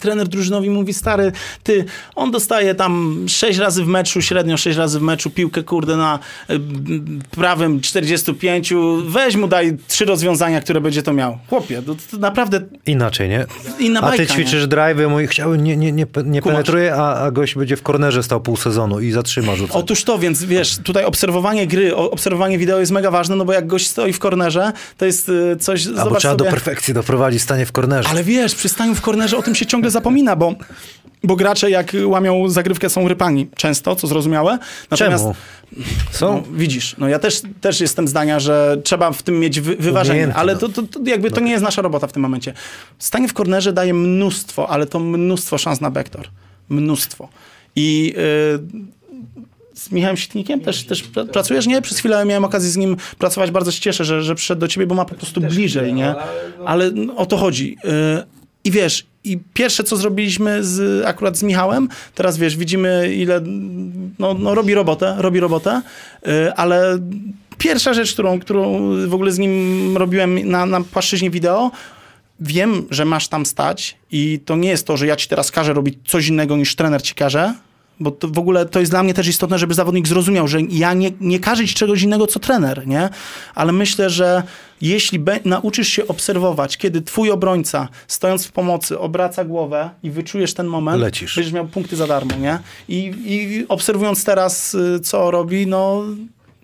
trener 0.00 0.28
drużynowy 0.28 0.70
mówi, 0.70 0.94
stary, 0.94 1.32
ty, 1.62 1.84
on 2.14 2.30
dostaje 2.30 2.74
tam 2.74 3.24
6 3.28 3.58
razy 3.58 3.84
w 3.84 3.86
meczu, 3.86 4.22
średnio 4.22 4.56
6 4.56 4.78
razy 4.78 4.98
w 4.98 5.02
meczu 5.02 5.30
piłkę, 5.30 5.62
kurde, 5.62 5.96
na 5.96 6.18
y, 6.50 6.60
prawym 7.30 7.80
45, 7.80 8.72
weź 9.06 9.36
mu 9.36 9.48
daj 9.48 9.76
trzy 9.88 10.04
rozwiązania, 10.04 10.60
które 10.60 10.80
będzie 10.80 11.02
to 11.02 11.12
miał. 11.12 11.38
Chłopie, 11.48 11.82
to, 11.82 11.94
to 12.10 12.16
naprawdę 12.16 12.60
Inaczej, 12.86 13.28
nie? 13.28 13.46
inna 13.78 14.00
A 14.00 14.02
bajka, 14.02 14.24
ty 14.24 14.32
ćwiczysz 14.32 14.64
drive'y, 14.64 15.10
mój 15.10 15.26
chciały, 15.26 15.58
nie, 15.58 15.76
nie, 15.76 15.92
nie, 15.92 16.06
nie 16.24 16.42
Kumasz. 16.42 16.42
penetruje, 16.42 16.94
a, 16.94 17.14
a 17.14 17.30
gość 17.30 17.54
będzie 17.54 17.76
w 17.76 17.82
kornerze 17.82 18.22
stał 18.22 18.40
pół 18.40 18.56
sezonu 18.56 19.00
i 19.00 19.10
zatrzyma 19.10 19.56
rzucę. 19.56 19.72
Otóż 19.72 20.04
to, 20.04 20.18
więc 20.18 20.44
wiesz, 20.44 20.78
tutaj 20.84 21.04
obserwowanie 21.04 21.66
gry, 21.66 21.96
obserwowanie 21.96 22.58
wideo 22.58 22.78
jest 22.80 22.92
mega 22.92 23.10
ważne, 23.10 23.36
no 23.36 23.44
bo 23.44 23.52
jak 23.52 23.66
gość 23.66 23.86
stoi 23.86 24.12
w 24.12 24.18
kornerze, 24.18 24.72
to 24.96 25.06
jest 25.06 25.28
y, 25.28 25.56
coś, 25.60 25.86
Albo 25.86 26.16
trzeba 26.16 26.18
sobie... 26.18 26.36
do 26.36 26.44
perfekcji 26.44 26.94
doprowadzić 26.94 27.42
stanie 27.42 27.66
w 27.66 27.72
kornerze. 27.72 28.08
Ale 28.08 28.24
wiesz, 28.24 28.54
przy 28.54 28.68
staniu 28.68 28.94
w 28.94 29.00
kornerze 29.00 29.36
o 29.36 29.42
tym 29.42 29.54
się 29.58 29.66
ciągle 29.66 29.90
zapomina, 29.90 30.36
bo, 30.36 30.54
bo 31.24 31.36
gracze 31.36 31.70
jak 31.70 31.92
łamią 32.04 32.48
zagrywkę 32.48 32.90
są 32.90 33.08
rypani 33.08 33.48
często, 33.56 33.96
co 33.96 34.06
zrozumiałe. 34.06 34.58
Natomiast 34.90 35.24
Czemu? 35.24 35.34
Są? 36.10 36.34
no, 36.36 36.42
widzisz, 36.52 36.94
no 36.98 37.08
ja 37.08 37.18
też, 37.18 37.42
też 37.60 37.80
jestem 37.80 38.08
zdania, 38.08 38.40
że 38.40 38.80
trzeba 38.84 39.12
w 39.12 39.22
tym 39.22 39.40
mieć 39.40 39.60
wy, 39.60 39.76
wyważenie, 39.76 40.34
ale 40.34 40.52
no. 40.52 40.58
to, 40.58 40.68
to, 40.68 40.82
to 40.82 41.00
jakby 41.04 41.30
to 41.30 41.40
nie 41.40 41.50
jest 41.50 41.64
nasza 41.64 41.82
robota 41.82 42.06
w 42.06 42.12
tym 42.12 42.22
momencie. 42.22 42.52
Stanie 42.98 43.28
w 43.28 43.32
kornerze 43.32 43.72
daje 43.72 43.94
mnóstwo, 43.94 44.70
ale 44.70 44.86
to 44.86 45.00
mnóstwo 45.00 45.58
szans 45.58 45.80
na 45.80 45.90
backdoor. 45.90 46.28
Mnóstwo. 46.68 47.28
I 47.76 48.14
y, 48.16 48.98
z 49.78 49.92
Michałem 49.92 50.16
Sitnikiem 50.16 50.60
też, 50.60 50.84
też 50.84 51.04
pra- 51.04 51.28
pracujesz, 51.28 51.66
nie? 51.66 51.82
Przez 51.82 51.98
chwilę 51.98 52.24
miałem 52.24 52.44
okazję 52.44 52.70
z 52.70 52.76
nim 52.76 52.96
pracować, 53.18 53.50
bardzo 53.50 53.72
się 53.72 53.80
cieszę, 53.80 54.04
że, 54.04 54.22
że 54.22 54.34
przyszedł 54.34 54.60
do 54.60 54.68
ciebie, 54.68 54.86
bo 54.86 54.94
ma 54.94 55.04
po 55.04 55.14
prostu 55.14 55.40
bliżej, 55.40 55.94
nie? 55.94 56.14
Ale 56.66 56.90
no, 56.90 57.16
o 57.16 57.26
to 57.26 57.36
chodzi. 57.36 57.76
I 58.68 58.70
wiesz, 58.70 59.06
i 59.24 59.38
pierwsze, 59.54 59.84
co 59.84 59.96
zrobiliśmy 59.96 60.64
z, 60.64 61.04
akurat 61.06 61.36
z 61.36 61.42
Michałem, 61.42 61.88
teraz 62.14 62.38
wiesz, 62.38 62.56
widzimy 62.56 63.14
ile, 63.14 63.40
no, 64.18 64.34
no 64.34 64.54
robi 64.54 64.74
robotę, 64.74 65.14
robi 65.18 65.40
robotę, 65.40 65.82
y, 66.26 66.54
ale 66.54 66.98
pierwsza 67.58 67.94
rzecz, 67.94 68.12
którą, 68.12 68.40
którą 68.40 68.78
w 69.06 69.14
ogóle 69.14 69.32
z 69.32 69.38
nim 69.38 69.96
robiłem 69.96 70.48
na, 70.48 70.66
na 70.66 70.80
płaszczyźnie 70.80 71.30
wideo, 71.30 71.70
wiem, 72.40 72.86
że 72.90 73.04
masz 73.04 73.28
tam 73.28 73.46
stać 73.46 73.96
i 74.10 74.40
to 74.44 74.56
nie 74.56 74.68
jest 74.68 74.86
to, 74.86 74.96
że 74.96 75.06
ja 75.06 75.16
ci 75.16 75.28
teraz 75.28 75.50
każę 75.50 75.72
robić 75.72 75.98
coś 76.06 76.26
innego 76.26 76.56
niż 76.56 76.76
trener 76.76 77.02
ci 77.02 77.14
każe, 77.14 77.54
bo 78.00 78.16
w 78.22 78.38
ogóle 78.38 78.66
to 78.66 78.80
jest 78.80 78.92
dla 78.92 79.02
mnie 79.02 79.14
też 79.14 79.28
istotne, 79.28 79.58
żeby 79.58 79.74
zawodnik 79.74 80.08
zrozumiał, 80.08 80.48
że 80.48 80.60
ja 80.62 80.94
nie, 80.94 81.10
nie 81.20 81.40
każę 81.40 81.66
ci 81.66 81.74
czegoś 81.74 82.02
innego, 82.02 82.26
co 82.26 82.40
trener, 82.40 82.86
nie? 82.86 83.08
Ale 83.54 83.72
myślę, 83.72 84.10
że 84.10 84.42
jeśli 84.80 85.18
be, 85.18 85.40
nauczysz 85.44 85.88
się 85.88 86.06
obserwować, 86.06 86.76
kiedy 86.76 87.02
twój 87.02 87.30
obrońca, 87.30 87.88
stojąc 88.08 88.46
w 88.46 88.52
pomocy, 88.52 88.98
obraca 88.98 89.44
głowę 89.44 89.90
i 90.02 90.10
wyczujesz 90.10 90.54
ten 90.54 90.66
moment, 90.66 91.00
Lecisz. 91.00 91.34
będziesz 91.36 91.52
miał 91.52 91.68
punkty 91.68 91.96
za 91.96 92.06
darmo, 92.06 92.36
nie? 92.36 92.58
I, 92.88 93.14
i 93.26 93.66
obserwując 93.68 94.24
teraz, 94.24 94.74
y, 94.74 95.00
co 95.00 95.30
robi, 95.30 95.66
no... 95.66 96.04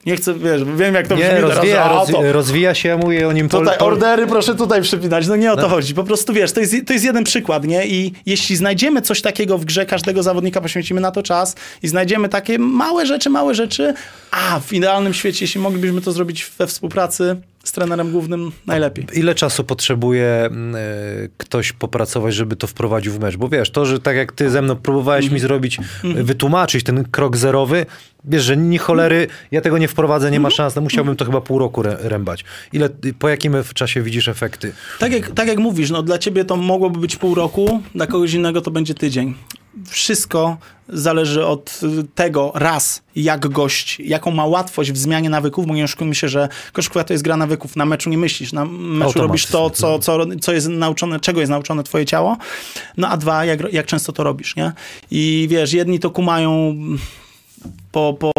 Nie 0.07 0.17
chcę, 0.17 0.35
wiesz, 0.35 0.65
wiem 0.77 0.95
jak 0.95 1.09
to 1.09 1.17
Nie, 1.17 1.25
brzmi 1.29 1.41
rozwija, 1.41 1.83
teraz, 1.89 2.09
to, 2.09 2.33
rozwija 2.33 2.75
się, 2.75 2.89
ja 2.89 2.97
mówię 2.97 3.29
o 3.29 3.33
nim 3.33 3.49
pol- 3.49 3.61
Tutaj 3.61 3.79
ordery 3.79 4.27
proszę 4.27 4.55
tutaj 4.55 4.83
przypinać. 4.83 5.27
No 5.27 5.37
nie 5.37 5.53
o 5.53 5.57
to 5.57 5.69
chodzi. 5.69 5.95
Po 5.95 6.05
prostu 6.05 6.33
wiesz, 6.33 6.53
to 6.53 6.61
jest, 6.61 6.75
to 6.87 6.93
jest 6.93 7.05
jeden 7.05 7.25
przykład, 7.25 7.65
nie? 7.65 7.87
I 7.87 8.13
jeśli 8.27 8.57
znajdziemy 8.57 9.03
coś 9.03 9.23
takiego 9.23 9.59
w 9.59 9.65
grze 9.65 9.87
każdego 9.87 10.23
zawodnika, 10.23 10.61
poświęcimy 10.61 11.01
na 11.01 11.11
to 11.11 11.23
czas 11.23 11.55
i 11.83 11.89
znajdziemy 11.89 12.29
takie 12.29 12.59
małe 12.59 13.07
rzeczy, 13.07 13.31
małe 13.31 13.55
rzeczy, 13.55 13.95
a 14.31 14.61
w 14.61 14.73
idealnym 14.73 15.15
świecie, 15.15 15.45
jeśli 15.45 15.61
moglibyśmy 15.61 16.01
to 16.01 16.13
zrobić 16.13 16.47
we 16.59 16.67
współpracy 16.67 17.37
z 17.65 17.73
trenerem 17.73 18.11
głównym, 18.11 18.53
najlepiej. 18.67 19.07
Ile 19.15 19.35
czasu 19.35 19.65
potrzebuje 19.65 20.27
mm, 20.27 20.77
e, 20.77 20.81
ktoś 21.37 21.73
popracować, 21.73 22.35
żeby 22.35 22.57
to 22.57 22.67
wprowadził 22.67 23.13
w 23.13 23.21
mecz? 23.21 23.37
Bo 23.37 23.49
wiesz, 23.49 23.71
to, 23.71 23.87
że 23.87 24.01
tak 24.01 24.17
jak 24.17 24.33
ty 24.33 24.51
ze 24.51 24.63
mną 24.63 24.77
próbowałeś 24.77 25.25
Mhm. 25.25 25.35
mi 25.35 25.41
zrobić, 25.41 25.79
e, 25.79 26.23
wytłumaczyć 26.23 26.85
ten 26.85 27.05
krok 27.05 27.37
zerowy, 27.37 27.87
wiesz, 28.25 28.43
że 28.45 28.57
ni 28.57 28.79
cholery, 28.79 29.27
ja 29.51 29.61
tego 29.61 29.79
nie 29.79 29.89
wprowadzę, 29.89 30.31
nie 30.31 30.41
ma 30.41 30.49
Mhm. 30.49 30.57
szans, 30.57 30.75
no 30.77 30.83
musiałbym 30.83 31.17
to 31.17 31.25
chyba 31.25 31.41
pół 31.41 31.59
roku 31.59 31.83
rę- 31.83 31.97
rębać. 32.01 32.45
Ile, 32.73 32.89
po 33.19 33.29
jakim 33.29 33.55
czasie 33.75 34.03
widzisz 34.03 34.29
efekty? 34.29 34.73
Tak 34.99 35.13
jak, 35.13 35.31
tak 35.31 35.49
jak 35.49 35.59
mówisz, 35.59 35.91
no 35.91 36.03
dla 36.03 36.19
ciebie 36.19 36.45
to 36.45 36.57
mogłoby 36.57 36.99
być 37.01 37.17
pół 37.17 37.35
roku, 37.35 37.83
dla 37.95 38.07
kogoś 38.07 38.33
innego 38.33 38.61
to 38.61 38.71
będzie 38.71 38.95
tydzień. 38.95 39.35
Wszystko 39.87 40.57
zależy 40.89 41.47
od 41.47 41.81
tego, 42.15 42.53
raz, 42.55 43.03
jak 43.17 43.49
gość, 43.49 44.01
jaką 44.01 44.31
ma 44.31 44.47
łatwość 44.47 44.93
w 44.93 44.97
zmianie 44.97 45.31
nawyków, 45.31 45.67
bo 45.67 45.75
nie 45.75 45.85
oszukujmy 45.85 46.15
się, 46.15 46.29
że 46.29 46.49
koszykówka 46.73 47.05
to 47.05 47.15
jest 47.15 47.25
gra 47.25 47.37
nawyków. 47.37 47.77
Na 47.77 47.85
meczu 47.85 48.11
nie 48.11 48.19
myślisz, 48.19 48.53
na 48.53 48.65
meczu 48.65 49.19
robisz 49.19 49.47
to, 49.47 49.71
co, 49.71 49.99
co, 49.99 50.19
co 50.41 50.53
jest 50.53 50.69
nauczone, 50.69 51.21
czego 51.21 51.41
jest 51.41 51.51
nauczone 51.51 51.83
twoje 51.83 52.07
ciało. 52.07 52.37
No 52.97 53.09
a 53.09 53.17
dwa, 53.17 53.45
jak, 53.45 53.73
jak 53.73 53.87
często 53.87 54.13
to 54.13 54.25
robisz, 54.25 54.57
nie? 54.57 54.73
I 55.11 55.47
wiesz, 55.51 55.73
jedni 55.73 56.01
to 56.01 56.11
kumają 56.11 56.77
po, 57.95 58.17
po, 58.19 58.33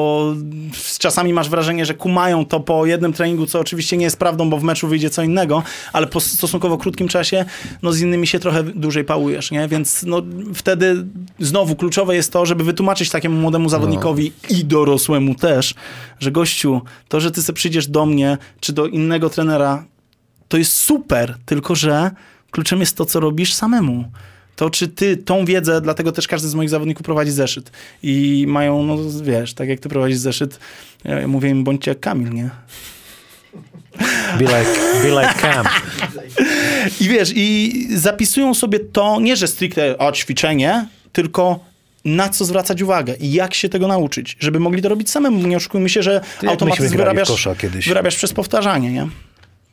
czasami 0.99 1.34
masz 1.34 1.49
wrażenie, 1.49 1.86
że 1.86 1.94
kumają 1.94 2.45
to 2.45 2.60
po 2.60 2.86
jednym 2.86 3.14
treningu, 3.14 3.45
co 3.45 3.60
oczywiście 3.60 3.98
nie 3.98 4.03
jest 4.03 4.19
prawdą, 4.19 4.49
bo 4.49 4.57
w 4.57 4.64
meczu 4.64 4.88
wyjdzie 4.88 5.10
co 5.10 5.23
innego, 5.23 5.64
ale 5.94 6.07
po 6.07 6.19
stosunkowo 6.19 6.77
krótkim 6.77 7.07
czasie, 7.07 7.45
no 7.82 7.91
z 7.91 8.02
innymi 8.02 8.27
się 8.27 8.40
trochę 8.40 8.64
dłużej 8.64 9.03
pałujesz, 9.03 9.52
nie? 9.52 9.68
Więc 9.68 10.03
no, 10.03 10.22
wtedy 10.53 11.06
znowu 11.40 11.76
kluczowe 11.76 12.15
jest 12.15 12.34
to, 12.34 12.45
żeby 12.45 12.64
wytłumaczyć 12.64 13.10
takiemu 13.10 13.41
młodemu 13.41 13.69
zawodnikowi 13.69 14.32
i 14.49 14.65
dorosłemu 14.65 15.36
też, 15.36 15.73
że 16.19 16.32
gościu, 16.32 16.82
to, 17.07 17.19
że 17.19 17.32
ty 17.32 17.41
sobie 17.41 17.56
przyjdziesz 17.56 17.88
do 17.88 18.06
mnie, 18.06 18.38
czy 18.60 18.73
do 18.73 18.88
innego 18.88 19.30
trenera, 19.30 19.86
to 20.48 20.57
jest 20.57 20.73
super, 20.73 21.38
tylko 21.45 21.76
że 21.76 22.11
kluczem 22.52 22.80
jest 22.80 22.98
to, 22.98 23.06
co 23.06 23.19
robisz 23.19 23.53
samemu. 23.53 24.06
To, 24.56 24.69
czy 24.69 24.88
ty 24.88 25.18
tą 25.18 25.45
wiedzę, 25.45 25.82
dlatego 25.82 26.11
też 26.11 26.27
każdy 26.27 26.48
z 26.48 26.56
moich 26.56 26.69
zawodników 26.69 27.06
prowadzi 27.06 27.32
zeszyt. 27.32 27.72
I 28.03 28.45
mają, 28.48 28.84
no 28.84 28.98
wiesz, 29.23 29.53
tak 29.53 29.69
jak 29.69 29.80
ty 29.80 29.90
prowadzisz 29.90 30.18
zeszyt, 30.18 30.60
ja 31.03 31.27
mówię 31.27 31.49
im, 31.49 31.64
bądźcie 31.64 31.91
jak 31.91 31.99
Kamil, 31.99 32.30
nie? 32.30 32.49
Be 34.40 34.45
like, 34.45 34.69
be 35.03 35.10
like 35.10 35.41
Cam. 35.41 35.65
I 37.02 37.10
wiesz, 37.10 37.32
i 37.36 37.88
zapisują 37.95 38.53
sobie 38.53 38.80
to, 38.80 39.19
nie 39.19 39.36
że 39.36 39.48
stricte 39.48 39.98
o 39.98 40.11
ćwiczenie, 40.11 40.88
tylko 41.14 41.60
na 42.06 42.30
co 42.30 42.45
zwracać 42.45 42.82
uwagę 42.82 43.15
i 43.19 43.32
jak 43.34 43.53
się 43.53 43.69
tego 43.69 43.88
nauczyć, 43.88 44.38
żeby 44.40 44.60
mogli 44.60 44.82
to 44.82 44.90
robić 44.90 45.10
samemu. 45.10 45.48
Nie 45.48 45.57
oszukujmy 45.57 45.90
się, 45.90 46.03
że 46.03 46.22
automatyzm 46.48 46.94
w 46.94 46.98
wyrabiasz, 46.98 47.27
kosza 47.27 47.56
kiedyś. 47.56 47.88
wyrabiasz 47.88 48.15
przez 48.15 48.34
powtarzanie, 48.34 48.91
nie? 48.91 49.07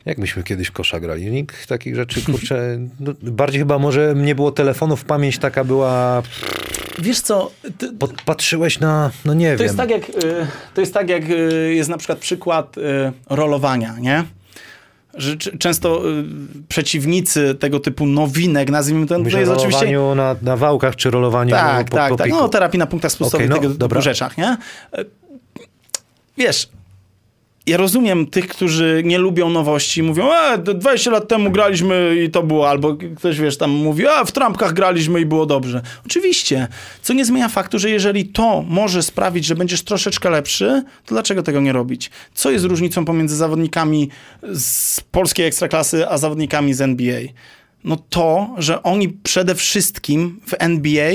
Jak 0.06 0.18
myśmy 0.18 0.42
kiedyś 0.42 0.70
kosza 0.70 1.00
grali? 1.00 1.30
Nikt 1.30 1.66
takich 1.66 1.96
rzeczy, 1.96 2.22
kurczę, 2.22 2.78
no, 3.00 3.12
bardziej 3.22 3.60
chyba 3.60 3.78
może 3.78 4.14
nie 4.16 4.34
było 4.34 4.52
telefonów, 4.52 5.04
pamięć 5.04 5.38
taka 5.38 5.64
była, 5.64 6.22
Wiesz 6.98 7.20
co, 7.20 7.50
ty, 7.78 7.88
patrzyłeś 8.24 8.80
na, 8.80 9.10
no 9.24 9.34
nie 9.34 9.52
To 9.52 9.58
wiem. 9.58 9.64
jest 9.64 9.76
tak 9.76 9.90
jak, 9.90 10.08
y, 10.08 10.46
to 10.74 10.80
jest, 10.80 10.94
tak 10.94 11.08
jak 11.08 11.30
y, 11.30 11.74
jest 11.74 11.90
na 11.90 11.96
przykład 11.96 12.18
przykład 12.18 12.78
y, 12.78 12.82
rolowania, 13.30 13.94
nie? 14.00 14.24
Że 15.14 15.36
często 15.36 16.10
y, 16.10 16.24
przeciwnicy 16.68 17.54
tego 17.54 17.80
typu 17.80 18.06
nowinek, 18.06 18.70
nazwijmy 18.70 19.06
to, 19.06 19.14
to 19.14 19.20
Myślę 19.20 19.40
jest 19.40 19.52
o 19.52 19.56
oczywiście... 19.56 19.98
na, 20.14 20.36
na 20.42 20.56
wałkach, 20.56 20.96
czy 20.96 21.10
rolowaniu 21.10 21.50
Tak, 21.50 21.90
po, 21.90 21.96
tak, 21.96 22.10
po 22.10 22.16
tak. 22.16 22.26
piku. 22.26 22.38
No 22.38 22.48
terapii 22.48 22.78
na 22.78 22.86
punktach 22.86 23.12
spustowych, 23.12 23.50
Okej, 23.50 23.56
no, 23.56 23.62
tego 23.62 23.78
dobra. 23.78 23.96
typu 24.00 24.04
rzeczach, 24.04 24.38
nie? 24.38 24.56
Wiesz, 26.38 26.68
ja 27.66 27.76
rozumiem 27.76 28.26
tych, 28.26 28.48
którzy 28.48 29.02
nie 29.04 29.18
lubią 29.18 29.50
nowości 29.50 30.02
mówią, 30.02 30.32
e, 30.32 30.58
d- 30.58 30.74
20 30.74 31.10
lat 31.10 31.28
temu 31.28 31.50
graliśmy 31.50 32.16
i 32.26 32.30
to 32.30 32.42
było, 32.42 32.70
albo 32.70 32.96
ktoś, 33.16 33.38
wiesz, 33.40 33.56
tam 33.58 33.70
mówi, 33.70 34.06
a 34.06 34.24
w 34.24 34.32
trampkach 34.32 34.72
graliśmy 34.72 35.20
i 35.20 35.26
było 35.26 35.46
dobrze. 35.46 35.82
Oczywiście, 36.06 36.68
co 37.02 37.12
nie 37.12 37.24
zmienia 37.24 37.48
faktu, 37.48 37.78
że 37.78 37.90
jeżeli 37.90 38.24
to 38.26 38.64
może 38.68 39.02
sprawić, 39.02 39.44
że 39.44 39.54
będziesz 39.54 39.82
troszeczkę 39.82 40.30
lepszy, 40.30 40.82
to 41.06 41.14
dlaczego 41.14 41.42
tego 41.42 41.60
nie 41.60 41.72
robić? 41.72 42.10
Co 42.34 42.50
jest 42.50 42.64
różnicą 42.64 43.04
pomiędzy 43.04 43.36
zawodnikami 43.36 44.08
z 44.54 45.00
polskiej 45.00 45.46
ekstraklasy, 45.46 46.08
a 46.08 46.18
zawodnikami 46.18 46.74
z 46.74 46.80
NBA? 46.80 47.20
No 47.84 47.96
to, 48.10 48.54
że 48.58 48.82
oni 48.82 49.08
przede 49.08 49.54
wszystkim 49.54 50.40
w 50.46 50.54
NBA 50.58 51.12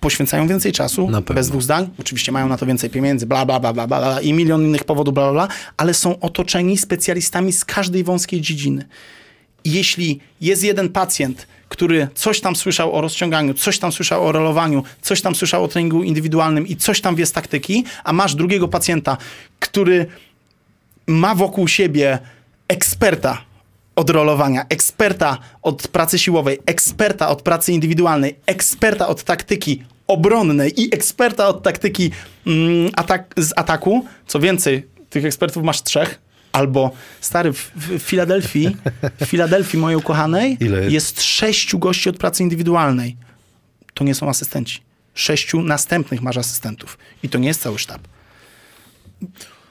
poświęcają 0.00 0.48
więcej 0.48 0.72
czasu, 0.72 1.08
bez 1.34 1.48
dwóch 1.48 1.62
zdań. 1.62 1.90
Oczywiście 2.00 2.32
mają 2.32 2.48
na 2.48 2.56
to 2.56 2.66
więcej 2.66 2.90
pieniędzy, 2.90 3.26
bla, 3.26 3.46
bla, 3.46 3.60
bla, 3.60 3.72
bla, 3.72 3.86
bla, 3.86 3.98
bla 3.98 4.20
i 4.20 4.32
milion 4.32 4.62
innych 4.62 4.84
powodów, 4.84 5.14
bla, 5.14 5.32
bla, 5.32 5.46
bla, 5.46 5.56
ale 5.76 5.94
są 5.94 6.20
otoczeni 6.20 6.78
specjalistami 6.78 7.52
z 7.52 7.64
każdej 7.64 8.04
wąskiej 8.04 8.40
dziedziny. 8.40 8.84
I 9.64 9.72
jeśli 9.72 10.20
jest 10.40 10.64
jeden 10.64 10.88
pacjent, 10.88 11.46
który 11.68 12.08
coś 12.14 12.40
tam 12.40 12.56
słyszał 12.56 12.92
o 12.94 13.00
rozciąganiu, 13.00 13.54
coś 13.54 13.78
tam 13.78 13.92
słyszał 13.92 14.26
o 14.26 14.32
rolowaniu, 14.32 14.82
coś 15.02 15.20
tam 15.22 15.34
słyszał 15.34 15.64
o 15.64 15.68
treningu 15.68 16.02
indywidualnym 16.02 16.66
i 16.66 16.76
coś 16.76 17.00
tam 17.00 17.16
wie 17.16 17.26
z 17.26 17.32
taktyki, 17.32 17.84
a 18.04 18.12
masz 18.12 18.34
drugiego 18.34 18.68
pacjenta, 18.68 19.16
który 19.60 20.06
ma 21.06 21.34
wokół 21.34 21.68
siebie 21.68 22.18
eksperta 22.68 23.42
od 23.96 24.10
rolowania, 24.10 24.66
eksperta 24.68 25.38
od 25.62 25.88
pracy 25.88 26.18
siłowej, 26.18 26.58
eksperta 26.66 27.28
od 27.28 27.42
pracy 27.42 27.72
indywidualnej, 27.72 28.36
eksperta 28.46 29.08
od 29.08 29.22
taktyki 29.22 29.82
obronnej 30.06 30.80
i 30.80 30.94
eksperta 30.94 31.48
od 31.48 31.62
taktyki 31.62 32.10
mm, 32.46 32.90
atak, 32.96 33.34
z 33.36 33.52
ataku. 33.56 34.04
Co 34.26 34.40
więcej, 34.40 34.86
tych 35.10 35.24
ekspertów 35.24 35.64
masz 35.64 35.82
trzech. 35.82 36.20
Albo 36.52 36.90
stary, 37.20 37.52
w, 37.52 37.72
w 37.76 38.02
Filadelfii, 38.02 38.76
w 39.20 39.24
Filadelfii 39.24 39.78
mojej 39.78 39.96
ukochanej 39.96 40.56
jest? 40.60 40.90
jest 40.90 41.22
sześciu 41.22 41.78
gości 41.78 42.08
od 42.08 42.16
pracy 42.16 42.42
indywidualnej. 42.42 43.16
To 43.94 44.04
nie 44.04 44.14
są 44.14 44.28
asystenci. 44.28 44.80
Sześciu 45.14 45.62
następnych 45.62 46.22
masz 46.22 46.36
asystentów. 46.36 46.98
I 47.22 47.28
to 47.28 47.38
nie 47.38 47.48
jest 47.48 47.62
cały 47.62 47.78
sztab. 47.78 48.00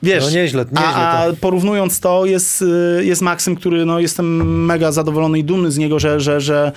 Wiesz, 0.05 0.23
No 0.23 0.29
nieźle, 0.29 0.65
nieźle 0.71 0.85
a, 0.85 1.25
a 1.25 1.33
porównując 1.33 1.99
to, 1.99 2.25
jest, 2.25 2.61
y, 2.61 3.05
jest 3.05 3.21
Maksym, 3.21 3.55
który 3.55 3.85
no, 3.85 3.99
jestem 3.99 4.65
mega 4.65 4.91
zadowolony 4.91 5.39
i 5.39 5.43
dumny 5.43 5.71
z 5.71 5.77
niego, 5.77 5.99
że, 5.99 6.19
że, 6.19 6.41
że 6.41 6.71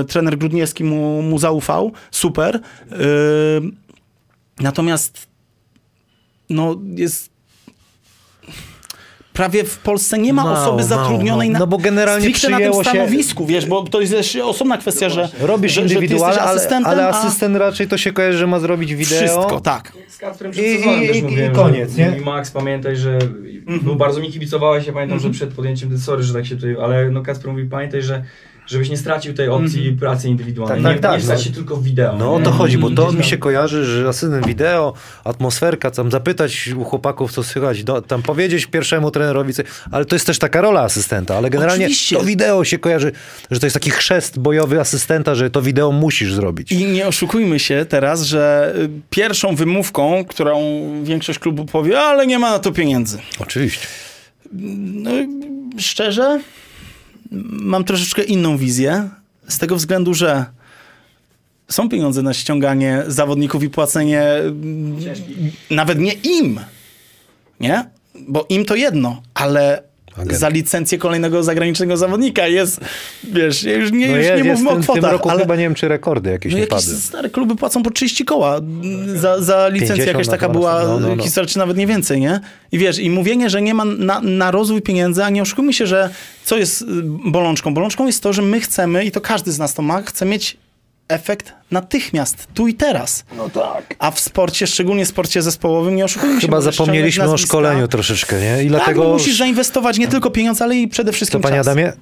y, 0.00 0.04
trener 0.04 0.38
Grudniewski 0.38 0.84
mu, 0.84 1.22
mu 1.22 1.38
zaufał. 1.38 1.92
Super. 2.10 2.56
Y, 2.56 2.60
natomiast 4.60 5.28
no, 6.50 6.76
jest 6.96 7.37
prawie 9.38 9.64
w 9.64 9.78
Polsce 9.78 10.18
nie 10.18 10.32
ma 10.32 10.44
Mało, 10.44 10.58
osoby 10.58 10.82
zatrudnionej 10.84 11.48
mało. 11.50 11.52
na, 11.52 11.58
No 11.58 11.66
bo 11.66 11.78
generalnie 11.78 12.22
stricte 12.26 12.48
na 12.48 12.56
tym 12.56 12.64
przyjęło 12.64 12.84
się- 12.84 12.90
stanowisku, 12.90 13.46
wiesz, 13.46 13.66
bo 13.66 13.82
to 13.82 14.00
jest 14.00 14.12
jeszcze 14.12 14.44
osobna 14.44 14.78
kwestia, 14.78 15.08
że 15.08 15.28
Robisz 15.40 15.72
że, 15.72 15.80
indywidualnie, 15.82 16.40
ale, 16.40 16.50
asystentem, 16.50 16.92
ale 16.92 17.04
a 17.06 17.08
asystent 17.08 17.56
raczej 17.56 17.88
to 17.88 17.98
się 17.98 18.12
kojarzy, 18.12 18.38
że 18.38 18.46
ma 18.46 18.60
zrobić 18.60 18.94
wideo. 18.94 19.18
Wszystko, 19.18 19.60
tak. 19.60 19.92
I- 20.56 20.60
i- 20.60 21.06
też 21.06 21.16
i- 21.16 21.22
mówiłem, 21.22 21.52
i 21.52 21.54
koniec, 21.54 21.96
że, 21.96 22.10
nie? 22.10 22.18
I 22.18 22.20
Max, 22.20 22.50
pamiętaj, 22.50 22.96
że 22.96 23.18
no, 23.84 23.94
bardzo 23.94 24.20
mi 24.20 24.32
kibicowałeś, 24.32 24.86
ja 24.86 24.92
pamiętam, 24.92 25.20
że 25.20 25.30
przed 25.30 25.50
podjęciem 25.54 25.88
decyzji, 25.88 26.06
sorry, 26.06 26.22
że 26.22 26.34
tak 26.34 26.46
się 26.46 26.56
tutaj, 26.56 26.76
ale 26.82 27.10
no 27.10 27.22
Kacper 27.22 27.50
mówi, 27.50 27.64
pamiętaj, 27.64 28.02
że 28.02 28.24
żebyś 28.68 28.90
nie 28.90 28.96
stracił 28.96 29.34
tej 29.34 29.48
opcji 29.48 29.92
pracy 29.92 30.28
indywidualnej. 30.28 30.82
Tak, 30.82 30.96
nie, 30.96 31.00
tak, 31.00 31.10
nie 31.10 31.16
tak, 31.16 31.20
wstać 31.20 31.38
no. 31.38 31.44
się 31.44 31.50
tylko 31.50 31.76
w 31.76 31.84
wideo. 31.84 32.16
No 32.16 32.34
o 32.34 32.38
nie? 32.38 32.44
to 32.44 32.50
chodzi, 32.50 32.78
bo 32.78 32.90
to 32.90 33.06
Gdzieś 33.06 33.18
mi 33.18 33.24
się 33.24 33.38
kojarzy, 33.38 33.84
że 33.84 34.08
asystent 34.08 34.46
wideo, 34.46 34.92
atmosferka, 35.24 35.90
tam 35.90 36.10
zapytać 36.10 36.68
u 36.76 36.84
chłopaków, 36.84 37.32
co 37.32 37.42
słychać, 37.42 37.84
do, 37.84 38.02
tam 38.02 38.22
powiedzieć 38.22 38.66
pierwszemu 38.66 39.10
trenerowi, 39.10 39.54
co- 39.54 39.62
ale 39.90 40.04
to 40.04 40.14
jest 40.14 40.26
też 40.26 40.38
taka 40.38 40.60
rola 40.60 40.80
asystenta, 40.82 41.36
ale 41.36 41.50
generalnie 41.50 41.84
Oczywiście. 41.84 42.16
to 42.16 42.22
wideo 42.22 42.64
się 42.64 42.78
kojarzy, 42.78 43.12
że 43.50 43.60
to 43.60 43.66
jest 43.66 43.74
taki 43.74 43.90
chrzest 43.90 44.38
bojowy 44.38 44.80
asystenta, 44.80 45.34
że 45.34 45.50
to 45.50 45.62
wideo 45.62 45.92
musisz 45.92 46.34
zrobić. 46.34 46.72
I 46.72 46.84
nie 46.84 47.06
oszukujmy 47.08 47.58
się 47.58 47.86
teraz, 47.88 48.22
że 48.22 48.74
y, 48.76 48.88
pierwszą 49.10 49.54
wymówką, 49.54 50.24
którą 50.24 50.60
większość 51.02 51.38
klubu 51.38 51.64
powie, 51.64 52.00
ale 52.00 52.26
nie 52.26 52.38
ma 52.38 52.50
na 52.50 52.58
to 52.58 52.72
pieniędzy. 52.72 53.18
Oczywiście. 53.38 53.86
No, 54.52 55.10
szczerze, 55.78 56.40
mam 57.50 57.84
troszeczkę 57.84 58.22
inną 58.22 58.56
wizję. 58.56 59.08
Z 59.48 59.58
tego 59.58 59.76
względu, 59.76 60.14
że 60.14 60.44
są 61.68 61.88
pieniądze 61.88 62.22
na 62.22 62.34
ściąganie 62.34 63.02
zawodników 63.06 63.62
i 63.62 63.70
płacenie 63.70 64.22
mm, 64.22 64.96
nawet 65.70 65.98
nie 65.98 66.12
im, 66.12 66.60
nie? 67.60 67.84
Bo 68.28 68.46
im 68.48 68.64
to 68.64 68.74
jedno, 68.74 69.22
ale 69.34 69.82
Agent. 70.20 70.38
za 70.38 70.48
licencję 70.48 70.98
kolejnego 70.98 71.42
zagranicznego 71.42 71.96
zawodnika 71.96 72.46
jest, 72.46 72.80
wiesz, 73.24 73.62
już 73.62 73.92
nie, 73.92 74.08
No 74.10 74.16
już 74.16 74.26
jest, 74.26 74.44
nie 74.44 74.52
mówmy 74.52 74.70
o 74.70 74.72
w 74.72 74.76
tym 74.76 74.82
kwotach, 74.82 75.12
roku 75.12 75.30
ale... 75.30 75.40
chyba 75.40 75.56
nie 75.56 75.62
wiem, 75.62 75.74
czy 75.74 75.88
rekordy 75.88 76.30
jakieś 76.30 76.52
No 76.52 76.58
jakieś 76.58 76.70
padły. 76.84 76.94
stare 76.96 77.30
kluby 77.30 77.56
płacą 77.56 77.82
po 77.82 77.90
30 77.90 78.24
koła 78.24 78.60
za, 79.14 79.42
za 79.42 79.68
licencję 79.68 79.96
50 79.96 80.06
jakaś 80.06 80.28
taka 80.28 80.48
była 80.48 80.82
No, 80.84 81.00
no, 81.00 81.16
no. 81.16 81.22
historia, 81.22 81.48
czy 81.48 81.58
nawet 81.58 81.76
nie 81.76 81.86
więcej, 81.86 82.20
nie? 82.20 82.40
I 82.72 82.78
wiesz, 82.78 82.98
i 82.98 83.10
mówienie, 83.10 83.50
że 83.50 83.62
nie 83.62 83.74
ma 83.74 83.84
na, 83.84 84.20
na 84.20 84.50
rozwój 84.50 84.82
pieniędzy, 84.82 85.24
a 85.24 85.30
nie 85.30 85.42
oszukujmy 85.42 85.72
się, 85.72 85.86
że 85.86 86.10
co 86.44 86.56
jest 86.56 86.82
y, 86.82 86.86
bolączką? 87.24 87.74
Bolączką 87.74 88.06
jest 88.06 88.22
to, 88.22 88.32
że 88.32 88.42
my 88.42 88.60
chcemy, 88.60 89.04
i 89.04 89.10
to 89.10 89.20
każdy 89.20 89.52
z 89.52 89.58
nas 89.58 89.74
to 89.74 89.82
ma, 89.82 90.02
chce 90.02 90.26
mieć 90.26 90.56
efekt 91.08 91.52
natychmiast, 91.70 92.48
tu 92.54 92.68
i 92.68 92.74
teraz. 92.74 93.24
No 93.36 93.50
tak. 93.50 93.94
A 93.98 94.10
w 94.10 94.20
sporcie, 94.20 94.66
szczególnie 94.66 95.04
w 95.04 95.08
sporcie 95.08 95.42
zespołowym, 95.42 95.96
nie 95.96 96.04
oszukujmy 96.04 96.40
się. 96.40 96.46
Chyba 96.46 96.60
zapomnieliśmy 96.60 97.24
o 97.24 97.26
nazwiska. 97.26 97.48
szkoleniu 97.48 97.88
troszeczkę, 97.88 98.40
nie? 98.40 98.52
I 98.54 98.58
Tak, 98.58 98.68
dlatego... 98.68 99.04
no 99.04 99.10
musisz 99.10 99.38
zainwestować 99.38 99.98
nie 99.98 100.08
tylko 100.08 100.30
pieniądze, 100.30 100.64
ale 100.64 100.76
i 100.76 100.88
przede 100.88 101.12
wszystkim 101.12 101.40
Co, 101.40 101.48
panie. 101.48 101.60
Adamie? 101.60 101.92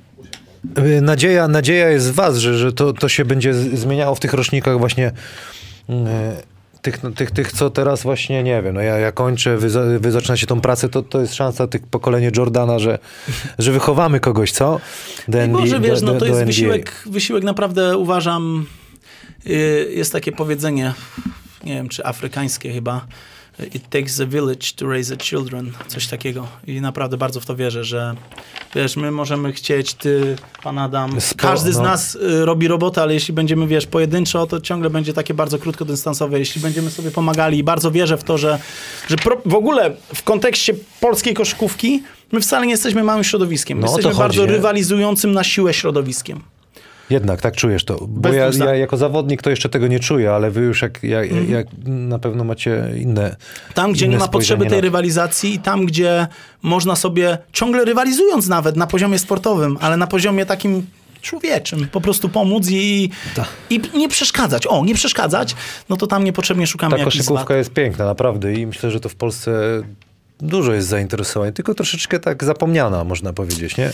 Y, 0.78 1.00
Nadzieja, 1.00 1.48
nadzieja 1.48 1.88
jest 1.88 2.10
w 2.10 2.14
was, 2.14 2.36
że, 2.36 2.58
że 2.58 2.72
to, 2.72 2.92
to 2.92 3.08
się 3.08 3.24
będzie 3.24 3.54
zmieniało 3.54 4.14
w 4.14 4.20
tych 4.20 4.32
rocznikach 4.32 4.78
właśnie 4.78 5.12
y, 5.90 5.92
tych, 6.82 7.02
no, 7.02 7.10
tych, 7.10 7.30
tych, 7.30 7.52
co 7.52 7.70
teraz 7.70 8.02
właśnie, 8.02 8.42
nie 8.42 8.62
wiem, 8.62 8.74
no 8.74 8.80
ja, 8.80 8.98
ja 8.98 9.12
kończę, 9.12 9.56
wy, 9.56 9.98
wy 9.98 10.10
zaczynacie 10.10 10.46
tą 10.46 10.60
pracę, 10.60 10.88
to, 10.88 11.02
to 11.02 11.20
jest 11.20 11.34
szansa 11.34 11.66
tych 11.66 11.86
pokolenie 11.86 12.30
Jordana, 12.36 12.78
że, 12.78 12.98
że 13.58 13.72
wychowamy 13.72 14.20
kogoś, 14.20 14.52
co? 14.52 14.80
Do 15.28 15.38
I 15.38 15.40
NBA, 15.40 15.60
Boże, 15.60 15.80
wiesz, 15.80 16.00
do, 16.00 16.06
no 16.06 16.12
to 16.12 16.18
do 16.18 16.26
jest 16.26 16.36
NBA. 16.38 16.46
wysiłek, 16.46 16.92
wysiłek 17.06 17.44
naprawdę 17.44 17.96
uważam, 17.96 18.66
jest 19.90 20.12
takie 20.12 20.32
powiedzenie, 20.32 20.94
nie 21.64 21.74
wiem, 21.74 21.88
czy 21.88 22.06
afrykańskie 22.06 22.72
chyba, 22.72 23.06
it 23.74 23.88
takes 23.90 24.20
a 24.20 24.26
village 24.26 24.72
to 24.76 24.88
raise 24.88 25.14
a 25.14 25.16
children, 25.16 25.72
coś 25.86 26.06
takiego. 26.06 26.46
I 26.66 26.80
naprawdę 26.80 27.16
bardzo 27.16 27.40
w 27.40 27.46
to 27.46 27.56
wierzę, 27.56 27.84
że 27.84 28.14
wiesz, 28.74 28.96
my 28.96 29.10
możemy 29.10 29.52
chcieć, 29.52 29.94
ty, 29.94 30.36
pan 30.62 30.78
Adam, 30.78 31.16
każdy 31.36 31.72
z 31.72 31.76
no. 31.76 31.82
nas 31.82 32.14
y, 32.14 32.44
robi 32.44 32.68
robotę, 32.68 33.02
ale 33.02 33.14
jeśli 33.14 33.34
będziemy, 33.34 33.66
wiesz, 33.66 33.86
pojedynczo, 33.86 34.46
to 34.46 34.60
ciągle 34.60 34.90
będzie 34.90 35.12
takie 35.12 35.34
bardzo 35.34 35.58
krótkodystansowe. 35.58 36.38
Jeśli 36.38 36.60
będziemy 36.60 36.90
sobie 36.90 37.10
pomagali 37.10 37.58
i 37.58 37.64
bardzo 37.64 37.90
wierzę 37.90 38.16
w 38.16 38.24
to, 38.24 38.38
że, 38.38 38.58
że 39.08 39.16
pro, 39.16 39.42
w 39.46 39.54
ogóle 39.54 39.96
w 40.14 40.22
kontekście 40.22 40.74
polskiej 41.00 41.34
koszykówki 41.34 42.02
my 42.32 42.40
wcale 42.40 42.66
nie 42.66 42.72
jesteśmy 42.72 43.04
małym 43.04 43.24
środowiskiem. 43.24 43.78
My 43.78 43.86
No, 43.86 43.92
jesteśmy 43.92 44.18
bardzo 44.18 44.46
rywalizującym 44.46 45.32
na 45.32 45.44
siłę 45.44 45.74
środowiskiem. 45.74 46.40
Jednak, 47.10 47.40
tak 47.40 47.56
czujesz 47.56 47.84
to. 47.84 47.96
Bo 48.00 48.06
Bez 48.30 48.58
ja, 48.58 48.64
ja 48.66 48.74
jako 48.74 48.96
zawodnik 48.96 49.42
to 49.42 49.50
jeszcze 49.50 49.68
tego 49.68 49.86
nie 49.86 50.00
czuję, 50.00 50.32
ale 50.32 50.50
wy 50.50 50.60
już 50.60 50.82
jak, 50.82 51.02
jak, 51.02 51.24
Mhm. 51.24 51.50
jak 51.50 51.66
na 51.86 52.18
pewno 52.18 52.44
macie 52.44 52.84
inne 53.00 53.36
Tam, 53.74 53.92
gdzie 53.92 54.04
inne 54.06 54.12
nie 54.14 54.18
ma 54.18 54.28
potrzeby 54.28 54.66
tej 54.66 54.80
rywalizacji 54.80 55.54
i 55.54 55.58
tam, 55.58 55.86
gdzie 55.86 56.26
można 56.62 56.96
sobie, 56.96 57.38
ciągle 57.52 57.84
rywalizując 57.84 58.48
nawet 58.48 58.76
na 58.76 58.86
poziomie 58.86 59.18
sportowym, 59.18 59.78
ale 59.80 59.96
na 59.96 60.06
poziomie 60.06 60.46
takim 60.46 60.86
człowieczym, 61.22 61.88
po 61.92 62.00
prostu 62.00 62.28
pomóc 62.28 62.66
i, 62.70 63.10
Tak. 63.34 63.46
i 63.70 63.80
nie 63.94 64.08
przeszkadzać. 64.08 64.66
O, 64.66 64.84
nie 64.84 64.94
przeszkadzać, 64.94 65.56
no 65.88 65.96
to 65.96 66.06
tam 66.06 66.24
niepotrzebnie 66.24 66.66
szukamy 66.66 66.98
Ta 66.98 67.04
koszykówka 67.04 67.56
jest 67.56 67.70
piękna, 67.72 68.04
naprawdę 68.04 68.54
i 68.54 68.66
myślę, 68.66 68.90
że 68.90 69.00
to 69.00 69.08
w 69.08 69.14
Polsce 69.14 69.82
dużo 70.40 70.72
jest 70.72 70.88
zainteresowań, 70.88 71.52
tylko 71.52 71.74
troszeczkę 71.74 72.20
tak 72.20 72.44
zapomniana, 72.44 73.04
można 73.04 73.32
powiedzieć, 73.32 73.76
nie? 73.76 73.90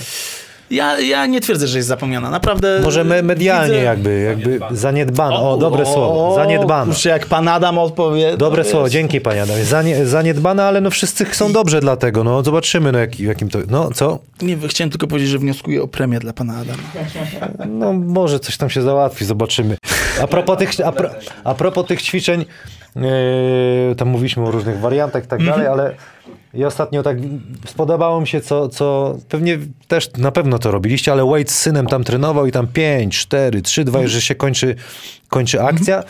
Ja, 0.72 1.00
ja 1.00 1.26
nie 1.26 1.40
twierdzę, 1.40 1.66
że 1.66 1.78
jest 1.78 1.88
zapomniana. 1.88 2.30
Naprawdę 2.30 2.80
Może 2.82 3.04
me- 3.04 3.22
medialnie 3.22 3.74
widzę- 3.74 3.84
jakby, 3.84 4.20
jakby 4.20 4.60
zaniedbano. 4.70 5.50
O, 5.50 5.56
dobre 5.56 5.86
słowo, 5.86 6.34
zaniedbano. 6.34 6.92
Kurczę, 6.92 7.08
jak 7.08 7.26
pan 7.26 7.48
Adam 7.48 7.78
odpowie... 7.78 8.36
Dobre 8.36 8.64
słowo, 8.64 8.84
wiesz, 8.84 8.92
dzięki 8.92 9.20
panie 9.20 9.42
Adam. 9.42 9.56
Zanie, 9.64 10.06
zaniedbane, 10.06 10.64
ale 10.64 10.80
no 10.80 10.90
wszyscy 10.90 11.24
chcą 11.24 11.52
dobrze 11.52 11.80
dlatego, 11.80 12.24
no 12.24 12.42
zobaczymy, 12.42 12.92
no 12.92 12.98
jak, 12.98 13.20
jakim 13.20 13.48
to, 13.48 13.58
no 13.68 13.90
co? 13.90 14.18
Nie, 14.42 14.56
chciałem 14.68 14.90
tylko 14.90 15.06
powiedzieć, 15.06 15.30
że 15.30 15.38
wnioskuję 15.38 15.82
o 15.82 15.88
premię 15.88 16.18
dla 16.18 16.32
pana 16.32 16.54
Adama. 16.58 16.82
No 17.68 17.92
może 17.92 18.40
coś 18.40 18.56
tam 18.56 18.70
się 18.70 18.82
załatwi, 18.82 19.24
zobaczymy. 19.24 19.76
A 20.22 20.26
propos 20.26 20.58
tych, 20.58 20.70
a 20.84 20.92
pro, 20.92 21.10
a 21.44 21.54
propos 21.54 21.86
tych 21.86 22.02
ćwiczeń, 22.02 22.44
yy, 22.96 23.02
tam 23.96 24.08
mówiliśmy 24.08 24.44
o 24.44 24.50
różnych 24.50 24.78
wariantach 24.80 25.24
i 25.24 25.26
tak 25.26 25.44
dalej, 25.44 25.66
ale 25.66 25.94
i 26.54 26.64
ostatnio 26.64 27.02
tak 27.02 27.16
spodobało 27.66 28.20
mi 28.20 28.26
się, 28.26 28.40
co, 28.40 28.68
co 28.68 29.18
pewnie 29.28 29.58
też 29.88 30.10
na 30.18 30.32
pewno 30.32 30.58
to 30.58 30.70
robiliście, 30.70 31.12
ale 31.12 31.24
Wade 31.26 31.50
z 31.50 31.58
synem 31.58 31.86
tam 31.86 32.04
trenował 32.04 32.46
i 32.46 32.52
tam 32.52 32.66
5, 32.66 33.18
4, 33.18 33.62
3, 33.62 33.84
2, 33.84 34.06
że 34.06 34.22
się 34.22 34.34
kończy, 34.34 34.74
kończy 35.28 35.62
akcja. 35.62 36.04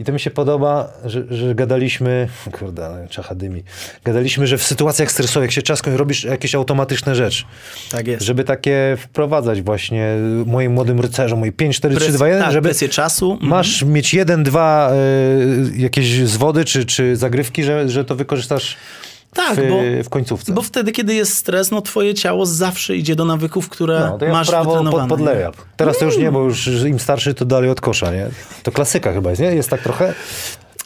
I 0.00 0.04
to 0.04 0.12
mi 0.12 0.20
się 0.20 0.30
podoba, 0.30 0.92
że, 1.04 1.24
że 1.30 1.54
gadaliśmy, 1.54 2.28
kurde, 2.52 2.86
ale 2.86 3.08
czacha 3.08 3.34
dymi, 3.34 3.62
gadaliśmy, 4.04 4.46
że 4.46 4.58
w 4.58 4.62
sytuacjach 4.62 5.10
stresowych, 5.10 5.48
jak 5.48 5.52
się 5.52 5.62
czas 5.62 5.82
kończy, 5.82 5.96
robisz 5.96 6.24
jakieś 6.24 6.54
automatyczne 6.54 7.14
rzeczy. 7.14 7.44
Tak 7.90 8.06
jest. 8.06 8.24
Żeby 8.24 8.44
takie 8.44 8.96
wprowadzać 8.98 9.62
właśnie 9.62 10.14
moim 10.46 10.72
młodym 10.72 11.00
rycerzom, 11.00 11.38
moje 11.38 11.52
5, 11.52 11.76
4, 11.76 11.96
3, 11.96 12.06
Pres- 12.06 12.12
2, 12.14 12.28
1, 12.28 12.42
tak, 12.42 12.52
żeby 12.52 12.68
presję 12.68 12.88
czasu. 12.88 13.32
Mhm. 13.32 13.50
masz 13.50 13.82
mieć 13.84 14.14
jeden, 14.14 14.42
dwa 14.42 14.92
y, 15.76 15.78
jakieś 15.80 16.20
zwody 16.28 16.64
czy, 16.64 16.84
czy 16.84 17.16
zagrywki, 17.16 17.64
że, 17.64 17.88
że 17.88 18.04
to 18.04 18.14
wykorzystasz 18.14 18.76
Tak, 19.34 19.56
w, 19.56 19.68
bo- 19.68 20.04
w 20.04 20.08
końcówce. 20.08 20.52
Bo 20.52 20.62
wtedy, 20.62 20.92
kiedy 20.92 21.14
jest 21.14 21.36
stres, 21.36 21.70
no 21.70 21.82
twoje 21.82 22.14
ciało 22.14 22.46
zawsze 22.46 22.96
idzie 22.96 23.16
do 23.16 23.24
nawyków, 23.24 23.68
które 23.68 24.00
no, 24.00 24.18
to 24.18 24.24
ja 24.24 24.32
masz 24.32 24.48
prawo 24.48 24.64
pod, 24.64 24.74
wytrenowane. 24.74 25.08
pod 25.08 25.20
layup. 25.20 25.56
Teraz 25.76 25.98
to 25.98 26.04
już 26.04 26.16
nie, 26.16 26.32
bo 26.32 26.42
już 26.42 26.66
im 26.66 26.98
starszy 26.98 27.34
to 27.34 27.44
dalej 27.44 27.70
od 27.70 27.80
kosza, 27.80 28.12
nie? 28.12 28.28
To 28.62 28.72
klasyka 28.72 29.12
chyba 29.12 29.30
jest, 29.30 29.42
nie? 29.42 29.54
Jest 29.54 29.70
tak 29.70 29.82
trochę, 29.82 30.14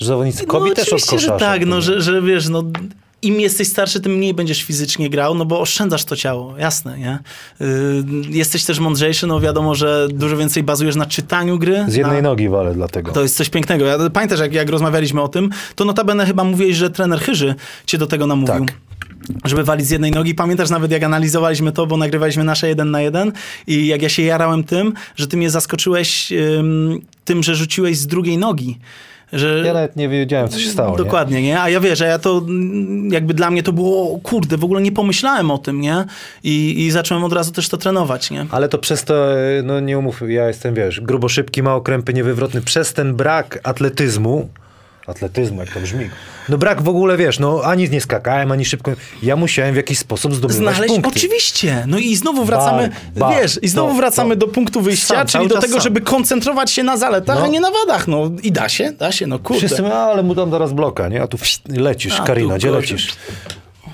że 0.01 0.07
zawodnicy 0.07 0.47
no, 0.47 0.71
też 0.75 0.93
od 0.93 1.05
kosza. 1.05 1.19
że 1.19 1.31
tak, 1.31 1.66
no, 1.66 1.81
że, 1.81 2.01
że 2.01 2.23
wiesz, 2.23 2.49
no 2.49 2.62
im 3.25 3.41
jesteś 3.41 3.69
starszy, 3.69 4.01
tym 4.01 4.13
mniej 4.13 4.35
będziesz 4.35 4.63
fizycznie 4.63 5.11
grał, 5.11 5.35
no 5.35 5.45
bo 5.45 5.61
oszczędzasz 5.61 6.05
to 6.05 6.17
ciało, 6.17 6.59
jasne, 6.59 6.99
nie? 6.99 7.19
Yy, 7.61 7.67
jesteś 8.31 8.65
też 8.65 8.79
mądrzejszy, 8.79 9.27
no 9.27 9.41
wiadomo, 9.41 9.75
że 9.75 10.09
dużo 10.13 10.37
więcej 10.37 10.63
bazujesz 10.63 10.97
na 10.97 11.07
czytaniu 11.07 11.59
gry. 11.59 11.85
Z 11.89 11.95
jednej 11.95 12.23
na... 12.23 12.29
nogi 12.29 12.49
walę 12.49 12.75
dlatego. 12.75 13.13
To 13.13 13.23
jest 13.23 13.37
coś 13.37 13.49
pięknego. 13.49 13.85
Ja 13.85 14.11
pamiętasz, 14.11 14.41
jak, 14.41 14.53
jak 14.53 14.69
rozmawialiśmy 14.69 15.23
o 15.23 15.29
tym, 15.29 15.51
to 15.75 15.85
notabene 15.85 16.27
chyba 16.27 16.45
mówiłeś, 16.45 16.77
że 16.77 16.91
trener 16.91 17.21
Chyży 17.21 17.55
cię 17.87 17.99
do 17.99 18.07
tego 18.07 18.27
namówił. 18.27 18.67
Tak. 18.67 18.75
Żeby 19.45 19.65
walić 19.65 19.87
z 19.87 19.91
jednej 19.91 20.11
nogi. 20.11 20.35
Pamiętasz 20.35 20.71
nawet, 20.71 20.91
jak 20.91 21.03
analizowaliśmy 21.03 21.73
to, 21.73 21.87
bo 21.87 21.97
nagrywaliśmy 21.97 22.45
nasze 22.45 22.69
jeden 22.69 22.91
na 22.91 23.01
jeden 23.01 23.33
i 23.67 23.87
jak 23.87 24.03
ja 24.03 24.09
się 24.09 24.23
jarałem 24.23 24.65
tym, 24.65 24.93
że 25.17 25.27
ty 25.27 25.37
mnie 25.37 25.51
zaskoczyłeś 25.51 26.33
ym, 26.33 27.01
tym, 27.25 27.43
że 27.43 27.55
rzuciłeś 27.55 27.99
z 27.99 28.07
drugiej 28.07 28.39
nogi. 28.39 28.79
Że... 29.33 29.63
Ja 29.67 29.75
nawet 29.75 29.97
nie 29.97 30.09
wiedziałem, 30.09 30.49
co 30.49 30.59
się 30.59 30.71
stało. 30.71 30.97
Dokładnie, 30.97 31.43
nie? 31.43 31.61
A 31.61 31.69
ja 31.69 31.81
wiesz, 31.81 32.01
a 32.01 32.07
ja 32.07 32.19
to 32.19 32.43
jakby 33.11 33.35
dla 33.35 33.51
mnie 33.51 33.63
to 33.63 33.73
było, 33.73 34.19
kurde, 34.23 34.57
w 34.57 34.65
ogóle 34.65 34.83
nie 34.83 34.93
pomyślałem 34.93 35.51
o 35.51 35.59
tym, 35.59 35.81
nie? 35.81 36.05
I, 36.45 36.85
i 36.85 36.91
zacząłem 36.91 37.25
od 37.25 37.33
razu 37.33 37.53
też 37.53 37.69
to 37.69 37.77
trenować, 37.77 38.31
nie? 38.31 38.47
Ale 38.51 38.69
to 38.69 38.79
przez 38.79 39.05
to, 39.05 39.27
no 39.65 39.81
nie 39.81 39.99
umów, 39.99 40.23
ja 40.29 40.49
jestem, 40.49 40.75
wiesz, 40.75 41.01
grubo 41.01 41.29
szybki, 41.29 41.63
mało 41.63 41.81
krępy, 41.81 42.15
niewywrotny. 42.15 42.63
Przez 42.63 42.93
ten 42.93 43.15
brak 43.15 43.61
atletyzmu, 43.63 44.49
atletyzmu, 45.06 45.60
jak 45.60 45.70
to 45.74 45.81
brzmi, 45.81 46.10
no 46.48 46.59
brak 46.59 46.82
w 46.82 46.89
ogóle, 46.89 47.16
wiesz, 47.16 47.39
no 47.39 47.60
ani 47.64 47.90
nie 47.90 48.01
skakałem, 48.01 48.52
ani 48.52 48.64
szybko, 48.64 48.90
ja 49.22 49.36
musiałem 49.36 49.72
w 49.74 49.76
jakiś 49.76 49.98
sposób 49.98 50.35
zdobywać 50.35 50.74
Znaleźć, 50.74 50.94
punkty. 50.94 51.10
oczywiście. 51.18 51.85
No 51.86 51.98
i 51.98 52.16
znowu 52.16 52.44
wracamy, 52.44 52.90
Ba, 53.16 53.28
ba, 53.31 53.40
wiesz, 53.40 53.59
i 53.62 53.68
znowu 53.68 53.89
to, 53.89 53.94
wracamy 53.97 54.36
to. 54.36 54.47
do 54.47 54.52
punktu 54.52 54.81
wyjścia, 54.81 55.14
Sam, 55.14 55.26
czyli 55.26 55.48
do 55.48 55.59
tego, 55.60 55.72
sam. 55.72 55.82
żeby 55.82 56.01
koncentrować 56.01 56.70
się 56.70 56.82
na 56.82 56.97
zaletach, 56.97 57.39
No. 57.39 57.44
a 57.44 57.48
nie 57.48 57.60
na 57.60 57.70
wadach. 57.70 58.09
No 58.09 58.31
i 58.43 58.52
da 58.52 58.68
się, 58.68 58.93
da 58.93 59.12
się, 59.12 59.26
no 59.26 59.39
kurde. 59.39 59.59
Wszyscy 59.59 59.82
mówią, 59.82 59.94
"A, 59.94 59.98
ale 59.98 60.22
mu 60.22 60.35
dam 60.35 60.51
teraz 60.51 60.72
bloka, 60.72 61.09
nie? 61.09 61.22
A 61.22 61.26
tu 61.26 61.39
psz, 61.39 61.60
lecisz, 61.68 62.20
A, 62.20 62.24
Karina, 62.24 62.48
tu 62.55 62.59
gdzie 62.59 62.70
lecisz? 62.70 63.09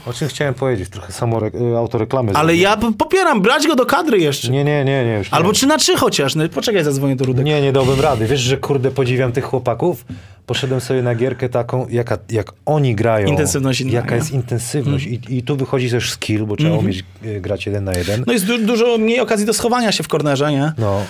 O 0.07 0.13
czym 0.13 0.29
chciałem 0.29 0.55
powiedzieć? 0.55 0.89
Trochę 0.89 1.13
samo 1.13 1.37
re- 1.39 1.51
y, 1.75 1.77
autoreklamy. 1.77 2.33
Ale 2.35 2.57
ja 2.57 2.77
popieram, 2.99 3.41
brać 3.43 3.67
go 3.67 3.77
do 3.77 3.87
kadry 3.87 4.19
jeszcze. 4.19 4.49
Nie, 4.51 4.65
nie, 4.65 4.85
nie, 4.85 5.05
nie. 5.05 5.13
Już 5.19 5.31
nie. 5.31 5.35
Albo 5.35 5.53
trzy 5.53 5.67
na 5.67 5.79
trzy 5.79 5.97
chociaż. 5.97 6.35
No, 6.35 6.49
poczekaj, 6.49 6.85
zadzwonię 6.85 7.17
do 7.17 7.25
Rudek. 7.25 7.45
Nie, 7.45 7.63
nie 7.63 7.73
dałbym 7.73 8.01
rady. 8.01 8.27
Wiesz, 8.27 8.41
że 8.41 8.57
kurde 8.57 8.91
podziwiam 8.91 9.33
tych 9.33 9.45
chłopaków? 9.45 10.05
Poszedłem 10.51 10.81
sobie 10.81 11.03
na 11.03 11.15
gierkę 11.15 11.49
taką, 11.49 11.87
jaka, 11.89 12.19
jak 12.31 12.53
oni 12.67 12.95
grają. 12.95 13.27
Intensywność 13.27 13.81
inna, 13.81 13.93
Jaka 13.93 14.11
nie? 14.11 14.17
jest 14.17 14.31
intensywność. 14.31 15.07
I, 15.07 15.21
I 15.29 15.43
tu 15.43 15.57
wychodzi 15.57 15.91
też 15.91 16.11
skill, 16.13 16.45
bo 16.47 16.57
trzeba 16.57 16.77
umieć 16.77 17.05
y, 17.25 17.41
grać 17.41 17.67
jeden 17.67 17.85
na 17.85 17.93
jeden. 17.93 18.25
No 18.27 18.33
jest 18.33 18.47
du- 18.47 18.67
dużo 18.67 18.99
mniej 18.99 19.21
okazji 19.21 19.47
do 19.47 19.53
schowania 19.55 19.93
się 19.93 20.03
w 20.03 20.09
kornerze, 20.09 20.53
nie? 20.53 20.73
No. 20.79 21.03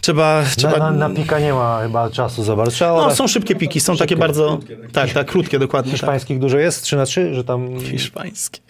Trzeba... 0.00 0.42
trzeba... 0.56 0.78
Na, 0.78 0.90
na, 0.90 1.08
na 1.08 1.14
pika 1.14 1.38
nie 1.40 1.52
ma 1.52 1.80
chyba 1.82 2.10
czasu 2.10 2.44
za 2.44 2.56
bardzo. 2.56 2.72
Trzeba 2.72 2.90
No, 2.92 3.04
orać. 3.04 3.16
są 3.16 3.28
szybkie 3.28 3.54
piki, 3.54 3.80
są 3.80 3.96
takie 3.96 4.16
bardzo... 4.16 4.58
Tak, 4.92 5.10
tak, 5.10 5.26
krótkie, 5.26 5.58
dokładnie. 5.58 5.92
Tak. 5.92 6.00
Hiszpańskich 6.00 6.38
dużo 6.38 6.58
jest? 6.58 6.82
3 6.82 6.96
na 6.96 7.06
3 7.06 7.34
Że 7.34 7.44
tam... 7.44 7.80
Hiszpańskie. 7.80 8.60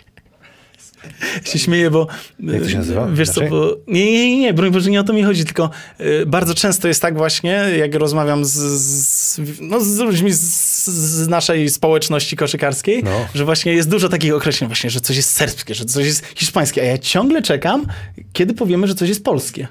Się 1.45 1.59
śmieję, 1.59 1.91
bo... 1.91 2.07
Jak 2.41 2.63
to 2.63 2.69
się 2.69 2.77
nazywa? 2.79 3.09
Wiesz 3.13 3.31
co, 3.31 3.41
bo... 3.41 3.77
Nie, 3.87 4.05
nie, 4.13 4.31
nie, 4.31 4.41
nie, 4.41 4.55
broń 4.55 4.71
Boże, 4.71 4.91
nie 4.91 5.01
o 5.01 5.05
to 5.05 5.13
mi 5.13 5.23
chodzi, 5.23 5.45
tylko 5.45 5.71
y, 6.01 6.27
bardzo 6.27 6.55
często 6.55 6.89
jest 6.89 7.03
tak 7.03 7.17
właśnie, 7.17 7.51
jak 7.79 7.95
rozmawiam 7.95 8.45
z, 8.45 8.51
z, 8.53 9.41
no, 9.61 9.81
z 9.81 9.99
ludźmi 9.99 10.33
z, 10.33 10.41
z 10.87 11.29
naszej 11.29 11.71
społeczności 11.71 12.37
koszykarskiej, 12.37 13.03
No. 13.05 13.27
że 13.35 13.45
właśnie 13.45 13.73
jest 13.73 13.89
dużo 13.91 14.09
takich 14.09 14.35
określeń 14.35 14.69
właśnie, 14.69 14.91
że 14.91 15.01
coś 15.01 15.17
jest 15.17 15.31
serbskie, 15.31 15.75
że 15.75 15.85
coś 15.85 16.07
jest 16.07 16.27
hiszpańskie, 16.37 16.83
a 16.83 16.85
ja 16.85 16.99
ciągle 16.99 17.43
czekam, 17.43 17.87
kiedy 18.33 18.55
powiemy, 18.55 18.87
że 18.87 18.95
coś 18.95 19.09
jest 19.09 19.25
polskie. 19.25 19.69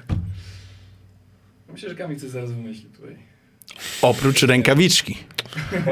Myślę, 1.72 1.88
że 1.88 1.94
Kamil 1.94 2.20
coś 2.20 2.30
zaraz 2.30 2.50
wymyśli 2.52 2.84
tutaj. 2.84 3.16
Oprócz 4.02 4.42
rękawiczki. 4.42 5.18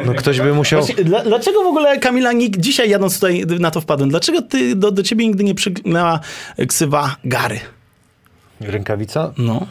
No 0.07 0.15
ktoś 0.15 0.41
by 0.41 0.55
musiał... 0.55 0.81
Właśnie, 0.81 1.05
dla, 1.05 1.25
dlaczego 1.25 1.63
w 1.63 1.67
ogóle, 1.67 1.99
Kamila, 1.99 2.33
nikt, 2.33 2.61
dzisiaj 2.61 2.91
jadąc 2.91 3.15
tutaj 3.15 3.45
na 3.61 3.71
to 3.71 3.81
wpadłem, 3.81 4.09
dlaczego 4.11 4.43
ty, 4.43 4.77
do, 4.77 4.91
do 4.91 5.03
ciebie 5.03 5.27
nigdy 5.27 5.45
nie 5.45 5.55
przygnęła 5.55 6.21
ksywa 6.69 7.17
Gary? 7.25 7.61
Rękawica? 8.61 9.33
No. 9.39 9.67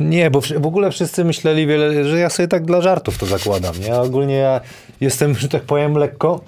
Nie, 0.00 0.30
bo 0.30 0.40
w 0.40 0.66
ogóle 0.66 0.90
wszyscy 0.90 1.24
myśleli, 1.24 1.66
wiele, 1.66 2.04
że 2.04 2.18
ja 2.18 2.30
sobie 2.30 2.48
tak 2.48 2.64
dla 2.64 2.80
żartów 2.80 3.18
to 3.18 3.26
zakładam. 3.26 3.80
Nie? 3.80 3.94
A 3.94 4.00
ogólnie 4.00 4.34
ja 4.34 4.60
jestem, 5.00 5.34
że 5.34 5.48
tak 5.48 5.62
powiem, 5.62 5.94
lekko, 5.94 6.40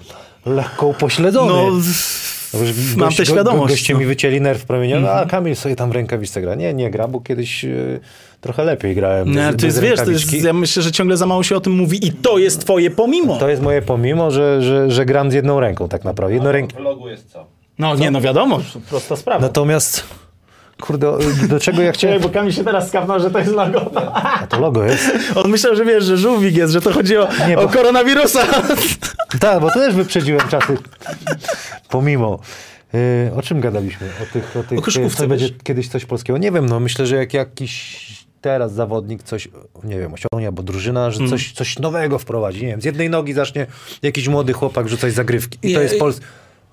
lekko 0.45 0.87
upośledzony. 0.87 1.53
No, 1.53 1.81
No, 2.55 2.65
wiesz, 2.65 2.95
mam 2.95 3.13
tę 3.13 3.25
świadomość, 3.25 3.61
Go, 3.61 3.67
goście 3.67 3.93
no. 3.93 3.99
mi 3.99 4.05
wycięli 4.05 4.41
nerw 4.41 4.65
promieniowy, 4.65 5.11
a 5.11 5.25
Kamil 5.25 5.55
sobie 5.55 5.75
tam 5.75 5.89
w 5.89 5.93
rękawiczce 5.93 6.41
gra. 6.41 6.55
Nie, 6.55 6.73
nie 6.73 6.91
gra, 6.91 7.07
bo 7.07 7.21
kiedyś 7.21 7.65
e, 7.65 7.99
trochę 8.41 8.63
lepiej 8.63 8.95
grałem 8.95 9.31
nie, 9.31 9.51
bez, 9.51 9.55
to 9.55 9.65
jest, 9.65 9.79
wiesz, 9.79 9.99
to 9.99 10.11
jest, 10.11 10.33
ja 10.33 10.53
myślę, 10.53 10.83
że 10.83 10.91
ciągle 10.91 11.17
za 11.17 11.25
mało 11.25 11.43
się 11.43 11.55
o 11.55 11.59
tym 11.59 11.73
mówi 11.73 12.07
i 12.07 12.11
to 12.11 12.37
jest 12.37 12.61
twoje 12.61 12.91
pomimo. 12.91 13.37
To 13.37 13.49
jest 13.49 13.61
moje 13.61 13.81
pomimo, 13.81 14.31
że, 14.31 14.61
że, 14.61 14.91
że 14.91 15.05
gram 15.05 15.31
z 15.31 15.33
jedną 15.33 15.59
ręką 15.59 15.89
tak 15.89 16.03
naprawdę. 16.03 16.33
Jedną 16.33 16.51
ręk... 16.51 16.73
W 16.73 16.79
logu 16.79 17.09
jest 17.09 17.31
co? 17.31 17.45
No 17.79 17.95
nie, 17.95 18.11
no 18.11 18.21
wiadomo, 18.21 18.61
prosta 18.89 19.15
sprawa. 19.15 19.41
Natomiast, 19.41 20.03
kurde, 20.81 21.09
o- 21.09 21.19
do 21.49 21.59
czego 21.59 21.81
ja 21.81 21.91
chciałem... 21.91 22.21
bo 22.21 22.29
Kamil 22.29 22.51
się 22.51 22.63
teraz 22.63 22.87
skapnął, 22.87 23.19
że 23.19 23.31
to 23.31 23.39
jest 23.39 23.51
logo. 23.51 23.91
A 24.15 24.47
to 24.47 24.59
logo 24.59 24.83
jest. 24.85 25.11
On 25.43 25.51
myślał, 25.51 25.75
że 25.75 25.85
wiesz, 25.85 26.03
że 26.03 26.17
żółwik 26.17 26.55
jest, 26.55 26.73
że 26.73 26.81
to 26.81 26.93
chodzi 26.93 27.17
o, 27.17 27.27
Nie, 27.47 27.57
o 27.59 27.67
bo- 27.67 27.73
koronawirusa. 27.73 28.39
Tak, 29.39 29.59
bo 29.61 29.67
to 29.67 29.73
też 29.79 29.93
wyprzedziłem 29.95 30.47
czasy. 30.49 30.77
Pomimo. 31.89 32.39
Yy, 32.93 32.99
o 33.35 33.41
czym 33.41 33.61
gadaliśmy? 33.61 34.07
O 34.23 34.33
tych, 34.33 34.55
o 34.57 34.63
tych 34.63 34.79
O 34.79 34.81
koszykówce, 34.81 35.17
co 35.17 35.27
będzie 35.27 35.49
kiedyś 35.63 35.87
coś 35.87 36.05
polskiego. 36.05 36.37
Nie 36.37 36.51
wiem, 36.51 36.65
no 36.65 36.79
myślę, 36.79 37.05
że 37.07 37.15
jak 37.15 37.33
jakiś 37.33 38.05
teraz 38.41 38.73
zawodnik 38.73 39.23
coś, 39.23 39.47
nie 39.83 39.99
wiem, 39.99 40.11
osiągnie, 40.13 40.47
albo 40.47 40.63
drużyna, 40.63 41.11
że 41.11 41.17
Mm. 41.17 41.29
coś, 41.29 41.51
coś 41.51 41.79
nowego 41.79 42.19
wprowadzi. 42.19 42.61
Nie 42.61 42.67
wiem, 42.67 42.81
z 42.81 42.85
jednej 42.85 43.09
nogi 43.09 43.33
zacznie 43.33 43.67
jakiś 44.01 44.27
młody 44.27 44.53
chłopak 44.53 44.89
rzucać 44.89 45.13
zagrywki. 45.13 45.57
I 45.63 45.73
to 45.73 45.81
jest 45.81 45.99
Pols... 45.99 46.19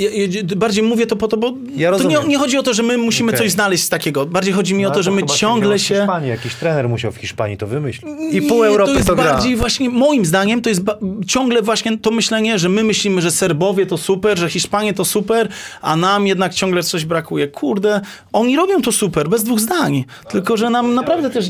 Ja, 0.02 0.10
ja, 0.10 0.42
bardziej 0.56 0.84
mówię 0.84 1.06
to 1.06 1.16
po 1.16 1.28
to, 1.28 1.36
bo 1.36 1.52
Ja 1.76 1.92
to 1.92 2.04
nie, 2.08 2.18
nie 2.26 2.38
chodzi 2.38 2.58
o 2.58 2.62
to, 2.62 2.74
że 2.74 2.82
my 2.82 2.98
musimy 2.98 3.32
Okej. 3.32 3.40
coś 3.40 3.50
znaleźć 3.50 3.84
z 3.84 3.88
takiego. 3.88 4.26
Bardziej 4.26 4.54
chodzi 4.54 4.74
mi 4.74 4.86
o 4.86 4.88
No, 4.88 4.94
to, 4.94 5.02
że 5.02 5.10
my 5.10 5.20
chyba 5.20 5.34
ciągle 5.34 5.78
się... 5.78 5.94
W 5.94 5.98
Hiszpanii, 5.98 6.28
jakiś 6.28 6.54
trener 6.54 6.88
musiał 6.88 7.12
w 7.12 7.16
Hiszpanii 7.16 7.56
to 7.56 7.66
wymyślić. 7.66 8.10
I 8.32 8.42
pół 8.42 8.64
Europy 8.64 8.92
to 8.92 8.96
jest 8.96 9.08
to 9.08 9.14
gra. 9.14 9.24
bardziej 9.24 9.56
właśnie, 9.56 9.90
moim 9.90 10.24
zdaniem, 10.24 10.62
to 10.62 10.68
jest 10.68 10.82
ciągle 11.26 11.62
właśnie 11.62 11.98
to 11.98 12.10
myślenie, 12.10 12.58
że 12.58 12.68
my 12.68 12.84
myślimy, 12.84 13.22
że 13.22 13.30
Serbowie 13.30 13.86
to 13.86 13.98
super, 13.98 14.38
że 14.38 14.50
Hiszpanie 14.50 14.94
to 14.94 15.04
super, 15.04 15.48
a 15.82 15.96
nam 15.96 16.26
jednak 16.26 16.54
ciągle 16.54 16.82
coś 16.82 17.04
brakuje. 17.04 17.48
Kurde, 17.48 18.00
oni 18.32 18.56
robią 18.56 18.82
to 18.82 18.92
super, 18.92 19.28
bez 19.28 19.44
dwóch 19.44 19.60
zdań. 19.60 20.04
Tylko, 20.28 20.56
że 20.56 20.70
nam 20.70 20.94
naprawdę 20.94 21.30
też... 21.30 21.46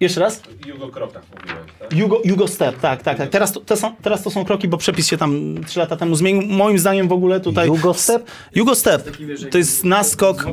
Jeszcze 0.00 0.20
raz? 0.20 0.42
Jugo 0.66 0.88
krokach 0.88 1.22
mówiłeś, 1.30 1.70
tak? 1.78 1.98
Jugo, 1.98 2.20
Jugo 2.24 2.48
Step, 2.48 2.80
tak, 2.80 3.02
tak, 3.02 3.18
tak. 3.18 3.28
Teraz 3.28 3.52
to, 3.52 3.60
to 3.60 3.76
są, 3.76 3.92
teraz 4.02 4.22
to 4.22 4.30
są 4.30 4.44
kroki, 4.44 4.68
bo 4.68 4.76
przepis 4.76 5.08
się 5.08 5.16
tam 5.16 5.54
trzy 5.66 5.78
lata 5.78 5.96
temu 5.96 6.14
zmienił. 6.14 6.42
Moim 6.48 6.78
zdaniem 6.78 7.08
w 7.08 7.12
ogóle 7.12 7.40
tutaj... 7.44 7.68
Jugo 7.68 7.94
Step? 7.94 8.30
Jugo 8.54 8.74
Step. 8.74 9.16
to 9.50 9.58
jest 9.58 9.84
naskok 9.84 10.46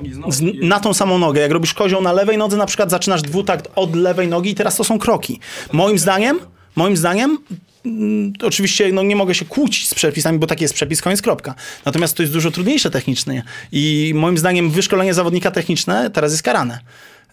na 0.61 0.80
tą 0.80 0.93
samą 0.93 1.18
nogę. 1.18 1.41
Jak 1.41 1.51
robisz 1.51 1.73
kozioł 1.73 2.01
na 2.01 2.13
lewej 2.13 2.38
nodze, 2.38 2.57
na 2.57 2.65
przykład 2.65 2.91
zaczynasz 2.91 3.22
dwutakt 3.22 3.68
od 3.76 3.95
lewej 3.95 4.27
nogi 4.27 4.49
i 4.49 4.55
teraz 4.55 4.76
to 4.76 4.84
są 4.84 4.99
kroki. 4.99 5.39
Moim 5.72 5.99
zdaniem, 5.99 6.39
moim 6.76 6.97
zdaniem, 6.97 7.38
mm, 7.85 8.34
oczywiście 8.43 8.91
no, 8.91 9.03
nie 9.03 9.15
mogę 9.15 9.35
się 9.35 9.45
kłócić 9.45 9.88
z 9.88 9.93
przepisami, 9.93 10.39
bo 10.39 10.47
taki 10.47 10.63
jest 10.63 10.73
przepis, 10.73 11.01
koniec, 11.01 11.22
kropka. 11.22 11.55
Natomiast 11.85 12.18
to 12.18 12.23
jest 12.23 12.34
dużo 12.34 12.51
trudniejsze 12.51 12.91
technicznie 12.91 13.43
i 13.72 14.13
moim 14.15 14.38
zdaniem 14.38 14.72
wyszkolenie 14.72 15.13
zawodnika 15.13 15.51
techniczne 15.51 16.09
teraz 16.09 16.31
jest 16.31 16.43
karane. 16.43 16.80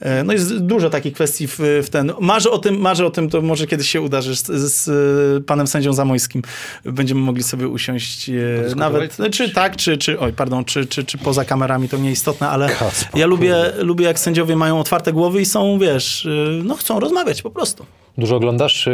E, 0.01 0.25
No 0.25 0.33
jest 0.33 0.59
dużo 0.59 0.91
takich 0.91 1.13
kwestii 1.13 1.49
w, 1.49 1.59
w 1.83 1.91
ten. 1.91 2.13
Marzę 2.21 2.51
o 2.51 2.59
tym, 2.59 2.79
marzę 2.81 3.07
o 3.07 3.11
tym, 3.11 3.31
to 3.31 3.43
może 3.43 3.67
kiedyś 3.67 3.91
się 3.91 4.01
uda, 4.01 4.23
że 4.23 4.37
z, 4.37 4.47
z 4.47 5.47
panem 5.47 5.67
sędzią 5.67 5.93
Zamojskim 5.93 6.43
będziemy 6.85 7.21
mogli 7.21 7.43
sobie 7.43 7.69
usiąść 7.69 8.29
e, 8.29 8.33
nawet, 8.77 9.17
czy 9.33 9.51
tak, 9.51 9.77
czy, 9.77 9.99
czy 9.99 10.21
oj, 10.21 10.33
pardon, 10.33 10.65
czy, 10.65 10.87
czy, 10.87 11.05
czy 11.05 11.19
poza 11.19 11.45
kamerami, 11.45 11.89
to 11.89 11.97
nieistotne, 11.97 12.49
ale 12.49 12.69
ja 13.15 13.27
lubię, 13.27 13.57
lubię 13.79 14.05
jak 14.05 14.19
sędziowie 14.19 14.57
mają 14.57 14.81
otwarte 14.81 15.13
głowy 15.13 15.41
i 15.41 15.45
są, 15.45 15.79
wiesz, 15.79 16.27
e, 16.27 16.29
no 16.65 16.75
chcą 16.75 17.01
rozmawiać 17.01 17.43
po 17.43 17.51
prostu. 17.51 17.87
Dużo 18.19 18.37
oglądasz 18.37 18.89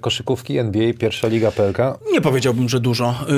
koszykówki 0.00 0.58
NBA, 0.58 0.92
pierwsza 0.98 1.28
liga 1.28 1.50
PLK? 1.50 1.78
Nie 2.12 2.20
powiedziałbym, 2.20 2.68
że 2.68 2.80
dużo. 2.80 3.14
Yy, 3.28 3.34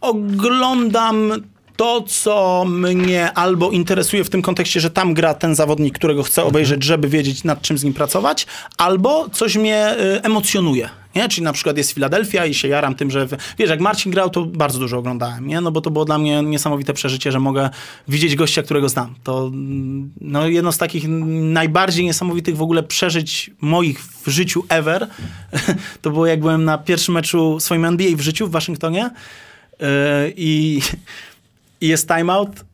oglądam 0.00 1.32
to, 1.76 2.02
co 2.02 2.64
mnie 2.68 3.32
albo 3.32 3.70
interesuje 3.70 4.24
w 4.24 4.30
tym 4.30 4.42
kontekście, 4.42 4.80
że 4.80 4.90
tam 4.90 5.14
gra 5.14 5.34
ten 5.34 5.54
zawodnik, 5.54 5.94
którego 5.94 6.22
chcę 6.22 6.44
obejrzeć, 6.44 6.84
żeby 6.84 7.08
wiedzieć, 7.08 7.44
nad 7.44 7.62
czym 7.62 7.78
z 7.78 7.84
nim 7.84 7.94
pracować, 7.94 8.46
albo 8.78 9.28
coś 9.28 9.56
mnie 9.56 9.94
y, 10.00 10.22
emocjonuje. 10.22 10.88
Nie? 11.16 11.28
Czyli 11.28 11.44
na 11.44 11.52
przykład 11.52 11.76
jest 11.76 11.92
Filadelfia 11.92 12.46
i 12.46 12.54
się 12.54 12.68
jaram 12.68 12.94
tym, 12.94 13.10
że 13.10 13.26
wiesz, 13.58 13.70
jak 13.70 13.80
Marcin 13.80 14.12
grał, 14.12 14.30
to 14.30 14.44
bardzo 14.44 14.78
dużo 14.78 14.98
oglądałem, 14.98 15.46
nie? 15.46 15.60
No 15.60 15.72
bo 15.72 15.80
to 15.80 15.90
było 15.90 16.04
dla 16.04 16.18
mnie 16.18 16.42
niesamowite 16.42 16.92
przeżycie, 16.92 17.32
że 17.32 17.40
mogę 17.40 17.70
widzieć 18.08 18.36
gościa, 18.36 18.62
którego 18.62 18.88
znam. 18.88 19.14
To 19.24 19.46
mm, 19.46 20.12
no, 20.20 20.48
jedno 20.48 20.72
z 20.72 20.78
takich 20.78 21.04
najbardziej 21.08 22.04
niesamowitych 22.04 22.56
w 22.56 22.62
ogóle 22.62 22.82
przeżyć 22.82 23.50
moich 23.60 24.02
w 24.02 24.28
życiu 24.28 24.64
ever, 24.68 25.08
to 26.02 26.10
było 26.10 26.26
jak 26.26 26.40
byłem 26.40 26.64
na 26.64 26.78
pierwszym 26.78 27.14
meczu 27.14 27.60
swoim 27.60 27.84
NBA 27.84 28.16
w 28.16 28.20
życiu 28.20 28.46
w 28.46 28.50
Waszyngtonie 28.50 29.10
yy, 29.80 29.86
i, 30.36 30.80
i 31.80 31.88
jest 31.88 32.08
timeout 32.08 32.64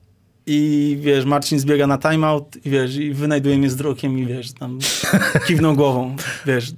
i 0.47 0.97
wiesz, 1.01 1.25
Marcin 1.25 1.59
zbiega 1.59 1.87
na 1.87 1.99
timeout 1.99 2.57
i 2.67 2.71
wiesz, 2.71 2.97
i 2.97 3.13
wynajduje 3.15 3.59
mnie 3.59 3.71
z 3.71 3.77
drokiem 3.77 4.19
i 4.19 4.27
wiesz, 4.27 4.53
tam 4.53 4.79
kiwnął 5.47 5.75
głową, 5.75 6.17
wiesz, 6.47 6.73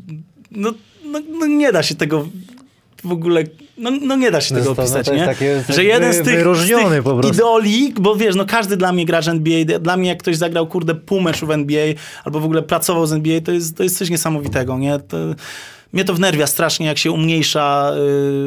no, 0.51 0.73
no, 1.05 1.21
no 1.41 1.47
nie 1.47 1.73
da 1.73 1.83
się 1.83 1.95
tego 1.95 2.29
w 3.05 3.13
ogóle 3.13 3.45
no, 3.79 3.91
no 3.91 4.17
nie 4.17 4.31
da 4.31 4.41
się 4.41 4.55
tego 4.55 4.69
No 4.69 4.75
to- 4.75 4.83
no 4.83 4.89
opisać, 4.89 5.07
jest 5.07 5.19
nie? 5.21 5.27
takie- 5.27 5.65
że 5.69 5.85
jeden 5.85 6.13
z 6.13 6.17
tych, 6.17 6.25
z 6.57 6.69
tych 6.69 7.35
idoli, 7.35 7.95
bo 8.01 8.17
wiesz, 8.17 8.35
no 8.35 8.47
każdy 8.47 8.77
dla 8.77 8.93
mnie 8.93 9.07
gracz 9.07 9.29
NBA, 9.29 9.79
dla 9.81 9.97
mnie 9.97 10.09
jak 10.09 10.19
ktoś 10.19 10.37
zagrał, 10.37 10.67
kurde, 10.67 10.95
pół 10.95 11.21
meczu 11.21 11.47
w 11.47 11.51
NBA, 11.51 11.87
albo 12.25 12.41
w 12.41 12.45
ogóle 12.45 12.63
pracował 12.63 13.07
z 13.07 13.13
NBA, 13.13 13.41
to 13.41 13.53
jest, 13.53 13.77
to 13.77 13.83
jest 13.83 13.99
coś 13.99 14.11
niesamowitego, 14.11 14.79
nie? 14.79 14.99
To, 14.99 15.17
mnie 15.95 16.05
to 16.05 16.15
wnerwia 16.15 16.47
strasznie, 16.47 16.87
jak 16.87 16.99
się 16.99 17.11
umniejsza 17.11 17.93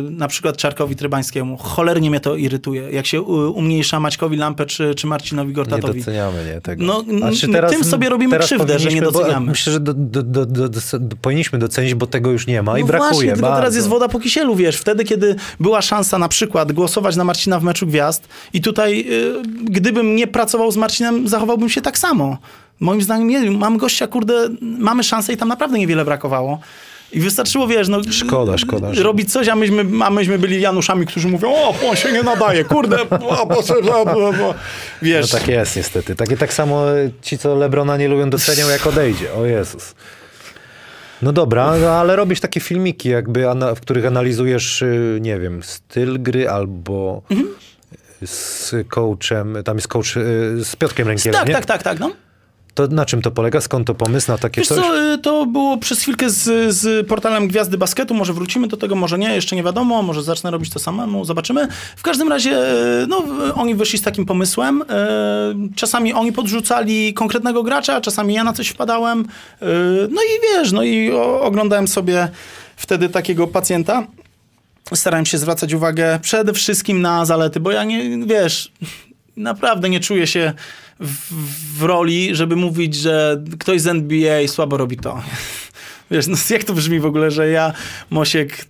y, 0.07 0.11
na 0.11 0.27
przykład 0.27 0.57
Czarkowi 0.57 0.95
Trybańskiemu. 0.95 1.57
Cholernie 1.57 2.09
mnie 2.09 2.19
to 2.19 2.35
irytuje. 2.35 2.91
Jak 2.91 3.05
się 3.05 3.17
y, 3.17 3.21
umniejsza 3.49 3.99
Maćkowi 3.99 4.37
Lampę 4.37 4.65
czy, 4.65 4.95
czy 4.95 5.07
Marcinowi 5.07 5.47
Nie 5.47 5.53
Gortatowi. 5.53 5.99
doceniamy 5.99 6.45
nie, 6.53 6.61
tego. 6.61 6.85
No, 6.85 7.03
n- 7.09 7.69
tym 7.69 7.83
sobie 7.83 8.09
robimy 8.09 8.31
teraz 8.31 8.45
krzywdę, 8.45 8.79
że 8.79 8.89
nie 8.89 8.95
powinniśmy, 8.95 9.11
bo 9.11 9.19
doceniamy. 9.19 9.45
Myślę, 9.45 9.73
że 9.73 9.79
do, 9.79 9.93
do, 9.93 10.45
do, 10.45 10.79
powinniśmy 11.21 11.59
docenić, 11.59 11.93
bo 11.93 12.07
tego 12.07 12.31
już 12.31 12.47
nie 12.47 12.61
ma 12.61 12.79
i 12.79 12.81
no 12.81 12.87
brakuje 12.87 13.11
właśnie, 13.11 13.31
tylko 13.31 13.41
bardzo. 13.41 13.57
teraz 13.57 13.75
jest 13.75 13.87
woda 13.87 14.07
po 14.07 14.19
kisielu, 14.19 14.55
wiesz. 14.55 14.77
Wtedy, 14.77 15.03
kiedy 15.03 15.35
była 15.59 15.81
szansa 15.81 16.19
na 16.19 16.27
przykład 16.27 16.71
głosować 16.71 17.15
na 17.15 17.23
Marcina 17.23 17.59
w 17.59 17.63
meczu 17.63 17.87
gwiazd 17.87 18.27
i 18.53 18.61
tutaj, 18.61 19.05
y, 19.11 19.33
gdybym 19.63 20.15
nie 20.15 20.27
pracował 20.27 20.71
z 20.71 20.77
Marcinem, 20.77 21.27
zachowałbym 21.27 21.69
się 21.69 21.81
tak 21.81 21.97
samo. 21.97 22.37
Moim 22.79 23.01
zdaniem 23.01 23.27
nie, 23.27 23.51
mam 23.51 23.77
gościa, 23.77 24.07
kurde, 24.07 24.49
mamy 24.61 25.03
szansę 25.03 25.33
i 25.33 25.37
tam 25.37 25.47
naprawdę 25.47 25.79
niewiele 25.79 26.05
brakowało. 26.05 26.59
I 27.11 27.19
wystarczyło, 27.19 27.67
wiesz, 27.67 27.87
no... 27.87 28.01
Szkoda, 28.11 28.57
szkoda, 28.57 28.93
że- 28.93 29.03
Robić 29.03 29.31
coś, 29.33 29.47
a 29.47 29.55
myśmy, 29.55 29.85
a 30.05 30.09
myśmy 30.09 30.39
byli 30.39 30.61
Januszami, 30.61 31.05
którzy 31.05 31.27
mówią, 31.27 31.49
o, 31.55 31.75
on 31.89 31.95
się 31.95 32.11
nie 32.11 32.23
nadaje, 32.23 32.65
kurde, 32.65 33.01
o, 33.01 33.05
bo, 33.45 33.63
bo, 33.83 34.05
bo, 34.05 34.33
bo. 34.33 34.53
Wiesz, 35.01 35.31
No 35.33 35.39
tak 35.39 35.47
jest 35.47 35.75
niestety. 35.75 36.15
Takie 36.15 36.37
tak 36.37 36.53
samo 36.53 36.85
ci, 37.21 37.37
co 37.37 37.55
Lebrona 37.55 37.97
nie 37.97 38.07
lubią, 38.07 38.29
docenią 38.29 38.69
jak 38.69 38.87
odejdzie. 38.87 39.33
O 39.33 39.45
Jezus. 39.45 39.95
No 41.21 41.31
dobra, 41.33 41.73
no 41.81 41.89
ale 41.89 42.15
robisz 42.15 42.39
takie 42.39 42.59
filmiki, 42.59 43.09
jakby, 43.09 43.45
w 43.75 43.79
których 43.79 44.05
analizujesz, 44.05 44.81
y, 44.81 45.17
nie 45.21 45.39
wiem, 45.39 45.63
styl 45.63 46.21
gry 46.21 46.49
albo 46.49 47.21
Mhm. 47.31 47.49
z 48.25 48.73
coachem, 48.87 49.57
tam 49.65 49.77
jest 49.77 49.87
coach 49.87 50.17
y, 50.17 50.63
z 50.65 50.75
Piotrkiem 50.75 51.07
Rękielem, 51.07 51.39
tak, 51.39 51.47
nie? 51.47 51.53
tak, 51.53 51.65
tak, 51.65 51.83
tak, 51.83 51.99
no. 51.99 52.11
To 52.77 52.87
na 52.87 53.05
czym 53.05 53.21
to 53.21 53.31
polega? 53.31 53.61
Skąd 53.61 53.87
to 53.87 53.95
pomysł 53.95 54.31
na 54.31 54.37
takie 54.37 54.61
Wiesz 54.61 54.67
coś? 54.67 54.77
co, 54.77 55.13
y, 55.13 55.17
to 55.17 55.45
było 55.45 55.77
przez 55.77 56.01
chwilkę 56.01 56.29
z, 56.29 56.75
z 56.75 57.07
portalem 57.07 57.47
Gwiazdy 57.47 57.77
Basketu, 57.77 58.13
może 58.13 58.33
wrócimy 58.33 58.67
do 58.67 58.77
tego, 58.77 58.95
może 58.95 59.17
nie, 59.17 59.35
jeszcze 59.35 59.55
nie 59.55 59.63
wiadomo, 59.63 60.03
może 60.03 60.23
zacznę 60.23 60.51
robić 60.51 60.69
to 60.69 60.79
samemu, 60.79 61.25
zobaczymy. 61.25 61.67
W 61.95 62.03
każdym 62.03 62.29
razie, 62.29 62.51
y, 63.03 63.07
no, 63.07 63.23
y, 63.47 63.53
oni 63.53 63.75
wyszli 63.75 63.99
z 63.99 64.01
takim 64.01 64.25
pomysłem, 64.25 64.83
czasami 65.75 66.13
oni 66.13 66.33
podrzucali 66.33 67.13
konkretnego 67.13 67.63
gracza, 67.63 68.01
czasami 68.01 68.33
ja 68.33 68.43
na 68.43 68.53
coś 68.53 68.67
wpadałem, 68.67 69.25
no 70.09 70.21
i 70.21 70.41
wiesz, 70.41 70.71
no 70.71 70.83
i 70.83 71.11
oglądałem 71.41 71.87
sobie 71.87 72.29
wtedy 72.75 73.09
takiego 73.09 73.47
pacjenta, 73.47 74.07
starałem 74.93 75.25
się 75.25 75.37
zwracać 75.37 75.73
uwagę 75.73 76.19
przede 76.21 76.53
wszystkim 76.53 77.01
na 77.01 77.25
zalety, 77.25 77.59
bo 77.59 77.71
ja 77.71 77.83
nie, 77.83 78.27
wiesz, 78.27 78.71
naprawdę 79.37 79.89
nie 79.89 79.99
czuję 79.99 80.27
się 80.27 80.53
w, 80.99 81.83
roli, 81.83 82.35
żeby 82.35 82.55
mówić, 82.55 82.95
że 82.95 83.43
ktoś 83.59 83.81
z 83.81 83.87
NBA 83.87 84.47
słabo 84.47 84.77
robi 84.77 84.97
to. 84.97 85.21
Wiesz, 86.11 86.27
no 86.27 86.37
jak 86.49 86.63
to 86.63 86.73
brzmi 86.73 86.99
w 86.99 87.05
ogóle, 87.05 87.31
że 87.31 87.49
ja, 87.49 87.73
Mosiek, 88.09 88.65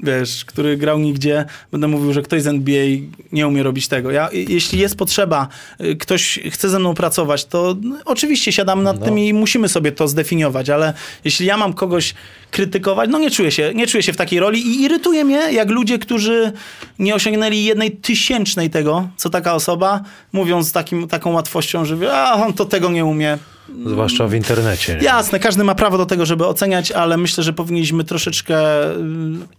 wiesz, 0.00 0.44
który 0.44 0.76
grał 0.76 0.98
nigdzie, 0.98 1.44
będę 1.72 1.88
mówił, 1.88 2.12
że 2.12 2.22
ktoś 2.22 2.42
z 2.42 2.46
NBA 2.46 2.84
nie 3.32 3.48
umie 3.48 3.62
robić 3.62 3.88
tego. 3.88 4.10
Ja, 4.10 4.28
jeśli 4.32 4.78
jest 4.78 4.96
potrzeba, 4.96 5.48
y, 5.80 5.96
ktoś 5.96 6.40
chce 6.50 6.68
ze 6.68 6.78
mną 6.78 6.94
pracować, 6.94 7.44
to 7.44 7.76
no, 7.82 7.96
oczywiście 8.04 8.52
siadamy 8.52 8.82
nad 8.82 9.04
tym 9.04 9.18
i 9.18 9.32
musimy 9.32 9.68
sobie 9.68 9.92
to 9.92 10.08
zdefiniować, 10.08 10.70
ale 10.70 10.92
jeśli 11.24 11.46
ja 11.46 11.56
mam 11.56 11.72
kogoś 11.72 12.14
krytykować, 12.50 13.10
no 13.10 13.18
nie 13.18 13.30
czuję 13.30 13.50
się, 13.50 13.72
nie 13.74 13.86
czuję 13.86 14.02
się 14.02 14.12
w 14.12 14.16
takiej 14.16 14.40
roli 14.40 14.66
i 14.66 14.82
irytuje 14.82 15.24
mnie, 15.24 15.52
jak 15.52 15.70
ludzie, 15.70 15.98
którzy 15.98 16.52
nie 16.98 17.14
osiągnęli 17.14 17.64
jednej 17.64 17.90
tysięcznej 17.90 18.70
tego, 18.70 19.08
co 19.16 19.30
taka 19.30 19.54
osoba, 19.54 20.00
mówią 20.32 20.62
z 20.62 20.72
takim, 20.72 21.08
taką 21.08 21.32
łatwością, 21.32 21.84
że 21.84 22.12
a 22.12 22.34
on 22.46 22.52
to 22.52 22.64
tego 22.64 22.90
nie 22.90 23.04
umie. 23.04 23.38
Zwłaszcza 23.86 24.26
w 24.26 24.34
internecie. 24.34 24.94
Nie? 24.96 25.02
Jasne, 25.02 25.38
każdy 25.40 25.64
ma 25.64 25.74
prawo 25.74 25.98
do 25.98 26.06
tego, 26.06 26.26
żeby 26.26 26.46
oceniać, 26.46 26.92
ale 26.92 27.16
myślę, 27.16 27.44
że 27.44 27.52
powinniśmy 27.52 28.04
troszeczkę 28.04 28.56
y, 28.90 28.98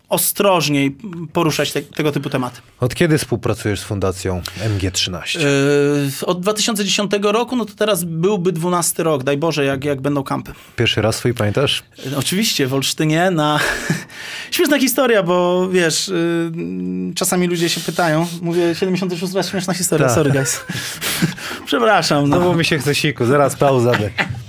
ostrożniej 0.10 0.98
poruszać 1.34 1.72
te, 1.72 1.82
tego 1.82 2.12
typu 2.12 2.30
tematy. 2.30 2.62
Od 2.80 2.96
kiedy 2.96 3.18
współpracujesz 3.18 3.80
z 3.80 3.84
fundacją 3.84 4.42
MG13? 4.80 5.40
Yy, 5.40 6.26
od 6.26 6.42
2010 6.42 7.12
roku, 7.22 7.56
no 7.56 7.66
to 7.66 7.74
teraz 7.74 8.04
byłby 8.04 8.52
12 8.52 9.04
rok, 9.04 9.24
daj 9.24 9.38
Boże, 9.38 9.66
jak, 9.66 9.86
jak 9.86 10.02
będą 10.02 10.24
kampy. 10.24 10.52
Pierwszy 10.76 11.02
raz 11.02 11.16
swój 11.16 11.34
pamiętasz? 11.34 11.84
Yy, 12.06 12.18
Oczywiście, 12.18 12.68
w 12.68 12.74
Olsztynie 12.74 13.32
na... 13.32 13.60
Śmieszna 14.52 14.80
historia, 14.80 15.24
bo 15.24 15.68
wiesz, 15.70 16.08
yy, 16.08 17.14
czasami 17.16 17.48
ludzie 17.48 17.70
się 17.70 17.82
pytają, 17.82 18.28
mówię 18.42 18.76
76 18.76 19.34
raz 19.34 19.50
śmieszna 19.50 19.74
historia, 19.74 20.08
Tak. 20.08 20.16
sorry 20.16 20.32
guys. 20.32 20.60
Przepraszam. 21.66 22.30
No. 22.30 22.38
Znowu 22.38 22.56
mi 22.58 22.66
się 22.66 22.78
chce 22.78 22.96
siku, 22.96 23.26
zaraz 23.26 23.56
pauza. 23.56 23.92
Exactly. 24.04 24.43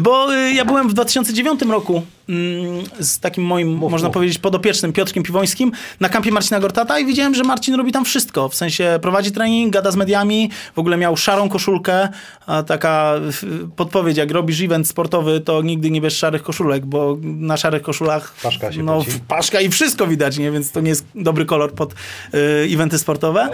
Bo 0.00 0.34
y, 0.34 0.52
ja 0.52 0.64
byłem 0.64 0.88
w 0.88 0.94
2009 0.94 1.62
roku 1.62 2.02
mm, 2.28 2.84
z 3.00 3.18
takim 3.20 3.44
moim, 3.44 3.68
można 3.76 4.10
powiedzieć, 4.10 4.38
podopiecznym 4.38 4.92
Piotrkiem 4.92 5.22
Piwońskim 5.22 5.72
na 6.00 6.08
kampie 6.08 6.32
Marcina 6.32 6.60
Gortata 6.60 6.98
i 6.98 7.06
widziałem, 7.06 7.34
że 7.34 7.42
Marcin 7.44 7.74
robi 7.74 7.92
tam 7.92 8.04
wszystko. 8.04 8.48
W 8.48 8.54
sensie 8.54 8.98
prowadzi 9.02 9.32
trening, 9.32 9.72
gada 9.72 9.90
z 9.90 9.96
mediami, 9.96 10.50
w 10.74 10.78
ogóle 10.78 10.96
miał 10.96 11.16
szarą 11.16 11.48
koszulkę, 11.48 12.08
a 12.46 12.62
taka 12.62 13.14
podpowiedź, 13.76 14.16
jak 14.16 14.30
robisz 14.30 14.60
event 14.60 14.88
sportowy, 14.88 15.40
to 15.40 15.62
nigdy 15.62 15.90
nie 15.90 16.00
bierz 16.00 16.16
szarych 16.16 16.42
koszulek, 16.42 16.86
bo 16.86 17.16
na 17.22 17.56
szarych 17.56 17.82
koszulach 17.82 18.34
Paszka 18.42 18.72
się 18.72 18.82
no, 18.82 18.98
poci. 18.98 19.10
paszka 19.28 19.60
i 19.60 19.68
wszystko 19.68 20.06
widać, 20.06 20.38
nie? 20.38 20.50
więc 20.50 20.72
to 20.72 20.80
nie 20.80 20.88
jest 20.88 21.04
dobry 21.14 21.44
kolor 21.44 21.72
pod 21.72 21.92
y, 21.92 21.96
eventy 22.74 22.98
sportowe. 22.98 23.48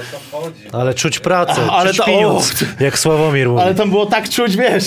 Ale 0.72 0.94
czuć 0.94 1.18
pracę, 1.18 1.52
Ale 1.62 1.70
ale 1.72 1.90
to- 1.90 1.96
czuć 1.96 2.06
pieniądz, 2.06 2.64
jak 2.80 2.98
Sławomir 2.98 3.48
mówi. 3.48 3.62
Ale 3.62 3.74
tam 3.74 3.90
było 3.90 4.06
tak 4.06 4.28
czuć, 4.28 4.56
wiesz, 4.56 4.84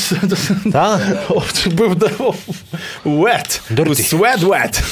Tak? 0.74 1.02
Był 3.04 3.24
wet. 3.24 3.62
Dirty. 3.70 4.04
Sweat 4.04 4.46
wet. 4.46 4.84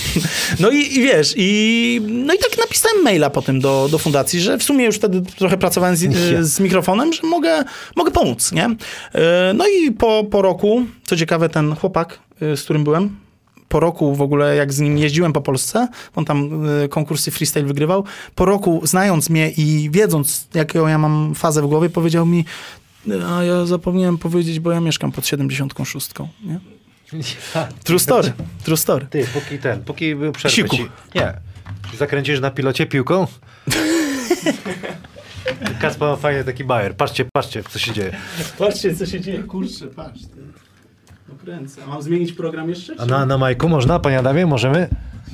No 0.60 0.69
i, 0.69 0.78
i 0.78 1.02
wiesz, 1.02 1.34
i, 1.38 2.02
no 2.07 2.34
i 2.34 2.38
tak 2.38 2.57
napisałem 2.57 3.03
maila 3.03 3.30
potem 3.30 3.60
do, 3.60 3.88
do 3.91 3.98
fundacji, 3.98 4.41
że 4.41 4.57
w 4.57 4.64
sumie 4.64 4.86
już 4.86 4.95
wtedy 4.95 5.22
trochę 5.22 5.57
pracowałem 5.57 5.95
z, 5.95 6.02
z 6.48 6.60
mikrofonem, 6.60 7.14
że 7.14 7.22
mogę, 7.24 7.64
mogę 7.95 8.11
pomóc, 8.11 8.52
nie? 8.52 8.65
E, 9.14 9.53
No 9.53 9.65
i 9.68 9.91
po, 9.91 10.24
po 10.32 10.41
roku, 10.41 10.86
co 11.06 11.18
ciekawe, 11.18 11.49
ten 11.49 11.76
chłopak, 11.76 12.19
e, 12.41 12.57
z 12.57 12.64
którym 12.64 12.84
byłem, 12.84 13.28
po 13.68 13.80
roku 13.80 14.15
w 14.15 14.22
ogóle, 14.22 14.56
jak 14.56 14.74
z 14.74 14.80
nim 14.80 14.98
jeździłem 14.98 15.34
po 15.34 15.41
Polsce, 15.41 15.88
on 16.15 16.26
tam 16.26 16.69
y, 16.84 16.90
konkursy 16.90 17.32
freestyle 17.32 17.65
wygrywał, 17.65 18.03
po 18.36 18.45
roku 18.45 18.82
znając 18.84 19.30
mnie 19.30 19.49
i 19.49 19.90
wiedząc, 19.91 20.48
jaką 20.53 20.88
ja 20.88 20.98
mam 20.98 21.36
fazę 21.36 21.61
w 21.61 21.68
głowie, 21.68 21.90
powiedział 21.90 22.26
mi, 22.26 22.45
a 23.11 23.43
ja 23.43 23.65
zapomniałem 23.65 24.17
powiedzieć, 24.17 24.59
bo 24.59 24.71
ja 24.71 24.79
mieszkam 24.79 25.11
pod 25.11 25.27
76, 25.27 26.09
nie? 26.43 26.59
True 27.84 27.99
story, 27.99 28.34
true 28.63 28.77
story. 28.77 29.07
Ty, 29.09 29.27
póki 29.34 29.59
ten, 29.59 29.84
póki 29.84 30.15
był 30.15 30.31
przerwę 30.31 30.55
Siku. 30.55 30.75
ci. 30.75 30.85
Nie. 31.15 31.34
Zakręcisz 31.97 32.39
na 32.39 32.51
pilocie 32.51 32.85
piłką? 32.85 33.27
Kacpa 35.81 36.07
ma 36.07 36.15
fajnie 36.15 36.43
taki 36.43 36.63
bajer. 36.63 36.95
Patrzcie, 36.95 37.25
patrzcie, 37.34 37.63
co 37.63 37.79
się 37.79 37.93
dzieje. 37.93 38.15
Patrzcie, 38.57 38.95
co 38.95 39.05
się 39.05 39.21
dzieje, 39.21 39.43
kurczę, 39.43 39.88
patrz. 39.88 40.21
No 41.30 41.36
kręcę. 41.44 41.82
A 41.84 41.88
mam 41.90 42.02
zmienić 42.02 42.32
program 42.34 42.70
jeszcze? 42.70 42.94
A 42.99 43.06
na, 43.06 43.26
na 43.26 43.38
Majku 43.38 43.70
można, 43.70 43.99
panie 43.99 44.20
Adamie? 44.20 44.45
Możemy? 44.45 44.88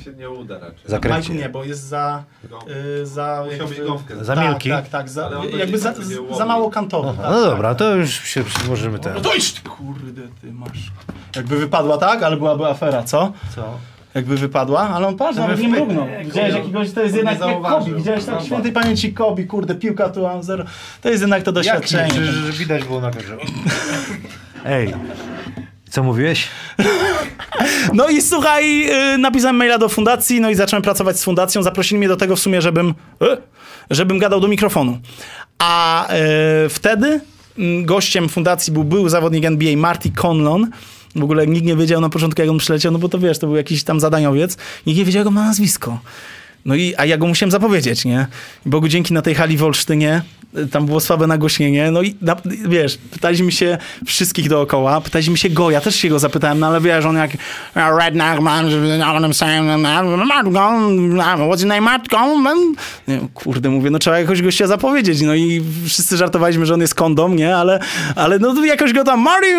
się 0.04 0.12
nie 0.12 0.30
uda 0.30 0.58
raczej. 0.58 0.80
Zakręcić. 0.86 1.28
Majku 1.28 1.42
nie, 1.42 1.48
bo 1.48 1.64
jest 1.64 1.82
za... 1.88 2.24
Y, 3.00 3.06
za 3.06 3.44
Musiał 3.52 3.68
być 3.68 3.80
gąbkę. 3.80 4.24
Za 4.24 4.34
tak, 4.34 4.48
milki? 4.48 4.70
Tak, 4.70 4.88
tak, 4.88 5.08
za, 5.10 5.26
Ale 5.26 5.38
on 5.38 5.48
jakby 5.58 5.78
za, 5.78 5.92
tak 5.92 6.04
za 6.36 6.46
mało 6.46 6.70
kantowo. 6.70 7.10
Aha, 7.10 7.22
tak, 7.22 7.30
no 7.32 7.40
tak. 7.40 7.50
dobra, 7.50 7.74
to 7.74 7.94
już 7.94 8.10
się 8.24 8.44
możemy 8.68 8.98
ten. 8.98 9.14
No 9.14 9.20
to 9.20 9.34
iść, 9.34 9.60
kurde, 9.60 10.22
ty 10.40 10.52
masz. 10.52 10.92
Jakby 11.36 11.58
wypadła 11.58 11.98
tak, 11.98 12.22
ale 12.22 12.36
byłaby 12.36 12.66
afera, 12.66 13.02
co? 13.02 13.32
Co? 13.54 13.78
Jakby 14.14 14.36
wypadła, 14.36 14.80
ale 14.80 15.06
on 15.06 15.16
patrz, 15.16 15.38
nawet 15.38 15.58
nie 15.60 15.68
wpy- 15.68 15.70
mrugnął. 15.70 16.06
Widziałeś 16.24 16.54
jakiegoś, 16.54 16.92
to 16.92 17.00
jest 17.00 17.14
on 17.14 17.24
nie 17.24 17.30
jednak 17.30 17.40
jak 17.40 17.50
zauważył. 17.50 17.78
Kobi, 17.78 17.94
widziałeś 17.94 18.24
tak 18.24 18.34
Zobacz. 18.34 18.46
świętej 18.46 18.72
pamięci 18.72 19.14
Kobi, 19.14 19.46
kurde, 19.46 19.74
piłka 19.74 20.08
tu 20.08 20.22
mam 20.22 20.42
zero. 20.42 20.64
To 21.02 21.08
jest 21.08 21.20
jednak 21.20 21.42
to 21.42 21.52
doświadczenie. 21.52 22.10
Przecież 22.10 22.58
widać 22.58 22.84
było 22.84 23.00
na 23.00 23.10
kamerze. 23.10 23.36
Ej, 24.64 24.94
co 25.94 26.02
mówiłeś? 26.02 26.48
No 27.92 28.08
i 28.08 28.22
słuchaj, 28.22 28.90
y, 29.14 29.18
napisałem 29.18 29.56
maila 29.56 29.78
do 29.78 29.88
fundacji, 29.88 30.40
no 30.40 30.50
i 30.50 30.54
zacząłem 30.54 30.82
pracować 30.82 31.20
z 31.20 31.24
fundacją. 31.24 31.62
Zaprosili 31.62 31.98
mnie 31.98 32.08
do 32.08 32.16
tego 32.16 32.36
w 32.36 32.40
sumie, 32.40 32.62
żebym, 32.62 32.94
y, 33.22 33.36
żebym 33.90 34.18
gadał 34.18 34.40
do 34.40 34.48
mikrofonu. 34.48 34.98
A 35.58 36.06
y, 36.66 36.68
wtedy 36.68 37.20
mm, 37.58 37.84
gościem 37.86 38.28
fundacji 38.28 38.72
był 38.72 38.84
był 38.84 39.08
zawodnik 39.08 39.44
NBA 39.44 39.76
Marty 39.76 40.10
Conlon. 40.22 40.70
W 41.16 41.22
ogóle 41.22 41.46
nikt 41.46 41.66
nie 41.66 41.76
wiedział 41.76 42.00
na 42.00 42.08
początku, 42.08 42.42
jak 42.42 42.50
on 42.50 42.58
przyleciał, 42.58 42.92
no 42.92 42.98
bo 42.98 43.08
to 43.08 43.18
wiesz, 43.18 43.38
to 43.38 43.46
był 43.46 43.56
jakiś 43.56 43.84
tam 43.84 44.00
zadaniowiec. 44.00 44.56
Nikt 44.86 44.98
nie 44.98 45.04
wiedział, 45.04 45.20
jak 45.20 45.28
on 45.28 45.34
ma 45.34 45.44
nazwisko. 45.44 45.98
No 46.64 46.74
i, 46.74 46.94
a 46.96 47.04
ja 47.04 47.18
go 47.18 47.26
musiałem 47.26 47.50
zapowiedzieć, 47.50 48.04
nie? 48.04 48.26
Bogu 48.66 48.88
dzięki 48.88 49.14
na 49.14 49.22
tej 49.22 49.34
hali 49.34 49.56
w 49.56 49.64
Olsztynie, 49.64 50.22
y, 50.58 50.66
tam 50.66 50.86
było 50.86 51.00
słabe 51.00 51.26
nagłośnienie, 51.26 51.90
no 51.90 52.02
i 52.02 52.14
na, 52.20 52.36
wiesz, 52.68 52.98
pytaliśmy 53.10 53.52
się 53.52 53.78
wszystkich 54.06 54.48
dookoła, 54.48 55.00
pytaliśmy 55.00 55.36
się 55.36 55.50
go, 55.50 55.70
ja 55.70 55.80
też 55.80 55.96
się 55.96 56.08
go 56.08 56.18
zapytałem, 56.18 56.58
no 56.58 56.66
ale 56.66 56.80
wiesz, 56.80 57.04
on 57.04 57.16
jak 57.16 57.30
redneck 57.74 58.40
man, 58.40 58.70
saying, 59.32 59.66
what's 59.66 61.60
your 61.60 61.68
name, 61.68 61.98
Goldman? 62.10 62.58
Nie, 63.08 63.20
kurde, 63.34 63.70
mówię, 63.70 63.90
no 63.90 63.98
trzeba 63.98 64.18
jakoś 64.18 64.42
gościa 64.42 64.66
zapowiedzieć, 64.66 65.20
no 65.20 65.34
i 65.34 65.62
wszyscy 65.86 66.16
żartowaliśmy, 66.16 66.66
że 66.66 66.74
on 66.74 66.80
jest 66.80 66.94
kondom, 66.94 67.36
nie? 67.36 67.56
Ale, 67.56 67.80
ale 68.16 68.38
no 68.38 68.64
jakoś 68.64 68.92
go 68.92 69.04
tam, 69.04 69.20
Marty, 69.20 69.56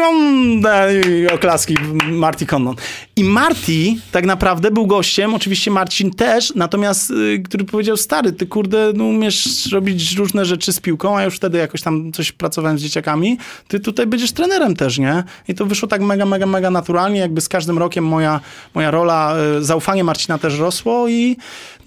oklaski, 1.34 1.76
Marty 2.12 2.46
Condon. 2.46 2.76
I 3.16 3.24
Marty 3.24 3.96
tak 4.12 4.26
naprawdę 4.26 4.72
był 4.72 4.88
gościem, 4.88 5.34
oczywiście 5.34 5.72
Marcin 5.72 6.12
też, 6.12 6.54
natomiast, 6.56 6.95
y, 7.12 7.42
który 7.46 7.66
powiedział, 7.66 7.98
stary, 7.98 8.34
ty 8.34 8.48
kurde, 8.48 8.92
no 8.96 9.04
umiesz 9.04 9.72
robić 9.72 10.16
różne 10.16 10.46
rzeczy 10.46 10.74
z 10.74 10.80
piłką, 10.80 11.18
a 11.18 11.24
już 11.24 11.36
wtedy 11.36 11.58
jakoś 11.58 11.82
tam 11.82 12.12
coś 12.12 12.32
pracowałem 12.32 12.80
z 12.80 12.82
dzieciakami, 12.82 13.38
ty 13.68 13.80
tutaj 13.80 14.08
będziesz 14.08 14.32
trenerem 14.32 14.76
też, 14.76 14.98
nie? 14.98 15.24
I 15.48 15.56
to 15.56 15.66
wyszło 15.66 15.88
tak 15.88 16.02
mega, 16.02 16.26
mega, 16.26 16.46
mega 16.46 16.70
naturalnie, 16.72 17.20
jakby 17.20 17.42
z 17.42 17.50
każdym 17.50 17.78
rokiem 17.78 18.06
moja, 18.06 18.42
moja 18.74 18.92
rola, 18.92 19.36
y, 19.60 19.64
zaufanie 19.64 20.04
Marcina 20.04 20.38
też 20.38 20.60
rosło 20.60 21.08
i 21.08 21.38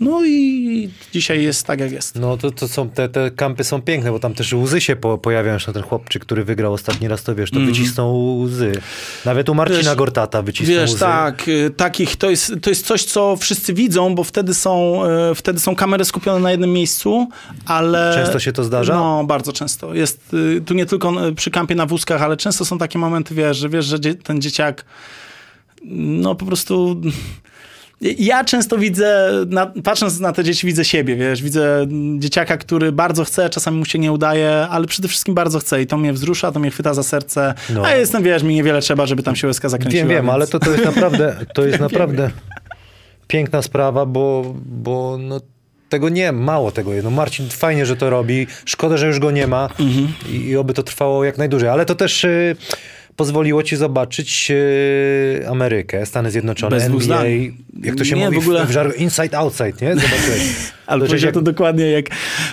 no 0.01 0.25
i 0.25 0.91
dzisiaj 1.13 1.43
jest 1.43 1.67
tak, 1.67 1.81
jak 1.81 1.93
jest. 1.93 2.15
No 2.17 2.37
to, 2.37 2.51
to 2.51 2.69
są, 2.69 2.91
te, 2.91 3.09
te 3.09 3.31
kampy 3.31 3.65
są 3.65 3.83
piękne, 3.83 4.11
bo 4.11 4.19
tam 4.19 4.35
też 4.35 4.53
łzy 4.53 4.81
się 4.81 4.97
po, 4.97 5.19
pojawiają, 5.19 5.55
jeszcze 5.55 5.73
ten 5.73 5.83
chłopczyk, 5.83 6.23
który 6.23 6.45
wygrał 6.45 6.73
ostatni 6.73 7.09
raz, 7.09 7.23
to 7.23 7.35
wiesz, 7.35 7.51
to 7.51 7.61
wycisnął 7.61 8.39
łzy. 8.39 8.73
Nawet 9.25 9.49
u 9.49 9.55
Marcina 9.55 9.83
Wiesz, 9.83 9.95
Gortata 9.95 10.43
wycisnął 10.43 10.77
Wiesz, 10.77 10.91
łzy. 10.91 10.99
tak, 10.99 11.49
y, 11.49 11.71
takich, 11.77 12.17
to 12.17 12.31
jest, 12.31 12.53
to 12.63 12.71
jest 12.71 12.87
coś, 12.87 13.05
co 13.05 13.37
wszyscy 13.37 13.75
widzą, 13.75 14.15
bo 14.15 14.25
wtedy 14.25 14.55
są, 14.55 15.03
y, 15.31 15.35
wtedy 15.35 15.61
są 15.61 15.77
kamery 15.77 16.05
skupione 16.05 16.41
na 16.41 16.51
jednym 16.51 16.73
miejscu, 16.73 17.29
ale... 17.67 18.13
Często 18.15 18.39
się 18.39 18.53
to 18.53 18.65
zdarza? 18.65 18.95
No, 18.95 19.25
bardzo 19.25 19.53
często. 19.53 19.95
Jest 19.95 20.35
y, 20.35 20.61
tu 20.67 20.75
nie 20.75 20.87
tylko 20.87 21.13
przy 21.37 21.51
kampie 21.51 21.75
na 21.75 21.87
wózkach, 21.87 22.23
ale 22.23 22.37
często 22.37 22.65
są 22.65 22.79
takie 22.79 22.99
momenty, 22.99 23.35
wiesz, 23.35 23.57
że 23.57 23.69
wiesz, 23.69 23.85
że 23.85 23.99
ten 23.99 24.41
dzieciak 24.41 24.85
no 25.85 26.35
po 26.35 26.47
prostu... 26.47 27.01
Ja 28.01 28.45
często 28.45 28.79
widzę, 28.79 29.31
na, 29.49 29.67
patrząc 29.85 30.21
na 30.21 30.33
te 30.33 30.45
dzieci, 30.45 30.67
widzę 30.67 30.85
siebie, 30.85 31.17
wiesz, 31.17 31.43
widzę 31.43 31.87
dzieciaka, 32.19 32.57
który 32.57 32.93
bardzo 32.93 33.25
chce, 33.25 33.51
czasami 33.51 33.79
mu 33.79 33.85
się 33.85 33.99
nie 33.99 34.13
udaje, 34.13 34.51
ale 34.71 34.87
przede 34.87 35.09
wszystkim 35.09 35.35
bardzo 35.35 35.59
chce 35.59 35.83
i 35.83 35.87
to 35.87 35.97
mnie 35.97 36.13
wzrusza, 36.13 36.53
to 36.53 36.61
mnie 36.61 36.71
chwyta 36.71 36.95
za 36.95 37.03
serce, 37.03 37.55
No. 37.75 37.85
a 37.85 37.91
ja 37.91 37.97
jestem, 37.97 38.23
wiesz, 38.23 38.43
mi 38.43 38.55
niewiele 38.55 38.81
trzeba, 38.81 39.07
żeby 39.07 39.23
tam 39.23 39.37
się 39.37 39.47
łezka 39.47 39.69
zakręciła. 39.69 40.01
Wiem, 40.01 40.09
wiem, 40.09 40.25
więc- 40.25 40.35
ale 40.35 40.47
to, 40.47 40.59
to 40.59 40.71
jest 40.71 40.85
naprawdę, 40.85 41.37
to 41.55 41.67
jest 41.67 41.81
naprawdę 41.89 42.31
piękna 43.29 43.63
sprawa, 43.63 44.07
bo, 44.07 44.55
bo 44.67 45.17
no, 45.21 45.41
tego 45.89 46.09
nie, 46.09 46.33
mało 46.33 46.71
tego. 46.73 46.91
No 47.03 47.11
Marcin, 47.11 47.49
fajnie, 47.49 47.87
że 47.87 47.97
to 47.97 48.11
robi. 48.11 48.47
Szkoda, 48.65 48.97
że 48.97 49.07
już 49.07 49.19
go 49.19 49.31
nie 49.31 49.47
ma 49.47 49.69
Mhm. 49.81 50.09
i, 50.31 50.37
i 50.49 50.57
oby 50.57 50.75
to 50.75 50.83
trwało 50.83 51.25
jak 51.25 51.39
najdłużej. 51.39 51.69
Ale 51.69 51.87
to 51.87 51.95
też 51.95 52.25
y, 52.25 52.57
pozwoliło 53.23 53.63
ci 53.63 53.77
zobaczyć 53.77 54.49
y, 54.51 55.49
Amerykę, 55.49 56.07
Stany 56.07 56.31
Zjednoczone, 56.31 56.77
Bez 56.77 56.85
NBA. 56.85 57.25
Jak 57.83 57.95
to 57.97 58.05
się 58.05 58.17
Nie, 58.17 58.25
mówi 58.25 58.37
w 58.37 58.41
ogóle- 58.41 58.67
w, 58.67 58.69
w 58.69 58.73
żargo- 58.73 58.97
inside, 58.99 59.39
outside, 59.39 59.73
nie? 59.83 59.95
Zobaczyłeś. 59.95 60.43
Ale 60.87 61.01
To 61.01 61.07
powiedział 61.07 61.27
jak- 61.29 61.35
to 61.35 61.43
dokładnie 61.43 61.91
jak 61.91 62.07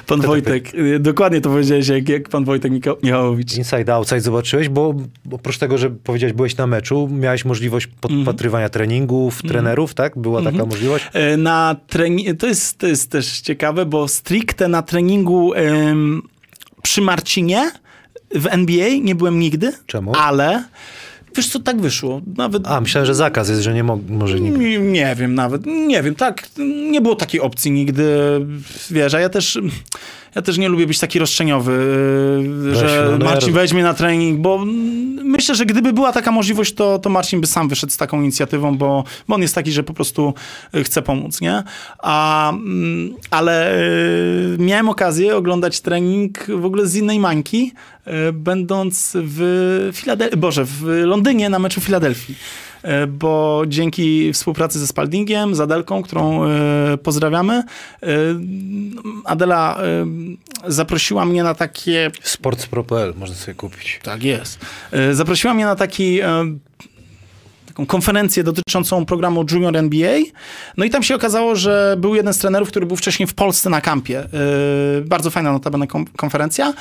pan 0.07 0.19
tak, 0.19 0.27
Wojtek. 0.27 0.73
y, 0.75 0.99
Dokładnie 0.99 1.41
to 1.41 1.49
powiedziałeś 1.49 1.87
jak, 1.87 2.09
jak 2.09 2.29
pan 2.29 2.45
Wojtek 2.45 2.71
Mika- 2.71 2.95
Michałowicz. 3.03 3.57
Inside, 3.57 3.93
outside 3.93 4.21
zobaczyłeś, 4.21 4.69
bo 4.69 4.95
oprócz 5.31 5.57
tego, 5.57 5.77
że 5.77 5.89
powiedziałeś, 5.89 6.33
byłeś 6.33 6.57
na 6.57 6.67
meczu, 6.67 7.09
miałeś 7.11 7.45
możliwość 7.45 7.87
podpatrywania 8.01 8.69
treningów, 8.69 9.41
trenerów, 9.41 9.93
tak? 9.93 10.17
Była 10.17 10.41
taka 10.41 10.65
możliwość? 10.65 11.05
E, 11.13 11.37
Na 11.37 11.75
trening... 11.87 12.39
to, 12.39 12.47
jest, 12.47 12.77
to 12.77 12.87
jest 12.87 13.11
też 13.11 13.39
ciekawe, 13.41 13.85
bo 13.85 14.07
stricte 14.07 14.67
na 14.67 14.81
treningu 14.81 15.53
przy 16.83 17.01
Marcinie 17.01 17.71
w 18.35 18.47
NBA 18.47 18.87
nie 19.01 19.15
byłem 19.15 19.39
nigdy. 19.39 19.71
Czemu? 19.87 20.11
Ale 20.15 20.63
wiesz 21.35 21.47
co, 21.49 21.59
tak 21.59 21.81
wyszło. 21.81 22.21
Nawet 22.37 22.67
A, 22.67 22.81
myślałem, 22.81 23.05
że 23.05 23.15
zakaz 23.15 23.49
jest, 23.49 23.61
że 23.61 23.73
nie 23.73 23.83
mo- 23.83 23.99
może 24.09 24.39
nikt. 24.39 24.57
Nie, 24.57 24.79
nie 24.79 25.15
wiem 25.19 25.35
nawet, 25.35 25.65
nie 25.65 26.03
wiem, 26.03 26.15
tak, 26.15 26.47
nie 26.91 27.01
było 27.01 27.15
takiej 27.15 27.41
opcji 27.41 27.71
nigdy, 27.71 28.05
wiesz, 28.91 29.13
a 29.13 29.19
ja 29.19 29.29
też, 29.29 29.59
ja 30.35 30.41
też 30.41 30.57
nie 30.57 30.69
lubię 30.69 30.87
być 30.87 30.99
taki 30.99 31.19
roszczeniowy, 31.19 31.77
Weź, 32.57 32.77
że 32.77 33.17
no, 33.19 33.25
Marcin 33.25 33.53
weźmie 33.53 33.83
na 33.83 33.93
trening, 33.93 34.39
bo 34.39 34.65
myślę, 35.23 35.55
że 35.55 35.65
gdyby 35.65 35.93
była 35.93 36.11
taka 36.11 36.31
możliwość, 36.31 36.73
to, 36.73 36.99
to 36.99 37.09
Marcin 37.09 37.41
by 37.41 37.47
sam 37.47 37.69
wyszedł 37.69 37.93
z 37.93 37.97
taką 37.97 38.21
inicjatywą, 38.21 38.77
bo, 38.77 39.03
bo 39.27 39.35
on 39.35 39.41
jest 39.41 39.55
taki, 39.55 39.71
że 39.71 39.83
po 39.83 39.93
prostu 39.93 40.33
y, 40.75 40.83
chce 40.83 41.01
pomóc, 41.01 41.41
nie? 41.41 41.63
A, 41.99 42.53
ale 43.31 43.79
y, 43.79 44.57
miałem 44.59 44.89
okazję 44.89 45.35
oglądać 45.35 45.81
trening 45.81 46.45
w 46.47 46.65
ogóle 46.65 46.87
z 46.87 46.95
innej 46.95 47.19
mańki, 47.19 47.71
y, 48.07 48.33
będąc 48.33 49.11
w 49.15 49.89
Filadelfii, 49.93 50.37
Boże, 50.37 50.65
w 50.65 50.83
Londynie 51.05 51.49
na 51.49 51.59
meczu 51.59 51.81
Filadelfii 51.81 52.35
bo 53.07 53.63
dzięki 53.67 54.33
współpracy 54.33 54.79
ze 54.79 54.87
Spaldingiem, 54.87 55.55
z 55.55 55.59
Adelką, 55.59 56.01
którą 56.03 56.45
e, 56.45 56.97
pozdrawiamy, 57.03 57.53
e, 57.53 58.07
Adela 59.25 59.77
e, 59.83 60.05
zaprosiła 60.71 61.25
mnie 61.25 61.43
na 61.43 61.55
takie 61.55 62.11
Sportspro.pl 62.21 63.13
można 63.17 63.35
sobie 63.35 63.55
kupić. 63.55 63.99
tak 64.03 64.23
jest. 64.23 64.59
E, 64.91 65.13
Zaprosiła 65.13 65.53
mnie 65.53 65.65
na 65.65 65.75
taki, 65.75 66.21
e, 66.21 66.27
taką 67.67 67.85
konferencję 67.85 68.43
dotyczącą 68.43 69.05
programu 69.05 69.45
Junior 69.51 69.77
NBA. 69.77 70.19
No 70.77 70.85
i 70.85 70.89
tam 70.89 71.03
się 71.03 71.15
okazało, 71.15 71.55
że 71.55 71.95
był 71.99 72.15
jeden 72.15 72.33
z 72.33 72.37
trenerów, 72.37 72.69
który 72.69 72.85
był 72.85 72.97
wcześniej 72.97 73.27
w 73.27 73.33
Polsce 73.33 73.69
na 73.69 73.81
kampie. 73.81 74.19
E, 74.19 74.27
Bardzo 75.01 75.29
fajna 75.29 75.51
notabene 75.51 75.87
konferencja. 76.17 76.73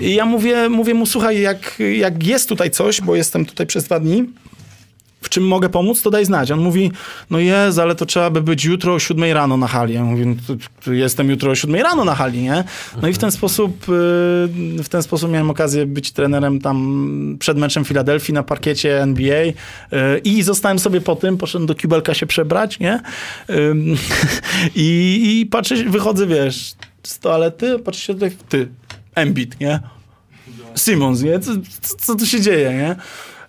I 0.00 0.14
ja 0.14 0.26
mówię, 0.26 0.68
mówię 0.68 0.94
mu, 0.94 1.06
słuchaj, 1.06 1.40
jak, 1.40 1.78
jak 1.96 2.26
jest 2.26 2.48
tutaj 2.48 2.70
coś, 2.70 3.00
bo 3.00 3.16
jestem 3.16 3.46
tutaj 3.46 3.66
przez 3.66 3.84
dwa 3.84 4.00
dni, 4.00 4.24
w 5.24 5.28
czym 5.28 5.46
mogę 5.46 5.68
pomóc, 5.68 6.02
to 6.02 6.10
daj 6.10 6.24
znać. 6.24 6.50
On 6.50 6.60
mówi, 6.60 6.92
no 7.30 7.38
jest, 7.38 7.78
ale 7.78 7.94
to 7.94 8.06
trzeba 8.06 8.30
by 8.30 8.42
być 8.42 8.64
jutro 8.64 8.94
o 8.94 8.98
7 8.98 9.32
rano 9.32 9.56
na 9.56 9.66
hali. 9.66 9.94
Ja 9.94 10.04
mówię, 10.04 10.26
no 10.86 10.92
jestem 10.92 11.30
jutro 11.30 11.50
o 11.50 11.54
7 11.54 11.74
rano 11.74 12.04
na 12.04 12.14
hali, 12.14 12.42
nie? 12.42 12.64
No 13.02 13.08
i 13.08 13.12
w 13.12 13.18
ten 13.18 13.30
sposób, 13.30 13.82
y, 13.82 13.86
w 14.82 14.88
ten 14.88 15.02
sposób 15.02 15.30
miałem 15.30 15.50
okazję 15.50 15.86
być 15.86 16.12
trenerem 16.12 16.60
tam 16.60 17.36
przed 17.38 17.58
meczem 17.58 17.84
Filadelfii 17.84 18.34
na 18.34 18.42
parkiecie 18.42 19.02
NBA 19.02 19.44
y, 19.44 19.54
i 20.24 20.42
zostałem 20.42 20.78
sobie 20.78 21.00
po 21.00 21.16
tym, 21.16 21.38
poszedłem 21.38 21.66
do 21.66 21.74
kibelka 21.74 22.14
się 22.14 22.26
przebrać, 22.26 22.78
nie? 22.78 23.00
Ym, 23.50 23.96
I, 24.74 25.40
I 25.40 25.46
patrzę, 25.46 25.74
wychodzę, 25.84 26.26
wiesz, 26.26 26.74
z 27.02 27.18
toalety, 27.18 27.78
patrzę 27.78 28.00
się 28.00 28.14
tutaj, 28.14 28.30
ty, 28.48 28.68
Embiid, 29.14 29.60
nie? 29.60 29.80
Simons, 30.76 31.22
nie? 31.22 31.40
Co, 31.40 31.52
co, 31.80 31.96
co 31.96 32.14
tu 32.14 32.26
się 32.26 32.40
dzieje, 32.40 32.72
nie? 32.72 32.96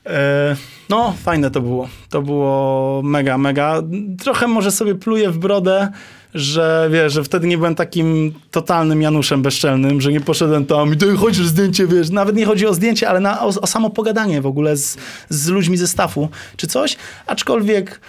E, 0.05 0.55
No, 0.89 1.13
fajne 1.23 1.51
to 1.51 1.61
było. 1.61 1.89
To 2.09 2.21
było 2.21 3.01
mega, 3.03 3.37
mega. 3.37 3.81
Trochę 4.19 4.47
może 4.47 4.71
sobie 4.71 4.95
pluję 4.95 5.29
w 5.31 5.37
brodę, 5.37 5.91
że 6.33 6.89
wiesz, 6.91 7.13
że 7.13 7.23
wtedy 7.23 7.47
nie 7.47 7.57
byłem 7.57 7.75
takim 7.75 8.33
totalnym 8.51 9.01
Januszem 9.01 9.41
bezczelnym, 9.41 10.01
że 10.01 10.11
nie 10.11 10.21
poszedłem 10.21 10.65
tam 10.65 10.93
i 10.93 10.97
ty 10.97 11.15
chodzisz 11.17 11.47
zdjęcie, 11.47 11.87
wiesz. 11.87 12.09
Nawet 12.09 12.35
nie 12.35 12.45
chodzi 12.45 12.67
o 12.67 12.73
zdjęcie, 12.73 13.09
ale 13.09 13.19
na, 13.19 13.41
o, 13.41 13.47
o 13.47 13.67
samo 13.67 13.89
pogadanie 13.89 14.41
w 14.41 14.45
ogóle 14.45 14.77
z, 14.77 14.97
z 15.29 15.47
ludźmi 15.47 15.77
ze 15.77 15.87
stafu 15.87 16.29
czy 16.57 16.67
coś. 16.67 16.97
Aczkolwiek 17.27 18.01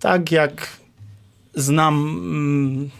tak 0.00 0.32
jak 0.32 0.68
znam 1.54 1.94
mm, 1.94 2.90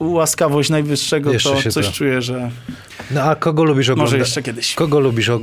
łaskawość 0.00 0.70
najwyższego, 0.70 1.32
Jeszcze 1.32 1.50
to 1.62 1.70
coś 1.70 1.86
to- 1.86 1.92
czuję, 1.92 2.22
że 2.22 2.50
No 3.10 3.22
a 3.22 3.34
kogo 3.36 3.64
lubisz 3.64 3.88
oglądać? 3.88 4.12
może 4.12 4.18
jeszcze 4.18 4.42
kiedyś. 4.42 4.74
Kogo 4.74 5.00
lubisz 5.00 5.28
o, 5.28 5.36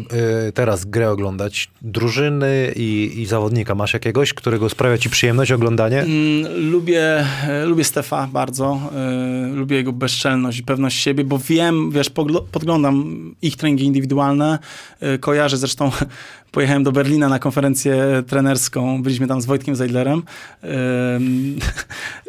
y, 0.47 0.51
teraz 0.51 0.85
grę 0.85 1.11
oglądać? 1.11 1.69
Drużyny 1.81 2.73
i, 2.75 3.11
i 3.21 3.25
zawodnika? 3.25 3.75
Masz 3.75 3.93
jakiegoś, 3.93 4.33
którego 4.33 4.69
sprawia 4.69 4.97
ci 4.97 5.09
przyjemność 5.09 5.51
oglądanie? 5.51 5.99
Mm, 6.01 6.69
Lubię, 6.71 7.25
e, 7.47 7.65
lubię 7.65 7.83
Stefa 7.83 8.27
bardzo. 8.33 8.79
e, 8.95 9.47
Lubię 9.55 9.75
jego 9.75 9.93
bezczelność 9.93 10.59
i 10.59 10.63
pewność 10.63 10.97
siebie, 11.01 11.23
bo 11.23 11.39
wiem, 11.49 11.91
wiesz, 11.91 12.09
podglądam 12.51 13.05
ich 13.41 13.55
treningi 13.57 13.85
indywidualne. 13.85 14.59
e, 14.99 15.17
Kojarzę 15.17 15.57
zresztą, 15.57 15.91
pojechałem 16.55 16.83
do 16.83 16.91
Berlina 16.91 17.29
na 17.29 17.39
konferencję 17.39 18.23
trenerską. 18.27 19.03
Byliśmy 19.03 19.27
tam 19.27 19.41
z 19.41 19.45
Wojtkiem 19.45 19.75
Zeidlerem, 19.75 20.23
em, 20.61 21.55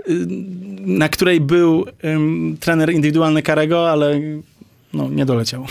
na 1.01 1.09
której 1.09 1.41
był 1.41 1.85
trener 2.61 2.93
indywidualny 2.93 3.43
Karego, 3.43 3.91
ale 3.91 4.21
no, 4.97 5.09
nie 5.11 5.27
doleciał. 5.27 5.67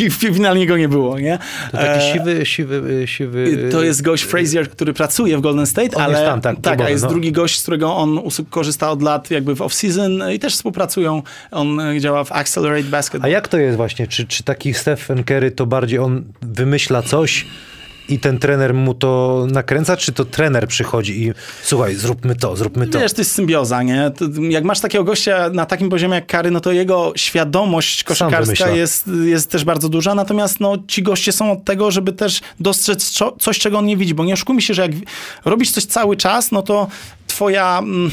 I 0.00 0.10
finalnie 0.10 0.66
go 0.66 0.76
nie 0.76 0.88
było, 0.88 1.18
nie? 1.18 1.38
To 1.70 1.76
taki 1.76 1.98
E, 1.98 2.12
siwy, 2.12 2.46
siwy, 2.46 3.02
siwy... 3.06 3.68
to 3.72 3.82
jest 3.82 4.02
gość 4.02 4.22
Frazier, 4.22 4.70
który 4.70 4.92
pracuje 4.92 5.38
w 5.38 5.40
Golden 5.40 5.66
State, 5.66 5.96
On 5.96 6.02
ale 6.02 6.12
jest 6.12 6.24
tam, 6.24 6.40
tak, 6.40 6.60
tak, 6.60 6.80
a 6.80 6.90
jest 6.90 7.04
no. 7.04 7.10
drugi 7.10 7.32
gość, 7.32 7.58
z 7.58 7.62
którego 7.62 7.96
on 7.96 8.20
korzysta 8.50 8.90
od 8.90 9.02
lat 9.02 9.30
jakby 9.30 9.54
w 9.54 9.58
off-season 9.58 10.32
i 10.34 10.38
też 10.38 10.54
współpracują. 10.54 11.22
On 11.50 11.80
e, 11.80 12.00
działa 12.00 12.24
w 12.24 12.32
Accelerate 12.32 12.88
Basketball. 12.88 13.30
A 13.30 13.32
jak 13.32 13.48
to 13.48 13.58
jest 13.58 13.76
właśnie? 13.76 14.06
Czy, 14.06 14.26
czy 14.26 14.42
taki 14.42 14.74
Stephen 14.74 15.24
Curry 15.24 15.50
to 15.50 15.66
bardziej 15.66 15.98
on 15.98 16.24
wymyśla 16.42 17.02
coś 17.02 17.46
i 18.08 18.18
ten 18.18 18.38
trener 18.38 18.74
mu 18.74 18.94
to 18.94 19.46
nakręca, 19.50 19.96
czy 19.96 20.12
to 20.12 20.24
trener 20.24 20.68
przychodzi 20.68 21.22
i 21.22 21.32
słuchaj, 21.62 21.94
zróbmy 21.94 22.36
to, 22.36 22.56
zróbmy 22.56 22.86
to. 22.86 22.98
Wiesz, 22.98 23.12
to 23.12 23.20
jest 23.20 23.32
symbioza, 23.32 23.82
nie? 23.82 24.10
Jak 24.48 24.64
masz 24.64 24.80
takiego 24.80 25.04
gościa 25.04 25.50
na 25.52 25.66
takim 25.66 25.88
poziomie 25.88 26.14
jak 26.14 26.26
Kary, 26.26 26.50
no 26.50 26.60
to 26.60 26.72
jego 26.72 27.12
świadomość 27.16 28.04
koszykarska 28.04 28.70
jest, 28.70 29.10
jest 29.24 29.50
też 29.50 29.64
bardzo 29.64 29.88
duża, 29.88 30.14
natomiast 30.14 30.60
no, 30.60 30.76
ci 30.88 31.02
goście 31.02 31.32
są 31.32 31.52
od 31.52 31.64
tego, 31.64 31.90
żeby 31.90 32.12
też 32.12 32.40
dostrzec 32.60 33.10
co, 33.10 33.32
coś, 33.32 33.58
czego 33.58 33.78
on 33.78 33.86
nie 33.86 33.96
widzi, 33.96 34.14
bo 34.14 34.24
nie 34.24 34.34
oszukujmy 34.34 34.62
się, 34.62 34.74
że 34.74 34.82
jak 34.82 34.92
robisz 35.44 35.70
coś 35.70 35.84
cały 35.84 36.16
czas, 36.16 36.52
no 36.52 36.62
to 36.62 36.88
twoja... 37.26 37.78
Mm, 37.78 38.10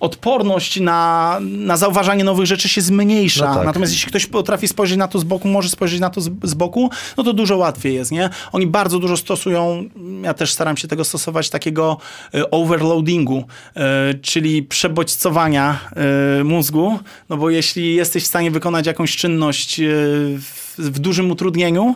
odporność 0.00 0.80
na, 0.80 1.38
na 1.40 1.76
zauważanie 1.76 2.24
nowych 2.24 2.46
rzeczy 2.46 2.68
się 2.68 2.80
zmniejsza. 2.80 3.48
No 3.48 3.54
tak. 3.54 3.66
Natomiast 3.66 3.92
jeśli 3.92 4.08
ktoś 4.08 4.26
potrafi 4.26 4.68
spojrzeć 4.68 4.98
na 4.98 5.08
to 5.08 5.18
z 5.18 5.24
boku, 5.24 5.48
może 5.48 5.68
spojrzeć 5.68 6.00
na 6.00 6.10
to 6.10 6.20
z, 6.20 6.30
z 6.42 6.54
boku, 6.54 6.90
no 7.16 7.24
to 7.24 7.32
dużo 7.32 7.56
łatwiej 7.56 7.94
jest, 7.94 8.12
nie? 8.12 8.30
Oni 8.52 8.66
bardzo 8.66 8.98
dużo 8.98 9.16
stosują, 9.16 9.84
ja 10.22 10.34
też 10.34 10.52
staram 10.52 10.76
się 10.76 10.88
tego 10.88 11.04
stosować, 11.04 11.50
takiego 11.50 11.96
e, 12.34 12.50
overloadingu, 12.50 13.44
e, 13.76 14.14
czyli 14.14 14.62
przebodźcowania 14.62 15.78
e, 16.40 16.44
mózgu, 16.44 16.98
no 17.28 17.36
bo 17.36 17.50
jeśli 17.50 17.94
jesteś 17.94 18.24
w 18.24 18.26
stanie 18.26 18.50
wykonać 18.50 18.86
jakąś 18.86 19.16
czynność 19.16 19.80
w, 19.80 20.67
w 20.78 20.98
dużym 20.98 21.30
utrudnieniu, 21.30 21.94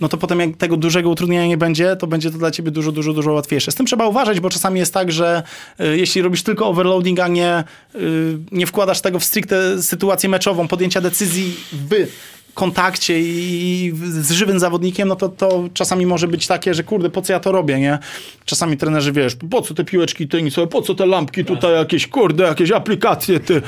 no 0.00 0.08
to 0.08 0.16
potem 0.16 0.40
jak 0.40 0.56
tego 0.56 0.76
dużego 0.76 1.10
utrudnienia 1.10 1.46
nie 1.46 1.56
będzie, 1.56 1.96
to 1.96 2.06
będzie 2.06 2.30
to 2.30 2.38
dla 2.38 2.50
ciebie 2.50 2.70
dużo, 2.70 2.92
dużo, 2.92 3.12
dużo 3.12 3.32
łatwiejsze. 3.32 3.72
Z 3.72 3.74
tym 3.74 3.86
trzeba 3.86 4.06
uważać, 4.06 4.40
bo 4.40 4.50
czasami 4.50 4.80
jest 4.80 4.94
tak, 4.94 5.12
że 5.12 5.42
y, 5.80 5.98
jeśli 5.98 6.22
robisz 6.22 6.42
tylko 6.42 6.66
overloading, 6.66 7.20
a 7.20 7.28
nie, 7.28 7.64
y, 7.94 8.38
nie 8.52 8.66
wkładasz 8.66 9.00
tego 9.00 9.18
w 9.18 9.24
stricte 9.24 9.82
sytuację 9.82 10.28
meczową, 10.28 10.68
podjęcia 10.68 11.00
decyzji 11.00 11.54
w 11.72 12.06
kontakcie 12.54 13.20
i 13.20 13.92
z 14.04 14.30
żywym 14.30 14.58
zawodnikiem, 14.58 15.08
no 15.08 15.16
to, 15.16 15.28
to 15.28 15.64
czasami 15.74 16.06
może 16.06 16.28
być 16.28 16.46
takie, 16.46 16.74
że 16.74 16.84
kurde, 16.84 17.10
po 17.10 17.22
co 17.22 17.32
ja 17.32 17.40
to 17.40 17.52
robię, 17.52 17.80
nie? 17.80 17.98
Czasami 18.44 18.76
trenerzy, 18.76 19.12
wiesz, 19.12 19.36
po 19.50 19.62
co 19.62 19.74
te 19.74 19.84
piłeczki 19.84 20.28
tenisowe, 20.28 20.66
po 20.66 20.82
co 20.82 20.94
te 20.94 21.06
lampki 21.06 21.44
tutaj, 21.44 21.74
jakieś 21.74 22.06
kurde, 22.06 22.44
jakieś 22.44 22.70
aplikacje, 22.70 23.40
ty... 23.40 23.62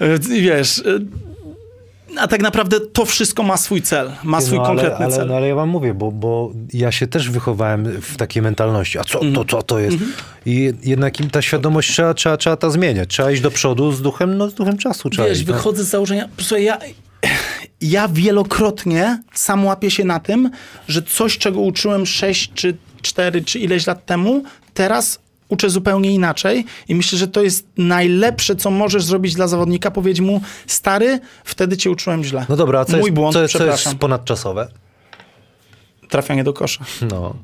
Y, 0.00 0.18
Wiesz... 0.18 0.82
A 2.18 2.28
tak 2.28 2.42
naprawdę 2.42 2.80
to 2.80 3.04
wszystko 3.04 3.42
ma 3.42 3.56
swój 3.56 3.82
cel, 3.82 4.12
ma 4.24 4.40
swój 4.40 4.58
no, 4.58 4.64
konkretny 4.64 4.96
ale, 4.96 5.04
ale, 5.06 5.16
cel. 5.16 5.28
No, 5.28 5.36
ale 5.36 5.48
ja 5.48 5.54
wam 5.54 5.68
mówię, 5.68 5.94
bo, 5.94 6.12
bo 6.12 6.52
ja 6.72 6.92
się 6.92 7.06
też 7.06 7.30
wychowałem 7.30 8.00
w 8.02 8.16
takiej 8.16 8.42
mentalności. 8.42 8.98
A 8.98 9.04
co 9.04 9.18
Mhm. 9.18 9.34
to, 9.34 9.44
co 9.44 9.62
to 9.62 9.78
jest? 9.78 9.96
I 10.46 10.72
jednak 10.82 11.20
im 11.20 11.30
ta 11.30 11.42
świadomość 11.42 11.90
trzeba, 11.92 12.14
trzeba, 12.14 12.36
trzeba 12.36 12.56
to 12.56 12.70
zmieniać. 12.70 13.08
Trzeba 13.10 13.30
iść 13.30 13.42
do 13.42 13.50
przodu 13.50 13.92
z 13.92 14.02
duchem, 14.02 14.36
no 14.38 14.50
z 14.50 14.54
duchem 14.54 14.78
czasu. 14.78 15.10
Trzeba 15.10 15.28
Wiesz, 15.28 15.38
iść, 15.38 15.46
no. 15.46 15.54
wychodzę 15.54 15.84
z 15.84 15.88
założenia. 15.88 16.28
Słuchaj, 16.40 16.64
ja, 16.64 16.78
ja 17.80 18.08
wielokrotnie 18.08 19.22
sam 19.34 19.64
łapię 19.66 19.90
się 19.90 20.04
na 20.04 20.20
tym, 20.20 20.50
że 20.88 21.02
coś, 21.02 21.38
czego 21.38 21.60
uczyłem 21.60 22.06
6 22.06 22.50
czy 22.54 22.76
4 23.02 23.42
czy 23.44 23.58
ileś 23.58 23.86
lat 23.86 24.06
temu, 24.06 24.42
teraz 24.74 25.18
uczę 25.50 25.70
zupełnie 25.70 26.14
inaczej 26.14 26.64
i 26.88 26.94
myślę, 26.94 27.18
że 27.18 27.28
to 27.28 27.42
jest 27.42 27.66
najlepsze, 27.76 28.56
co 28.56 28.70
możesz 28.70 29.04
zrobić 29.04 29.34
dla 29.34 29.48
zawodnika. 29.48 29.90
Powiedzieć 29.90 30.20
mu, 30.20 30.40
stary, 30.66 31.20
wtedy 31.44 31.76
cię 31.76 31.90
uczyłem 31.90 32.24
źle. 32.24 32.46
No 32.48 32.56
dobra, 32.56 32.80
a 32.80 32.84
co 32.84 32.92
Mój 32.92 33.00
jest, 33.00 33.12
błąd, 33.14 33.34
co, 33.34 33.42
co 33.42 33.48
przepraszam. 33.48 33.90
jest 33.90 34.00
ponadczasowe? 34.00 34.68
Trafianie 36.08 36.44
do 36.44 36.52
kosza. 36.52 36.84
No. 37.10 37.34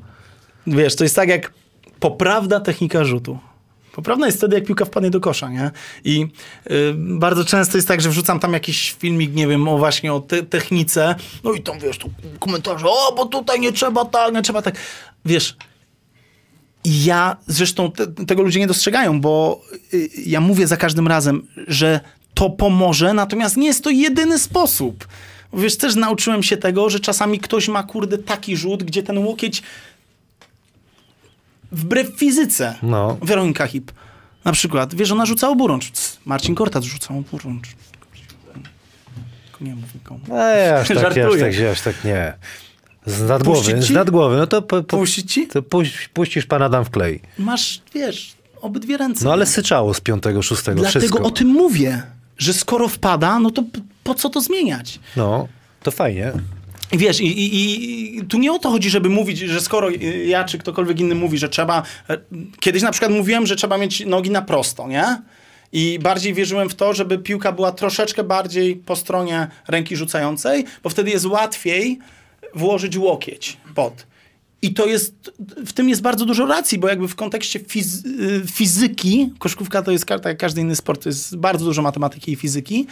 Wiesz, 0.66 0.96
to 0.96 1.04
jest 1.04 1.16
tak 1.16 1.28
jak 1.28 1.52
poprawna 2.00 2.60
technika 2.60 3.04
rzutu. 3.04 3.38
Poprawna 3.92 4.26
jest 4.26 4.38
wtedy, 4.38 4.54
jak 4.56 4.64
piłka 4.64 4.84
wpadnie 4.84 5.10
do 5.10 5.20
kosza, 5.20 5.48
nie? 5.48 5.70
I 6.04 6.26
y, 6.70 6.94
bardzo 6.96 7.44
często 7.44 7.78
jest 7.78 7.88
tak, 7.88 8.00
że 8.00 8.10
wrzucam 8.10 8.40
tam 8.40 8.52
jakiś 8.52 8.96
filmik, 8.98 9.34
nie 9.34 9.46
wiem, 9.46 9.68
o 9.68 9.78
właśnie 9.78 10.12
o 10.12 10.20
te 10.20 10.42
technice, 10.42 11.14
no 11.44 11.52
i 11.52 11.62
tam, 11.62 11.78
wiesz, 11.78 11.98
tu 11.98 12.10
komentarze, 12.38 12.86
o, 12.88 13.14
bo 13.16 13.26
tutaj 13.26 13.60
nie 13.60 13.72
trzeba 13.72 14.04
tak, 14.04 14.34
nie 14.34 14.42
trzeba 14.42 14.62
tak. 14.62 14.76
Wiesz, 15.24 15.56
ja, 16.86 17.36
zresztą 17.46 17.92
te, 17.92 18.06
tego 18.06 18.42
ludzie 18.42 18.60
nie 18.60 18.66
dostrzegają, 18.66 19.20
bo 19.20 19.60
y, 19.94 20.08
ja 20.26 20.40
mówię 20.40 20.66
za 20.66 20.76
każdym 20.76 21.08
razem, 21.08 21.46
że 21.68 22.00
to 22.34 22.50
pomoże, 22.50 23.14
natomiast 23.14 23.56
nie 23.56 23.66
jest 23.66 23.84
to 23.84 23.90
jedyny 23.90 24.38
sposób. 24.38 25.08
Wiesz, 25.52 25.76
też 25.76 25.94
nauczyłem 25.94 26.42
się 26.42 26.56
tego, 26.56 26.90
że 26.90 27.00
czasami 27.00 27.38
ktoś 27.38 27.68
ma, 27.68 27.82
kurde, 27.82 28.18
taki 28.18 28.56
rzut, 28.56 28.84
gdzie 28.84 29.02
ten 29.02 29.18
łokieć 29.18 29.62
wbrew 31.72 32.08
fizyce. 32.16 32.74
No. 32.82 33.16
Weronika 33.22 33.66
Hip. 33.66 33.92
Na 34.44 34.52
przykład, 34.52 34.94
wiesz, 34.94 35.10
ona 35.10 35.26
rzuca 35.26 35.48
oburącz. 35.48 35.90
Cs, 35.92 36.18
Marcin 36.24 36.54
Kortat 36.54 36.84
rzucał 36.84 37.18
oburącz. 37.18 37.68
Nie 39.60 39.74
mów 39.74 39.94
nikomu. 39.94 40.20
Ej, 40.34 40.70
aż 40.70 40.88
tak, 40.94 40.96
aż 40.96 41.14
tak, 41.14 41.54
aż 41.72 41.80
tak 41.80 42.04
nie. 42.04 42.32
Z 43.06 43.22
nadgłowy, 43.28 43.82
z 43.82 43.90
nadgłowy. 43.90 44.36
No 44.36 44.46
to, 44.46 44.62
po, 44.62 44.82
po, 44.82 44.96
Puścić 44.96 45.32
ci? 45.32 45.46
to 45.46 45.62
puś, 45.62 46.08
puścisz 46.08 46.46
pan 46.46 46.62
Adam 46.62 46.84
w 46.84 46.90
klej. 46.90 47.20
Masz, 47.38 47.80
wiesz, 47.94 48.32
obydwie 48.60 48.96
ręce. 48.96 49.24
No 49.24 49.32
ale 49.32 49.46
syczało 49.46 49.94
z 49.94 50.00
piątego, 50.00 50.42
szóstego, 50.42 50.80
Dlatego 50.80 51.00
wszystko. 51.00 51.22
o 51.22 51.30
tym 51.30 51.48
mówię, 51.48 52.02
że 52.38 52.52
skoro 52.54 52.88
wpada, 52.88 53.38
no 53.38 53.50
to 53.50 53.64
po 54.04 54.14
co 54.14 54.30
to 54.30 54.40
zmieniać? 54.40 55.00
No, 55.16 55.48
to 55.82 55.90
fajnie. 55.90 56.32
Wiesz, 56.92 57.20
i, 57.20 57.26
i, 57.26 58.16
i 58.18 58.24
tu 58.24 58.38
nie 58.38 58.52
o 58.52 58.58
to 58.58 58.70
chodzi, 58.70 58.90
żeby 58.90 59.08
mówić, 59.08 59.38
że 59.38 59.60
skoro 59.60 59.88
ja 60.26 60.44
czy 60.44 60.58
ktokolwiek 60.58 61.00
inny 61.00 61.14
mówi, 61.14 61.38
że 61.38 61.48
trzeba. 61.48 61.82
e, 62.10 62.18
Kiedyś 62.60 62.82
na 62.82 62.90
przykład 62.92 63.12
mówiłem, 63.12 63.46
że 63.46 63.56
trzeba 63.56 63.78
mieć 63.78 64.06
nogi 64.06 64.30
na 64.30 64.42
prosto, 64.42 64.88
nie? 64.88 65.22
I 65.72 65.98
bardziej 66.02 66.34
wierzyłem 66.34 66.68
w 66.68 66.74
to, 66.74 66.94
żeby 66.94 67.18
piłka 67.18 67.52
była 67.52 67.72
troszeczkę 67.72 68.24
bardziej 68.24 68.76
po 68.76 68.96
stronie 68.96 69.46
ręki 69.68 69.96
rzucającej, 69.96 70.64
bo 70.82 70.90
wtedy 70.90 71.10
jest 71.10 71.26
łatwiej 71.26 71.98
włożyć 72.56 72.96
łokieć 72.96 73.56
pod. 73.74 74.06
I 74.62 74.74
to 74.74 74.86
jest, 74.86 75.32
w 75.66 75.72
tym 75.72 75.88
jest 75.88 76.02
bardzo 76.02 76.24
dużo 76.24 76.46
racji, 76.46 76.78
bo 76.78 76.88
jakby 76.88 77.08
w 77.08 77.14
kontekście 77.14 77.60
fiz, 77.60 78.04
y, 78.04 78.42
fizyki, 78.52 79.32
koszkówka 79.38 79.82
to 79.82 79.90
jest 79.90 80.06
tak 80.06 80.24
jak 80.24 80.38
każdy 80.38 80.60
inny 80.60 80.76
sport, 80.76 81.02
to 81.02 81.08
jest 81.08 81.36
bardzo 81.36 81.64
dużo 81.64 81.82
matematyki 81.82 82.32
i 82.32 82.36
fizyki, 82.36 82.86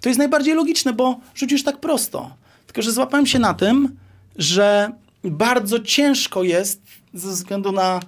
to 0.00 0.08
jest 0.08 0.18
najbardziej 0.18 0.54
logiczne, 0.54 0.92
bo 0.92 1.20
rzucisz 1.34 1.64
tak 1.64 1.80
prosto. 1.80 2.30
Tylko, 2.66 2.82
że 2.82 2.92
złapałem 2.92 3.26
się 3.26 3.38
na 3.38 3.54
tym, 3.54 3.96
że 4.36 4.90
bardzo 5.24 5.78
ciężko 5.80 6.42
jest 6.42 6.82
ze 7.14 7.28
względu 7.28 7.72
na 7.72 8.00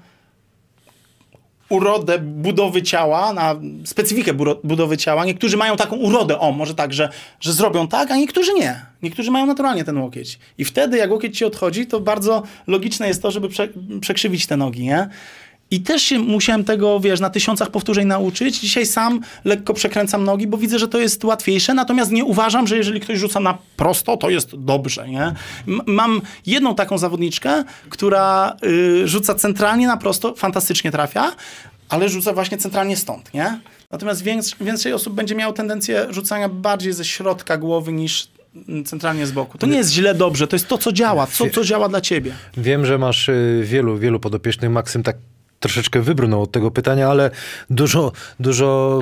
urodę 1.70 2.18
budowy 2.18 2.82
ciała, 2.82 3.32
na 3.32 3.54
specyfikę 3.84 4.32
budowy 4.64 4.96
ciała. 4.96 5.24
Niektórzy 5.24 5.56
mają 5.56 5.76
taką 5.76 5.96
urodę, 5.96 6.38
o, 6.38 6.52
może 6.52 6.74
tak, 6.74 6.92
że, 6.92 7.08
że 7.40 7.52
zrobią 7.52 7.88
tak, 7.88 8.10
a 8.10 8.16
niektórzy 8.16 8.54
nie. 8.54 8.86
Niektórzy 9.02 9.30
mają 9.30 9.46
naturalnie 9.46 9.84
ten 9.84 9.98
łokieć. 9.98 10.38
I 10.58 10.64
wtedy, 10.64 10.96
jak 10.96 11.10
łokieć 11.10 11.38
ci 11.38 11.44
odchodzi, 11.44 11.86
to 11.86 12.00
bardzo 12.00 12.42
logiczne 12.66 13.08
jest 13.08 13.22
to, 13.22 13.30
żeby 13.30 13.48
prze, 13.48 13.68
przekrzywić 14.00 14.46
te 14.46 14.56
nogi, 14.56 14.82
nie? 14.82 15.08
I 15.72 15.80
też 15.80 16.02
się 16.02 16.18
musiałem 16.18 16.64
tego, 16.64 17.00
wiesz, 17.00 17.20
na 17.20 17.30
tysiącach 17.30 17.70
powtórzeń 17.70 18.06
nauczyć. 18.06 18.58
Dzisiaj 18.60 18.86
sam 18.86 19.20
lekko 19.44 19.74
przekręcam 19.74 20.24
nogi, 20.24 20.46
bo 20.46 20.56
widzę, 20.58 20.78
że 20.78 20.88
to 20.88 20.98
jest 20.98 21.24
łatwiejsze, 21.24 21.74
natomiast 21.74 22.12
nie 22.12 22.24
uważam, 22.24 22.66
że 22.66 22.76
jeżeli 22.76 23.00
ktoś 23.00 23.18
rzuca 23.18 23.40
na 23.40 23.58
prosto, 23.76 24.16
to 24.16 24.30
jest 24.30 24.56
dobrze, 24.56 25.08
nie? 25.08 25.22
M- 25.68 25.80
mam 25.86 26.20
jedną 26.46 26.74
taką 26.74 26.98
zawodniczkę, 26.98 27.64
która 27.90 28.56
y, 28.64 29.08
rzuca 29.08 29.34
centralnie 29.34 29.86
na 29.86 29.96
prosto, 29.96 30.34
fantastycznie 30.34 30.90
trafia, 30.90 31.32
ale 31.88 32.08
rzuca 32.08 32.32
właśnie 32.32 32.58
centralnie 32.58 32.96
stąd, 32.96 33.34
nie? 33.34 33.60
Natomiast 33.90 34.22
więcej, 34.22 34.54
więcej 34.60 34.92
osób 34.92 35.14
będzie 35.14 35.34
miało 35.34 35.52
tendencję 35.52 36.06
rzucania 36.10 36.48
bardziej 36.48 36.92
ze 36.92 37.04
środka 37.04 37.56
głowy 37.56 37.92
niż 37.92 38.28
mm, 38.68 38.84
centralnie 38.84 39.26
z 39.26 39.32
boku. 39.32 39.58
To 39.58 39.66
nie 39.66 39.76
jest 39.76 39.90
źle, 39.92 40.14
dobrze, 40.14 40.46
to 40.46 40.56
jest 40.56 40.68
to, 40.68 40.78
co 40.78 40.92
działa, 40.92 41.26
co, 41.26 41.50
co 41.50 41.64
działa 41.64 41.88
dla 41.88 42.00
ciebie. 42.00 42.32
Wiem, 42.56 42.86
że 42.86 42.98
masz 42.98 43.28
y, 43.28 43.62
wielu, 43.64 43.98
wielu 43.98 44.20
podopiecznych. 44.20 44.70
Maksym 44.70 45.02
tak 45.02 45.16
troszeczkę 45.60 46.00
wybrnął 46.02 46.42
od 46.42 46.50
tego 46.50 46.70
pytania, 46.70 47.08
ale 47.08 47.30
dużo, 47.70 48.12
dużo 48.40 49.00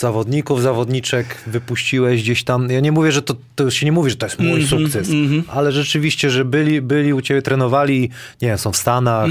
zawodników, 0.00 0.62
zawodniczek 0.62 1.42
wypuściłeś 1.46 2.22
gdzieś 2.22 2.44
tam. 2.44 2.70
Ja 2.70 2.80
nie 2.80 2.92
mówię, 2.92 3.12
że 3.12 3.22
to, 3.22 3.34
to 3.56 3.70
się 3.70 3.86
nie 3.86 3.92
mówi, 3.92 4.10
że 4.10 4.16
to 4.16 4.26
jest 4.26 4.38
mój 4.38 4.66
sukces, 4.66 5.08
ale 5.48 5.72
rzeczywiście, 5.72 6.30
że 6.30 6.44
byli, 6.44 6.82
byli 6.82 7.12
u 7.12 7.20
ciebie, 7.20 7.42
trenowali, 7.42 8.10
nie 8.42 8.48
wiem, 8.48 8.58
są 8.58 8.72
w 8.72 8.76
Stanach, 8.76 9.30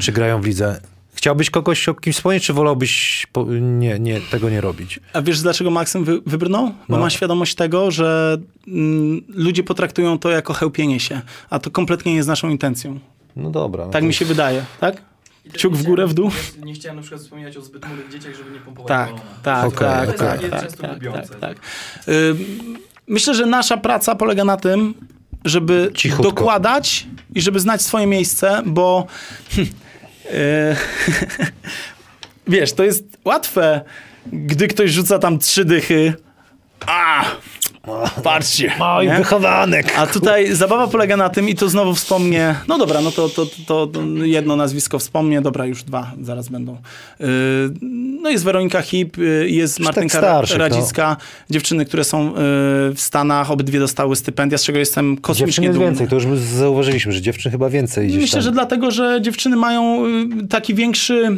czy 0.00 0.12
grają 0.12 0.40
w 0.42 0.46
lidze. 0.46 0.80
Chciałbyś 1.14 1.50
kogoś 1.50 1.88
o 1.88 1.94
kimś 1.94 2.16
wspomnieć, 2.16 2.44
czy 2.44 2.52
wolałbyś 2.52 3.26
po, 3.32 3.46
nie, 3.60 3.98
nie, 3.98 4.20
tego 4.20 4.50
nie 4.50 4.60
robić? 4.60 5.00
A 5.12 5.22
wiesz, 5.22 5.40
dlaczego 5.42 5.70
Maksym 5.70 6.04
wy, 6.04 6.20
wybrnął? 6.26 6.66
Bo 6.66 6.74
No. 6.96 6.98
ma 6.98 7.10
świadomość 7.10 7.54
tego, 7.54 7.90
że 7.90 8.38
mm, 8.68 9.22
ludzie 9.28 9.62
potraktują 9.62 10.18
to 10.18 10.30
jako 10.30 10.52
chełpienie 10.52 11.00
się, 11.00 11.20
a 11.50 11.58
to 11.58 11.70
kompletnie 11.70 12.12
nie 12.12 12.16
jest 12.16 12.28
naszą 12.28 12.48
intencją. 12.48 12.98
No 13.36 13.50
dobra. 13.50 13.84
no 13.86 13.90
Tak 13.90 14.04
mi 14.04 14.14
się 14.14 14.24
wydaje, 14.24 14.64
tak? 14.80 15.07
Kciuk 15.52 15.72
nie 15.72 15.78
w 15.78 15.82
górę, 15.82 16.06
w 16.06 16.14
dół? 16.14 16.30
chciałem- 16.30 16.64
Nie 16.64 16.74
chciałem 16.74 16.96
na 16.96 17.02
przykład 17.02 17.22
wspominać 17.22 17.56
o 17.56 17.60
zbyt 17.62 17.86
młodych 17.88 18.08
dzieciach, 18.12 18.34
żeby 18.34 18.50
nie 18.50 18.60
pompować 18.60 18.88
Tak, 18.88 19.06
balona. 19.06 19.22
tak, 19.42 19.64
Okej, 19.66 19.78
tak, 19.78 20.08
okej. 20.08 20.18
tak, 20.18 20.38
To 20.40 20.46
jest 20.46 20.52
tak, 20.52 20.62
często 20.62 20.82
tak, 21.12 21.28
tak, 21.28 21.38
tak. 21.40 21.58
Ym, 22.08 22.78
Myślę, 23.10 23.34
że 23.34 23.46
nasza 23.46 23.76
praca 23.76 24.14
polega 24.14 24.44
na 24.44 24.56
tym, 24.56 24.94
żeby 25.44 25.90
Cichutko. 25.94 26.22
dokładać 26.22 27.06
i 27.34 27.40
żeby 27.40 27.60
znać 27.60 27.82
swoje 27.82 28.06
miejsce, 28.06 28.62
bo 28.66 29.06
e, 30.32 30.76
wiesz, 32.46 32.72
to 32.72 32.84
jest 32.84 33.04
łatwe, 33.24 33.80
gdy 34.26 34.68
ktoś 34.68 34.90
rzuca 34.90 35.18
tam 35.18 35.38
trzy 35.38 35.64
dychy. 35.64 36.14
A, 36.86 37.24
patrzcie. 38.22 38.72
Nie? 39.02 39.14
wychowanek. 39.18 39.98
A 39.98 40.06
tutaj 40.06 40.54
zabawa 40.54 40.86
polega 40.86 41.16
na 41.16 41.28
tym 41.28 41.48
i 41.48 41.54
to 41.54 41.68
znowu 41.68 41.94
wspomnę, 41.94 42.54
no 42.68 42.78
dobra, 42.78 43.00
no 43.00 43.10
to, 43.10 43.28
to, 43.28 43.46
to, 43.66 43.86
to 43.86 44.00
jedno 44.22 44.56
nazwisko 44.56 44.98
wspomnę, 44.98 45.42
dobra, 45.42 45.66
już 45.66 45.82
dwa 45.82 46.12
zaraz 46.22 46.48
będą. 46.48 46.76
Yy, 47.20 47.26
No 48.22 48.30
jest 48.30 48.44
Weronika 48.44 48.82
Hip, 48.82 49.16
yy, 49.18 49.50
jest 49.50 49.80
Martynka 49.80 50.18
starszych, 50.18 50.58
no. 50.58 50.64
Radzicka, 50.64 51.16
dziewczyny, 51.50 51.84
które 51.84 52.04
są 52.04 52.26
yy, 52.26 52.34
w 52.94 52.96
Stanach, 52.96 53.50
obydwie 53.50 53.78
dostały 53.78 54.16
stypendia, 54.16 54.58
z 54.58 54.64
czego 54.64 54.78
jestem 54.78 55.06
Dziewczyn 55.10 55.22
kosmicznie 55.22 55.66
jest 55.66 55.78
dumny. 55.78 55.90
więcej, 55.90 56.08
to 56.08 56.14
już 56.14 56.38
zauważyliśmy, 56.38 57.12
że 57.12 57.20
dziewczyn 57.20 57.52
chyba 57.52 57.68
więcej 57.70 58.08
Myślę, 58.08 58.28
tam. 58.36 58.42
że 58.42 58.52
dlatego, 58.52 58.90
że 58.90 59.18
dziewczyny 59.22 59.56
mają 59.56 60.06
y, 60.44 60.48
taki 60.48 60.74
większy. 60.74 61.30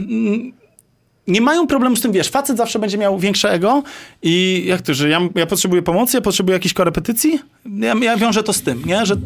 Nie 1.30 1.40
mają 1.40 1.66
problemu 1.66 1.96
z 1.96 2.00
tym, 2.00 2.12
wiesz, 2.12 2.28
facet 2.28 2.56
zawsze 2.56 2.78
będzie 2.78 2.98
miał 2.98 3.18
większe 3.18 3.50
ego 3.50 3.82
i 4.22 4.64
jak 4.66 4.82
to, 4.82 4.94
że 4.94 5.08
ja, 5.08 5.20
ja 5.34 5.46
potrzebuję 5.46 5.82
pomocy, 5.82 6.16
ja 6.16 6.20
potrzebuję 6.20 6.52
jakiejś 6.52 6.74
korepetycji? 6.74 7.40
Ja, 7.78 7.94
ja 8.02 8.16
wiążę 8.16 8.42
to 8.42 8.52
z 8.52 8.62
tym, 8.62 8.82
nie? 8.86 9.06
że 9.06 9.14
y, 9.14 9.18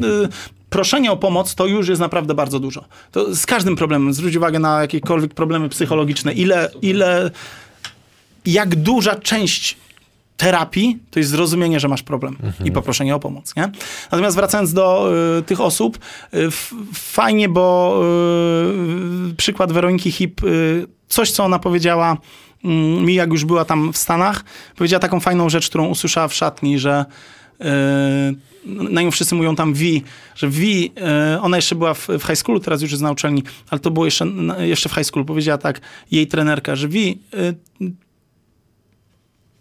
proszenie 0.69 1.11
o 1.11 1.17
pomoc 1.17 1.55
to 1.55 1.65
już 1.65 1.87
jest 1.87 2.01
naprawdę 2.01 2.33
bardzo 2.33 2.59
dużo. 2.59 2.85
To 3.11 3.35
z 3.35 3.45
każdym 3.45 3.75
problemem, 3.75 4.13
zwróć 4.13 4.35
uwagę 4.35 4.59
na 4.59 4.81
jakiekolwiek 4.81 5.33
problemy 5.33 5.69
psychologiczne, 5.69 6.33
ile, 6.33 6.71
ile, 6.81 7.31
jak 8.45 8.75
duża 8.75 9.15
część 9.15 9.77
terapii 10.37 10.99
to 11.11 11.19
jest 11.19 11.31
zrozumienie, 11.31 11.79
że 11.79 11.87
masz 11.87 12.03
problem 12.03 12.37
i 12.65 12.71
poproszenie 12.71 13.15
o 13.15 13.19
pomoc, 13.19 13.55
nie? 13.55 13.71
Natomiast 14.11 14.35
wracając 14.35 14.73
do 14.73 15.11
y, 15.39 15.41
tych 15.41 15.61
osób, 15.61 15.97
y, 16.33 16.45
f, 16.45 16.73
fajnie, 16.93 17.49
bo 17.49 17.99
y, 19.31 19.35
przykład 19.35 19.71
Weroniki 19.71 20.11
Hip, 20.11 20.43
y, 20.43 20.87
coś, 21.07 21.31
co 21.31 21.43
ona 21.43 21.59
powiedziała 21.59 22.17
mm, 22.63 23.05
mi, 23.05 23.13
jak 23.13 23.29
już 23.29 23.45
była 23.45 23.65
tam 23.65 23.93
w 23.93 23.97
Stanach, 23.97 24.43
powiedziała 24.75 24.99
taką 24.99 25.19
fajną 25.19 25.49
rzecz, 25.49 25.69
którą 25.69 25.87
usłyszała 25.87 26.27
w 26.27 26.33
szatni, 26.33 26.79
że 26.79 27.05
y, 27.61 27.65
na 28.65 29.01
nią 29.01 29.11
wszyscy 29.11 29.35
mówią 29.35 29.55
tam 29.55 29.73
Vi, 29.73 30.03
że 30.35 30.49
Vi, 30.49 30.91
y, 31.35 31.41
ona 31.41 31.57
jeszcze 31.57 31.75
była 31.75 31.93
w, 31.93 32.07
w 32.07 32.23
high 32.23 32.37
schoolu, 32.37 32.59
teraz 32.59 32.81
już 32.81 32.91
jest 32.91 33.03
na 33.03 33.11
uczelni, 33.11 33.43
ale 33.69 33.79
to 33.79 33.91
było 33.91 34.05
jeszcze, 34.05 34.27
jeszcze 34.59 34.89
w 34.89 34.93
high 34.93 35.05
schoolu, 35.05 35.25
powiedziała 35.25 35.57
tak 35.57 35.81
jej 36.11 36.27
trenerka, 36.27 36.75
że 36.75 36.87
Vi, 36.87 37.19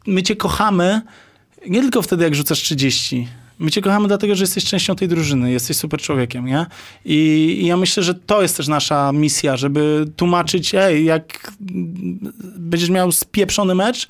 my 0.06 0.22
cię 0.22 0.36
kochamy 0.36 1.00
nie 1.68 1.80
tylko 1.80 2.02
wtedy, 2.02 2.24
jak 2.24 2.34
rzucasz 2.34 2.58
30. 2.58 3.28
My 3.58 3.70
cię 3.70 3.82
kochamy 3.82 4.08
dlatego, 4.08 4.34
że 4.34 4.42
jesteś 4.42 4.64
częścią 4.64 4.96
tej 4.96 5.08
drużyny, 5.08 5.52
jesteś 5.52 5.76
super 5.76 6.00
człowiekiem, 6.00 6.46
nie? 6.46 6.66
I, 7.04 7.16
I 7.60 7.66
ja 7.66 7.76
myślę, 7.76 8.02
że 8.02 8.14
to 8.14 8.42
jest 8.42 8.56
też 8.56 8.68
nasza 8.68 9.12
misja, 9.12 9.56
żeby 9.56 10.06
tłumaczyć, 10.16 10.74
ej, 10.74 11.04
jak 11.04 11.52
będziesz 12.56 12.90
miał 12.90 13.12
spieprzony 13.12 13.74
mecz, 13.74 14.08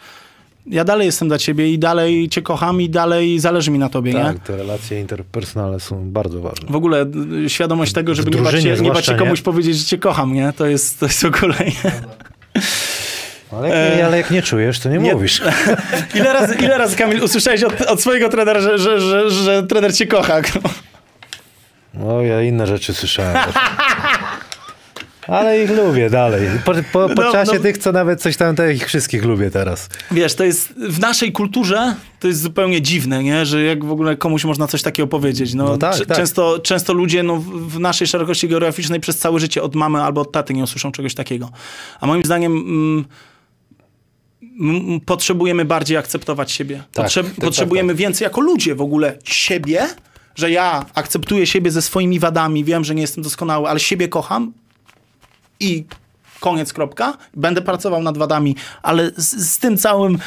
ja 0.66 0.84
dalej 0.84 1.06
jestem 1.06 1.28
dla 1.28 1.38
ciebie 1.38 1.72
i 1.72 1.78
dalej 1.78 2.28
cię 2.28 2.42
kocham 2.42 2.80
i 2.80 2.90
dalej 2.90 3.38
zależy 3.40 3.70
mi 3.70 3.78
na 3.78 3.88
tobie, 3.88 4.12
nie? 4.12 4.20
Tak, 4.24 4.38
te 4.38 4.56
relacje 4.56 5.00
interpersonalne 5.00 5.80
są 5.80 6.10
bardzo 6.10 6.40
ważne. 6.40 6.68
W 6.70 6.76
ogóle 6.76 7.06
y, 7.44 7.50
świadomość 7.50 7.92
tego, 7.92 8.14
żeby 8.14 8.30
nie 8.30 8.36
bać, 8.36 8.52
drużynie 8.52 8.76
się, 8.76 8.82
nie 8.82 8.90
bać 8.90 9.06
się 9.06 9.12
nie? 9.12 9.18
komuś 9.18 9.42
powiedzieć, 9.42 9.76
że 9.76 9.84
cię 9.84 9.98
kocham, 9.98 10.32
nie? 10.32 10.52
To 10.52 10.66
jest, 10.66 11.00
to 11.00 11.06
jest 11.06 11.22
w 11.26 11.26
ogóle... 11.26 11.56
Ale 13.58 13.68
jak, 13.68 13.96
nie, 13.96 14.06
ale 14.06 14.16
jak 14.16 14.30
nie 14.30 14.42
czujesz, 14.42 14.78
to 14.78 14.88
nie, 14.88 14.98
Nie- 14.98 15.12
mówisz. 15.12 15.42
Ile 16.14 16.32
razy, 16.32 16.54
ile 16.54 16.78
razy 16.78 16.96
Kamil, 16.96 17.22
usłyszałeś 17.24 17.62
od, 17.62 17.80
od 17.80 18.00
swojego 18.00 18.28
trenera, 18.28 18.60
że, 18.60 18.78
że, 18.78 19.00
że, 19.00 19.30
że 19.30 19.62
trener 19.62 19.94
cię 19.94 20.06
kocha? 20.06 20.40
O, 22.06 22.22
ja 22.22 22.42
inne 22.42 22.66
rzeczy 22.66 22.94
słyszałem. 22.94 23.36
Ale 25.28 25.62
ich 25.62 25.70
lubię 25.70 26.10
dalej. 26.10 26.48
Po, 26.64 26.72
po, 26.92 27.08
po 27.14 27.22
No, 27.22 27.32
czasie 27.32 27.52
no. 27.54 27.60
tych, 27.60 27.78
co 27.78 27.92
nawet 27.92 28.22
coś 28.22 28.36
tam, 28.36 28.56
to 28.56 28.66
ich 28.66 28.86
wszystkich 28.86 29.24
lubię 29.24 29.50
teraz. 29.50 29.88
Wiesz, 30.10 30.34
to 30.34 30.44
jest 30.44 30.72
w 30.88 31.00
naszej 31.00 31.32
kulturze 31.32 31.94
to 32.20 32.28
jest 32.28 32.40
zupełnie 32.40 32.82
dziwne, 32.82 33.22
nie? 33.22 33.46
że 33.46 33.62
jak 33.62 33.84
w 33.84 33.90
ogóle 33.90 34.16
komuś 34.16 34.44
można 34.44 34.66
coś 34.66 34.82
takiego 34.82 35.06
powiedzieć. 35.06 35.54
No, 35.54 35.64
No 35.64 35.76
tak, 35.78 36.06
tak. 36.06 36.16
Często, 36.16 36.58
często 36.58 36.92
ludzie 36.92 37.22
no, 37.22 37.36
w 37.68 37.80
naszej 37.80 38.06
szerokości 38.06 38.48
geograficznej 38.48 39.00
przez 39.00 39.18
całe 39.18 39.40
życie 39.40 39.62
od 39.62 39.74
mamy 39.74 40.02
albo 40.02 40.20
od 40.20 40.32
taty 40.32 40.54
nie 40.54 40.62
usłyszą 40.62 40.92
czegoś 40.92 41.14
takiego. 41.14 41.50
A 42.00 42.06
moim 42.06 42.24
zdaniem 42.24 42.52
mm, 42.52 43.04
potrzebujemy 45.06 45.64
bardziej 45.64 45.96
akceptować 45.96 46.52
siebie. 46.52 46.82
Tak, 46.92 47.06
Potrze- 47.06 47.24
tak, 47.24 47.34
potrzebujemy 47.34 47.94
więcej 47.94 48.24
jako 48.24 48.40
ludzie 48.40 48.74
w 48.74 48.80
ogóle 48.80 49.18
siebie, 49.24 49.86
że 50.34 50.50
ja 50.50 50.86
akceptuję 50.94 51.46
siebie 51.46 51.70
ze 51.70 51.82
swoimi 51.82 52.18
wadami, 52.18 52.64
wiem, 52.64 52.84
że 52.84 52.94
nie 52.94 53.02
jestem 53.02 53.24
doskonały, 53.24 53.68
ale 53.68 53.80
siebie 53.80 54.08
kocham 54.08 54.52
i 55.60 55.84
koniec, 56.40 56.72
kropka. 56.72 57.18
Będę 57.34 57.62
pracował 57.62 58.02
nad 58.02 58.18
wadami, 58.18 58.56
ale 58.82 59.10
z, 59.16 59.50
z 59.50 59.58
tym 59.58 59.76
całym 59.76 60.14
y, 60.14 60.18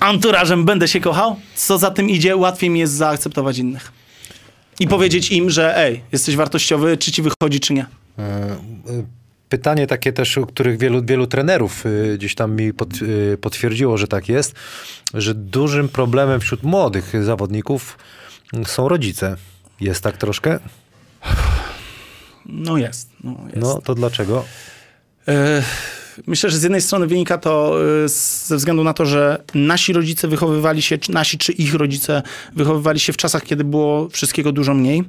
anturażem 0.00 0.64
będę 0.64 0.88
się 0.88 1.00
kochał. 1.00 1.36
Co 1.54 1.78
za 1.78 1.90
tym 1.90 2.10
idzie, 2.10 2.36
łatwiej 2.36 2.70
mi 2.70 2.80
jest 2.80 2.92
zaakceptować 2.92 3.58
innych. 3.58 3.92
I 4.80 4.88
powiedzieć 4.88 5.30
im, 5.32 5.50
że 5.50 5.76
ej, 5.78 6.02
jesteś 6.12 6.36
wartościowy, 6.36 6.96
czy 6.96 7.12
ci 7.12 7.22
wychodzi, 7.22 7.60
czy 7.60 7.72
nie. 7.74 7.86
Pytanie 9.50 9.86
takie 9.86 10.12
też, 10.12 10.36
u 10.36 10.46
których 10.46 10.78
wielu, 10.78 11.04
wielu 11.04 11.26
trenerów 11.26 11.86
y, 11.86 12.14
gdzieś 12.18 12.34
tam 12.34 12.56
mi 12.56 12.72
pot, 12.72 13.02
y, 13.02 13.38
potwierdziło, 13.40 13.98
że 13.98 14.08
tak 14.08 14.28
jest, 14.28 14.54
że 15.14 15.34
dużym 15.34 15.88
problemem 15.88 16.40
wśród 16.40 16.62
młodych 16.62 17.24
zawodników 17.24 17.98
mm, 18.52 18.66
są 18.66 18.88
rodzice. 18.88 19.36
Jest 19.80 20.02
tak 20.02 20.16
troszkę? 20.16 20.58
No 22.46 22.76
jest. 22.76 23.10
No, 23.24 23.36
jest. 23.46 23.56
No 23.56 23.80
to 23.80 23.94
dlaczego? 23.94 24.44
E, 25.28 25.62
Myślę, 26.26 26.50
że 26.50 26.58
z 26.58 26.62
jednej 26.62 26.80
strony 26.80 27.06
wynika 27.06 27.38
to 27.38 27.74
z- 28.08 28.46
ze 28.46 28.56
względu 28.56 28.84
na 28.84 28.94
to, 28.94 29.06
że 29.06 29.42
nasi 29.54 29.92
rodzice 29.92 30.28
wychowywali 30.28 30.82
się, 30.82 30.98
czy 30.98 31.12
nasi 31.12 31.38
czy 31.38 31.52
ich 31.52 31.74
rodzice 31.74 32.22
wychowywali 32.56 33.00
się 33.00 33.12
w 33.12 33.16
czasach, 33.16 33.42
kiedy 33.44 33.64
było 33.64 34.08
wszystkiego 34.08 34.52
dużo 34.52 34.74
mniej. 34.74 35.04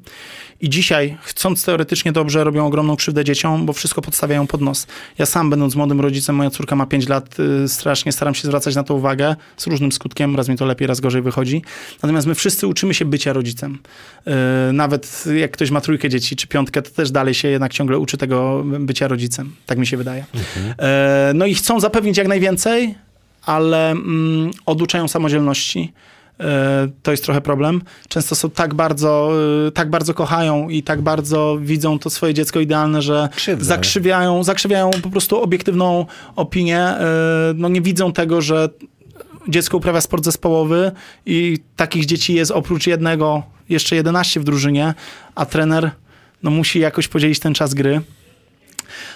I 0.64 0.70
dzisiaj, 0.70 1.18
chcąc 1.24 1.66
teoretycznie 1.66 2.12
dobrze, 2.12 2.44
robią 2.44 2.66
ogromną 2.66 2.96
krzywdę 2.96 3.24
dzieciom, 3.26 3.66
bo 3.66 3.74
wszystko 3.74 4.02
podstawiają 4.02 4.48
pod 4.48 4.62
nos. 4.62 4.88
Ja 5.18 5.26
sam, 5.26 5.50
będąc 5.50 5.76
młodym 5.76 6.02
rodzicem, 6.02 6.36
moja 6.36 6.50
córka 6.50 6.76
ma 6.76 6.86
5 6.86 7.08
lat, 7.10 7.38
y, 7.64 7.68
strasznie 7.70 8.12
staram 8.12 8.34
się 8.36 8.48
zwracać 8.48 8.76
na 8.76 8.84
to 8.84 8.96
uwagę, 8.96 9.36
z 9.58 9.68
różnym 9.68 9.92
skutkiem, 9.92 10.36
raz 10.36 10.50
mi 10.50 10.58
to 10.58 10.66
lepiej, 10.66 10.88
raz 10.88 11.00
gorzej 11.00 11.22
wychodzi. 11.22 11.62
Natomiast 12.04 12.28
my 12.28 12.36
wszyscy 12.36 12.68
uczymy 12.68 12.94
się 12.94 13.06
bycia 13.06 13.34
rodzicem. 13.34 13.80
Y, 14.70 14.74
Nawet 14.74 15.24
jak 15.40 15.52
ktoś 15.52 15.72
ma 15.72 15.82
trójkę 15.82 16.10
dzieci 16.10 16.36
czy 16.36 16.48
piątkę, 16.48 16.82
to 16.82 16.90
też 16.92 17.12
dalej 17.12 17.34
się 17.34 17.48
jednak 17.48 17.74
ciągle 17.74 17.98
uczy 17.98 18.18
tego 18.18 18.64
bycia 18.80 19.08
rodzicem. 19.08 19.56
Tak 19.66 19.78
mi 19.78 19.88
się 19.88 19.98
wydaje. 19.98 20.26
E, 20.80 20.91
No 21.34 21.46
i 21.46 21.56
chcą 21.56 21.80
zapewnić 21.80 22.18
jak 22.18 22.28
najwięcej, 22.28 22.96
ale 23.46 23.92
mm, 23.92 24.52
oduczają 24.66 25.08
samodzielności. 25.08 25.94
E, 26.40 26.88
To 27.04 27.12
jest 27.12 27.24
trochę 27.24 27.42
problem. 27.42 27.82
Często 28.08 28.36
są 28.36 28.50
tak 28.50 28.74
bardzo, 28.74 29.32
e, 29.68 29.72
tak 29.72 29.90
bardzo 29.90 30.14
kochają 30.14 30.70
i 30.70 30.84
tak 30.84 31.02
bardzo 31.02 31.58
widzą 31.62 32.00
to 32.00 32.10
swoje 32.10 32.34
dziecko 32.34 32.60
idealne, 32.60 33.02
że 33.02 33.30
zakrzywiają, 33.66 34.44
zakrzywiają 34.44 34.92
po 35.04 35.10
prostu 35.10 35.42
obiektywną 35.42 36.06
opinię. 36.36 36.80
E, 36.80 36.98
No 37.56 37.70
nie 37.70 37.82
widzą 37.82 38.14
tego, 38.14 38.42
że 38.42 38.70
dziecko 39.48 39.78
uprawia 39.78 40.02
sport 40.02 40.26
zespołowy 40.26 40.92
i 41.26 41.58
takich 41.76 42.06
dzieci 42.06 42.34
jest 42.34 42.52
oprócz 42.52 42.88
jednego 42.88 43.44
jeszcze 43.70 43.96
11 43.96 44.40
w 44.40 44.44
drużynie, 44.44 44.94
a 45.36 45.46
trener 45.46 45.92
no, 46.44 46.52
musi 46.52 46.80
jakoś 46.80 47.08
podzielić 47.08 47.40
ten 47.40 47.54
czas 47.54 47.74
gry. 47.74 48.02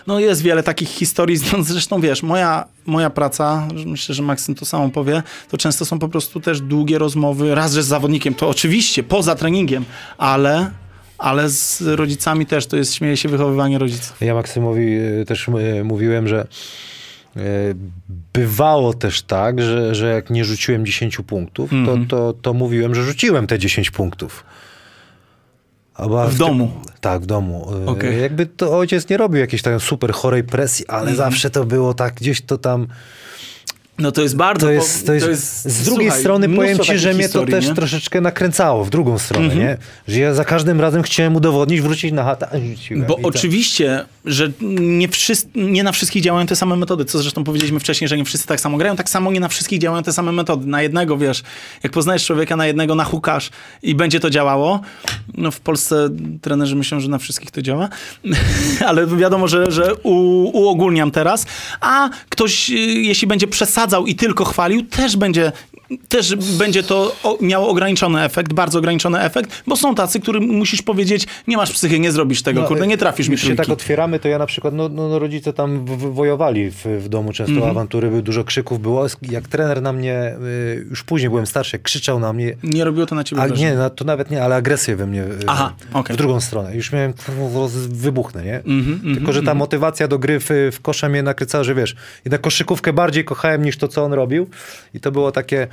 No 0.08 0.20
jest 0.20 0.42
wiele 0.42 0.64
takich 0.64 0.90
historii, 0.90 1.38
no, 1.58 1.64
zresztą 1.64 2.02
wiesz, 2.02 2.24
moja, 2.24 2.66
moja 2.86 3.10
praca, 3.10 3.68
myślę, 3.86 4.16
że 4.16 4.24
Maksym 4.24 4.56
to 4.56 4.66
samo 4.66 4.90
powie, 4.90 5.24
to 5.50 5.58
często 5.58 5.86
są 5.86 6.00
po 6.00 6.08
prostu 6.10 6.40
też 6.40 6.62
długie 6.62 6.98
rozmowy, 6.98 7.56
raz, 7.56 7.74
że 7.74 7.84
z 7.84 7.88
zawodnikiem, 7.88 8.34
to 8.34 8.50
oczywiście, 8.50 9.04
poza 9.04 9.36
treningiem, 9.36 9.86
ale, 10.18 10.72
ale 11.18 11.50
z 11.50 11.82
rodzicami 11.82 12.46
też, 12.46 12.66
to 12.68 12.78
jest, 12.78 12.94
śmieje 12.94 13.18
się, 13.18 13.30
wychowywanie 13.30 13.78
rodziców. 13.78 14.18
Ja 14.22 14.34
Maksymowi 14.34 14.98
y, 14.98 15.26
też 15.28 15.48
y, 15.48 15.84
mówiłem, 15.84 16.28
że 16.28 16.48
y, 17.38 17.42
bywało 18.34 18.94
też 18.94 19.22
tak, 19.22 19.62
że, 19.62 19.96
że 19.96 20.08
jak 20.08 20.30
nie 20.30 20.46
rzuciłem 20.46 20.86
10 20.86 21.18
punktów, 21.18 21.74
Mhm. 21.74 22.08
to, 22.08 22.18
to, 22.34 22.40
to 22.42 22.54
mówiłem, 22.54 22.96
że 22.96 23.04
rzuciłem 23.04 23.48
te 23.48 23.60
10 23.60 23.92
punktów. 23.92 24.44
Albo 25.96 26.28
W 26.30 26.36
domu? 26.36 26.72
Tak, 27.02 27.22
w 27.22 27.26
domu. 27.26 27.68
Y, 27.86 27.90
Okej. 27.90 28.22
Jakby 28.22 28.46
to 28.46 28.78
ojciec 28.78 29.10
nie 29.10 29.18
robił 29.18 29.40
jakiejś 29.40 29.62
tam 29.62 29.80
super 29.80 30.14
chorej 30.14 30.44
presji, 30.44 30.88
ale 30.88 31.12
Mhm. 31.12 31.18
zawsze 31.18 31.50
to 31.50 31.66
było 31.66 31.94
tak, 31.94 32.14
gdzieś 32.14 32.42
to 32.42 32.58
tam... 32.58 32.88
No 33.98 34.12
to 34.12 34.22
jest 34.22 34.36
bardzo... 34.36 34.68
To 34.68 34.72
jest, 34.72 35.08
to 35.08 35.14
jest, 35.14 35.66
z 35.66 35.84
drugiej 35.84 36.06
słuchaj, 36.06 36.22
strony 36.22 36.50
powiem 36.50 36.80
ci, 36.80 36.98
że 36.98 37.14
mnie 37.14 37.24
to 37.24 37.28
historii, 37.28 37.52
też 37.52 37.64
nie? 37.64 37.70
Mhm. 37.70 37.76
troszeczkę 37.76 38.22
nakręcało 38.22 38.86
w 38.86 38.90
drugą 38.90 39.20
stronę, 39.20 39.56
nie? 39.56 39.78
Że 40.08 40.20
ja 40.20 40.34
za 40.34 40.46
każdym 40.46 40.82
razem 40.82 41.04
chciałem 41.04 41.36
udowodnić, 41.36 41.82
wrócić 41.82 42.12
na 42.12 42.24
chatę, 42.24 42.48
a 42.52 42.60
rzuciłem. 42.60 43.06
Bo 43.06 43.14
to- 43.14 43.22
oczywiście, 43.24 44.06
że 44.26 44.52
nie, 44.80 45.08
wszyscy, 45.08 45.50
nie 45.56 45.84
na 45.84 45.92
wszystkich 45.92 46.24
działają 46.24 46.48
te 46.48 46.56
same 46.56 46.76
metody, 46.76 47.06
co 47.06 47.20
zresztą 47.20 47.44
powiedzieliśmy 47.44 47.80
wcześniej, 47.80 48.08
że 48.08 48.18
nie 48.18 48.26
wszyscy 48.26 48.48
tak 48.48 48.60
samo 48.62 48.78
grają, 48.78 48.96
tak 48.96 49.10
samo 49.10 49.32
nie 49.32 49.40
na 49.40 49.48
wszystkich 49.48 49.80
działają 49.80 50.04
te 50.04 50.14
same 50.14 50.32
metody. 50.32 50.68
Na 50.68 50.82
jednego, 50.82 51.18
wiesz, 51.18 51.44
jak 51.84 51.92
poznajesz 51.92 52.26
człowieka, 52.26 52.56
na 52.56 52.68
jednego 52.68 52.96
nahukasz 52.96 53.50
i 53.84 53.96
będzie 53.96 54.20
to 54.20 54.30
działało. 54.30 54.82
No 55.38 55.52
w 55.52 55.60
Polsce 55.60 56.10
trenerzy 56.42 56.76
myślą, 56.76 57.00
że 57.00 57.10
na 57.10 57.18
wszystkich 57.18 57.52
to 57.52 57.62
działa, 57.62 57.90
ale 58.88 59.08
wiadomo, 59.08 59.48
że, 59.48 59.72
że 59.72 59.96
u, 59.96 60.12
uogólniam 60.54 61.12
teraz, 61.12 61.46
a 61.82 62.10
ktoś, 62.30 62.70
y, 62.70 62.74
jeśli 62.74 63.28
będzie 63.28 63.48
przesadzał 63.48 63.85
i 64.06 64.16
tylko 64.16 64.46
chwalił, 64.46 64.84
też 64.84 65.18
będzie 65.18 65.52
też 66.08 66.36
będzie 66.36 66.84
to 66.84 67.16
miało 67.42 67.70
ograniczony 67.70 68.24
efekt, 68.24 68.54
bardzo 68.54 68.80
ograniczony 68.80 69.22
efekt, 69.22 69.64
bo 69.68 69.76
są 69.76 69.96
tacy, 69.96 70.20
którym 70.20 70.44
musisz 70.44 70.82
powiedzieć, 70.82 71.28
nie 71.48 71.58
masz 71.58 71.72
psychy, 71.72 72.00
nie 72.00 72.12
zrobisz 72.12 72.42
tego, 72.44 72.62
No, 72.62 72.68
kurde, 72.68 72.88
nie 72.88 72.98
trafisz 72.98 73.28
mi 73.28 73.32
Już 73.32 73.42
się 73.42 73.48
trójki. 73.48 73.64
tak 73.64 73.70
otwieramy, 73.74 74.20
to 74.20 74.28
ja 74.28 74.38
na 74.38 74.46
przykład, 74.46 74.74
no, 74.74 74.90
no 74.90 75.10
no 75.10 75.20
rodzice 75.20 75.54
tam 75.54 75.86
wojowali 76.14 76.72
w, 76.72 76.86
w 76.86 77.10
domu, 77.10 77.34
często 77.34 77.54
Mhm. 77.54 77.72
awantury, 77.72 78.10
były 78.10 78.22
dużo 78.22 78.44
krzyków 78.44 78.82
było. 78.82 79.06
Jak 79.22 79.48
trener 79.48 79.82
na 79.82 79.94
mnie, 79.94 80.36
y, 80.78 80.86
już 80.90 81.04
później 81.04 81.30
byłem 81.30 81.46
starszy, 81.46 81.80
krzyczał 81.80 82.20
na 82.20 82.34
mnie, 82.34 82.56
Nie 82.64 82.84
robiło 82.84 83.06
to 83.06 83.16
na 83.16 83.24
ciebie 83.24 83.42
a 83.42 83.48
nie, 83.48 83.76
to 83.96 84.06
nawet 84.06 84.32
nie, 84.32 84.44
ale 84.44 84.56
agresję 84.56 84.96
we 84.96 85.08
mnie 85.08 85.24
y, 85.24 85.28
Aha, 85.48 85.74
okej. 85.94 86.14
w 86.16 86.18
drugą 86.18 86.40
stronę. 86.42 86.76
Już 86.76 86.92
miałem, 86.92 87.14
wybuchnę, 87.90 88.44
nie? 88.44 88.58
Mhm, 88.58 89.16
Tylko, 89.16 89.34
że 89.34 89.44
ta 89.44 89.54
motywacja 89.54 90.08
do 90.08 90.20
gry 90.20 90.40
w, 90.40 90.50
w 90.72 90.82
kosza 90.82 91.10
mnie 91.10 91.24
nakręcała, 91.24 91.64
że 91.64 91.76
wiesz, 91.76 91.96
jednak 92.26 92.42
koszykówkę 92.42 92.94
bardziej 92.94 93.26
kochałem 93.26 93.64
niż 93.64 93.78
to, 93.78 93.88
co 93.88 94.04
on 94.04 94.14
robił. 94.14 94.48
I 94.94 95.00
to 95.00 95.12
było 95.12 95.32
takie, 95.32 95.68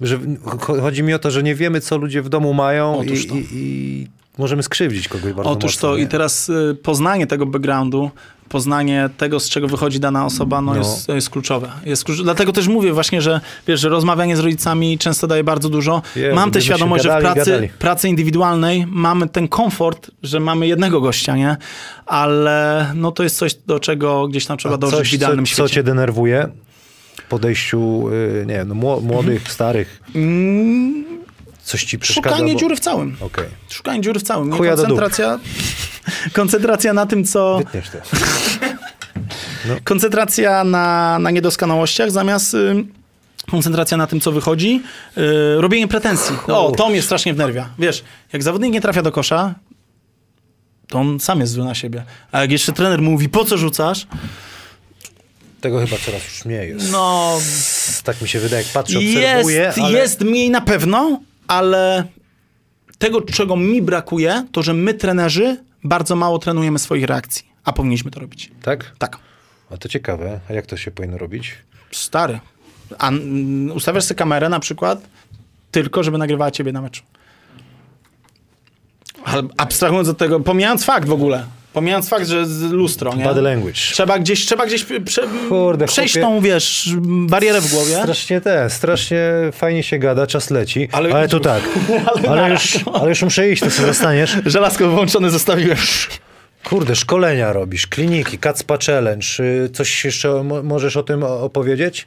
że 0.00 0.18
cho- 0.44 0.80
chodzi 0.80 1.02
mi 1.02 1.14
o 1.14 1.18
to, 1.18 1.30
że 1.30 1.42
nie 1.42 1.54
wiemy, 1.54 1.80
co 1.80 1.96
ludzie 1.98 2.22
w 2.22 2.28
domu 2.28 2.54
mają 2.54 3.02
i, 3.02 3.08
i, 3.12 3.46
i 3.52 4.06
możemy 4.38 4.62
skrzywdzić 4.62 5.08
kogoś 5.08 5.32
bardzo 5.32 5.50
Otóż 5.50 5.74
mocno. 5.74 5.88
to 5.88 5.96
nie? 5.96 6.02
i 6.02 6.06
teraz 6.08 6.48
y, 6.48 6.76
poznanie 6.82 7.26
tego 7.26 7.46
backgroundu, 7.46 8.10
poznanie 8.48 9.10
tego, 9.16 9.40
z 9.40 9.48
czego 9.48 9.68
wychodzi 9.68 10.00
dana 10.00 10.26
osoba, 10.26 10.60
no, 10.60 10.72
No. 10.72 10.78
Jest, 10.78 11.08
jest 11.08 11.30
kluczowe. 11.30 11.70
Jest 11.84 12.04
klucz... 12.04 12.22
Dlatego 12.22 12.52
też 12.52 12.68
mówię 12.68 12.92
właśnie, 12.92 13.22
że 13.22 13.40
wiesz, 13.66 13.80
że 13.80 13.88
rozmawianie 13.88 14.36
z 14.36 14.40
rodzicami 14.40 14.98
często 14.98 15.26
daje 15.26 15.44
bardzo 15.44 15.68
dużo. 15.68 16.02
Jezu, 16.16 16.34
Mam 16.36 16.50
tę 16.50 16.62
świadomość, 16.62 17.04
że 17.04 17.08
w 17.08 17.12
gadali, 17.12 17.34
pracy, 17.34 17.50
gadali. 17.50 17.68
pracy 17.68 18.08
indywidualnej 18.08 18.86
mamy 18.86 19.28
ten 19.28 19.48
komfort, 19.48 20.10
że 20.22 20.40
mamy 20.40 20.66
jednego 20.66 21.00
gościa, 21.00 21.36
nie? 21.36 21.56
Ale 22.06 22.86
no 22.94 23.12
to 23.12 23.22
jest 23.22 23.36
coś, 23.36 23.54
do 23.54 23.80
czego 23.80 24.28
gdzieś 24.28 24.46
tam 24.46 24.58
trzeba 24.58 24.74
A 24.74 24.78
dążyć 24.78 24.98
coś, 24.98 25.10
w 25.10 25.14
idealnym 25.14 25.44
co, 25.44 25.48
świecie. 25.48 25.62
Co 25.62 25.74
cię 25.74 25.82
denerwuje 25.82 26.48
podejściu, 27.28 28.08
y, 28.12 28.44
nie 28.46 28.54
wiem, 28.54 28.68
no, 28.68 28.74
mło- 28.74 29.00
młodych, 29.02 29.52
starych? 29.52 30.00
Coś 31.62 31.84
ci 31.84 31.98
przeszkadza? 31.98 32.28
Mm, 32.28 32.38
Szukanie 32.38 32.54
bo- 32.54 32.60
dziury 32.60 32.76
w 32.76 32.80
całym. 32.80 33.16
Okej. 33.20 33.44
Szukanie 33.70 34.00
dziury 34.00 34.20
w 34.20 34.22
całym. 34.22 34.50
Nie 34.50 34.56
Chuja 34.56 34.76
koncentracja, 34.76 35.38
koncentracja 36.32 36.92
na 36.92 37.06
tym, 37.06 37.24
co... 37.24 37.58
Wytniesz 37.58 37.90
to. 37.90 37.98
koncentracja 39.84 40.64
na, 40.64 41.18
na 41.18 41.30
niedoskonałościach 41.30 42.10
zamiast 42.10 42.54
y, 42.54 42.84
koncentracja 43.50 43.96
na 43.96 44.06
tym, 44.06 44.20
co 44.20 44.32
wychodzi. 44.32 44.82
Y, 45.18 45.60
robienie 45.60 45.88
pretensji. 45.88 46.36
O, 46.46 46.72
to 46.76 46.88
mnie 46.88 47.02
strasznie 47.02 47.34
wnerwia. 47.34 47.68
Wiesz, 47.78 48.04
jak 48.32 48.42
zawodnik 48.42 48.72
nie 48.72 48.80
trafia 48.80 49.02
do 49.02 49.12
kosza, 49.12 49.54
to 50.88 50.98
on 50.98 51.20
sam 51.20 51.40
jest 51.40 51.52
zły 51.52 51.64
na 51.64 51.74
siebie. 51.74 52.04
A 52.32 52.40
jak 52.40 52.52
jeszcze 52.52 52.72
trener 52.72 53.02
mówi, 53.02 53.28
po 53.28 53.44
co 53.44 53.58
rzucasz? 53.58 54.06
Tego 55.60 55.78
chyba 55.78 55.96
coraz 55.96 56.24
już 56.24 56.44
mniej 56.44 56.68
jest. 56.68 56.92
No, 56.92 57.38
Tak 58.04 58.22
mi 58.22 58.28
się 58.28 58.40
wydaje, 58.40 58.62
jak 58.62 58.72
patrzę, 58.72 59.02
jest, 59.02 59.16
obserwuję, 59.16 59.72
ale... 59.82 59.98
jest 59.98 60.20
mniej 60.20 60.50
na 60.50 60.60
pewno, 60.60 61.20
ale 61.48 62.04
tego, 62.98 63.22
czego 63.22 63.56
mi 63.56 63.82
brakuje, 63.82 64.46
to 64.52 64.62
że 64.62 64.74
my, 64.74 64.94
trenerzy, 64.94 65.56
bardzo 65.84 66.16
mało 66.16 66.38
trenujemy 66.38 66.78
swoich 66.78 67.04
reakcji. 67.04 67.48
A 67.64 67.72
powinniśmy 67.72 68.10
to 68.10 68.20
robić. 68.20 68.50
Tak? 68.62 68.92
Tak. 68.98 69.18
A 69.70 69.76
to 69.76 69.88
ciekawe. 69.88 70.40
A 70.50 70.52
jak 70.52 70.66
to 70.66 70.76
się 70.76 70.90
powinno 70.90 71.18
robić? 71.18 71.54
Stary. 71.92 72.40
A 72.98 73.10
ustawiasz 73.74 74.04
sobie 74.04 74.18
kamerę 74.18 74.48
na 74.48 74.60
przykład 74.60 75.00
tylko, 75.70 76.02
żeby 76.02 76.18
nagrywała 76.18 76.50
ciebie 76.50 76.72
na 76.72 76.82
meczu. 76.82 77.02
Ale 79.24 79.42
abstrahując 79.56 80.08
od 80.08 80.18
tego, 80.18 80.40
pomijając 80.40 80.84
fakt 80.84 81.08
w 81.08 81.12
ogóle, 81.12 81.46
pomijając 81.72 82.08
fakt, 82.08 82.28
że 82.28 82.46
z 82.46 82.62
lustro, 82.62 83.14
nie? 83.14 83.24
Body 83.24 83.42
language. 83.42 83.74
Trzeba 83.92 84.18
gdzieś, 84.18 84.46
trzeba 84.46 84.66
gdzieś 84.66 84.86
prze, 85.04 85.22
Kurde, 85.48 85.86
przejść 85.86 86.14
chłopie. 86.14 86.26
tą, 86.28 86.40
wiesz, 86.40 86.90
barierę 87.26 87.60
w 87.60 87.70
głowie. 87.70 87.94
Strasznie 88.02 88.40
te, 88.40 88.70
strasznie 88.70 89.20
fajnie 89.52 89.82
się 89.82 89.98
gada, 89.98 90.26
czas 90.26 90.50
leci, 90.50 90.88
ale, 90.92 91.14
Ale- 91.14 91.28
to 91.28 91.40
tak. 91.40 91.62
Ale, 92.28 92.50
już, 92.50 92.78
ale 92.94 93.08
już 93.08 93.22
muszę 93.22 93.50
iść, 93.50 93.62
to 93.62 93.70
sobie 93.70 93.88
zostaniesz. 93.88 94.36
Żelazko 94.46 94.88
wyłączone 94.88 95.30
zostawiłem. 95.30 95.78
Kurde, 96.64 96.96
szkolenia 96.96 97.52
robisz, 97.52 97.86
kliniki, 97.86 98.38
Kacpa 98.38 98.78
Challenge. 98.86 99.26
y, 99.40 99.68
Coś 99.70 100.04
jeszcze 100.04 100.42
mo- 100.44 100.62
możesz 100.62 100.96
o 100.96 101.02
tym 101.02 101.22
opowiedzieć? 101.22 102.06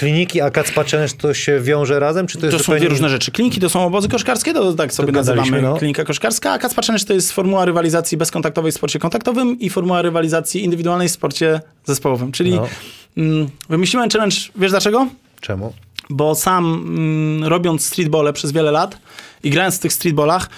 Kliniki, 0.00 0.40
a 0.40 0.50
Kacpa 0.50 0.84
Challenge 0.84 1.14
to 1.18 1.34
się 1.34 1.60
wiąże 1.60 2.00
razem? 2.00 2.26
Czy 2.26 2.38
to, 2.38 2.46
jest 2.46 2.52
To 2.52 2.58
są 2.58 2.64
zupełnie... 2.64 2.80
dwie 2.80 2.88
różne 2.88 3.08
rzeczy. 3.08 3.30
Kliniki 3.30 3.60
to 3.60 3.70
są 3.70 3.86
obozy 3.86 4.08
koszkarskie, 4.08 4.52
to 4.52 4.72
tak 4.72 4.92
sobie 4.92 5.06
Dogadaliśmy, 5.06 5.50
nazywamy 5.50 5.72
no. 5.74 5.78
klinika 5.78 6.04
koszkarska, 6.04 6.50
a 6.52 6.58
Challenge 6.58 7.04
to 7.06 7.12
jest 7.12 7.32
formuła 7.32 7.64
rywalizacji 7.64 8.18
bezkontaktowej 8.18 8.72
w 8.72 8.74
sporcie 8.74 8.98
kontaktowym 8.98 9.60
i 9.60 9.70
formuła 9.70 10.02
rywalizacji 10.02 10.64
indywidualnej 10.64 11.08
w 11.08 11.12
sporcie 11.12 11.60
zespołowym. 11.84 12.32
Czyli 12.32 12.54
No. 12.54 12.68
mm, 13.16 13.48
wymyśliłem 13.68 14.10
challenge, 14.10 14.36
wiesz 14.56 14.70
dlaczego? 14.70 15.08
Czemu? 15.40 15.72
Bo 16.10 16.34
sam 16.34 16.64
mm, 16.74 17.44
robiąc 17.48 17.86
streetbole 17.86 18.32
przez 18.32 18.52
wiele 18.52 18.70
lat 18.70 18.98
i 19.42 19.50
grając 19.50 19.76
w 19.76 19.78
tych 19.78 19.92
streetbolach, 19.92 20.48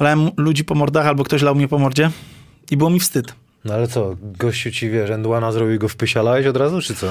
lałem 0.00 0.30
ludzi 0.36 0.64
po 0.64 0.74
mordach 0.74 1.06
albo 1.06 1.24
ktoś 1.24 1.42
lał 1.42 1.54
mnie 1.54 1.68
po 1.68 1.78
mordzie 1.78 2.10
i 2.70 2.76
było 2.76 2.90
mi 2.90 3.00
wstyd. 3.00 3.32
No 3.64 3.74
ale 3.74 3.88
co, 3.88 4.16
gościu 4.22 4.70
ci, 4.70 4.90
wiesz, 4.90 5.10
Endłana 5.10 5.52
zrobił 5.52 5.78
go 5.78 5.88
wpysialałeś 5.88 6.46
od 6.46 6.56
razu, 6.56 6.80
czy 6.80 6.94
co? 6.94 7.06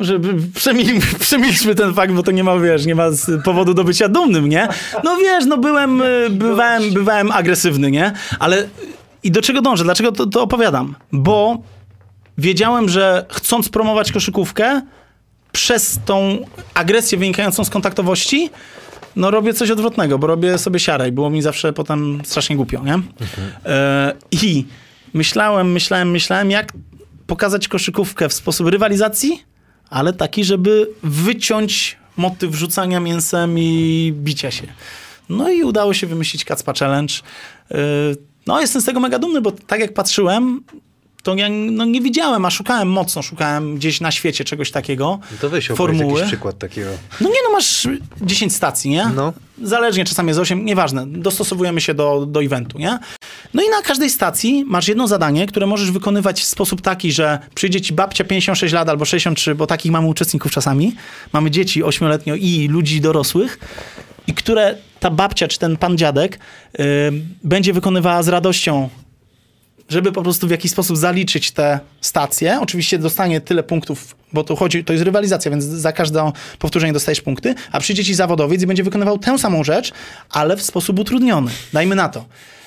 Żeby 0.00 0.34
przemil, 0.54 1.00
przemilczmy 1.20 1.74
ten 1.74 1.94
fakt, 1.94 2.12
bo 2.12 2.22
to 2.22 2.30
nie 2.30 2.44
ma, 2.44 2.58
wiesz, 2.58 2.86
nie 2.86 2.94
ma 2.94 3.04
powodu 3.44 3.74
do 3.74 3.84
bycia 3.84 4.08
dumnym, 4.08 4.48
nie? 4.48 4.68
No 5.04 5.16
wiesz, 5.16 5.44
no 5.46 5.58
byłem, 5.58 6.02
y, 6.02 6.30
bywałem, 6.30 6.90
bywałem 6.90 7.30
agresywny, 7.30 7.90
nie? 7.90 8.12
Ale 8.38 8.68
i 9.22 9.30
do 9.30 9.42
czego 9.42 9.62
dążę? 9.62 9.84
Dlaczego 9.84 10.12
to, 10.12 10.26
to 10.26 10.42
opowiadam? 10.42 10.94
Bo 11.12 11.58
wiedziałem, 12.38 12.88
że 12.88 13.26
chcąc 13.30 13.68
promować 13.68 14.12
koszykówkę, 14.12 14.82
przez 15.52 16.00
tą 16.04 16.38
agresję 16.74 17.18
wynikającą 17.18 17.64
z 17.64 17.70
kontaktowości, 17.70 18.50
no 19.16 19.30
robię 19.30 19.54
coś 19.54 19.70
odwrotnego, 19.70 20.18
bo 20.18 20.26
robię 20.26 20.58
sobie 20.58 20.80
siarę 20.80 21.08
i 21.08 21.12
było 21.12 21.30
mi 21.30 21.42
zawsze 21.42 21.72
potem 21.72 22.20
strasznie 22.24 22.56
głupio, 22.56 22.82
nie? 22.84 22.94
E, 23.66 24.12
I 24.30 24.64
myślałem, 25.14 25.72
myślałem, 25.72 26.10
myślałem, 26.10 26.50
jak 26.50 26.72
pokazać 27.26 27.68
koszykówkę 27.68 28.28
w 28.28 28.32
sposób 28.32 28.68
rywalizacji, 28.68 29.42
ale 29.90 30.12
taki, 30.12 30.44
żeby 30.44 30.90
wyciąć 31.02 31.96
motyw 32.16 32.54
rzucania 32.54 33.00
mięsem 33.00 33.58
i 33.58 34.12
bicia 34.16 34.50
się. 34.50 34.66
No 35.28 35.50
i 35.50 35.62
udało 35.62 35.94
się 35.94 36.06
wymyślić 36.06 36.44
Kacpa 36.44 36.72
Challenge. 36.72 37.14
E, 37.70 37.76
No 38.46 38.60
jestem 38.60 38.82
z 38.82 38.84
tego 38.84 39.00
mega 39.00 39.18
dumny, 39.18 39.40
bo 39.40 39.52
tak 39.52 39.80
jak 39.80 39.94
patrzyłem, 39.94 40.60
to 41.24 41.34
ja 41.34 41.48
no, 41.48 41.84
nie 41.84 42.00
widziałem, 42.00 42.44
a 42.44 42.50
szukałem 42.50 42.88
mocno, 42.88 43.22
szukałem 43.22 43.76
gdzieś 43.76 44.00
na 44.00 44.10
świecie 44.10 44.44
czegoś 44.44 44.70
takiego. 44.70 45.18
No 45.30 45.36
to 45.40 45.50
weź 45.50 45.68
formuły. 45.68 46.12
jakiś 46.12 46.32
przykład 46.32 46.58
takiego. 46.58 46.90
No 47.20 47.28
nie 47.28 47.42
no, 47.44 47.52
masz 47.52 47.88
10 48.22 48.54
stacji, 48.54 48.90
nie? 48.90 49.06
No. 49.14 49.32
Zależnie, 49.62 50.04
czasami 50.04 50.28
jest 50.28 50.40
8, 50.40 50.64
nieważne. 50.64 51.06
Dostosowujemy 51.06 51.80
się 51.80 51.94
do, 51.94 52.26
do 52.26 52.42
eventu, 52.42 52.78
nie? 52.78 52.98
No 53.54 53.62
i 53.62 53.68
na 53.68 53.82
każdej 53.82 54.10
stacji 54.10 54.64
masz 54.66 54.88
jedno 54.88 55.08
zadanie, 55.08 55.46
które 55.46 55.66
możesz 55.66 55.90
wykonywać 55.90 56.40
w 56.40 56.44
sposób 56.44 56.80
taki, 56.80 57.12
że 57.12 57.38
przyjdzie 57.54 57.80
ci 57.80 57.92
babcia 57.92 58.24
56 58.24 58.74
lat 58.74 58.88
albo 58.88 59.04
63, 59.04 59.54
bo 59.54 59.66
takich 59.66 59.92
mamy 59.92 60.08
uczestników 60.08 60.52
czasami. 60.52 60.94
Mamy 61.32 61.50
dzieci 61.50 61.84
8-letnio 61.84 62.36
i 62.36 62.68
ludzi 62.68 63.00
dorosłych. 63.00 63.58
I 64.26 64.34
które 64.34 64.76
ta 65.00 65.10
babcia 65.10 65.48
czy 65.48 65.58
ten 65.58 65.76
pan 65.76 65.98
dziadek 65.98 66.38
y, 66.80 66.82
będzie 67.44 67.72
wykonywała 67.72 68.22
z 68.22 68.28
radością 68.28 68.88
żeby 69.88 70.12
po 70.12 70.22
prostu 70.22 70.46
w 70.46 70.50
jakiś 70.50 70.70
sposób 70.70 70.96
zaliczyć 70.96 71.50
te 71.50 71.80
stacje. 72.00 72.60
Oczywiście 72.60 72.98
dostanie 72.98 73.40
tyle 73.40 73.62
punktów, 73.62 74.16
bo 74.32 74.44
to 74.44 74.56
chodzi, 74.56 74.84
to 74.84 74.92
jest 74.92 75.04
rywalizacja, 75.04 75.50
więc 75.50 75.64
za 75.64 75.92
każde 75.92 76.32
powtórzenie 76.58 76.92
dostajesz 76.92 77.20
punkty, 77.20 77.54
a 77.72 77.80
przyjdzie 77.80 78.04
ci 78.04 78.14
zawodowiec 78.14 78.62
i 78.62 78.66
będzie 78.66 78.84
wykonywał 78.84 79.18
tę 79.18 79.38
samą 79.38 79.64
rzecz, 79.64 79.92
ale 80.30 80.56
w 80.56 80.62
sposób 80.62 80.98
utrudniony. 80.98 81.50
Dajmy 81.72 81.94
na 81.94 82.08
to. 82.08 82.24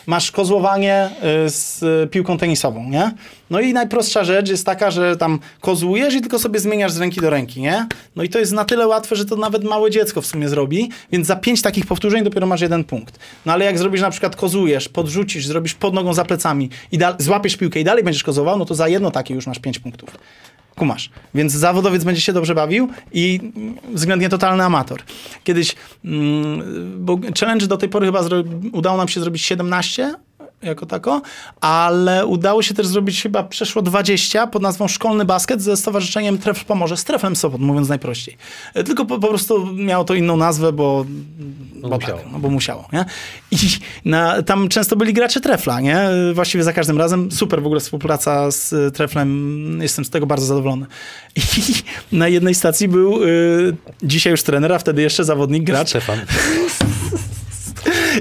Masz 0.08 0.32
kozłowanie 0.32 1.10
y, 1.46 1.50
z 1.50 1.84
y, 1.84 2.08
piłką 2.08 2.38
tenisową, 2.38 2.90
nie? 2.90 3.12
No 3.50 3.60
i 3.60 3.74
najprostsza 3.74 4.24
rzecz 4.24 4.50
jest 4.50 4.66
taka, 4.66 4.92
że 4.92 5.18
tam 5.18 5.40
kozłujesz 5.62 6.16
i 6.16 6.22
tylko 6.22 6.40
sobie 6.40 6.60
zmieniasz 6.60 6.92
z 6.92 6.98
ręki 6.98 7.22
do 7.22 7.30
ręki, 7.30 7.62
nie? 7.62 7.88
No 8.16 8.24
i 8.24 8.30
to 8.30 8.40
jest 8.40 8.52
na 8.52 8.66
tyle 8.66 8.88
łatwe, 8.88 9.16
że 9.16 9.26
to 9.26 9.36
nawet 9.36 9.64
małe 9.64 9.92
dziecko 9.92 10.22
w 10.22 10.26
sumie 10.26 10.50
zrobi, 10.50 10.90
więc 11.12 11.28
za 11.28 11.36
pięć 11.36 11.62
takich 11.62 11.86
powtórzeń 11.86 12.24
dopiero 12.24 12.48
masz 12.48 12.62
jeden 12.62 12.84
punkt. 12.84 13.20
No 13.46 13.54
ale 13.54 13.66
jak 13.66 13.78
zrobisz 13.78 14.02
na 14.02 14.10
przykład 14.10 14.36
kozłujesz, 14.36 14.90
podrzucisz, 14.90 15.48
zrobisz 15.48 15.74
pod 15.74 15.94
nogą 15.94 16.14
za 16.14 16.26
plecami 16.26 16.70
i 16.92 17.00
złapiesz 17.18 17.58
piłkę 17.58 17.80
i 17.80 17.84
dalej 17.84 18.04
będziesz 18.04 18.24
kozłował, 18.24 18.58
no 18.58 18.66
to 18.66 18.76
za 18.76 18.88
jedno 18.88 19.12
takie 19.12 19.34
już 19.34 19.48
masz 19.48 19.60
pięć 19.60 19.80
punktów. 19.80 20.10
Kumasz. 20.78 21.10
Więc 21.36 21.54
zawodowiec 21.54 22.04
będzie 22.04 22.22
się 22.22 22.34
dobrze 22.34 22.56
bawił 22.56 22.90
i 23.12 23.40
względnie 23.94 24.30
totalny 24.30 24.64
amator. 24.64 25.02
Kiedyś, 25.44 25.76
mm, 26.06 27.06
bo 27.06 27.20
challenge 27.40 27.68
do 27.68 27.78
tej 27.78 27.90
pory 27.90 28.06
chyba 28.06 28.22
udało 28.72 28.98
nam 28.98 29.08
się 29.08 29.20
zrobić 29.20 29.42
17 29.42 30.16
jako 30.62 30.86
tako, 30.86 31.22
ale 31.62 32.26
udało 32.26 32.62
się 32.62 32.74
też 32.74 32.88
zrobić 32.88 33.22
chyba 33.22 33.44
przeszło 33.44 33.82
20 33.82 34.48
pod 34.48 34.62
nazwą 34.62 34.88
Szkolny 34.88 35.26
Basket 35.26 35.62
ze 35.62 35.78
Stowarzyszeniem 35.78 36.38
Tref 36.38 36.66
Pomorze, 36.66 36.98
z 36.98 37.04
Treflem 37.04 37.36
Sopot, 37.36 37.62
mówiąc 37.62 37.90
najprościej. 37.90 38.38
E, 38.74 38.84
Tylko 38.84 39.06
po, 39.06 39.20
po 39.20 39.28
prostu 39.28 39.74
miało 39.74 40.04
to 40.04 40.14
inną 40.14 40.38
nazwę, 40.38 40.74
bo, 40.74 41.06
bo, 41.76 41.90
musiało. 41.90 42.20
Tak, 42.20 42.32
no 42.32 42.40
bo 42.40 42.50
musiało. 42.50 42.88
Nie? 42.94 43.06
I 43.52 43.58
na, 44.06 44.44
tam 44.44 44.70
często 44.70 44.96
byli 44.96 45.14
gracze 45.14 45.42
Trefla, 45.42 45.80
nie? 45.80 46.10
Właściwie 46.34 46.64
za 46.64 46.74
każdym 46.74 46.98
razem. 46.98 47.32
Super 47.32 47.62
w 47.62 47.66
ogóle 47.66 47.80
współpraca 47.80 48.52
z 48.52 48.74
e, 48.74 48.92
Treflem, 48.92 49.80
jestem 49.82 50.06
z 50.06 50.10
tego 50.10 50.26
bardzo 50.26 50.46
zadowolony. 50.46 50.86
I 51.36 51.42
na 52.12 52.28
jednej 52.28 52.56
stacji 52.56 52.88
był 52.88 53.24
y, 53.24 53.76
dzisiaj 54.04 54.32
już 54.32 54.44
trener, 54.44 54.74
a 54.74 54.80
wtedy 54.80 55.02
jeszcze 55.02 55.24
zawodnik, 55.24 55.64
gracz. 55.64 55.90
Stefan. 55.90 56.20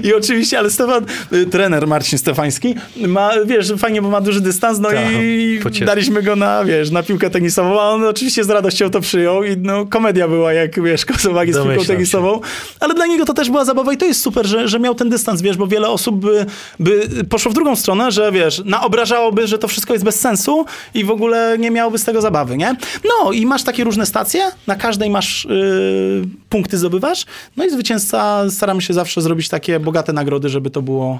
I 0.03 0.13
oczywiście, 0.13 0.59
ale 0.59 0.69
Stefan, 0.71 1.05
y, 1.33 1.45
trener 1.45 1.87
Marcin 1.87 2.19
Stefański, 2.19 2.75
ma, 3.07 3.31
wiesz, 3.45 3.73
fajnie, 3.77 4.01
bo 4.01 4.09
ma 4.09 4.21
duży 4.21 4.41
dystans, 4.41 4.79
no 4.79 4.89
Tak, 4.89 4.97
i 5.21 5.59
pocieszy. 5.63 5.85
daliśmy 5.85 6.23
go 6.23 6.35
na, 6.35 6.65
wiesz, 6.65 6.91
na 6.91 7.03
piłkę 7.03 7.29
tenisową, 7.29 7.81
a 7.81 7.83
on 7.89 8.03
oczywiście 8.03 8.43
z 8.43 8.49
radością 8.49 8.89
to 8.89 9.01
przyjął 9.01 9.43
i 9.43 9.57
no, 9.57 9.85
komedia 9.85 10.27
była, 10.27 10.53
jak, 10.53 10.83
wiesz, 10.83 11.05
Kosowagi 11.15 11.53
z 11.53 11.57
piłką 11.57 11.79
się. 11.81 11.85
tenisową, 11.87 12.39
ale 12.79 12.93
dla 12.93 13.05
niego 13.05 13.25
to 13.25 13.33
też 13.33 13.49
była 13.49 13.65
zabawa 13.65 13.93
i 13.93 13.97
to 13.97 14.05
jest 14.05 14.21
super, 14.21 14.45
że, 14.47 14.67
że 14.67 14.79
miał 14.79 14.95
ten 14.95 15.09
dystans, 15.09 15.41
wiesz, 15.41 15.57
bo 15.57 15.67
wiele 15.67 15.89
osób 15.89 16.15
by, 16.15 16.45
by 16.79 17.07
poszło 17.29 17.51
w 17.51 17.55
drugą 17.55 17.75
stronę, 17.75 18.11
że, 18.11 18.31
wiesz, 18.31 18.61
naobrażałoby, 18.65 19.47
że 19.47 19.57
to 19.57 19.67
wszystko 19.67 19.93
jest 19.93 20.05
bez 20.05 20.19
sensu 20.19 20.65
i 20.93 21.03
w 21.03 21.11
ogóle 21.11 21.55
nie 21.59 21.71
miałoby 21.71 21.97
z 21.97 22.03
tego 22.03 22.21
zabawy, 22.21 22.57
nie? 22.57 22.75
No 23.05 23.31
i 23.31 23.45
masz 23.45 23.63
takie 23.63 23.83
różne 23.83 24.05
stacje, 24.05 24.41
na 24.67 24.75
każdej 24.75 25.09
masz 25.09 25.45
y, 25.45 26.23
punkty 26.49 26.77
zdobywasz, 26.77 27.25
no 27.57 27.65
i 27.65 27.69
zwycięzca 27.69 28.49
staramy 28.49 28.81
się 28.81 28.93
zawsze 28.93 29.21
zrobić 29.21 29.49
takie 29.49 29.79
bogate 29.87 30.13
nagrody, 30.13 30.49
żeby 30.49 30.69
to 30.69 30.81
było 30.81 31.19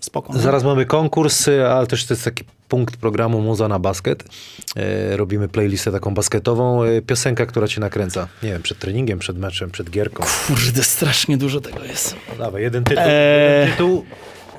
spoko. 0.00 0.32
nie? 0.34 0.40
Zaraz 0.40 0.64
mamy 0.64 0.86
konkurs, 0.86 1.48
ale 1.70 1.86
też 1.86 2.04
to 2.06 2.14
jest 2.14 2.24
taki 2.24 2.44
punkt 2.68 2.96
programu 2.96 3.40
Muza 3.40 3.68
na 3.68 3.78
basket. 3.78 4.24
E, 4.76 5.16
robimy 5.16 5.48
playlistę 5.48 5.92
taką 5.92 6.14
basketową. 6.14 6.82
E, 6.82 7.02
piosenka, 7.02 7.46
która 7.46 7.68
cię 7.68 7.80
nakręca. 7.80 8.28
Nie 8.42 8.52
wiem, 8.52 8.62
przed 8.62 8.78
treningiem, 8.78 9.18
przed 9.18 9.38
meczem, 9.38 9.70
przed 9.70 9.90
gierką. 9.90 10.24
Kurde, 10.46 10.82
strasznie 10.82 11.36
dużo 11.36 11.60
tego 11.60 11.84
jest. 11.84 12.16
Dawaj, 12.38 12.62
jeden 12.62 12.84
tytuł. 12.84 13.04
Eee. 13.06 13.60
Jeden 13.60 13.70
tytuł. 13.72 14.04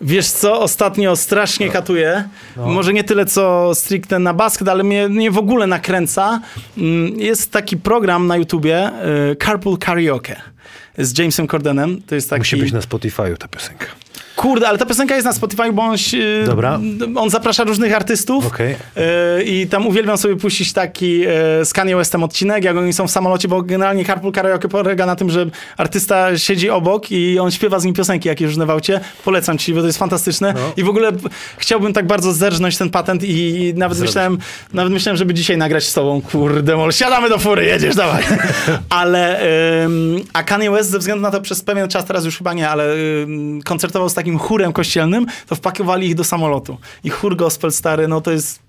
Wiesz 0.01 0.27
co, 0.31 0.61
ostatnio 0.61 1.15
strasznie 1.15 1.69
katuje. 1.69 2.29
Może 2.55 2.93
nie 2.93 3.03
tyle 3.03 3.25
co 3.25 3.75
stricte 3.75 4.19
na 4.19 4.33
basket, 4.33 4.67
ale 4.67 4.83
mnie, 4.83 5.09
mnie 5.09 5.31
w 5.31 5.37
ogóle 5.37 5.67
nakręca. 5.67 6.41
Mm, 6.77 7.19
Jest 7.19 7.51
taki 7.51 7.77
program 7.77 8.27
na 8.27 8.37
YouTubie, 8.37 8.91
y, 9.31 9.35
Carpool 9.45 9.77
Karaoke 9.77 10.35
z 10.97 11.17
Jamesem 11.17 11.47
Cordenem. 11.47 12.01
To 12.01 12.15
jest 12.15 12.29
taki... 12.29 12.39
Musi 12.39 12.57
być 12.57 12.71
na 12.71 12.79
Spotify'u 12.79 13.37
ta 13.37 13.47
piosenka. 13.47 13.85
Kurde, 14.37 14.67
ale 14.67 14.77
ta 14.77 14.85
piosenka 14.85 15.15
jest 15.15 15.25
na 15.25 15.33
Spotify, 15.33 15.71
bo 15.71 15.83
on, 15.83 15.95
Dobra. 16.45 16.79
on 17.15 17.29
zaprasza 17.29 17.63
różnych 17.63 17.95
artystów. 17.95 18.47
Okej. 18.47 18.75
Yy, 18.95 19.43
I 19.43 19.67
tam 19.67 19.87
uwielbiam 19.87 20.17
sobie 20.17 20.35
puścić 20.35 20.73
taki 20.73 21.19
yy, 21.19 21.27
z 21.65 21.73
Kanye 21.73 21.95
Westem 21.95 22.23
odcinek, 22.23 22.63
jak 22.63 22.77
oni 22.77 22.93
są 22.93 23.07
w 23.07 23.11
samolocie, 23.11 23.47
bo 23.47 23.61
generalnie 23.61 24.05
Carpool 24.05 24.33
Karaoke 24.33 24.67
polega 24.67 25.05
na 25.05 25.15
tym, 25.15 25.29
że 25.29 25.45
artysta 25.77 26.37
siedzi 26.37 26.69
obok 26.69 27.11
i 27.11 27.39
on 27.39 27.51
śpiewa 27.51 27.79
z 27.79 27.85
nim 27.85 27.93
piosenki 27.93 28.27
jakieś 28.27 28.47
różne 28.47 28.65
w 28.65 28.69
aucie. 28.69 28.99
Polecam 29.25 29.57
ci, 29.57 29.73
bo 29.73 29.79
to 29.79 29.87
jest 29.87 29.99
fantastyczne. 29.99 30.53
No. 30.53 30.59
I 30.77 30.83
w 30.83 30.89
ogóle 30.89 31.11
chciałbym 31.57 31.93
tak 31.93 32.07
bardzo 32.07 32.33
zerżnąć 32.33 32.77
ten 32.77 32.89
patent 32.89 33.23
i 33.23 33.73
nawet 33.75 33.99
myślałem, 33.99 34.37
nawet 34.73 34.93
myślałem, 34.93 35.17
żeby 35.17 35.33
dzisiaj 35.33 35.57
nagrać 35.57 35.87
z 35.87 35.93
tobą. 35.93 36.21
Kurde, 36.21 36.75
mol, 36.75 36.91
siadamy 36.91 37.29
do 37.29 37.39
fury, 37.39 37.65
jedziesz, 37.65 37.95
dawaj. 37.95 38.23
ale, 38.89 39.41
ym, 39.85 40.21
a 40.33 40.43
Kanye 40.43 40.71
West 40.71 40.89
ze 40.89 40.99
względu 40.99 41.21
na 41.21 41.31
to 41.31 41.41
przez 41.41 41.61
pewien 41.61 41.87
czas, 41.87 42.05
teraz 42.05 42.25
już 42.25 42.37
chyba 42.37 42.53
nie, 42.53 42.69
ale 42.69 42.85
koncertował 43.65 44.09
z 44.09 44.13
takim 44.13 44.26
chórem 44.37 44.73
kościelnym, 44.73 45.25
to 45.47 45.55
wpakowali 45.55 46.07
ich 46.07 46.15
do 46.15 46.23
samolotu. 46.23 46.77
I 47.03 47.09
chór 47.09 47.35
gospel 47.35 47.71
stary, 47.71 48.07
no 48.07 48.21
to 48.21 48.31
jest 48.31 48.59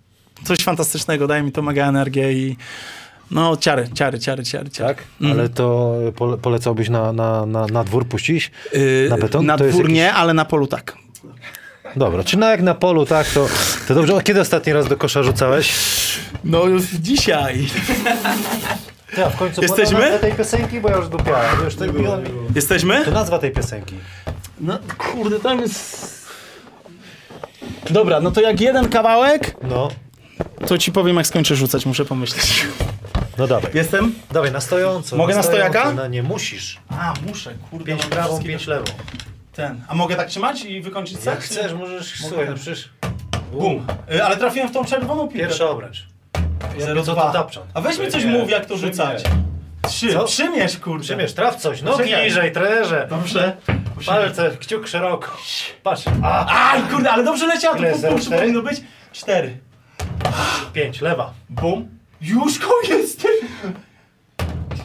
coś 0.45 0.59
fantastycznego, 0.59 1.27
daje 1.27 1.43
mi 1.43 1.53
to 1.53 1.63
mega 1.63 1.87
energię 1.87 2.33
i 2.33 2.57
no 3.31 3.57
ciary, 3.57 3.89
ciary, 3.95 4.19
ciary, 4.19 4.45
ciary, 4.45 4.71
ciary. 4.71 4.95
Tak? 4.95 5.05
Ale 5.33 5.49
to 5.49 5.95
pole, 6.17 6.37
polecałbyś 6.39 6.89
na, 6.89 7.13
na, 7.13 7.47
na, 7.47 7.67
na 7.67 7.85
dwór 7.85 8.07
puścić? 8.07 8.51
Yy, 8.73 9.07
Na 9.11 9.17
beton? 9.19 9.47
Na 9.47 9.59
To 9.59 9.65
dwór 9.65 9.83
jakiś- 9.83 9.95
nie, 9.95 10.13
ale 10.15 10.35
na 10.35 10.45
polu 10.45 10.67
tak. 10.67 10.97
Dobra, 11.97 12.25
czy 12.25 12.37
na 12.37 12.51
jak 12.51 12.63
na 12.63 12.75
polu, 12.75 13.07
tak, 13.07 13.27
to, 13.29 13.47
to 13.89 13.95
dobrze. 13.95 14.17
A 14.17 14.23
kiedy 14.23 14.41
ostatni 14.41 14.73
raz 14.73 14.89
do 14.89 14.97
kosza 14.97 15.23
rzucałeś? 15.23 15.75
No 16.45 16.65
już 16.65 16.83
dzisiaj. 16.85 17.67
Ja, 19.19 19.31
w 19.31 19.37
końcu 19.37 19.63
Jesteśmy? 19.63 20.19
tej 20.21 20.33
piosenki, 20.33 20.81
bo 20.81 20.89
ja 20.91 20.97
już 20.97 21.09
dupiałem. 21.09 21.65
Już. 21.65 21.75
Jesteśmy? 22.55 23.05
To 23.05 23.11
nazwa 23.11 23.39
tej 23.39 23.51
piosenki. 23.51 23.95
No 24.61 24.79
kurde, 24.99 25.41
tam 25.41 25.61
jest... 25.61 26.19
Dobra, 27.91 28.21
no 28.21 28.31
to 28.31 28.41
jak 28.41 28.61
jeden 28.61 28.89
kawałek, 28.89 29.57
No, 29.63 29.89
to 30.67 30.79
ci 30.79 30.93
powiem 30.93 31.17
jak 31.17 31.27
skończę 31.27 31.57
rzucać, 31.57 31.87
muszę 31.87 32.05
pomyśleć. 32.05 32.67
no 33.39 33.47
dawaj. 33.47 33.71
Jestem? 33.75 34.15
Dawaj, 34.33 34.53
na 34.53 34.61
stojąco. 34.61 35.17
Mogę 35.17 35.35
na 35.35 35.43
stojaka? 35.43 35.93
No 35.93 36.07
nie, 36.07 36.23
musisz. 36.23 36.81
A, 36.91 37.15
muszę, 37.27 37.55
kurde. 37.71 37.85
Pięć 37.87 38.01
mam 38.01 38.11
prawą, 38.11 38.29
wszystkie- 38.29 38.49
pięć 38.49 38.67
lewą. 38.67 38.85
Ten. 39.53 39.81
A 39.89 39.95
mogę 39.95 40.17
tak 40.17 40.29
trzymać 40.29 40.63
i 40.65 40.81
wykończyć 40.81 41.17
set? 41.17 41.27
Jak 41.27 41.41
chcesz, 41.41 41.73
możesz, 41.73 42.15
słuchaj, 42.29 42.47
no 42.49 42.55
przecież... 42.55 42.89
Bum. 43.53 43.87
Y, 44.15 44.25
Ale 44.25 44.37
trafiłem 44.37 44.69
w 44.69 44.73
tą 44.73 44.85
czerwoną 44.85 45.29
piłkę. 45.29 45.39
Pierwszy 45.47 45.69
obręcz. 45.69 46.07
Zero 46.79 47.03
co 47.03 47.13
dwa. 47.13 47.23
to 47.27 47.33
tapczan? 47.33 47.63
A 47.75 47.81
weź 47.81 47.99
mi 47.99 48.09
coś 48.09 48.25
mów, 48.25 48.51
jak 48.51 48.67
to 48.67 48.77
rzucać. 48.77 49.23
Trzy. 49.89 50.13
Co? 50.13 50.25
Przymierz, 50.25 50.79
kurde. 50.79 51.05
Przymierz, 51.05 51.33
traf 51.35 51.57
coś. 51.57 51.83
No 51.83 51.97
Czekaj. 51.99 52.25
niżej, 52.25 52.53
trenerze. 52.53 53.07
Dobrze. 53.11 53.57
Palce, 54.07 54.51
kciuk 54.61 54.89
szeroko. 54.89 55.37
Patrz. 55.83 56.03
A, 56.23 56.71
Aj, 56.73 56.83
kurde, 56.83 57.11
ale 57.11 57.25
dobrze 57.25 57.47
leciało, 57.47 57.77
to 57.77 57.83
Ile, 57.83 57.91
po 57.93 57.99
zero 57.99 58.19
cztery? 58.19 58.41
powinno 58.41 58.63
być. 58.63 58.81
Cztery. 59.13 59.59
pięć, 60.73 61.01
lewa. 61.01 61.33
Bum. 61.49 61.89
Już 62.21 62.59
koniec, 62.59 63.17
ty. 63.17 63.29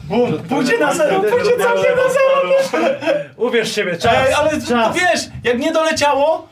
Bum. 0.03 0.39
Pójdzie 0.49 0.77
na 0.79 0.93
zero, 0.93 1.19
pójdzie 1.19 1.51
całkiem 1.57 1.95
na 1.95 2.09
zero. 2.13 2.93
Uwierz 3.37 3.71
siebie, 3.75 3.97
czas. 3.97 4.13
Ej, 4.27 4.33
ale 4.33 4.61
czas. 4.61 4.95
wiesz, 4.95 5.21
jak 5.43 5.59
nie 5.59 5.71
doleciało, 5.71 6.47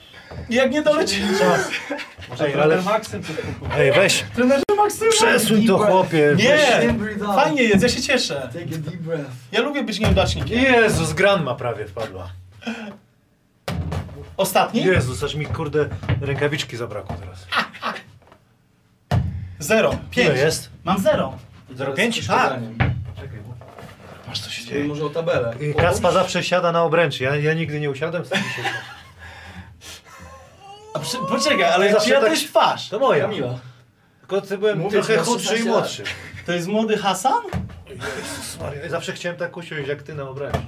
jak 0.55 0.71
nie 0.71 0.81
doleciało... 0.81 1.27
Czas. 1.39 1.69
Ej, 2.41 2.53
ale... 2.53 2.83
Ej, 3.77 3.91
weź. 3.91 4.23
Trenerze 4.35 4.63
Maksym. 4.77 5.09
Przesuń 5.09 5.67
to, 5.67 5.77
chłopie. 5.77 6.35
Nie, 6.38 6.95
fajnie 7.35 7.63
jest, 7.63 7.83
ja 7.83 7.89
się 7.89 8.01
cieszę. 8.01 8.49
Take 8.53 8.65
a 8.65 8.77
deep 8.77 9.01
breath. 9.01 9.30
Ja 9.51 9.61
lubię 9.61 9.83
być 9.83 9.99
nieudacznikiem. 9.99 10.59
Jezus, 10.59 11.13
granma 11.13 11.55
prawie 11.55 11.85
wpadła. 11.85 12.30
Ostatni? 14.38 14.83
Jezus, 14.83 15.23
aż 15.23 15.35
mi 15.35 15.45
kurde 15.45 15.89
rękawiczki 16.21 16.77
zabrakło 16.77 17.15
teraz. 17.19 17.47
Zero. 19.59 19.95
Pięć. 20.11 20.30
Ile 20.30 20.38
jest? 20.38 20.69
Mam 20.83 20.99
zero. 20.99 21.38
0,5? 21.75 22.27
Tak. 22.27 22.59
Patrz 24.25 24.39
co 24.39 24.49
się 24.49 24.65
Czyli 24.65 24.88
może 24.88 25.05
o 25.05 25.09
tabelę. 25.09 25.53
Kaspa 25.77 26.11
zawsze 26.11 26.43
siada 26.43 26.71
na 26.71 26.83
obręczy. 26.83 27.23
Ja, 27.23 27.35
ja 27.35 27.53
nigdy 27.53 27.80
nie 27.80 27.89
usiadłem, 27.89 28.25
sam 28.25 28.38
się. 28.38 28.63
A 30.93 30.99
przy, 30.99 31.17
poczekaj, 31.29 31.63
ale 31.63 32.01
czyja 32.01 32.15
to 32.19 32.21
tak- 32.25 32.31
jest 32.31 32.47
twarz? 32.47 32.89
To 32.89 32.99
moja. 32.99 33.23
Kamila. 33.23 33.59
Tylko 34.19 34.41
ty 34.41 34.57
byłem 34.57 34.79
Mówię, 34.79 34.91
trochę 34.91 35.17
chudszy 35.17 35.55
i 35.55 35.57
16 35.57 35.69
młodszy. 35.69 36.03
To 36.45 36.51
jest 36.51 36.67
młody 36.67 36.97
Hasan? 36.97 37.43
Jezus 37.89 38.59
Maria, 38.61 38.83
ja 38.83 38.89
zawsze 38.89 39.13
chciałem 39.13 39.37
tak 39.37 39.57
usiąść 39.57 39.87
jak 39.87 40.03
ty 40.03 40.15
na 40.15 40.29
obręczy. 40.29 40.59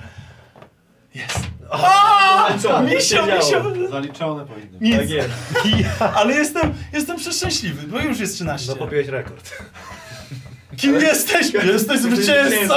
Co? 2.62 2.82
misio, 2.84 3.26
misio. 3.26 3.90
Zaliczone 3.92 4.46
powinno. 4.46 4.78
Nic. 4.82 4.98
Tak 4.98 5.10
jest. 5.10 5.30
Ale 6.20 6.34
jestem, 6.34 6.74
jestem 6.94 7.18
przeszczęśliwy, 7.18 7.88
bo 7.88 8.00
już 8.00 8.20
jest 8.20 8.36
13. 8.36 8.72
No 8.72 8.76
pobiłeś 8.76 9.08
rekord. 9.08 9.64
Kim 10.78 11.02
jesteś? 11.02 11.54
Jesteś 11.54 12.00
zwycięzcą. 12.00 12.74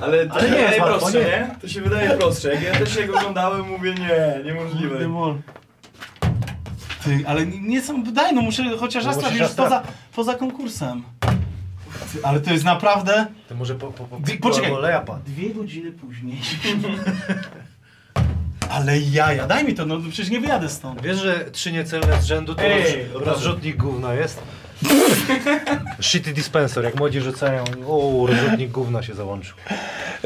Ale 0.00 0.26
to 0.26 0.34
Ale 0.34 0.50
nie 0.50 0.56
jest 0.56 0.74
wydaje 0.74 0.82
łatwo, 0.82 0.98
prostsze, 0.98 1.18
nie. 1.18 1.24
nie? 1.24 1.50
To 1.60 1.68
się 1.68 1.80
wydaje 1.80 2.10
prostsze. 2.10 2.54
Jak 2.54 2.62
ja 2.62 2.74
też 2.74 2.96
jego 2.96 3.18
oglądałem, 3.18 3.60
mówię 3.60 3.94
nie, 3.94 4.44
niemożliwe. 4.44 4.98
Ty, 7.06 7.24
ale 7.26 7.46
nie 7.46 7.82
są, 7.82 8.02
daj 8.02 8.34
no 8.34 8.42
muszę 8.42 8.76
chociaż 8.78 9.04
No 9.04 9.10
raz 9.10 9.18
trafić 9.18 9.40
już 9.40 9.50
poza, 9.50 9.82
poza 10.14 10.34
konkursem. 10.34 11.02
Ty, 12.12 12.18
ale 12.22 12.40
to 12.40 12.52
jest 12.52 12.64
naprawdę... 12.64 13.26
To 13.48 13.54
może 13.54 13.74
po, 13.74 13.86
po, 13.86 14.04
po 14.04 14.16
Dwie- 14.16 14.40
poczekaj. 14.40 14.72
Dwie 15.26 15.50
godziny 15.50 15.92
później. 15.92 16.38
Ale 18.70 19.00
jaja, 19.00 19.46
daj 19.46 19.64
mi 19.64 19.74
to, 19.74 19.86
no 19.86 20.00
przecież 20.10 20.30
nie 20.30 20.40
wyjadę 20.40 20.68
stąd. 20.68 21.02
Wiesz, 21.02 21.18
że 21.18 21.44
trzy 21.52 21.72
niecelne 21.72 22.22
z 22.22 22.24
rzędu 22.24 22.54
to 22.54 22.62
Ej, 22.62 23.06
roz, 23.12 23.22
rozrzutnik 23.22 23.76
gówna 23.76 24.14
jest? 24.14 24.42
Shitty 26.00 26.32
dispenser, 26.32 26.84
jak 26.84 26.96
młodzi 26.96 27.20
rzucają, 27.20 27.64
o, 27.86 28.26
rozrzutnik 28.26 28.70
gówna 28.70 29.02
się 29.02 29.14
załączył. 29.14 29.56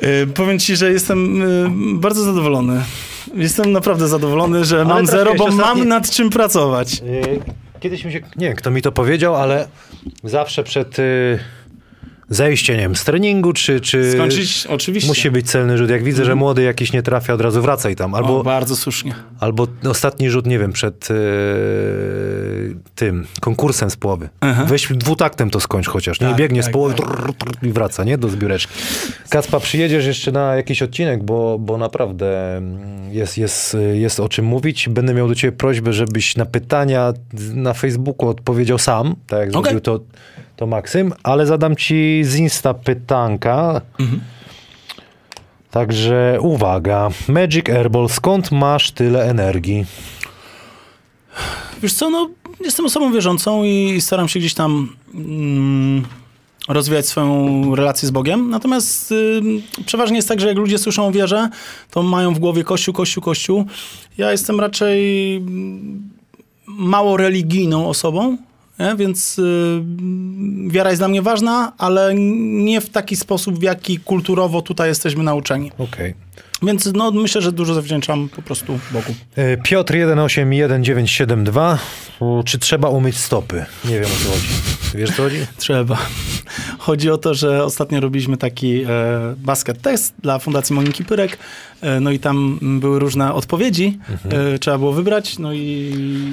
Yy, 0.02 0.26
powiem 0.26 0.59
ci, 0.59 0.76
że 0.76 0.92
jestem 0.92 1.41
yy, 1.41 2.00
bardzo 2.00 2.23
zadowolony. 2.23 2.83
Jestem 3.34 3.73
naprawdę 3.73 4.08
zadowolony, 4.08 4.65
że 4.65 4.84
mam 4.84 4.97
troszkę 4.97 5.12
zero, 5.18 5.24
bo 5.34 5.44
jeszcze 5.44 5.62
ostatni- 5.62 5.81
mam 5.81 5.89
nad 5.89 6.10
czym 6.10 6.31
pracować. 6.31 7.00
Yy, 7.00 7.40
Kiedyś 7.81 8.05
mi 8.05 8.12
się, 8.12 8.20
nie 8.36 8.47
wiem 8.47 8.57
kto 8.57 8.70
mi 8.70 8.82
to 8.82 8.92
powiedział, 8.92 9.36
ale 9.36 9.68
zawsze 10.24 10.65
przed, 10.65 10.99
yy, 10.99 11.39
Zejście, 12.33 12.73
nie 12.73 12.83
wiem, 12.83 12.97
z 12.97 13.05
treningu, 13.05 13.52
czy... 13.52 13.81
czy 13.81 14.12
Skończyć 14.12 14.67
oczywiście. 14.67 15.09
Musi 15.09 15.31
być 15.31 15.50
celny 15.50 15.78
rzut. 15.78 15.91
Jak 15.91 16.05
widzę, 16.05 16.25
że 16.25 16.34
młody 16.34 16.62
jakiś 16.62 16.92
nie 16.92 17.02
trafia, 17.02 17.34
od 17.34 17.41
razu 17.41 17.62
wracaj 17.62 17.97
tam. 17.97 18.15
Albo... 18.15 18.41
O, 18.41 18.42
bardzo 18.42 18.76
słusznie. 18.76 19.15
albo 19.41 19.67
ostatni 19.89 20.31
rzut, 20.31 20.47
nie 20.47 20.59
wiem, 20.59 20.73
przed 20.73 21.09
e, 21.10 21.15
tym 22.94 23.26
konkursem 23.41 23.91
z 23.91 23.97
połowy. 23.97 24.28
Weź 24.67 24.89
dwutaktem 24.89 25.50
to 25.50 25.60
skończ 25.60 25.89
chociaż. 25.89 26.20
Nie 26.20 26.26
Tak, 26.26 26.36
biegnie 26.36 26.62
z 26.62 26.65
tak, 26.65 26.73
połowy 26.73 26.94
tak. 26.94 27.07
trrr, 27.07 27.34
trrr, 27.34 27.67
i 27.67 27.73
wraca, 27.73 28.05
nie? 28.05 28.18
Do 28.18 28.28
zbióreczki. 28.28 28.73
Kacpa, 29.28 29.60
przyjedziesz 29.60 30.07
jeszcze 30.07 30.33
na 30.33 30.57
jakiś 30.57 30.83
odcinek, 30.83 31.25
bo, 31.25 31.59
bo 31.59 31.78
naprawdę 31.78 32.57
mm, 32.57 33.12
jest, 33.12 33.39
jest, 33.39 33.76
jest 33.92 34.20
o 34.20 34.28
czym 34.28 34.44
mówić. 34.44 34.89
Będę 34.89 35.15
miał 35.15 35.28
do 35.28 35.34
ciebie 35.34 35.52
prośbę, 35.52 35.92
żebyś 35.92 36.36
na 36.36 36.47
pytania 36.47 37.12
na 37.55 37.75
Facebooku 37.75 38.28
odpowiedział 38.28 38.78
sam, 38.78 39.15
tak 39.26 39.41
jak 39.41 39.49
Okej. 39.49 39.62
zrobił 39.62 39.81
to, 39.81 40.00
to 40.60 40.66
Maksym, 40.66 41.12
ale 41.22 41.47
zadam 41.47 41.76
ci 41.76 42.24
z 42.24 42.36
Insta 42.36 42.74
pytanka. 42.74 43.80
Także 45.70 46.39
uwaga. 46.40 47.10
Magic 47.28 47.68
Airball, 47.68 48.08
skąd 48.08 48.52
masz 48.52 48.90
tyle 48.92 49.24
energii? 49.30 49.84
Wiesz 51.82 51.92
co, 51.92 52.10
no 52.10 52.30
jestem 52.64 52.86
osobą 52.86 53.12
wierzącą 53.12 53.64
i 53.64 54.00
staram 54.00 54.28
się 54.28 54.39
gdzieś 54.39 54.55
tam 54.55 54.97
mm, 55.14 56.05
rozwijać 56.68 57.06
swoją 57.06 57.74
relację 57.74 58.08
z 58.08 58.10
Bogiem. 58.10 58.50
Natomiast 58.50 59.12
y, 59.12 59.42
przeważnie 59.86 60.16
jest 60.16 60.28
tak, 60.28 60.40
że 60.40 60.48
jak 60.48 60.56
ludzie 60.56 60.78
słyszą 60.78 61.06
o 61.06 61.12
wierze, 61.12 61.48
to 61.90 62.02
mają 62.02 62.34
w 62.34 62.39
głowie 62.39 62.64
kościół, 62.64 62.94
kościół, 62.94 63.22
kościół. 63.22 63.64
Ja 64.18 64.32
jestem 64.32 64.60
raczej 64.60 65.36
mm, 65.36 66.10
mało 66.66 67.16
religijną 67.16 67.89
osobą, 67.89 68.36
więc 68.97 69.39
y, 69.39 69.83
wiara 70.68 70.91
jest 70.91 71.00
dla 71.00 71.09
mnie 71.09 71.23
ważna, 71.23 71.73
ale 71.78 72.12
nie 72.15 72.81
w 72.81 72.91
taki 72.91 73.17
sposób, 73.17 73.59
w 73.59 73.62
jaki 73.62 73.99
kulturowo 73.99 74.62
tutaj 74.62 74.89
jesteśmy 74.89 75.23
nauczeni. 75.23 75.73
Okej. 75.78 76.15
Więc 76.62 76.90
no, 76.94 77.10
myślę, 77.10 77.42
że 77.42 77.52
dużo 77.52 77.74
zawdzięczam 77.74 78.28
po 78.28 78.42
prostu 78.42 78.78
Bogu. 78.92 79.14
E, 79.36 79.56
Piotr 79.56 79.92
181972. 79.92 81.78
U, 82.20 82.42
Czy 82.42 82.58
trzeba 82.58 82.88
umyć 82.88 83.16
stopy? 83.16 83.64
Nie 83.84 83.94
wiem 83.94 84.04
o 84.04 84.24
co 84.24 84.30
chodzi. 84.30 84.48
Wiesz 84.94 85.10
co 85.10 85.22
chodzi? 85.22 85.36
Trzeba. 85.56 85.98
Chodzi 86.78 87.10
o 87.10 87.18
to, 87.18 87.34
że 87.34 87.64
ostatnio 87.64 88.00
robiliśmy 88.00 88.36
taki 88.36 88.82
e, 88.82 88.86
basket 89.36 89.82
test 89.82 90.14
dla 90.22 90.38
Fundacji 90.38 90.74
Moniki 90.74 91.04
Pyrek, 91.04 91.38
e, 91.80 92.00
no 92.00 92.10
i 92.10 92.18
tam 92.18 92.58
były 92.62 92.98
różne 92.98 93.34
odpowiedzi, 93.34 93.98
e, 94.54 94.58
trzeba 94.58 94.78
było 94.78 94.92
wybrać, 94.92 95.38
no 95.38 95.52
i, 95.52 95.58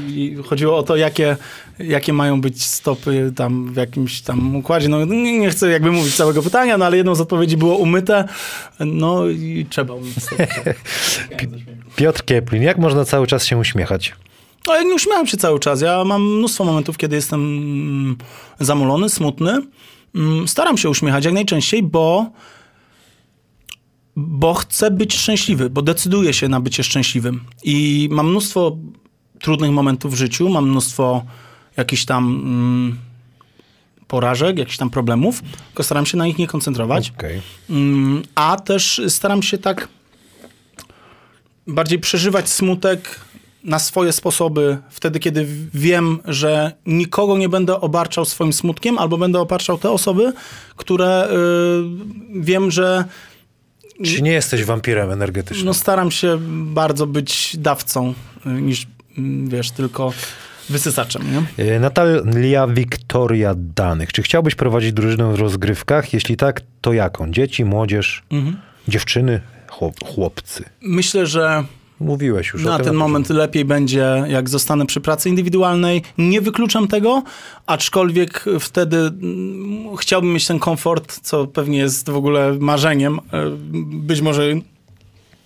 i 0.10 0.38
chodziło 0.46 0.78
o 0.78 0.84
to, 0.84 0.96
jakie, 0.96 1.38
jakie 1.80 2.14
mają 2.14 2.42
być 2.42 2.66
stopy 2.66 3.34
tam 3.36 3.74
w 3.74 3.76
jakimś 3.76 4.22
tam 4.22 4.56
układzie, 4.56 4.90
no 4.90 5.06
nie, 5.06 5.40
nie 5.40 5.50
chcę 5.50 5.72
jakby 5.72 5.92
mówić 5.92 6.16
całego 6.16 6.42
pytania, 6.44 6.78
no 6.78 6.86
ale 6.86 6.98
jedną 6.98 7.16
z 7.16 7.22
odpowiedzi 7.22 7.58
było 7.58 7.78
umyte, 7.78 8.28
no 8.80 9.28
i 9.28 9.66
trzeba. 9.70 9.94
Piotr 11.96 12.26
Kieplin. 12.26 12.64
Jak 12.64 12.78
można 12.78 13.06
cały 13.06 13.28
czas 13.28 13.46
się 13.46 13.58
uśmiechać? 13.58 14.14
No 14.68 14.76
ja 14.76 14.84
nie 14.84 14.94
uśmiecham 14.94 15.28
się 15.28 15.38
cały 15.38 15.60
czas. 15.60 15.82
Ja 15.82 16.04
mam 16.04 16.38
mnóstwo 16.38 16.64
momentów, 16.64 16.98
kiedy 16.98 17.16
jestem 17.16 17.42
mm, 17.42 18.18
zamulony, 18.60 19.10
smutny. 19.10 19.62
Mm, 20.16 20.48
Staram 20.48 20.78
się 20.78 20.90
uśmiechać 20.90 21.26
jak 21.26 21.34
najczęściej, 21.34 21.84
bo 21.84 22.32
bo 24.20 24.54
chcę 24.54 24.92
być 24.92 25.16
szczęśliwy, 25.16 25.70
bo 25.70 25.82
decyduję 25.82 26.34
się 26.34 26.48
na 26.48 26.60
bycie 26.60 26.84
szczęśliwym. 26.84 27.42
I 27.64 28.10
mam 28.12 28.30
mnóstwo 28.30 28.78
trudnych 29.40 29.72
momentów 29.72 30.14
w 30.14 30.16
życiu, 30.16 30.50
mam 30.50 30.70
mnóstwo 30.70 31.26
jakichś 31.78 32.06
tam 32.06 32.26
mm, 32.26 32.98
porażek, 34.08 34.58
jakichś 34.58 34.78
tam 34.78 34.90
problemów, 34.90 35.42
tylko 35.68 35.84
staram 35.84 36.06
się 36.06 36.18
na 36.18 36.26
nich 36.26 36.38
nie 36.38 36.48
koncentrować. 36.48 37.12
Okej. 37.18 37.42
Mm, 37.70 38.24
A 38.36 38.58
też 38.58 39.02
staram 39.08 39.44
się 39.44 39.58
tak 39.58 39.88
bardziej 41.68 42.00
przeżywać 42.00 42.50
smutek 42.50 43.20
na 43.64 43.80
swoje 43.80 44.12
sposoby, 44.14 44.78
wtedy, 44.90 45.20
kiedy 45.20 45.48
wiem, 45.74 46.20
że 46.26 46.72
nikogo 46.86 47.38
nie 47.38 47.50
będę 47.50 47.82
obarczał 47.82 48.26
swoim 48.26 48.54
smutkiem, 48.54 48.98
albo 48.98 49.18
będę 49.18 49.40
obarczał 49.40 49.78
te 49.78 49.90
osoby, 49.92 50.34
które 50.76 51.30
y, 51.32 52.42
wiem, 52.42 52.72
że 52.72 53.06
Czy 54.06 54.22
nie 54.22 54.32
jesteś 54.32 54.64
wampirem 54.64 55.12
energetycznym? 55.12 55.66
no, 55.66 55.74
staram 55.74 56.12
się 56.12 56.38
bardzo 56.64 57.08
być 57.08 57.56
dawcą, 57.58 58.14
y, 58.46 58.50
niż, 58.50 58.88
mm, 59.18 59.50
wiesz, 59.50 59.72
tylko 59.72 60.14
wysysaczem, 60.70 61.24
nie? 61.32 61.66
E, 61.66 61.80
Natalia 61.80 62.68
Wiktoria 62.68 63.56
Danych. 63.76 64.14
Czy 64.14 64.22
chciałbyś 64.24 64.56
prowadzić 64.56 64.94
drużynę 64.94 65.34
w 65.34 65.36
rozgrywkach? 65.36 66.14
Jeśli 66.14 66.38
tak, 66.38 66.62
to 66.82 66.94
jaką? 66.94 67.32
Dzieci, 67.32 67.66
młodzież, 67.66 68.24
dziewczyny, 68.88 69.42
chłop, 69.68 69.96
chłopcy? 70.04 70.64
Myślę, 70.82 71.28
że 71.28 71.64
Mówiłeś 72.00 72.54
już 72.54 72.64
Na 72.64 72.80
ten 72.80 72.96
moment 72.96 73.30
lepiej 73.30 73.66
będzie, 73.66 74.24
jak 74.28 74.50
zostanę 74.50 74.86
przy 74.86 75.02
pracy 75.02 75.30
indywidualnej. 75.30 76.04
Nie 76.18 76.42
wykluczam 76.42 76.88
tego, 76.88 77.24
aczkolwiek 77.66 78.46
wtedy 78.60 78.98
mm, 78.98 79.98
chciałbym 79.98 80.34
mieć 80.34 80.48
ten 80.48 80.60
komfort, 80.60 81.20
co 81.22 81.48
pewnie 81.48 81.78
jest 81.78 82.10
w 82.10 82.16
ogóle 82.16 82.54
marzeniem, 82.60 83.20
e, 83.20 83.50
być 83.92 84.22
może 84.22 84.44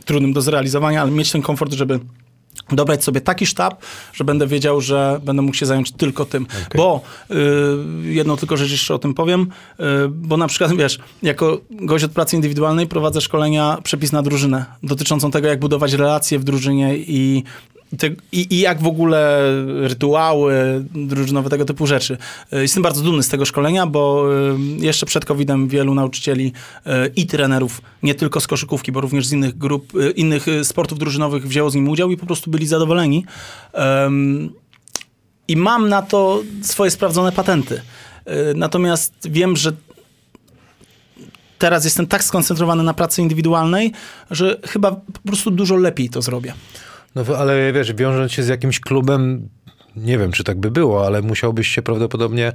trudnym 0.05 0.33
do 0.33 0.41
zrealizowania, 0.41 1.01
ale 1.01 1.11
mieć 1.11 1.31
ten 1.31 1.41
komfort, 1.41 1.73
żeby 1.73 1.99
dobrać 2.71 3.03
sobie 3.03 3.21
taki 3.21 3.45
sztab, 3.45 3.83
że 4.13 4.23
będę 4.23 4.47
wiedział, 4.47 4.81
że 4.81 5.19
będę 5.23 5.41
mógł 5.41 5.57
się 5.57 5.65
zająć 5.65 5.91
tylko 5.91 6.25
tym. 6.25 6.47
Bo 6.75 7.01
y, 7.31 7.35
jedną 8.03 8.37
tylko 8.37 8.57
rzecz 8.57 8.71
jeszcze 8.71 8.95
o 8.95 8.99
tym 8.99 9.13
powiem, 9.13 9.41
y, 9.79 9.83
bo 10.09 10.37
na 10.37 10.47
przykład, 10.47 10.73
wiesz, 10.81 10.99
jako 11.23 11.61
gość 11.71 12.03
od 12.03 12.11
pracy 12.11 12.35
indywidualnej 12.35 12.87
prowadzę 12.87 13.21
szkolenia 13.21 13.77
przepis 13.83 14.11
na 14.11 14.21
drużynę, 14.21 14.65
dotyczącą 14.83 15.31
tego, 15.31 15.47
jak 15.47 15.59
budować 15.59 15.93
relacje 15.93 16.39
w 16.39 16.43
drużynie 16.43 16.97
i 16.97 17.43
i, 18.31 18.47
I 18.49 18.59
jak 18.59 18.81
w 18.81 18.87
ogóle 18.87 19.41
rytuały 19.81 20.85
drużynowe, 20.95 21.49
tego 21.49 21.65
typu 21.65 21.87
rzeczy. 21.87 22.17
Y, 22.53 22.61
Jestem 22.61 22.83
bardzo 22.83 23.03
dumny 23.03 23.23
z 23.23 23.27
tego 23.29 23.45
szkolenia, 23.45 23.87
bo 23.87 24.25
y, 24.79 24.85
jeszcze 24.85 25.05
przed 25.05 25.25
COVID-em 25.25 25.67
wielu 25.67 25.93
nauczycieli 25.93 26.53
y, 26.87 26.91
i 27.15 27.25
trenerów, 27.25 27.81
nie 28.03 28.15
tylko 28.15 28.39
z 28.39 28.47
koszykówki, 28.47 28.91
bo 28.91 29.01
również 29.01 29.27
z 29.27 29.31
innych 29.31 29.57
grup, 29.57 29.93
innych 30.15 30.45
sportów 30.63 30.99
drużynowych 30.99 31.47
wzięło 31.47 31.69
z 31.69 31.75
nim 31.75 31.89
udział 31.89 32.11
i 32.11 32.17
po 32.17 32.25
prostu 32.25 32.51
byli 32.51 32.67
zadowoleni. 32.67 33.25
I 35.47 35.57
mam 35.57 35.89
na 35.89 36.01
to 36.01 36.41
swoje 36.61 36.91
sprawdzone 36.91 37.31
patenty. 37.31 37.81
Natomiast 38.55 39.13
wiem, 39.25 39.55
że 39.55 39.73
teraz 41.57 41.85
jestem 41.85 42.07
tak 42.07 42.23
skoncentrowany 42.23 42.83
na 42.83 42.93
pracy 42.93 43.21
indywidualnej, 43.21 43.91
że 44.31 44.59
chyba 44.67 44.91
po 44.91 45.27
prostu 45.27 45.51
dużo 45.51 45.75
lepiej 45.75 46.09
to 46.09 46.21
zrobię. 46.21 46.53
No 47.15 47.23
ale 47.37 47.73
wiesz, 47.73 47.93
wiążąc 47.93 48.31
się 48.31 48.43
z 48.43 48.47
jakimś 48.47 48.79
klubem, 48.79 49.49
nie 49.95 50.17
wiem, 50.17 50.31
czy 50.31 50.43
tak 50.43 50.59
by 50.59 50.71
było, 50.71 51.05
ale 51.05 51.21
musiałbyś 51.21 51.67
się 51.67 51.81
prawdopodobnie 51.81 52.51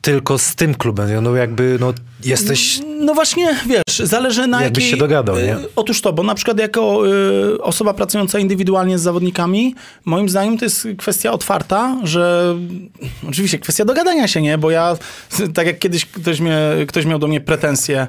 tylko 0.00 0.38
z 0.38 0.54
tym 0.54 0.74
klubem, 0.74 1.22
no 1.24 1.36
jakby, 1.36 1.76
no 1.80 1.92
jesteś... 2.24 2.80
No 3.00 3.14
właśnie, 3.14 3.56
wiesz, 3.66 3.98
zależy 3.98 4.46
na 4.46 4.62
Jakbyś 4.62 4.84
jakiej... 4.84 4.90
się 4.90 4.96
dogadał, 4.96 5.36
nie? 5.36 5.56
Y, 5.56 5.68
Otóż 5.76 6.00
to, 6.00 6.12
bo 6.12 6.22
na 6.22 6.34
przykład 6.34 6.58
jako 6.58 7.02
y, 7.54 7.62
osoba 7.62 7.94
pracująca 7.94 8.38
indywidualnie 8.38 8.98
z 8.98 9.02
zawodnikami, 9.02 9.74
moim 10.04 10.28
zdaniem 10.28 10.58
to 10.58 10.64
jest 10.64 10.88
kwestia 10.98 11.32
otwarta, 11.32 11.96
że 12.04 12.54
oczywiście 13.28 13.58
kwestia 13.58 13.84
dogadania 13.84 14.28
się, 14.28 14.42
nie? 14.42 14.58
Bo 14.58 14.70
ja, 14.70 14.96
tak 15.54 15.66
jak 15.66 15.78
kiedyś 15.78 16.06
ktoś, 16.06 16.40
mnie, 16.40 16.58
ktoś 16.88 17.06
miał 17.06 17.18
do 17.18 17.26
mnie 17.26 17.40
pretensje, 17.40 18.06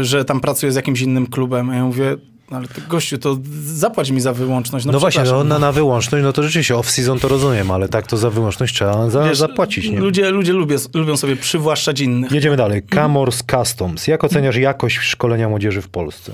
y, 0.00 0.04
że 0.04 0.24
tam 0.24 0.40
pracuję 0.40 0.72
z 0.72 0.76
jakimś 0.76 1.00
innym 1.00 1.26
klubem, 1.26 1.70
a 1.70 1.74
ja 1.74 1.84
mówię, 1.84 2.16
"No 2.16 2.31
ale 2.54 2.68
ty, 2.68 2.80
gościu, 2.88 3.18
to 3.18 3.38
zapłać 3.64 4.10
mi 4.10 4.20
za 4.20 4.32
wyłączność. 4.32 4.86
No, 4.86 4.92
No, 4.92 5.00
właśnie, 5.00 5.18
no, 5.20 5.24
przepraszam, 5.24 5.48
na, 5.48 5.58
na 5.58 5.72
wyłączność, 5.72 6.24
no 6.24 6.32
to 6.32 6.42
rzeczywiście 6.42 6.74
off-season 6.74 7.20
to 7.20 7.28
rozumiem, 7.28 7.70
ale 7.70 7.88
tak 7.88 8.06
to 8.06 8.16
za 8.16 8.30
wyłączność 8.30 8.74
trzeba 8.74 9.10
za, 9.10 9.24
Wiesz, 9.24 9.38
zapłacić, 9.38 9.88
nie? 9.90 9.98
Ludzie, 10.00 10.30
ludzie 10.30 10.52
lubię, 10.52 10.76
lubią 10.94 11.16
sobie 11.16 11.36
przywłaszczać 11.36 12.00
innych. 12.00 12.32
Jedziemy 12.32 12.56
dalej. 12.56 12.82
Camors 12.82 13.42
Customs. 13.50 14.06
Jak 14.06 14.24
oceniasz 14.24 14.56
jakość 14.56 14.98
szkolenia 14.98 15.48
młodzieży 15.48 15.82
w 15.82 15.88
Polsce? 15.88 16.32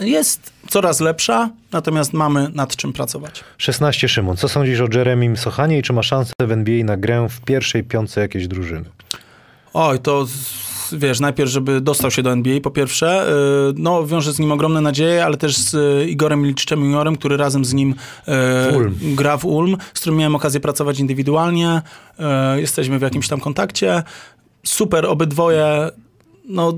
Jest 0.00 0.52
coraz 0.68 1.00
lepsza, 1.00 1.50
natomiast 1.72 2.12
mamy 2.12 2.48
nad 2.54 2.76
czym 2.76 2.92
pracować. 2.92 3.44
16 3.58 4.08
Szymon. 4.08 4.36
Co 4.36 4.48
sądzisz 4.48 4.80
o 4.80 4.86
Jeremim 4.92 5.36
Sochanie 5.36 5.78
i 5.78 5.82
czy 5.82 5.92
ma 5.92 6.02
szansę 6.02 6.32
w 6.42 6.52
NBA 6.52 6.84
na 6.84 6.96
grę 6.96 7.26
w 7.30 7.40
pierwszej 7.40 7.84
piątce 7.84 8.20
jakiejś 8.20 8.48
drużyny? 8.48 8.84
Oj, 9.74 9.98
to 9.98 10.26
wiesz, 10.92 11.20
najpierw, 11.20 11.50
żeby 11.50 11.80
dostał 11.80 12.10
się 12.10 12.22
do 12.22 12.32
NBA, 12.32 12.60
po 12.60 12.70
pierwsze, 12.70 13.26
yy, 13.68 13.82
no 13.82 14.06
wiąże 14.06 14.32
z 14.32 14.38
nim 14.38 14.52
ogromne 14.52 14.80
nadzieje, 14.80 15.24
ale 15.24 15.36
też 15.36 15.56
z 15.56 15.74
y, 15.74 16.10
Igorem 16.10 16.42
Milczczem 16.42 16.84
juniorem, 16.84 17.16
który 17.16 17.36
razem 17.36 17.64
z 17.64 17.74
nim 17.74 17.94
Ulm. 18.76 18.98
gra 19.02 19.36
w 19.36 19.44
Ulm, 19.44 19.76
z 19.94 20.00
którym 20.00 20.18
miałem 20.18 20.34
okazję 20.34 20.60
pracować 20.60 20.98
indywidualnie, 20.98 21.82
jesteśmy 22.56 22.98
w 22.98 23.02
jakimś 23.02 23.28
tam 23.28 23.40
kontakcie. 23.40 24.02
Super, 24.64 25.06
obydwoje, 25.06 25.90
no 26.48 26.72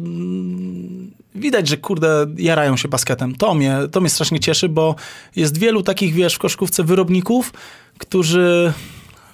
widać, 1.34 1.68
że 1.68 1.76
kurde, 1.76 2.26
jarają 2.36 2.76
się 2.76 2.88
basketem. 2.88 3.34
To 3.34 3.54
mnie, 3.54 3.78
to 3.92 4.00
mnie 4.00 4.10
strasznie 4.10 4.40
cieszy, 4.40 4.68
bo 4.68 4.94
jest 5.36 5.58
wielu 5.58 5.82
takich, 5.82 6.14
wiesz, 6.14 6.34
w 6.34 6.38
koszkówce 6.38 6.84
wyrobników, 6.84 7.52
którzy 7.98 8.72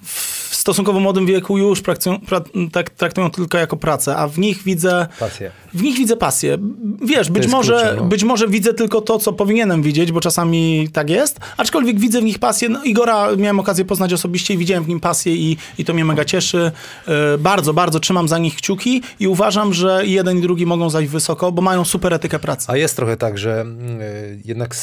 w 0.02 0.35
w 0.48 0.54
stosunkowo 0.54 1.00
młodym 1.00 1.26
wieku 1.26 1.58
już 1.58 1.82
praktują, 1.82 2.20
pra, 2.20 2.40
tak, 2.72 2.90
traktują 2.90 3.30
tylko 3.30 3.58
jako 3.58 3.76
pracę, 3.76 4.16
a 4.16 4.28
w 4.28 4.38
nich 4.38 4.62
widzę... 4.62 5.06
Pasję. 5.20 5.50
W 5.74 5.82
nich 5.82 5.96
widzę 5.96 6.16
pasję. 6.16 6.58
Wiesz, 7.02 7.30
być 7.30 7.46
może, 7.46 7.72
kluczem, 7.78 7.96
no. 7.96 8.04
być 8.04 8.24
może 8.24 8.48
widzę 8.48 8.74
tylko 8.74 9.00
to, 9.00 9.18
co 9.18 9.32
powinienem 9.32 9.82
widzieć, 9.82 10.12
bo 10.12 10.20
czasami 10.20 10.88
tak 10.92 11.10
jest, 11.10 11.40
aczkolwiek 11.56 12.00
widzę 12.00 12.20
w 12.20 12.24
nich 12.24 12.38
pasję. 12.38 12.68
No, 12.68 12.84
Igora 12.84 13.36
miałem 13.36 13.60
okazję 13.60 13.84
poznać 13.84 14.12
osobiście 14.12 14.54
i 14.54 14.58
widziałem 14.58 14.84
w 14.84 14.88
nim 14.88 15.00
pasję 15.00 15.34
i, 15.34 15.56
i 15.78 15.84
to 15.84 15.94
mnie 15.94 16.04
mega 16.04 16.24
cieszy. 16.24 16.72
E, 17.08 17.38
bardzo, 17.38 17.74
bardzo 17.74 18.00
trzymam 18.00 18.28
za 18.28 18.38
nich 18.38 18.56
kciuki 18.56 19.02
i 19.20 19.28
uważam, 19.28 19.74
że 19.74 20.06
jeden 20.06 20.38
i 20.38 20.40
drugi 20.40 20.66
mogą 20.66 20.90
zajść 20.90 21.10
wysoko, 21.10 21.52
bo 21.52 21.62
mają 21.62 21.84
super 21.84 22.14
etykę 22.14 22.38
pracy. 22.38 22.66
A 22.70 22.76
jest 22.76 22.96
trochę 22.96 23.16
tak, 23.16 23.38
że 23.38 23.60
mm, 23.60 24.00
y, 24.00 24.40
jednak 24.44 24.76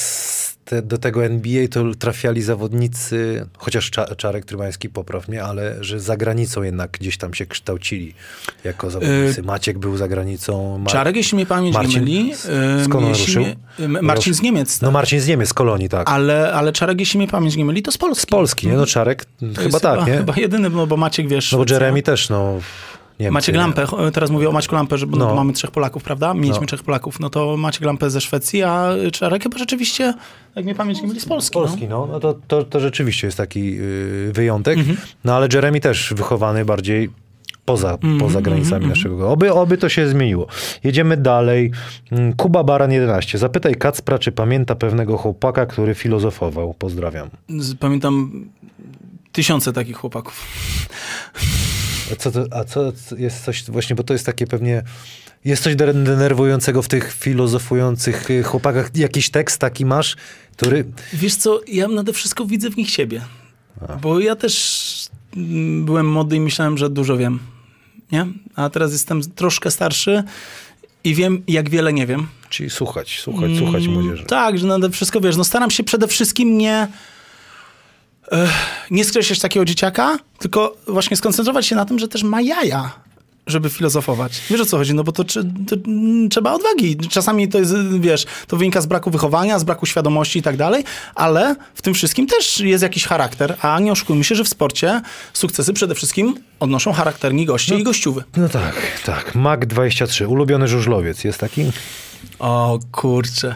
te, 0.66 0.82
do 0.82 0.98
tego 0.98 1.26
NBA 1.26 1.68
to 1.68 1.84
trafiali 2.00 2.42
zawodnicy, 2.42 3.46
chociaż 3.58 3.92
Cza, 3.92 4.16
Czarek 4.16 4.46
Trymański 4.46 4.90
popraw 4.90 5.28
mnie, 5.28 5.44
ale 5.44 5.76
że 5.84 6.00
za 6.00 6.18
granicą 6.18 6.64
jednak 6.64 6.92
gdzieś 6.92 7.18
tam 7.18 7.34
się 7.34 7.46
kształcili 7.46 8.14
jako 8.64 8.90
zawodnicy. 8.92 9.44
Maciek 9.44 9.78
był 9.80 9.98
za 9.98 10.08
granicą. 10.08 10.78
Mar- 10.78 10.92
Czarek, 10.92 11.16
jeśli 11.16 11.36
mnie 11.36 11.46
pamięć 11.46 11.74
Marcin, 11.76 11.94
nie 11.94 12.00
myli. 12.20 12.32
e, 12.32 12.86
skąd 12.86 13.06
on 13.06 13.10
ruszył? 13.12 13.46
e, 13.80 13.88
Marcin 13.88 14.34
z 14.34 14.42
Niemiec. 14.42 14.82
No 14.82 14.92
Marcin 14.92 15.20
z 15.20 15.28
Niemiec, 15.28 15.50
z 15.50 15.54
Kolonii, 15.54 15.90
tak. 15.90 16.10
Ale, 16.10 16.54
ale 16.54 16.72
Czarek, 16.74 17.00
jeśli 17.00 17.18
mnie 17.18 17.28
pamięć 17.28 17.56
nie 17.56 17.66
myli, 17.66 17.82
to 17.82 17.92
z 17.92 17.98
Polski. 17.98 18.22
z 18.22 18.26
Polski, 18.26 18.68
nie? 18.68 18.74
No 18.74 18.86
Czarek, 18.86 19.26
chyba 19.58 19.80
tak, 19.80 20.00
chyba, 20.00 20.12
nie? 20.12 20.18
Chyba 20.18 20.34
jedyny, 20.38 20.70
no 20.70 20.88
bo 20.88 20.98
Maciek, 20.98 21.28
wiesz... 21.28 21.52
No 21.52 21.58
bo. 21.58 21.74
Jeremy 21.74 22.02
też, 22.02 22.30
no... 22.30 22.60
Niemcy, 23.20 23.34
Maciek? 23.34 23.56
Lampę, 23.56 23.86
teraz 24.14 24.30
mówię 24.32 24.50
o 24.50 24.52
Maćku 24.52 24.76
Lampę, 24.76 24.98
że 24.98 25.06
No. 25.06 25.18
no. 25.18 25.36
mamy 25.36 25.54
trzech 25.54 25.72
Polaków, 25.72 26.04
prawda? 26.04 26.34
Mieliśmy 26.34 26.62
No. 26.62 26.68
trzech 26.68 26.84
Polaków, 26.84 27.20
no 27.20 27.30
to 27.30 27.58
Maciek 27.58 27.84
Lampę 27.86 28.10
ze 28.10 28.22
Szwecji, 28.22 28.64
a 28.64 28.90
Czarek 29.12 29.44
chyba 29.44 29.58
rzeczywiście, 29.58 30.14
jak 30.56 30.66
mnie 30.66 30.76
pamięć 30.76 31.02
nie 31.02 31.08
myli, 31.08 31.20
z 31.20 31.26
Polski. 31.26 31.54
Polski, 31.54 31.88
no, 31.88 32.08
no 32.12 32.20
to, 32.20 32.34
to, 32.48 32.64
to 32.64 32.80
rzeczywiście 32.80 33.28
jest 33.28 33.38
taki 33.38 33.66
yy, 33.76 34.32
wyjątek. 34.34 34.78
Mhm. 34.78 34.98
No 35.24 35.36
ale 35.36 35.48
Jeremy 35.54 35.80
też 35.80 36.14
wychowany 36.18 36.66
bardziej 36.66 37.10
poza, 37.66 37.92
Mhm, 37.94 38.18
poza 38.20 38.42
granicami 38.42 38.88
naszego. 38.88 39.32
Oby, 39.32 39.54
oby 39.54 39.78
to 39.78 39.90
się 39.90 40.08
zmieniło. 40.08 40.48
Jedziemy 40.84 41.18
dalej. 41.18 41.72
Mm, 42.12 42.34
Kuba 42.34 42.64
Baran 42.64 42.92
11. 42.92 43.38
Zapytaj 43.38 43.76
Kacpra, 43.76 44.20
czy 44.20 44.32
pamięta 44.32 44.76
pewnego 44.76 45.18
chłopaka, 45.18 45.66
który 45.66 45.96
filozofował. 45.96 46.74
Pozdrawiam. 46.74 47.30
No. 47.50 47.64
Pamiętam 47.80 48.46
tysiące 49.32 49.74
takich 49.74 49.98
chłopaków. 49.98 50.48
A 52.14 52.16
co, 52.16 52.32
to, 52.32 52.46
a 52.52 52.64
co 52.64 52.92
jest 53.18 53.46
coś 53.46 53.64
właśnie, 53.64 53.96
bo 53.96 54.04
to 54.04 54.14
jest 54.14 54.26
takie 54.26 54.48
pewnie... 54.48 54.84
Jest 55.46 55.64
coś 55.64 55.76
de- 55.76 55.94
denerwującego 55.94 56.82
w 56.82 56.88
tych 56.88 57.14
filozofujących 57.14 58.32
y, 58.32 58.44
chłopakach. 58.44 58.92
Jakiś 58.96 59.30
tekst 59.30 59.58
taki 59.60 59.86
masz, 59.86 60.16
który... 60.58 60.86
Wiesz 61.14 61.36
co, 61.36 61.62
ja 61.68 61.88
nade 61.88 62.14
wszystko 62.14 62.46
widzę 62.46 62.70
w 62.70 62.78
nich 62.78 62.90
siebie. 62.90 63.22
Bo 64.02 64.20
ja 64.20 64.36
też 64.36 65.10
mm, 65.38 65.86
byłem 65.86 66.12
młody 66.12 66.36
i 66.36 66.40
myślałem, 66.40 66.78
że 66.78 66.90
dużo 66.90 67.18
wiem. 67.18 67.40
Nie? 68.12 68.28
A 68.56 68.70
teraz 68.70 68.92
jestem 68.92 69.22
troszkę 69.22 69.72
starszy 69.72 70.24
i 71.04 71.16
wiem, 71.16 71.44
jak 71.48 71.70
wiele 71.70 71.94
nie 71.94 72.08
wiem. 72.08 72.28
Czyli 72.50 72.70
słuchać, 72.70 73.20
słuchać, 73.20 73.52
słuchać 73.58 73.84
Mm, 73.84 73.94
młodzieży. 73.94 74.26
Tak, 74.26 74.60
że 74.60 74.68
nade 74.68 74.90
wszystko 74.90 75.22
wiesz. 75.22 75.38
No 75.38 75.44
staram 75.44 75.72
się 75.72 75.84
przede 75.84 76.08
wszystkim 76.08 76.58
nie. 76.58 76.88
Nie 78.92 79.06
skreślać 79.06 79.40
takiego 79.40 79.66
dzieciaka, 79.66 80.18
tylko 80.40 80.76
właśnie 80.88 81.18
skoncentrować 81.18 81.66
się 81.66 81.76
na 81.76 81.86
tym, 81.86 82.00
że 82.00 82.08
też 82.08 82.24
ma 82.24 82.42
jaja, 82.42 82.92
żeby 83.48 83.70
filozofować. 83.70 84.42
Wiesz 84.50 84.62
o 84.62 84.66
co 84.66 84.78
chodzi? 84.78 84.94
No 84.94 85.04
bo 85.04 85.12
to, 85.12 85.24
to 85.24 85.76
trzeba 86.30 86.54
odwagi. 86.54 86.98
Czasami 87.10 87.50
to 87.50 87.60
jest, 87.60 87.74
wiesz, 88.00 88.26
to 88.48 88.58
wynika 88.58 88.82
z 88.82 88.86
braku 88.86 89.12
wychowania, 89.12 89.60
z 89.60 89.64
braku 89.64 89.86
świadomości 89.86 90.40
i 90.40 90.42
tak 90.42 90.58
dalej, 90.58 90.84
ale 91.16 91.56
w 91.74 91.82
tym 91.82 91.94
wszystkim 91.94 92.28
też 92.28 92.60
jest 92.60 92.84
jakiś 92.84 93.06
charakter, 93.06 93.58
a 93.62 93.80
nie 93.80 93.92
oszukujmy 93.92 94.24
się, 94.24 94.36
że 94.36 94.44
w 94.44 94.50
sporcie 94.50 95.02
sukcesy 95.34 95.74
przede 95.74 95.96
wszystkim 95.96 96.36
odnoszą 96.60 96.94
charakterni 96.94 97.46
goście 97.46 97.80
i 97.80 97.84
gościuwy. 97.84 98.24
No 98.38 98.50
tak, 98.50 98.76
tak. 99.06 99.36
Mac23, 99.36 100.28
ulubiony 100.28 100.68
żużlowiec. 100.68 101.24
Jest 101.24 101.40
taki? 101.40 101.72
O 102.40 102.80
kurczę. 102.92 103.56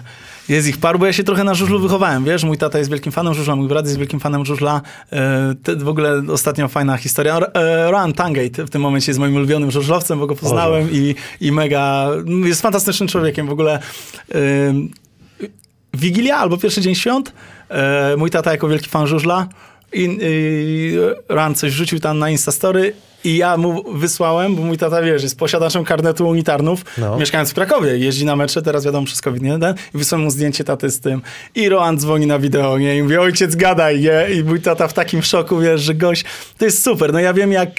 Jest 0.50 0.68
ich 0.68 0.78
paru, 0.78 1.00
bo 1.00 1.06
ja 1.06 1.14
się 1.14 1.24
trochę 1.24 1.44
na 1.44 1.54
żużlu 1.54 1.80
wychowałem, 1.80 2.24
wiesz? 2.26 2.44
Mój 2.44 2.58
tata 2.58 2.78
jest 2.78 2.90
wielkim 2.90 3.12
fanem 3.12 3.34
żużla, 3.34 3.56
mój 3.56 3.68
brat 3.68 3.86
jest 3.86 3.98
wielkim 3.98 4.20
fanem 4.20 4.46
żużla. 4.46 4.82
E, 5.12 5.76
w 5.78 5.88
ogóle 5.88 6.24
ostatnio 6.30 6.68
fajna 6.68 6.98
historia. 6.98 7.38
E, 7.38 7.92
Rohan 7.92 8.14
Tangate 8.14 8.66
w 8.66 8.70
tym 8.70 8.82
momencie 8.82 9.10
jest 9.12 9.20
moim 9.20 9.36
ulubionym 9.36 9.72
żużlowcem, 9.72 10.20
bo 10.20 10.28
go 10.28 10.36
poznałem 10.36 10.92
i, 10.92 11.16
i 11.42 11.52
mega... 11.52 12.08
Jest 12.46 12.62
fantastycznym 12.62 13.10
człowiekiem. 13.10 13.48
W 13.48 13.52
ogóle 13.52 13.80
e, 14.36 14.40
Wigilia 15.94 16.38
albo 16.38 16.58
pierwszy 16.58 16.82
dzień 16.82 16.96
świąt. 16.96 17.34
E, 17.70 18.16
mój 18.18 18.30
tata 18.30 18.52
jako 18.52 18.68
wielki 18.68 18.90
fan 18.90 19.08
żużla 19.08 19.48
i, 19.94 20.18
i 20.22 20.94
Ran 21.30 21.56
coś 21.56 21.72
wrzucił 21.72 22.00
tam 22.00 22.20
na 22.20 22.30
Instastory 22.30 22.94
i 23.28 23.38
ja 23.38 23.58
mu 23.58 23.94
wysłałem, 23.94 24.56
bo 24.56 24.62
mój 24.62 24.78
tata, 24.78 25.02
wiesz, 25.02 25.24
jest 25.24 25.40
posiadaczem 25.40 25.84
karnetu 25.84 26.28
unitarnów, 26.30 26.86
No. 26.98 27.18
mieszkając 27.18 27.52
w 27.52 27.54
Krakowie, 27.54 27.98
jeździ 27.98 28.26
na 28.26 28.36
mecze, 28.36 28.62
teraz 28.62 28.86
wiadomo, 28.86 29.06
przez 29.06 29.22
COVID, 29.22 29.42
nie? 29.44 29.60
Ten, 29.60 29.76
I 29.96 29.98
wysłałem 29.98 30.24
mu 30.26 30.32
zdjęcie 30.32 30.64
taty 30.64 30.90
z 30.90 31.00
tym 31.00 31.22
i 31.56 31.70
Roan 31.70 31.98
dzwoni 31.98 32.28
na 32.28 32.40
wideo, 32.40 32.78
nie? 32.78 32.98
I 32.98 33.04
mówi, 33.04 33.18
ojciec 33.18 33.56
gadaj, 33.56 34.00
nie? 34.02 34.36
I 34.36 34.44
mój 34.44 34.62
tata 34.62 34.88
w 34.88 34.94
takim 34.94 35.24
szoku, 35.24 35.60
wiesz, 35.60 35.82
że 35.82 35.96
gość, 35.96 36.24
to 36.58 36.66
jest 36.66 36.84
super, 36.84 37.14
no 37.14 37.20
ja 37.20 37.34
wiem 37.34 37.52
jak, 37.52 37.70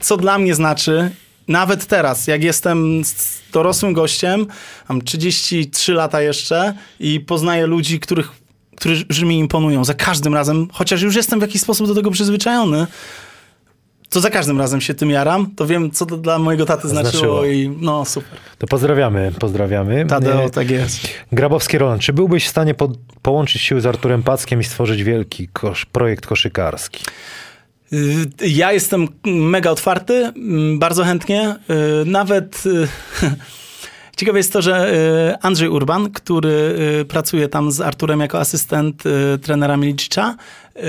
co 0.00 0.16
dla 0.16 0.38
mnie 0.38 0.54
znaczy, 0.54 1.10
nawet 1.48 1.86
teraz, 1.86 2.26
jak 2.26 2.42
jestem 2.44 3.02
dorosłym 3.52 3.92
gościem, 3.92 4.46
mam 4.88 5.02
33 5.02 5.92
lata 5.92 6.22
jeszcze 6.22 6.74
i 7.00 7.20
poznaję 7.20 7.66
ludzi, 7.66 8.00
których, 8.00 8.30
którzy 8.76 9.26
mi 9.26 9.38
imponują 9.38 9.84
za 9.84 9.94
każdym 9.94 10.34
razem, 10.34 10.68
chociaż 10.72 11.02
już 11.02 11.16
jestem 11.16 11.38
w 11.38 11.42
jakiś 11.42 11.60
sposób 11.62 11.86
do 11.86 11.94
tego 11.94 12.10
przyzwyczajony, 12.10 12.86
to 14.12 14.20
za 14.20 14.30
każdym 14.30 14.58
razem 14.58 14.80
się 14.80 14.94
tym 14.94 15.10
jaram, 15.10 15.50
to 15.56 15.66
wiem, 15.66 15.90
co 15.90 16.06
to 16.06 16.16
dla 16.16 16.38
mojego 16.38 16.66
taty 16.66 16.88
znaczyło, 16.88 17.12
Znaczyło. 17.12 17.44
i 17.44 17.76
no 17.80 18.04
super. 18.04 18.38
To 18.58 18.66
pozdrawiamy, 18.66 19.32
pozdrawiamy. 19.38 20.06
Tadeo, 20.06 20.50
tak 20.50 20.70
jest. 20.70 21.08
Grabowski 21.32 21.78
Roland, 21.78 22.02
czy 22.02 22.12
byłbyś 22.12 22.46
w 22.46 22.48
stanie 22.48 22.74
po, 22.74 22.92
połączyć 23.22 23.62
siły 23.62 23.80
z 23.80 23.86
Arturem 23.86 24.22
Packiem 24.22 24.60
i 24.60 24.64
stworzyć 24.64 25.02
wielki 25.04 25.48
kosz, 25.48 25.84
projekt 25.84 26.26
koszykarski? 26.26 27.04
Y, 27.92 28.26
Ja 28.48 28.72
jestem 28.72 29.08
mega 29.24 29.70
otwarty, 29.70 30.14
mm, 30.36 30.78
bardzo 30.78 31.04
chętnie. 31.04 31.56
Y, 32.02 32.04
Nawet 32.06 32.62
y, 32.66 32.88
ciekawe 34.16 34.38
jest 34.38 34.52
to, 34.52 34.62
że 34.62 35.38
Andrzej 35.42 35.68
Urban, 35.68 36.10
który 36.10 36.74
pracuje 37.08 37.48
tam 37.48 37.72
z 37.72 37.80
Arturem 37.80 38.20
jako 38.20 38.40
asystent 38.40 39.02
trenera 39.42 39.76
Milicicia, 39.76 40.36
y, 40.76 40.80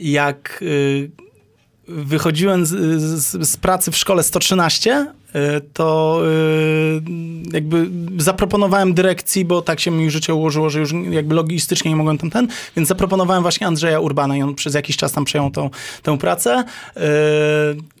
jak 0.00 0.64
wychodziłem 1.88 2.66
z, 2.66 3.02
z, 3.02 3.48
z 3.50 3.56
pracy 3.56 3.90
w 3.90 3.96
szkole 3.96 4.22
113, 4.22 5.06
y, 5.28 5.60
to 5.72 6.20
y, 6.26 7.02
jakby 7.52 7.90
zaproponowałem 8.18 8.94
dyrekcji, 8.94 9.44
bo 9.44 9.62
tak 9.62 9.80
się 9.80 9.90
mi 9.90 10.10
życie 10.10 10.34
ułożyło, 10.34 10.70
że 10.70 10.80
już 10.80 10.92
jakby 11.10 11.34
logistycznie 11.34 11.90
nie 11.90 11.96
mogłem 11.96 12.18
tam 12.18 12.30
ten, 12.30 12.48
więc 12.76 12.88
zaproponowałem 12.88 13.42
właśnie 13.42 13.66
Andrzeja 13.66 14.00
Urbana 14.00 14.36
i 14.36 14.42
on 14.42 14.54
przez 14.54 14.74
jakiś 14.74 14.96
czas 14.96 15.12
tam 15.12 15.24
przejął 15.24 15.50
tą, 15.50 15.70
tę 16.02 16.18
pracę. 16.18 16.64
Y, 16.96 17.98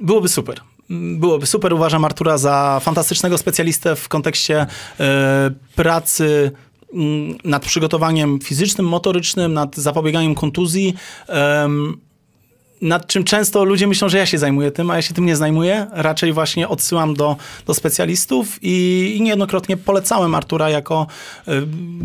Byłoby 0.00 0.28
super. 0.28 0.60
Byłoby 0.90 1.46
super. 1.46 1.72
Uważam 1.72 2.04
Artura 2.04 2.38
za 2.38 2.80
fantastycznego 2.82 3.38
specjalistę 3.38 3.96
w 3.96 4.08
kontekście 4.08 4.66
e, 5.00 5.50
pracy 5.76 6.50
nad 7.44 7.62
przygotowaniem 7.62 8.38
fizycznym, 8.40 8.86
motorycznym, 8.86 9.52
nad 9.54 9.76
zapobieganiem 9.76 10.34
kontuzji. 10.34 10.94
Nad 12.82 13.06
czym 13.06 13.24
często 13.24 13.64
ludzie 13.64 13.86
myślą, 13.86 14.08
że 14.08 14.18
ja 14.18 14.26
się 14.26 14.38
zajmuję 14.38 14.70
tym, 14.70 14.90
a 14.90 14.96
ja 14.96 15.02
się 15.02 15.14
tym 15.14 15.26
nie 15.26 15.36
zajmuję. 15.36 15.86
Raczej 15.92 16.32
właśnie 16.32 16.68
odsyłam 16.68 17.14
do, 17.14 17.36
do 17.66 17.74
specjalistów 17.74 18.58
i, 18.62 19.14
i 19.16 19.22
niejednokrotnie 19.22 19.76
polecałem 19.76 20.34
Artura 20.34 20.70
jako, 20.70 21.06
y, 21.48 21.52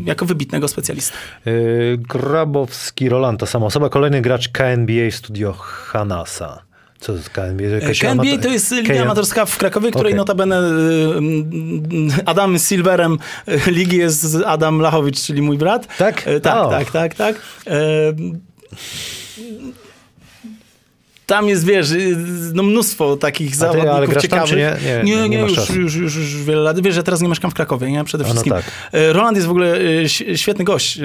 jako 0.06 0.26
wybitnego 0.26 0.68
specjalistę. 0.68 1.14
Yy, 1.46 1.98
Grabowski 1.98 3.10
Roland, 3.10 3.40
ta 3.40 3.46
sama 3.46 3.66
osoba. 3.66 3.90
Kolejny 3.90 4.22
gracz 4.22 4.50
KNBA 4.50 5.12
Studio 5.12 5.54
Hanasa. 5.54 6.62
Co 7.00 7.12
to 7.12 7.18
jest 7.18 7.30
KNBA? 7.30 7.64
Jakaś 7.64 8.00
KNBA 8.00 8.38
to 8.42 8.50
jest 8.50 8.72
liga 8.72 9.02
amatorska 9.02 9.46
w 9.46 9.58
Krakowie, 9.58 9.92
której 9.92 10.12
Okej. 10.14 10.18
notabene 10.18 10.60
y, 10.60 12.26
Adam 12.26 12.60
Silverem 12.60 13.18
y, 13.48 13.72
ligi 13.72 13.98
jest 13.98 14.38
Adam 14.46 14.80
Lachowicz, 14.80 15.22
czyli 15.22 15.42
mój 15.42 15.58
brat. 15.58 15.98
Tak? 15.98 16.26
Tak, 16.42 16.66
O. 16.66 16.70
tak, 16.70 16.92
tak, 16.92 17.16
tak. 17.16 17.36
Tam 21.26 21.50
jest, 21.50 21.66
wiesz, 21.66 21.90
no 22.54 22.64
mnóstwo 22.64 23.18
takich 23.18 23.56
zawodników 23.56 24.14
tam, 24.14 24.22
ciekawych. 24.22 24.58
nie? 24.58 24.78
Nie, 25.04 25.16
nie, 25.16 25.30
nie 25.30 25.40
już, 25.40 25.70
już, 25.70 25.96
już, 25.96 26.16
już 26.16 26.44
wiele 26.44 26.62
lat. 26.62 26.80
Wiesz, 26.80 26.96
że 26.96 27.04
teraz 27.04 27.22
nie 27.22 27.28
mieszkam 27.28 27.52
w 27.52 27.54
Krakowie, 27.54 27.92
nie? 27.92 28.04
Przede 28.04 28.24
no 28.24 28.30
wszystkim. 28.30 28.54
tak. 28.54 28.64
E, 28.92 29.14
Roland 29.14 29.38
jest 29.38 29.48
w 29.48 29.52
ogóle 29.52 29.78
e, 30.34 30.38
świetny 30.38 30.66
gość. 30.66 31.00
E, 31.00 31.02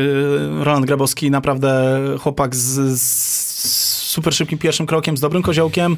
Roland 0.64 0.86
Grabowski, 0.86 1.30
naprawdę 1.30 2.00
chłopak 2.20 2.56
z, 2.56 3.00
z 3.00 3.60
super 4.10 4.34
szybkim 4.34 4.58
pierwszym 4.58 4.86
krokiem, 4.86 5.16
z 5.16 5.20
dobrym 5.20 5.42
koziołkiem, 5.42 5.96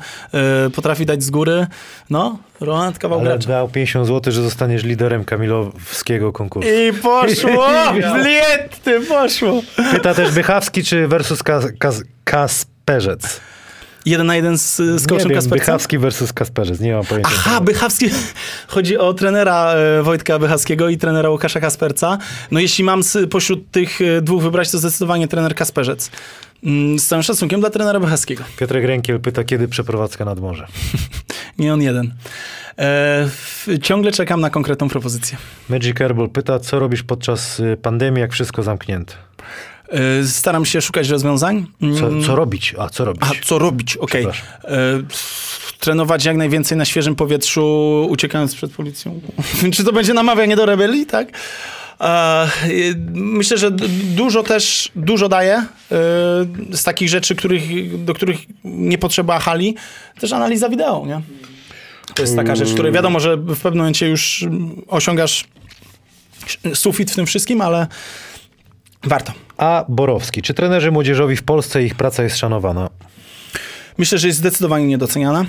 potrafi 0.75 1.07
dać 1.07 1.23
z 1.23 1.31
góry. 1.31 1.67
No, 2.11 2.39
Roland 2.61 2.99
kawał 2.99 3.21
Ale 3.21 3.29
gracza. 3.29 3.49
dał 3.49 3.69
50 3.69 4.07
zł, 4.07 4.33
że 4.33 4.43
zostaniesz 4.43 4.85
liderem 4.85 5.25
Kamilowskiego 5.25 6.33
konkursu. 6.33 6.69
I 6.71 6.93
poszło! 6.93 7.69
Bliety, 8.23 9.07
poszło! 9.09 9.63
Pyta 9.93 10.15
też 10.15 10.31
Bychawski, 10.31 10.85
czy 10.85 11.09
versus 11.09 11.43
Kas, 11.43 11.65
Kas, 11.79 12.03
Kasperzec. 12.25 13.41
Jeden 14.07 14.27
na 14.27 14.37
jeden 14.37 14.59
z, 14.59 14.77
z 14.77 15.03
Nie 15.03 15.09
coachem 15.09 15.29
wiem, 15.29 15.35
Kaspercem? 15.37 15.59
Bychawski 15.59 15.99
versus 15.99 16.33
Kasperzec, 16.33 16.81
nie 16.81 16.93
mam 16.95 17.05
pojęcia. 17.05 17.31
Aha, 17.35 17.61
Bychawski. 17.61 18.11
Chodzi 18.69 18.99
o 18.99 19.15
trenera 19.15 19.75
e, 19.75 20.03
Wojtka 20.03 20.39
Bychawskiego 20.39 20.89
i 20.89 20.97
trenera 20.99 21.31
Łukasza 21.31 21.61
Kasperca. 21.61 22.19
No 22.51 22.61
jeśli 22.61 22.85
mam 22.85 23.01
pośród 23.31 23.71
tych 23.71 24.01
e, 24.01 24.23
dwóch 24.23 24.43
wybrać, 24.43 24.71
to 24.71 24.79
zdecydowanie 24.79 25.29
trener 25.29 25.55
Kasperzec. 25.55 26.11
Mm, 26.65 26.99
Z 26.99 27.07
całym 27.07 27.23
szacunkiem 27.23 27.61
dla 27.61 27.71
trenera 27.71 28.01
Bychawskiego. 28.01 28.45
Piotrek 28.57 28.85
Rękiel 28.85 29.21
pyta, 29.21 29.45
kiedy 29.45 29.69
przeprowadzka 29.69 30.25
nad 30.25 30.41
morze. 30.41 30.67
Nie 31.59 31.73
on 31.75 31.83
jeden. 31.83 32.15
E, 32.79 33.23
f, 33.27 33.69
ciągle 33.83 34.13
czekam 34.13 34.41
na 34.41 34.51
konkretną 34.51 34.89
propozycję. 34.89 35.39
Magic 35.69 36.01
Airball 36.01 36.29
pyta, 36.29 36.59
co 36.59 36.79
robisz 36.79 37.03
podczas 37.03 37.61
y, 37.61 37.77
pandemii, 37.83 38.21
jak 38.21 38.33
wszystko 38.33 38.63
zamknięte? 38.63 39.15
E, 39.93 40.27
staram 40.27 40.65
się 40.65 40.81
szukać 40.81 41.09
rozwiązań. 41.09 41.67
Co, 41.99 42.07
Mm, 42.09 42.25
co 42.25 42.37
robić? 42.37 42.75
A, 42.79 42.89
co 42.89 43.05
robić? 43.05 43.23
A 43.23 43.45
co 43.45 43.59
robić? 43.59 43.97
Okej. 43.97 44.27
Przepraszam. 44.33 44.47
E, 44.65 45.03
Trenować 45.81 46.25
jak 46.25 46.37
najwięcej 46.37 46.79
na 46.79 46.85
świeżym 46.85 47.15
powietrzu, 47.17 48.07
uciekając 48.11 48.55
przed 48.55 48.73
policją. 48.73 49.21
Czy 49.75 49.85
to 49.85 49.93
będzie 49.93 50.15
namawianie 50.15 50.57
do 50.57 50.67
rebelii, 50.67 51.07
tak? 51.07 51.29
E, 52.01 52.49
Myślę, 53.15 53.59
że 53.59 53.71
dużo 54.17 54.43
też, 54.43 54.91
dużo 54.97 55.29
daje 55.29 55.67
z 56.73 56.83
takich 56.85 57.09
rzeczy, 57.09 57.35
których, 57.35 57.63
do 58.05 58.15
których 58.15 58.39
nie 58.65 58.99
potrzeba 58.99 59.39
hali. 59.39 59.77
Też 60.21 60.33
analiza 60.33 60.69
wideo, 60.69 61.05
nie? 61.07 61.21
To 62.15 62.23
jest 62.23 62.37
taka 62.37 62.57
rzecz, 62.57 62.73
której 62.73 62.93
wiadomo, 62.93 63.21
że 63.21 63.37
w 63.37 63.61
pewnym 63.61 63.79
momencie 63.79 64.09
już 64.09 64.45
osiągasz 64.89 65.45
sufit 66.75 67.11
w 67.11 67.15
tym 67.15 67.27
wszystkim, 67.27 67.61
ale 67.61 67.87
warto. 69.05 69.33
A 69.63 69.85
Borowski, 69.89 70.43
czy 70.43 70.55
trenerzy 70.55 70.91
młodzieżowi 70.93 71.37
w 71.37 71.43
Polsce 71.43 71.83
ich 71.83 71.95
praca 71.95 72.23
jest 72.23 72.37
szanowana? 72.37 72.91
Myślę, 73.99 74.19
że 74.19 74.27
jest 74.27 74.39
zdecydowanie 74.39 74.87
niedoceniana. 74.87 75.45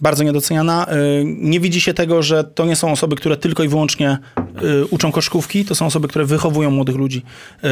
Bardzo 0.00 0.24
niedoceniana. 0.24 0.86
Y, 1.20 1.24
Nie 1.24 1.60
widzi 1.60 1.80
się 1.80 1.94
tego, 1.94 2.22
że 2.22 2.44
to 2.44 2.66
nie 2.66 2.76
są 2.76 2.92
osoby, 2.92 3.16
które 3.16 3.36
tylko 3.36 3.62
i 3.62 3.68
wyłącznie 3.68 4.18
y, 4.62 4.86
uczą 4.86 5.12
koszkówki, 5.12 5.64
to 5.64 5.74
są 5.74 5.86
osoby, 5.86 6.08
które 6.08 6.24
wychowują 6.24 6.70
młodych 6.70 6.96
ludzi. 6.96 7.22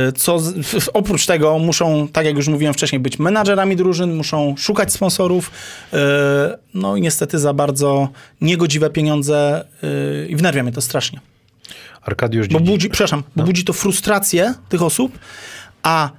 Y, 0.08 0.12
Co 0.12 0.38
z, 0.38 0.88
oprócz 0.92 1.26
tego 1.26 1.58
muszą, 1.58 2.08
tak 2.12 2.26
jak 2.26 2.36
już 2.36 2.48
mówiłem 2.48 2.74
wcześniej, 2.74 3.00
być 3.00 3.18
menadżerami 3.18 3.76
drużyn, 3.76 4.14
muszą 4.14 4.54
szukać 4.58 4.92
sponsorów. 4.92 5.50
No 6.74 6.96
i 6.96 7.00
niestety 7.00 7.38
za 7.38 7.54
bardzo 7.54 8.08
niegodziwe 8.40 8.90
pieniądze 8.90 9.64
i 10.28 10.36
wnerwia 10.36 10.62
mnie 10.62 10.72
to 10.72 10.80
strasznie. 10.80 11.20
Arkadiusz 12.02 12.48
Bo 12.48 12.58
Dziedzic. 12.58 12.70
budzi, 12.72 12.90
przepraszam, 12.90 13.22
bo 13.36 13.44
budzi 13.44 13.64
to 13.64 13.72
frustrację 13.72 14.54
tych 14.68 14.82
osób, 14.82 15.18
a 15.82 16.10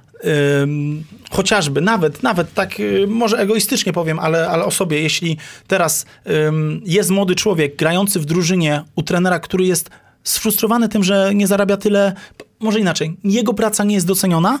ym, 0.62 1.04
chociażby 1.30 1.80
nawet, 1.80 2.22
nawet 2.22 2.54
tak 2.54 2.80
y, 2.80 3.06
może 3.08 3.38
egoistycznie 3.38 3.92
powiem, 3.92 4.18
ale, 4.18 4.48
ale 4.48 4.64
o 4.64 4.70
sobie, 4.70 5.00
jeśli 5.00 5.36
teraz 5.66 6.06
ym, 6.48 6.82
jest 6.84 7.10
młody 7.10 7.34
człowiek 7.34 7.76
grający 7.76 8.20
w 8.20 8.24
drużynie 8.24 8.82
u 8.94 9.02
trenera, 9.02 9.38
który 9.38 9.66
jest 9.66 9.90
sfrustrowany 10.24 10.88
tym, 10.88 11.04
że 11.04 11.34
nie 11.34 11.46
zarabia 11.46 11.76
tyle, 11.76 12.12
może 12.60 12.80
inaczej, 12.80 13.16
jego 13.24 13.54
praca 13.54 13.84
nie 13.84 13.94
jest 13.94 14.06
doceniona, 14.06 14.58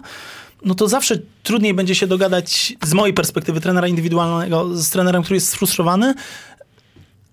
no 0.64 0.74
to 0.74 0.88
zawsze 0.88 1.18
trudniej 1.42 1.74
będzie 1.74 1.94
się 1.94 2.06
dogadać 2.06 2.72
z 2.82 2.92
mojej 2.92 3.14
perspektywy 3.14 3.60
trenera 3.60 3.88
indywidualnego 3.88 4.76
z 4.76 4.90
trenerem, 4.90 5.22
który 5.22 5.36
jest 5.36 5.48
sfrustrowany, 5.48 6.14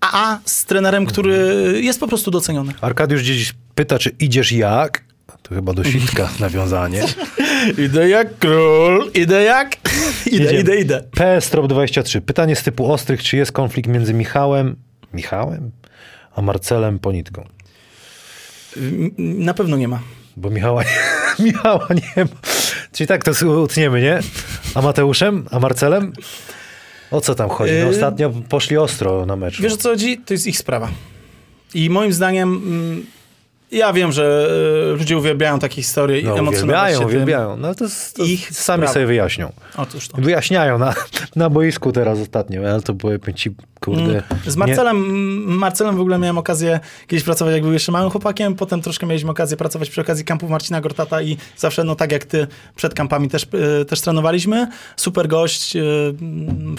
a, 0.00 0.32
a 0.32 0.38
z 0.44 0.64
trenerem, 0.64 1.06
który 1.06 1.78
jest 1.82 2.00
po 2.00 2.08
prostu 2.08 2.30
doceniony. 2.30 2.74
Arkadiusz 2.80 3.22
Dziedzic 3.22 3.52
pyta, 3.74 3.98
czy 3.98 4.10
idziesz 4.18 4.52
jak? 4.52 5.04
To 5.42 5.54
chyba 5.54 5.72
do 5.72 5.84
sitka 5.84 6.28
nawiązanie. 6.40 7.04
Idę 7.78 8.08
jak 8.08 8.38
król, 8.38 9.10
idę 9.14 9.42
jak... 9.42 9.76
Idę, 10.26 10.44
Jedziemy. 10.44 10.60
idę, 10.60 10.76
idę. 10.76 11.02
PS 11.10 11.50
Trop 11.50 11.66
23. 11.66 12.20
Pytanie 12.20 12.56
z 12.56 12.62
typu 12.62 12.92
ostrych, 12.92 13.22
czy 13.22 13.36
jest 13.36 13.52
konflikt 13.52 13.88
między 13.90 14.14
Michałem, 14.14 14.76
Michałem, 15.14 15.70
a 16.36 16.42
Marcelem 16.42 16.98
Ponitką? 16.98 17.44
Na 19.18 19.54
pewno 19.54 19.76
nie 19.76 19.88
ma. 19.88 20.00
Bo 20.36 20.50
Michała, 20.50 20.82
Michała 21.38 21.88
nie 21.90 22.24
ma. 22.24 22.30
Czyli 22.92 23.06
tak 23.06 23.24
to 23.24 23.50
utniemy, 23.62 24.02
nie? 24.02 24.18
A 24.74 24.82
Mateuszem? 24.82 25.46
A 25.50 25.58
Marcelem? 25.58 26.12
O 27.10 27.20
co 27.20 27.34
tam 27.34 27.48
chodzi? 27.48 27.72
No 27.72 27.78
Yy, 27.78 27.88
ostatnio 27.88 28.30
poszli 28.48 28.76
ostro 28.76 29.26
na 29.26 29.36
mecz. 29.36 29.60
Wiesz 29.60 29.72
o 29.72 29.76
co 29.76 29.88
chodzi? 29.88 30.18
To 30.18 30.34
jest 30.34 30.46
ich 30.46 30.58
sprawa. 30.58 30.88
I 31.74 31.90
moim 31.90 32.12
zdaniem... 32.12 32.48
mm, 32.48 33.06
Ja 33.72 33.92
wiem, 33.92 34.12
że 34.12 34.48
e, 34.92 34.96
ludzie 34.96 35.18
uwielbiają 35.18 35.58
takie 35.58 35.74
historie 35.74 36.20
i 36.20 36.24
no, 36.24 36.38
emocjonować 36.38 36.62
uwielbiają, 36.62 36.92
się 36.92 36.98
tym. 36.98 37.08
uwielbiają. 37.08 37.56
No 37.56 37.74
to, 37.74 37.84
to 38.16 38.24
Ich 38.24 38.50
sami 38.50 38.78
sprawa. 38.78 38.92
sobie 38.92 39.06
wyjaśnią. 39.06 39.52
Otóż 39.76 40.08
to. 40.08 40.22
Wyjaśniają 40.22 40.78
na, 40.78 40.94
na 41.36 41.50
boisku 41.50 41.92
teraz 41.92 42.18
ostatnio, 42.18 42.60
ale 42.70 42.82
to 42.82 42.94
powiem 42.94 43.20
ci, 43.34 43.50
kurde... 43.80 44.02
Mm. 44.02 44.22
Z 44.46 44.56
Marcelem, 44.56 44.96
Marcelem 45.58 45.96
w 45.96 46.00
ogóle 46.00 46.18
miałem 46.18 46.38
okazję 46.38 46.80
kiedyś 47.06 47.24
pracować, 47.24 47.54
jak 47.54 47.62
był 47.62 47.72
jeszcze 47.72 47.92
małym 47.92 48.10
chłopakiem, 48.10 48.54
potem 48.54 48.82
troszkę 48.82 49.06
mieliśmy 49.06 49.30
okazję 49.30 49.56
pracować 49.56 49.90
przy 49.90 50.00
okazji 50.00 50.24
kampów 50.24 50.50
Marcina 50.50 50.80
Gortata 50.80 51.22
i 51.22 51.36
zawsze, 51.56 51.84
no 51.84 51.94
tak 51.94 52.12
jak 52.12 52.24
ty, 52.24 52.46
przed 52.76 52.94
kampami 52.94 53.28
też, 53.28 53.46
e, 53.80 53.84
też 53.84 54.00
trenowaliśmy. 54.00 54.68
Super 54.96 55.28
gość, 55.28 55.76
e, 55.76 55.80
mm, 55.80 56.76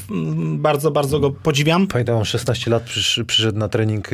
bardzo, 0.62 0.92
bardzo 0.92 1.20
go 1.20 1.32
podziwiam. 1.32 1.88
Pamiętam, 1.88 2.18
on 2.18 2.26
16 2.26 2.72
lat 2.72 2.84
przysz, 2.84 3.22
przyszedł 3.28 3.60
na 3.60 3.70
trening 3.70 4.10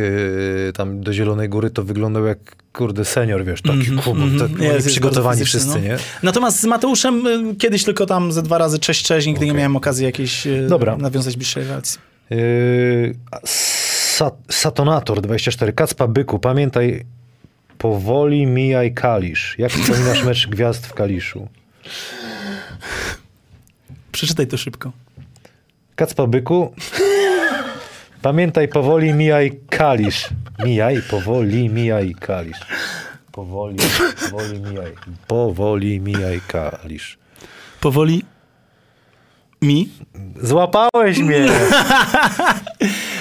tam 0.73 1.01
do 1.01 1.13
Zielonej 1.13 1.49
Góry, 1.49 1.69
to 1.69 1.83
wyglądał 1.83 2.25
jak, 2.25 2.55
kurde, 2.73 3.05
senior, 3.05 3.45
wiesz, 3.45 3.61
taki 3.61 3.87
mm 3.87 3.99
Mhm, 3.99 4.39
tak, 4.39 4.49
jest, 4.61 4.75
jest 4.75 4.87
przygotowani 4.87 5.39
fizyczny, 5.45 5.59
wszyscy, 5.59 5.79
no. 5.79 5.85
nie? 5.87 5.97
Natomiast 6.23 6.59
z 6.59 6.65
Mateuszem 6.65 7.27
y, 7.27 7.55
kiedyś 7.55 7.83
tylko 7.83 8.05
tam 8.05 8.31
ze 8.31 8.41
dwa 8.43 8.57
razy 8.57 8.79
cześć, 8.79 9.05
cześć, 9.05 9.27
nigdy 9.27 9.45
nie 9.45 9.51
Okej. 9.51 9.57
miałem 9.57 9.75
okazji 9.75 10.05
jakiejś 10.05 10.47
y, 10.47 10.67
Dobra. 10.69 10.97
nawiązać 10.97 11.35
bliższej 11.37 11.63
relacji. 11.63 11.99
Yy, 12.29 13.15
Sa- 13.45 14.31
Satonator 14.51 15.21
24. 15.21 15.73
Kacpa 15.73 16.07
Byku, 16.07 16.39
pamiętaj, 16.39 17.05
powoli 17.77 18.45
mijaj 18.45 18.93
Kalisz. 18.93 19.55
Jak 19.57 19.71
wspominasz 19.71 20.23
mecz 20.23 20.47
gwiazd 20.47 20.87
w 20.87 20.93
Kaliszu? 20.93 21.47
Przeczytaj 24.11 24.47
to 24.47 24.57
szybko. 24.57 24.91
Kacpa 25.95 26.27
Byku, 26.27 26.73
pamiętaj, 28.21 28.67
powoli 28.67 29.13
mijaj 29.13 29.59
Kalisz. 29.69 30.29
Mijaj, 30.65 31.01
powoli 31.09 31.69
mijaj 31.69 32.15
Kalisz. 32.19 32.59
Powoli, 33.31 33.77
powoli 34.31 34.59
mijaj. 34.59 34.91
Powoli 35.27 35.99
mijaj 35.99 36.41
Kalisz. 36.47 37.17
Powoli 37.81 38.23
mi. 39.61 39.89
Złapałeś 40.41 41.17
mnie! 41.19 41.47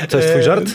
To 0.09 0.17
jest 0.17 0.31
twój 0.31 0.43
żart? 0.43 0.71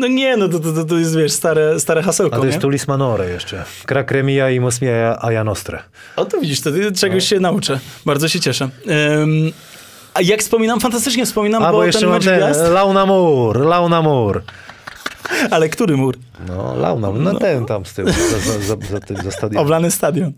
No 0.00 0.06
nie, 0.06 0.36
no 0.36 0.48
to, 0.48 0.60
to, 0.60 0.84
to, 0.84 0.98
jest, 0.98 1.16
wiesz, 1.16 1.32
stare, 1.32 1.80
stare 1.80 2.02
hasełko, 2.02 2.36
A 2.36 2.38
to 2.38 2.46
jest 2.46 2.58
nie? 2.58 2.62
Tulis 2.62 2.88
Manore 2.88 3.30
jeszcze. 3.30 3.64
Krakremia 3.86 4.50
i 4.50 4.60
Mosmia 4.60 5.18
a 5.20 5.44
Nostre. 5.44 5.82
O, 6.16 6.24
to 6.24 6.40
widzisz, 6.40 6.60
to 6.60 6.72
ty 6.72 6.78
No. 6.78 6.92
czegoś 6.92 7.28
się 7.28 7.40
nauczę. 7.40 7.80
Bardzo 8.06 8.28
się 8.28 8.40
cieszę. 8.40 8.68
Ym, 9.22 9.52
a 10.14 10.20
jak 10.20 10.40
wspominam, 10.40 10.80
fantastycznie 10.80 11.26
wspominam, 11.26 11.62
A, 11.62 11.66
bo, 11.72 11.78
bo 11.78 11.84
jeszcze 11.84 12.00
ten 12.00 12.10
mecz 12.10 12.24
ten, 12.24 12.36
gwiazd, 12.36 12.60
Launa 12.70 13.06
Mur, 13.06 13.58
Launa 13.60 14.02
Mur. 14.02 14.42
ale 15.50 15.68
który 15.68 15.96
mur? 15.96 16.16
No, 16.46 16.74
Launa, 16.76 17.10
no, 17.12 17.34
ten 17.38 17.66
tam 17.66 17.86
z 17.86 17.94
tyłu, 17.94 18.08
za, 18.08 18.38
za, 18.38 18.58
za, 18.60 18.76
za, 18.90 19.00
tym, 19.00 19.16
za 19.16 19.30
stadionem. 19.30 19.58
Oblany 19.66 19.90
stadion. 19.90 20.32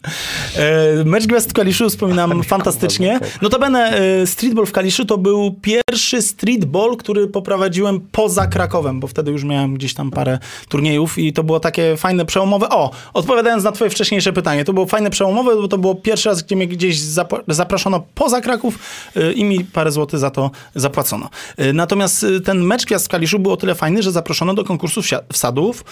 E, 0.57 1.05
mecz 1.05 1.26
Gwiazd 1.26 1.50
w 1.50 1.52
Kaliszu 1.52 1.91
wspominam 1.91 2.42
fantastycznie. 2.55 3.20
Notabene 3.42 3.91
e, 4.23 4.26
streetball 4.26 4.66
w 4.66 4.73
Kaliszu 4.73 5.05
to 5.05 5.18
był 5.18 5.55
pierwszy 5.62 6.23
streetball, 6.23 6.97
który 6.97 7.26
poprowadziłem 7.26 8.00
poza 8.12 8.47
Krakowem, 8.47 9.00
bo 9.00 9.07
wtedy 9.07 9.31
już 9.31 9.44
miałem 9.44 9.75
gdzieś 9.75 9.94
tam 9.94 10.10
parę 10.10 10.39
turniejów 10.68 11.18
i 11.18 11.33
to 11.33 11.42
było 11.44 11.60
takie 11.60 11.97
fajne, 11.97 12.25
przełomowe. 12.26 12.68
O, 12.68 12.91
odpowiadając 13.15 13.65
na 13.65 13.73
twoje 13.73 13.91
wcześniejsze 13.91 14.33
pytanie, 14.33 14.65
to 14.65 14.73
było 14.73 14.86
fajne, 14.86 15.10
przełomowe, 15.10 15.57
bo 15.57 15.68
to 15.68 15.78
było 15.78 15.94
pierwszy 15.94 16.28
raz, 16.28 16.42
gdzie 16.42 16.57
mnie 16.57 16.66
gdzieś 16.66 16.99
zapo- 16.99 17.41
zaproszono 17.49 18.02
poza 18.15 18.41
Kraków 18.41 18.78
e, 19.16 19.33
i 19.33 19.44
mi 19.44 19.65
parę 19.65 19.92
złotych 19.92 20.20
za 20.20 20.31
to 20.31 20.50
zapłacono. 20.75 21.28
E, 21.57 21.73
Natomiast 21.73 22.25
e, 22.25 22.41
ten 22.41 22.60
mecz 22.65 22.86
Gwiazd 22.86 23.07
w 23.07 23.08
Kaliszu 23.08 23.39
był 23.39 23.52
o 23.52 23.57
tyle 23.57 23.75
fajny, 23.75 24.02
że 24.02 24.12
zaproszono 24.12 24.55
do 24.55 24.65
konkursu 24.65 25.00
wsia- 25.00 25.20
wsadów 25.33 25.86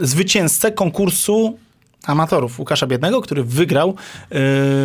zwycięzcę 0.00 0.72
konkursu 0.72 1.58
amatorów 2.06 2.58
Łukasza 2.58 2.86
Biednego, 2.86 3.20
który 3.20 3.44
wygrał 3.44 3.94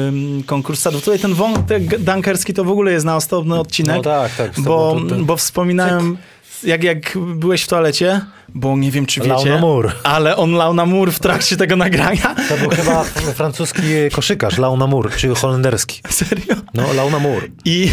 ym, 0.10 0.44
konkurs 0.46 0.80
sadów. 0.80 1.04
Tutaj 1.04 1.20
ten 1.20 1.34
wątek 1.34 2.00
dunkerski 2.00 2.54
to 2.54 2.64
w 2.64 2.70
ogóle 2.70 2.92
jest 2.92 3.06
na 3.06 3.16
osobny 3.16 3.60
odcinek, 3.60 3.96
No 3.96 4.02
tak, 4.02 4.36
tak, 4.36 4.60
bo, 4.60 5.02
bo 5.20 5.38
wspominałem, 5.38 6.18
jak, 6.64 6.84
jak 6.84 7.18
byłeś 7.36 7.64
w 7.64 7.68
toalecie, 7.68 8.22
bo 8.50 8.78
nie 8.78 8.92
wiem, 8.92 9.06
czy 9.06 9.20
Lał 9.20 9.38
wiecie, 9.40 9.60
na 9.60 9.94
ale 10.04 10.38
on 10.38 10.52
lał 10.52 10.74
na 10.74 10.86
mur 10.86 11.12
w 11.12 11.20
trakcie 11.20 11.58
tego 11.58 11.76
nagrania. 11.76 12.36
To 12.50 12.58
był 12.58 12.70
chyba 12.70 13.04
francuski 13.36 13.82
koszykarz, 14.12 14.58
Launa 14.58 14.88
Mur, 14.88 15.12
czy 15.16 15.36
holenderski. 15.36 16.02
Serio? 16.10 16.56
No, 16.74 16.94
Launa 16.94 17.20
Mur. 17.20 17.50
I, 17.66 17.92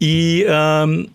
i 0.00 0.44
em, 0.48 1.06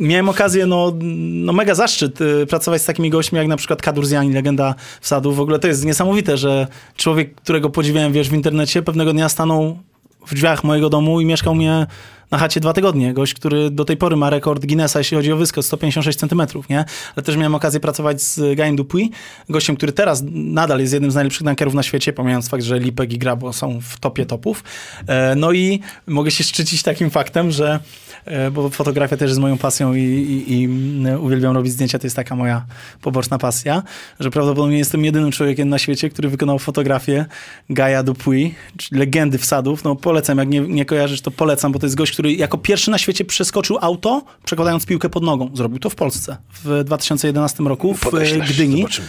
miałem 0.00 0.28
okazję, 0.28 0.66
no, 0.66 0.92
no 1.18 1.52
mega 1.52 1.74
zaszczyt 1.74 2.20
y, 2.20 2.46
pracować 2.46 2.82
z 2.82 2.84
takimi 2.84 3.10
gośćmi 3.10 3.38
jak 3.38 3.48
na 3.48 3.56
przykład 3.56 3.82
Kadur 3.82 4.06
Zjani, 4.06 4.32
legenda 4.32 4.74
wsadu. 5.00 5.32
W 5.32 5.40
ogóle 5.40 5.58
to 5.58 5.68
jest 5.68 5.84
niesamowite, 5.84 6.36
że 6.36 6.66
człowiek, 6.96 7.34
którego 7.34 7.70
podziwiałem, 7.70 8.12
wiesz, 8.12 8.30
w 8.30 8.34
internecie, 8.34 8.82
pewnego 8.82 9.12
dnia 9.12 9.28
stanął 9.28 9.78
w 10.26 10.34
drzwiach 10.34 10.64
mojego 10.64 10.90
domu 10.90 11.20
i 11.20 11.24
mieszkał 11.24 11.54
mnie 11.54 11.86
na 12.30 12.38
chacie 12.38 12.60
dwa 12.60 12.72
tygodnie. 12.72 13.14
Gość, 13.14 13.34
który 13.34 13.70
do 13.70 13.84
tej 13.84 13.96
pory 13.96 14.16
ma 14.16 14.30
rekord 14.30 14.66
Guinnessa, 14.66 14.98
jeśli 14.98 15.16
chodzi 15.16 15.32
o 15.32 15.36
wyskok, 15.36 15.64
156 15.64 16.18
cm, 16.18 16.42
nie? 16.70 16.84
Ale 17.16 17.22
też 17.24 17.36
miałem 17.36 17.54
okazję 17.54 17.80
pracować 17.80 18.22
z 18.22 18.56
Gajem 18.56 18.76
Dupuy, 18.76 19.08
gościem, 19.48 19.76
który 19.76 19.92
teraz 19.92 20.22
nadal 20.32 20.80
jest 20.80 20.92
jednym 20.92 21.10
z 21.10 21.14
najlepszych 21.14 21.42
dunkerów 21.42 21.74
na 21.74 21.82
świecie, 21.82 22.12
pomijając 22.12 22.48
fakt, 22.48 22.62
że 22.62 22.78
Lipek 22.78 23.12
i 23.12 23.18
Grabo 23.18 23.52
są 23.52 23.80
w 23.80 24.00
topie 24.00 24.26
topów. 24.26 24.64
E, 25.06 25.34
No 25.34 25.52
i 25.52 25.80
mogę 26.06 26.30
się 26.30 26.44
szczycić 26.44 26.82
takim 26.82 27.10
faktem, 27.10 27.50
że 27.50 27.80
e, 28.24 28.50
bo 28.50 28.70
fotografia 28.70 29.16
też 29.16 29.28
jest 29.28 29.40
moją 29.40 29.58
pasją 29.58 29.94
i, 29.94 30.00
i, 30.00 30.52
i 30.52 30.64
mm, 30.64 31.24
uwielbiam 31.24 31.54
robić 31.54 31.72
zdjęcia, 31.72 31.98
to 31.98 32.06
jest 32.06 32.16
taka 32.16 32.36
moja 32.36 32.64
poboczna 33.00 33.38
pasja, 33.38 33.82
że 34.20 34.30
prawdopodobnie 34.30 34.78
jestem 34.78 35.04
jedynym 35.04 35.30
człowiekiem 35.30 35.68
na 35.68 35.78
świecie, 35.78 36.10
który 36.10 36.28
wykonał 36.28 36.58
fotografię 36.58 37.26
Gaja 37.70 38.02
Dupuy, 38.02 38.50
legendy 38.92 39.38
wsadów. 39.38 39.84
No 39.84 39.96
polecam, 39.96 40.38
jak 40.38 40.48
nie, 40.48 40.60
nie 40.60 40.84
kojarzysz, 40.84 41.20
to 41.20 41.30
polecam, 41.30 41.72
bo 41.72 41.78
to 41.78 41.86
jest 41.86 41.96
gość, 41.96 42.19
który 42.20 42.34
jako 42.34 42.58
pierwszy 42.58 42.90
na 42.90 42.98
świecie 42.98 43.24
przeskoczył 43.24 43.78
auto, 43.80 44.24
przekładając 44.44 44.86
piłkę 44.86 45.08
pod 45.08 45.22
nogą. 45.22 45.50
Zrobił 45.54 45.78
to 45.78 45.90
w 45.90 45.94
Polsce 45.94 46.36
w 46.64 46.84
2011 46.84 47.64
roku 47.64 47.94
w 47.94 48.00
Podeślesz, 48.00 48.52
Gdyni. 48.52 48.76
Zobaczymy. 48.76 49.08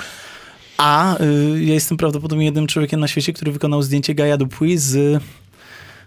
A 0.77 1.21
y, 1.21 1.63
ja 1.63 1.73
jestem 1.73 1.97
prawdopodobnie 1.97 2.45
jednym 2.45 2.67
człowiekiem 2.67 2.99
na 2.99 3.07
świecie, 3.07 3.33
który 3.33 3.51
wykonał 3.51 3.81
zdjęcie 3.81 4.15
Gaja 4.15 4.37
Dupuy 4.37 4.77
z 4.77 5.23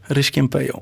Ryśkiem 0.09 0.49
Peją. 0.49 0.81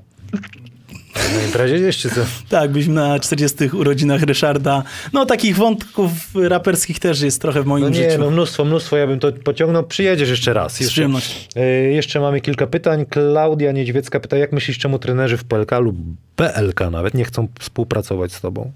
Na 1.37 1.43
imprezie 1.47 1.93
czy 1.93 2.11
co? 2.11 2.21
Tak, 2.49 2.71
byliśmy 2.73 2.95
na 2.95 3.21
40 3.21 3.57
urodzinach 3.73 4.23
Ryszarda. 4.23 4.83
No 5.13 5.27
takich 5.27 5.57
wątków 5.57 6.11
raperskich 6.35 6.99
też 6.99 7.21
jest 7.21 7.41
trochę 7.43 7.63
w 7.63 7.67
moim 7.67 7.85
No 7.85 7.91
nie, 7.91 8.11
życiu. 8.11 8.21
no 8.25 8.31
mnóstwo, 8.31 8.65
mnóstwo, 8.65 8.97
ja 8.97 9.07
bym 9.07 9.21
to 9.21 9.33
pociągnął. 9.33 9.85
Przyjedziesz 9.85 10.29
jeszcze 10.29 10.53
raz. 10.53 10.73
Z 10.75 10.81
Jeszcze, 10.81 10.93
przyjemnością. 10.93 11.35
e, 11.57 11.67
jeszcze 11.71 12.21
mamy 12.21 12.41
kilka 12.41 12.67
pytań. 12.67 13.07
Klaudia 13.07 13.73
Niedźwiecka 13.73 14.21
pyta, 14.21 14.37
jak 14.37 14.53
myślisz, 14.53 14.79
czemu 14.79 14.99
trenerzy 14.99 15.37
w 15.37 15.45
PLK 15.45 15.71
lub 15.81 15.97
BLK 16.37 16.81
nawet 16.91 17.15
nie 17.15 17.25
chcą 17.25 17.49
współpracować 17.61 18.33
z 18.33 18.41
tobą? 18.41 18.73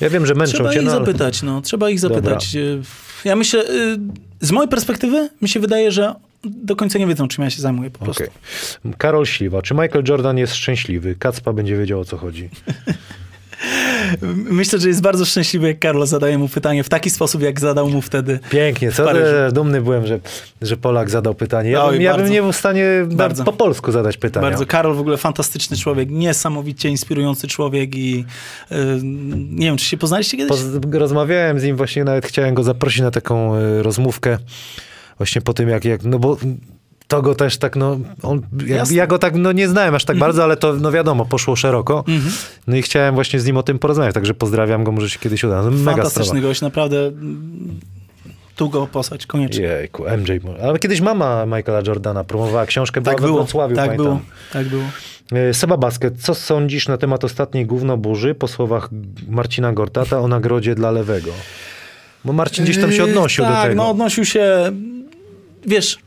Ja 0.00 0.10
wiem, 0.10 0.26
że 0.26 0.34
męczą 0.34 0.52
Trzeba 0.54 0.70
cię, 0.72 0.78
ich 0.78 0.84
no, 0.84 0.90
ale- 0.92 1.00
zapytać, 1.06 1.42
no. 1.42 1.60
Trzeba 1.62 1.90
ich 1.90 2.00
zapytać. 2.00 2.54
Y, 2.54 2.80
Ja 3.24 3.36
myślę, 3.36 3.60
y, 3.70 3.98
z 4.40 4.50
mojej 4.50 4.68
perspektywy, 4.68 5.28
mi 5.42 5.48
się 5.48 5.60
wydaje, 5.60 5.92
że 5.92 6.14
do 6.44 6.76
końca 6.76 6.98
nie 6.98 7.06
wiedzą, 7.06 7.28
czym 7.28 7.44
ja 7.44 7.50
się 7.50 7.62
zajmuję 7.62 7.90
po 7.90 8.04
prostu. 8.04 8.24
Okej. 8.24 8.94
Karol 8.98 9.26
Śliwa, 9.26 9.62
czy 9.62 9.74
Michael 9.74 10.04
Jordan 10.08 10.38
jest 10.38 10.54
szczęśliwy? 10.54 11.14
Kacpa 11.14 11.52
będzie 11.52 11.76
wiedział, 11.76 12.00
o 12.00 12.04
co 12.04 12.16
chodzi. 12.16 12.48
Myślę, 14.50 14.78
że 14.78 14.88
jest 14.88 15.02
bardzo 15.02 15.24
szczęśliwy, 15.24 15.68
jak 15.68 15.78
Karlo 15.78 16.06
zadaje 16.06 16.38
mu 16.38 16.48
pytanie 16.48 16.84
w 16.84 16.88
taki 16.88 17.10
sposób, 17.10 17.42
jak 17.42 17.60
zadał 17.60 17.88
mu 17.90 18.02
wtedy. 18.02 18.40
Pięknie, 18.50 18.92
co? 18.92 19.06
Dumny 19.52 19.80
byłem, 19.80 20.06
że, 20.06 20.20
że 20.62 20.76
Polak 20.76 21.10
zadał 21.10 21.34
pytanie. 21.34 21.70
Ja, 21.70 21.84
Oj, 21.84 21.92
bym, 21.92 22.02
ja 22.02 22.16
bym 22.16 22.30
nie 22.30 22.42
był 22.42 22.52
w 22.52 22.56
stanie 22.56 22.86
Bardzo. 23.10 23.44
po 23.44 23.52
polsku 23.52 23.92
zadać 23.92 24.16
pytania. 24.16 24.48
Bardzo 24.48 24.66
Karol 24.66 24.94
w 24.94 25.00
ogóle 25.00 25.16
fantastyczny 25.16 25.76
człowiek, 25.76 26.10
niesamowicie 26.10 26.88
inspirujący 26.88 27.48
człowiek 27.48 27.96
i 27.96 28.24
y, 28.72 28.74
nie 29.50 29.66
wiem, 29.66 29.76
czy 29.76 29.84
się 29.84 29.96
poznaliście 29.96 30.36
kiedyś? 30.36 30.48
Poz, 30.48 30.60
rozmawiałem 30.92 31.60
z 31.60 31.64
nim 31.64 31.76
właśnie, 31.76 32.04
nawet 32.04 32.26
chciałem 32.26 32.54
go 32.54 32.62
zaprosić 32.62 33.00
na 33.00 33.10
taką 33.10 33.56
y, 33.56 33.82
rozmówkę 33.82 34.38
właśnie 35.18 35.40
po 35.42 35.54
tym, 35.54 35.68
jak, 35.68 35.84
jak 35.84 36.02
no 36.04 36.18
bo 36.18 36.36
to 37.08 37.22
go 37.22 37.34
też 37.34 37.56
tak, 37.58 37.76
no, 37.76 37.98
on, 38.22 38.42
ja, 38.66 38.84
ja 38.90 39.06
go 39.06 39.18
tak, 39.18 39.34
no 39.34 39.52
nie 39.52 39.68
znałem 39.68 39.94
aż 39.94 40.04
tak 40.04 40.18
bardzo, 40.18 40.44
ale 40.44 40.56
to, 40.56 40.72
no 40.72 40.92
wiadomo, 40.92 41.24
poszło 41.26 41.56
szeroko. 41.56 42.04
No 42.66 42.76
i 42.76 42.82
chciałem 42.82 43.14
właśnie 43.14 43.40
z 43.40 43.46
nim 43.46 43.56
o 43.56 43.62
tym 43.62 43.78
porozmawiać, 43.78 44.14
także 44.14 44.34
pozdrawiam 44.34 44.84
go, 44.84 44.92
może 44.92 45.10
się 45.10 45.18
kiedyś 45.18 45.44
uda. 45.44 45.62
No, 45.62 45.70
mega 45.70 45.92
Fantastyczny 45.92 46.24
sprawa. 46.24 46.40
gość, 46.40 46.60
naprawdę. 46.60 47.12
Tu 48.56 48.68
go 48.70 48.86
posłać, 48.86 49.26
koniecznie. 49.26 49.64
Jejku, 49.64 50.04
MJ. 50.18 50.30
Ale 50.62 50.78
kiedyś 50.78 51.00
mama 51.00 51.46
Michaela 51.46 51.82
Jordana 51.86 52.24
promowała 52.24 52.66
książkę, 52.66 53.00
była 53.00 53.14
Tak 53.14 53.20
we 53.22 53.26
było, 53.26 53.38
Wrocławiu, 53.38 53.76
tak 53.76 53.84
pamiętam. 53.84 54.06
było, 54.06 54.20
tak 54.52 54.66
było. 54.68 54.82
E, 55.32 55.54
Seba 55.54 55.76
Basket, 55.76 56.14
co 56.22 56.34
sądzisz 56.34 56.88
na 56.88 56.98
temat 56.98 57.24
ostatniej 57.24 57.66
gównoburzy 57.66 58.34
po 58.34 58.48
słowach 58.48 58.88
Marcina 59.28 59.72
Gortata 59.72 60.20
o 60.20 60.28
nagrodzie 60.28 60.74
dla 60.74 60.90
lewego? 60.90 61.30
Bo 62.24 62.32
Marcin 62.32 62.64
gdzieś 62.64 62.80
tam 62.80 62.92
się 62.92 63.04
odnosił 63.04 63.44
tak, 63.44 63.54
do 63.56 63.62
tego. 63.62 63.74
no 63.74 63.90
odnosił 63.90 64.24
się, 64.24 64.72
wiesz, 65.66 65.98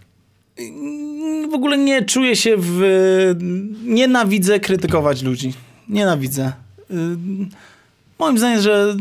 w 1.52 1.54
ogóle 1.54 1.78
nie 1.78 2.06
czuję 2.06 2.36
się 2.36 2.56
w... 2.58 2.82
Nienawidzę 3.84 4.60
krytykować 4.60 5.22
ludzi. 5.22 5.54
Nienawidzę. 5.90 6.52
Y, 6.92 6.94
Moim 8.20 8.38
zdaniem, 8.38 8.62
że 8.62 8.96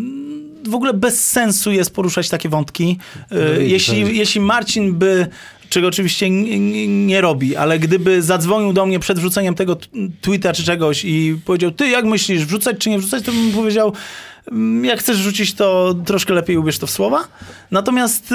w 0.69 0.75
ogóle 0.75 0.95
bez 0.95 1.31
sensu 1.31 1.73
jest 1.73 1.95
poruszać 1.95 2.29
takie 2.29 2.49
wątki. 2.49 2.99
Y, 3.17 3.27
No 3.35 3.61
jeśli, 3.61 4.03
no. 4.03 4.09
jeśli 4.09 4.41
Marcin 4.41 4.95
by 4.95 5.27
czego 5.69 5.89
oczywiście 5.89 6.27
n- 6.27 6.47
n- 6.53 7.07
nie 7.07 7.20
robi, 7.20 7.57
ale 7.57 7.79
gdyby 7.79 8.23
zadzwonił 8.23 8.73
do 8.73 8.87
mnie 8.87 8.99
przed 8.99 9.19
wrzuceniem 9.19 9.55
tego 9.55 9.77
tweeta 10.20 10.53
czy 10.53 10.65
czegoś 10.65 11.05
i 11.05 11.37
powiedział, 11.45 11.70
ty 11.70 11.89
jak 11.89 12.05
myślisz, 12.05 12.45
wrzucać 12.45 12.77
czy 12.79 12.91
nie 12.91 12.99
wrzucać, 12.99 13.23
to 13.25 13.33
bym 13.33 13.53
powiedział, 13.53 13.93
"Mm, 14.53 14.85
jak 14.85 15.01
chcesz 15.01 15.17
wrzucić, 15.19 15.55
to 15.55 15.95
troszkę 16.05 16.35
lepiej 16.35 16.57
ubierz 16.57 16.79
to 16.79 16.87
w 16.87 16.91
słowa. 16.91 17.29
Natomiast 17.70 18.33
y, 18.33 18.35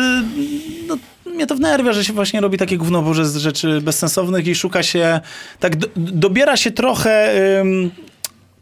no, 0.88 0.98
mnie 1.36 1.48
to 1.48 1.56
wnerwia, 1.56 1.94
że 1.94 2.06
się 2.06 2.14
właśnie 2.14 2.42
robi 2.42 2.58
takie 2.58 2.78
gównoburze 2.78 3.26
z 3.26 3.36
rzeczy 3.38 3.82
bezsensownych 3.82 4.48
i 4.48 4.56
szuka 4.56 4.84
się, 4.84 5.20
tak 5.60 5.76
do, 5.76 5.88
dobiera 5.96 6.58
się 6.58 6.72
trochę 6.72 7.32
ym, 7.62 7.92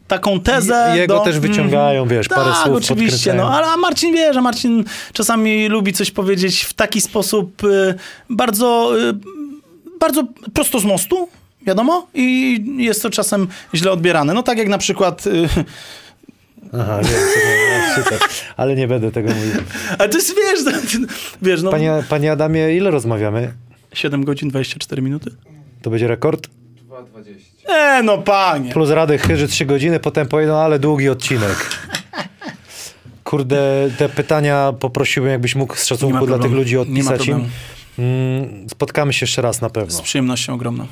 taką 0.08 0.40
tezę 0.40 0.92
I- 0.94 0.98
Jego 0.98 1.14
do, 1.18 1.24
też 1.24 1.38
wyciągają, 1.38 2.08
wiesz, 2.08 2.28
parę 2.28 2.50
tak, 2.50 2.64
słów 2.64 2.76
oczywiście, 2.76 3.34
no, 3.34 3.56
ale 3.56 3.66
a 3.66 3.76
Marcin 3.76 4.14
wie, 4.14 4.34
że 4.34 4.40
Marcin 4.40 4.84
czasami 5.12 5.68
lubi 5.68 5.92
coś 5.92 6.10
powiedzieć 6.10 6.62
w 6.62 6.72
taki 6.74 7.00
sposób 7.00 7.64
y, 7.64 7.94
bardzo, 8.30 8.92
y, 9.10 9.14
bardzo 10.00 10.24
prosto 10.54 10.80
z 10.80 10.84
mostu, 10.84 11.28
wiadomo, 11.66 12.06
i 12.14 12.60
jest 12.76 13.02
to 13.02 13.10
czasem 13.10 13.48
źle 13.74 13.92
odbierane. 13.92 14.34
No 14.34 14.42
tak 14.42 14.58
jak 14.58 14.68
na 14.68 14.78
przykład, 14.78 15.26
y, 15.26 15.48
Aha, 16.80 16.98
wiem, 17.02 18.04
co. 18.04 18.16
Ale 18.56 18.74
nie 18.76 18.88
będę 18.88 19.10
tego 19.10 19.28
mówił. 19.34 19.52
ale 19.98 20.08
to 20.08 20.18
jest, 20.18 20.34
wiesz, 20.36 20.64
no, 20.64 20.72
wiesz, 21.42 21.62
no, 21.62 21.70
Panie, 21.70 22.02
panie 22.08 22.32
Adamie, 22.32 22.76
ile 22.76 22.90
rozmawiamy? 22.90 23.52
7 23.92 24.24
godzin 24.24 24.48
24 24.48 25.02
minuty? 25.02 25.30
To 25.82 25.90
będzie 25.90 26.08
rekord? 26.08 26.48
E, 27.68 28.02
no 28.02 28.18
panie. 28.18 28.72
Plus 28.72 28.90
Radek 28.90 29.22
Chyży 29.22 29.48
3 29.48 29.66
godziny, 29.66 30.00
potem 30.00 30.28
pojedą, 30.28 30.56
ale 30.56 30.78
długi 30.78 31.08
odcinek. 31.08 31.70
Kurde, 33.24 33.90
te 33.98 34.08
pytania 34.08 34.72
poprosiłem, 34.80 35.30
jakbyś 35.30 35.54
mógł 35.54 35.76
z 35.76 35.84
szacunku 35.86 36.26
dla 36.26 36.38
tych 36.38 36.52
ludzi 36.52 36.78
odpisać 36.78 37.26
im. 37.26 37.48
Mm, 37.98 38.68
Spotkamy 38.68 39.12
się 39.12 39.24
jeszcze 39.24 39.42
raz 39.42 39.60
na 39.60 39.70
pewno. 39.70 39.90
Z 39.98 40.00
przyjemnością 40.00 40.54
ogromną. 40.54 40.86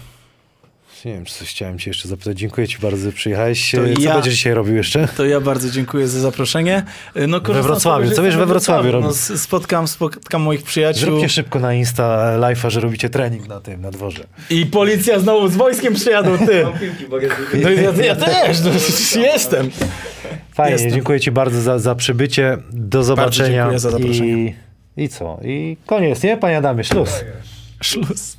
Nie 1.05 1.13
wiem, 1.13 1.25
czy 1.25 1.35
coś 1.35 1.49
chciałem 1.51 1.79
cię 1.79 1.91
jeszcze 1.91 2.09
zapytać. 2.09 2.39
Dziękuję 2.39 2.69
ci 2.69 2.79
bardzo, 2.79 3.05
że 3.05 3.13
przyjechałeś. 3.13 3.71
To 3.71 3.77
Co 3.95 4.01
ja- 4.03 4.15
będziesz 4.15 4.35
dzisiaj 4.35 4.55
robił 4.55 4.77
jeszcze? 4.77 5.09
To 5.17 5.25
ja 5.27 5.41
bardzo 5.41 5.71
dziękuję 5.71 6.09
za 6.09 6.21
zaproszenie. 6.21 6.83
No, 7.29 7.41
korzystam 7.41 7.63
z 7.63 7.67
Wrocławiu. 7.67 8.11
Co 8.11 8.23
wiesz 8.23 8.37
we 8.37 8.47
Wrocławiu 8.47 8.85
No, 8.87 8.93
robić? 8.93 9.11
s- 9.11 9.41
spotkam, 9.43 9.89
spotkam 9.89 10.43
moich 10.43 10.63
przyjaciół. 10.63 11.01
Zróbcie 11.05 11.29
szybko 11.29 11.59
na 11.59 11.75
Insta 11.75 12.37
live'a, 12.39 12.71
że 12.71 12.81
robicie 12.81 13.11
trening 13.11 13.49
na 13.49 13.61
tym, 13.61 13.81
na 13.81 13.91
dworze. 13.91 14.25
I 14.51 14.67
policja 14.67 15.19
znowu 15.21 15.49
z 15.49 15.57
wojskiem 15.57 15.95
przyjadą, 15.95 16.39
ty. 16.39 16.65
No 17.63 17.71
ja, 17.71 17.93
ja 18.05 18.17
też, 18.17 18.61
no, 18.61 18.71
jestem. 19.33 19.71
Fajnie, 20.55 20.73
Jestem. 20.73 20.91
dziękuję 20.93 21.21
ci 21.21 21.31
bardzo 21.31 21.61
za, 21.63 21.79
za 21.79 21.95
przybycie. 21.95 22.59
Do 22.73 23.05
zobaczenia. 23.05 23.57
dziękuję 23.63 23.79
za 23.79 23.91
zaproszenie. 23.91 24.55
I, 24.97 25.03
I 25.05 25.09
co? 25.09 25.41
I 25.45 25.77
koniec, 25.87 26.23
nie? 26.23 26.37
Panie 26.37 26.57
Adamie, 26.59 26.85
szluz. 26.85 27.25
Szluz. 27.83 28.37